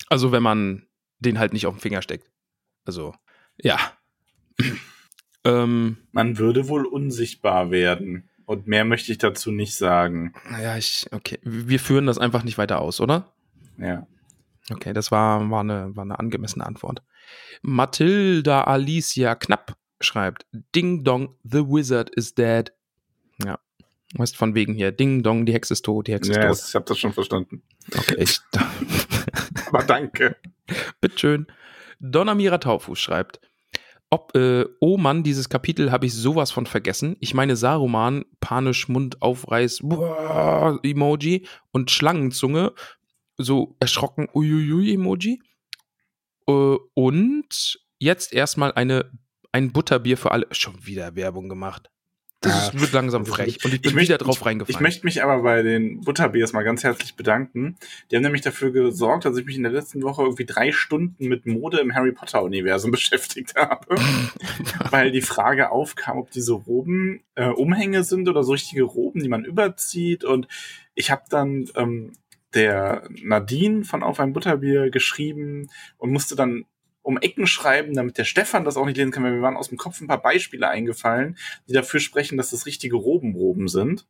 also 0.08 0.32
wenn 0.32 0.44
man 0.44 0.84
den 1.20 1.40
halt 1.40 1.52
nicht 1.52 1.66
auf 1.66 1.76
den 1.76 1.82
Finger 1.82 2.02
steckt. 2.02 2.32
Also, 2.86 3.14
ja. 3.58 3.78
ähm, 5.44 5.98
man 6.12 6.38
würde 6.38 6.68
wohl 6.70 6.86
unsichtbar 6.86 7.72
werden. 7.72 8.30
Und 8.46 8.68
mehr 8.68 8.86
möchte 8.86 9.12
ich 9.12 9.18
dazu 9.18 9.52
nicht 9.52 9.76
sagen. 9.76 10.34
Naja, 10.50 10.78
ich, 10.78 11.08
okay. 11.12 11.40
Wir 11.44 11.80
führen 11.80 12.06
das 12.06 12.18
einfach 12.18 12.44
nicht 12.44 12.58
weiter 12.58 12.82
aus, 12.82 13.00
oder? 13.00 13.32
Ja. 13.78 14.06
Okay, 14.70 14.94
das 14.94 15.12
war, 15.12 15.50
war, 15.50 15.62
eine, 15.62 15.96
war 15.96 16.04
eine 16.04 16.20
angemessene 16.20 16.66
Antwort. 16.66 17.02
Matilda 17.62 18.64
Alicia 18.64 19.36
Knapp 19.36 19.78
schreibt: 20.02 20.46
Ding 20.76 21.04
Dong, 21.04 21.36
the 21.44 21.60
Wizard 21.60 22.10
is 22.10 22.36
dead. 22.36 22.74
Ja, 23.44 23.60
Weißt 24.16 24.36
von 24.36 24.56
wegen 24.56 24.74
hier, 24.74 24.92
Ding 24.92 25.24
Dong, 25.24 25.46
die 25.46 25.54
Hexe 25.54 25.74
ist 25.74 25.86
tot, 25.86 26.08
die 26.08 26.14
Hexe 26.14 26.32
ist 26.32 26.42
tot. 26.42 26.70
ich 26.70 26.76
habe 26.76 26.86
das 26.86 27.00
schon 27.00 27.14
verstanden. 27.14 27.64
Okay, 27.96 28.16
ich. 28.20 28.40
Aber 29.68 29.84
danke. 29.84 30.36
Bitteschön. 31.00 31.48
Donamira 32.00 32.58
Taufuß 32.58 33.00
schreibt, 33.00 33.40
ob, 34.10 34.36
äh, 34.36 34.66
oh 34.82 34.98
Mann, 34.98 35.24
dieses 35.24 35.48
Kapitel 35.48 35.92
habe 35.92 36.06
ich 36.06 36.14
sowas 36.14 36.52
von 36.52 36.66
vergessen. 36.66 37.16
Ich 37.22 37.34
meine 37.34 37.56
Saruman, 37.56 38.26
panisch 38.42 38.90
Mund 38.90 39.22
aufreiß, 39.22 39.80
boah, 39.84 40.80
Emoji 40.84 41.48
und 41.72 41.92
Schlangenzunge, 41.92 42.74
so 43.38 43.78
erschrocken, 43.80 44.28
uiuiui 44.34 44.94
Emoji. 44.94 45.42
Äh, 46.48 46.76
und 46.94 47.80
jetzt 48.00 48.34
erstmal 48.34 48.74
eine, 48.74 49.12
ein 49.54 49.72
Butterbier 49.72 50.18
für 50.18 50.32
alle. 50.32 50.48
Schon 50.52 50.86
wieder 50.86 51.16
Werbung 51.16 51.48
gemacht. 51.48 51.90
Das 52.42 52.74
wird 52.74 52.92
langsam 52.92 53.28
frech. 53.28 53.64
Und 53.64 53.72
ich 53.72 53.82
bin 53.82 53.92
ich 53.92 53.98
wieder 53.98 54.18
drauf 54.18 54.44
reingefallen. 54.44 54.76
Ich 54.76 54.82
möchte 54.82 55.06
mich 55.06 55.24
aber 55.24 55.44
bei 55.44 55.62
den 55.62 56.02
Butterbiers 56.02 56.54
mal 56.54 56.64
ganz 56.64 56.84
herzlich 56.84 57.16
bedanken. 57.16 57.78
Die 58.10 58.16
haben 58.16 58.24
nämlich 58.24 58.42
dafür 58.42 58.72
gesorgt, 58.72 59.26
dass 59.26 59.38
ich 59.38 59.46
mich 59.46 59.58
in 59.58 59.64
der 59.64 59.72
letzten 59.72 60.02
Woche 60.02 60.24
irgendwie 60.24 60.46
drei 60.46 60.72
Stunden 60.72 61.28
mit 61.28 61.46
Mode 61.46 61.80
im 61.80 61.94
Harry 61.94 62.12
Potter-Universum 62.12 62.90
beschäftigt 62.92 63.56
habe. 63.56 63.96
Weil 64.90 65.12
die 65.12 65.22
Frage 65.22 65.70
aufkam, 65.70 66.18
ob 66.18 66.32
diese 66.32 66.54
Roben 66.54 67.22
äh, 67.36 67.50
Umhänge 67.50 68.04
sind 68.04 68.28
oder 68.28 68.44
so 68.44 68.54
richtige 68.54 68.84
Roben, 68.84 69.22
die 69.22 69.30
man 69.30 69.46
überzieht. 69.46 70.24
Und 70.24 70.48
ich 70.96 71.12
habe 71.12 71.24
dann 71.30 71.70
ähm, 71.76 72.14
der 72.56 73.08
Nadine 73.22 73.84
von 73.84 74.02
Auf 74.02 74.20
ein 74.20 74.34
Butterbier 74.34 74.90
geschrieben 74.90 75.70
und 75.98 76.12
musste 76.12 76.36
dann 76.36 76.66
um 77.02 77.18
Ecken 77.18 77.48
schreiben, 77.48 77.96
damit 77.96 78.18
der 78.18 78.26
Stefan 78.26 78.64
das 78.64 78.78
auch 78.78 78.86
nicht 78.86 78.98
lesen 78.98 79.12
kann, 79.12 79.24
weil 79.24 79.34
wir 79.34 79.42
waren 79.42 79.58
aus 79.58 79.70
dem 79.70 79.78
Kopf 79.78 80.02
ein 80.02 80.08
paar 80.08 80.22
Beispiele 80.22 80.68
eingefallen, 80.68 81.38
die 81.68 81.74
dafür 81.74 82.00
sprechen, 82.00 82.38
dass 82.38 82.52
das 82.52 82.66
richtige 82.66 82.96
Robenroben 82.96 83.68
sind. 83.68 84.06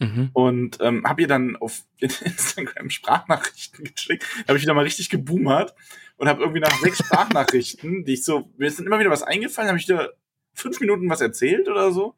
Mhm. 0.00 0.30
Und 0.32 0.78
ähm, 0.80 1.04
habe 1.06 1.22
ihr 1.22 1.28
dann 1.28 1.56
auf 1.56 1.84
Instagram 1.98 2.90
Sprachnachrichten 2.90 3.84
geschickt. 3.84 4.26
habe 4.48 4.58
ich 4.58 4.64
wieder 4.64 4.74
mal 4.74 4.84
richtig 4.84 5.10
geboomert 5.10 5.74
und 6.16 6.28
habe 6.28 6.40
irgendwie 6.40 6.60
nach 6.60 6.76
sechs 6.80 6.98
Sprachnachrichten, 6.98 8.04
die 8.04 8.14
ich 8.14 8.24
so, 8.24 8.50
mir 8.56 8.66
ist 8.66 8.78
dann 8.78 8.86
immer 8.86 8.98
wieder 8.98 9.10
was 9.10 9.22
eingefallen, 9.22 9.68
habe 9.68 9.78
ich 9.78 9.88
wieder 9.88 10.12
fünf 10.54 10.80
Minuten 10.80 11.08
was 11.08 11.20
erzählt 11.20 11.68
oder 11.68 11.92
so 11.92 12.14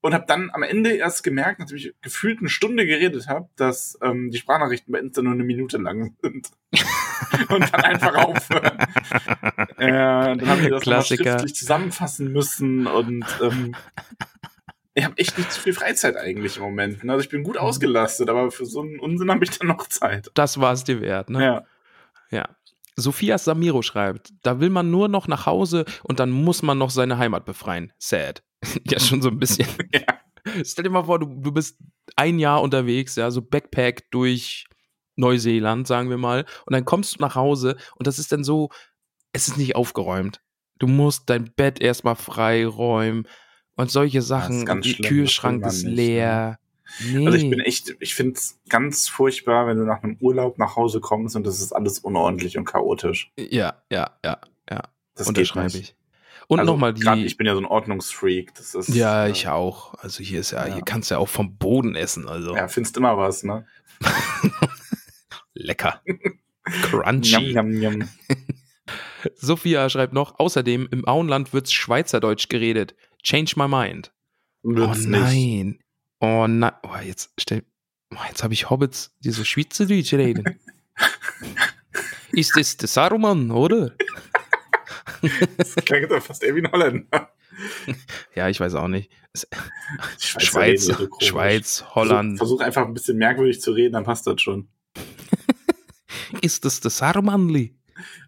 und 0.00 0.14
habe 0.14 0.24
dann 0.26 0.50
am 0.52 0.62
Ende 0.62 0.92
erst 0.92 1.22
gemerkt, 1.22 1.60
nachdem 1.60 1.76
ich 1.76 1.94
gefühlt 2.00 2.40
eine 2.40 2.48
Stunde 2.48 2.86
geredet 2.86 3.28
habe, 3.28 3.48
dass 3.56 3.98
ähm, 4.02 4.30
die 4.30 4.38
Sprachnachrichten 4.38 4.92
bei 4.92 4.98
Insta 4.98 5.22
nur 5.22 5.32
eine 5.32 5.44
Minute 5.44 5.78
lang 5.78 6.16
sind. 6.22 6.50
und 7.48 7.72
dann 7.72 7.80
einfach 7.82 8.14
aufhören. 8.14 8.78
äh, 9.76 9.88
dann 9.88 10.48
haben 10.48 10.62
wir 10.62 10.70
das 10.70 10.82
Klassiker. 10.82 11.24
schriftlich 11.24 11.54
zusammenfassen 11.54 12.32
müssen 12.32 12.86
und 12.86 13.24
ähm, 13.42 13.74
ich 14.94 15.04
habe 15.04 15.16
echt 15.18 15.38
nicht 15.38 15.52
zu 15.52 15.60
viel 15.60 15.72
Freizeit 15.72 16.16
eigentlich 16.16 16.56
im 16.56 16.62
Moment. 16.62 17.04
Ne? 17.04 17.12
Also 17.12 17.22
ich 17.22 17.30
bin 17.30 17.42
gut 17.42 17.56
ausgelastet, 17.56 18.28
aber 18.28 18.50
für 18.50 18.66
so 18.66 18.80
einen 18.80 18.98
Unsinn 18.98 19.30
habe 19.30 19.44
ich 19.44 19.56
dann 19.56 19.68
noch 19.68 19.86
Zeit. 19.86 20.30
Das 20.34 20.60
war 20.60 20.72
es 20.72 20.84
dir 20.84 21.00
wert, 21.00 21.30
ne? 21.30 21.44
Ja. 21.44 21.64
Ja. 22.30 22.48
Sophia 22.96 23.38
Samiro 23.38 23.82
schreibt, 23.82 24.32
da 24.42 24.60
will 24.60 24.68
man 24.68 24.90
nur 24.90 25.08
noch 25.08 25.28
nach 25.28 25.46
Hause 25.46 25.84
und 26.02 26.20
dann 26.20 26.30
muss 26.30 26.62
man 26.62 26.76
noch 26.76 26.90
seine 26.90 27.18
Heimat 27.18 27.44
befreien. 27.44 27.92
Sad. 27.98 28.42
ja, 28.84 29.00
schon 29.00 29.22
so 29.22 29.28
ein 29.28 29.38
bisschen. 29.38 29.68
ja. 29.92 30.62
Stell 30.64 30.84
dir 30.84 30.90
mal 30.90 31.04
vor, 31.04 31.18
du, 31.18 31.26
du 31.26 31.52
bist 31.52 31.78
ein 32.16 32.38
Jahr 32.38 32.62
unterwegs, 32.62 33.16
ja, 33.16 33.30
so 33.30 33.42
Backpack 33.42 34.10
durch 34.10 34.66
Neuseeland, 35.16 35.86
sagen 35.86 36.08
wir 36.08 36.16
mal, 36.16 36.46
und 36.66 36.72
dann 36.72 36.84
kommst 36.84 37.16
du 37.16 37.20
nach 37.20 37.34
Hause 37.34 37.76
und 37.96 38.06
das 38.06 38.18
ist 38.18 38.32
dann 38.32 38.42
so, 38.42 38.70
es 39.32 39.48
ist 39.48 39.58
nicht 39.58 39.76
aufgeräumt. 39.76 40.40
Du 40.78 40.86
musst 40.86 41.28
dein 41.28 41.52
Bett 41.54 41.80
erstmal 41.80 42.16
freiräumen 42.16 43.28
und 43.76 43.90
solche 43.90 44.22
Sachen. 44.22 44.66
Ja, 44.66 44.74
der 44.74 44.94
Kühlschrank 44.94 45.64
ist 45.66 45.82
leer. 45.82 46.58
Ne? 47.00 47.18
nee. 47.18 47.26
Also 47.26 47.38
ich 47.38 47.50
bin 47.50 47.60
echt, 47.60 47.94
ich 48.00 48.14
finde 48.14 48.34
es 48.34 48.58
ganz 48.68 49.08
furchtbar, 49.08 49.66
wenn 49.66 49.76
du 49.76 49.84
nach 49.84 50.02
einem 50.02 50.16
Urlaub 50.20 50.58
nach 50.58 50.76
Hause 50.76 51.00
kommst 51.00 51.36
und 51.36 51.46
das 51.46 51.60
ist 51.60 51.72
alles 51.72 51.98
unordentlich 51.98 52.56
und 52.56 52.64
chaotisch. 52.64 53.30
Ja, 53.38 53.82
ja, 53.92 54.18
ja, 54.24 54.40
ja. 54.70 54.82
Das 55.14 55.28
unterschreibe 55.28 55.76
ich. 55.76 55.94
Und 56.50 56.58
also 56.58 56.72
nochmal 56.72 56.92
die. 56.92 57.02
Grad, 57.02 57.18
ich 57.18 57.36
bin 57.36 57.46
ja 57.46 57.54
so 57.54 57.60
ein 57.60 57.64
Ordnungsfreak. 57.64 58.52
Das 58.54 58.74
ist, 58.74 58.88
ja, 58.88 59.28
ich 59.28 59.46
auch. 59.46 59.94
Also 59.94 60.24
hier 60.24 60.40
ist 60.40 60.50
ja, 60.50 60.66
ja. 60.66 60.74
hier 60.74 60.82
kannst 60.82 61.08
du 61.08 61.14
ja 61.14 61.20
auch 61.20 61.28
vom 61.28 61.56
Boden 61.56 61.94
essen. 61.94 62.28
Also. 62.28 62.56
Ja, 62.56 62.66
findest 62.66 62.96
immer 62.96 63.16
was, 63.16 63.44
ne? 63.44 63.64
Lecker. 65.54 66.02
Crunchy. 66.64 67.52
Njam, 67.52 67.70
njam, 67.70 67.70
njam. 67.70 68.08
Sophia 69.36 69.88
schreibt 69.88 70.12
noch, 70.12 70.40
außerdem 70.40 70.88
im 70.90 71.06
Auenland 71.06 71.52
wird's 71.52 71.70
Schweizerdeutsch 71.70 72.48
geredet. 72.48 72.96
Change 73.22 73.52
my 73.54 73.68
mind. 73.68 74.12
Wird's 74.64 75.06
oh 75.06 75.08
nein. 75.08 75.66
Nicht. 75.66 75.80
Oh 76.18 76.48
nein. 76.48 76.72
Oh, 76.82 76.96
jetzt 77.00 77.30
stell. 77.38 77.62
Oh, 78.12 78.16
jetzt 78.28 78.42
habe 78.42 78.54
ich 78.54 78.68
Hobbits, 78.70 79.14
die 79.20 79.30
so 79.30 79.44
Schweizerdeutsch 79.44 80.14
reden. 80.14 80.58
Ist 82.32 82.56
das 82.56 82.76
der 82.76 82.88
Saruman, 82.88 83.52
oder? 83.52 83.92
das 85.56 85.74
klingt 85.76 86.10
doch 86.10 86.22
fast 86.22 86.42
eher 86.42 86.54
wie 86.54 86.62
ein 86.62 86.72
Holländer. 86.72 87.30
Ja, 88.34 88.48
ich 88.48 88.60
weiß 88.60 88.74
auch 88.74 88.88
nicht. 88.88 89.10
Schweiz, 90.18 90.84
so 90.84 91.08
Schweiz, 91.20 91.84
Holland. 91.94 92.38
Versuch, 92.38 92.58
versuch, 92.58 92.66
einfach 92.66 92.86
ein 92.86 92.94
bisschen 92.94 93.18
merkwürdig 93.18 93.60
zu 93.60 93.72
reden, 93.72 93.92
dann 93.94 94.04
passt 94.04 94.26
das 94.26 94.40
schon. 94.40 94.68
Ist 96.42 96.64
das 96.64 96.80
das 96.80 96.98
Sarmanli? 96.98 97.76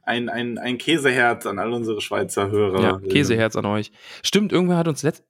Ein, 0.02 0.28
ein, 0.28 0.58
ein 0.58 0.78
Käseherz 0.78 1.46
an 1.46 1.58
all 1.58 1.72
unsere 1.72 2.00
Schweizer 2.00 2.50
Hörer. 2.50 2.82
Ja, 2.82 2.98
Käseherz 2.98 3.56
an 3.56 3.66
euch. 3.66 3.92
Stimmt, 4.22 4.52
irgendwer 4.52 4.76
hat 4.76 4.88
uns 4.88 5.02
letzt. 5.02 5.24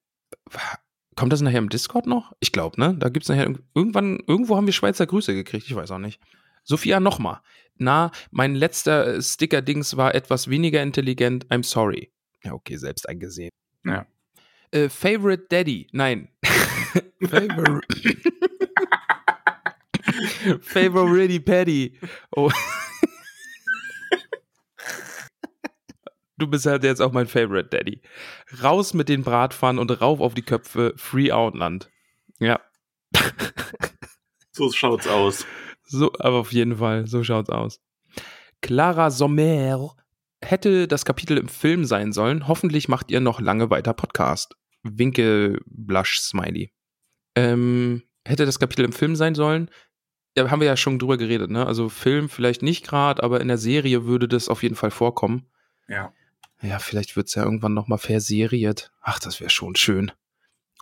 Kommt 1.15 1.33
das 1.33 1.43
nachher 1.43 1.59
im 1.59 1.69
Discord 1.69 2.07
noch? 2.07 2.33
Ich 2.41 2.53
glaube, 2.53 2.81
ne? 2.81 2.97
Da 2.99 3.09
gibt 3.09 3.24
es 3.24 3.29
nachher 3.29 3.53
irgendwann, 3.74 4.19
irgendwo 4.27 4.57
haben 4.57 4.66
wir 4.66 4.73
Schweizer 4.73 5.07
Grüße 5.07 5.35
gekriegt, 5.35 5.66
ich 5.66 5.74
weiß 5.74 5.91
auch 5.91 5.99
nicht. 5.99 6.20
Sophia, 6.65 7.01
nochmal. 7.01 7.41
Na, 7.77 8.13
mein 8.31 8.55
letzter 8.55 9.21
Sticker-Dings 9.21 9.97
war 9.97 10.15
etwas 10.15 10.49
weniger 10.49 10.83
intelligent. 10.83 11.47
I'm 11.47 11.65
sorry. 11.65 12.13
Ja, 12.45 12.53
okay, 12.53 12.77
selbst 12.77 13.09
eingesehen. 13.09 13.51
Ja. 13.85 14.07
Äh, 14.71 14.89
Favorite 14.89 15.47
Daddy. 15.49 15.89
Nein. 15.93 16.29
Favorite. 17.23 17.87
Favorite 20.63 21.41
Paddy. 21.41 21.99
Oh. 22.37 22.51
Du 26.39 26.49
bist 26.49 26.67
halt 26.67 26.83
jetzt 26.83 27.01
auch 27.01 27.13
mein 27.13 27.29
Favorite 27.29 27.69
Daddy. 27.69 28.03
Raus 28.61 28.95
mit 28.95 29.09
den 29.09 29.23
Bratpfannen 29.23 29.79
und 29.79 29.91
rauf 30.01 30.19
auf 30.19 30.35
die 30.35 30.43
Köpfe. 30.43 30.93
Free 30.97 31.31
Outland. 31.31 31.89
Ja. 32.41 32.61
So 34.51 34.73
schaut's 34.73 35.07
aus. 35.07 35.47
So, 35.93 36.10
aber 36.19 36.36
auf 36.36 36.52
jeden 36.55 36.78
Fall, 36.78 37.06
so 37.06 37.23
schaut's 37.23 37.51
aus. 37.51 37.78
Clara 38.62 39.10
Sommer 39.10 39.94
hätte 40.43 40.89
das 40.89 41.05
Kapitel 41.05 41.36
im 41.36 41.48
Film 41.48 41.85
sein 41.85 42.12
sollen. 42.12 42.48
Hoffentlich 42.48 42.89
macht 42.89 43.10
ihr 43.10 43.20
noch 43.20 43.40
lange 43.40 43.69
weiter 43.69 43.93
Podcast. 43.93 44.56
Winke 44.82 45.60
Blush 45.66 46.19
Smiley. 46.19 46.73
Ähm, 47.36 48.05
hätte 48.24 48.47
das 48.47 48.59
Kapitel 48.59 48.86
im 48.86 48.93
Film 48.93 49.16
sein 49.16 49.35
sollen? 49.35 49.70
Ja, 50.35 50.51
haben 50.51 50.60
wir 50.60 50.66
ja 50.66 50.78
schon 50.78 50.98
drüber 50.98 51.19
geredet, 51.19 51.51
ne? 51.51 51.66
Also 51.66 51.90
Film 51.90 52.31
vielleicht 52.31 52.62
nicht 52.62 52.86
gerade, 52.86 53.23
aber 53.23 53.43
in 53.43 53.48
der 53.48 53.59
Serie 53.59 54.06
würde 54.06 54.28
das 54.28 54.48
auf 54.48 54.62
jeden 54.62 54.77
Fall 54.77 54.90
vorkommen. 54.90 55.51
Ja. 55.89 56.14
Ja, 56.62 56.78
vielleicht 56.78 57.16
wird's 57.16 57.35
ja 57.35 57.44
irgendwann 57.44 57.74
nochmal 57.74 57.98
verseriert. 57.98 58.93
Ach, 59.02 59.19
das 59.19 59.40
wäre 59.40 59.51
schon 59.51 59.77
schön. 59.77 60.10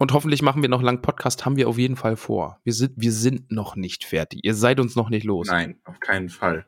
Und 0.01 0.15
hoffentlich 0.15 0.41
machen 0.41 0.63
wir 0.63 0.71
noch 0.71 0.81
lang 0.81 1.03
Podcast, 1.03 1.45
haben 1.45 1.57
wir 1.57 1.69
auf 1.69 1.77
jeden 1.77 1.95
Fall 1.95 2.17
vor. 2.17 2.59
Wir 2.65 2.73
sind, 2.73 2.95
wir 2.97 3.13
sind 3.13 3.53
noch 3.53 3.77
nicht 3.77 4.05
fertig. 4.05 4.41
Ihr 4.45 4.55
seid 4.55 4.81
uns 4.81 4.97
noch 4.97 5.11
nicht 5.11 5.25
los. 5.25 5.47
Nein, 5.49 5.79
auf 5.85 6.01
keinen 6.01 6.31
Fall. 6.31 6.67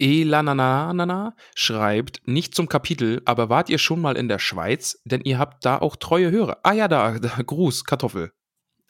Elananana 0.00 1.36
schreibt, 1.54 2.26
nicht 2.26 2.56
zum 2.56 2.68
Kapitel, 2.68 3.22
aber 3.24 3.50
wart 3.50 3.70
ihr 3.70 3.78
schon 3.78 4.00
mal 4.00 4.16
in 4.16 4.26
der 4.26 4.40
Schweiz? 4.40 5.00
Denn 5.04 5.20
ihr 5.20 5.38
habt 5.38 5.64
da 5.64 5.78
auch 5.78 5.94
treue 5.94 6.32
Hörer. 6.32 6.58
Ah 6.64 6.72
ja, 6.72 6.88
da, 6.88 7.20
da 7.20 7.40
Gruß, 7.40 7.84
Kartoffel. 7.84 8.32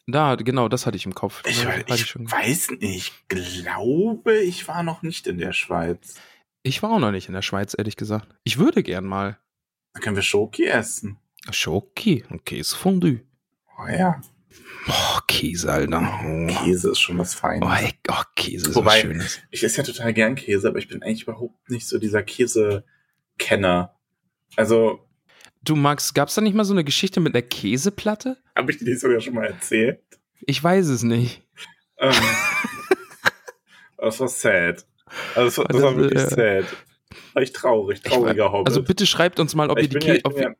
Da, 0.07 0.37
genau, 0.37 0.71
das 0.71 0.87
hatte 0.87 0.97
ich 0.97 1.05
im 1.05 1.15
Kopf. 1.15 1.43
Ich, 1.47 1.67
hatte 1.67 1.85
ich 1.95 2.17
weiß 2.17 2.71
nicht. 2.81 2.81
Ich 2.81 3.29
glaube, 3.29 4.39
ich 4.39 4.67
war 4.69 4.83
noch 4.83 5.03
nicht 5.03 5.27
in 5.27 5.37
der 5.37 5.53
Schweiz. 5.53 6.15
ich 6.63 6.83
war 6.83 6.93
auch 6.93 6.99
noch 6.99 7.13
nicht 7.13 7.29
in 7.29 7.35
der 7.35 7.43
Schweiz, 7.43 7.75
ehrlich 7.77 7.97
gesagt. 7.97 8.35
Ich 8.45 8.57
würde 8.57 8.83
gern 8.83 9.05
mal. 9.05 9.39
Da 9.93 10.01
können 10.01 10.17
wir 10.17 10.23
Schoki 10.23 10.65
essen. 10.65 11.19
Schoki, 11.51 12.25
ein 12.31 12.45
Käsefondue. 12.45 13.21
Oh 13.79 13.87
ja. 13.89 14.21
Boah, 14.87 15.23
Käse, 15.29 15.71
Alter. 15.73 16.21
Oh, 16.25 16.47
Käse 16.47 16.91
ist 16.91 17.01
schon 17.01 17.19
was 17.19 17.37
oh, 17.37 17.39
Feines. 17.41 17.81
ey, 17.81 17.93
oh 18.11 18.23
Käse 18.35 18.71
ist 18.71 18.75
Wobei- 18.77 18.87
was 18.87 19.01
Schönes. 19.01 19.41
Ich 19.51 19.63
esse 19.63 19.79
ja 19.79 19.83
total 19.85 20.13
gern 20.15 20.35
Käse, 20.35 20.69
aber 20.69 20.79
ich 20.79 20.89
bin 20.89 21.03
eigentlich 21.03 21.23
überhaupt 21.25 21.69
nicht 21.71 21.87
so 21.87 21.99
dieser 21.99 22.23
Käse-Kenner. 22.23 23.95
Also, 24.57 25.05
Du 25.63 25.75
Max, 25.77 26.15
gab's 26.15 26.35
da 26.37 26.41
nicht 26.41 26.55
mal 26.55 26.65
so 26.65 26.73
eine 26.73 26.85
Geschichte 26.85 27.21
mit 27.21 27.35
einer 27.35 27.43
Käseplatte? 27.43 28.39
habe 28.57 28.71
ich 28.73 28.79
dir 28.79 28.87
die 28.87 28.95
sogar 28.95 29.21
schon 29.21 29.35
mal 29.35 29.47
erzählt? 29.47 30.01
Ich 30.41 30.63
weiß 30.63 30.87
es 30.89 31.03
nicht. 31.03 31.43
Ähm, 31.99 32.15
das 33.99 34.21
war 34.21 34.29
sad. 34.29 34.87
Also, 35.35 35.47
das 35.47 35.59
war, 35.59 35.65
das 35.67 35.83
war 35.83 35.97
wirklich 35.97 36.23
äh, 36.23 36.29
sad. 36.63 36.65
War 37.35 37.43
ich 37.43 37.53
traurig, 37.53 38.01
Ich 38.03 38.11
trauriger 38.11 38.53
Hobbit. 38.53 38.69
Also 38.69 38.83
bitte 38.83 39.07
schreibt 39.07 39.41
uns 39.41 39.55
mal, 39.55 39.71
ob 39.71 39.79
ich 39.79 39.85
ihr 39.93 39.99
die 39.99 39.99
Käse. 39.99 40.23
ich 40.31 40.37
ja, 40.41 40.55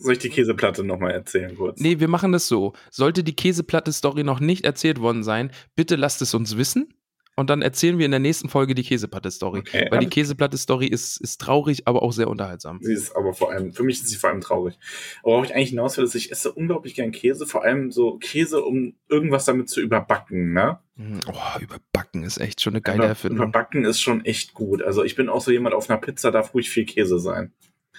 soll 0.00 0.14
ich 0.14 0.18
die 0.18 0.30
Käseplatte 0.30 0.82
nochmal 0.84 1.12
erzählen 1.12 1.54
kurz? 1.56 1.80
Nee, 1.80 2.00
wir 2.00 2.08
machen 2.08 2.32
das 2.32 2.48
so. 2.48 2.72
Sollte 2.90 3.22
die 3.22 3.34
Käseplatte-Story 3.36 4.24
noch 4.24 4.40
nicht 4.40 4.64
erzählt 4.64 5.00
worden 5.00 5.22
sein, 5.22 5.50
bitte 5.76 5.96
lasst 5.96 6.22
es 6.22 6.34
uns 6.34 6.56
wissen. 6.56 6.92
Und 7.36 7.48
dann 7.48 7.62
erzählen 7.62 7.96
wir 7.98 8.04
in 8.04 8.10
der 8.10 8.20
nächsten 8.20 8.50
Folge 8.50 8.74
die 8.74 8.82
Käseplatte-Story. 8.82 9.60
Okay, 9.60 9.86
Weil 9.90 10.00
die 10.00 10.08
Käseplatte-Story 10.08 10.86
ist, 10.88 11.18
ist 11.22 11.40
traurig, 11.40 11.86
aber 11.86 12.02
auch 12.02 12.12
sehr 12.12 12.28
unterhaltsam. 12.28 12.80
Sie 12.82 12.92
ist 12.92 13.16
aber 13.16 13.32
vor 13.32 13.50
allem, 13.50 13.72
für 13.72 13.82
mich 13.82 14.00
ist 14.02 14.08
sie 14.08 14.16
vor 14.16 14.28
allem 14.28 14.42
traurig. 14.42 14.78
Worauf 15.22 15.46
ich 15.46 15.54
eigentlich 15.54 15.70
hinaus 15.70 15.96
will, 15.96 16.04
ist, 16.04 16.14
ich 16.16 16.30
esse 16.32 16.52
unglaublich 16.52 16.94
gern 16.94 17.12
Käse, 17.12 17.46
vor 17.46 17.62
allem 17.64 17.92
so 17.92 18.18
Käse, 18.18 18.62
um 18.62 18.94
irgendwas 19.08 19.46
damit 19.46 19.70
zu 19.70 19.80
überbacken, 19.80 20.52
ne? 20.52 20.80
Mhm. 20.96 21.20
Oh, 21.32 21.60
überbacken 21.62 22.24
ist 22.24 22.38
echt 22.38 22.60
schon 22.60 22.74
eine 22.74 22.82
geile 22.82 22.98
Über- 22.98 23.06
Erfindung. 23.06 23.38
Überbacken 23.38 23.84
ist 23.86 24.00
schon 24.02 24.22
echt 24.26 24.52
gut. 24.52 24.82
Also 24.82 25.02
ich 25.02 25.14
bin 25.14 25.30
auch 25.30 25.40
so 25.40 25.50
jemand 25.50 25.74
auf 25.74 25.88
einer 25.88 26.00
Pizza, 26.00 26.30
darf 26.30 26.52
ruhig 26.52 26.68
viel 26.68 26.84
Käse 26.84 27.18
sein. 27.18 27.54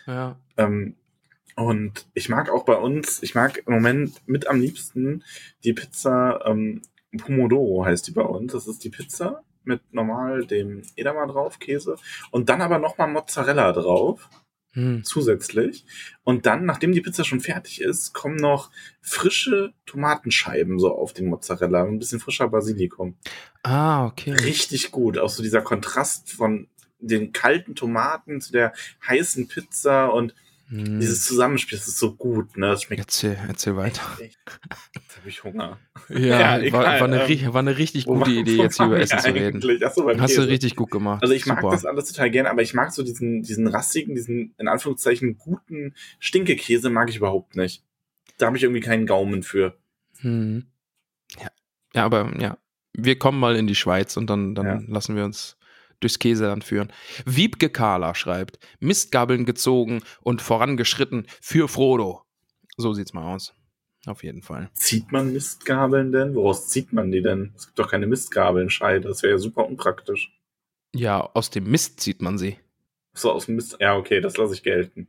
Ja. 0.06 0.40
Ähm, 0.57 0.98
und 1.56 2.07
ich 2.14 2.30
mag 2.30 2.49
auch 2.49 2.64
bei 2.65 2.76
uns, 2.76 3.22
ich 3.23 3.36
mag 3.36 3.64
im 3.65 3.73
Moment 3.73 4.22
mit 4.28 4.48
am 4.48 4.60
liebsten 4.60 5.23
die 5.64 5.73
Pizza 5.73 6.41
ähm, 6.45 6.82
Pomodoro 7.18 7.86
heißt 7.86 8.07
die 8.07 8.11
bei 8.11 8.23
uns. 8.23 8.53
Das 8.53 8.68
ist 8.68 8.84
die 8.84 8.90
Pizza 8.90 9.44
mit 9.64 9.82
normal 9.94 10.45
dem 10.45 10.82
Edamer 10.95 11.28
drauf, 11.28 11.60
Käse. 11.60 11.95
Und 12.32 12.49
dann 12.49 12.61
aber 12.61 12.80
nochmal 12.80 13.07
Mozzarella 13.10 13.72
drauf, 13.73 14.30
Hm. 14.73 15.03
zusätzlich. 15.03 15.86
Und 16.23 16.45
dann, 16.45 16.64
nachdem 16.65 16.94
die 16.94 17.02
Pizza 17.02 17.26
schon 17.26 17.41
fertig 17.41 17.82
ist, 17.82 18.14
kommen 18.14 18.38
noch 18.38 18.72
frische 19.02 19.73
Tomatenscheiben 19.86 20.80
so 20.80 20.95
auf 20.95 21.11
den 21.11 21.28
Mozzarella. 21.28 21.84
Ein 21.84 21.99
bisschen 21.99 22.22
frischer 22.22 22.48
Basilikum. 22.48 23.18
Ah, 23.64 24.06
okay. 24.06 24.32
Richtig 24.32 24.91
gut. 24.91 25.18
Auch 25.18 25.30
so 25.30 25.44
dieser 25.44 25.61
Kontrast 25.61 26.32
von 26.32 26.69
den 26.99 27.34
kalten 27.34 27.76
Tomaten 27.76 28.40
zu 28.40 28.53
der 28.53 28.72
heißen 29.06 29.49
Pizza 29.49 30.06
und 30.14 30.34
Hm. 30.72 31.02
dieses 31.02 31.26
Zusammenspiel, 31.26 31.77
das 31.77 31.88
ist 31.89 31.99
so 31.99 32.15
gut, 32.15 32.56
ne? 32.57 32.68
Das 32.68 32.84
schmeckt 32.84 33.02
Erzähl, 33.02 33.38
erzähl 33.48 33.76
weiter. 33.76 34.02
echt. 34.22 34.39
Jetzt 34.95 35.18
habe 35.18 35.27
ich 35.30 35.43
Hunger. 35.43 35.77
Ja, 36.07 36.18
Ja, 36.18 36.39
war, 36.39 36.61
egal, 36.61 36.84
war, 37.02 37.07
eine, 37.10 37.23
ähm, 37.30 37.53
war 37.53 37.60
eine 37.60 37.77
richtig 37.77 38.06
gute 38.06 38.22
war- 38.22 38.27
Idee, 38.30 38.56
jetzt 38.56 38.77
hier 38.77 38.85
über 38.85 38.99
Essen 38.99 39.19
zu 39.19 39.34
reden. 39.34 39.61
so, 39.61 39.69
Hast 39.69 39.98
du 39.98 40.06
Käse. 40.06 40.48
richtig 40.48 40.76
gut 40.77 40.89
gemacht. 40.89 41.22
Also 41.23 41.34
ich 41.34 41.45
mag 41.45 41.60
Super. 41.60 41.73
das 41.73 41.85
alles 41.85 42.06
total 42.11 42.31
gerne, 42.31 42.49
aber 42.49 42.61
ich 42.61 42.73
mag 42.73 42.93
so 42.93 43.03
diesen, 43.03 43.41
diesen 43.43 43.68
rassigen, 43.68 44.15
diesen 44.15 44.56
in 44.57 44.68
Anführungszeichen 44.69 45.38
guten 45.38 45.93
Stinkekäse 46.19 46.89
mag 46.89 47.10
ich 47.10 47.18
überhaupt 47.18 47.57
nicht. 47.57 47.84
Da 48.38 48.45
habe 48.48 48.56
ich 48.56 48.64
irgendwie 48.64 48.81
keinen 48.81 49.06
Gaumen 49.06 49.43
für. 49.43 49.77
Hm. 50.22 50.68
Ja. 51.39 51.49
ja, 51.93 52.06
aber 52.06 52.31
ja, 52.39 52.57
wir 52.93 53.19
kommen 53.19 53.39
mal 53.39 53.56
in 53.57 53.68
die 53.68 53.76
Schweiz 53.76 54.15
und 54.15 54.30
dann, 54.30 54.56
dann 54.56 54.65
Ja. 54.65 54.81
lassen 54.88 55.15
wir 55.18 55.26
uns 55.26 55.57
durchs 56.02 56.19
Käseland 56.19 56.64
führen. 56.64 56.91
Wiebke 57.26 57.69
Kahler 57.69 58.15
schreibt, 58.15 58.60
Mistgabeln 58.80 59.45
gezogen 59.45 60.02
und 60.22 60.41
vorangeschritten 60.41 61.28
für 61.40 61.68
Frodo. 61.68 62.23
So 62.78 62.94
sieht's 62.94 63.14
mal 63.14 63.34
aus. 63.34 63.53
Auf 64.07 64.23
jeden 64.23 64.41
Fall. 64.41 64.69
Zieht 64.73 65.11
man 65.11 65.32
Mistgabeln 65.32 66.11
denn? 66.11 66.34
Woraus 66.36 66.68
zieht 66.69 66.91
man 66.91 67.11
die 67.11 67.22
denn? 67.22 67.53
Es 67.56 67.68
gibt 67.68 67.78
doch 67.78 67.91
keine 67.91 68.07
Mistgabeln-Scheide. 68.07 69.07
Das 69.07 69.22
wäre 69.22 69.34
ja 69.34 69.38
super 69.38 69.68
unpraktisch. 69.68 70.32
Ja, 70.94 71.22
aus 71.22 71.52
dem 71.52 71.69
Mist 71.69 71.99
zieht 71.99 72.22
man 72.22 72.38
sie. 72.38 72.57
So 73.14 73.32
aus 73.32 73.45
dem 73.45 73.56
Mist. 73.56 73.78
Ja, 73.80 73.95
okay, 73.98 74.22
das 74.22 74.38
lasse 74.38 74.53
ich 74.53 74.64
gelten. 74.64 75.07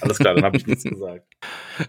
Alles 0.00 0.18
klar, 0.18 0.34
dann 0.34 0.44
habe 0.44 0.56
ich 0.56 0.66
nichts 0.66 0.84
gesagt. 0.88 1.26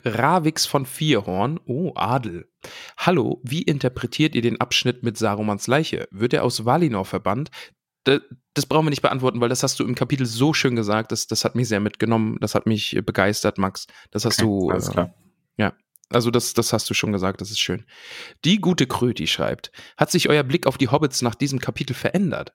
Ravix 0.05 0.65
von 0.65 0.85
Vierhorn. 0.85 1.59
Oh, 1.65 1.91
Adel. 1.95 2.49
Hallo, 2.97 3.41
wie 3.43 3.61
interpretiert 3.61 4.35
ihr 4.35 4.41
den 4.41 4.59
Abschnitt 4.59 5.03
mit 5.03 5.17
Sarumans 5.17 5.67
Leiche? 5.67 6.07
Wird 6.11 6.33
er 6.33 6.43
aus 6.43 6.65
Valinor 6.65 7.05
verbannt? 7.05 7.51
Das 8.03 8.65
brauchen 8.65 8.85
wir 8.85 8.89
nicht 8.89 9.01
beantworten, 9.01 9.41
weil 9.41 9.49
das 9.49 9.63
hast 9.63 9.79
du 9.79 9.85
im 9.85 9.95
Kapitel 9.95 10.25
so 10.25 10.53
schön 10.53 10.75
gesagt. 10.75 11.11
Das, 11.11 11.27
das 11.27 11.45
hat 11.45 11.55
mich 11.55 11.67
sehr 11.67 11.79
mitgenommen. 11.79 12.37
Das 12.41 12.55
hat 12.55 12.65
mich 12.65 12.95
äh, 12.95 13.01
begeistert, 13.01 13.57
Max. 13.57 13.87
Das 14.11 14.25
hast 14.25 14.41
du. 14.41 14.69
Alles 14.69 14.89
äh, 14.89 14.91
klar. 14.91 15.13
Also 16.11 16.31
das, 16.31 16.55
das 16.55 16.73
hast 16.73 16.89
du 16.89 16.95
schon 16.95 17.11
gesagt, 17.11 17.39
das 17.39 17.51
ist 17.51 17.59
schön. 17.59 17.85
Die 18.43 18.59
gute 18.59 18.87
Kröti 18.87 19.27
schreibt, 19.27 19.71
hat 19.95 20.09
sich 20.09 20.27
euer 20.27 20.41
Blick 20.43 20.65
auf 20.65 20.77
die 20.77 20.87
Hobbits 20.87 21.21
nach 21.21 21.35
diesem 21.35 21.59
Kapitel 21.59 21.93
verändert? 21.93 22.53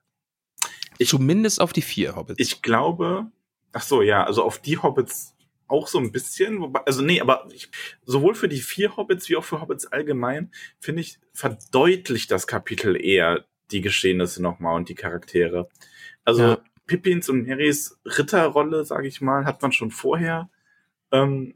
Ich- 0.97 1.07
Zumindest 1.07 1.61
auf 1.61 1.71
die 1.71 1.81
vier 1.81 2.15
Hobbits. 2.17 2.39
Ich 2.39 2.61
glaube, 2.61 3.31
ach 3.71 3.83
so, 3.83 4.01
ja, 4.01 4.25
also 4.25 4.43
auf 4.43 4.59
die 4.59 4.77
Hobbits 4.77 5.35
auch 5.67 5.87
so 5.87 5.99
ein 5.99 6.11
bisschen, 6.11 6.59
wobei, 6.59 6.81
also 6.81 7.01
nee, 7.01 7.21
aber 7.21 7.47
ich, 7.51 7.69
sowohl 8.03 8.35
für 8.35 8.49
die 8.49 8.59
vier 8.59 8.97
Hobbits 8.97 9.29
wie 9.29 9.37
auch 9.37 9.43
für 9.45 9.61
Hobbits 9.61 9.87
allgemein, 9.87 10.51
finde 10.79 11.01
ich, 11.01 11.17
verdeutlicht 11.33 12.29
das 12.31 12.47
Kapitel 12.47 12.95
eher 13.01 13.45
die 13.71 13.81
Geschehnisse 13.81 14.41
nochmal 14.41 14.75
und 14.75 14.89
die 14.89 14.95
Charaktere. 14.95 15.67
Also 16.23 16.41
Ja. 16.43 16.57
Pippins 16.87 17.29
und 17.29 17.47
Marys 17.47 17.97
Ritterrolle, 18.05 18.85
sage 18.85 19.07
ich 19.07 19.19
mal, 19.21 19.45
hat 19.45 19.61
man 19.61 19.71
schon 19.71 19.89
vorher 19.91 20.49
ähm, 21.11 21.55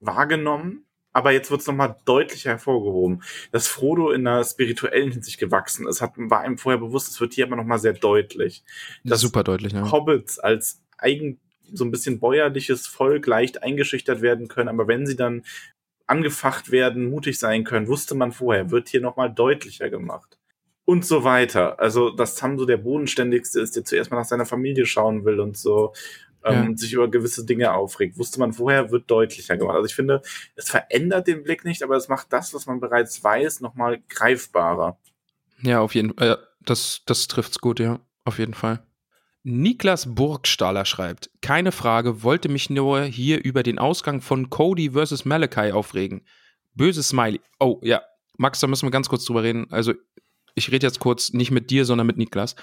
wahrgenommen, 0.00 0.84
aber 1.12 1.32
jetzt 1.32 1.50
wird 1.50 1.60
es 1.60 1.66
nochmal 1.66 1.96
deutlich 2.06 2.46
hervorgehoben. 2.46 3.22
Dass 3.52 3.66
Frodo 3.68 4.10
in 4.10 4.26
einer 4.26 4.42
spirituellen 4.44 5.12
Hinsicht 5.12 5.38
gewachsen 5.38 5.86
ist, 5.86 6.00
hat, 6.00 6.12
war 6.16 6.40
einem 6.40 6.56
vorher 6.56 6.78
bewusst, 6.80 7.08
es 7.10 7.20
wird 7.20 7.34
hier 7.34 7.46
aber 7.46 7.56
nochmal 7.56 7.78
sehr 7.78 7.92
deutlich. 7.92 8.64
das- 9.04 9.20
Super 9.20 9.44
deutlich, 9.44 9.72
ne? 9.74 9.90
Hobbits 9.90 10.38
als 10.38 10.80
eigen, 10.96 11.38
so 11.72 11.84
ein 11.84 11.90
bisschen 11.90 12.18
bäuerliches 12.18 12.86
Volk 12.86 13.26
leicht 13.26 13.62
eingeschüchtert 13.62 14.22
werden 14.22 14.48
können, 14.48 14.68
aber 14.68 14.88
wenn 14.88 15.06
sie 15.06 15.16
dann 15.16 15.44
angefacht 16.06 16.70
werden, 16.72 17.08
mutig 17.10 17.38
sein 17.38 17.64
können, 17.64 17.86
wusste 17.86 18.14
man 18.16 18.32
vorher, 18.32 18.70
wird 18.70 18.88
hier 18.88 19.00
nochmal 19.00 19.32
deutlicher 19.32 19.90
gemacht. 19.90 20.38
Und 20.90 21.04
so 21.06 21.22
weiter. 21.22 21.78
Also, 21.78 22.10
dass 22.10 22.36
Sam 22.36 22.58
so 22.58 22.66
der 22.66 22.78
Bodenständigste 22.78 23.60
ist, 23.60 23.76
der 23.76 23.84
zuerst 23.84 24.10
mal 24.10 24.16
nach 24.16 24.24
seiner 24.24 24.44
Familie 24.44 24.86
schauen 24.86 25.24
will 25.24 25.38
und 25.38 25.56
so 25.56 25.92
ähm, 26.44 26.70
Ja. 26.70 26.76
sich 26.76 26.92
über 26.94 27.08
gewisse 27.08 27.46
Dinge 27.46 27.72
aufregt. 27.72 28.18
Wusste 28.18 28.40
man 28.40 28.52
vorher, 28.52 28.90
wird 28.90 29.08
deutlicher 29.08 29.56
gemacht. 29.56 29.76
Also 29.76 29.86
ich 29.86 29.94
finde, 29.94 30.20
es 30.56 30.68
verändert 30.68 31.28
den 31.28 31.44
Blick 31.44 31.64
nicht, 31.64 31.84
aber 31.84 31.94
es 31.94 32.08
macht 32.08 32.32
das, 32.32 32.52
was 32.54 32.66
man 32.66 32.80
bereits 32.80 33.22
weiß, 33.22 33.60
nochmal 33.60 34.02
greifbarer. 34.08 34.98
Ja, 35.62 35.78
auf 35.80 35.94
jeden 35.94 36.12
Fall. 36.12 36.32
Äh, 36.32 36.36
das, 36.62 37.02
das 37.06 37.28
trifft's 37.28 37.60
gut, 37.60 37.78
ja. 37.78 38.00
Auf 38.24 38.40
jeden 38.40 38.54
Fall. 38.54 38.82
Niklas 39.44 40.12
Burgstaller 40.12 40.84
schreibt, 40.86 41.30
keine 41.40 41.70
Frage, 41.70 42.24
wollte 42.24 42.48
mich 42.48 42.68
nur 42.68 43.02
hier 43.02 43.44
über 43.44 43.62
den 43.62 43.78
Ausgang 43.78 44.20
von 44.22 44.50
Cody 44.50 44.90
versus 44.90 45.24
Malachi 45.24 45.70
aufregen. 45.70 46.26
Böses 46.74 47.10
Smiley. 47.10 47.40
Oh, 47.60 47.78
ja. 47.82 48.02
Max, 48.36 48.58
da 48.60 48.66
müssen 48.66 48.86
wir 48.86 48.90
ganz 48.90 49.08
kurz 49.10 49.26
drüber 49.26 49.42
reden. 49.42 49.66
Also, 49.70 49.92
ich 50.60 50.70
rede 50.70 50.86
jetzt 50.86 51.00
kurz 51.00 51.32
nicht 51.32 51.50
mit 51.50 51.70
dir, 51.70 51.84
sondern 51.84 52.06
mit 52.06 52.16
Niklas. 52.16 52.54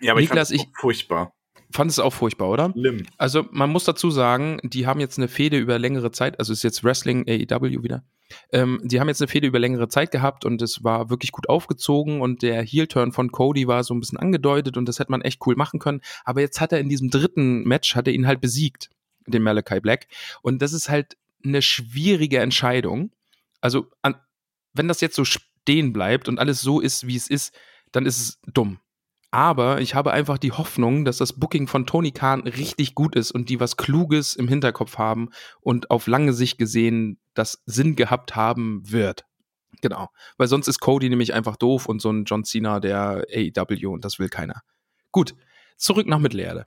Ja, 0.00 0.12
aber 0.12 0.20
Niklas, 0.20 0.50
ich, 0.50 0.62
fand 0.62 0.70
es 0.70 0.76
auch 0.76 0.80
furchtbar. 0.80 1.34
Fand 1.70 1.90
es 1.90 1.98
auch 1.98 2.12
furchtbar, 2.12 2.50
oder? 2.50 2.72
Schlimm. 2.72 3.06
Also, 3.18 3.46
man 3.50 3.70
muss 3.70 3.84
dazu 3.84 4.10
sagen, 4.10 4.60
die 4.62 4.86
haben 4.86 5.00
jetzt 5.00 5.18
eine 5.18 5.28
Fehde 5.28 5.58
über 5.58 5.78
längere 5.78 6.10
Zeit, 6.10 6.38
also 6.38 6.52
ist 6.52 6.62
jetzt 6.62 6.84
Wrestling 6.84 7.28
AEW 7.28 7.82
wieder. 7.82 8.04
Ähm, 8.52 8.80
die 8.82 9.00
haben 9.00 9.08
jetzt 9.08 9.20
eine 9.20 9.28
Fehde 9.28 9.46
über 9.46 9.58
längere 9.58 9.88
Zeit 9.88 10.10
gehabt 10.10 10.44
und 10.44 10.62
es 10.62 10.82
war 10.82 11.10
wirklich 11.10 11.32
gut 11.32 11.48
aufgezogen 11.48 12.20
und 12.20 12.42
der 12.42 12.62
Heel-Turn 12.62 13.12
von 13.12 13.30
Cody 13.30 13.66
war 13.66 13.84
so 13.84 13.94
ein 13.94 14.00
bisschen 14.00 14.18
angedeutet 14.18 14.76
und 14.76 14.88
das 14.88 14.98
hätte 14.98 15.10
man 15.10 15.22
echt 15.22 15.40
cool 15.46 15.56
machen 15.56 15.78
können. 15.78 16.00
Aber 16.24 16.40
jetzt 16.40 16.60
hat 16.60 16.72
er 16.72 16.80
in 16.80 16.88
diesem 16.88 17.10
dritten 17.10 17.64
Match, 17.64 17.94
hat 17.94 18.08
er 18.08 18.14
ihn 18.14 18.26
halt 18.26 18.40
besiegt, 18.40 18.90
den 19.26 19.42
Malachi 19.42 19.80
Black. 19.80 20.06
Und 20.42 20.62
das 20.62 20.72
ist 20.72 20.88
halt 20.88 21.16
eine 21.44 21.60
schwierige 21.60 22.38
Entscheidung. 22.38 23.10
Also, 23.60 23.88
an, 24.02 24.16
wenn 24.72 24.88
das 24.88 25.00
jetzt 25.00 25.16
so 25.16 25.24
stehen 25.64 25.94
bleibt 25.94 26.28
und 26.28 26.38
alles 26.38 26.60
so 26.60 26.78
ist, 26.80 27.06
wie 27.06 27.16
es 27.16 27.28
ist, 27.28 27.54
dann 27.90 28.04
ist 28.04 28.20
es 28.20 28.38
dumm. 28.52 28.80
Aber 29.30 29.80
ich 29.80 29.94
habe 29.94 30.12
einfach 30.12 30.36
die 30.36 30.52
Hoffnung, 30.52 31.04
dass 31.04 31.16
das 31.16 31.32
Booking 31.32 31.66
von 31.66 31.86
Tony 31.86 32.12
Khan 32.12 32.42
richtig 32.42 32.94
gut 32.94 33.16
ist 33.16 33.32
und 33.32 33.48
die 33.48 33.60
was 33.60 33.76
Kluges 33.76 34.36
im 34.36 34.46
Hinterkopf 34.46 34.98
haben 34.98 35.30
und 35.60 35.90
auf 35.90 36.06
lange 36.06 36.34
Sicht 36.34 36.58
gesehen 36.58 37.18
das 37.32 37.62
Sinn 37.64 37.96
gehabt 37.96 38.36
haben 38.36 38.82
wird. 38.84 39.24
Genau. 39.80 40.10
Weil 40.36 40.48
sonst 40.48 40.68
ist 40.68 40.80
Cody 40.80 41.08
nämlich 41.08 41.32
einfach 41.34 41.56
doof 41.56 41.86
und 41.86 42.00
so 42.00 42.10
ein 42.10 42.24
John 42.26 42.44
Cena 42.44 42.78
der 42.78 43.24
AEW 43.34 43.90
und 43.92 44.04
das 44.04 44.18
will 44.18 44.28
keiner. 44.28 44.60
Gut, 45.10 45.34
zurück 45.76 46.06
nach 46.06 46.18
Mittelerde. 46.18 46.64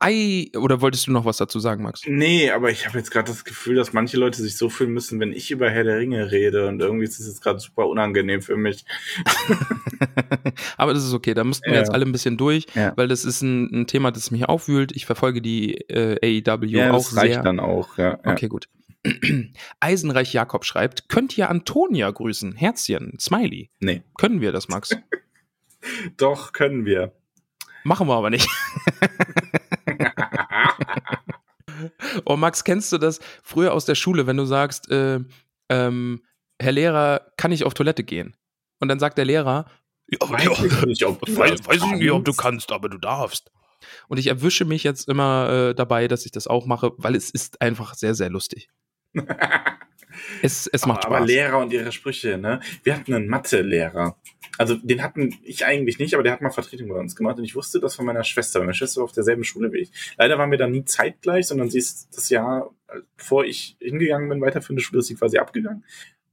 Ei, 0.00 0.50
oder 0.56 0.80
wolltest 0.80 1.06
du 1.06 1.12
noch 1.12 1.24
was 1.24 1.36
dazu 1.36 1.60
sagen, 1.60 1.82
Max? 1.84 2.02
Nee, 2.06 2.50
aber 2.50 2.70
ich 2.70 2.86
habe 2.86 2.98
jetzt 2.98 3.10
gerade 3.10 3.30
das 3.30 3.44
Gefühl, 3.44 3.76
dass 3.76 3.92
manche 3.92 4.16
Leute 4.16 4.42
sich 4.42 4.56
so 4.56 4.68
fühlen 4.68 4.92
müssen, 4.92 5.20
wenn 5.20 5.32
ich 5.32 5.50
über 5.50 5.70
Herr 5.70 5.84
der 5.84 5.98
Ringe 5.98 6.30
rede 6.32 6.66
und 6.66 6.80
irgendwie 6.80 7.04
ist 7.04 7.20
es 7.20 7.26
jetzt 7.28 7.42
gerade 7.42 7.60
super 7.60 7.86
unangenehm 7.86 8.42
für 8.42 8.56
mich. 8.56 8.84
aber 10.76 10.94
das 10.94 11.04
ist 11.04 11.12
okay, 11.14 11.34
da 11.34 11.44
mussten 11.44 11.66
wir 11.66 11.74
Ja. 11.74 11.80
jetzt 11.80 11.90
alle 11.90 12.04
ein 12.04 12.12
bisschen 12.12 12.36
durch, 12.36 12.66
Ja. 12.74 12.92
weil 12.96 13.08
das 13.08 13.24
ist 13.24 13.42
ein, 13.42 13.70
ein 13.82 13.86
Thema, 13.86 14.10
das 14.10 14.30
mich 14.30 14.46
aufwühlt. 14.48 14.92
Ich 14.96 15.06
verfolge 15.06 15.40
die 15.40 15.74
äh, 15.88 16.42
AEW 16.46 16.64
Ja, 16.66 16.90
auch 16.92 16.96
das 16.98 17.16
reicht 17.16 17.34
sehr. 17.34 17.42
dann 17.42 17.60
auch, 17.60 17.96
ja. 17.98 18.18
Okay, 18.24 18.48
gut. 18.48 18.68
Eisenreich 19.80 20.32
Jakob 20.32 20.64
schreibt, 20.64 21.08
könnt 21.08 21.36
ihr 21.38 21.48
Antonia 21.48 22.10
grüßen? 22.10 22.54
Herzchen, 22.54 23.16
Smiley. 23.18 23.70
Nee. 23.80 24.02
Können 24.18 24.40
wir 24.40 24.52
das, 24.52 24.68
Max? 24.68 24.90
Doch, 26.18 26.52
können 26.52 26.84
wir. 26.84 27.12
Machen 27.84 28.08
wir 28.08 28.14
aber 28.14 28.30
nicht. 28.30 28.46
oh, 32.24 32.36
Max, 32.36 32.64
kennst 32.64 32.92
du 32.92 32.98
das 32.98 33.20
früher 33.42 33.72
aus 33.72 33.84
der 33.84 33.94
Schule, 33.94 34.26
wenn 34.26 34.36
du 34.36 34.44
sagst, 34.44 34.90
äh, 34.90 35.20
ähm, 35.68 36.22
Herr 36.60 36.72
Lehrer, 36.72 37.32
kann 37.36 37.52
ich 37.52 37.64
auf 37.64 37.74
Toilette 37.74 38.04
gehen? 38.04 38.36
Und 38.80 38.88
dann 38.88 38.98
sagt 38.98 39.18
der 39.18 39.24
Lehrer, 39.24 39.66
ja, 40.10 40.18
Weiß 40.28 40.64
ich 40.64 40.86
nicht, 40.86 41.06
ob 41.06 41.24
du 41.24 41.32
weiß, 41.36 41.66
weiß 41.66 41.76
ich 41.76 41.98
nicht, 41.98 42.10
ob 42.10 42.24
du 42.24 42.32
kannst. 42.32 42.72
aber 42.72 42.88
du 42.88 42.98
darfst. 42.98 43.50
Und 44.08 44.18
ich 44.18 44.26
erwische 44.26 44.64
mich 44.64 44.82
jetzt 44.82 45.08
immer 45.08 45.70
äh, 45.70 45.74
dabei, 45.74 46.08
dass 46.08 46.26
ich 46.26 46.32
das 46.32 46.46
auch 46.46 46.66
mache, 46.66 46.92
weil 46.96 47.14
es 47.14 47.30
ist 47.30 47.62
einfach 47.62 47.94
sehr, 47.94 48.14
sehr 48.14 48.30
lustig. 48.30 48.68
Es, 50.42 50.66
es 50.66 50.86
macht 50.86 51.06
aber 51.06 51.18
Spaß. 51.18 51.28
Lehrer 51.28 51.58
und 51.58 51.72
ihre 51.72 51.92
Sprüche, 51.92 52.36
ne? 52.36 52.60
Wir 52.82 52.96
hatten 52.96 53.14
einen 53.14 53.28
Mathe-Lehrer. 53.28 54.16
Also 54.60 54.74
den 54.74 55.02
hatten 55.02 55.38
ich 55.42 55.64
eigentlich 55.64 55.98
nicht, 55.98 56.12
aber 56.12 56.22
der 56.22 56.34
hat 56.34 56.42
mal 56.42 56.50
Vertretung 56.50 56.90
bei 56.90 56.96
uns 56.96 57.16
gemacht 57.16 57.38
und 57.38 57.44
ich 57.44 57.54
wusste 57.54 57.80
das 57.80 57.94
von 57.94 58.04
meiner 58.04 58.24
Schwester. 58.24 58.60
Meine 58.60 58.74
Schwester 58.74 58.98
war 58.98 59.06
auf 59.06 59.12
derselben 59.12 59.42
Schule 59.42 59.72
wie 59.72 59.78
ich. 59.78 59.90
Leider 60.18 60.36
waren 60.36 60.50
wir 60.50 60.58
dann 60.58 60.72
nie 60.72 60.84
zeitgleich, 60.84 61.46
sondern 61.46 61.70
sie 61.70 61.78
ist 61.78 62.14
das 62.14 62.28
Jahr, 62.28 62.70
bevor 63.16 63.46
ich 63.46 63.78
hingegangen 63.80 64.28
bin, 64.28 64.42
weiterführende 64.42 64.82
Schule, 64.82 64.98
ist 64.98 65.06
sie 65.06 65.14
quasi 65.14 65.38
abgegangen. 65.38 65.82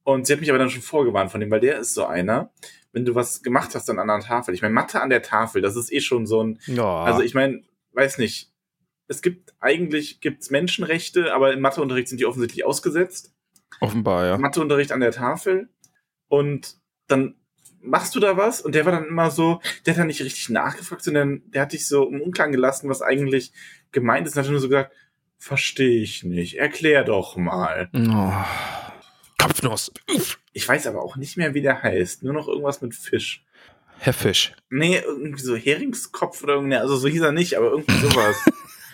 Und 0.04 0.28
sie 0.28 0.34
hat 0.34 0.42
mich 0.42 0.50
aber 0.50 0.60
dann 0.60 0.70
schon 0.70 0.82
vorgewarnt 0.82 1.32
von 1.32 1.40
dem, 1.40 1.50
weil 1.50 1.62
der 1.62 1.80
ist 1.80 1.94
so 1.94 2.06
einer, 2.06 2.52
wenn 2.92 3.06
du 3.06 3.16
was 3.16 3.44
gemacht 3.44 3.74
hast 3.76 3.90
an 3.90 3.96
der 3.96 4.20
Tafel. 4.20 4.54
Ich 4.54 4.62
meine, 4.62 4.74
Mathe 4.74 5.00
an 5.00 5.10
der 5.10 5.22
Tafel, 5.22 5.62
das 5.62 5.78
ist 5.78 5.90
eh 5.94 6.02
schon 6.02 6.28
so 6.28 6.44
ein, 6.44 6.60
ja. 6.66 7.04
also 7.04 7.22
ich 7.22 7.34
meine, 7.34 7.64
weiß 7.94 8.18
nicht. 8.18 8.52
Es 9.08 9.22
gibt 9.22 9.54
eigentlich 9.62 10.20
gibt's 10.20 10.50
Menschenrechte, 10.50 11.34
aber 11.34 11.54
im 11.54 11.62
Matheunterricht 11.62 12.10
sind 12.10 12.20
die 12.20 12.26
offensichtlich 12.26 12.66
ausgesetzt. 12.66 13.34
offenbar, 13.80 14.26
ja. 14.26 14.38
Matheunterricht 14.38 14.92
an 14.92 15.00
der 15.00 15.12
Tafel 15.12 15.70
und 16.28 16.76
dann 17.08 17.37
machst 17.82 18.16
du 18.16 18.20
da 18.20 18.36
was 18.38 18.62
und 18.62 18.76
der 18.76 18.86
war 18.86 18.92
dann 18.92 19.06
immer 19.08 19.32
so, 19.32 19.62
der 19.86 19.94
hat 19.94 20.00
dann 20.00 20.08
nicht 20.08 20.22
richtig 20.22 20.50
nachgefragt, 20.50 21.04
sondern 21.04 21.42
der 21.52 21.62
hat 21.64 21.74
dich 21.74 21.88
so 21.88 22.08
im 22.10 22.22
Unklaren 22.22 22.52
gelassen, 22.52 22.90
was 22.90 23.02
eigentlich 23.02 23.52
gemeint 23.92 24.28
ist 24.28 24.36
und 24.36 24.44
hat 24.44 24.52
nur 24.52 24.60
so 24.60 24.68
gesagt, 24.70 24.94
verstehe 25.38 26.02
ich 26.02 26.24
nicht, 26.24 26.56
erklär 26.58 27.04
doch 27.04 27.38
mal. 27.38 27.90
Oh. 27.96 28.34
Kopfnuss. 29.42 29.92
Ich 30.54 30.68
weiß 30.68 30.88
aber 30.88 31.02
auch 31.04 31.16
nicht 31.16 31.38
mehr, 31.38 31.54
wie 31.54 31.62
der 31.62 31.82
heißt, 31.84 32.24
nur 32.24 32.34
noch 32.34 32.48
irgendwas 32.48 32.82
mit 32.82 32.96
Fisch. 32.96 33.44
Herr 34.00 34.14
Fisch. 34.14 34.54
Nee, 34.70 35.00
irgendwie 35.06 35.42
so 35.42 35.56
Heringskopf 35.56 36.44
oder 36.44 36.56
irgendwie, 36.56 36.76
also 36.78 36.98
so 36.98 37.08
hieß 37.08 37.22
er 37.22 37.32
nicht, 37.32 37.56
aber 37.56 37.72
irgendwie 37.72 38.00
sowas. 38.00 38.36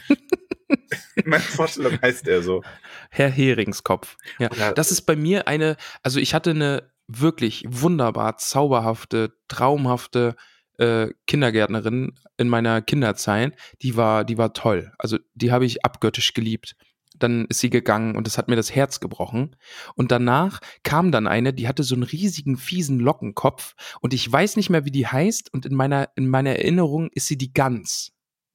Meine 1.26 1.44
Vorstellung 1.44 2.00
heißt 2.02 2.28
er 2.28 2.42
so. 2.42 2.64
Herr 3.10 3.30
Heringskopf. 3.30 4.18
Ja. 4.40 4.52
Oder- 4.52 4.74
Das 4.74 4.92
ist 4.92 5.02
bei 5.04 5.16
mir 5.16 5.48
eine, 5.48 5.78
also 6.02 6.20
ich 6.20 6.34
hatte 6.34 6.52
eine 6.52 6.92
wirklich 7.08 7.66
wunderbar 7.68 8.38
zauberhafte, 8.38 9.34
traumhafte 9.48 10.36
äh, 10.78 11.10
Kindergärtnerin 11.28 12.14
in 12.38 12.50
meiner 12.50 12.82
Kinderzeit. 12.82 13.56
Die 13.82 13.96
war, 13.96 14.24
die 14.24 14.38
war 14.38 14.54
toll. 14.54 14.92
Also 14.98 15.18
die 15.36 15.52
habe 15.52 15.66
ich 15.66 15.86
abgöttisch 15.86 16.34
geliebt. 16.34 16.76
Dann 17.16 17.46
ist 17.46 17.60
sie 17.60 17.70
gegangen 17.70 18.16
und 18.16 18.28
es 18.28 18.38
hat 18.38 18.48
mir 18.48 18.56
das 18.56 18.74
Herz 18.74 19.00
gebrochen. 19.00 19.56
Und 19.96 20.12
danach 20.12 20.60
kam 20.84 21.12
dann 21.12 21.28
eine, 21.28 21.54
die 21.54 21.68
hatte 21.68 21.84
so 21.84 21.94
einen 21.94 22.04
riesigen, 22.04 22.58
fiesen 22.58 23.00
Lockenkopf 23.00 23.76
und 24.02 24.14
ich 24.14 24.32
weiß 24.32 24.56
nicht 24.56 24.70
mehr, 24.70 24.86
wie 24.86 24.92
die 24.92 25.08
heißt. 25.08 25.54
Und 25.54 25.66
in 25.66 25.76
meiner, 25.76 26.10
in 26.16 26.28
meiner 26.28 26.52
Erinnerung 26.52 27.10
ist 27.14 27.28
sie 27.28 27.38
die 27.38 27.54
Gans. 27.54 28.12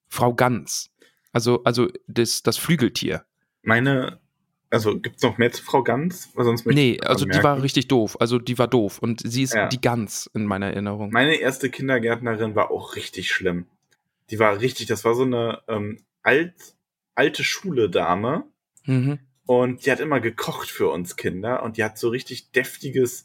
Frau 0.08 0.34
Gans. 0.34 0.90
Also, 1.32 1.62
also 1.64 1.88
das, 2.08 2.42
das 2.42 2.56
Flügeltier. 2.56 3.24
Meine, 3.62 4.20
also 4.70 4.98
gibt's 4.98 5.22
noch 5.22 5.38
mehr 5.38 5.50
zu 5.52 5.62
Frau 5.62 5.82
Ganz? 5.82 6.30
Sonst 6.34 6.66
Nee, 6.66 7.00
also 7.02 7.24
die 7.24 7.42
war 7.42 7.62
richtig 7.62 7.88
doof. 7.88 8.16
Also 8.20 8.38
die 8.38 8.58
war 8.58 8.68
doof. 8.68 8.98
Und 8.98 9.22
sie 9.24 9.42
ist 9.42 9.54
Ja. 9.54 9.68
die 9.68 9.80
Gans 9.80 10.30
in 10.34 10.44
meiner 10.44 10.66
Erinnerung. 10.66 11.10
Meine 11.10 11.36
erste 11.36 11.70
Kindergärtnerin 11.70 12.54
war 12.54 12.70
auch 12.70 12.96
richtig 12.96 13.30
schlimm. 13.30 13.66
Die 14.30 14.38
war 14.38 14.60
richtig, 14.60 14.86
das 14.86 15.04
war 15.04 15.14
so 15.14 15.22
eine 15.22 15.62
ähm, 15.68 15.98
alt, 16.22 16.54
alte 17.14 17.44
Schule-Dame 17.44 18.44
Mhm. 18.84 19.18
und 19.46 19.84
die 19.86 19.90
hat 19.90 20.00
immer 20.00 20.20
gekocht 20.20 20.68
für 20.70 20.88
uns 20.88 21.16
Kinder 21.16 21.62
und 21.62 21.76
die 21.76 21.84
hat 21.84 21.98
so 21.98 22.08
richtig 22.10 22.52
deftiges, 22.52 23.24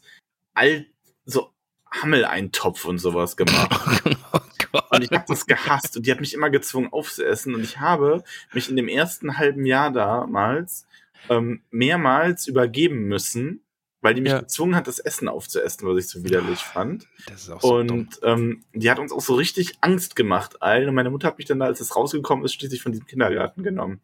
alt, 0.54 0.86
so 1.26 1.50
Hammeleintopf 1.90 2.84
und 2.86 2.98
sowas 2.98 3.36
gemacht. 3.36 3.70
oh 4.32 4.38
Gott. 4.72 4.84
Und 4.90 5.02
ich 5.04 5.10
habe 5.10 5.24
das 5.28 5.46
gehasst 5.46 5.96
und 5.96 6.06
die 6.06 6.10
hat 6.10 6.20
mich 6.20 6.34
immer 6.34 6.50
gezwungen 6.50 6.92
aufzuessen 6.92 7.54
und 7.54 7.62
ich 7.62 7.78
habe 7.80 8.24
mich 8.52 8.68
in 8.68 8.76
dem 8.76 8.88
ersten 8.88 9.38
halben 9.38 9.64
Jahr 9.64 9.90
damals 9.92 10.86
ähm, 11.28 11.62
mehrmals 11.70 12.46
übergeben 12.46 13.04
müssen, 13.08 13.64
weil 14.00 14.14
die 14.14 14.20
mich 14.20 14.32
Ja. 14.32 14.40
gezwungen 14.40 14.76
hat, 14.76 14.86
das 14.86 14.98
Essen 14.98 15.28
aufzuessen, 15.28 15.86
was 15.88 15.98
ich 16.04 16.08
so 16.10 16.22
widerlich 16.24 16.58
fand. 16.60 17.06
Das 17.26 17.42
ist 17.42 17.50
auch 17.50 17.60
so 17.62 17.82
dumm. 17.82 17.98
Und 18.00 18.20
ähm, 18.22 18.64
die 18.74 18.90
hat 18.90 18.98
uns 18.98 19.12
auch 19.12 19.20
so 19.22 19.34
richtig 19.34 19.78
Angst 19.80 20.14
gemacht 20.16 20.60
allen. 20.62 20.88
Und 20.88 20.94
meine 20.94 21.10
Mutter 21.10 21.28
hat 21.28 21.38
mich 21.38 21.46
dann, 21.46 21.62
als 21.62 21.80
es 21.80 21.96
rausgekommen 21.96 22.44
ist, 22.44 22.54
schließlich 22.54 22.82
von 22.82 22.92
diesem 22.92 23.06
Kindergarten 23.06 23.62
genommen. 23.62 24.00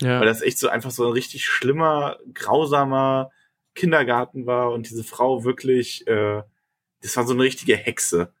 Ja. 0.00 0.18
Weil 0.20 0.26
das 0.26 0.40
echt 0.40 0.58
so 0.58 0.68
einfach 0.68 0.90
so 0.90 1.06
ein 1.06 1.12
richtig 1.12 1.44
schlimmer, 1.44 2.18
grausamer 2.32 3.30
Kindergarten 3.74 4.46
war 4.46 4.72
und 4.72 4.88
diese 4.88 5.04
Frau 5.04 5.44
wirklich, 5.44 6.06
äh, 6.06 6.42
das 7.02 7.16
war 7.16 7.26
so 7.26 7.34
eine 7.34 7.42
richtige 7.42 7.76
Hexe. 7.76 8.32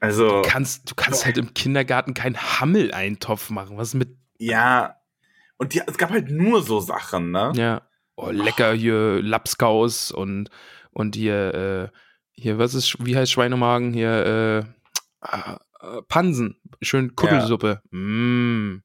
Also, 0.00 0.42
du 0.42 0.48
kannst, 0.48 0.88
du 0.90 0.94
kannst 0.94 1.26
halt 1.26 1.36
im 1.38 1.52
Kindergarten 1.54 2.14
keinen 2.14 2.36
Hammeleintopf 2.38 3.50
machen. 3.50 3.76
Was 3.76 3.88
ist 3.88 3.94
mit. 3.94 4.16
ja. 4.38 4.94
Und 5.58 5.74
die, 5.74 5.82
es 5.86 5.98
gab 5.98 6.10
halt 6.10 6.30
nur 6.30 6.62
so 6.62 6.80
Sachen, 6.80 7.30
ne? 7.30 7.52
Ja. 7.54 7.82
Oh, 8.16 8.30
lecker 8.30 8.72
hier 8.72 9.22
Lapskaus 9.22 10.10
und, 10.10 10.50
und 10.90 11.14
hier, 11.14 11.54
äh, 11.92 11.98
hier, 12.32 12.58
was 12.58 12.74
ist, 12.74 12.96
wie 13.04 13.16
heißt 13.16 13.30
Schweinemagen? 13.30 13.92
Hier, 13.92 14.64
äh, 15.22 15.26
ah, 15.26 15.60
äh, 15.80 16.02
Pansen. 16.08 16.56
Schön 16.82 17.14
Kuddelsuppe. 17.14 17.82
Mm. 17.90 18.78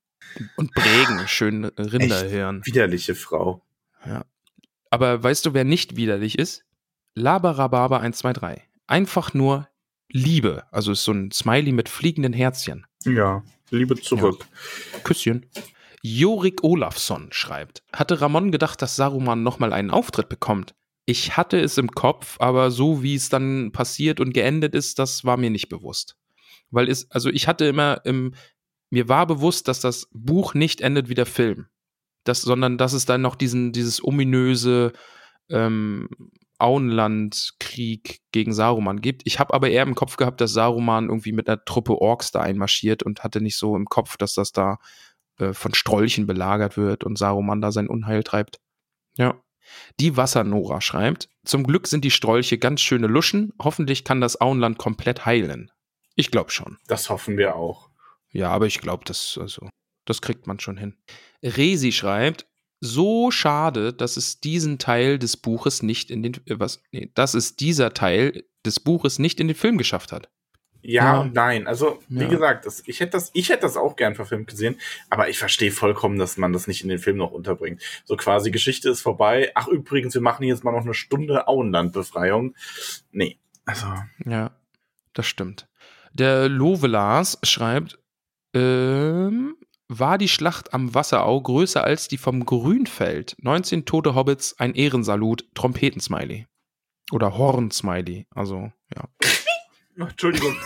Und 0.56 0.74
Bregen. 0.74 1.28
Schön 1.28 1.66
Rinderhirn. 1.66 2.66
Widerliche 2.66 3.16
Frau. 3.16 3.64
Aber 4.94 5.24
weißt 5.24 5.48
du, 5.48 5.56
wer 5.56 5.64
nicht 5.64 5.96
widerlich 5.96 6.38
ist? 6.38 6.66
Laberababa 7.16 7.98
123. 7.98 8.62
Einfach 8.86 9.34
nur 9.34 9.68
Liebe. 10.08 10.66
Also 10.72 10.92
ist 10.92 11.04
so 11.04 11.14
ein 11.14 11.32
Smiley 11.32 11.72
mit 11.72 11.90
fliegenden 11.90 12.32
Herzchen. 12.32 12.86
Ja, 13.04 13.44
Liebe 13.72 14.00
zurück. 14.00 14.46
Küsschen. 15.04 15.48
Jorik 16.06 16.66
Olafsson 16.66 17.30
schreibt, 17.32 17.82
hatte 17.94 18.20
Ramon 18.20 18.52
gedacht, 18.52 18.82
dass 18.82 18.98
Saruman 18.98 19.42
nochmal 19.42 19.72
einen 19.72 19.90
Auftritt 19.90 20.28
bekommt? 20.28 20.76
Ich 21.06 21.38
hatte 21.38 21.60
es 21.60 21.78
im 21.78 21.92
Kopf, 21.92 22.36
aber 22.40 22.72
so 22.72 23.02
wie 23.02 23.16
es 23.16 23.30
dann 23.30 23.72
passiert 23.72 24.20
und 24.20 24.34
geendet 24.34 24.76
ist, 24.76 25.00
das 25.00 25.24
war 25.24 25.38
mir 25.38 25.50
nicht 25.50 25.70
bewusst. 25.70 26.18
Weil 26.72 26.90
es, 26.90 27.10
also 27.10 27.30
ich 27.30 27.48
hatte 27.48 27.66
immer 27.66 28.02
im, 28.04 28.34
mir 28.90 29.08
war 29.08 29.26
bewusst, 29.26 29.70
dass 29.70 29.80
das 29.80 30.10
Buch 30.12 30.54
nicht 30.54 30.82
endet 30.82 31.08
wie 31.08 31.16
der 31.16 31.26
Film. 31.26 31.68
Das, 32.26 32.42
sondern 32.42 32.78
dass 32.78 32.94
es 32.94 33.06
dann 33.06 33.22
noch 33.22 33.36
diesen, 33.36 33.72
dieses 33.72 34.04
ominöse 34.04 34.92
ähm, 35.50 36.10
Auenlandkrieg 36.58 38.22
gegen 38.32 38.54
Saruman 38.54 39.02
gibt. 39.02 39.24
Ich 39.26 39.40
habe 39.40 39.54
aber 39.54 39.70
eher 39.70 39.84
im 39.84 39.96
Kopf 39.96 40.18
gehabt, 40.18 40.42
dass 40.42 40.54
Saruman 40.54 41.08
irgendwie 41.08 41.32
mit 41.34 41.48
einer 41.48 41.64
Truppe 41.64 41.96
Orks 42.02 42.32
da 42.32 42.42
einmarschiert 42.42 43.04
und 43.04 43.24
hatte 43.24 43.42
nicht 43.42 43.58
so 43.58 43.76
im 43.76 43.86
Kopf, 43.86 44.18
dass 44.18 44.34
das 44.34 44.52
da 44.52 44.80
äh, 45.40 45.54
von 45.54 45.74
Strolchen 45.74 46.28
belagert 46.28 46.78
wird 46.78 47.04
und 47.04 47.18
Saruman 47.18 47.62
da 47.62 47.72
sein 47.72 47.88
Unheil 47.88 48.24
treibt. 48.24 48.60
Ja. 49.16 49.42
Die 50.00 50.18
Wassernora 50.18 50.82
schreibt, 50.82 51.30
zum 51.46 51.64
Glück 51.64 51.88
sind 51.88 52.04
die 52.04 52.12
Strolche 52.12 52.58
ganz 52.58 52.82
schöne 52.82 53.08
Luschen. 53.08 53.54
Hoffentlich 53.62 54.04
kann 54.04 54.22
das 54.22 54.40
Auenland 54.42 54.78
komplett 54.78 55.26
heilen. 55.26 55.72
Ich 56.16 56.32
glaube 56.32 56.52
schon. 56.52 56.78
Das 56.88 57.10
hoffen 57.10 57.38
wir 57.38 57.56
auch. 57.56 57.90
Ja, 58.30 58.50
aber 58.50 58.66
ich 58.68 58.80
glaube, 58.80 59.04
das, 59.06 59.38
also, 59.40 59.70
das 60.06 60.22
kriegt 60.22 60.48
man 60.48 60.60
schon 60.60 60.78
hin. 60.78 60.98
Resi 61.42 61.92
schreibt, 61.92 62.48
so 62.82 63.32
schade, 63.32 63.94
dass 63.94 64.18
es 64.18 64.42
diesen 64.42 64.78
Teil 64.78 65.18
des 65.18 65.38
Buches 65.38 65.84
nicht 65.84 66.12
in 66.12 66.22
den, 66.22 66.34
äh, 66.46 66.60
was, 66.60 66.84
nee, 66.92 67.12
dass 67.16 67.34
es 67.34 67.56
dieser 67.56 67.94
Teil 67.94 68.44
des 68.66 68.80
Buches 68.80 69.20
nicht 69.20 69.40
in 69.40 69.48
den 69.48 69.56
Film 69.56 69.78
geschafft 69.78 70.12
hat. 70.12 70.30
Ja, 70.84 71.04
Ja. 71.06 71.20
und 71.22 71.34
nein. 71.34 71.66
Also, 71.66 72.04
wie 72.10 72.24
Ja. 72.24 72.28
gesagt, 72.30 72.66
das, 72.66 72.84
ich 72.86 73.00
hätte 73.00 73.12
das, 73.14 73.32
ich 73.34 73.50
hätte 73.50 73.62
das 73.62 73.78
auch 73.78 73.96
gern 73.96 74.16
verfilmt 74.16 74.48
gesehen, 74.48 74.80
aber 75.10 75.30
ich 75.30 75.40
verstehe 75.40 75.72
vollkommen, 75.72 76.20
dass 76.20 76.38
man 76.38 76.52
das 76.54 76.68
nicht 76.68 76.84
in 76.84 76.90
den 76.90 77.00
Film 77.00 77.18
noch 77.18 77.32
unterbringt. 77.32 77.82
So 78.06 78.16
quasi, 78.18 78.52
Geschichte 78.52 78.90
ist 78.90 79.02
vorbei. 79.02 79.52
Ach, 79.56 79.68
übrigens, 79.68 80.14
wir 80.14 80.22
machen 80.22 80.44
jetzt 80.44 80.64
mal 80.64 80.72
noch 80.74 80.84
eine 80.84 80.94
Stunde 80.94 81.48
Auenlandbefreiung. 81.48 82.54
Nee. 83.12 83.38
Also, 83.66 83.88
Ja, 84.26 84.52
das 85.14 85.26
stimmt. 85.26 85.68
Der 86.14 86.50
Lovelas 86.50 87.40
schreibt, 87.44 87.98
ähm, 88.54 89.56
war 89.88 90.18
die 90.18 90.28
Schlacht 90.28 90.74
am 90.74 90.94
Wasserau 90.94 91.42
größer 91.42 91.84
als 91.84 92.08
die 92.08 92.18
vom 92.18 92.46
Grünfeld? 92.46 93.36
19 93.42 93.86
tote 93.86 94.16
Hobbits, 94.16 94.60
ein 94.60 94.74
Ehrensalut, 94.76 95.46
Trompetensmiley. 95.56 96.46
Oder 97.12 97.38
Horn-Smiley. 97.38 98.26
Also, 98.34 98.72
ja. 98.96 99.04
Entschuldigung. 99.98 100.56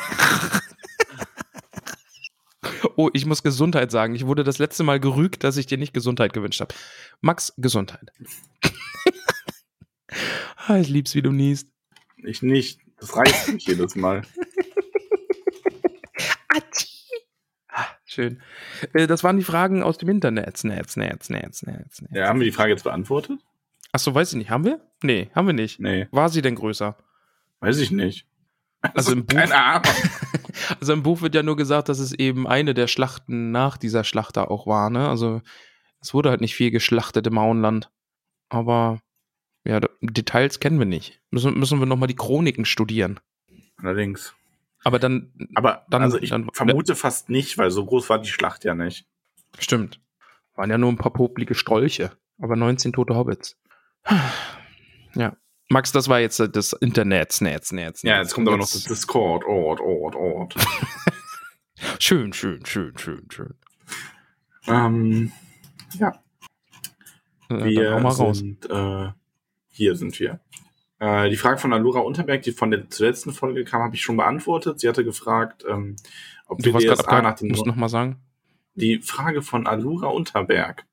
Oh, 2.95 3.09
ich 3.13 3.25
muss 3.25 3.43
Gesundheit 3.43 3.91
sagen. 3.91 4.15
Ich 4.15 4.25
wurde 4.25 4.43
das 4.43 4.57
letzte 4.57 4.83
Mal 4.83 4.99
gerügt, 4.99 5.43
dass 5.43 5.57
ich 5.57 5.67
dir 5.67 5.77
nicht 5.77 5.93
Gesundheit 5.93 6.33
gewünscht 6.33 6.61
habe. 6.61 6.73
Max, 7.21 7.53
Gesundheit. 7.57 8.11
ah, 10.67 10.77
ich 10.77 10.89
lieb's, 10.89 11.13
wie 11.13 11.21
du 11.21 11.31
niest. 11.31 11.69
Ich 12.23 12.41
nicht. 12.41 12.79
Das 12.99 13.15
reißt 13.15 13.53
mich 13.53 13.67
jedes 13.67 13.95
Mal. 13.95 14.23
Ah, 17.69 17.85
schön. 18.05 18.41
Äh, 18.93 19.05
das 19.07 19.23
waren 19.23 19.37
die 19.37 19.43
Fragen 19.43 19.83
aus 19.83 19.97
dem 19.99 20.09
Internet. 20.09 20.63
Netz, 20.63 20.97
Netz, 20.97 21.29
Netz, 21.29 21.61
Netz. 21.61 22.03
Ja, 22.11 22.27
haben 22.27 22.39
wir 22.39 22.45
die 22.45 22.51
Frage 22.51 22.71
jetzt 22.71 22.83
beantwortet? 22.83 23.39
Achso, 23.91 24.13
weiß 24.13 24.31
ich 24.31 24.37
nicht. 24.37 24.49
Haben 24.49 24.65
wir? 24.65 24.81
Nee, 25.03 25.29
haben 25.35 25.47
wir 25.47 25.53
nicht. 25.53 25.79
Nee, 25.79 26.07
War 26.11 26.29
sie 26.29 26.41
denn 26.41 26.55
größer? 26.55 26.97
weiß 27.59 27.77
ich 27.79 27.91
nicht. 27.91 28.25
Also 28.81 29.11
im 29.13 29.25
Buch, 29.25 29.35
Keine 29.37 29.55
Ahnung. 29.55 29.93
also 30.79 30.93
im 30.93 31.03
Buch 31.03 31.21
wird 31.21 31.35
ja 31.35 31.43
nur 31.43 31.55
gesagt, 31.57 31.89
dass 31.89 31.99
es 31.99 32.13
eben 32.13 32.47
eine 32.47 32.73
der 32.73 32.87
Schlachten 32.87 33.51
nach 33.51 33.77
dieser 33.77 34.03
Schlacht 34.03 34.37
da 34.37 34.43
auch 34.45 34.67
war, 34.67 34.89
ne? 34.89 35.07
Also 35.09 35.41
es 35.99 36.13
wurde 36.13 36.29
halt 36.29 36.41
nicht 36.41 36.55
viel 36.55 36.71
geschlachtet 36.71 37.25
im 37.27 37.37
Auenland. 37.37 37.89
Aber 38.49 38.99
ja, 39.65 39.79
Details 40.01 40.59
kennen 40.59 40.79
wir 40.79 40.85
nicht. 40.85 41.19
Müssen, 41.31 41.57
müssen 41.59 41.79
wir 41.79 41.85
nochmal 41.85 42.07
die 42.07 42.15
Chroniken 42.15 42.65
studieren. 42.65 43.19
Allerdings. 43.81 44.33
Aber 44.83 44.99
dann, 44.99 45.33
Aber 45.55 45.85
Dann- 45.89 46.01
also 46.03 46.17
ich 46.19 46.29
dann- 46.29 46.49
vermute 46.53 46.95
fast 46.95 47.29
nicht, 47.29 47.57
weil 47.57 47.71
so 47.71 47.85
groß 47.85 48.09
war 48.09 48.19
die 48.19 48.29
Schlacht 48.29 48.63
ja 48.63 48.73
nicht. 48.75 49.05
stimmt. 49.59 49.99
Waren 50.55 50.69
ja 50.69 50.77
nur 50.77 50.91
ein 50.91 50.97
paar 50.97 51.11
poplige 51.13 51.55
Strolche. 51.55 52.11
Aber 52.39 52.55
19 52.55 52.93
tote 52.93 53.15
Hobbits. 53.15 53.57
Ja. 55.15 55.35
Max, 55.69 55.91
das 55.91 56.07
war 56.07 56.19
jetzt 56.19 56.39
äh, 56.39 56.49
das 56.49 56.73
Internet, 56.73 57.41
Netz, 57.41 57.71
Netz. 57.71 58.01
Ja, 58.03 58.21
jetzt 58.21 58.33
kommt 58.33 58.47
aber 58.47 58.57
noch 58.57 58.69
das 58.69 58.83
Discord. 58.83 59.43
Ort, 59.45 59.81
Ort, 59.81 60.15
Ort. 60.15 60.55
Schön, 61.99 62.33
schön, 62.33 62.65
schön, 62.65 62.97
schön, 62.97 63.27
schön. 63.29 63.53
ähm, 64.65 65.31
ja, 65.99 66.11
wir 67.49 68.11
sind, 68.11 68.69
äh, 68.69 69.09
hier 69.69 69.95
sind 69.95 70.19
wir. 70.19 70.39
Äh, 70.99 71.29
die 71.29 71.37
Frage 71.37 71.59
von 71.59 71.73
Alura 71.73 71.99
Unterberg, 71.99 72.41
die 72.41 72.51
von 72.51 72.71
der 72.71 72.83
letzten 72.97 73.31
Folge 73.31 73.63
kam, 73.63 73.83
habe 73.83 73.95
ich 73.95 74.01
schon 74.01 74.17
beantwortet. 74.17 74.79
Sie 74.79 74.89
hatte 74.89 75.03
gefragt, 75.03 75.63
ähm, 75.69 75.95
ob 76.47 76.59
Du 76.61 76.71
DSA 76.71 77.21
nach 77.21 77.35
dem 77.35 77.49
Musst 77.49 77.65
noch 77.65 77.75
mal 77.75 77.89
sagen? 77.89 78.17
Die 78.73 78.99
Frage 78.99 79.41
von 79.41 79.67
Alura 79.67 80.07
Unterberg 80.07 80.85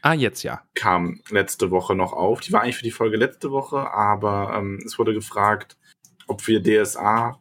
Ah, 0.00 0.14
jetzt 0.14 0.42
ja. 0.42 0.62
kam 0.74 1.20
letzte 1.30 1.70
Woche 1.70 1.94
noch 1.94 2.12
auf. 2.12 2.40
Die 2.40 2.52
war 2.52 2.62
eigentlich 2.62 2.76
für 2.76 2.84
die 2.84 2.90
Folge 2.90 3.16
letzte 3.16 3.50
Woche, 3.50 3.92
aber 3.92 4.54
ähm, 4.56 4.82
es 4.84 4.98
wurde 4.98 5.14
gefragt, 5.14 5.76
ob 6.26 6.46
wir 6.46 6.62
DSA 6.62 7.40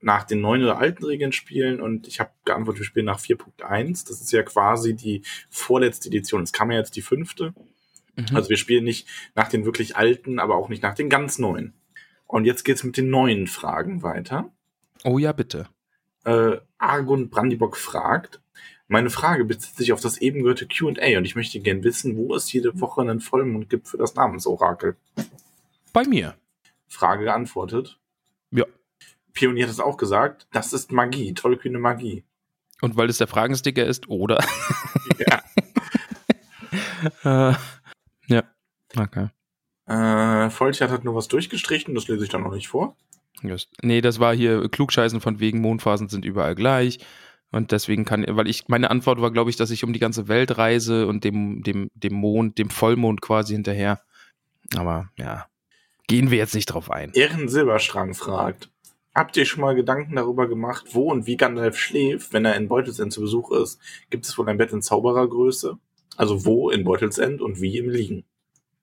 nach 0.00 0.24
den 0.24 0.40
neuen 0.40 0.62
oder 0.62 0.78
alten 0.78 1.04
Regeln 1.04 1.32
spielen 1.32 1.80
und 1.80 2.06
ich 2.06 2.20
habe 2.20 2.30
geantwortet, 2.44 2.80
wir 2.80 2.86
spielen 2.86 3.06
nach 3.06 3.18
4.1. 3.18 4.06
Das 4.08 4.20
ist 4.20 4.30
ja 4.30 4.42
quasi 4.42 4.94
die 4.94 5.22
vorletzte 5.50 6.08
Edition. 6.08 6.42
Es 6.42 6.52
kam 6.52 6.70
ja 6.70 6.78
jetzt 6.78 6.96
die 6.96 7.02
fünfte. 7.02 7.54
Mhm. 8.14 8.36
Also 8.36 8.50
wir 8.50 8.56
spielen 8.56 8.84
nicht 8.84 9.08
nach 9.34 9.48
den 9.48 9.64
wirklich 9.64 9.96
alten, 9.96 10.38
aber 10.38 10.56
auch 10.56 10.68
nicht 10.68 10.82
nach 10.82 10.94
den 10.94 11.08
ganz 11.08 11.38
neuen. 11.38 11.74
Und 12.26 12.44
jetzt 12.44 12.64
geht's 12.64 12.84
mit 12.84 12.96
den 12.96 13.10
neuen 13.10 13.46
Fragen 13.46 14.02
weiter. 14.02 14.52
oh 15.04 15.18
ja, 15.18 15.32
bitte. 15.32 15.68
Äh, 16.24 16.58
Argon 16.78 17.30
Brandibock 17.30 17.76
fragt, 17.76 18.40
meine 18.88 19.10
Frage 19.10 19.44
bezieht 19.44 19.76
sich 19.76 19.92
auf 19.92 20.00
das 20.00 20.18
eben 20.18 20.42
gehörte 20.42 20.66
Q&A 20.66 21.18
und 21.18 21.24
ich 21.24 21.34
möchte 21.34 21.60
gern 21.60 21.82
wissen, 21.82 22.16
wo 22.16 22.34
es 22.34 22.52
jede 22.52 22.80
Woche 22.80 23.00
einen 23.00 23.20
Vollmond 23.20 23.68
gibt 23.68 23.88
für 23.88 23.96
das 23.96 24.14
Namensorakel. 24.14 24.96
Bei 25.92 26.04
mir. 26.04 26.36
Frage 26.86 27.24
geantwortet. 27.24 27.98
Ja. 28.50 28.64
Pionier 29.32 29.64
hat 29.64 29.72
es 29.72 29.80
auch 29.80 29.96
gesagt, 29.96 30.46
das 30.52 30.72
ist 30.72 30.92
Magie, 30.92 31.34
tollkühne 31.34 31.78
Magie. 31.78 32.24
Und 32.80 32.96
weil 32.96 33.08
es 33.08 33.18
der 33.18 33.26
Fragensticker 33.26 33.84
ist, 33.84 34.08
oder? 34.08 34.44
ja. 35.18 35.42
äh, 37.50 37.54
ja. 38.26 38.42
Okay. 38.96 39.28
Äh, 39.86 40.50
Vollchat 40.50 40.90
hat 40.90 41.04
nur 41.04 41.14
was 41.14 41.28
durchgestrichen, 41.28 41.94
das 41.94 42.08
lese 42.08 42.24
ich 42.24 42.30
dann 42.30 42.42
noch 42.42 42.52
nicht 42.52 42.68
vor. 42.68 42.96
Just. 43.42 43.70
Nee, 43.82 44.00
das 44.00 44.20
war 44.20 44.34
hier 44.34 44.68
Klugscheißen 44.68 45.20
von 45.20 45.40
wegen 45.40 45.60
Mondphasen 45.60 46.08
sind 46.08 46.24
überall 46.24 46.54
gleich. 46.54 46.98
Und 47.52 47.72
deswegen 47.72 48.04
kann, 48.04 48.24
weil 48.28 48.48
ich, 48.48 48.68
meine 48.68 48.90
Antwort 48.90 49.20
war, 49.20 49.30
glaube 49.30 49.50
ich, 49.50 49.56
dass 49.56 49.70
ich 49.70 49.84
um 49.84 49.92
die 49.92 49.98
ganze 49.98 50.28
Welt 50.28 50.58
reise 50.58 51.06
und 51.06 51.24
dem, 51.24 51.62
dem, 51.62 51.90
dem 51.94 52.14
Mond, 52.14 52.58
dem 52.58 52.70
Vollmond 52.70 53.20
quasi 53.20 53.54
hinterher. 53.54 54.00
Aber 54.76 55.10
ja, 55.16 55.46
gehen 56.06 56.30
wir 56.30 56.38
jetzt 56.38 56.54
nicht 56.54 56.66
drauf 56.66 56.90
ein. 56.90 57.12
Ehren 57.14 57.48
Silberstrang 57.48 58.14
fragt, 58.14 58.70
habt 59.14 59.36
ihr 59.36 59.46
schon 59.46 59.60
mal 59.60 59.74
Gedanken 59.74 60.16
darüber 60.16 60.48
gemacht, 60.48 60.86
wo 60.92 61.10
und 61.10 61.26
wie 61.26 61.36
Gandalf 61.36 61.78
schläft, 61.78 62.32
wenn 62.32 62.44
er 62.44 62.56
in 62.56 62.68
Beutelsend 62.68 63.12
zu 63.12 63.20
Besuch 63.20 63.52
ist? 63.52 63.80
Gibt 64.10 64.26
es 64.26 64.36
wohl 64.36 64.48
ein 64.48 64.58
Bett 64.58 64.72
in 64.72 64.82
Zauberergröße? 64.82 65.78
Also 66.16 66.44
wo 66.44 66.70
in 66.70 66.84
Beutelsend 66.84 67.40
und 67.40 67.60
wie 67.60 67.78
im 67.78 67.90
Liegen? 67.90 68.24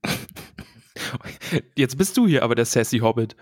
Jetzt 1.76 1.98
bist 1.98 2.18
du 2.18 2.28
hier 2.28 2.44
aber 2.44 2.56
der 2.56 2.66
Sassy 2.66 3.00
Hobbit. 3.00 3.36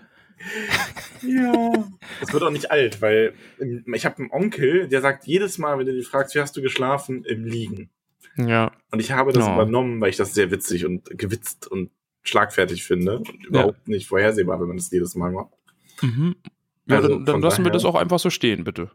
Ja. 1.22 1.72
Das 2.20 2.32
wird 2.32 2.42
auch 2.42 2.50
nicht 2.50 2.70
alt, 2.70 3.00
weil 3.00 3.34
ich 3.94 4.04
habe 4.04 4.18
einen 4.18 4.30
Onkel, 4.32 4.88
der 4.88 5.00
sagt 5.00 5.26
jedes 5.26 5.58
Mal, 5.58 5.78
wenn 5.78 5.86
du 5.86 5.92
dich 5.94 6.06
fragst, 6.08 6.34
wie 6.34 6.40
hast 6.40 6.56
du 6.56 6.62
geschlafen, 6.62 7.24
im 7.24 7.44
Liegen. 7.44 7.90
Ja. 8.36 8.72
Und 8.90 9.00
ich 9.00 9.12
habe 9.12 9.32
das 9.32 9.46
Oh. 9.46 9.52
übernommen, 9.52 10.00
weil 10.00 10.10
ich 10.10 10.16
das 10.16 10.34
sehr 10.34 10.50
witzig 10.50 10.84
und 10.86 11.04
gewitzt 11.18 11.66
und 11.66 11.90
schlagfertig 12.22 12.84
finde 12.84 13.18
und 13.18 13.44
überhaupt 13.46 13.88
nicht 13.88 14.06
vorhersehbar, 14.08 14.60
wenn 14.60 14.68
man 14.68 14.76
das 14.76 14.90
jedes 14.90 15.14
Mal 15.14 15.32
macht. 15.32 15.52
Mhm. 16.00 16.36
Ja, 16.86 16.96
Also 16.96 17.08
dann, 17.08 17.24
dann 17.24 17.40
lassen 17.42 17.58
wir 17.58 17.64
daher- 17.70 17.72
das 17.72 17.84
auch 17.84 17.94
einfach 17.94 18.18
so 18.18 18.30
stehen, 18.30 18.64
bitte. 18.64 18.90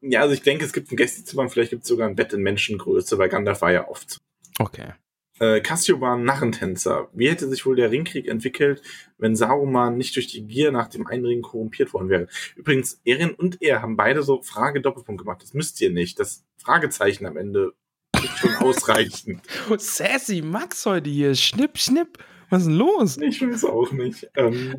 Ja, 0.00 0.20
also 0.20 0.34
ich 0.34 0.42
denke, 0.42 0.64
es 0.64 0.72
gibt 0.72 0.92
ein 0.92 0.96
Gästezimmer 0.96 1.42
und 1.42 1.48
vielleicht 1.50 1.70
gibt 1.70 1.82
es 1.84 1.88
sogar 1.88 2.08
ein 2.08 2.14
Bett 2.16 2.32
in 2.32 2.42
Menschengröße, 2.42 3.16
weil 3.16 3.28
Gandalf 3.30 3.62
war 3.62 3.72
ja 3.72 3.88
oft. 3.88 4.20
Okay. 4.58 4.92
Äh, 5.40 5.60
Cassioban 5.60 6.24
Narrentänzer. 6.24 7.08
Wie 7.12 7.28
hätte 7.28 7.48
sich 7.48 7.66
wohl 7.66 7.74
der 7.74 7.90
Ringkrieg 7.90 8.28
entwickelt, 8.28 8.82
wenn 9.18 9.34
Saruman 9.34 9.96
nicht 9.96 10.14
durch 10.14 10.28
die 10.28 10.46
Gier 10.46 10.70
nach 10.70 10.88
dem 10.88 11.06
Einringen 11.06 11.42
korrumpiert 11.42 11.92
worden 11.92 12.08
wäre? 12.08 12.28
Übrigens, 12.54 13.00
Erin 13.04 13.32
und 13.32 13.60
er 13.60 13.82
haben 13.82 13.96
beide 13.96 14.22
so 14.22 14.42
Frage-Doppelpunkt 14.42 15.22
gemacht. 15.22 15.42
Das 15.42 15.52
müsst 15.52 15.80
ihr 15.80 15.90
nicht. 15.90 16.20
Das 16.20 16.44
Fragezeichen 16.56 17.26
am 17.26 17.36
Ende 17.36 17.72
ist 18.16 18.38
schon 18.38 18.54
ausreichend. 18.60 19.42
Oh, 19.68 19.76
Sassy 19.76 20.40
Max 20.40 20.86
heute 20.86 21.10
hier. 21.10 21.34
Schnipp, 21.34 21.78
schnipp. 21.78 22.18
Was 22.50 22.62
ist 22.62 22.68
denn 22.68 22.76
los? 22.76 23.16
Ich 23.16 23.42
weiß 23.42 23.64
auch 23.64 23.90
nicht. 23.90 24.28
Ähm, 24.36 24.76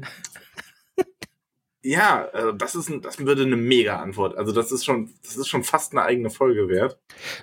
Ja, 1.85 2.27
äh, 2.33 2.53
das 2.57 2.73
ist 2.73 2.89
ein, 2.89 3.03
das 3.03 3.19
würde 3.19 3.43
eine 3.43 3.55
mega 3.55 3.97
Antwort. 3.97 4.35
Also 4.39 4.51
das 4.51 4.71
ist 4.71 4.83
schon, 4.83 5.11
das 5.21 5.37
ist 5.37 5.47
schon 5.47 5.63
fast 5.63 5.91
eine 5.91 6.01
eigene 6.01 6.31
Folge 6.31 6.67
wert. 6.67 6.97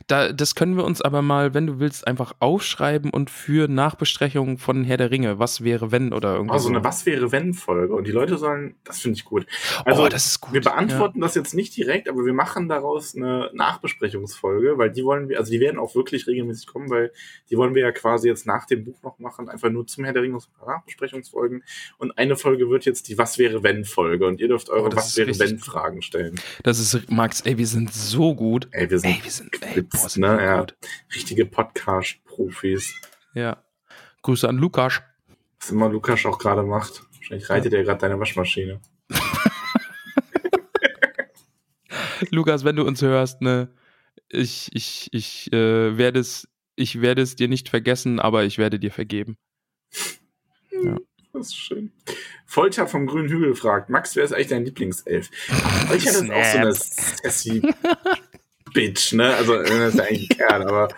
Da, 0.09 0.33
das 0.33 0.57
können 0.57 0.77
wir 0.77 0.85
uns 0.85 1.01
aber 1.01 1.23
mal, 1.23 1.55
wenn 1.55 1.69
du 1.69 1.79
willst, 1.79 2.09
einfach 2.09 2.35
aufschreiben 2.41 3.13
und 3.13 3.31
für 3.31 3.69
Nachbesprechungen 3.69 4.59
von 4.59 4.83
Herr 4.83 4.97
der 4.97 5.13
Ringe, 5.13 5.39
was 5.39 5.63
wäre 5.63 5.93
wenn 5.93 6.13
oder 6.13 6.35
irgendwas. 6.35 6.57
Also 6.57 6.71
eine 6.71 6.83
Was 6.83 7.07
wäre 7.07 7.31
wenn 7.31 7.55
Folge 7.55 7.95
und 7.95 8.05
die 8.05 8.11
Leute 8.11 8.37
sollen, 8.37 8.75
das 8.83 8.99
finde 8.99 9.17
ich 9.17 9.25
gut. 9.25 9.47
Also 9.85 10.03
oh, 10.03 10.09
das 10.09 10.27
ist 10.27 10.41
gut. 10.41 10.53
wir 10.53 10.61
beantworten 10.61 11.21
ja. 11.21 11.27
das 11.27 11.37
jetzt 11.37 11.55
nicht 11.55 11.77
direkt, 11.77 12.09
aber 12.09 12.25
wir 12.25 12.35
machen 12.35 12.69
daraus 12.69 13.15
eine 13.15 13.49
Nachbesprechungsfolge, 13.55 14.77
weil 14.77 14.91
die 14.91 15.05
wollen 15.05 15.29
wir, 15.29 15.39
also 15.39 15.53
die 15.53 15.61
werden 15.61 15.79
auch 15.79 15.95
wirklich 15.95 16.27
regelmäßig 16.27 16.67
kommen, 16.67 16.91
weil 16.91 17.13
die 17.49 17.57
wollen 17.57 17.77
wir 17.77 17.83
ja 17.83 17.93
quasi 17.93 18.27
jetzt 18.27 18.45
nach 18.45 18.67
dem 18.67 18.83
Buch 18.83 19.01
noch 19.05 19.21
machen, 19.21 19.49
einfach 19.49 19.71
nur 19.71 19.87
zum 19.87 20.03
Herr 20.03 20.13
der 20.13 20.23
Ringe 20.23 20.39
Nachbesprechungsfolgen 20.67 21.63
und 21.99 22.19
eine 22.19 22.35
Folge 22.35 22.69
wird 22.69 22.87
jetzt 22.87 23.09
die 23.09 23.19
Was 23.19 23.39
wäre 23.39 23.63
wenn 23.63 23.85
Folge 23.85 24.32
und 24.33 24.41
ihr 24.41 24.49
dürft 24.49 24.71
eure 24.71 24.89
oh, 24.89 24.97
Was 24.97 25.17
wäre 25.17 25.39
wenn 25.39 25.59
Fragen 25.59 26.03
stellen. 26.03 26.41
Das 26.63 26.79
ist, 26.79 27.11
Max, 27.11 27.41
ey, 27.43 27.59
wir 27.59 27.67
sind 27.67 27.93
so 27.93 28.35
gut. 28.35 28.69
Ey, 28.73 28.91
wir 28.91 28.99
sind, 28.99 29.11
ey, 29.11 29.21
wir 29.23 29.31
sind, 29.31 29.63
ey, 29.63 29.83
boah, 29.83 30.09
sind 30.09 30.23
ne? 30.23 30.43
ja, 30.43 30.61
gut. 30.61 30.77
Richtige 31.15 31.47
Podcast-Profis. 31.47 32.95
Ja. 33.35 33.63
Grüße 34.23 34.49
an 34.49 34.57
Lukas. 34.57 35.03
Was 35.61 35.71
immer 35.71 35.89
Lukas 35.89 36.25
auch 36.27 36.39
gerade 36.39 36.63
macht. 36.63 37.03
Wahrscheinlich 37.17 37.49
reitet 37.51 37.73
ja. 37.73 37.79
er 37.79 37.85
gerade 37.85 38.01
deine 38.01 38.19
Waschmaschine. 38.19 38.81
Lukas, 42.31 42.65
wenn 42.65 42.77
du 42.77 42.85
uns 42.85 43.03
hörst, 43.03 43.43
ne, 43.43 43.69
ich, 44.29 44.71
ich, 44.73 45.09
ich 45.13 45.53
äh, 45.53 45.99
werde 45.99 46.21
es, 46.21 46.49
ich 46.77 47.01
werde 47.01 47.23
es 47.23 47.37
dir 47.37 47.49
nicht 47.49 47.69
vergessen, 47.69 48.19
aber 48.19 48.45
ich 48.45 48.59
werde 48.59 48.79
dir 48.79 48.91
vergeben. 48.91 49.37
Ja. 50.71 50.97
Das 51.33 51.49
ist 51.49 51.57
schön. 51.57 51.93
Folter 52.47 52.87
vom 52.87 53.07
grünen 53.07 53.29
Hügel 53.29 53.55
fragt, 53.55 53.89
Max, 53.89 54.17
wer 54.17 54.25
ist 54.25 54.33
eigentlich 54.33 54.49
dein 54.49 54.65
Lieblingself? 54.65 55.31
Ich 55.97 56.07
hatte 56.07 56.35
auch 56.35 56.45
so 56.45 56.59
eine 56.59 56.75
sassy 56.75 57.63
Bitch, 58.75 59.13
ne? 59.13 59.35
Also, 59.35 59.57
das 59.63 59.95
ist 59.95 60.01
eigentlich 60.01 60.31
ein 60.31 60.37
Kerl, 60.37 60.63
aber. 60.63 60.89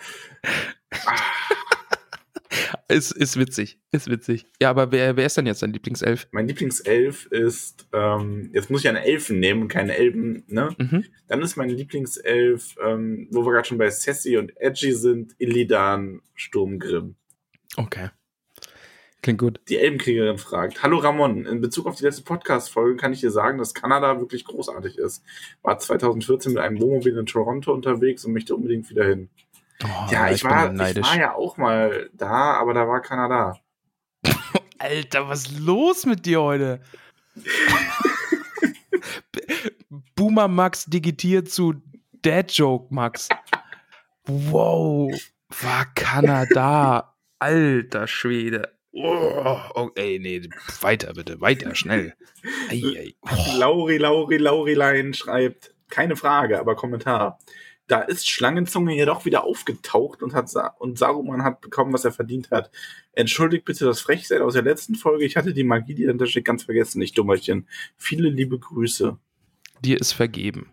Ah. 1.06 1.16
Ist, 2.89 3.12
ist 3.12 3.39
witzig, 3.39 3.78
ist 3.90 4.09
witzig. 4.11 4.47
Ja, 4.61 4.70
aber 4.70 4.93
wer, 4.93 5.16
wer 5.16 5.27
ist 5.27 5.36
denn 5.36 5.47
jetzt 5.47 5.62
dein 5.62 5.73
Lieblingself? 5.73 6.28
Mein 6.32 6.47
Lieblingself 6.47 7.27
ist, 7.27 7.89
ähm, 7.93 8.51
jetzt 8.52 8.70
muss 8.70 8.82
ich 8.82 8.89
eine 8.89 9.05
Elfen 9.05 9.40
nehmen 9.40 9.62
und 9.62 9.69
keine 9.69 9.97
Elben, 9.97 10.44
ne? 10.48 10.74
Mhm. 10.78 11.05
Dann 11.27 11.43
ist 11.43 11.56
mein 11.56 11.70
Lieblingself, 11.70 12.77
ähm, 12.85 13.28
wo 13.31 13.44
wir 13.44 13.52
gerade 13.52 13.66
schon 13.66 13.78
bei 13.78 13.90
Sassy 13.90 14.36
und 14.36 14.52
Edgy 14.59 14.93
sind, 14.93 15.35
Illidan 15.39 16.20
Sturmgrimm. 16.35 17.16
Okay. 17.77 18.11
Klingt 19.25 19.41
gut. 19.41 19.59
Die 19.71 19.79
Elbenkriegerin 19.79 20.37
fragt: 20.37 20.83
Hallo 20.83 20.99
Ramon, 20.99 21.47
in 21.47 21.63
Bezug 21.63 21.87
auf 21.87 21.97
die 21.97 22.05
letzte 22.05 22.25
Podcast-Folge 22.25 22.97
kann 22.97 23.15
ich 23.15 23.21
dir 23.21 23.31
sagen, 23.31 23.57
dass 23.57 23.73
Kanada 23.73 24.21
wirklich 24.21 24.45
großartig 24.45 24.99
ist. 24.99 25.25
War 25.63 25.79
2014 25.79 26.53
mit 26.53 26.63
einem 26.63 26.79
Wohnmobil 26.79 27.17
in 27.17 27.25
Toronto 27.25 27.73
unterwegs 27.73 28.27
und 28.27 28.35
möchte 28.35 28.55
unbedingt 28.55 28.91
wieder 28.91 29.07
hin. 29.07 29.31
Oh, 29.83 29.87
ja, 30.11 30.29
ich, 30.29 30.35
ich 30.35 30.45
war, 30.45 30.75
ich 30.75 31.03
war 31.03 31.17
ja 31.17 31.35
auch 31.35 31.57
mal 31.57 32.11
da, 32.13 32.53
aber 32.53 32.75
da 32.75 32.87
war 32.87 33.01
Kanada. 33.01 33.57
Alter, 34.79 35.27
was 35.27 35.47
ist 35.47 35.59
los 35.59 36.05
mit 36.05 36.27
dir 36.27 36.43
heute? 36.43 36.83
Boomer 40.17 40.49
Max 40.49 40.85
digitiert 40.85 41.51
zu 41.51 41.81
Dad 42.21 42.53
Joke 42.53 42.93
Max. 42.93 43.31
Wow, 44.27 45.19
war 45.63 45.87
Kanada. 45.95 47.17
Alter 47.39 48.07
Schwede. 48.07 48.75
Oh, 48.97 49.59
oh, 49.75 49.91
ey, 49.97 50.21
nee, 50.21 50.49
weiter 50.81 51.15
bitte, 51.15 51.41
weiter, 51.41 51.75
schnell. 51.75 52.15
Ei, 52.69 52.81
ei. 52.97 53.15
Oh. 53.23 53.59
Lauri, 53.59 53.99
Lauri, 53.99 54.37
Laurilein 54.37 55.15
schreibt, 55.15 55.75
keine 55.89 56.15
Frage, 56.15 56.61
aber 56.61 56.77
Kommentar. 56.77 57.41
Da 57.89 58.01
ist 58.01 58.29
Schlangenzunge 58.29 58.95
jedoch 58.95 59.25
wieder 59.25 59.45
aufgetaucht 59.45 60.23
und 60.23 60.33
hat 60.33 60.49
Sa 60.49 60.69
und 60.79 60.97
Saruman 60.97 61.43
hat 61.43 61.61
bekommen, 61.61 61.93
was 61.93 62.05
er 62.05 62.12
verdient 62.12 62.53
hat. 62.53 62.71
Entschuldigt 63.12 63.65
bitte 63.65 63.85
das 63.85 64.01
Frechsein 64.01 64.43
aus 64.43 64.55
der 64.55 64.62
letzten 64.62 64.95
Folge. 64.95 65.25
Ich 65.25 65.37
hatte 65.37 65.53
die 65.53 65.65
Magie, 65.65 65.95
die 65.95 66.05
dahinter 66.05 66.27
steht, 66.27 66.45
ganz 66.45 66.62
vergessen. 66.62 67.01
Nicht 67.01 67.19
Dummerchen. 67.19 67.69
Viele 67.97 68.29
liebe 68.29 68.59
Grüße. 68.59 69.19
Dir 69.81 70.01
ist 70.01 70.12
vergeben. 70.12 70.73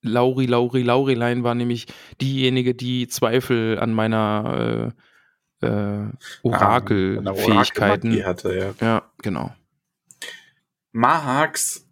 Lauri, 0.00 0.46
Lauri, 0.46 0.82
Laurilein 0.82 1.44
war 1.44 1.54
nämlich 1.54 1.86
diejenige, 2.20 2.74
die 2.74 3.06
Zweifel 3.06 3.78
an 3.78 3.92
meiner 3.92 4.94
äh, 4.96 5.02
äh, 5.60 6.06
Orakelfähigkeiten. 6.42 8.20
Ah, 8.22 8.26
hatte, 8.26 8.56
ja. 8.56 8.86
ja, 8.86 9.02
genau. 9.22 9.52
Mahax 10.92 11.86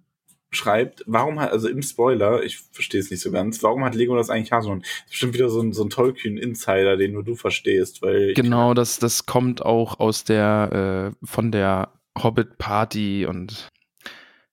schreibt, 0.51 1.02
warum 1.06 1.38
hat, 1.38 1.52
also 1.52 1.68
im 1.68 1.82
Spoiler, 1.82 2.43
ich 2.43 2.59
verstehe 2.59 3.01
es 3.01 3.10
nicht 3.10 3.20
so 3.20 3.30
ganz, 3.30 3.62
warum 3.62 3.84
hat 3.84 3.94
Lego 3.94 4.16
das 4.16 4.30
eigentlich 4.30 4.52
Hasen? 4.52 4.80
Das 4.80 4.88
ist 4.88 5.10
bestimmt 5.10 5.34
wieder 5.34 5.48
so 5.48 5.60
ein, 5.60 5.72
so 5.72 5.84
ein 5.84 5.90
Tolkien-Insider, 5.90 6.97
den 6.97 7.12
nur 7.12 7.24
du 7.24 7.34
verstehst, 7.34 8.02
weil. 8.02 8.34
Genau, 8.34 8.74
das, 8.74 8.98
das 8.98 9.26
kommt 9.26 9.62
auch 9.62 10.01
aus 10.01 10.24
der, 10.24 11.12
äh, 11.22 11.26
von 11.26 11.52
der 11.52 11.93
Hobbit-Party 12.18 13.26
und 13.26 13.68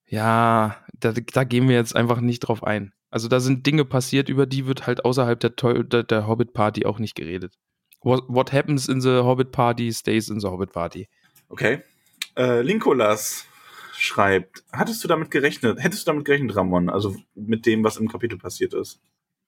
ja, 0.08 0.78
da, 1.00 1.12
da 1.12 1.44
gehen 1.44 1.68
wir 1.68 1.76
jetzt 1.76 1.96
einfach 1.96 2.20
nicht 2.20 2.42
drauf 2.42 2.64
ein. 2.64 2.94
Also 3.10 3.28
da 3.28 3.40
sind 3.40 3.66
Dinge 3.66 3.86
passiert, 3.86 4.30
über 4.30 4.46
die 4.46 4.66
wird 4.66 4.88
halt 4.88 5.06
außerhalb 5.06 5.40
der, 5.40 5.52
der, 5.52 6.04
der 6.04 6.28
Hobbit-Party 6.28 6.86
auch 6.86 7.00
nicht 7.00 7.16
geredet. 7.16 7.56
What, 8.04 8.24
what, 8.28 8.52
happens 8.52 8.90
in 8.90 9.02
the 9.02 9.24
Hobbit 9.24 9.52
Party 9.52 9.92
stays 9.92 10.30
in 10.30 10.40
the 10.40 10.48
Hobbit 10.48 10.72
Party. 10.74 11.08
Okay. 11.50 11.82
Äh, 12.36 12.62
Linkolas 12.62 13.46
schreibt, 13.98 14.64
hattest 14.72 15.04
du 15.04 15.08
damit 15.08 15.32
gerechnet, 15.32 15.80
hättest 15.82 16.06
du 16.06 16.12
damit 16.12 16.26
gerechnet, 16.26 16.56
Ramon, 16.56 16.90
also 16.90 17.16
mit 17.36 17.66
dem, 17.66 17.84
was 17.84 17.98
im 17.98 18.10
Kapitel 18.10 18.38
passiert 18.38 18.74
ist? 18.74 19.00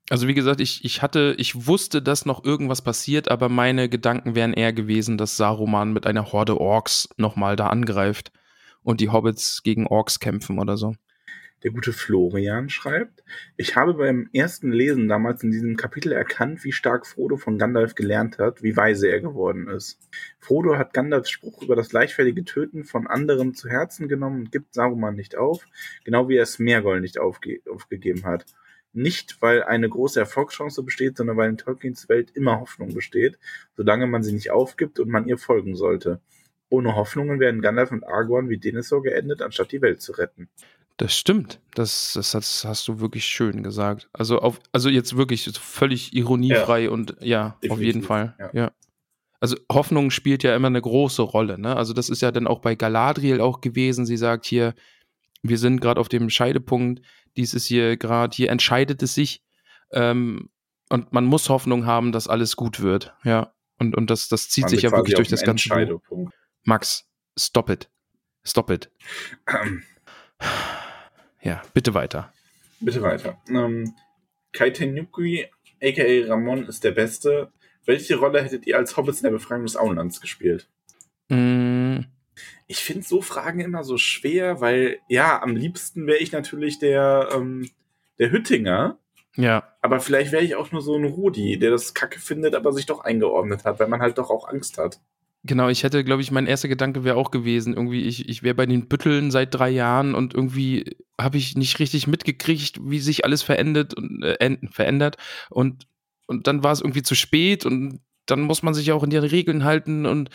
Also 0.10 0.28
wie 0.28 0.36
gesagt, 0.36 0.62
ich, 0.62 0.86
ich 0.86 1.02
hatte, 1.02 1.36
ich 1.40 1.66
wusste, 1.66 2.02
dass 2.02 2.26
noch 2.26 2.44
irgendwas 2.44 2.84
passiert, 2.84 3.32
aber 3.32 3.50
meine 3.50 3.90
Gedanken 3.90 4.36
wären 4.36 4.54
eher 4.54 4.72
gewesen, 4.72 5.18
dass 5.18 5.36
Saruman 5.36 5.94
mit 5.94 6.06
einer 6.06 6.32
Horde 6.32 6.62
Orks 6.62 7.10
nochmal 7.18 7.56
da 7.56 7.68
angreift 7.68 8.32
und 8.84 9.02
die 9.02 9.10
Hobbits 9.10 9.64
gegen 9.64 9.88
Orks 9.88 10.20
kämpfen 10.20 10.60
oder 10.60 10.78
so. 10.78 10.94
Der 11.66 11.72
gute 11.72 11.94
Florian 11.94 12.70
schreibt, 12.70 13.24
ich 13.58 13.76
habe 13.76 13.96
beim 13.96 14.30
ersten 14.34 14.72
Lesen 14.72 15.08
damals 15.08 15.42
in 15.42 15.50
diesem 15.50 15.78
Kapitel 15.78 16.12
erkannt, 16.12 16.64
wie 16.64 16.72
stark 16.72 17.08
Frodo 17.08 17.38
von 17.38 17.58
Gandalf 17.58 17.96
gelernt 17.96 18.38
hat, 18.38 18.62
wie 18.62 18.78
weise 18.78 19.08
er 19.08 19.20
geworden 19.20 19.68
ist. 19.68 20.00
Frodo 20.38 20.78
hat 20.78 20.94
Gandalfs 20.94 21.32
Spruch 21.32 21.64
über 21.64 21.76
das 21.76 21.92
leichtfertige 21.92 22.46
Töten 22.46 22.84
von 22.84 23.08
anderen 23.08 23.56
zu 23.56 23.68
Herzen 23.68 24.08
genommen 24.08 24.42
und 24.42 24.52
gibt 24.52 24.76
Saruman 24.76 25.16
nicht 25.16 25.38
auf, 25.38 25.68
genau 26.04 26.30
wie 26.30 26.38
er 26.38 26.46
Smergol 26.46 27.02
nicht 27.02 27.18
aufge 27.18 27.62
aufgegeben 27.68 28.26
hat. 28.26 28.46
Nicht, 28.94 29.42
weil 29.42 29.64
eine 29.64 29.90
große 29.90 30.20
Erfolgschance 30.20 30.84
besteht, 30.84 31.18
sondern 31.18 31.36
weil 31.36 31.50
in 31.50 31.58
Tolkiens 31.58 32.08
Welt 32.10 32.30
immer 32.36 32.60
Hoffnung 32.60 32.94
besteht, 32.94 33.40
solange 33.76 34.06
man 34.06 34.22
sie 34.22 34.34
nicht 34.34 34.52
aufgibt 34.52 35.00
und 35.00 35.10
man 35.10 35.28
ihr 35.28 35.40
folgen 35.40 35.76
sollte. 35.76 36.22
Ohne 36.70 36.96
Hoffnungen 36.96 37.40
werden 37.40 37.62
Gandalf 37.62 37.92
und 37.92 38.04
Aragorn 38.04 38.50
wie 38.50 38.60
Denethor 38.60 39.02
geendet, 39.02 39.42
anstatt 39.42 39.72
die 39.72 39.82
Welt 39.82 40.02
zu 40.02 40.12
retten. 40.12 40.48
Das 40.98 41.16
stimmt. 41.16 41.60
Das, 41.74 42.14
das, 42.14 42.32
das 42.32 42.64
hast 42.64 42.88
du 42.88 43.00
wirklich 43.00 43.26
schön 43.26 43.64
gesagt. 43.64 44.10
Also, 44.14 44.40
auf, 44.40 44.60
also 44.72 44.90
jetzt 44.90 45.18
wirklich 45.18 45.50
völlig 45.60 46.14
ironiefrei 46.14 46.84
ja. 46.84 46.90
und 46.90 47.18
ja, 47.20 47.58
Definitiv. 47.62 47.72
auf 47.72 47.82
jeden 47.82 48.02
Fall. 48.02 48.36
Ja. 48.40 48.50
ja. 48.54 48.72
Also 49.42 49.58
Hoffnung 49.72 50.10
spielt 50.10 50.44
ja 50.44 50.56
immer 50.56 50.68
eine 50.68 50.82
große 50.82 51.22
Rolle. 51.22 51.60
Ne? 51.60 51.76
Also 51.76 51.94
das 51.94 52.10
ist 52.10 52.22
ja 52.22 52.32
dann 52.32 52.48
auch 52.48 52.62
bei 52.62 52.76
Galadriel 52.76 53.42
auch 53.42 53.62
gewesen. 53.62 54.06
Sie 54.06 54.18
sagt 54.18 54.46
hier, 54.46 54.74
wir 55.44 55.58
sind 55.58 55.82
gerade 55.82 56.00
auf 56.00 56.08
dem 56.08 56.30
Scheidepunkt. 56.30 57.02
Dies 57.36 57.54
ist 57.54 57.66
hier 57.66 57.98
gerade, 57.98 58.34
hier 58.34 58.50
entscheidet 58.50 59.04
es 59.04 59.14
sich. 59.14 59.44
Ähm, 59.92 60.50
und 60.90 61.12
man 61.12 61.26
muss 61.26 61.50
Hoffnung 61.50 61.86
haben, 61.86 62.12
dass 62.12 62.28
alles 62.28 62.56
gut 62.56 62.80
wird. 62.80 63.14
Ja. 63.24 63.54
Und, 63.78 63.96
und 63.96 64.10
das, 64.10 64.30
das 64.30 64.50
zieht 64.50 64.64
man 64.64 64.70
sich 64.70 64.84
ja 64.84 64.92
wirklich 64.92 65.16
durch 65.16 65.28
das 65.28 65.44
ganze 65.44 65.70
Buch. 66.08 66.32
Max, 66.64 67.06
stop 67.38 67.70
it. 67.70 67.92
Stop 68.44 68.72
it. 68.72 68.90
Ja, 71.46 71.62
bitte 71.76 71.94
weiter. 71.94 72.34
Bitte 72.80 73.04
weiter. 73.04 73.38
Ähm, 73.48 73.94
Kaitenuki, 74.52 75.46
aka 75.82 76.28
Ramon, 76.28 76.66
ist 76.66 76.84
der 76.84 76.92
Beste. 76.92 77.52
Welche 77.86 78.16
Rolle 78.16 78.42
hättet 78.42 78.66
ihr 78.66 78.78
als 78.78 78.98
Hobbits 78.98 79.20
in 79.20 79.26
der 79.26 79.32
Befreiung 79.32 79.64
des 79.64 79.78
Auenlands 79.78 80.20
gespielt? 80.20 80.68
Mm. 81.30 82.00
Ich 82.66 82.84
finde 82.84 83.04
so 83.04 83.22
Fragen 83.22 83.60
immer 83.60 83.84
so 83.84 84.00
schwer, 84.00 84.60
weil, 84.60 84.98
ja, 85.08 85.40
am 85.40 85.56
liebsten 85.56 86.08
wäre 86.08 86.18
ich 86.18 86.32
natürlich 86.32 86.80
der, 86.80 87.30
ähm, 87.32 87.70
der 88.18 88.32
Hüttinger. 88.32 88.98
Ja. 89.36 89.72
Aber 89.82 90.00
vielleicht 90.00 90.32
wäre 90.32 90.44
ich 90.44 90.56
auch 90.56 90.72
nur 90.72 90.82
so 90.82 90.96
ein 90.96 91.06
Rudi, 91.06 91.60
der 91.60 91.70
das 91.70 91.94
Kacke 91.94 92.20
findet, 92.20 92.56
aber 92.56 92.74
sich 92.74 92.88
doch 92.88 93.02
eingeordnet 93.02 93.66
hat, 93.66 93.80
weil 93.80 93.88
man 93.88 94.02
halt 94.02 94.18
doch 94.18 94.32
auch 94.32 94.48
Angst 94.48 94.80
hat. 94.80 95.00
Genau, 95.48 95.70
ich 95.70 95.84
hätte, 95.84 96.04
glaube 96.04 96.24
ich, 96.24 96.32
mein 96.32 96.48
erster 96.48 96.68
Gedanke 96.68 97.04
wäre 97.04 97.18
auch 97.18 97.30
gewesen, 97.30 97.76
irgendwie, 97.76 98.02
ich, 98.02 98.28
ich 98.28 98.42
wäre 98.42 98.56
bei 98.56 98.66
den 98.66 98.88
Bütteln 98.88 99.30
seit 99.30 99.54
drei 99.54 99.70
Jahren 99.70 100.16
und 100.16 100.34
irgendwie 100.34 100.98
habe 101.22 101.38
ich 101.38 101.56
nicht 101.56 101.78
richtig 101.80 102.08
mitgekriegt, 102.08 102.80
wie 102.82 103.00
sich 103.00 103.26
alles 103.26 103.44
verändert 103.44 103.94
und 103.94 104.24
äh, 104.24 104.58
verändert. 104.72 105.18
Und, 105.52 105.86
und 106.26 106.48
dann 106.48 106.64
war 106.64 106.72
es 106.72 106.82
irgendwie 106.82 107.04
zu 107.04 107.14
spät 107.14 107.64
und 107.64 108.00
dann 108.26 108.42
muss 108.42 108.64
man 108.64 108.74
sich 108.74 108.92
auch 108.92 109.04
in 109.04 109.12
die 109.12 109.18
Regeln 109.18 109.64
halten 109.64 110.08
und 110.08 110.32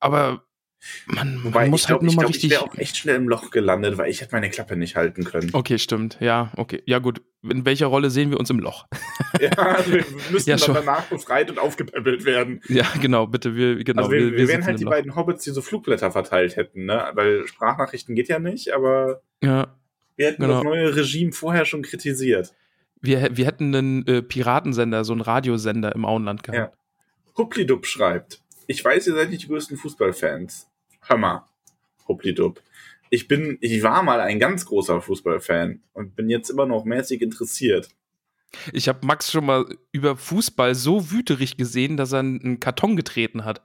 aber 0.00 0.44
Man, 1.06 1.44
Wobei 1.44 1.62
man 1.62 1.70
muss 1.70 1.82
ich 1.82 1.88
halt 1.88 2.00
glaube, 2.00 2.04
nur 2.06 2.12
ich, 2.12 2.16
mal 2.16 2.22
glaub, 2.22 2.30
ich 2.30 2.36
richtig. 2.36 2.50
wäre 2.50 2.62
auch 2.62 2.74
echt 2.76 2.96
schnell 2.96 3.16
im 3.16 3.28
Loch 3.28 3.50
gelandet, 3.50 3.98
weil 3.98 4.10
ich 4.10 4.20
hätte 4.22 4.32
meine 4.34 4.48
Klappe 4.50 4.76
nicht 4.76 4.96
halten 4.96 5.24
können. 5.24 5.50
Okay, 5.52 5.78
stimmt. 5.78 6.16
Ja, 6.20 6.52
okay. 6.56 6.82
Ja, 6.86 6.98
gut. 7.00 7.20
In 7.42 7.64
welcher 7.64 7.86
Rolle 7.86 8.10
sehen 8.10 8.30
wir 8.30 8.38
uns 8.38 8.50
im 8.50 8.58
Loch? 8.60 8.86
Ja, 9.40 9.50
also 9.52 9.92
wir 9.92 10.04
müssten 10.30 10.50
Ja, 10.50 10.56
dann 10.56 10.74
danach 10.74 11.04
befreit 11.06 11.48
und 11.50 11.58
aufgepäppelt 11.58 12.24
werden. 12.26 12.60
Ja, 12.68 12.84
genau, 13.00 13.26
bitte. 13.26 13.54
Wir, 13.56 13.82
genau, 13.84 14.02
also 14.02 14.12
wir, 14.12 14.32
wir, 14.32 14.36
wären 14.36 14.46
sitzen 14.48 14.66
halt 14.66 14.80
die 14.80 14.84
Loch. 14.84 14.90
beiden 14.90 15.16
Hobbits, 15.16 15.44
die 15.44 15.50
so 15.50 15.62
Flugblätter 15.62 16.10
verteilt 16.10 16.56
hätten, 16.56 16.84
ne? 16.84 17.10
Weil 17.14 17.46
Sprachnachrichten 17.46 18.14
geht 18.14 18.28
ja 18.28 18.38
nicht, 18.38 18.72
aber 18.74 19.22
Ja. 19.42 19.74
wir 20.16 20.26
hätten 20.26 20.42
Genau. 20.42 20.56
das 20.56 20.64
neue 20.64 20.94
Regime 20.96 21.32
vorher 21.32 21.64
schon 21.64 21.80
kritisiert. 21.82 22.52
Wir, 23.00 23.34
wir 23.34 23.46
hätten 23.46 23.74
einen 23.74 24.06
äh, 24.06 24.20
Piratensender, 24.20 25.04
so 25.04 25.12
einen 25.14 25.22
Radiosender 25.22 25.94
im 25.94 26.04
Auenland 26.04 26.42
gehabt. 26.42 26.76
Huplidub 27.38 27.86
schreibt, 27.86 28.42
ich 28.66 28.84
weiß, 28.84 29.06
ihr 29.06 29.14
seid 29.14 29.30
nicht 29.30 29.44
die 29.44 29.48
größten 29.48 29.78
Fußballfans. 29.78 30.68
Hör 31.02 31.16
mal, 31.16 31.44
Huplidub. 32.08 32.62
Ich 33.08 33.26
bin, 33.28 33.58
ich 33.60 33.82
war 33.82 34.02
mal 34.02 34.20
ein 34.20 34.38
ganz 34.38 34.66
großer 34.66 35.00
Fußballfan 35.00 35.82
und 35.92 36.14
bin 36.14 36.30
jetzt 36.30 36.48
immer 36.50 36.66
noch 36.66 36.84
mäßig 36.84 37.22
interessiert. 37.22 37.88
Ich 38.72 38.88
habe 38.88 39.04
Max 39.06 39.30
schon 39.30 39.46
mal 39.46 39.64
über 39.92 40.16
Fußball 40.16 40.74
so 40.74 41.10
wüterig 41.10 41.56
gesehen, 41.56 41.96
dass 41.96 42.12
er 42.12 42.20
einen 42.20 42.60
Karton 42.60 42.96
getreten 42.96 43.44
hat. 43.44 43.62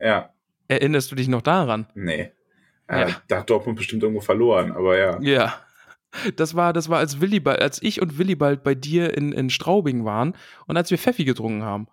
Ja, 0.00 0.30
Erinnerst 0.68 1.12
du 1.12 1.14
dich 1.16 1.28
noch 1.28 1.42
daran? 1.42 1.86
nee. 1.94 2.32
Äh, 2.88 3.00
Ja. 3.08 3.22
Da 3.28 3.38
hat 3.38 3.50
Dortmund 3.50 3.76
bestimmt 3.78 4.02
irgendwo 4.02 4.20
verloren, 4.20 4.72
aber 4.72 4.98
ja. 4.98 5.20
Ja. 5.20 5.60
Das 6.36 6.54
war, 6.54 6.72
das 6.72 6.88
war 6.88 6.98
als 6.98 7.20
Willibald, 7.20 7.60
als 7.60 7.82
ich 7.82 8.00
und 8.00 8.16
Willibald 8.18 8.62
bei 8.64 8.74
dir 8.74 9.16
in, 9.16 9.32
in 9.32 9.50
Straubing 9.50 10.04
waren 10.04 10.34
und 10.66 10.76
als 10.76 10.90
wir 10.90 10.98
Pfeffi 10.98 11.24
getrunken 11.24 11.62
haben. 11.62 11.88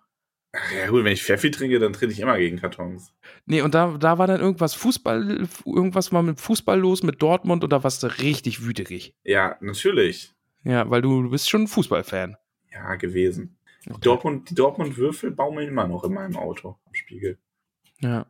Ach 0.56 0.72
ja, 0.72 0.86
gut, 0.86 1.04
wenn 1.04 1.12
ich 1.12 1.24
Pfeffi 1.24 1.50
trinke, 1.50 1.80
dann 1.80 1.92
trete 1.92 2.12
ich 2.12 2.20
immer 2.20 2.38
gegen 2.38 2.60
Kartons. 2.60 3.12
Nee, 3.44 3.62
und 3.62 3.74
da, 3.74 3.96
da 3.98 4.18
war 4.18 4.28
dann 4.28 4.40
irgendwas 4.40 4.74
Fußball, 4.74 5.48
irgendwas 5.66 6.12
mal 6.12 6.22
mit 6.22 6.40
Fußball 6.40 6.78
los, 6.78 7.02
mit 7.02 7.20
Dortmund 7.20 7.64
warst 7.68 8.04
du 8.04 8.06
richtig 8.06 8.64
wüterig. 8.64 9.16
Ja, 9.24 9.56
natürlich. 9.60 10.32
Ja, 10.62 10.88
weil 10.88 11.02
du, 11.02 11.24
du 11.24 11.30
bist 11.30 11.50
schon 11.50 11.62
ein 11.62 11.68
Fußballfan. 11.68 12.36
Ja, 12.72 12.94
gewesen. 12.94 13.56
Okay. 13.86 13.98
Dortmund, 14.00 14.50
die 14.50 14.54
Dortmund-Würfel 14.54 15.32
baumeln 15.32 15.68
immer 15.68 15.88
noch 15.88 16.04
in 16.04 16.14
meinem 16.14 16.36
Auto 16.36 16.78
am 16.86 16.94
Spiegel. 16.94 17.38
Ja. 18.00 18.26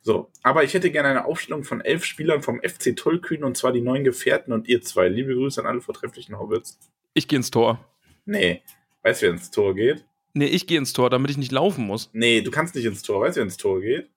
So, 0.00 0.30
aber 0.42 0.64
ich 0.64 0.72
hätte 0.72 0.90
gerne 0.90 1.08
eine 1.08 1.24
Aufstellung 1.26 1.64
von 1.64 1.82
elf 1.82 2.04
Spielern 2.04 2.42
vom 2.42 2.60
FC 2.62 2.96
Tollkühn 2.96 3.44
und 3.44 3.58
zwar 3.58 3.72
die 3.72 3.82
neuen 3.82 4.04
Gefährten 4.04 4.54
und 4.54 4.68
ihr 4.68 4.80
zwei. 4.80 5.08
Liebe 5.08 5.34
Grüße 5.34 5.60
an 5.60 5.66
alle 5.66 5.82
vortrefflichen 5.82 6.38
Hobbits. 6.38 6.78
Ich 7.12 7.28
gehe 7.28 7.36
ins 7.36 7.50
Tor. 7.50 7.84
Nee, 8.24 8.62
weißt 9.02 9.20
du, 9.20 9.26
wer 9.26 9.32
ins 9.34 9.50
Tor 9.50 9.74
geht? 9.74 10.06
Nee, 10.34 10.46
ich 10.46 10.66
gehe 10.66 10.78
ins 10.78 10.92
Tor, 10.92 11.10
damit 11.10 11.30
ich 11.30 11.36
nicht 11.38 11.52
laufen 11.52 11.86
muss. 11.86 12.10
Nee, 12.12 12.42
du 12.42 12.50
kannst 12.50 12.74
nicht 12.74 12.84
ins 12.84 13.02
Tor. 13.02 13.22
Weißt 13.22 13.36
du, 13.36 13.40
wer 13.40 13.44
ins 13.44 13.56
Tor 13.56 13.80
geht? 13.80 14.10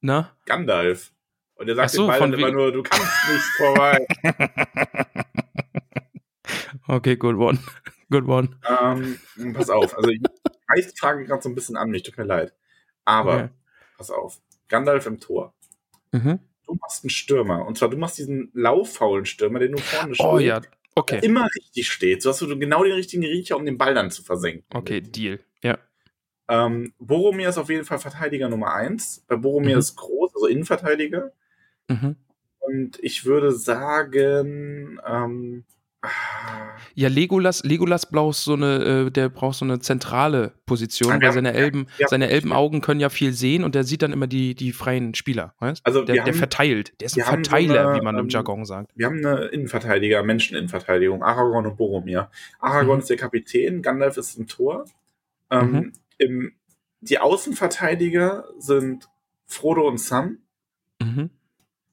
Na? 0.00 0.36
Gandalf. 0.46 1.12
Und 1.54 1.68
er 1.68 1.76
sagt 1.76 1.90
so, 1.90 2.10
von 2.10 2.30
dann 2.32 2.40
immer 2.40 2.50
nur, 2.50 2.72
du 2.72 2.82
kannst 2.82 3.06
nicht 3.30 3.44
vorbei. 3.56 4.06
Okay, 6.88 7.16
good 7.16 7.36
one. 7.36 7.58
Good 8.10 8.26
one. 8.28 8.50
ähm, 8.68 9.18
pass 9.54 9.70
auf, 9.70 9.96
also 9.96 10.10
ich 10.10 10.20
reiß 10.68 10.92
die 10.92 10.98
Frage 10.98 11.24
gerade 11.24 11.40
so 11.40 11.48
ein 11.48 11.54
bisschen 11.54 11.76
an 11.78 11.88
mich, 11.88 12.02
tut 12.02 12.18
mir 12.18 12.24
leid. 12.24 12.52
Aber, 13.06 13.34
Okay. 13.36 13.48
pass 13.96 14.10
auf, 14.10 14.38
Gandalf 14.68 15.06
im 15.06 15.18
Tor. 15.18 15.54
Mhm. 16.10 16.38
Du 16.66 16.74
machst 16.74 17.04
einen 17.04 17.10
Stürmer. 17.10 17.64
Und 17.66 17.78
zwar, 17.78 17.88
du 17.88 17.96
machst 17.96 18.18
diesen 18.18 18.50
lauffaulen 18.52 19.24
Stürmer, 19.24 19.60
den 19.60 19.72
du 19.72 19.78
vorne 19.78 20.12
Oh 20.18 20.36
spielst, 20.38 20.44
ja, 20.46 20.60
okay. 20.94 21.14
der 21.20 21.24
immer 21.24 21.46
richtig 21.56 21.88
steht. 21.90 22.20
So 22.22 22.28
hast 22.30 22.42
du 22.42 22.58
genau 22.58 22.84
den 22.84 22.92
richtigen 22.92 23.24
Riecher, 23.24 23.56
um 23.56 23.64
den 23.64 23.78
Ball 23.78 23.94
dann 23.94 24.10
zu 24.10 24.22
versenken. 24.22 24.66
Okay, 24.74 25.00
Deal. 25.00 25.40
Ähm, 26.52 26.92
Boromir 26.98 27.48
ist 27.48 27.56
auf 27.56 27.70
jeden 27.70 27.84
Fall 27.86 27.98
Verteidiger 27.98 28.48
Nummer 28.50 28.74
eins. 28.74 29.24
Bei 29.26 29.36
Boromir 29.36 29.76
Mhm. 29.76 29.78
ist 29.78 29.96
groß, 29.96 30.34
also 30.34 30.46
Innenverteidiger. 30.46 31.32
Mhm. 31.88 32.16
Und 32.60 32.98
ich 33.02 33.24
würde 33.24 33.52
sagen, 33.52 35.00
ähm, 35.06 35.64
Ja, 36.94 37.08
Legolas, 37.08 37.62
Legolas 37.62 38.10
braucht 38.10 38.36
so 38.36 38.54
eine, 38.54 39.06
äh, 39.06 39.10
der 39.10 39.28
braucht 39.28 39.56
so 39.56 39.64
eine 39.64 39.78
zentrale 39.78 40.52
Position, 40.66 41.12
Ah, 41.12 41.18
weil 41.22 41.32
seine 41.32 41.54
Elben, 41.54 41.86
ja, 41.96 42.08
seine. 42.08 42.28
Elbenaugen 42.28 42.80
können 42.80 42.98
ja 43.00 43.08
viel 43.08 43.32
sehen 43.32 43.62
und 43.64 43.74
der 43.76 43.84
sieht 43.84 44.02
dann 44.02 44.12
immer 44.12 44.26
die, 44.26 44.54
die 44.56 44.72
freien 44.72 45.14
Spieler. 45.14 45.54
Weißt? 45.60 45.80
Also 45.86 46.02
der, 46.04 46.16
der 46.16 46.24
haben- 46.24 46.34
verteilt. 46.34 46.92
Der 47.00 47.06
ist 47.06 47.16
ein 47.16 47.24
haben 47.26 47.44
so 47.44 47.50
Verteiler, 47.50 47.88
eine, 47.90 47.98
wie 48.00 48.04
man 48.04 48.16
im 48.16 48.22
ähm, 48.24 48.28
Jargon 48.30 48.64
sagt. 48.66 48.90
wir 48.96 49.06
haben 49.06 49.24
eine 49.24 49.44
Innenverteidiger, 49.46 50.22
Menscheninnenverteidigung, 50.24 51.22
Aragorn 51.22 51.66
und 51.66 51.76
Boromir. 51.76 52.30
Aragorn 52.58 52.96
Mhm. 52.98 53.02
ist 53.02 53.10
der 53.10 53.16
Kapitän, 53.16 53.80
Gandalf 53.80 54.16
ist 54.16 54.36
im 54.36 54.46
Tor. 54.48 54.84
Ähm, 55.50 55.70
Mhm. 55.70 55.92
Im, 56.22 56.52
die 57.00 57.18
Außenverteidiger 57.18 58.48
sind 58.58 59.08
Frodo 59.46 59.86
und 59.86 59.98
Sam. 59.98 60.38
Mhm. 61.00 61.30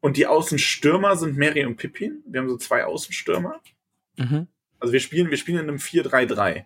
Und 0.01 0.17
die 0.17 0.27
Außenstürmer 0.27 1.17
sind 1.17 1.37
Mary 1.37 1.65
und 1.65 1.75
Pippin. 1.75 2.23
Wir 2.25 2.41
haben 2.41 2.49
so 2.49 2.57
zwei 2.57 2.85
Außenstürmer. 2.85 3.59
Mhm. 4.17 4.47
Also 4.79 4.93
wir 4.93 4.99
spielen, 4.99 5.29
wir 5.29 5.37
spielen 5.37 5.59
in 5.59 5.69
einem 5.69 5.77
4-3-3. 5.77 6.65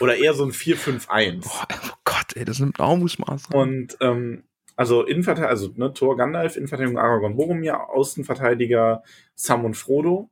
Oder 0.00 0.16
eher 0.16 0.34
so 0.34 0.44
ein 0.44 0.52
4-5-1. 0.52 1.42
Boah, 1.42 1.66
oh 1.70 1.96
Gott, 2.04 2.36
ey, 2.36 2.44
das 2.44 2.60
nimmt 2.60 2.78
Augenmaß. 2.78 3.46
Und 3.52 3.96
ähm, 4.00 4.44
also 4.76 5.04
Innenverteidiger, 5.04 5.50
also 5.50 5.72
ne, 5.74 5.92
Tor 5.92 6.16
Gandalf, 6.16 6.56
Innenverteidigung 6.56 7.00
Aragorn 7.00 7.36
Boromir, 7.36 7.90
Außenverteidiger 7.90 9.02
Sam 9.34 9.64
und 9.64 9.74
Frodo. 9.74 10.30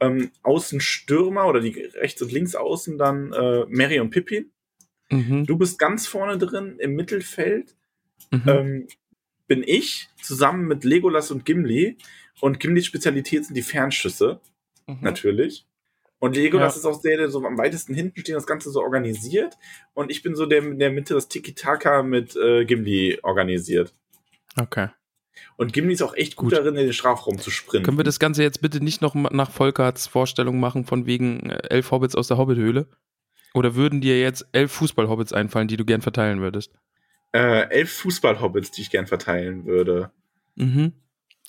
Ähm, 0.00 0.30
Außenstürmer 0.42 1.46
oder 1.46 1.60
die 1.60 1.70
rechts 1.70 2.20
und 2.20 2.30
links 2.30 2.54
außen 2.54 2.98
dann 2.98 3.32
äh, 3.32 3.64
Mary 3.68 3.98
und 3.98 4.10
Pippin. 4.10 4.52
Mhm. 5.10 5.46
Du 5.46 5.56
bist 5.56 5.78
ganz 5.78 6.06
vorne 6.06 6.38
drin 6.38 6.76
im 6.78 6.94
Mittelfeld. 6.94 7.74
Mhm. 8.30 8.42
Ähm, 8.46 8.88
bin 9.46 9.62
ich 9.66 10.08
zusammen 10.22 10.66
mit 10.66 10.84
Legolas 10.84 11.30
und 11.30 11.44
Gimli. 11.44 11.96
Und 12.40 12.60
Gimlis 12.60 12.86
Spezialität 12.86 13.44
sind 13.46 13.54
die 13.56 13.62
Fernschüsse. 13.62 14.40
Mhm. 14.86 14.98
natürlich. 15.02 15.66
Und 16.18 16.34
Legolas 16.34 16.74
Ja. 16.74 16.78
ist 16.80 16.84
auch 16.86 17.00
der, 17.02 17.16
der 17.18 17.28
so 17.30 17.44
am 17.44 17.58
weitesten 17.58 17.94
hinten 17.94 18.20
steht, 18.20 18.34
das 18.34 18.46
Ganze 18.46 18.70
so 18.70 18.80
organisiert. 18.80 19.56
Und 19.94 20.10
ich 20.10 20.22
bin 20.22 20.34
so 20.34 20.46
der 20.46 20.58
in 20.64 20.78
der 20.78 20.90
Mitte 20.90 21.14
das 21.14 21.28
Tiki-Taka 21.28 22.02
mit 22.02 22.34
äh, 22.36 22.64
Gimli 22.64 23.18
organisiert. 23.22 23.94
Okay. 24.58 24.88
Und 25.56 25.72
Gimli 25.72 25.92
ist 25.92 26.02
auch 26.02 26.14
echt 26.16 26.34
gut, 26.36 26.50
Gut. 26.50 26.58
darin, 26.58 26.74
in 26.74 26.84
den 26.86 26.92
Strafraum 26.92 27.38
zu 27.38 27.50
sprinten. 27.50 27.84
Können 27.84 27.98
wir 27.98 28.04
das 28.04 28.18
Ganze 28.18 28.42
jetzt 28.42 28.60
bitte 28.60 28.82
nicht 28.82 29.00
noch 29.02 29.14
nach 29.14 29.50
Volkerts 29.50 30.06
Vorstellung 30.08 30.58
machen, 30.58 30.84
von 30.84 31.06
wegen 31.06 31.50
äh, 31.50 31.58
elf 31.70 31.90
Hobbits 31.92 32.16
aus 32.16 32.26
der 32.28 32.38
Hobbithöhle? 32.38 32.88
Oder 33.54 33.74
würden 33.74 34.00
dir 34.00 34.20
jetzt 34.20 34.46
elf 34.52 34.72
Fußball-Hobbits 34.72 35.32
einfallen, 35.32 35.68
die 35.68 35.76
du 35.76 35.84
gern 35.84 36.02
verteilen 36.02 36.40
würdest? 36.40 36.72
äh, 37.32 37.68
elf 37.70 37.92
Fußball-Hobbits, 37.92 38.70
die 38.70 38.82
ich 38.82 38.90
gern 38.90 39.06
verteilen 39.06 39.66
würde. 39.66 40.10
Mhm. 40.56 40.92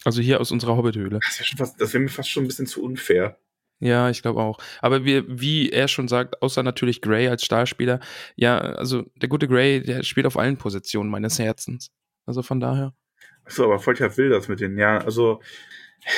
Also 0.03 0.21
hier 0.21 0.39
aus 0.39 0.51
unserer 0.51 0.77
Hobbithöhle. 0.77 1.19
Das 1.19 1.39
wäre 1.39 1.93
wäre 1.93 1.99
mir 1.99 2.09
fast 2.09 2.29
schon 2.29 2.43
ein 2.43 2.47
bisschen 2.47 2.67
zu 2.67 2.83
unfair. 2.83 3.37
Ja, 3.81 4.09
ich 4.09 4.21
glaube 4.21 4.41
auch. 4.41 4.57
Aber 4.81 5.05
wir, 5.05 5.23
wie 5.27 5.69
er 5.69 5.87
schon 5.87 6.07
sagt, 6.07 6.41
außer 6.41 6.63
natürlich 6.63 7.01
Gray 7.01 7.27
als 7.29 7.45
Starspieler, 7.45 8.01
ja, 8.35 8.57
also 8.59 9.03
der 9.15 9.29
gute 9.29 9.47
Gray, 9.47 9.81
der 9.81 10.03
spielt 10.03 10.25
auf 10.25 10.37
allen 10.37 10.57
Positionen 10.57 11.09
meines 11.09 11.39
Herzens. 11.39 11.91
Also 12.25 12.41
von 12.43 12.59
daher. 12.59 12.93
Achso, 13.45 13.63
aber 13.63 13.79
Volker 13.79 14.15
will 14.17 14.29
das 14.29 14.47
mit 14.47 14.59
den, 14.59 14.77
ja, 14.77 14.97
also 14.99 15.41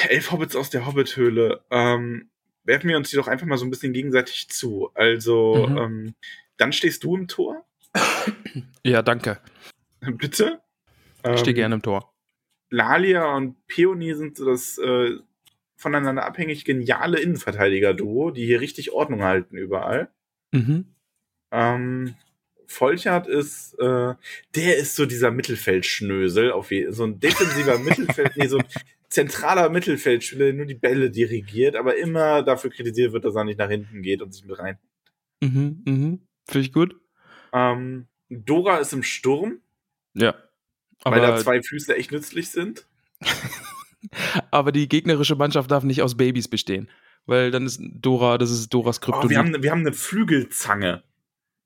elf 0.10 0.32
Hobbits 0.32 0.56
aus 0.56 0.72
der 0.72 0.86
Hobbithöhle. 0.86 1.64
Ähm, 1.70 2.31
werfen 2.64 2.90
wir 2.90 2.98
uns 2.98 3.10
die 3.10 3.16
doch 3.16 3.28
einfach 3.28 3.48
mal 3.48 3.58
so 3.58 3.66
ein 3.66 3.70
bisschen 3.72 3.94
gegenseitig 3.94 4.50
zu. 4.50 4.92
Also, 4.94 5.68
Mhm. 5.70 5.78
ähm, 5.78 6.16
dann 6.58 6.74
stehst 6.74 7.04
du 7.04 7.16
im 7.16 7.28
Tor. 7.28 7.66
Ja, 8.84 9.02
danke. 9.02 9.40
Bitte? 10.02 10.62
Ich 11.26 11.40
stehe 11.40 11.52
Ähm, 11.52 11.56
gerne 11.56 11.76
im 11.76 11.82
Tor. 11.82 12.14
Lalia 12.70 13.36
und 13.36 13.56
Peony 13.68 14.14
sind 14.16 14.38
so 14.38 14.46
das 14.46 14.78
äh, 14.78 15.18
voneinander 15.76 16.26
abhängig 16.26 16.64
geniale 16.66 17.20
Innenverteidiger-Duo, 17.20 18.32
die 18.32 18.46
hier 18.46 18.62
richtig 18.62 18.92
Ordnung 18.92 19.24
halten 19.24 19.58
überall. 19.58 20.10
Mhm. 20.52 20.86
Ähm, 21.52 22.16
Volchert 22.68 23.28
ist, 23.28 23.74
äh, 23.80 24.14
der 24.56 24.78
ist 24.78 24.96
so 24.96 25.06
dieser 25.06 25.32
Mittelfeldschnösel, 25.32 26.52
auf 26.54 26.72
je, 26.72 26.90
so 26.92 27.04
ein 27.04 27.20
defensiver 27.20 27.78
Mittelfeld, 27.80 28.38
nee, 28.38 28.48
so 28.48 28.60
ein 28.60 28.66
zentraler 29.12 29.70
Mittelfeldspieler, 29.70 30.46
der 30.46 30.54
nur 30.54 30.66
die 30.66 30.74
Bälle 30.76 31.12
dirigiert, 31.12 31.76
aber 31.76 31.98
immer 31.98 32.42
dafür 32.42 32.72
kritisiert 32.72 33.14
wird, 33.14 33.26
dass 33.26 33.36
er 33.36 33.44
nicht 33.44 33.60
nach 33.60 33.70
hinten 33.70 34.02
geht 34.02 34.22
und 34.22 34.34
sich 34.34 34.46
mit 34.46 34.58
rein. 34.58 34.80
Mhm. 35.42 35.82
Mhm. 35.86 36.20
Finde 36.48 36.66
ich 36.66 36.74
gut. 36.74 36.96
Ähm, 37.54 38.08
Dora 38.30 38.78
ist 38.78 38.94
im 38.94 39.04
Sturm, 39.04 39.60
Ja. 40.14 40.34
weil 41.04 41.22
da 41.22 41.28
Aber, 41.30 41.38
zwei 41.38 41.62
Füße 41.62 41.96
echt 41.96 42.12
nützlich 42.12 42.50
sind. 42.50 42.88
aber 44.52 44.72
die 44.72 44.88
gegnerische 44.88 45.36
Mannschaft 45.36 45.70
darf 45.72 45.84
nicht 45.84 46.02
aus 46.02 46.16
Babys 46.18 46.48
bestehen. 46.48 46.90
Weil 47.26 47.52
dann 47.52 47.66
ist 47.66 47.80
Dora, 47.84 48.38
das 48.38 48.50
ist 48.50 48.70
Doras 48.70 48.98
Oh, 49.00 49.06
Kryptonit. 49.06 49.30
wir, 49.30 49.38
haben, 49.38 49.64
wir 49.64 49.72
haben 49.72 49.82
eine 49.82 49.94
Flügelzange. 49.94 51.04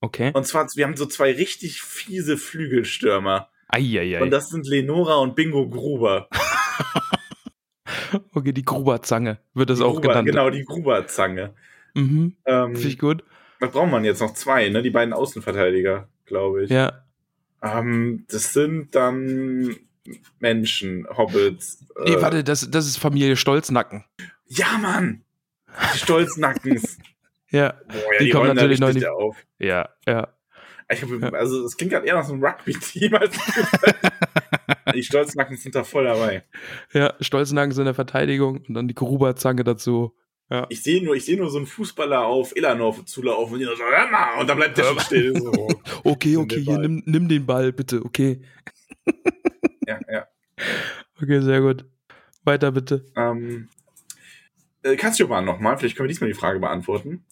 okay. 0.02 0.32
Und 0.34 0.46
zwar, 0.46 0.68
wir 0.76 0.86
haben 0.86 0.98
so 0.98 1.06
zwei 1.06 1.32
richtig 1.32 1.82
fiese 1.82 2.38
Flügelstürmer. 2.38 3.50
Eieiei. 3.68 4.22
Und 4.22 4.32
das 4.32 4.50
sind 4.50 4.68
Lenora 4.68 5.16
und 5.16 5.36
Bingo 5.36 5.70
Gruber. 5.70 6.28
okay, 8.34 8.52
die 8.52 8.64
Gruberzange 8.66 9.40
wird 9.54 9.70
das 9.70 9.80
Die 9.80 9.84
auch 9.86 9.94
Gruber, 9.96 10.10
genannt. 10.10 10.28
Genau, 10.28 10.50
die 10.50 10.64
Gruberzange. 10.64 11.54
Mhm. 11.94 12.36
Ähm, 12.46 12.74
Finde 12.76 12.88
ich 12.88 13.00
gut. 13.00 13.24
was 13.60 13.72
braucht 13.72 13.90
man 13.92 14.04
jetzt 14.04 14.22
noch? 14.22 14.34
Zwei, 14.34 14.70
ne? 14.70 14.82
Die 14.82 14.90
beiden 14.90 15.14
Außenverteidiger, 15.14 16.08
glaube 16.26 16.64
ich. 16.66 16.70
Ja. 16.70 17.04
Ähm, 17.62 18.26
das 18.30 18.54
sind 18.54 18.94
dann 18.96 19.76
Menschen, 20.40 21.08
Hobbits. 21.10 21.84
Nee, 22.04 22.14
äh, 22.16 22.22
warte, 22.22 22.44
das, 22.44 22.70
das 22.70 22.86
ist 22.86 22.98
Familie 22.98 23.36
Stolznacken. 23.38 24.04
Ja, 24.48 24.78
Mann! 24.80 25.24
Die 25.94 25.98
Stolznackens. 25.98 26.98
Ja, 27.52 27.74
Boah, 27.88 27.96
ja, 28.14 28.20
Die 28.20 28.26
die, 28.26 28.32
kommen 28.32 28.54
natürlich 28.54 28.80
noch 28.80 28.92
nicht- 28.92 29.08
auf. 29.08 29.38
ja, 29.60 29.88
ja. 30.06 30.28
Ich 30.92 31.04
also, 31.34 31.64
das 31.64 31.78
klingt 31.78 31.94
gerade 31.94 32.06
eher 32.06 32.16
nach 32.16 32.26
so 32.26 32.34
einem 32.34 32.44
Rugby-Team 32.44 33.16
als 33.16 33.38
Die 34.94 35.04
Stolznackens 35.04 35.64
sind 35.64 35.76
da 35.76 35.84
voll 35.84 36.04
dabei. 36.04 36.44
Ja, 36.94 37.14
Stolznacken 37.20 37.78
in 37.78 37.86
der 37.86 37.94
Verteidigung 37.94 38.62
und 38.68 38.74
dann 38.74 38.88
die 38.88 38.94
Gruberzange 38.96 39.64
dazu. 39.64 40.14
Ja. 40.50 40.68
Ich 40.70 40.84
sehe 40.84 41.04
nur, 41.04 41.16
ich 41.16 41.26
sehe 41.26 41.38
nur 41.38 41.50
so 41.50 41.58
einen 41.58 41.66
Fußballer 41.66 42.24
auf 42.26 42.56
Illanov 42.56 43.04
zulaufen 43.06 43.54
und 43.54 43.60
die 43.60 43.66
so, 43.66 43.72
hör 43.78 44.12
mal, 44.12 44.40
und 44.40 44.48
dann 44.48 44.58
bleibt 44.58 44.78
der 44.78 44.84
schon 44.84 45.00
stehen. 45.00 45.42
So, 45.42 45.68
Okay, 46.04 46.30
Nimm 46.34 46.42
okay, 46.42 46.56
den 46.56 46.64
hier, 46.64 46.74
Ball. 46.76 46.82
nimm, 46.82 47.04
nimm 47.06 47.28
den 47.28 47.46
Ball, 47.48 47.74
bitte, 47.74 48.06
okay. 48.06 48.42
ja, 49.88 50.00
ja. 50.08 50.28
Okay, 51.20 51.42
sehr 51.42 51.62
gut. 51.62 51.86
Weiter 52.44 52.72
bitte. 52.72 53.06
Ähm, 53.16 53.70
äh, 54.84 54.96
Cassioban 54.96 55.46
nochmal, 55.46 55.78
vielleicht 55.78 55.96
können 55.98 56.06
wir 56.08 56.14
diesmal 56.14 56.30
die 56.30 56.38
Frage 56.38 56.60
beantworten. 56.60 57.26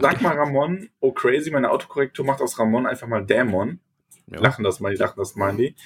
Sag 0.00 0.20
mal 0.20 0.36
Ramon, 0.36 0.88
oh 0.98 1.12
crazy, 1.12 1.52
meine 1.52 1.70
Autokorrektur 1.70 2.24
macht 2.24 2.40
aus 2.40 2.58
Ramon 2.58 2.86
einfach 2.86 3.06
mal 3.06 3.24
Dämon. 3.24 3.78
Ja. 4.26 4.40
Lachen 4.40 4.64
das 4.64 4.80
mal, 4.80 4.92
die 4.92 4.98
lachen 4.98 5.18
das 5.18 5.36
mal, 5.36 5.54
die. 5.54 5.76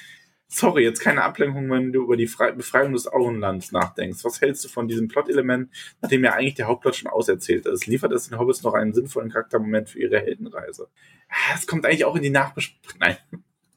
Sorry, 0.51 0.83
jetzt 0.83 1.01
keine 1.01 1.25
Ablenkung, 1.25 1.71
wenn 1.71 1.93
du 1.93 2.03
über 2.05 2.17
die 2.17 2.27
Fre 2.27 2.55
Befreiung 2.55 2.95
des 2.95 3.07
Auenlands 3.07 3.71
nachdenkst. 3.71 4.25
Was 4.25 4.41
hältst 4.41 4.65
du 4.65 4.69
von 4.69 4.89
diesem 4.89 5.07
Plot-Element, 5.07 5.71
nachdem 6.01 6.25
ja 6.25 6.33
eigentlich 6.33 6.55
der 6.55 6.69
Hauptplot 6.69 6.97
schon 6.97 7.11
auserzählt 7.11 7.67
ist? 7.67 7.87
Liefert 7.87 8.13
es 8.13 8.29
den 8.31 8.39
Hobbits 8.39 8.63
noch 8.63 8.73
einen 8.73 8.95
sinnvollen 8.95 9.31
Charaktermoment 9.31 9.91
für 9.91 10.01
ihre 10.01 10.19
Heldenreise? 10.21 10.89
Ah, 11.29 11.55
Es 11.55 11.67
kommt 11.67 11.85
eigentlich 11.85 12.07
auch 12.07 12.17
in 12.17 12.23
die 12.23 12.31
Nachbesprechung. 12.31 12.99
Nein, 12.99 13.17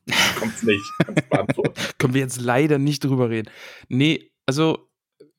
kommt's 0.40 0.64
nicht. 0.64 0.84
Können 1.98 2.14
wir 2.14 2.22
jetzt 2.22 2.40
leider 2.40 2.78
nicht 2.78 3.04
drüber 3.04 3.30
reden. 3.30 3.50
Nee, 3.90 4.32
also, 4.46 4.90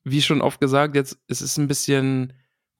wie 0.03 0.21
schon 0.21 0.41
oft 0.41 0.61
gesagt, 0.61 0.95
jetzt, 0.95 1.17
es 1.27 1.41
ist 1.41 1.57
ein 1.57 1.67
bisschen 1.67 2.33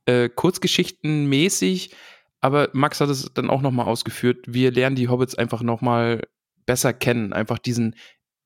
äh, 0.05 0.29
kurzgeschichtenmäßig, 0.29 1.95
aber 2.39 2.69
Max 2.73 3.01
hat 3.01 3.09
es 3.09 3.31
dann 3.33 3.49
auch 3.49 3.61
nochmal 3.61 3.87
ausgeführt. 3.87 4.45
Wir 4.47 4.71
lernen 4.71 4.95
die 4.95 5.07
Hobbits 5.07 5.35
einfach 5.35 5.61
nochmal 5.63 6.21
besser 6.65 6.93
kennen. 6.93 7.33
Einfach 7.33 7.57
diesen 7.57 7.95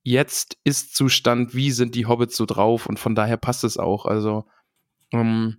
Jetzt-Ist-Zustand, 0.08 1.54
wie 1.54 1.72
sind 1.72 1.94
die 1.94 2.06
Hobbits 2.06 2.38
so 2.38 2.46
drauf 2.46 2.86
und 2.86 2.98
von 2.98 3.14
daher 3.14 3.36
passt 3.36 3.66
es 3.66 3.78
auch. 3.78 4.06
Also, 4.06 4.46
ähm, 5.12 5.58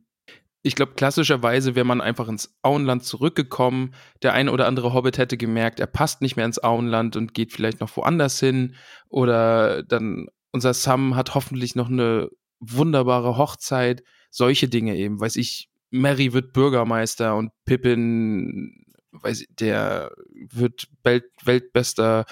ich 0.62 0.74
glaube, 0.74 0.94
klassischerweise 0.94 1.74
wäre 1.74 1.84
man 1.84 2.00
einfach 2.00 2.28
ins 2.28 2.56
Auenland 2.62 3.04
zurückgekommen. 3.04 3.94
Der 4.22 4.32
eine 4.32 4.50
oder 4.50 4.66
andere 4.66 4.94
Hobbit 4.94 5.18
hätte 5.18 5.36
gemerkt, 5.36 5.80
er 5.80 5.86
passt 5.86 6.22
nicht 6.22 6.36
mehr 6.36 6.46
ins 6.46 6.64
Auenland 6.64 7.14
und 7.14 7.34
geht 7.34 7.52
vielleicht 7.52 7.80
noch 7.80 7.94
woanders 7.94 8.40
hin. 8.40 8.74
Oder 9.10 9.82
dann 9.82 10.28
unser 10.50 10.72
Sam 10.72 11.14
hat 11.14 11.34
hoffentlich 11.34 11.74
noch 11.74 11.90
eine 11.90 12.30
wunderbare 12.58 13.36
Hochzeit. 13.36 14.02
Solche 14.30 14.68
Dinge 14.68 14.96
eben. 14.96 15.20
Weiß 15.20 15.36
ich, 15.36 15.68
Mary 15.90 16.32
wird 16.32 16.54
Bürgermeister 16.54 17.36
und 17.36 17.50
Pippin, 17.66 18.86
weiß 19.12 19.42
ich, 19.42 19.48
der 19.50 20.10
wird 20.32 20.88
Welt, 21.02 21.26
weltbester 21.44 22.24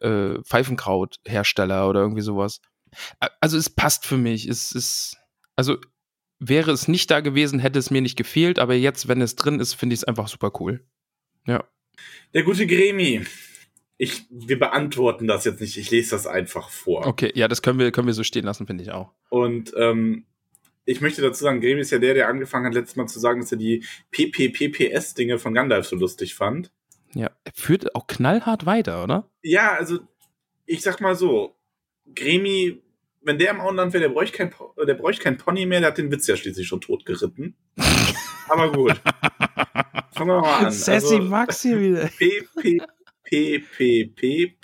äh, 0.00 0.42
Pfeifenkrauthersteller 0.42 1.88
oder 1.88 2.00
irgendwie 2.00 2.22
sowas. 2.22 2.60
Also 3.40 3.56
es 3.56 3.70
passt 3.70 4.06
für 4.06 4.16
mich. 4.16 4.48
Es 4.48 4.72
ist, 4.72 5.16
also 5.56 5.76
wäre 6.38 6.72
es 6.72 6.88
nicht 6.88 7.10
da 7.10 7.20
gewesen, 7.20 7.60
hätte 7.60 7.78
es 7.78 7.90
mir 7.90 8.00
nicht 8.00 8.16
gefehlt, 8.16 8.58
aber 8.58 8.74
jetzt, 8.74 9.08
wenn 9.08 9.20
es 9.20 9.36
drin 9.36 9.60
ist, 9.60 9.74
finde 9.74 9.94
ich 9.94 10.00
es 10.00 10.04
einfach 10.04 10.28
super 10.28 10.52
cool. 10.58 10.84
Ja. 11.46 11.64
Der 12.34 12.42
gute 12.42 12.66
Gremi. 12.66 13.24
Ich, 13.98 14.24
wir 14.30 14.58
beantworten 14.58 15.26
das 15.26 15.44
jetzt 15.44 15.60
nicht, 15.60 15.76
ich 15.76 15.90
lese 15.90 16.12
das 16.12 16.26
einfach 16.26 16.70
vor. 16.70 17.06
Okay, 17.06 17.30
ja, 17.34 17.48
das 17.48 17.60
können 17.60 17.78
wir, 17.78 17.92
können 17.92 18.06
wir 18.06 18.14
so 18.14 18.24
stehen 18.24 18.46
lassen, 18.46 18.66
finde 18.66 18.82
ich 18.82 18.90
auch. 18.92 19.12
Und 19.28 19.74
ähm, 19.76 20.24
ich 20.86 21.02
möchte 21.02 21.20
dazu 21.20 21.44
sagen, 21.44 21.60
Gremi 21.60 21.82
ist 21.82 21.90
ja 21.90 21.98
der, 21.98 22.14
der 22.14 22.28
angefangen 22.28 22.66
hat, 22.66 22.74
letztes 22.74 22.96
Mal 22.96 23.06
zu 23.06 23.20
sagen, 23.20 23.40
dass 23.42 23.52
er 23.52 23.58
die 23.58 23.84
PPPPS-Dinge 24.10 25.38
von 25.38 25.52
Gandalf 25.52 25.86
so 25.86 25.96
lustig 25.96 26.34
fand. 26.34 26.72
Ja, 27.14 27.30
er 27.44 27.52
führt 27.54 27.94
auch 27.94 28.06
knallhart 28.06 28.66
weiter, 28.66 29.02
oder? 29.04 29.28
Ja, 29.42 29.74
also, 29.74 29.98
ich 30.66 30.82
sag 30.82 31.00
mal 31.00 31.14
so, 31.14 31.56
Gremi, 32.14 32.82
wenn 33.22 33.38
der 33.38 33.50
im 33.50 33.60
Auenland 33.60 33.92
wäre, 33.92 34.02
der 34.02 34.10
bräuchte 34.10 34.36
kein, 34.36 34.54
der 34.86 34.94
bräuchte 34.94 35.22
kein 35.24 35.36
Pony 35.36 35.66
mehr, 35.66 35.80
der 35.80 35.88
hat 35.90 35.98
den 35.98 36.10
Witz 36.10 36.26
ja 36.26 36.36
schließlich 36.36 36.66
schon 36.66 36.80
tot 36.80 37.04
geritten. 37.04 37.56
Aber 38.48 38.72
gut. 38.72 39.00
Fangen 40.12 40.30
wir 40.30 40.40
mal 40.40 40.66
an. 40.66 40.72
Sassy 40.72 41.16
Also, 41.16 41.28
Max 41.28 41.62
hier 41.62 41.80
wieder. 41.80 42.10
PPPPPPPS 43.24 44.54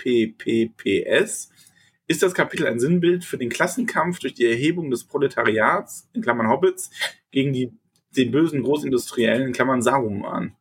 ist 2.09 2.23
das 2.23 2.35
Kapitel 2.35 2.67
ein 2.67 2.79
Sinnbild 2.79 3.25
für 3.25 3.39
den 3.39 3.49
Klassenkampf 3.49 4.19
durch 4.21 4.35
die 4.35 4.47
Erhebung 4.47 4.91
des 4.91 5.05
Proletariats, 5.05 6.09
in 6.13 6.23
Klammern 6.23 6.49
Hobbits, 6.49 6.91
gegen 7.31 7.53
die, 7.53 7.73
den 8.17 8.31
bösen 8.31 8.63
Großindustriellen, 8.63 9.49
in 9.49 9.53
Klammern 9.53 9.83
Saruman. 9.83 10.57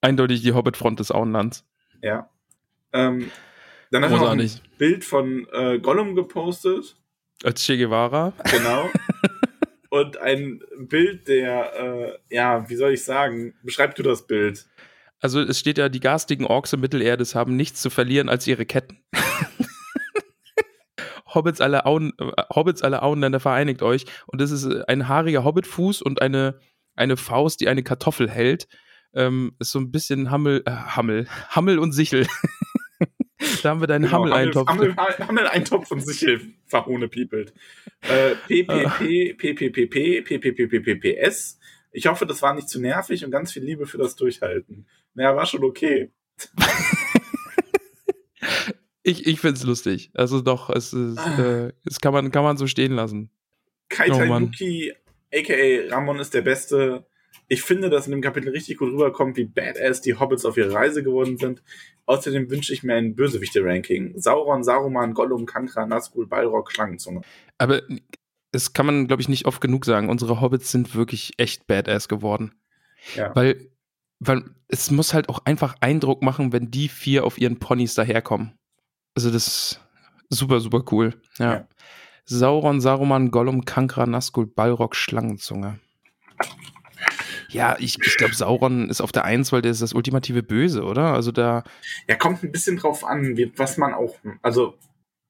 Eindeutig 0.00 0.42
die 0.42 0.52
Hobbitfront 0.52 1.00
des 1.00 1.10
Auenlands. 1.10 1.64
Ja. 2.02 2.30
Ähm, 2.92 3.30
dann 3.90 4.04
hat 4.04 4.10
er 4.12 4.18
noch 4.18 4.30
ein. 4.30 4.50
Bild 4.78 5.04
von 5.04 5.46
äh, 5.52 5.78
Gollum 5.78 6.14
gepostet. 6.14 6.96
Als 7.42 7.64
Che 7.64 7.76
Guevara. 7.76 8.32
Genau. 8.50 8.90
Und 9.90 10.18
ein 10.18 10.60
Bild, 10.78 11.28
der, 11.28 12.18
äh, 12.28 12.34
ja, 12.34 12.68
wie 12.68 12.76
soll 12.76 12.92
ich 12.92 13.04
sagen, 13.04 13.54
beschreib 13.62 13.94
du 13.94 14.02
das 14.02 14.26
Bild. 14.26 14.66
Also 15.20 15.40
es 15.40 15.58
steht 15.58 15.78
ja, 15.78 15.88
die 15.88 16.00
garstigen 16.00 16.44
Orks 16.44 16.72
im 16.72 16.80
Mittelerdes 16.80 17.34
haben 17.34 17.56
nichts 17.56 17.80
zu 17.80 17.88
verlieren 17.88 18.28
als 18.28 18.46
ihre 18.46 18.66
Ketten. 18.66 18.98
Hobbits 21.36 21.60
alle, 21.60 21.86
Auen, 21.86 22.12
äh, 22.18 22.32
Hobbits 22.54 22.82
alle 22.82 23.02
Auenländer 23.02 23.38
vereinigt 23.38 23.82
euch. 23.82 24.06
Und 24.26 24.40
das 24.40 24.50
ist 24.50 24.64
äh, 24.64 24.82
ein 24.88 25.08
haariger 25.08 25.44
Hobbitfuß 25.44 26.02
und 26.02 26.20
eine, 26.20 26.58
eine 26.96 27.16
Faust, 27.16 27.60
die 27.60 27.68
eine 27.68 27.82
Kartoffel 27.82 28.28
hält. 28.28 28.66
Ähm, 29.14 29.52
ist 29.60 29.70
so 29.70 29.78
ein 29.78 29.92
bisschen 29.92 30.30
Hammel, 30.30 30.62
äh, 30.66 30.70
Hammel, 30.70 31.28
Hammel 31.50 31.78
und 31.78 31.92
Sichel. 31.92 32.26
da 33.62 33.70
haben 33.70 33.80
wir 33.80 33.86
deinen 33.86 34.02
Genau, 34.02 34.14
Hammel-Eintopf. 34.14 34.68
Hammel, 34.68 34.96
Hammel, 34.96 35.28
Hammel-Eintopf 35.28 35.90
und 35.90 36.00
Sichel 36.00 36.40
verhohne 36.66 37.08
piepelt. 37.08 37.54
Äh, 38.02 38.34
PPP, 38.48 39.34
PPPP, 39.36 40.22
PPPPPS. 40.22 41.58
Ich 41.92 42.06
hoffe, 42.08 42.26
das 42.26 42.42
war 42.42 42.54
nicht 42.54 42.68
zu 42.68 42.80
nervig 42.80 43.24
und 43.24 43.30
ganz 43.30 43.52
viel 43.52 43.62
Liebe 43.62 43.86
für 43.86 43.98
das 43.98 44.16
Durchhalten. 44.16 44.86
Naja, 45.14 45.34
war 45.34 45.46
schon 45.46 45.64
okay. 45.64 46.10
Ich, 49.08 49.24
ich 49.24 49.40
finde 49.40 49.56
es 49.56 49.62
lustig. 49.62 50.10
Also 50.14 50.40
doch, 50.40 50.68
es 50.68 50.92
ist, 50.92 51.16
Ah. 51.18 51.38
äh, 51.66 51.72
es 51.84 52.00
kann 52.00 52.12
man, 52.12 52.32
kann 52.32 52.42
man 52.42 52.56
so 52.56 52.66
stehen 52.66 52.90
lassen. 52.92 53.30
Kaita 53.88 54.16
Oh. 54.28 54.38
Yuki, 54.40 54.92
aka 55.32 55.94
Ramon 55.94 56.18
ist 56.18 56.34
der 56.34 56.42
Beste. 56.42 57.06
Ich 57.46 57.62
finde, 57.62 57.88
dass 57.88 58.06
in 58.06 58.10
dem 58.10 58.20
Kapitel 58.20 58.48
richtig 58.50 58.78
gut 58.78 58.92
rüberkommt, 58.92 59.36
wie 59.36 59.44
badass 59.44 60.00
die 60.00 60.14
Hobbits 60.18 60.44
auf 60.44 60.56
ihre 60.56 60.72
Reise 60.72 61.04
geworden 61.04 61.38
sind. 61.38 61.62
Außerdem 62.06 62.50
wünsche 62.50 62.72
ich 62.72 62.82
mir 62.82 62.94
ein 62.96 63.14
Bösewichte-Ranking. 63.14 64.14
Sauron, 64.18 64.64
Saruman, 64.64 65.14
Gollum, 65.14 65.46
Kankra, 65.46 65.86
Nazgul, 65.86 66.26
Balrog, 66.26 66.72
Schlangenzunge. 66.72 67.20
Aber 67.58 67.82
das 68.50 68.72
kann 68.72 68.86
man, 68.86 69.06
glaube 69.06 69.22
ich, 69.22 69.28
nicht 69.28 69.46
oft 69.46 69.60
genug 69.60 69.84
sagen. 69.84 70.08
Unsere 70.08 70.40
Hobbits 70.40 70.72
sind 70.72 70.96
wirklich 70.96 71.34
echt 71.36 71.68
badass 71.68 72.08
geworden. 72.08 72.54
Ja. 73.14 73.30
Weil, 73.36 73.70
weil 74.18 74.42
es 74.66 74.90
muss 74.90 75.14
halt 75.14 75.28
auch 75.28 75.44
einfach 75.44 75.76
Eindruck 75.80 76.22
machen, 76.22 76.52
wenn 76.52 76.72
die 76.72 76.88
vier 76.88 77.22
auf 77.24 77.38
ihren 77.38 77.60
Ponys 77.60 77.94
daherkommen. 77.94 78.55
Also 79.16 79.30
das 79.30 79.80
Super, 80.28 80.60
super 80.60 80.84
cool. 80.90 81.14
Ja. 81.38 81.52
Ja. 81.52 81.68
Sauron, 82.24 82.80
Saruman, 82.80 83.30
Gollum, 83.30 83.64
Kankra, 83.64 84.06
Nazgul, 84.06 84.46
Balrog, 84.46 84.96
Schlangenzunge. 84.96 85.78
Ja, 87.48 87.76
ich, 87.78 87.98
ich 88.04 88.16
glaube, 88.16 88.34
Sauron 88.34 88.90
ist 88.90 89.00
auf 89.00 89.12
der 89.12 89.24
Eins, 89.24 89.52
weil 89.52 89.62
der 89.62 89.70
ist 89.70 89.80
das 89.80 89.94
ultimative 89.94 90.42
Böse, 90.42 90.82
oder? 90.82 91.12
Also 91.14 91.30
da, 91.30 91.62
Ja, 92.08 92.16
kommt 92.16 92.42
ein 92.42 92.50
bisschen 92.50 92.76
drauf 92.76 93.04
an, 93.04 93.36
wie, 93.36 93.52
was 93.56 93.76
man 93.76 93.94
auch. 93.94 94.16
Also, 94.42 94.76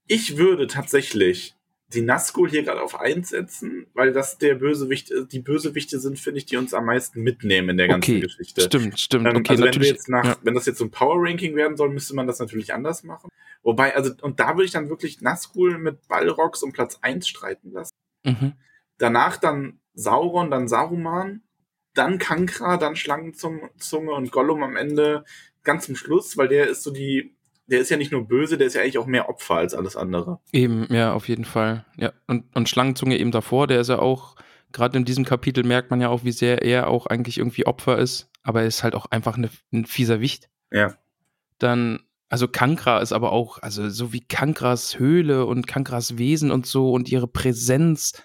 ich 0.07 0.39
würde 0.39 0.67
tatsächlich 0.67 1.55
die 1.95 2.03
Nazgul 2.03 2.51
hier 2.51 2.65
gerade 2.65 2.83
auf 2.83 2.99
1 2.99 3.29
setzen, 3.29 3.87
weil 3.95 4.13
das 4.13 4.39
der 4.39 4.57
Bösewicht, 4.57 5.11
ist- 5.11 5.33
die 5.33 5.39
Bösewichte 5.39 6.01
sind, 6.01 6.19
finde 6.19 6.39
ich, 6.39 6.47
die 6.47 6.57
uns 6.57 6.75
am 6.75 6.87
meisten 6.87 7.23
mitnehmen 7.23 7.71
in 7.71 7.77
der 7.77 7.89
ganzen 7.89 8.17
okay, 8.17 8.21
Geschichte. 8.21 8.63
stimmt, 8.63 8.99
stimmt. 8.99 9.27
Ähm, 9.29 9.37
okay, 9.37 9.53
also 9.53 9.65
wenn, 9.65 9.75
wir 9.81 9.89
jetzt 9.89 10.09
nach, 10.09 10.25
ja. 10.25 10.37
wenn 10.43 10.55
das 10.55 10.67
jetzt 10.67 10.79
so 10.79 10.85
ein 10.85 10.91
Power-Ranking 10.91 11.55
werden 11.55 11.77
soll, 11.77 11.91
müsste 11.91 12.15
man 12.15 12.27
das 12.27 12.41
natürlich 12.41 12.75
anders 12.75 13.05
machen. 13.05 13.31
Wobei, 13.63 13.95
also, 13.95 14.13
und 14.23 14.41
da 14.41 14.51
würde 14.51 14.65
ich 14.65 14.73
dann 14.73 14.89
wirklich 14.89 15.21
Nazgul 15.21 15.79
mit 15.79 16.09
Balrogs 16.09 16.63
um 16.63 16.73
Platz 16.73 16.99
1 17.03 17.27
streiten 17.29 17.71
lassen. 17.71 17.95
Mhm. 18.25 18.55
Danach 18.99 19.37
dann 19.37 19.81
Sauron, 19.95 20.51
dann 20.51 20.69
Saruman, 20.69 21.43
dann 21.95 22.19
Kankra, 22.19 22.77
dann 22.77 22.97
Schlangenzunge 22.97 23.71
Zunge 23.79 24.13
und 24.13 24.33
Gollum 24.33 24.63
am 24.63 24.77
Ende 24.77 25.25
ganz 25.63 25.87
zum 25.87 25.97
Schluss, 25.97 26.37
weil 26.37 26.49
der 26.49 26.69
ist 26.69 26.83
so 26.83 26.91
die, 26.91 27.36
der 27.67 27.81
ist 27.81 27.91
ja 27.91 27.97
nicht 27.97 28.13
nur 28.13 28.27
böse, 28.27 28.59
der 28.59 28.69
ist 28.69 28.75
ja 28.75 28.83
eigentlich 28.83 28.99
auch 28.99 29.07
mehr 29.07 29.29
Opfer 29.29 29.57
als 29.57 29.75
alles 29.75 29.97
andere. 29.97 30.41
Eben, 30.53 30.87
ja, 30.91 31.13
auf 31.13 31.29
jeden 31.29 31.45
Fall. 31.45 31.85
Ja, 31.97 32.13
und, 32.27 32.45
und 32.55 32.69
Schlangenzunge 32.69 33.19
eben 33.19 33.33
davor, 33.33 33.67
der 33.67 33.81
ist 33.81 33.89
ja 33.89 33.99
auch, 33.99 34.37
gerade 34.73 34.99
in 34.99 35.05
diesem 35.05 35.25
Kapitel 35.25 35.65
merkt 35.65 35.91
man 35.91 36.01
ja 36.01 36.09
auch, 36.09 36.25
wie 36.25 36.33
sehr 36.33 36.63
er 36.63 36.89
auch 36.89 37.07
eigentlich 37.07 37.39
irgendwie 37.39 37.67
Opfer 37.67 37.99
ist, 37.99 38.31
aber 38.43 38.63
er 38.63 38.69
ist 38.69 38.83
halt 38.83 38.95
auch 38.95 39.07
einfach 39.07 39.37
eine, 39.37 39.51
ein 39.73 39.85
fieser 39.85 40.21
Wicht. 40.21 40.49
Ja. 40.71 40.95
Dann, 41.59 42.01
also 42.29 42.47
Kankra 42.47 43.01
ist 43.01 43.13
aber 43.13 43.33
auch, 43.33 43.61
also 43.63 43.89
so 43.89 44.13
wie 44.13 44.21
Kankras 44.21 44.99
Höhle 44.99 45.47
und 45.47 45.67
Kankras 45.67 46.19
Wesen 46.19 46.51
und 46.51 46.67
so 46.67 46.93
und 46.93 47.09
ihre 47.09 47.29
Präsenz, 47.29 48.23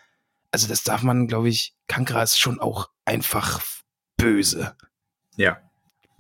also 0.52 0.68
das 0.68 0.84
darf 0.84 1.02
man, 1.02 1.28
glaube 1.28 1.50
ich, 1.50 1.76
Kankra 1.88 2.22
ist 2.22 2.40
schon 2.40 2.60
auch 2.60 2.90
einfach 3.06 3.62
böse. 4.18 4.76
Ja. 5.36 5.58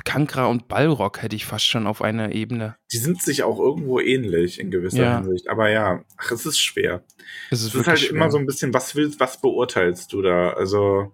Kankra 0.05 0.45
und 0.45 0.67
Balrog 0.67 1.21
hätte 1.21 1.35
ich 1.35 1.45
fast 1.45 1.65
schon 1.65 1.87
auf 1.87 2.01
einer 2.01 2.31
Ebene. 2.31 2.75
Die 2.91 2.97
sind 2.97 3.21
sich 3.21 3.43
auch 3.43 3.59
irgendwo 3.59 3.99
ähnlich 3.99 4.59
in 4.59 4.71
gewisser 4.71 5.03
Ja. 5.03 5.17
Hinsicht. 5.21 5.47
Aber 5.49 5.69
ja, 5.69 6.03
ach, 6.17 6.31
es 6.31 6.45
ist 6.45 6.59
schwer. 6.59 7.03
Es 7.49 7.61
ist, 7.61 7.67
Es 7.67 7.75
ist 7.75 7.87
halt 7.87 7.99
wirklich 7.99 8.09
immer 8.11 8.25
schwer. 8.25 8.31
so 8.31 8.37
ein 8.37 8.45
bisschen, 8.45 8.73
was 8.73 8.95
willst, 8.95 9.19
was 9.19 9.39
beurteilst 9.41 10.11
du 10.13 10.21
da? 10.21 10.51
Also, 10.53 11.13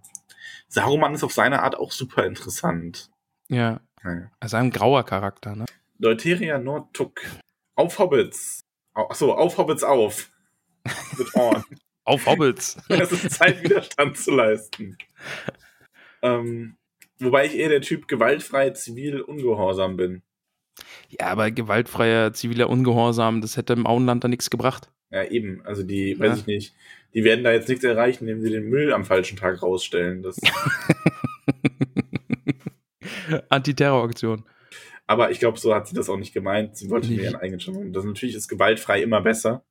Saruman 0.69 1.13
ist 1.13 1.23
auf 1.23 1.33
seine 1.33 1.61
Art 1.63 1.75
auch 1.77 1.91
super 1.91 2.25
interessant. 2.25 3.09
Ja, 3.49 3.79
Naja. 4.03 4.29
also 4.39 4.57
ein 4.57 4.71
grauer 4.71 5.03
Charakter, 5.05 5.55
ne? 5.55 5.65
Deuteria 5.99 6.57
Nordtuck. 6.59 7.21
Auf 7.75 7.97
Hobbits. 7.99 8.61
Achso, 8.93 9.33
auf 9.33 9.57
Hobbits 9.57 9.83
auf. 9.83 10.31
Mit 11.17 11.33
Horn. 11.33 11.63
Auf 12.05 12.25
Hobbits. 12.25 12.77
es 12.87 13.11
ist 13.11 13.31
Zeit, 13.31 13.61
Widerstand 13.61 14.15
zu 14.17 14.31
leisten. 14.31 14.97
Ähm, 16.21 16.76
wobei 17.19 17.45
ich 17.45 17.55
eher 17.57 17.69
der 17.69 17.81
Typ 17.81 18.07
gewaltfrei, 18.07 18.71
zivil, 18.71 19.21
ungehorsam 19.21 19.97
bin. 19.97 20.21
Ja, 21.09 21.27
aber 21.27 21.51
gewaltfreier 21.51 22.33
ziviler 22.33 22.69
Ungehorsam, 22.69 23.41
das 23.41 23.57
hätte 23.57 23.73
im 23.73 23.87
Auenland 23.87 24.23
da 24.23 24.27
nichts 24.27 24.49
gebracht. 24.49 24.89
Ja, 25.09 25.23
eben. 25.23 25.61
Also 25.65 25.83
die, 25.83 26.11
Ja. 26.11 26.19
weiß 26.19 26.39
ich 26.39 26.45
nicht, 26.47 26.75
die 27.13 27.23
werden 27.23 27.43
da 27.43 27.51
jetzt 27.51 27.69
nichts 27.69 27.83
erreichen, 27.83 28.27
indem 28.27 28.41
sie 28.41 28.51
den 28.51 28.69
Müll 28.69 28.93
am 28.93 29.05
falschen 29.05 29.37
Tag 29.37 29.61
rausstellen. 29.63 30.21
Das, 30.21 30.37
Antiterroraktion. 33.49 34.43
aber 35.07 35.31
ich 35.31 35.39
glaube, 35.39 35.57
so 35.59 35.73
hat 35.73 35.87
sie 35.87 35.95
das 35.95 36.09
auch 36.09 36.17
nicht 36.17 36.33
gemeint. 36.33 36.77
Sie 36.77 36.89
wollte 36.89 37.07
Nee. 37.09 37.17
mir 37.17 37.23
ihren 37.23 37.35
eigenen 37.37 37.59
schon 37.59 37.73
machen. 37.75 37.93
Das 37.93 38.03
natürlich 38.05 38.35
ist 38.35 38.47
gewaltfrei 38.47 39.01
immer 39.01 39.21
besser. 39.21 39.63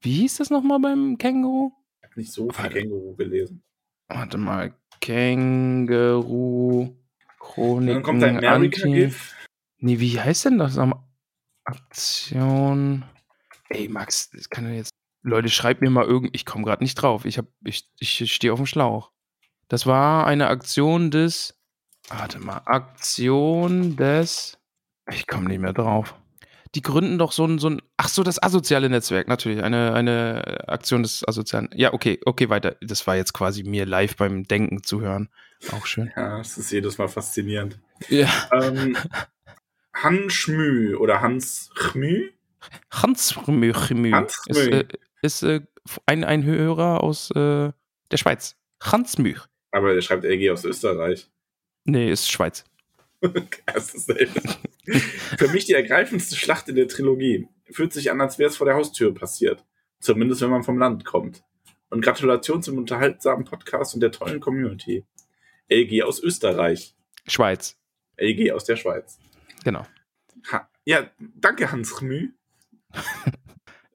Wie 0.00 0.12
hieß 0.12 0.38
das 0.38 0.50
nochmal 0.50 0.78
beim 0.80 1.18
Känguru? 1.18 1.72
Ich 2.02 2.08
habe 2.10 2.20
nicht 2.20 2.32
so 2.32 2.48
viel 2.50 2.64
Warte. 2.64 2.78
Känguru 2.80 3.14
gelesen. 3.16 3.62
Warte 4.08 4.38
mal. 4.38 4.74
Känguru. 5.00 6.94
Chroniken. 7.38 7.94
dann 7.94 8.02
kommt 8.02 8.24
ein 8.24 8.36
Anti. 8.36 8.46
America-GIF. 8.46 9.34
Nee, 9.78 10.00
wie 10.00 10.20
heißt 10.20 10.46
denn 10.46 10.58
das? 10.58 10.78
am 10.78 10.94
Aktion. 11.64 13.04
Ey, 13.68 13.88
Max, 13.88 14.30
das 14.30 14.48
kann 14.48 14.66
ja 14.66 14.72
jetzt. 14.72 14.90
Leute, 15.22 15.48
schreibt 15.48 15.80
mir 15.80 15.90
mal 15.90 16.04
irgend. 16.04 16.34
Ich 16.34 16.46
komme 16.46 16.64
gerade 16.64 16.82
nicht 16.82 16.94
drauf. 16.94 17.24
Ich, 17.24 17.38
hab, 17.38 17.46
ich, 17.64 17.90
ich 17.98 18.32
stehe 18.32 18.52
auf 18.52 18.60
dem 18.60 18.66
Schlauch. 18.66 19.10
Das 19.68 19.86
war 19.86 20.26
eine 20.26 20.46
Aktion 20.46 21.10
des. 21.10 21.60
Warte 22.08 22.38
mal. 22.38 22.62
Aktion 22.64 23.96
des. 23.96 24.58
Ich 25.10 25.26
komme 25.26 25.48
nicht 25.48 25.60
mehr 25.60 25.72
drauf. 25.72 26.14
Die 26.76 26.82
gründen 26.82 27.16
doch 27.16 27.32
so 27.32 27.46
ein, 27.46 27.58
so 27.58 27.70
ein. 27.70 27.80
Ach 27.96 28.08
so, 28.08 28.22
das 28.22 28.42
asoziale 28.42 28.90
Netzwerk, 28.90 29.28
natürlich. 29.28 29.62
Eine, 29.62 29.94
eine 29.94 30.68
Aktion 30.68 31.02
des 31.02 31.26
asozialen. 31.26 31.70
Ja, 31.72 31.94
okay, 31.94 32.20
okay, 32.26 32.50
weiter. 32.50 32.76
Das 32.82 33.06
war 33.06 33.16
jetzt 33.16 33.32
quasi 33.32 33.62
mir 33.62 33.86
live 33.86 34.14
beim 34.16 34.46
Denken 34.46 34.82
zu 34.82 35.00
hören. 35.00 35.30
Auch 35.72 35.86
schön. 35.86 36.12
Ja, 36.14 36.36
das 36.36 36.58
ist 36.58 36.70
jedes 36.70 36.98
Mal 36.98 37.08
faszinierend. 37.08 37.78
Ja. 38.10 38.28
ähm, 38.52 38.94
Hans 39.94 40.34
Schmü 40.34 40.96
oder 40.96 41.22
Hans 41.22 41.70
Chmü? 41.74 42.30
Hans 42.90 43.34
Rmü, 43.48 43.72
Rmü 43.72 44.10
Hans 44.10 44.42
ist, 44.46 44.66
Rmü. 44.66 44.76
äh, 44.76 44.84
ist 45.22 45.42
äh, 45.44 45.62
ein, 46.04 46.24
ein 46.24 46.44
Hörer 46.44 47.02
aus 47.02 47.30
äh, 47.30 47.72
der 48.10 48.16
Schweiz. 48.18 48.54
Hans 48.82 49.16
Müch. 49.16 49.40
Aber 49.70 49.94
der 49.94 50.02
schreibt 50.02 50.24
LG 50.24 50.50
aus 50.50 50.66
Österreich. 50.66 51.30
Nee, 51.86 52.10
ist 52.10 52.30
Schweiz. 52.30 52.64
Für 55.38 55.48
mich 55.48 55.64
die 55.66 55.72
ergreifendste 55.74 56.36
Schlacht 56.36 56.68
in 56.68 56.76
der 56.76 56.88
Trilogie. 56.88 57.48
Fühlt 57.70 57.92
sich 57.92 58.10
an, 58.10 58.20
als 58.20 58.38
wäre 58.38 58.50
es 58.50 58.56
vor 58.56 58.66
der 58.66 58.76
Haustür 58.76 59.12
passiert. 59.14 59.64
Zumindest 60.00 60.40
wenn 60.42 60.50
man 60.50 60.62
vom 60.62 60.78
Land 60.78 61.04
kommt. 61.04 61.42
Und 61.90 62.02
Gratulation 62.02 62.62
zum 62.62 62.78
unterhaltsamen 62.78 63.44
Podcast 63.44 63.94
und 63.94 64.00
der 64.00 64.12
tollen 64.12 64.40
Community. 64.40 65.04
LG 65.68 66.02
aus 66.02 66.22
Österreich. 66.22 66.94
Schweiz, 67.26 67.76
LG 68.18 68.52
aus 68.52 68.64
der 68.64 68.76
Schweiz. 68.76 69.18
genau. 69.64 69.86
Ha 70.52 70.68
ja, 70.84 71.10
danke 71.18 71.72
Hans 71.72 71.96
Chmü. 71.98 72.28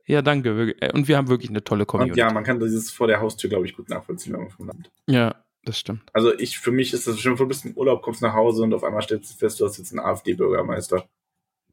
Ja, 0.06 0.22
danke. 0.22 0.76
Äh, 0.82 0.92
Und 0.92 1.08
wir 1.08 1.16
haben 1.16 1.30
wirklich 1.30 1.50
eine 1.50 1.64
tolle 1.64 1.84
Und 1.84 1.88
Community. 1.88 2.20
ja, 2.20 2.32
man 2.34 2.44
kann 2.44 2.60
dieses 2.60 2.92
vor 2.92 3.08
der 3.08 3.22
Haustür, 3.22 3.50
glaube 3.50 3.66
ich, 3.66 3.74
gut 3.76 3.88
nachvollziehen, 3.90 4.34
wenn 4.34 4.42
man 4.42 4.50
vom 4.50 4.68
Land. 4.68 4.92
ja, 5.08 5.36
das 5.64 5.80
stimmt. 5.80 6.04
Also 6.14 6.34
ich, 6.38 6.58
für 6.60 6.72
mich 6.72 6.94
ist 6.94 7.08
das 7.08 7.20
schon, 7.20 7.36
du 7.36 7.48
bist 7.48 7.66
im 7.66 7.74
Urlaub, 7.74 8.02
kommst 8.02 8.22
nach 8.22 8.34
Hause 8.34 8.64
und 8.64 8.74
auf 8.74 8.84
einmal 8.84 9.02
stellst 9.02 9.32
du 9.32 9.38
fest, 9.38 9.60
du 9.60 9.66
hast 9.66 9.78
jetzt 9.78 9.92
einen 9.92 10.00
AfD-Bürgermeister. 10.06 11.08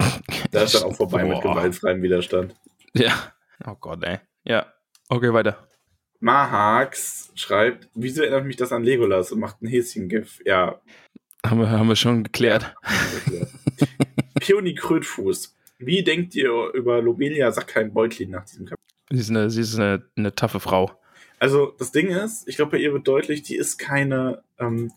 Da 0.51 0.63
ist 0.63 0.75
dann 0.75 0.85
auch 0.85 0.97
vorbei 0.97 1.25
mit 1.25 1.41
Boah. 1.43 1.55
gewaltfreiem 1.55 2.03
Widerstand. 2.03 2.55
Ja. 2.95 3.33
Oh 3.67 3.75
Gott, 3.75 4.03
ey. 4.05 4.19
Ja. 4.45 4.73
Okay, 5.09 5.33
weiter. 5.33 5.69
Mahax 6.21 7.31
schreibt, 7.35 7.89
wieso 7.95 8.23
erinnert 8.23 8.45
mich 8.47 8.57
das 8.57 8.73
an 8.73 8.83
Legolas 8.83 9.33
und 9.33 9.41
macht 9.41 9.63
ein 9.63 9.69
Häschen-GIF? 9.69 10.41
Ja, 10.45 10.81
Haben 11.45 11.61
wir, 11.61 11.71
haben 11.71 11.89
wir 11.89 11.97
schon 11.97 12.25
geklärt. 12.25 12.75
Peony 14.41 14.75
Krötfuß. 14.75 15.57
Wie 15.79 16.03
denkt 16.03 16.35
ihr 16.35 16.73
über 16.75 17.01
Lobelia 17.01 17.53
Sackheim-Beutlin 17.53 18.31
nach 18.31 18.45
diesem 18.45 18.67
Kapitel? 18.67 18.85
Sie 19.11 19.21
ist 19.21 19.31
eine, 19.31 19.51
sie 19.51 19.61
ist 19.61 19.79
eine, 19.79 20.05
eine 20.17 20.35
taffe 20.35 20.61
Frau. 20.61 20.91
Also, 21.39 21.75
das 21.79 21.93
Ding 21.93 22.09
ist, 22.09 22.49
ich 22.49 22.57
glaube, 22.57 22.73
bei 22.73 22.79
ihr 22.79 22.93
wird 22.93 23.07
deutlich, 23.07 23.43
die 23.43 23.57
ist 23.57 23.79
keine, 23.79 24.43
ähm, 24.59 24.93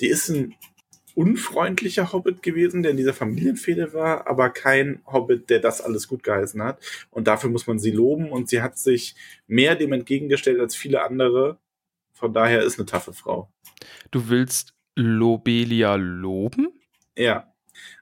die 0.00 0.08
ist 0.08 0.28
ein 0.28 0.54
unfreundlicher 1.14 2.12
Hobbit 2.12 2.42
gewesen, 2.42 2.82
der 2.82 2.92
in 2.92 2.96
dieser 2.96 3.12
Familienfehde 3.12 3.92
war, 3.92 4.26
aber 4.26 4.50
kein 4.50 5.02
Hobbit, 5.06 5.50
der 5.50 5.60
das 5.60 5.80
alles 5.80 6.08
gut 6.08 6.22
geheißen 6.22 6.62
hat. 6.62 6.80
Und 7.10 7.26
dafür 7.26 7.50
muss 7.50 7.66
man 7.66 7.78
sie 7.78 7.90
loben 7.90 8.30
und 8.30 8.48
sie 8.48 8.62
hat 8.62 8.78
sich 8.78 9.14
mehr 9.46 9.76
dem 9.76 9.92
entgegengestellt 9.92 10.60
als 10.60 10.74
viele 10.74 11.02
andere. 11.02 11.58
Von 12.14 12.32
daher 12.32 12.62
ist 12.62 12.78
eine 12.78 12.86
taffe 12.86 13.12
Frau. 13.12 13.52
Du 14.10 14.28
willst 14.28 14.74
Lobelia 14.94 15.96
loben? 15.96 16.68
Ja, 17.16 17.52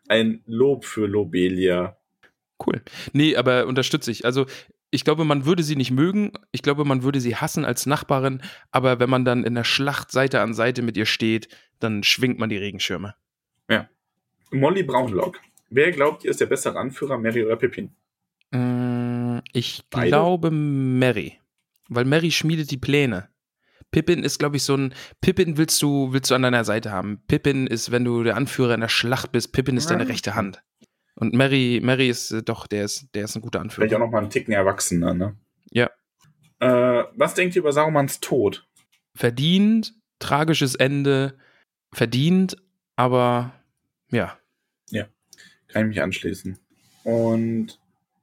ein 0.08 0.42
Lob 0.46 0.84
für 0.84 1.06
Lobelia. 1.06 1.96
Cool. 2.64 2.82
Nee, 3.12 3.36
aber 3.36 3.66
unterstütze 3.66 4.10
ich. 4.10 4.24
Also, 4.24 4.46
ich 4.90 5.04
glaube, 5.04 5.24
man 5.24 5.44
würde 5.44 5.62
sie 5.62 5.76
nicht 5.76 5.90
mögen. 5.90 6.32
Ich 6.52 6.62
glaube, 6.62 6.84
man 6.84 7.02
würde 7.02 7.20
sie 7.20 7.36
hassen 7.36 7.64
als 7.64 7.86
Nachbarin. 7.86 8.42
Aber 8.70 8.98
wenn 9.00 9.10
man 9.10 9.24
dann 9.24 9.44
in 9.44 9.54
der 9.54 9.64
Schlacht 9.64 10.10
Seite 10.10 10.40
an 10.40 10.54
Seite 10.54 10.82
mit 10.82 10.96
ihr 10.96 11.06
steht, 11.06 11.48
dann 11.78 12.02
schwingt 12.02 12.38
man 12.38 12.48
die 12.50 12.56
Regenschirme. 12.58 13.14
Molly 14.52 14.82
Braunlock. 14.82 15.38
Wer 15.68 15.92
glaubt 15.92 16.24
ihr 16.24 16.32
ist 16.32 16.40
der 16.40 16.46
bessere 16.46 16.76
Anführer, 16.76 17.16
Mary 17.18 17.44
oder 17.44 17.54
Pippin? 17.54 17.90
Mm, 18.50 19.38
Ich 19.52 19.84
Beide? 19.90 20.08
glaube 20.08 20.50
Mary. 20.50 21.38
Weil 21.88 22.04
Mary 22.04 22.32
schmiedet 22.32 22.70
die 22.72 22.76
Pläne. 22.76 23.28
Pippin 23.92 24.24
ist, 24.24 24.38
glaube 24.40 24.56
ich, 24.56 24.64
so 24.64 24.74
ein. 24.76 24.92
Pippin 25.20 25.56
willst 25.56 25.80
du, 25.82 26.12
willst 26.12 26.30
du 26.30 26.34
an 26.34 26.42
deiner 26.42 26.64
Seite 26.64 26.90
haben. 26.90 27.20
Pippin 27.28 27.68
ist, 27.68 27.92
wenn 27.92 28.04
du 28.04 28.24
der 28.24 28.36
Anführer 28.36 28.74
in 28.74 28.80
der 28.80 28.88
Schlacht 28.88 29.30
bist, 29.30 29.52
Pippin 29.52 29.76
ist 29.76 29.88
deine 29.90 30.02
Ah. 30.02 30.06
rechte 30.06 30.34
Hand. 30.34 30.62
Und 31.20 31.34
Mary, 31.34 31.80
Mary 31.82 32.08
ist 32.08 32.32
äh, 32.32 32.42
doch, 32.42 32.66
der 32.66 32.84
ist, 32.84 33.06
der 33.14 33.24
ist 33.24 33.36
ein 33.36 33.42
guter 33.42 33.60
Anführer. 33.60 33.86
Vielleicht 33.86 33.94
auch 33.94 34.04
noch 34.04 34.10
mal 34.10 34.18
einen 34.18 34.30
Ticken 34.30 34.52
erwachsener, 34.52 35.14
ne? 35.14 35.36
Ja. 35.70 35.90
Äh, 36.58 37.04
was 37.14 37.34
denkt 37.34 37.54
ihr 37.54 37.60
über 37.60 37.72
Sarumans 37.72 38.20
Tod? 38.20 38.66
verdient, 39.14 39.94
tragisches 40.18 40.74
Ende, 40.74 41.36
verdient, 41.92 42.56
aber 42.96 43.52
ja. 44.10 44.36
Kann 45.68 45.82
ich 45.82 45.88
mich 45.88 46.02
anschließen. 46.02 46.58
Und 47.04 47.78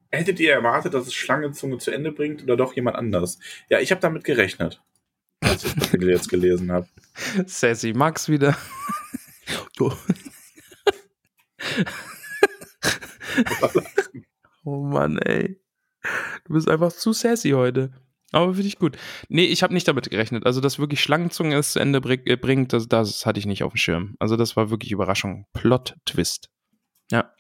Hättet 0.10 0.40
ihr 0.40 0.54
erwartet, 0.54 0.94
dass 0.94 1.06
es 1.06 1.14
Schlangenzunge 1.14 1.80
zu 1.80 1.92
Ende 1.92 2.14
bringt 2.14 2.42
oder 2.42 2.56
doch 2.56 2.74
jemand 2.74 2.96
anders? 2.96 3.40
Ja, 3.70 3.80
ich 3.80 3.92
habe 3.92 4.00
damit 4.00 4.24
gerechnet, 4.24 4.82
als 5.42 5.66
ich 5.66 5.74
das 5.74 5.92
jetzt 5.92 6.30
gelesen 6.30 6.72
habe. 6.72 6.88
Sassy 7.46 7.92
Max 7.94 8.30
wieder. 8.30 8.58
oh. 14.64 14.84
Mann, 14.84 15.18
ey. 15.20 15.60
Du 16.46 16.54
bist 16.54 16.70
einfach 16.70 16.92
zu 16.92 17.14
sassy 17.14 17.52
heute. 17.52 17.92
Aber 18.32 18.54
finde 18.54 18.68
ich 18.68 18.78
gut. 18.78 18.98
Nee, 19.30 19.46
ich 19.46 19.64
habe 19.64 19.74
nicht 19.74 19.88
damit 19.88 20.10
gerechnet. 20.10 20.46
Also, 20.46 20.60
dass 20.60 20.80
wirklich 20.80 21.02
Schlangenzunge 21.02 21.56
es 21.56 21.72
zu 21.72 21.80
Ende 21.80 22.00
äh, 22.00 22.36
bringt, 22.36 22.74
das, 22.74 22.88
das 22.88 23.26
hatte 23.26 23.40
ich 23.40 23.46
nicht 23.46 23.64
auf 23.64 23.74
dem 23.74 23.78
Schirm. 23.78 24.16
Also, 24.20 24.36
das 24.36 24.56
war 24.58 24.70
wirklich 24.70 24.92
Überraschung. 24.92 25.46
Plot-Twist. 25.54 26.50
Ja. 27.10 27.34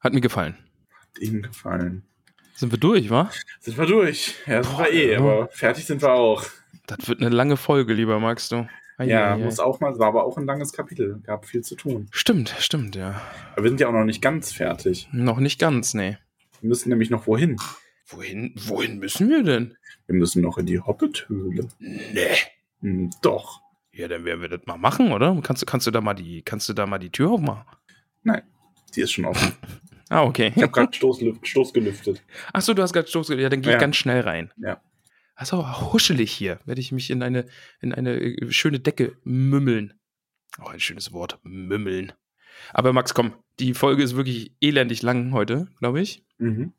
Hat 0.00 0.12
mir 0.12 0.20
gefallen. 0.20 0.56
Hat 0.90 1.18
Ihnen 1.20 1.42
gefallen. 1.42 2.06
Sind 2.54 2.72
wir 2.72 2.78
durch, 2.78 3.10
wa? 3.10 3.30
Sind 3.60 3.76
wir 3.76 3.86
durch. 3.86 4.34
Ja, 4.46 4.62
sind 4.62 4.76
Boah, 4.76 4.84
wir 4.84 4.92
eh, 4.92 5.12
ja. 5.12 5.18
aber 5.18 5.48
fertig 5.48 5.84
sind 5.84 6.02
wir 6.02 6.12
auch. 6.12 6.44
Das 6.86 7.08
wird 7.08 7.20
eine 7.20 7.34
lange 7.34 7.56
Folge, 7.56 7.92
lieber 7.92 8.18
Max, 8.20 8.48
du. 8.48 8.66
Ai, 8.98 9.06
ja, 9.06 9.36
muss 9.36 9.60
auch 9.60 9.80
mal, 9.80 9.98
war 9.98 10.08
aber 10.08 10.24
auch 10.24 10.38
ein 10.38 10.46
langes 10.46 10.72
Kapitel. 10.72 11.20
Gab 11.24 11.44
viel 11.44 11.62
zu 11.62 11.74
tun. 11.76 12.08
Stimmt, 12.12 12.54
stimmt, 12.58 12.96
ja. 12.96 13.20
Aber 13.52 13.64
wir 13.64 13.68
sind 13.68 13.80
ja 13.80 13.88
auch 13.88 13.92
noch 13.92 14.04
nicht 14.04 14.22
ganz 14.22 14.52
fertig. 14.52 15.08
Noch 15.12 15.38
nicht 15.38 15.58
ganz, 15.58 15.92
nee. 15.92 16.16
Wir 16.60 16.68
müssen 16.68 16.88
nämlich 16.88 17.10
noch 17.10 17.26
wohin. 17.26 17.58
Wohin, 18.06 18.54
wohin 18.56 18.98
müssen 18.98 19.28
wir 19.28 19.42
denn? 19.42 19.76
Wir 20.06 20.14
müssen 20.14 20.40
noch 20.40 20.56
in 20.56 20.66
die 20.66 20.80
Hobbit-Höhle. 20.80 21.68
Nee. 21.78 22.36
Hm, 22.80 23.10
doch. 23.20 23.60
Ja, 23.92 24.08
dann 24.08 24.24
werden 24.24 24.40
wir 24.40 24.48
das 24.48 24.60
mal 24.66 24.78
machen, 24.78 25.12
oder? 25.12 25.38
Kannst 25.42 25.62
du, 25.62 25.66
kannst 25.66 25.86
du 25.86 25.90
da 25.90 26.00
mal 26.00 26.14
die, 26.14 26.42
kannst 26.42 26.68
du 26.68 26.72
da 26.72 26.86
mal 26.86 26.98
die 26.98 27.10
Tür 27.10 27.32
aufmachen? 27.32 27.64
Nein, 28.22 28.42
die 28.94 29.00
ist 29.02 29.12
schon 29.12 29.24
offen. 29.24 29.52
ah, 30.08 30.22
okay. 30.22 30.52
Ich 30.54 30.62
habe 30.62 30.72
gerade 30.72 30.94
Stoß, 30.94 31.22
Stoß 31.42 31.72
gelüftet. 31.72 32.22
Achso, 32.52 32.74
du 32.74 32.82
hast 32.82 32.92
gerade 32.92 33.08
Stoß 33.08 33.28
gelüftet. 33.28 33.42
Ja, 33.42 33.48
dann 33.48 33.62
gehe 33.62 33.72
ja. 33.72 33.78
ich 33.78 33.80
ganz 33.80 33.96
schnell 33.96 34.20
rein. 34.20 34.52
Ja. 34.58 34.80
Also 35.36 35.92
huschelig 35.92 36.32
hier. 36.32 36.58
Werde 36.64 36.80
ich 36.80 36.90
mich 36.92 37.10
in 37.10 37.22
eine, 37.22 37.46
in 37.80 37.92
eine 37.92 38.18
äh, 38.18 38.50
schöne 38.50 38.80
Decke 38.80 39.16
mümmeln. 39.22 39.94
Oh, 40.58 40.68
ein 40.68 40.80
schönes 40.80 41.12
Wort. 41.12 41.38
Mümmeln. 41.42 42.12
Aber 42.72 42.94
Max, 42.94 43.12
komm, 43.12 43.34
die 43.60 43.74
Folge 43.74 44.02
ist 44.02 44.16
wirklich 44.16 44.52
elendig 44.60 45.02
lang 45.02 45.32
heute, 45.32 45.68
glaube 45.78 46.00
ich. 46.00 46.24
Mhm. 46.38 46.72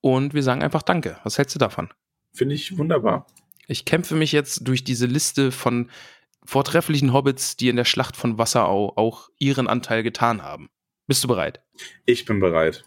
Und 0.00 0.32
wir 0.32 0.44
sagen 0.44 0.62
einfach 0.62 0.82
Danke. 0.82 1.18
Was 1.24 1.38
hältst 1.38 1.56
du 1.56 1.58
davon? 1.58 1.92
Finde 2.32 2.54
ich 2.54 2.78
wunderbar. 2.78 3.26
Ich 3.66 3.84
kämpfe 3.84 4.14
mich 4.14 4.30
jetzt 4.30 4.68
durch 4.68 4.84
diese 4.84 5.06
Liste 5.06 5.50
von 5.50 5.90
vortrefflichen 6.44 7.12
Hobbits, 7.12 7.56
die 7.56 7.68
in 7.68 7.74
der 7.74 7.84
Schlacht 7.84 8.16
von 8.16 8.38
Wasserau 8.38 8.92
auch 8.94 9.28
ihren 9.38 9.66
Anteil 9.66 10.04
getan 10.04 10.42
haben. 10.42 10.70
Bist 11.08 11.24
du 11.24 11.28
bereit? 11.28 11.62
Ich 12.04 12.24
bin 12.26 12.38
bereit. 12.38 12.84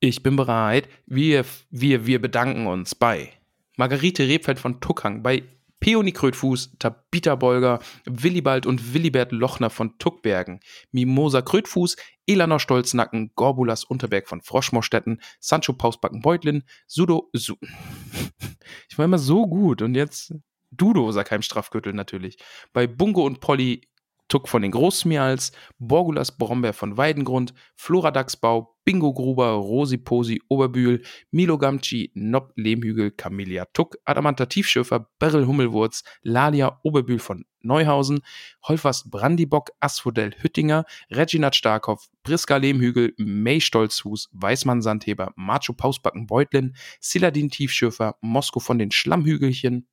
Ich 0.00 0.22
bin 0.22 0.36
bereit. 0.36 0.88
Wir, 1.04 1.44
wir, 1.68 2.06
wir 2.06 2.22
bedanken 2.22 2.66
uns 2.66 2.94
bei 2.94 3.32
Margarete 3.76 4.28
Rebfeld 4.28 4.58
von 4.58 4.80
Tuckhang, 4.80 5.22
bei 5.22 5.42
Peony 5.80 6.12
Krötfuß, 6.12 6.78
Tabita 6.78 7.34
Bolger, 7.34 7.78
Willibald 8.06 8.64
und 8.64 8.94
Willibert 8.94 9.32
Lochner 9.32 9.68
von 9.68 9.98
Tuckbergen, 9.98 10.60
Mimosa 10.92 11.42
Krötfuß, 11.42 11.96
Elanor 12.26 12.58
Stolznacken, 12.58 13.32
Gorbulas 13.34 13.84
Unterberg 13.84 14.26
von 14.26 14.40
Froschmorstetten, 14.40 15.20
Sancho 15.40 15.74
Pausbacken 15.74 16.22
Beutlin, 16.22 16.64
Sudo, 16.86 17.28
Su 17.34 17.56
ich 18.88 18.96
war 18.96 19.04
immer 19.04 19.18
so 19.18 19.46
gut 19.46 19.82
und 19.82 19.94
jetzt 19.94 20.32
Dudo 20.70 21.12
Sackheim 21.12 21.42
Strafgürtel 21.42 21.92
natürlich. 21.92 22.38
Bei 22.72 22.86
Bungo 22.86 23.24
und 23.24 23.40
Polly 23.40 23.82
Tuck 24.28 24.48
von 24.48 24.62
den 24.62 24.70
Großmials, 24.70 25.52
Borgulas 25.78 26.38
Brombeer 26.38 26.72
von 26.72 26.96
Weidengrund, 26.96 27.52
Flora 27.76 28.10
Dachsbau, 28.10 28.73
Bingo 28.84 29.12
Gruber, 29.12 29.52
Rosi 29.52 29.96
Posi 29.96 30.42
Oberbühl, 30.48 31.02
Milo 31.30 31.58
Gamci, 31.58 32.10
Nob 32.14 32.52
Lehmhügel, 32.56 33.10
Camellia 33.10 33.64
Tuck, 33.72 33.96
Adamanta 34.04 34.46
Tiefschürfer, 34.46 35.08
Beryl 35.18 35.46
Hummelwurz, 35.46 36.04
Lalia 36.22 36.80
Oberbühl 36.82 37.18
von 37.18 37.44
Neuhausen, 37.60 38.20
Holfers 38.62 39.10
Brandibock, 39.10 39.70
Asphodel 39.80 40.34
Hüttinger, 40.38 40.84
Reginat 41.10 41.56
Starkopf, 41.56 42.08
Priska 42.22 42.56
Lehmhügel, 42.56 43.14
May 43.16 43.60
Stolzhus, 43.60 44.28
Weißmann 44.32 44.82
Sandheber, 44.82 45.32
Macho 45.36 45.72
Pausbacken 45.72 46.26
Beutlin, 46.26 46.76
Siladin 47.00 47.50
Tiefschürfer, 47.50 48.16
Mosko 48.20 48.60
von 48.60 48.78
den 48.78 48.90
Schlammhügelchen, 48.90 49.88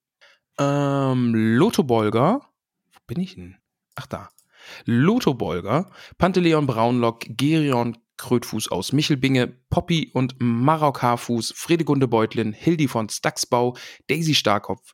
ähm, 0.60 1.34
Lotto 1.34 1.84
Bolger, 1.84 2.42
wo 2.92 3.00
bin 3.08 3.22
ich 3.22 3.36
denn? 3.36 3.58
Ach 3.96 4.08
da. 4.08 4.30
Lotho 4.86 5.34
Bolger, 5.34 5.90
Panteleon 6.18 6.68
Braunlock, 6.68 7.26
Gerion 7.30 7.98
Krötfuß 8.22 8.72
aus 8.72 8.93
Michelbinge, 8.93 9.48
Poppy 9.72 10.11
und 10.14 10.35
Marok 10.39 11.02
Haarfuß, 11.02 11.53
Fredegunde 11.56 12.07
Beutlin, 12.07 12.53
Hildi 12.53 12.88
von 12.88 13.10
Stacksbau, 13.10 13.76
Daisy 14.07 14.35
Starkopf, 14.35 14.93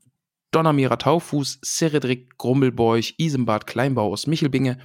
Donnermira 0.52 0.96
Taufuß, 0.96 1.60
Seredrik 1.62 2.38
Grummelbeuch, 2.38 3.16
Isembart 3.18 3.68
Kleinbau 3.68 4.14
aus 4.14 4.28
Michelbinge, 4.28 4.78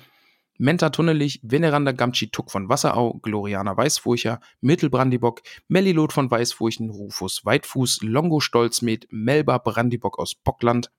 Menta 0.58 0.90
Tunnelich, 0.90 1.40
Veneranda 1.44 1.92
Gamci 1.92 2.30
Tuck 2.30 2.50
von 2.50 2.68
Wasserau, 2.68 3.20
Gloriana 3.22 3.76
Weißfurcher, 3.76 4.40
Mittelbrandibock, 4.60 5.42
Mellilot 5.68 6.12
von 6.12 6.28
Weißfurchen, 6.28 6.90
Rufus 6.90 7.44
Weitfuß, 7.44 8.02
Longo 8.02 8.40
Stolzmet, 8.40 9.06
Melba 9.10 9.58
Brandibock 9.58 10.18
aus 10.18 10.34
Bockland. 10.34 10.90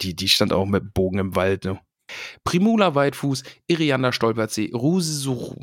Die, 0.00 0.14
die 0.14 0.28
stand 0.28 0.52
auch 0.52 0.66
mit 0.66 0.94
Bogen 0.94 1.18
im 1.18 1.34
Wald, 1.34 1.64
ne? 1.64 1.80
Primula 2.44 2.94
Weitfuß, 2.94 3.42
Iriander 3.66 4.12
Stolperzee, 4.12 4.70
Rusu, 4.72 5.56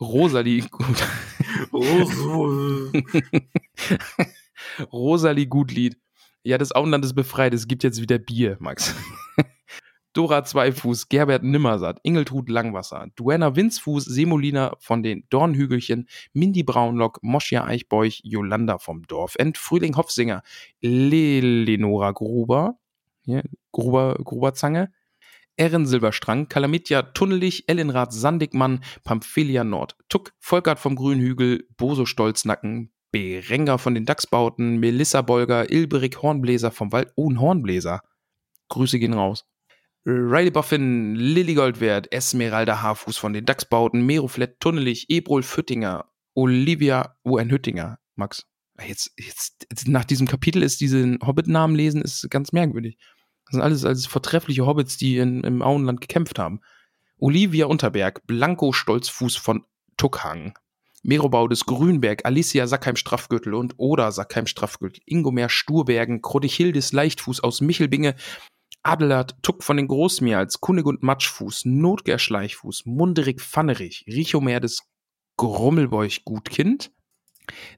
Rosalie, 0.00 0.62
Rosalie 4.92 5.46
Gutlied. 5.46 5.96
Ja, 6.42 6.58
das 6.58 6.74
Auenland 6.74 7.04
ist 7.04 7.14
befreit, 7.14 7.54
es 7.54 7.66
gibt 7.66 7.82
jetzt 7.82 8.00
wieder 8.00 8.18
Bier, 8.18 8.56
Max. 8.60 8.94
Dora 10.12 10.44
Zweifuß, 10.44 11.08
Gerbert 11.10 11.42
Nimmersatt, 11.42 12.00
Ingeltrud 12.02 12.48
Langwasser, 12.48 13.08
Duenna 13.16 13.54
Winzfuß, 13.54 14.04
Semolina 14.04 14.74
von 14.78 15.02
den 15.02 15.24
Dornhügelchen, 15.28 16.08
Mindy 16.32 16.62
Braunlock, 16.62 17.18
Moschia 17.22 17.64
Eichbeuch, 17.64 18.22
Jolanda 18.24 18.78
vom 18.78 19.02
Dorfend, 19.02 19.58
Frühling 19.58 19.96
Hofsinger, 19.96 20.42
Lenora 20.80 22.12
Gruber, 22.12 22.78
hier, 23.24 23.42
Gruber, 23.72 24.14
Gruberzange, 24.22 24.90
Erin 25.56 25.86
Silberstrang, 25.86 26.48
Kalamitia 26.48 27.02
Tunnelich, 27.02 27.68
Ellenrad 27.68 28.12
Sandigmann, 28.12 28.84
Pamphilia 29.04 29.64
Nord, 29.64 29.96
Tuck, 30.08 30.32
Volkert 30.38 30.78
vom 30.78 30.96
Grünhügel, 30.96 31.66
Boso 31.76 32.04
Stolznacken, 32.04 32.92
Berenger 33.10 33.78
von 33.78 33.94
den 33.94 34.04
Dachsbauten, 34.04 34.76
Melissa 34.76 35.22
Bolger, 35.22 35.70
Ilberik 35.70 36.20
Hornbläser 36.20 36.70
vom 36.70 36.92
Wald, 36.92 37.12
oh, 37.16 37.30
ein 37.30 37.40
Hornbläser. 37.40 38.02
Grüße 38.68 38.98
gehen 38.98 39.14
raus. 39.14 39.46
Riley 40.04 40.50
Buffin, 40.50 41.16
Lilly 41.16 41.54
Goldwert, 41.54 42.12
Esmeralda 42.12 42.82
Haarfuß 42.82 43.16
von 43.16 43.32
den 43.32 43.44
Dachsbauten, 43.44 44.06
Meroflett 44.06 44.60
Tunnelich, 44.60 45.06
Ebrol 45.08 45.42
Füttinger, 45.42 46.04
Olivia 46.34 47.16
UN 47.24 47.50
Hüttinger. 47.50 47.98
Max, 48.14 48.46
jetzt, 48.86 49.12
jetzt, 49.16 49.88
nach 49.88 50.04
diesem 50.04 50.28
Kapitel 50.28 50.62
ist 50.62 50.80
diesen 50.80 51.18
Hobbit-Namen 51.26 51.74
lesen, 51.74 52.02
ist 52.02 52.30
ganz 52.30 52.52
merkwürdig. 52.52 52.98
Das 53.46 53.52
sind 53.52 53.62
alles, 53.62 53.84
alles 53.84 54.06
vortreffliche 54.06 54.66
Hobbits, 54.66 54.96
die 54.96 55.18
in, 55.18 55.42
im 55.44 55.62
Auenland 55.62 56.00
gekämpft 56.00 56.38
haben. 56.38 56.60
Olivia 57.18 57.66
Unterberg, 57.66 58.26
Blanco 58.26 58.72
Stolzfuß 58.72 59.36
von 59.36 59.64
Tuckhang, 59.96 60.58
Merobaudes 61.02 61.64
Grünberg, 61.64 62.26
Alicia 62.26 62.66
Sackheim-Straffgürtel 62.66 63.54
und 63.54 63.74
Oda 63.78 64.10
Sackheim-Straffgürtel, 64.10 65.00
Ingomer 65.06 65.48
Sturbergen, 65.48 66.20
Krodichildis 66.20 66.92
Leichtfuß 66.92 67.44
aus 67.44 67.60
Michelbinge, 67.60 68.16
Adelard 68.82 69.36
Tuck 69.42 69.62
von 69.62 69.76
den 69.76 69.88
Großmials, 69.88 70.60
Kunigund 70.60 71.02
Matschfuß, 71.02 71.64
Notger 71.64 72.18
Schleichfuß, 72.18 72.86
Munderig 72.86 73.40
Pfannerich, 73.40 74.04
Richomer 74.08 74.60
des 74.60 74.82
Grummelbeuch 75.36 76.24
Gutkind, 76.24 76.90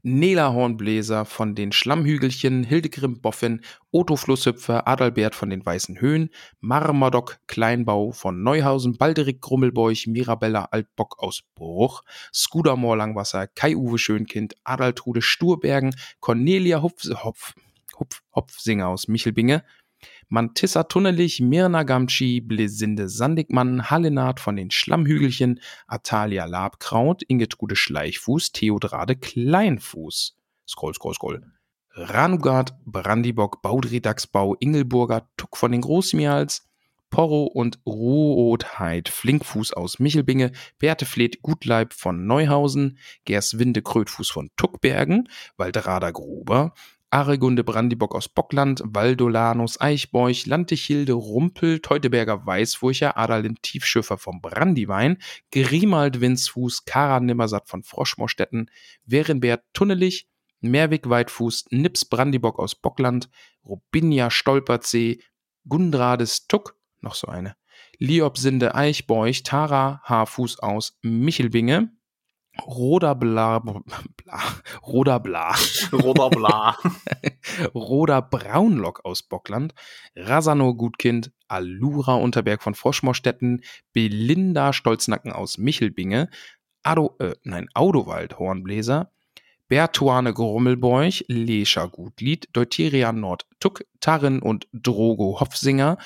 Nela 0.02 0.52
Hornbläser 0.52 1.24
von 1.24 1.54
den 1.54 1.72
Schlammhügelchen, 1.72 2.64
Hildegrim 2.64 3.20
Boffin, 3.20 3.60
Otto 3.90 4.16
Flusshüpfer, 4.16 4.86
Adalbert 4.88 5.34
von 5.34 5.50
den 5.50 5.64
Weißen 5.64 6.00
Höhen, 6.00 6.30
Marmadoc 6.60 7.38
Kleinbau 7.46 8.12
von 8.12 8.42
Neuhausen, 8.42 8.96
Balderik 8.96 9.40
Grummelbeuch, 9.40 10.06
Mirabella 10.06 10.64
Altbock 10.70 11.18
aus 11.18 11.42
Bruch, 11.54 12.02
Skudamor 12.32 12.96
Langwasser, 12.96 13.46
Kai-Uwe 13.46 13.98
Schönkind, 13.98 14.54
Adaltrude 14.64 15.22
Sturbergen, 15.22 15.94
Cornelia 16.20 16.82
Hupf, 16.82 17.04
Hopf, 17.24 17.54
Hopf, 17.98 18.22
Hopfsinger 18.34 18.88
aus 18.88 19.08
Michelbinge, 19.08 19.64
Mantissa 20.30 20.82
Tunnelich, 20.84 21.40
Mirna 21.40 21.84
Gamci, 21.84 22.42
Blesinde 22.42 23.08
Sandigmann, 23.08 23.90
Hallenat 23.90 24.40
von 24.40 24.56
den 24.56 24.70
Schlammhügelchen, 24.70 25.60
Atalia 25.86 26.44
Labkraut, 26.44 27.22
Ingetrude 27.22 27.76
Schleichfuß, 27.76 28.52
Theodrade 28.52 29.16
Kleinfuß. 29.16 30.36
Scroll, 30.68 30.92
scroll, 30.92 31.14
scroll. 31.14 31.42
Ranugard, 31.94 32.74
Brandibock, 32.84 33.62
Baudri 33.62 34.02
Dachsbau, 34.02 34.54
Ingelburger, 34.60 35.26
Tuck 35.38 35.56
von 35.56 35.72
den 35.72 35.80
Großmials, 35.80 36.68
Porro 37.08 37.44
und 37.44 37.80
Rotheit, 37.86 39.08
Flinkfuß 39.08 39.72
aus 39.72 39.98
Michelbinge, 39.98 40.52
Bertefleth 40.78 41.40
Gutleib 41.40 41.94
von 41.94 42.26
Neuhausen, 42.26 42.98
Gerswinde 43.24 43.80
Krötfuß 43.80 44.30
von 44.30 44.50
Tuckbergen, 44.56 45.28
Waldrader 45.56 46.12
Gruber, 46.12 46.74
Aregunde 47.10 47.64
Brandibock 47.64 48.14
aus 48.14 48.28
Bockland, 48.28 48.82
Valdolanus 48.84 49.80
Eichbeuch, 49.80 50.44
Lantichilde 50.46 51.14
Rumpel, 51.14 51.80
Teuteberger 51.80 52.44
Weißfurcher, 52.44 53.16
Adalin 53.16 53.56
Tiefschiffer 53.62 54.18
vom 54.18 54.42
Brandiwein, 54.42 55.18
Grimald 55.50 56.20
Winzfuß, 56.20 56.84
Kara 56.84 57.20
Nimmersatt 57.20 57.68
von 57.68 57.82
Froschmorstetten, 57.82 58.70
Werenbert 59.06 59.64
Tunnelich, 59.72 60.28
Merwig 60.60 61.08
Weitfuß, 61.08 61.66
Nips 61.70 62.04
Brandibock 62.04 62.58
aus 62.58 62.74
Bockland, 62.74 63.30
Robinia 63.64 64.30
Stolpertsee, 64.30 65.20
Gundrades 65.66 66.46
Tuck, 66.46 66.76
noch 67.00 67.14
so 67.14 67.28
eine, 67.28 67.56
Liobsinde 67.98 68.74
Eichbeuch, 68.74 69.42
Tara 69.44 70.02
Haarfuß 70.04 70.58
aus 70.58 70.98
Michelbinge, 71.02 71.90
Roda 72.62 73.14
Bla, 73.14 73.60
Bla 73.60 73.82
Roda 74.82 75.18
Bla, 75.18 75.54
Roda 75.92 76.28
Bla. 76.28 76.76
Roda 77.74 78.20
Braunlock 78.20 79.04
aus 79.04 79.22
Bockland, 79.22 79.74
Rasano 80.16 80.74
Gutkind, 80.74 81.32
Alura 81.48 82.14
Unterberg 82.14 82.62
von 82.62 82.74
Froschmorstetten, 82.74 83.62
Belinda 83.92 84.72
Stolznacken 84.72 85.32
aus 85.32 85.58
Michelbinge, 85.58 86.28
Ado, 86.82 87.16
äh, 87.18 87.34
nein, 87.42 87.68
Audowald 87.74 88.38
Hornbläser, 88.38 89.10
Bertuane 89.68 90.32
Grummelbeuch, 90.32 91.24
Lescha 91.28 91.86
Gutlied, 91.86 92.48
Deuteria 92.52 93.12
Nord 93.12 93.46
Tuck, 93.60 93.84
Tarren 94.00 94.40
und 94.40 94.66
Drogo 94.72 95.40
Hopfsinger, 95.40 95.98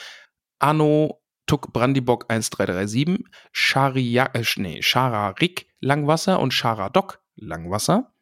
Anno 0.58 1.22
Tuck 1.52 1.70
Brandibock 1.74 2.30
1337, 2.30 3.26
Scharia, 3.52 4.30
äh, 4.32 4.42
nee, 4.56 4.80
Schararik 4.80 5.66
Langwasser 5.80 6.40
und 6.40 6.54
Scharadok 6.54 7.22
Langwasser, 7.36 8.14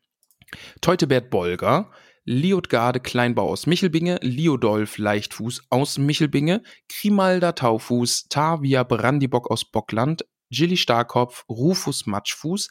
Teutebert 0.81 1.31
Bolger, 1.31 1.93
Liotgarde 2.25 2.99
Kleinbau 2.99 3.49
aus 3.49 3.69
Michelbinge, 3.69 4.19
Liodolf 4.21 4.99
Leichtfuß 4.99 5.69
aus 5.71 5.97
Michelbinge, 5.97 6.65
Grimalda 6.89 7.53
Taufuß, 7.53 8.27
Tavia 8.31 8.83
Brandibock 8.83 9.49
aus 9.49 9.65
Bockland, 9.65 10.25
Gilly 10.51 10.77
Starkopf, 10.77 11.45
Rufus 11.49 12.07
Matschfuß, 12.07 12.69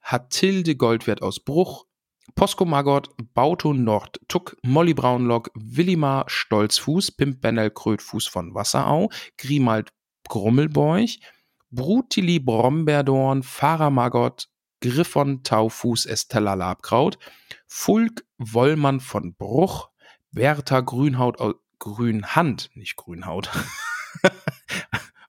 Hatilde 0.00 0.76
Goldwert 0.76 1.20
aus 1.20 1.40
Bruch, 1.40 1.84
Posko 2.34 2.64
Maggot, 2.64 3.08
Bauto 3.34 3.72
Nord 3.72 4.20
Tuck, 4.28 4.56
Molly 4.62 4.94
Braunlock, 4.94 5.50
Willimar 5.54 6.24
Stolzfuß, 6.28 7.12
Pimp 7.12 7.40
Bennel 7.40 7.70
Krötfuß 7.70 8.28
von 8.28 8.54
Wasserau, 8.54 9.10
Grimald 9.38 9.92
Grummelbeuch, 10.28 11.20
Brutili 11.70 12.38
Brombeerdorn, 12.38 13.42
Farah 13.42 13.90
Maggot, 13.90 14.48
Griffon 14.80 15.42
Taufuß 15.42 16.06
Estella 16.06 16.54
Labkraut, 16.54 17.18
Fulk 17.66 18.24
Wollmann 18.38 19.00
von 19.00 19.34
Bruch, 19.34 19.90
Bertha 20.32 20.80
Grünhaut 20.80 21.40
aus 21.40 21.54
Grünhand, 21.78 22.70
nicht 22.74 22.96
Grünhaut. 22.96 23.50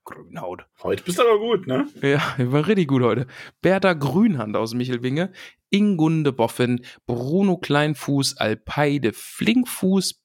Grünhaut. 0.04 0.66
Heute 0.82 1.02
bist 1.04 1.18
du 1.18 1.22
aber 1.22 1.38
gut, 1.38 1.66
ne? 1.66 1.86
Ja, 2.02 2.34
war 2.38 2.66
richtig 2.66 2.88
gut 2.88 3.02
heute. 3.02 3.26
Bertha 3.60 3.94
Grünhand 3.94 4.56
aus 4.56 4.74
Michelbinge, 4.74 5.32
Ingunde 5.72 6.32
Boffin, 6.32 6.84
Bruno 7.06 7.56
Kleinfuß, 7.56 8.36
Alpeide 8.36 9.12
Flinkfuß, 9.12 10.22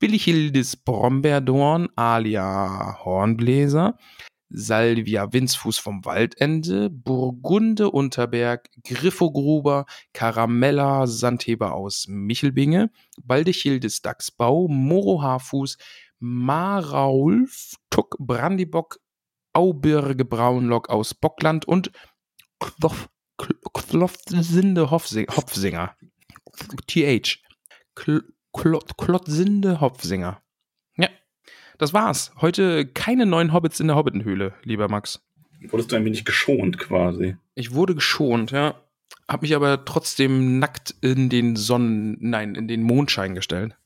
Billichildis 0.00 0.76
Brombeerdorn, 0.76 1.88
alia 1.94 2.98
Hornbläser, 3.04 3.96
Salvia 4.48 5.32
Winzfuß 5.32 5.78
vom 5.78 6.04
Waldende, 6.04 6.90
Burgunde 6.90 7.90
Unterberg, 7.90 8.68
Griffogruber, 8.82 9.86
Karamella 10.12 11.06
Sandheber 11.06 11.74
aus 11.74 12.06
Michelbinge, 12.08 12.90
Baldechildis 13.22 14.02
Dachsbau, 14.02 14.66
Moro 14.68 15.22
Haarfuß, 15.22 15.78
Maraulf, 16.18 17.76
Tuck 17.90 18.16
Brandibock, 18.18 18.98
Aubirge 19.52 20.24
Braunlock 20.24 20.90
aus 20.90 21.14
Bockland 21.14 21.66
und 21.66 21.92
Kloff, 22.58 23.08
Kloffsinde 23.72 24.90
Hopfsinger. 24.90 25.96
TH. 26.86 27.38
Klotzinde 28.52 29.80
Hopfsinger. 29.80 30.42
Ja, 30.96 31.08
das 31.78 31.92
war's. 31.92 32.32
Heute 32.40 32.86
keine 32.86 33.26
neuen 33.26 33.52
Hobbits 33.52 33.80
in 33.80 33.88
der 33.88 33.96
Hobbitenhöhle, 33.96 34.54
lieber 34.62 34.88
Max. 34.88 35.20
Wurdest 35.68 35.92
du 35.92 35.96
ein 35.96 36.04
wenig 36.04 36.24
geschont 36.24 36.78
quasi? 36.78 37.36
Ich 37.54 37.74
wurde 37.74 37.94
geschont, 37.94 38.50
ja. 38.50 38.80
Hab 39.28 39.42
mich 39.42 39.54
aber 39.54 39.84
trotzdem 39.84 40.58
nackt 40.58 40.94
in 41.02 41.28
den 41.28 41.56
Sonnen, 41.56 42.16
nein, 42.20 42.54
in 42.54 42.66
den 42.66 42.82
Mondschein 42.82 43.34
gestellt. 43.34 43.76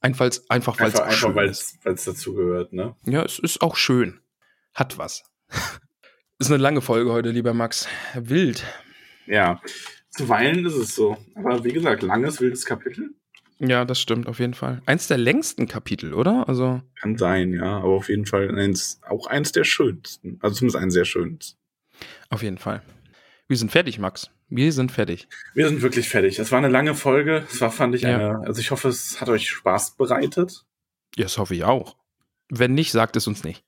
Einfach, 0.00 0.30
einfach 0.48 0.78
weil 0.78 0.88
es 0.88 1.00
einfach, 1.00 1.34
weil 1.34 1.48
es 1.48 2.04
dazu 2.04 2.34
gehört, 2.34 2.72
ne? 2.74 2.94
Ja, 3.06 3.22
es 3.22 3.38
ist 3.38 3.62
auch 3.62 3.76
schön. 3.76 4.20
Hat 4.74 4.98
was. 4.98 5.24
ist 6.38 6.50
eine 6.50 6.62
lange 6.62 6.82
Folge 6.82 7.10
heute, 7.10 7.30
lieber 7.30 7.54
Max. 7.54 7.88
Wild. 8.14 8.64
Ja, 9.26 9.60
zuweilen 10.10 10.64
ist 10.66 10.74
es 10.74 10.94
so. 10.94 11.16
Aber 11.34 11.64
wie 11.64 11.72
gesagt, 11.72 12.02
langes, 12.02 12.40
wildes 12.40 12.64
Kapitel. 12.64 13.10
Ja, 13.58 13.84
das 13.84 14.00
stimmt 14.00 14.26
auf 14.26 14.40
jeden 14.40 14.54
Fall. 14.54 14.82
Eins 14.86 15.06
der 15.06 15.18
längsten 15.18 15.68
Kapitel, 15.68 16.12
oder? 16.12 16.48
Also 16.48 16.82
Kann 17.00 17.16
sein, 17.16 17.52
ja. 17.52 17.78
Aber 17.78 17.94
auf 17.94 18.08
jeden 18.08 18.26
Fall 18.26 18.56
eins, 18.58 19.00
auch 19.08 19.26
eins 19.26 19.52
der 19.52 19.64
schönsten. 19.64 20.38
Also 20.40 20.56
zumindest 20.56 20.82
eins 20.82 20.94
sehr 20.94 21.04
schönes. 21.04 21.56
Auf 22.30 22.42
jeden 22.42 22.58
Fall. 22.58 22.82
Wir 23.46 23.56
sind 23.56 23.70
fertig, 23.70 23.98
Max. 23.98 24.30
Wir 24.48 24.72
sind 24.72 24.90
fertig. 24.90 25.28
Wir 25.54 25.68
sind 25.68 25.82
wirklich 25.82 26.08
fertig. 26.08 26.38
Es 26.38 26.50
war 26.50 26.58
eine 26.58 26.68
lange 26.68 26.94
Folge. 26.94 27.44
Es 27.50 27.60
war, 27.60 27.70
fand 27.70 27.94
ich, 27.94 28.02
ja. 28.02 28.16
eine. 28.16 28.46
Also 28.46 28.60
ich 28.60 28.70
hoffe, 28.70 28.88
es 28.88 29.20
hat 29.20 29.28
euch 29.28 29.48
Spaß 29.48 29.96
bereitet. 29.96 30.64
Ja, 31.16 31.24
das 31.24 31.38
hoffe 31.38 31.54
ich 31.54 31.64
auch. 31.64 31.96
Wenn 32.48 32.74
nicht, 32.74 32.92
sagt 32.92 33.16
es 33.16 33.26
uns 33.26 33.44
nicht. 33.44 33.64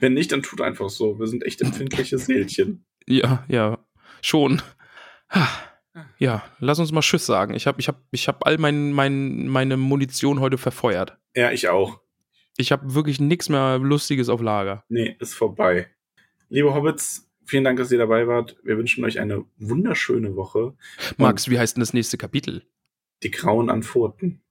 Wenn 0.00 0.14
nicht, 0.14 0.32
dann 0.32 0.42
tut 0.42 0.60
einfach 0.60 0.90
so. 0.90 1.18
Wir 1.18 1.26
sind 1.26 1.44
echt 1.44 1.62
empfindliche 1.62 2.18
Seelchen. 2.18 2.84
Ja, 3.06 3.44
ja. 3.48 3.75
Schon. 4.26 4.60
Ja, 6.18 6.42
lass 6.58 6.80
uns 6.80 6.90
mal 6.90 7.00
Tschüss 7.00 7.26
sagen. 7.26 7.54
Ich 7.54 7.68
habe 7.68 7.78
ich 7.78 7.86
hab, 7.86 8.02
ich 8.10 8.26
hab 8.26 8.44
all 8.44 8.58
mein, 8.58 8.90
mein, 8.90 9.46
meine 9.46 9.76
Munition 9.76 10.40
heute 10.40 10.58
verfeuert. 10.58 11.16
Ja, 11.36 11.52
ich 11.52 11.68
auch. 11.68 12.00
Ich 12.56 12.72
habe 12.72 12.92
wirklich 12.94 13.20
nichts 13.20 13.48
mehr 13.48 13.78
Lustiges 13.78 14.28
auf 14.28 14.42
Lager. 14.42 14.82
Nee, 14.88 15.14
ist 15.20 15.34
vorbei. 15.34 15.88
Liebe 16.48 16.74
Hobbits, 16.74 17.30
vielen 17.44 17.62
Dank, 17.62 17.78
dass 17.78 17.92
ihr 17.92 17.98
dabei 17.98 18.26
wart. 18.26 18.56
Wir 18.64 18.76
wünschen 18.76 19.04
euch 19.04 19.20
eine 19.20 19.44
wunderschöne 19.58 20.34
Woche. 20.34 20.74
Max, 21.18 21.46
Und 21.46 21.52
wie 21.52 21.60
heißt 21.60 21.76
denn 21.76 21.82
das 21.82 21.94
nächste 21.94 22.18
Kapitel? 22.18 22.66
Die 23.22 23.30
Grauen 23.30 23.70
Anfurten. 23.70 24.42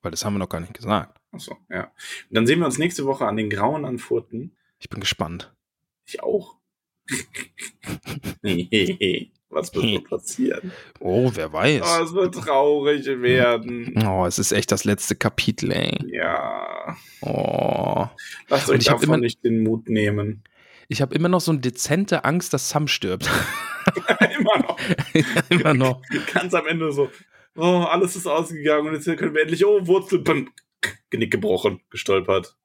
Weil 0.00 0.10
das 0.10 0.24
haben 0.24 0.32
wir 0.34 0.38
noch 0.38 0.48
gar 0.48 0.60
nicht 0.60 0.72
gesagt. 0.72 1.20
Achso, 1.32 1.58
ja. 1.68 1.92
Und 2.30 2.34
dann 2.34 2.46
sehen 2.46 2.60
wir 2.60 2.66
uns 2.66 2.78
nächste 2.78 3.04
Woche 3.04 3.26
an 3.26 3.36
den 3.36 3.50
Grauen 3.50 3.84
Anfurten. 3.84 4.56
Ich 4.78 4.88
bin 4.88 5.00
gespannt. 5.00 5.54
Ich 6.06 6.22
auch. 6.22 6.57
Was 9.50 9.74
wird 9.74 9.84
so 9.84 10.00
passieren? 10.02 10.72
Oh, 11.00 11.30
wer 11.34 11.52
weiß. 11.52 11.82
Oh, 11.82 12.04
es 12.04 12.12
wird 12.12 12.34
traurig 12.34 13.06
werden. 13.06 13.94
Oh, 14.06 14.26
es 14.26 14.38
ist 14.38 14.52
echt 14.52 14.70
das 14.70 14.84
letzte 14.84 15.16
Kapitel, 15.16 15.72
ey. 15.72 15.96
Ja. 16.12 16.96
Oh. 17.22 18.06
Lasst 18.48 18.68
euch 18.68 18.84
davon 18.84 19.04
immer, 19.04 19.16
nicht 19.16 19.42
den 19.42 19.62
Mut 19.62 19.88
nehmen. 19.88 20.44
Ich 20.88 21.00
habe 21.00 21.14
immer 21.14 21.28
noch 21.28 21.40
so 21.40 21.50
eine 21.50 21.60
dezente 21.60 22.24
Angst, 22.24 22.52
dass 22.52 22.68
Sam 22.68 22.88
stirbt. 22.88 23.30
immer 24.38 24.58
noch. 24.58 24.78
immer 25.48 25.74
noch. 25.74 26.02
Ganz 26.32 26.52
am 26.52 26.66
Ende 26.66 26.92
so, 26.92 27.10
oh, 27.56 27.84
alles 27.88 28.16
ist 28.16 28.26
ausgegangen 28.26 28.88
und 28.88 28.94
jetzt 28.94 29.06
können 29.18 29.34
wir 29.34 29.42
endlich, 29.42 29.64
oh, 29.64 29.86
Wurzel, 29.86 30.18
bam, 30.20 30.50
Genick 31.10 31.30
gebrochen, 31.30 31.80
gestolpert. 31.90 32.56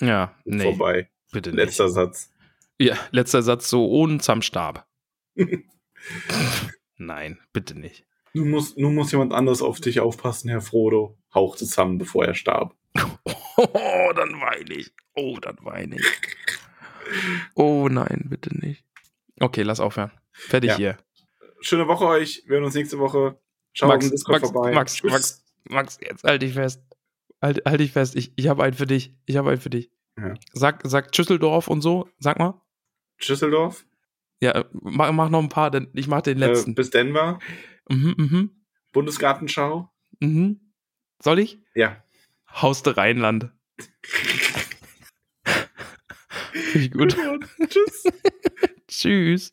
Ja, 0.00 0.34
nee. 0.44 0.62
Vorbei. 0.62 1.08
Bitte 1.32 1.50
nicht. 1.50 1.58
Letzter 1.58 1.88
Satz. 1.88 2.30
Ja, 2.78 2.96
letzter 3.10 3.42
Satz 3.42 3.70
so 3.70 3.86
ohne 3.88 4.20
Sam 4.20 4.42
starb. 4.42 4.86
Nein, 6.96 7.38
bitte 7.52 7.78
nicht. 7.78 8.06
Nun 8.32 8.50
muss, 8.50 8.76
nun 8.76 8.94
muss 8.94 9.12
jemand 9.12 9.32
anders 9.32 9.62
auf 9.62 9.80
dich 9.80 10.00
aufpassen, 10.00 10.50
Herr 10.50 10.60
Frodo, 10.60 11.16
hauchte 11.32 11.64
Sam, 11.64 11.98
bevor 11.98 12.26
er 12.26 12.34
starb. 12.34 12.76
Oh, 13.56 14.12
dann 14.14 14.40
weine 14.40 14.74
ich. 14.74 14.92
Oh, 15.14 15.38
dann 15.40 15.56
weine 15.62 15.96
ich. 15.96 16.06
Oh 17.54 17.88
nein, 17.88 18.26
bitte 18.28 18.56
nicht. 18.58 18.84
Okay, 19.40 19.62
lass 19.62 19.80
aufhören. 19.80 20.10
Fertig 20.32 20.70
ja. 20.72 20.76
hier. 20.76 20.96
Schöne 21.60 21.88
Woche 21.88 22.06
euch. 22.06 22.42
Wir 22.46 22.56
hören 22.56 22.64
uns 22.64 22.74
nächste 22.74 22.98
Woche. 22.98 23.38
Schaut 23.72 23.88
Max, 23.88 24.04
auf 24.06 24.10
Discord 24.10 24.42
Max, 24.42 24.52
vorbei. 24.52 24.72
Max, 24.72 25.02
Max, 25.02 25.44
Max, 25.64 25.98
jetzt 26.00 26.24
halt 26.24 26.42
dich 26.42 26.54
fest. 26.54 26.82
Halt, 27.40 27.62
halt 27.66 27.80
dich 27.80 27.92
fest. 27.92 28.16
Ich, 28.16 28.32
ich 28.36 28.48
habe 28.48 28.62
einen 28.64 28.74
für 28.74 28.86
dich. 28.86 29.14
Ich 29.26 29.36
habe 29.36 29.50
einen 29.50 29.60
für 29.60 29.70
dich. 29.70 29.90
Ja. 30.18 30.34
Sag, 30.52 30.82
sag 30.84 31.14
Schüsseldorf 31.14 31.68
und 31.68 31.80
so. 31.80 32.08
Sag 32.18 32.38
mal. 32.38 32.60
Schüsseldorf? 33.18 33.84
Ja, 34.40 34.64
mach, 34.72 35.12
mach 35.12 35.30
noch 35.30 35.42
ein 35.42 35.48
paar, 35.48 35.70
denn 35.70 35.88
ich 35.94 36.08
mach 36.08 36.20
den 36.22 36.38
letzten. 36.38 36.72
Äh, 36.72 36.74
bis 36.74 36.90
Denver. 36.90 37.38
Mhm, 37.88 38.14
mhm. 38.16 38.50
Bundesgartenschau. 38.92 39.90
Mhm. 40.20 40.60
Soll 41.22 41.38
ich? 41.38 41.58
Ja. 41.74 42.02
Haus 42.50 42.82
der 42.82 42.96
Rheinland. 42.96 43.50
Finde 46.52 46.78
ich 46.78 46.90
gut. 46.92 47.16
Tschüss. 47.68 48.04
Tschüss. 48.88 49.52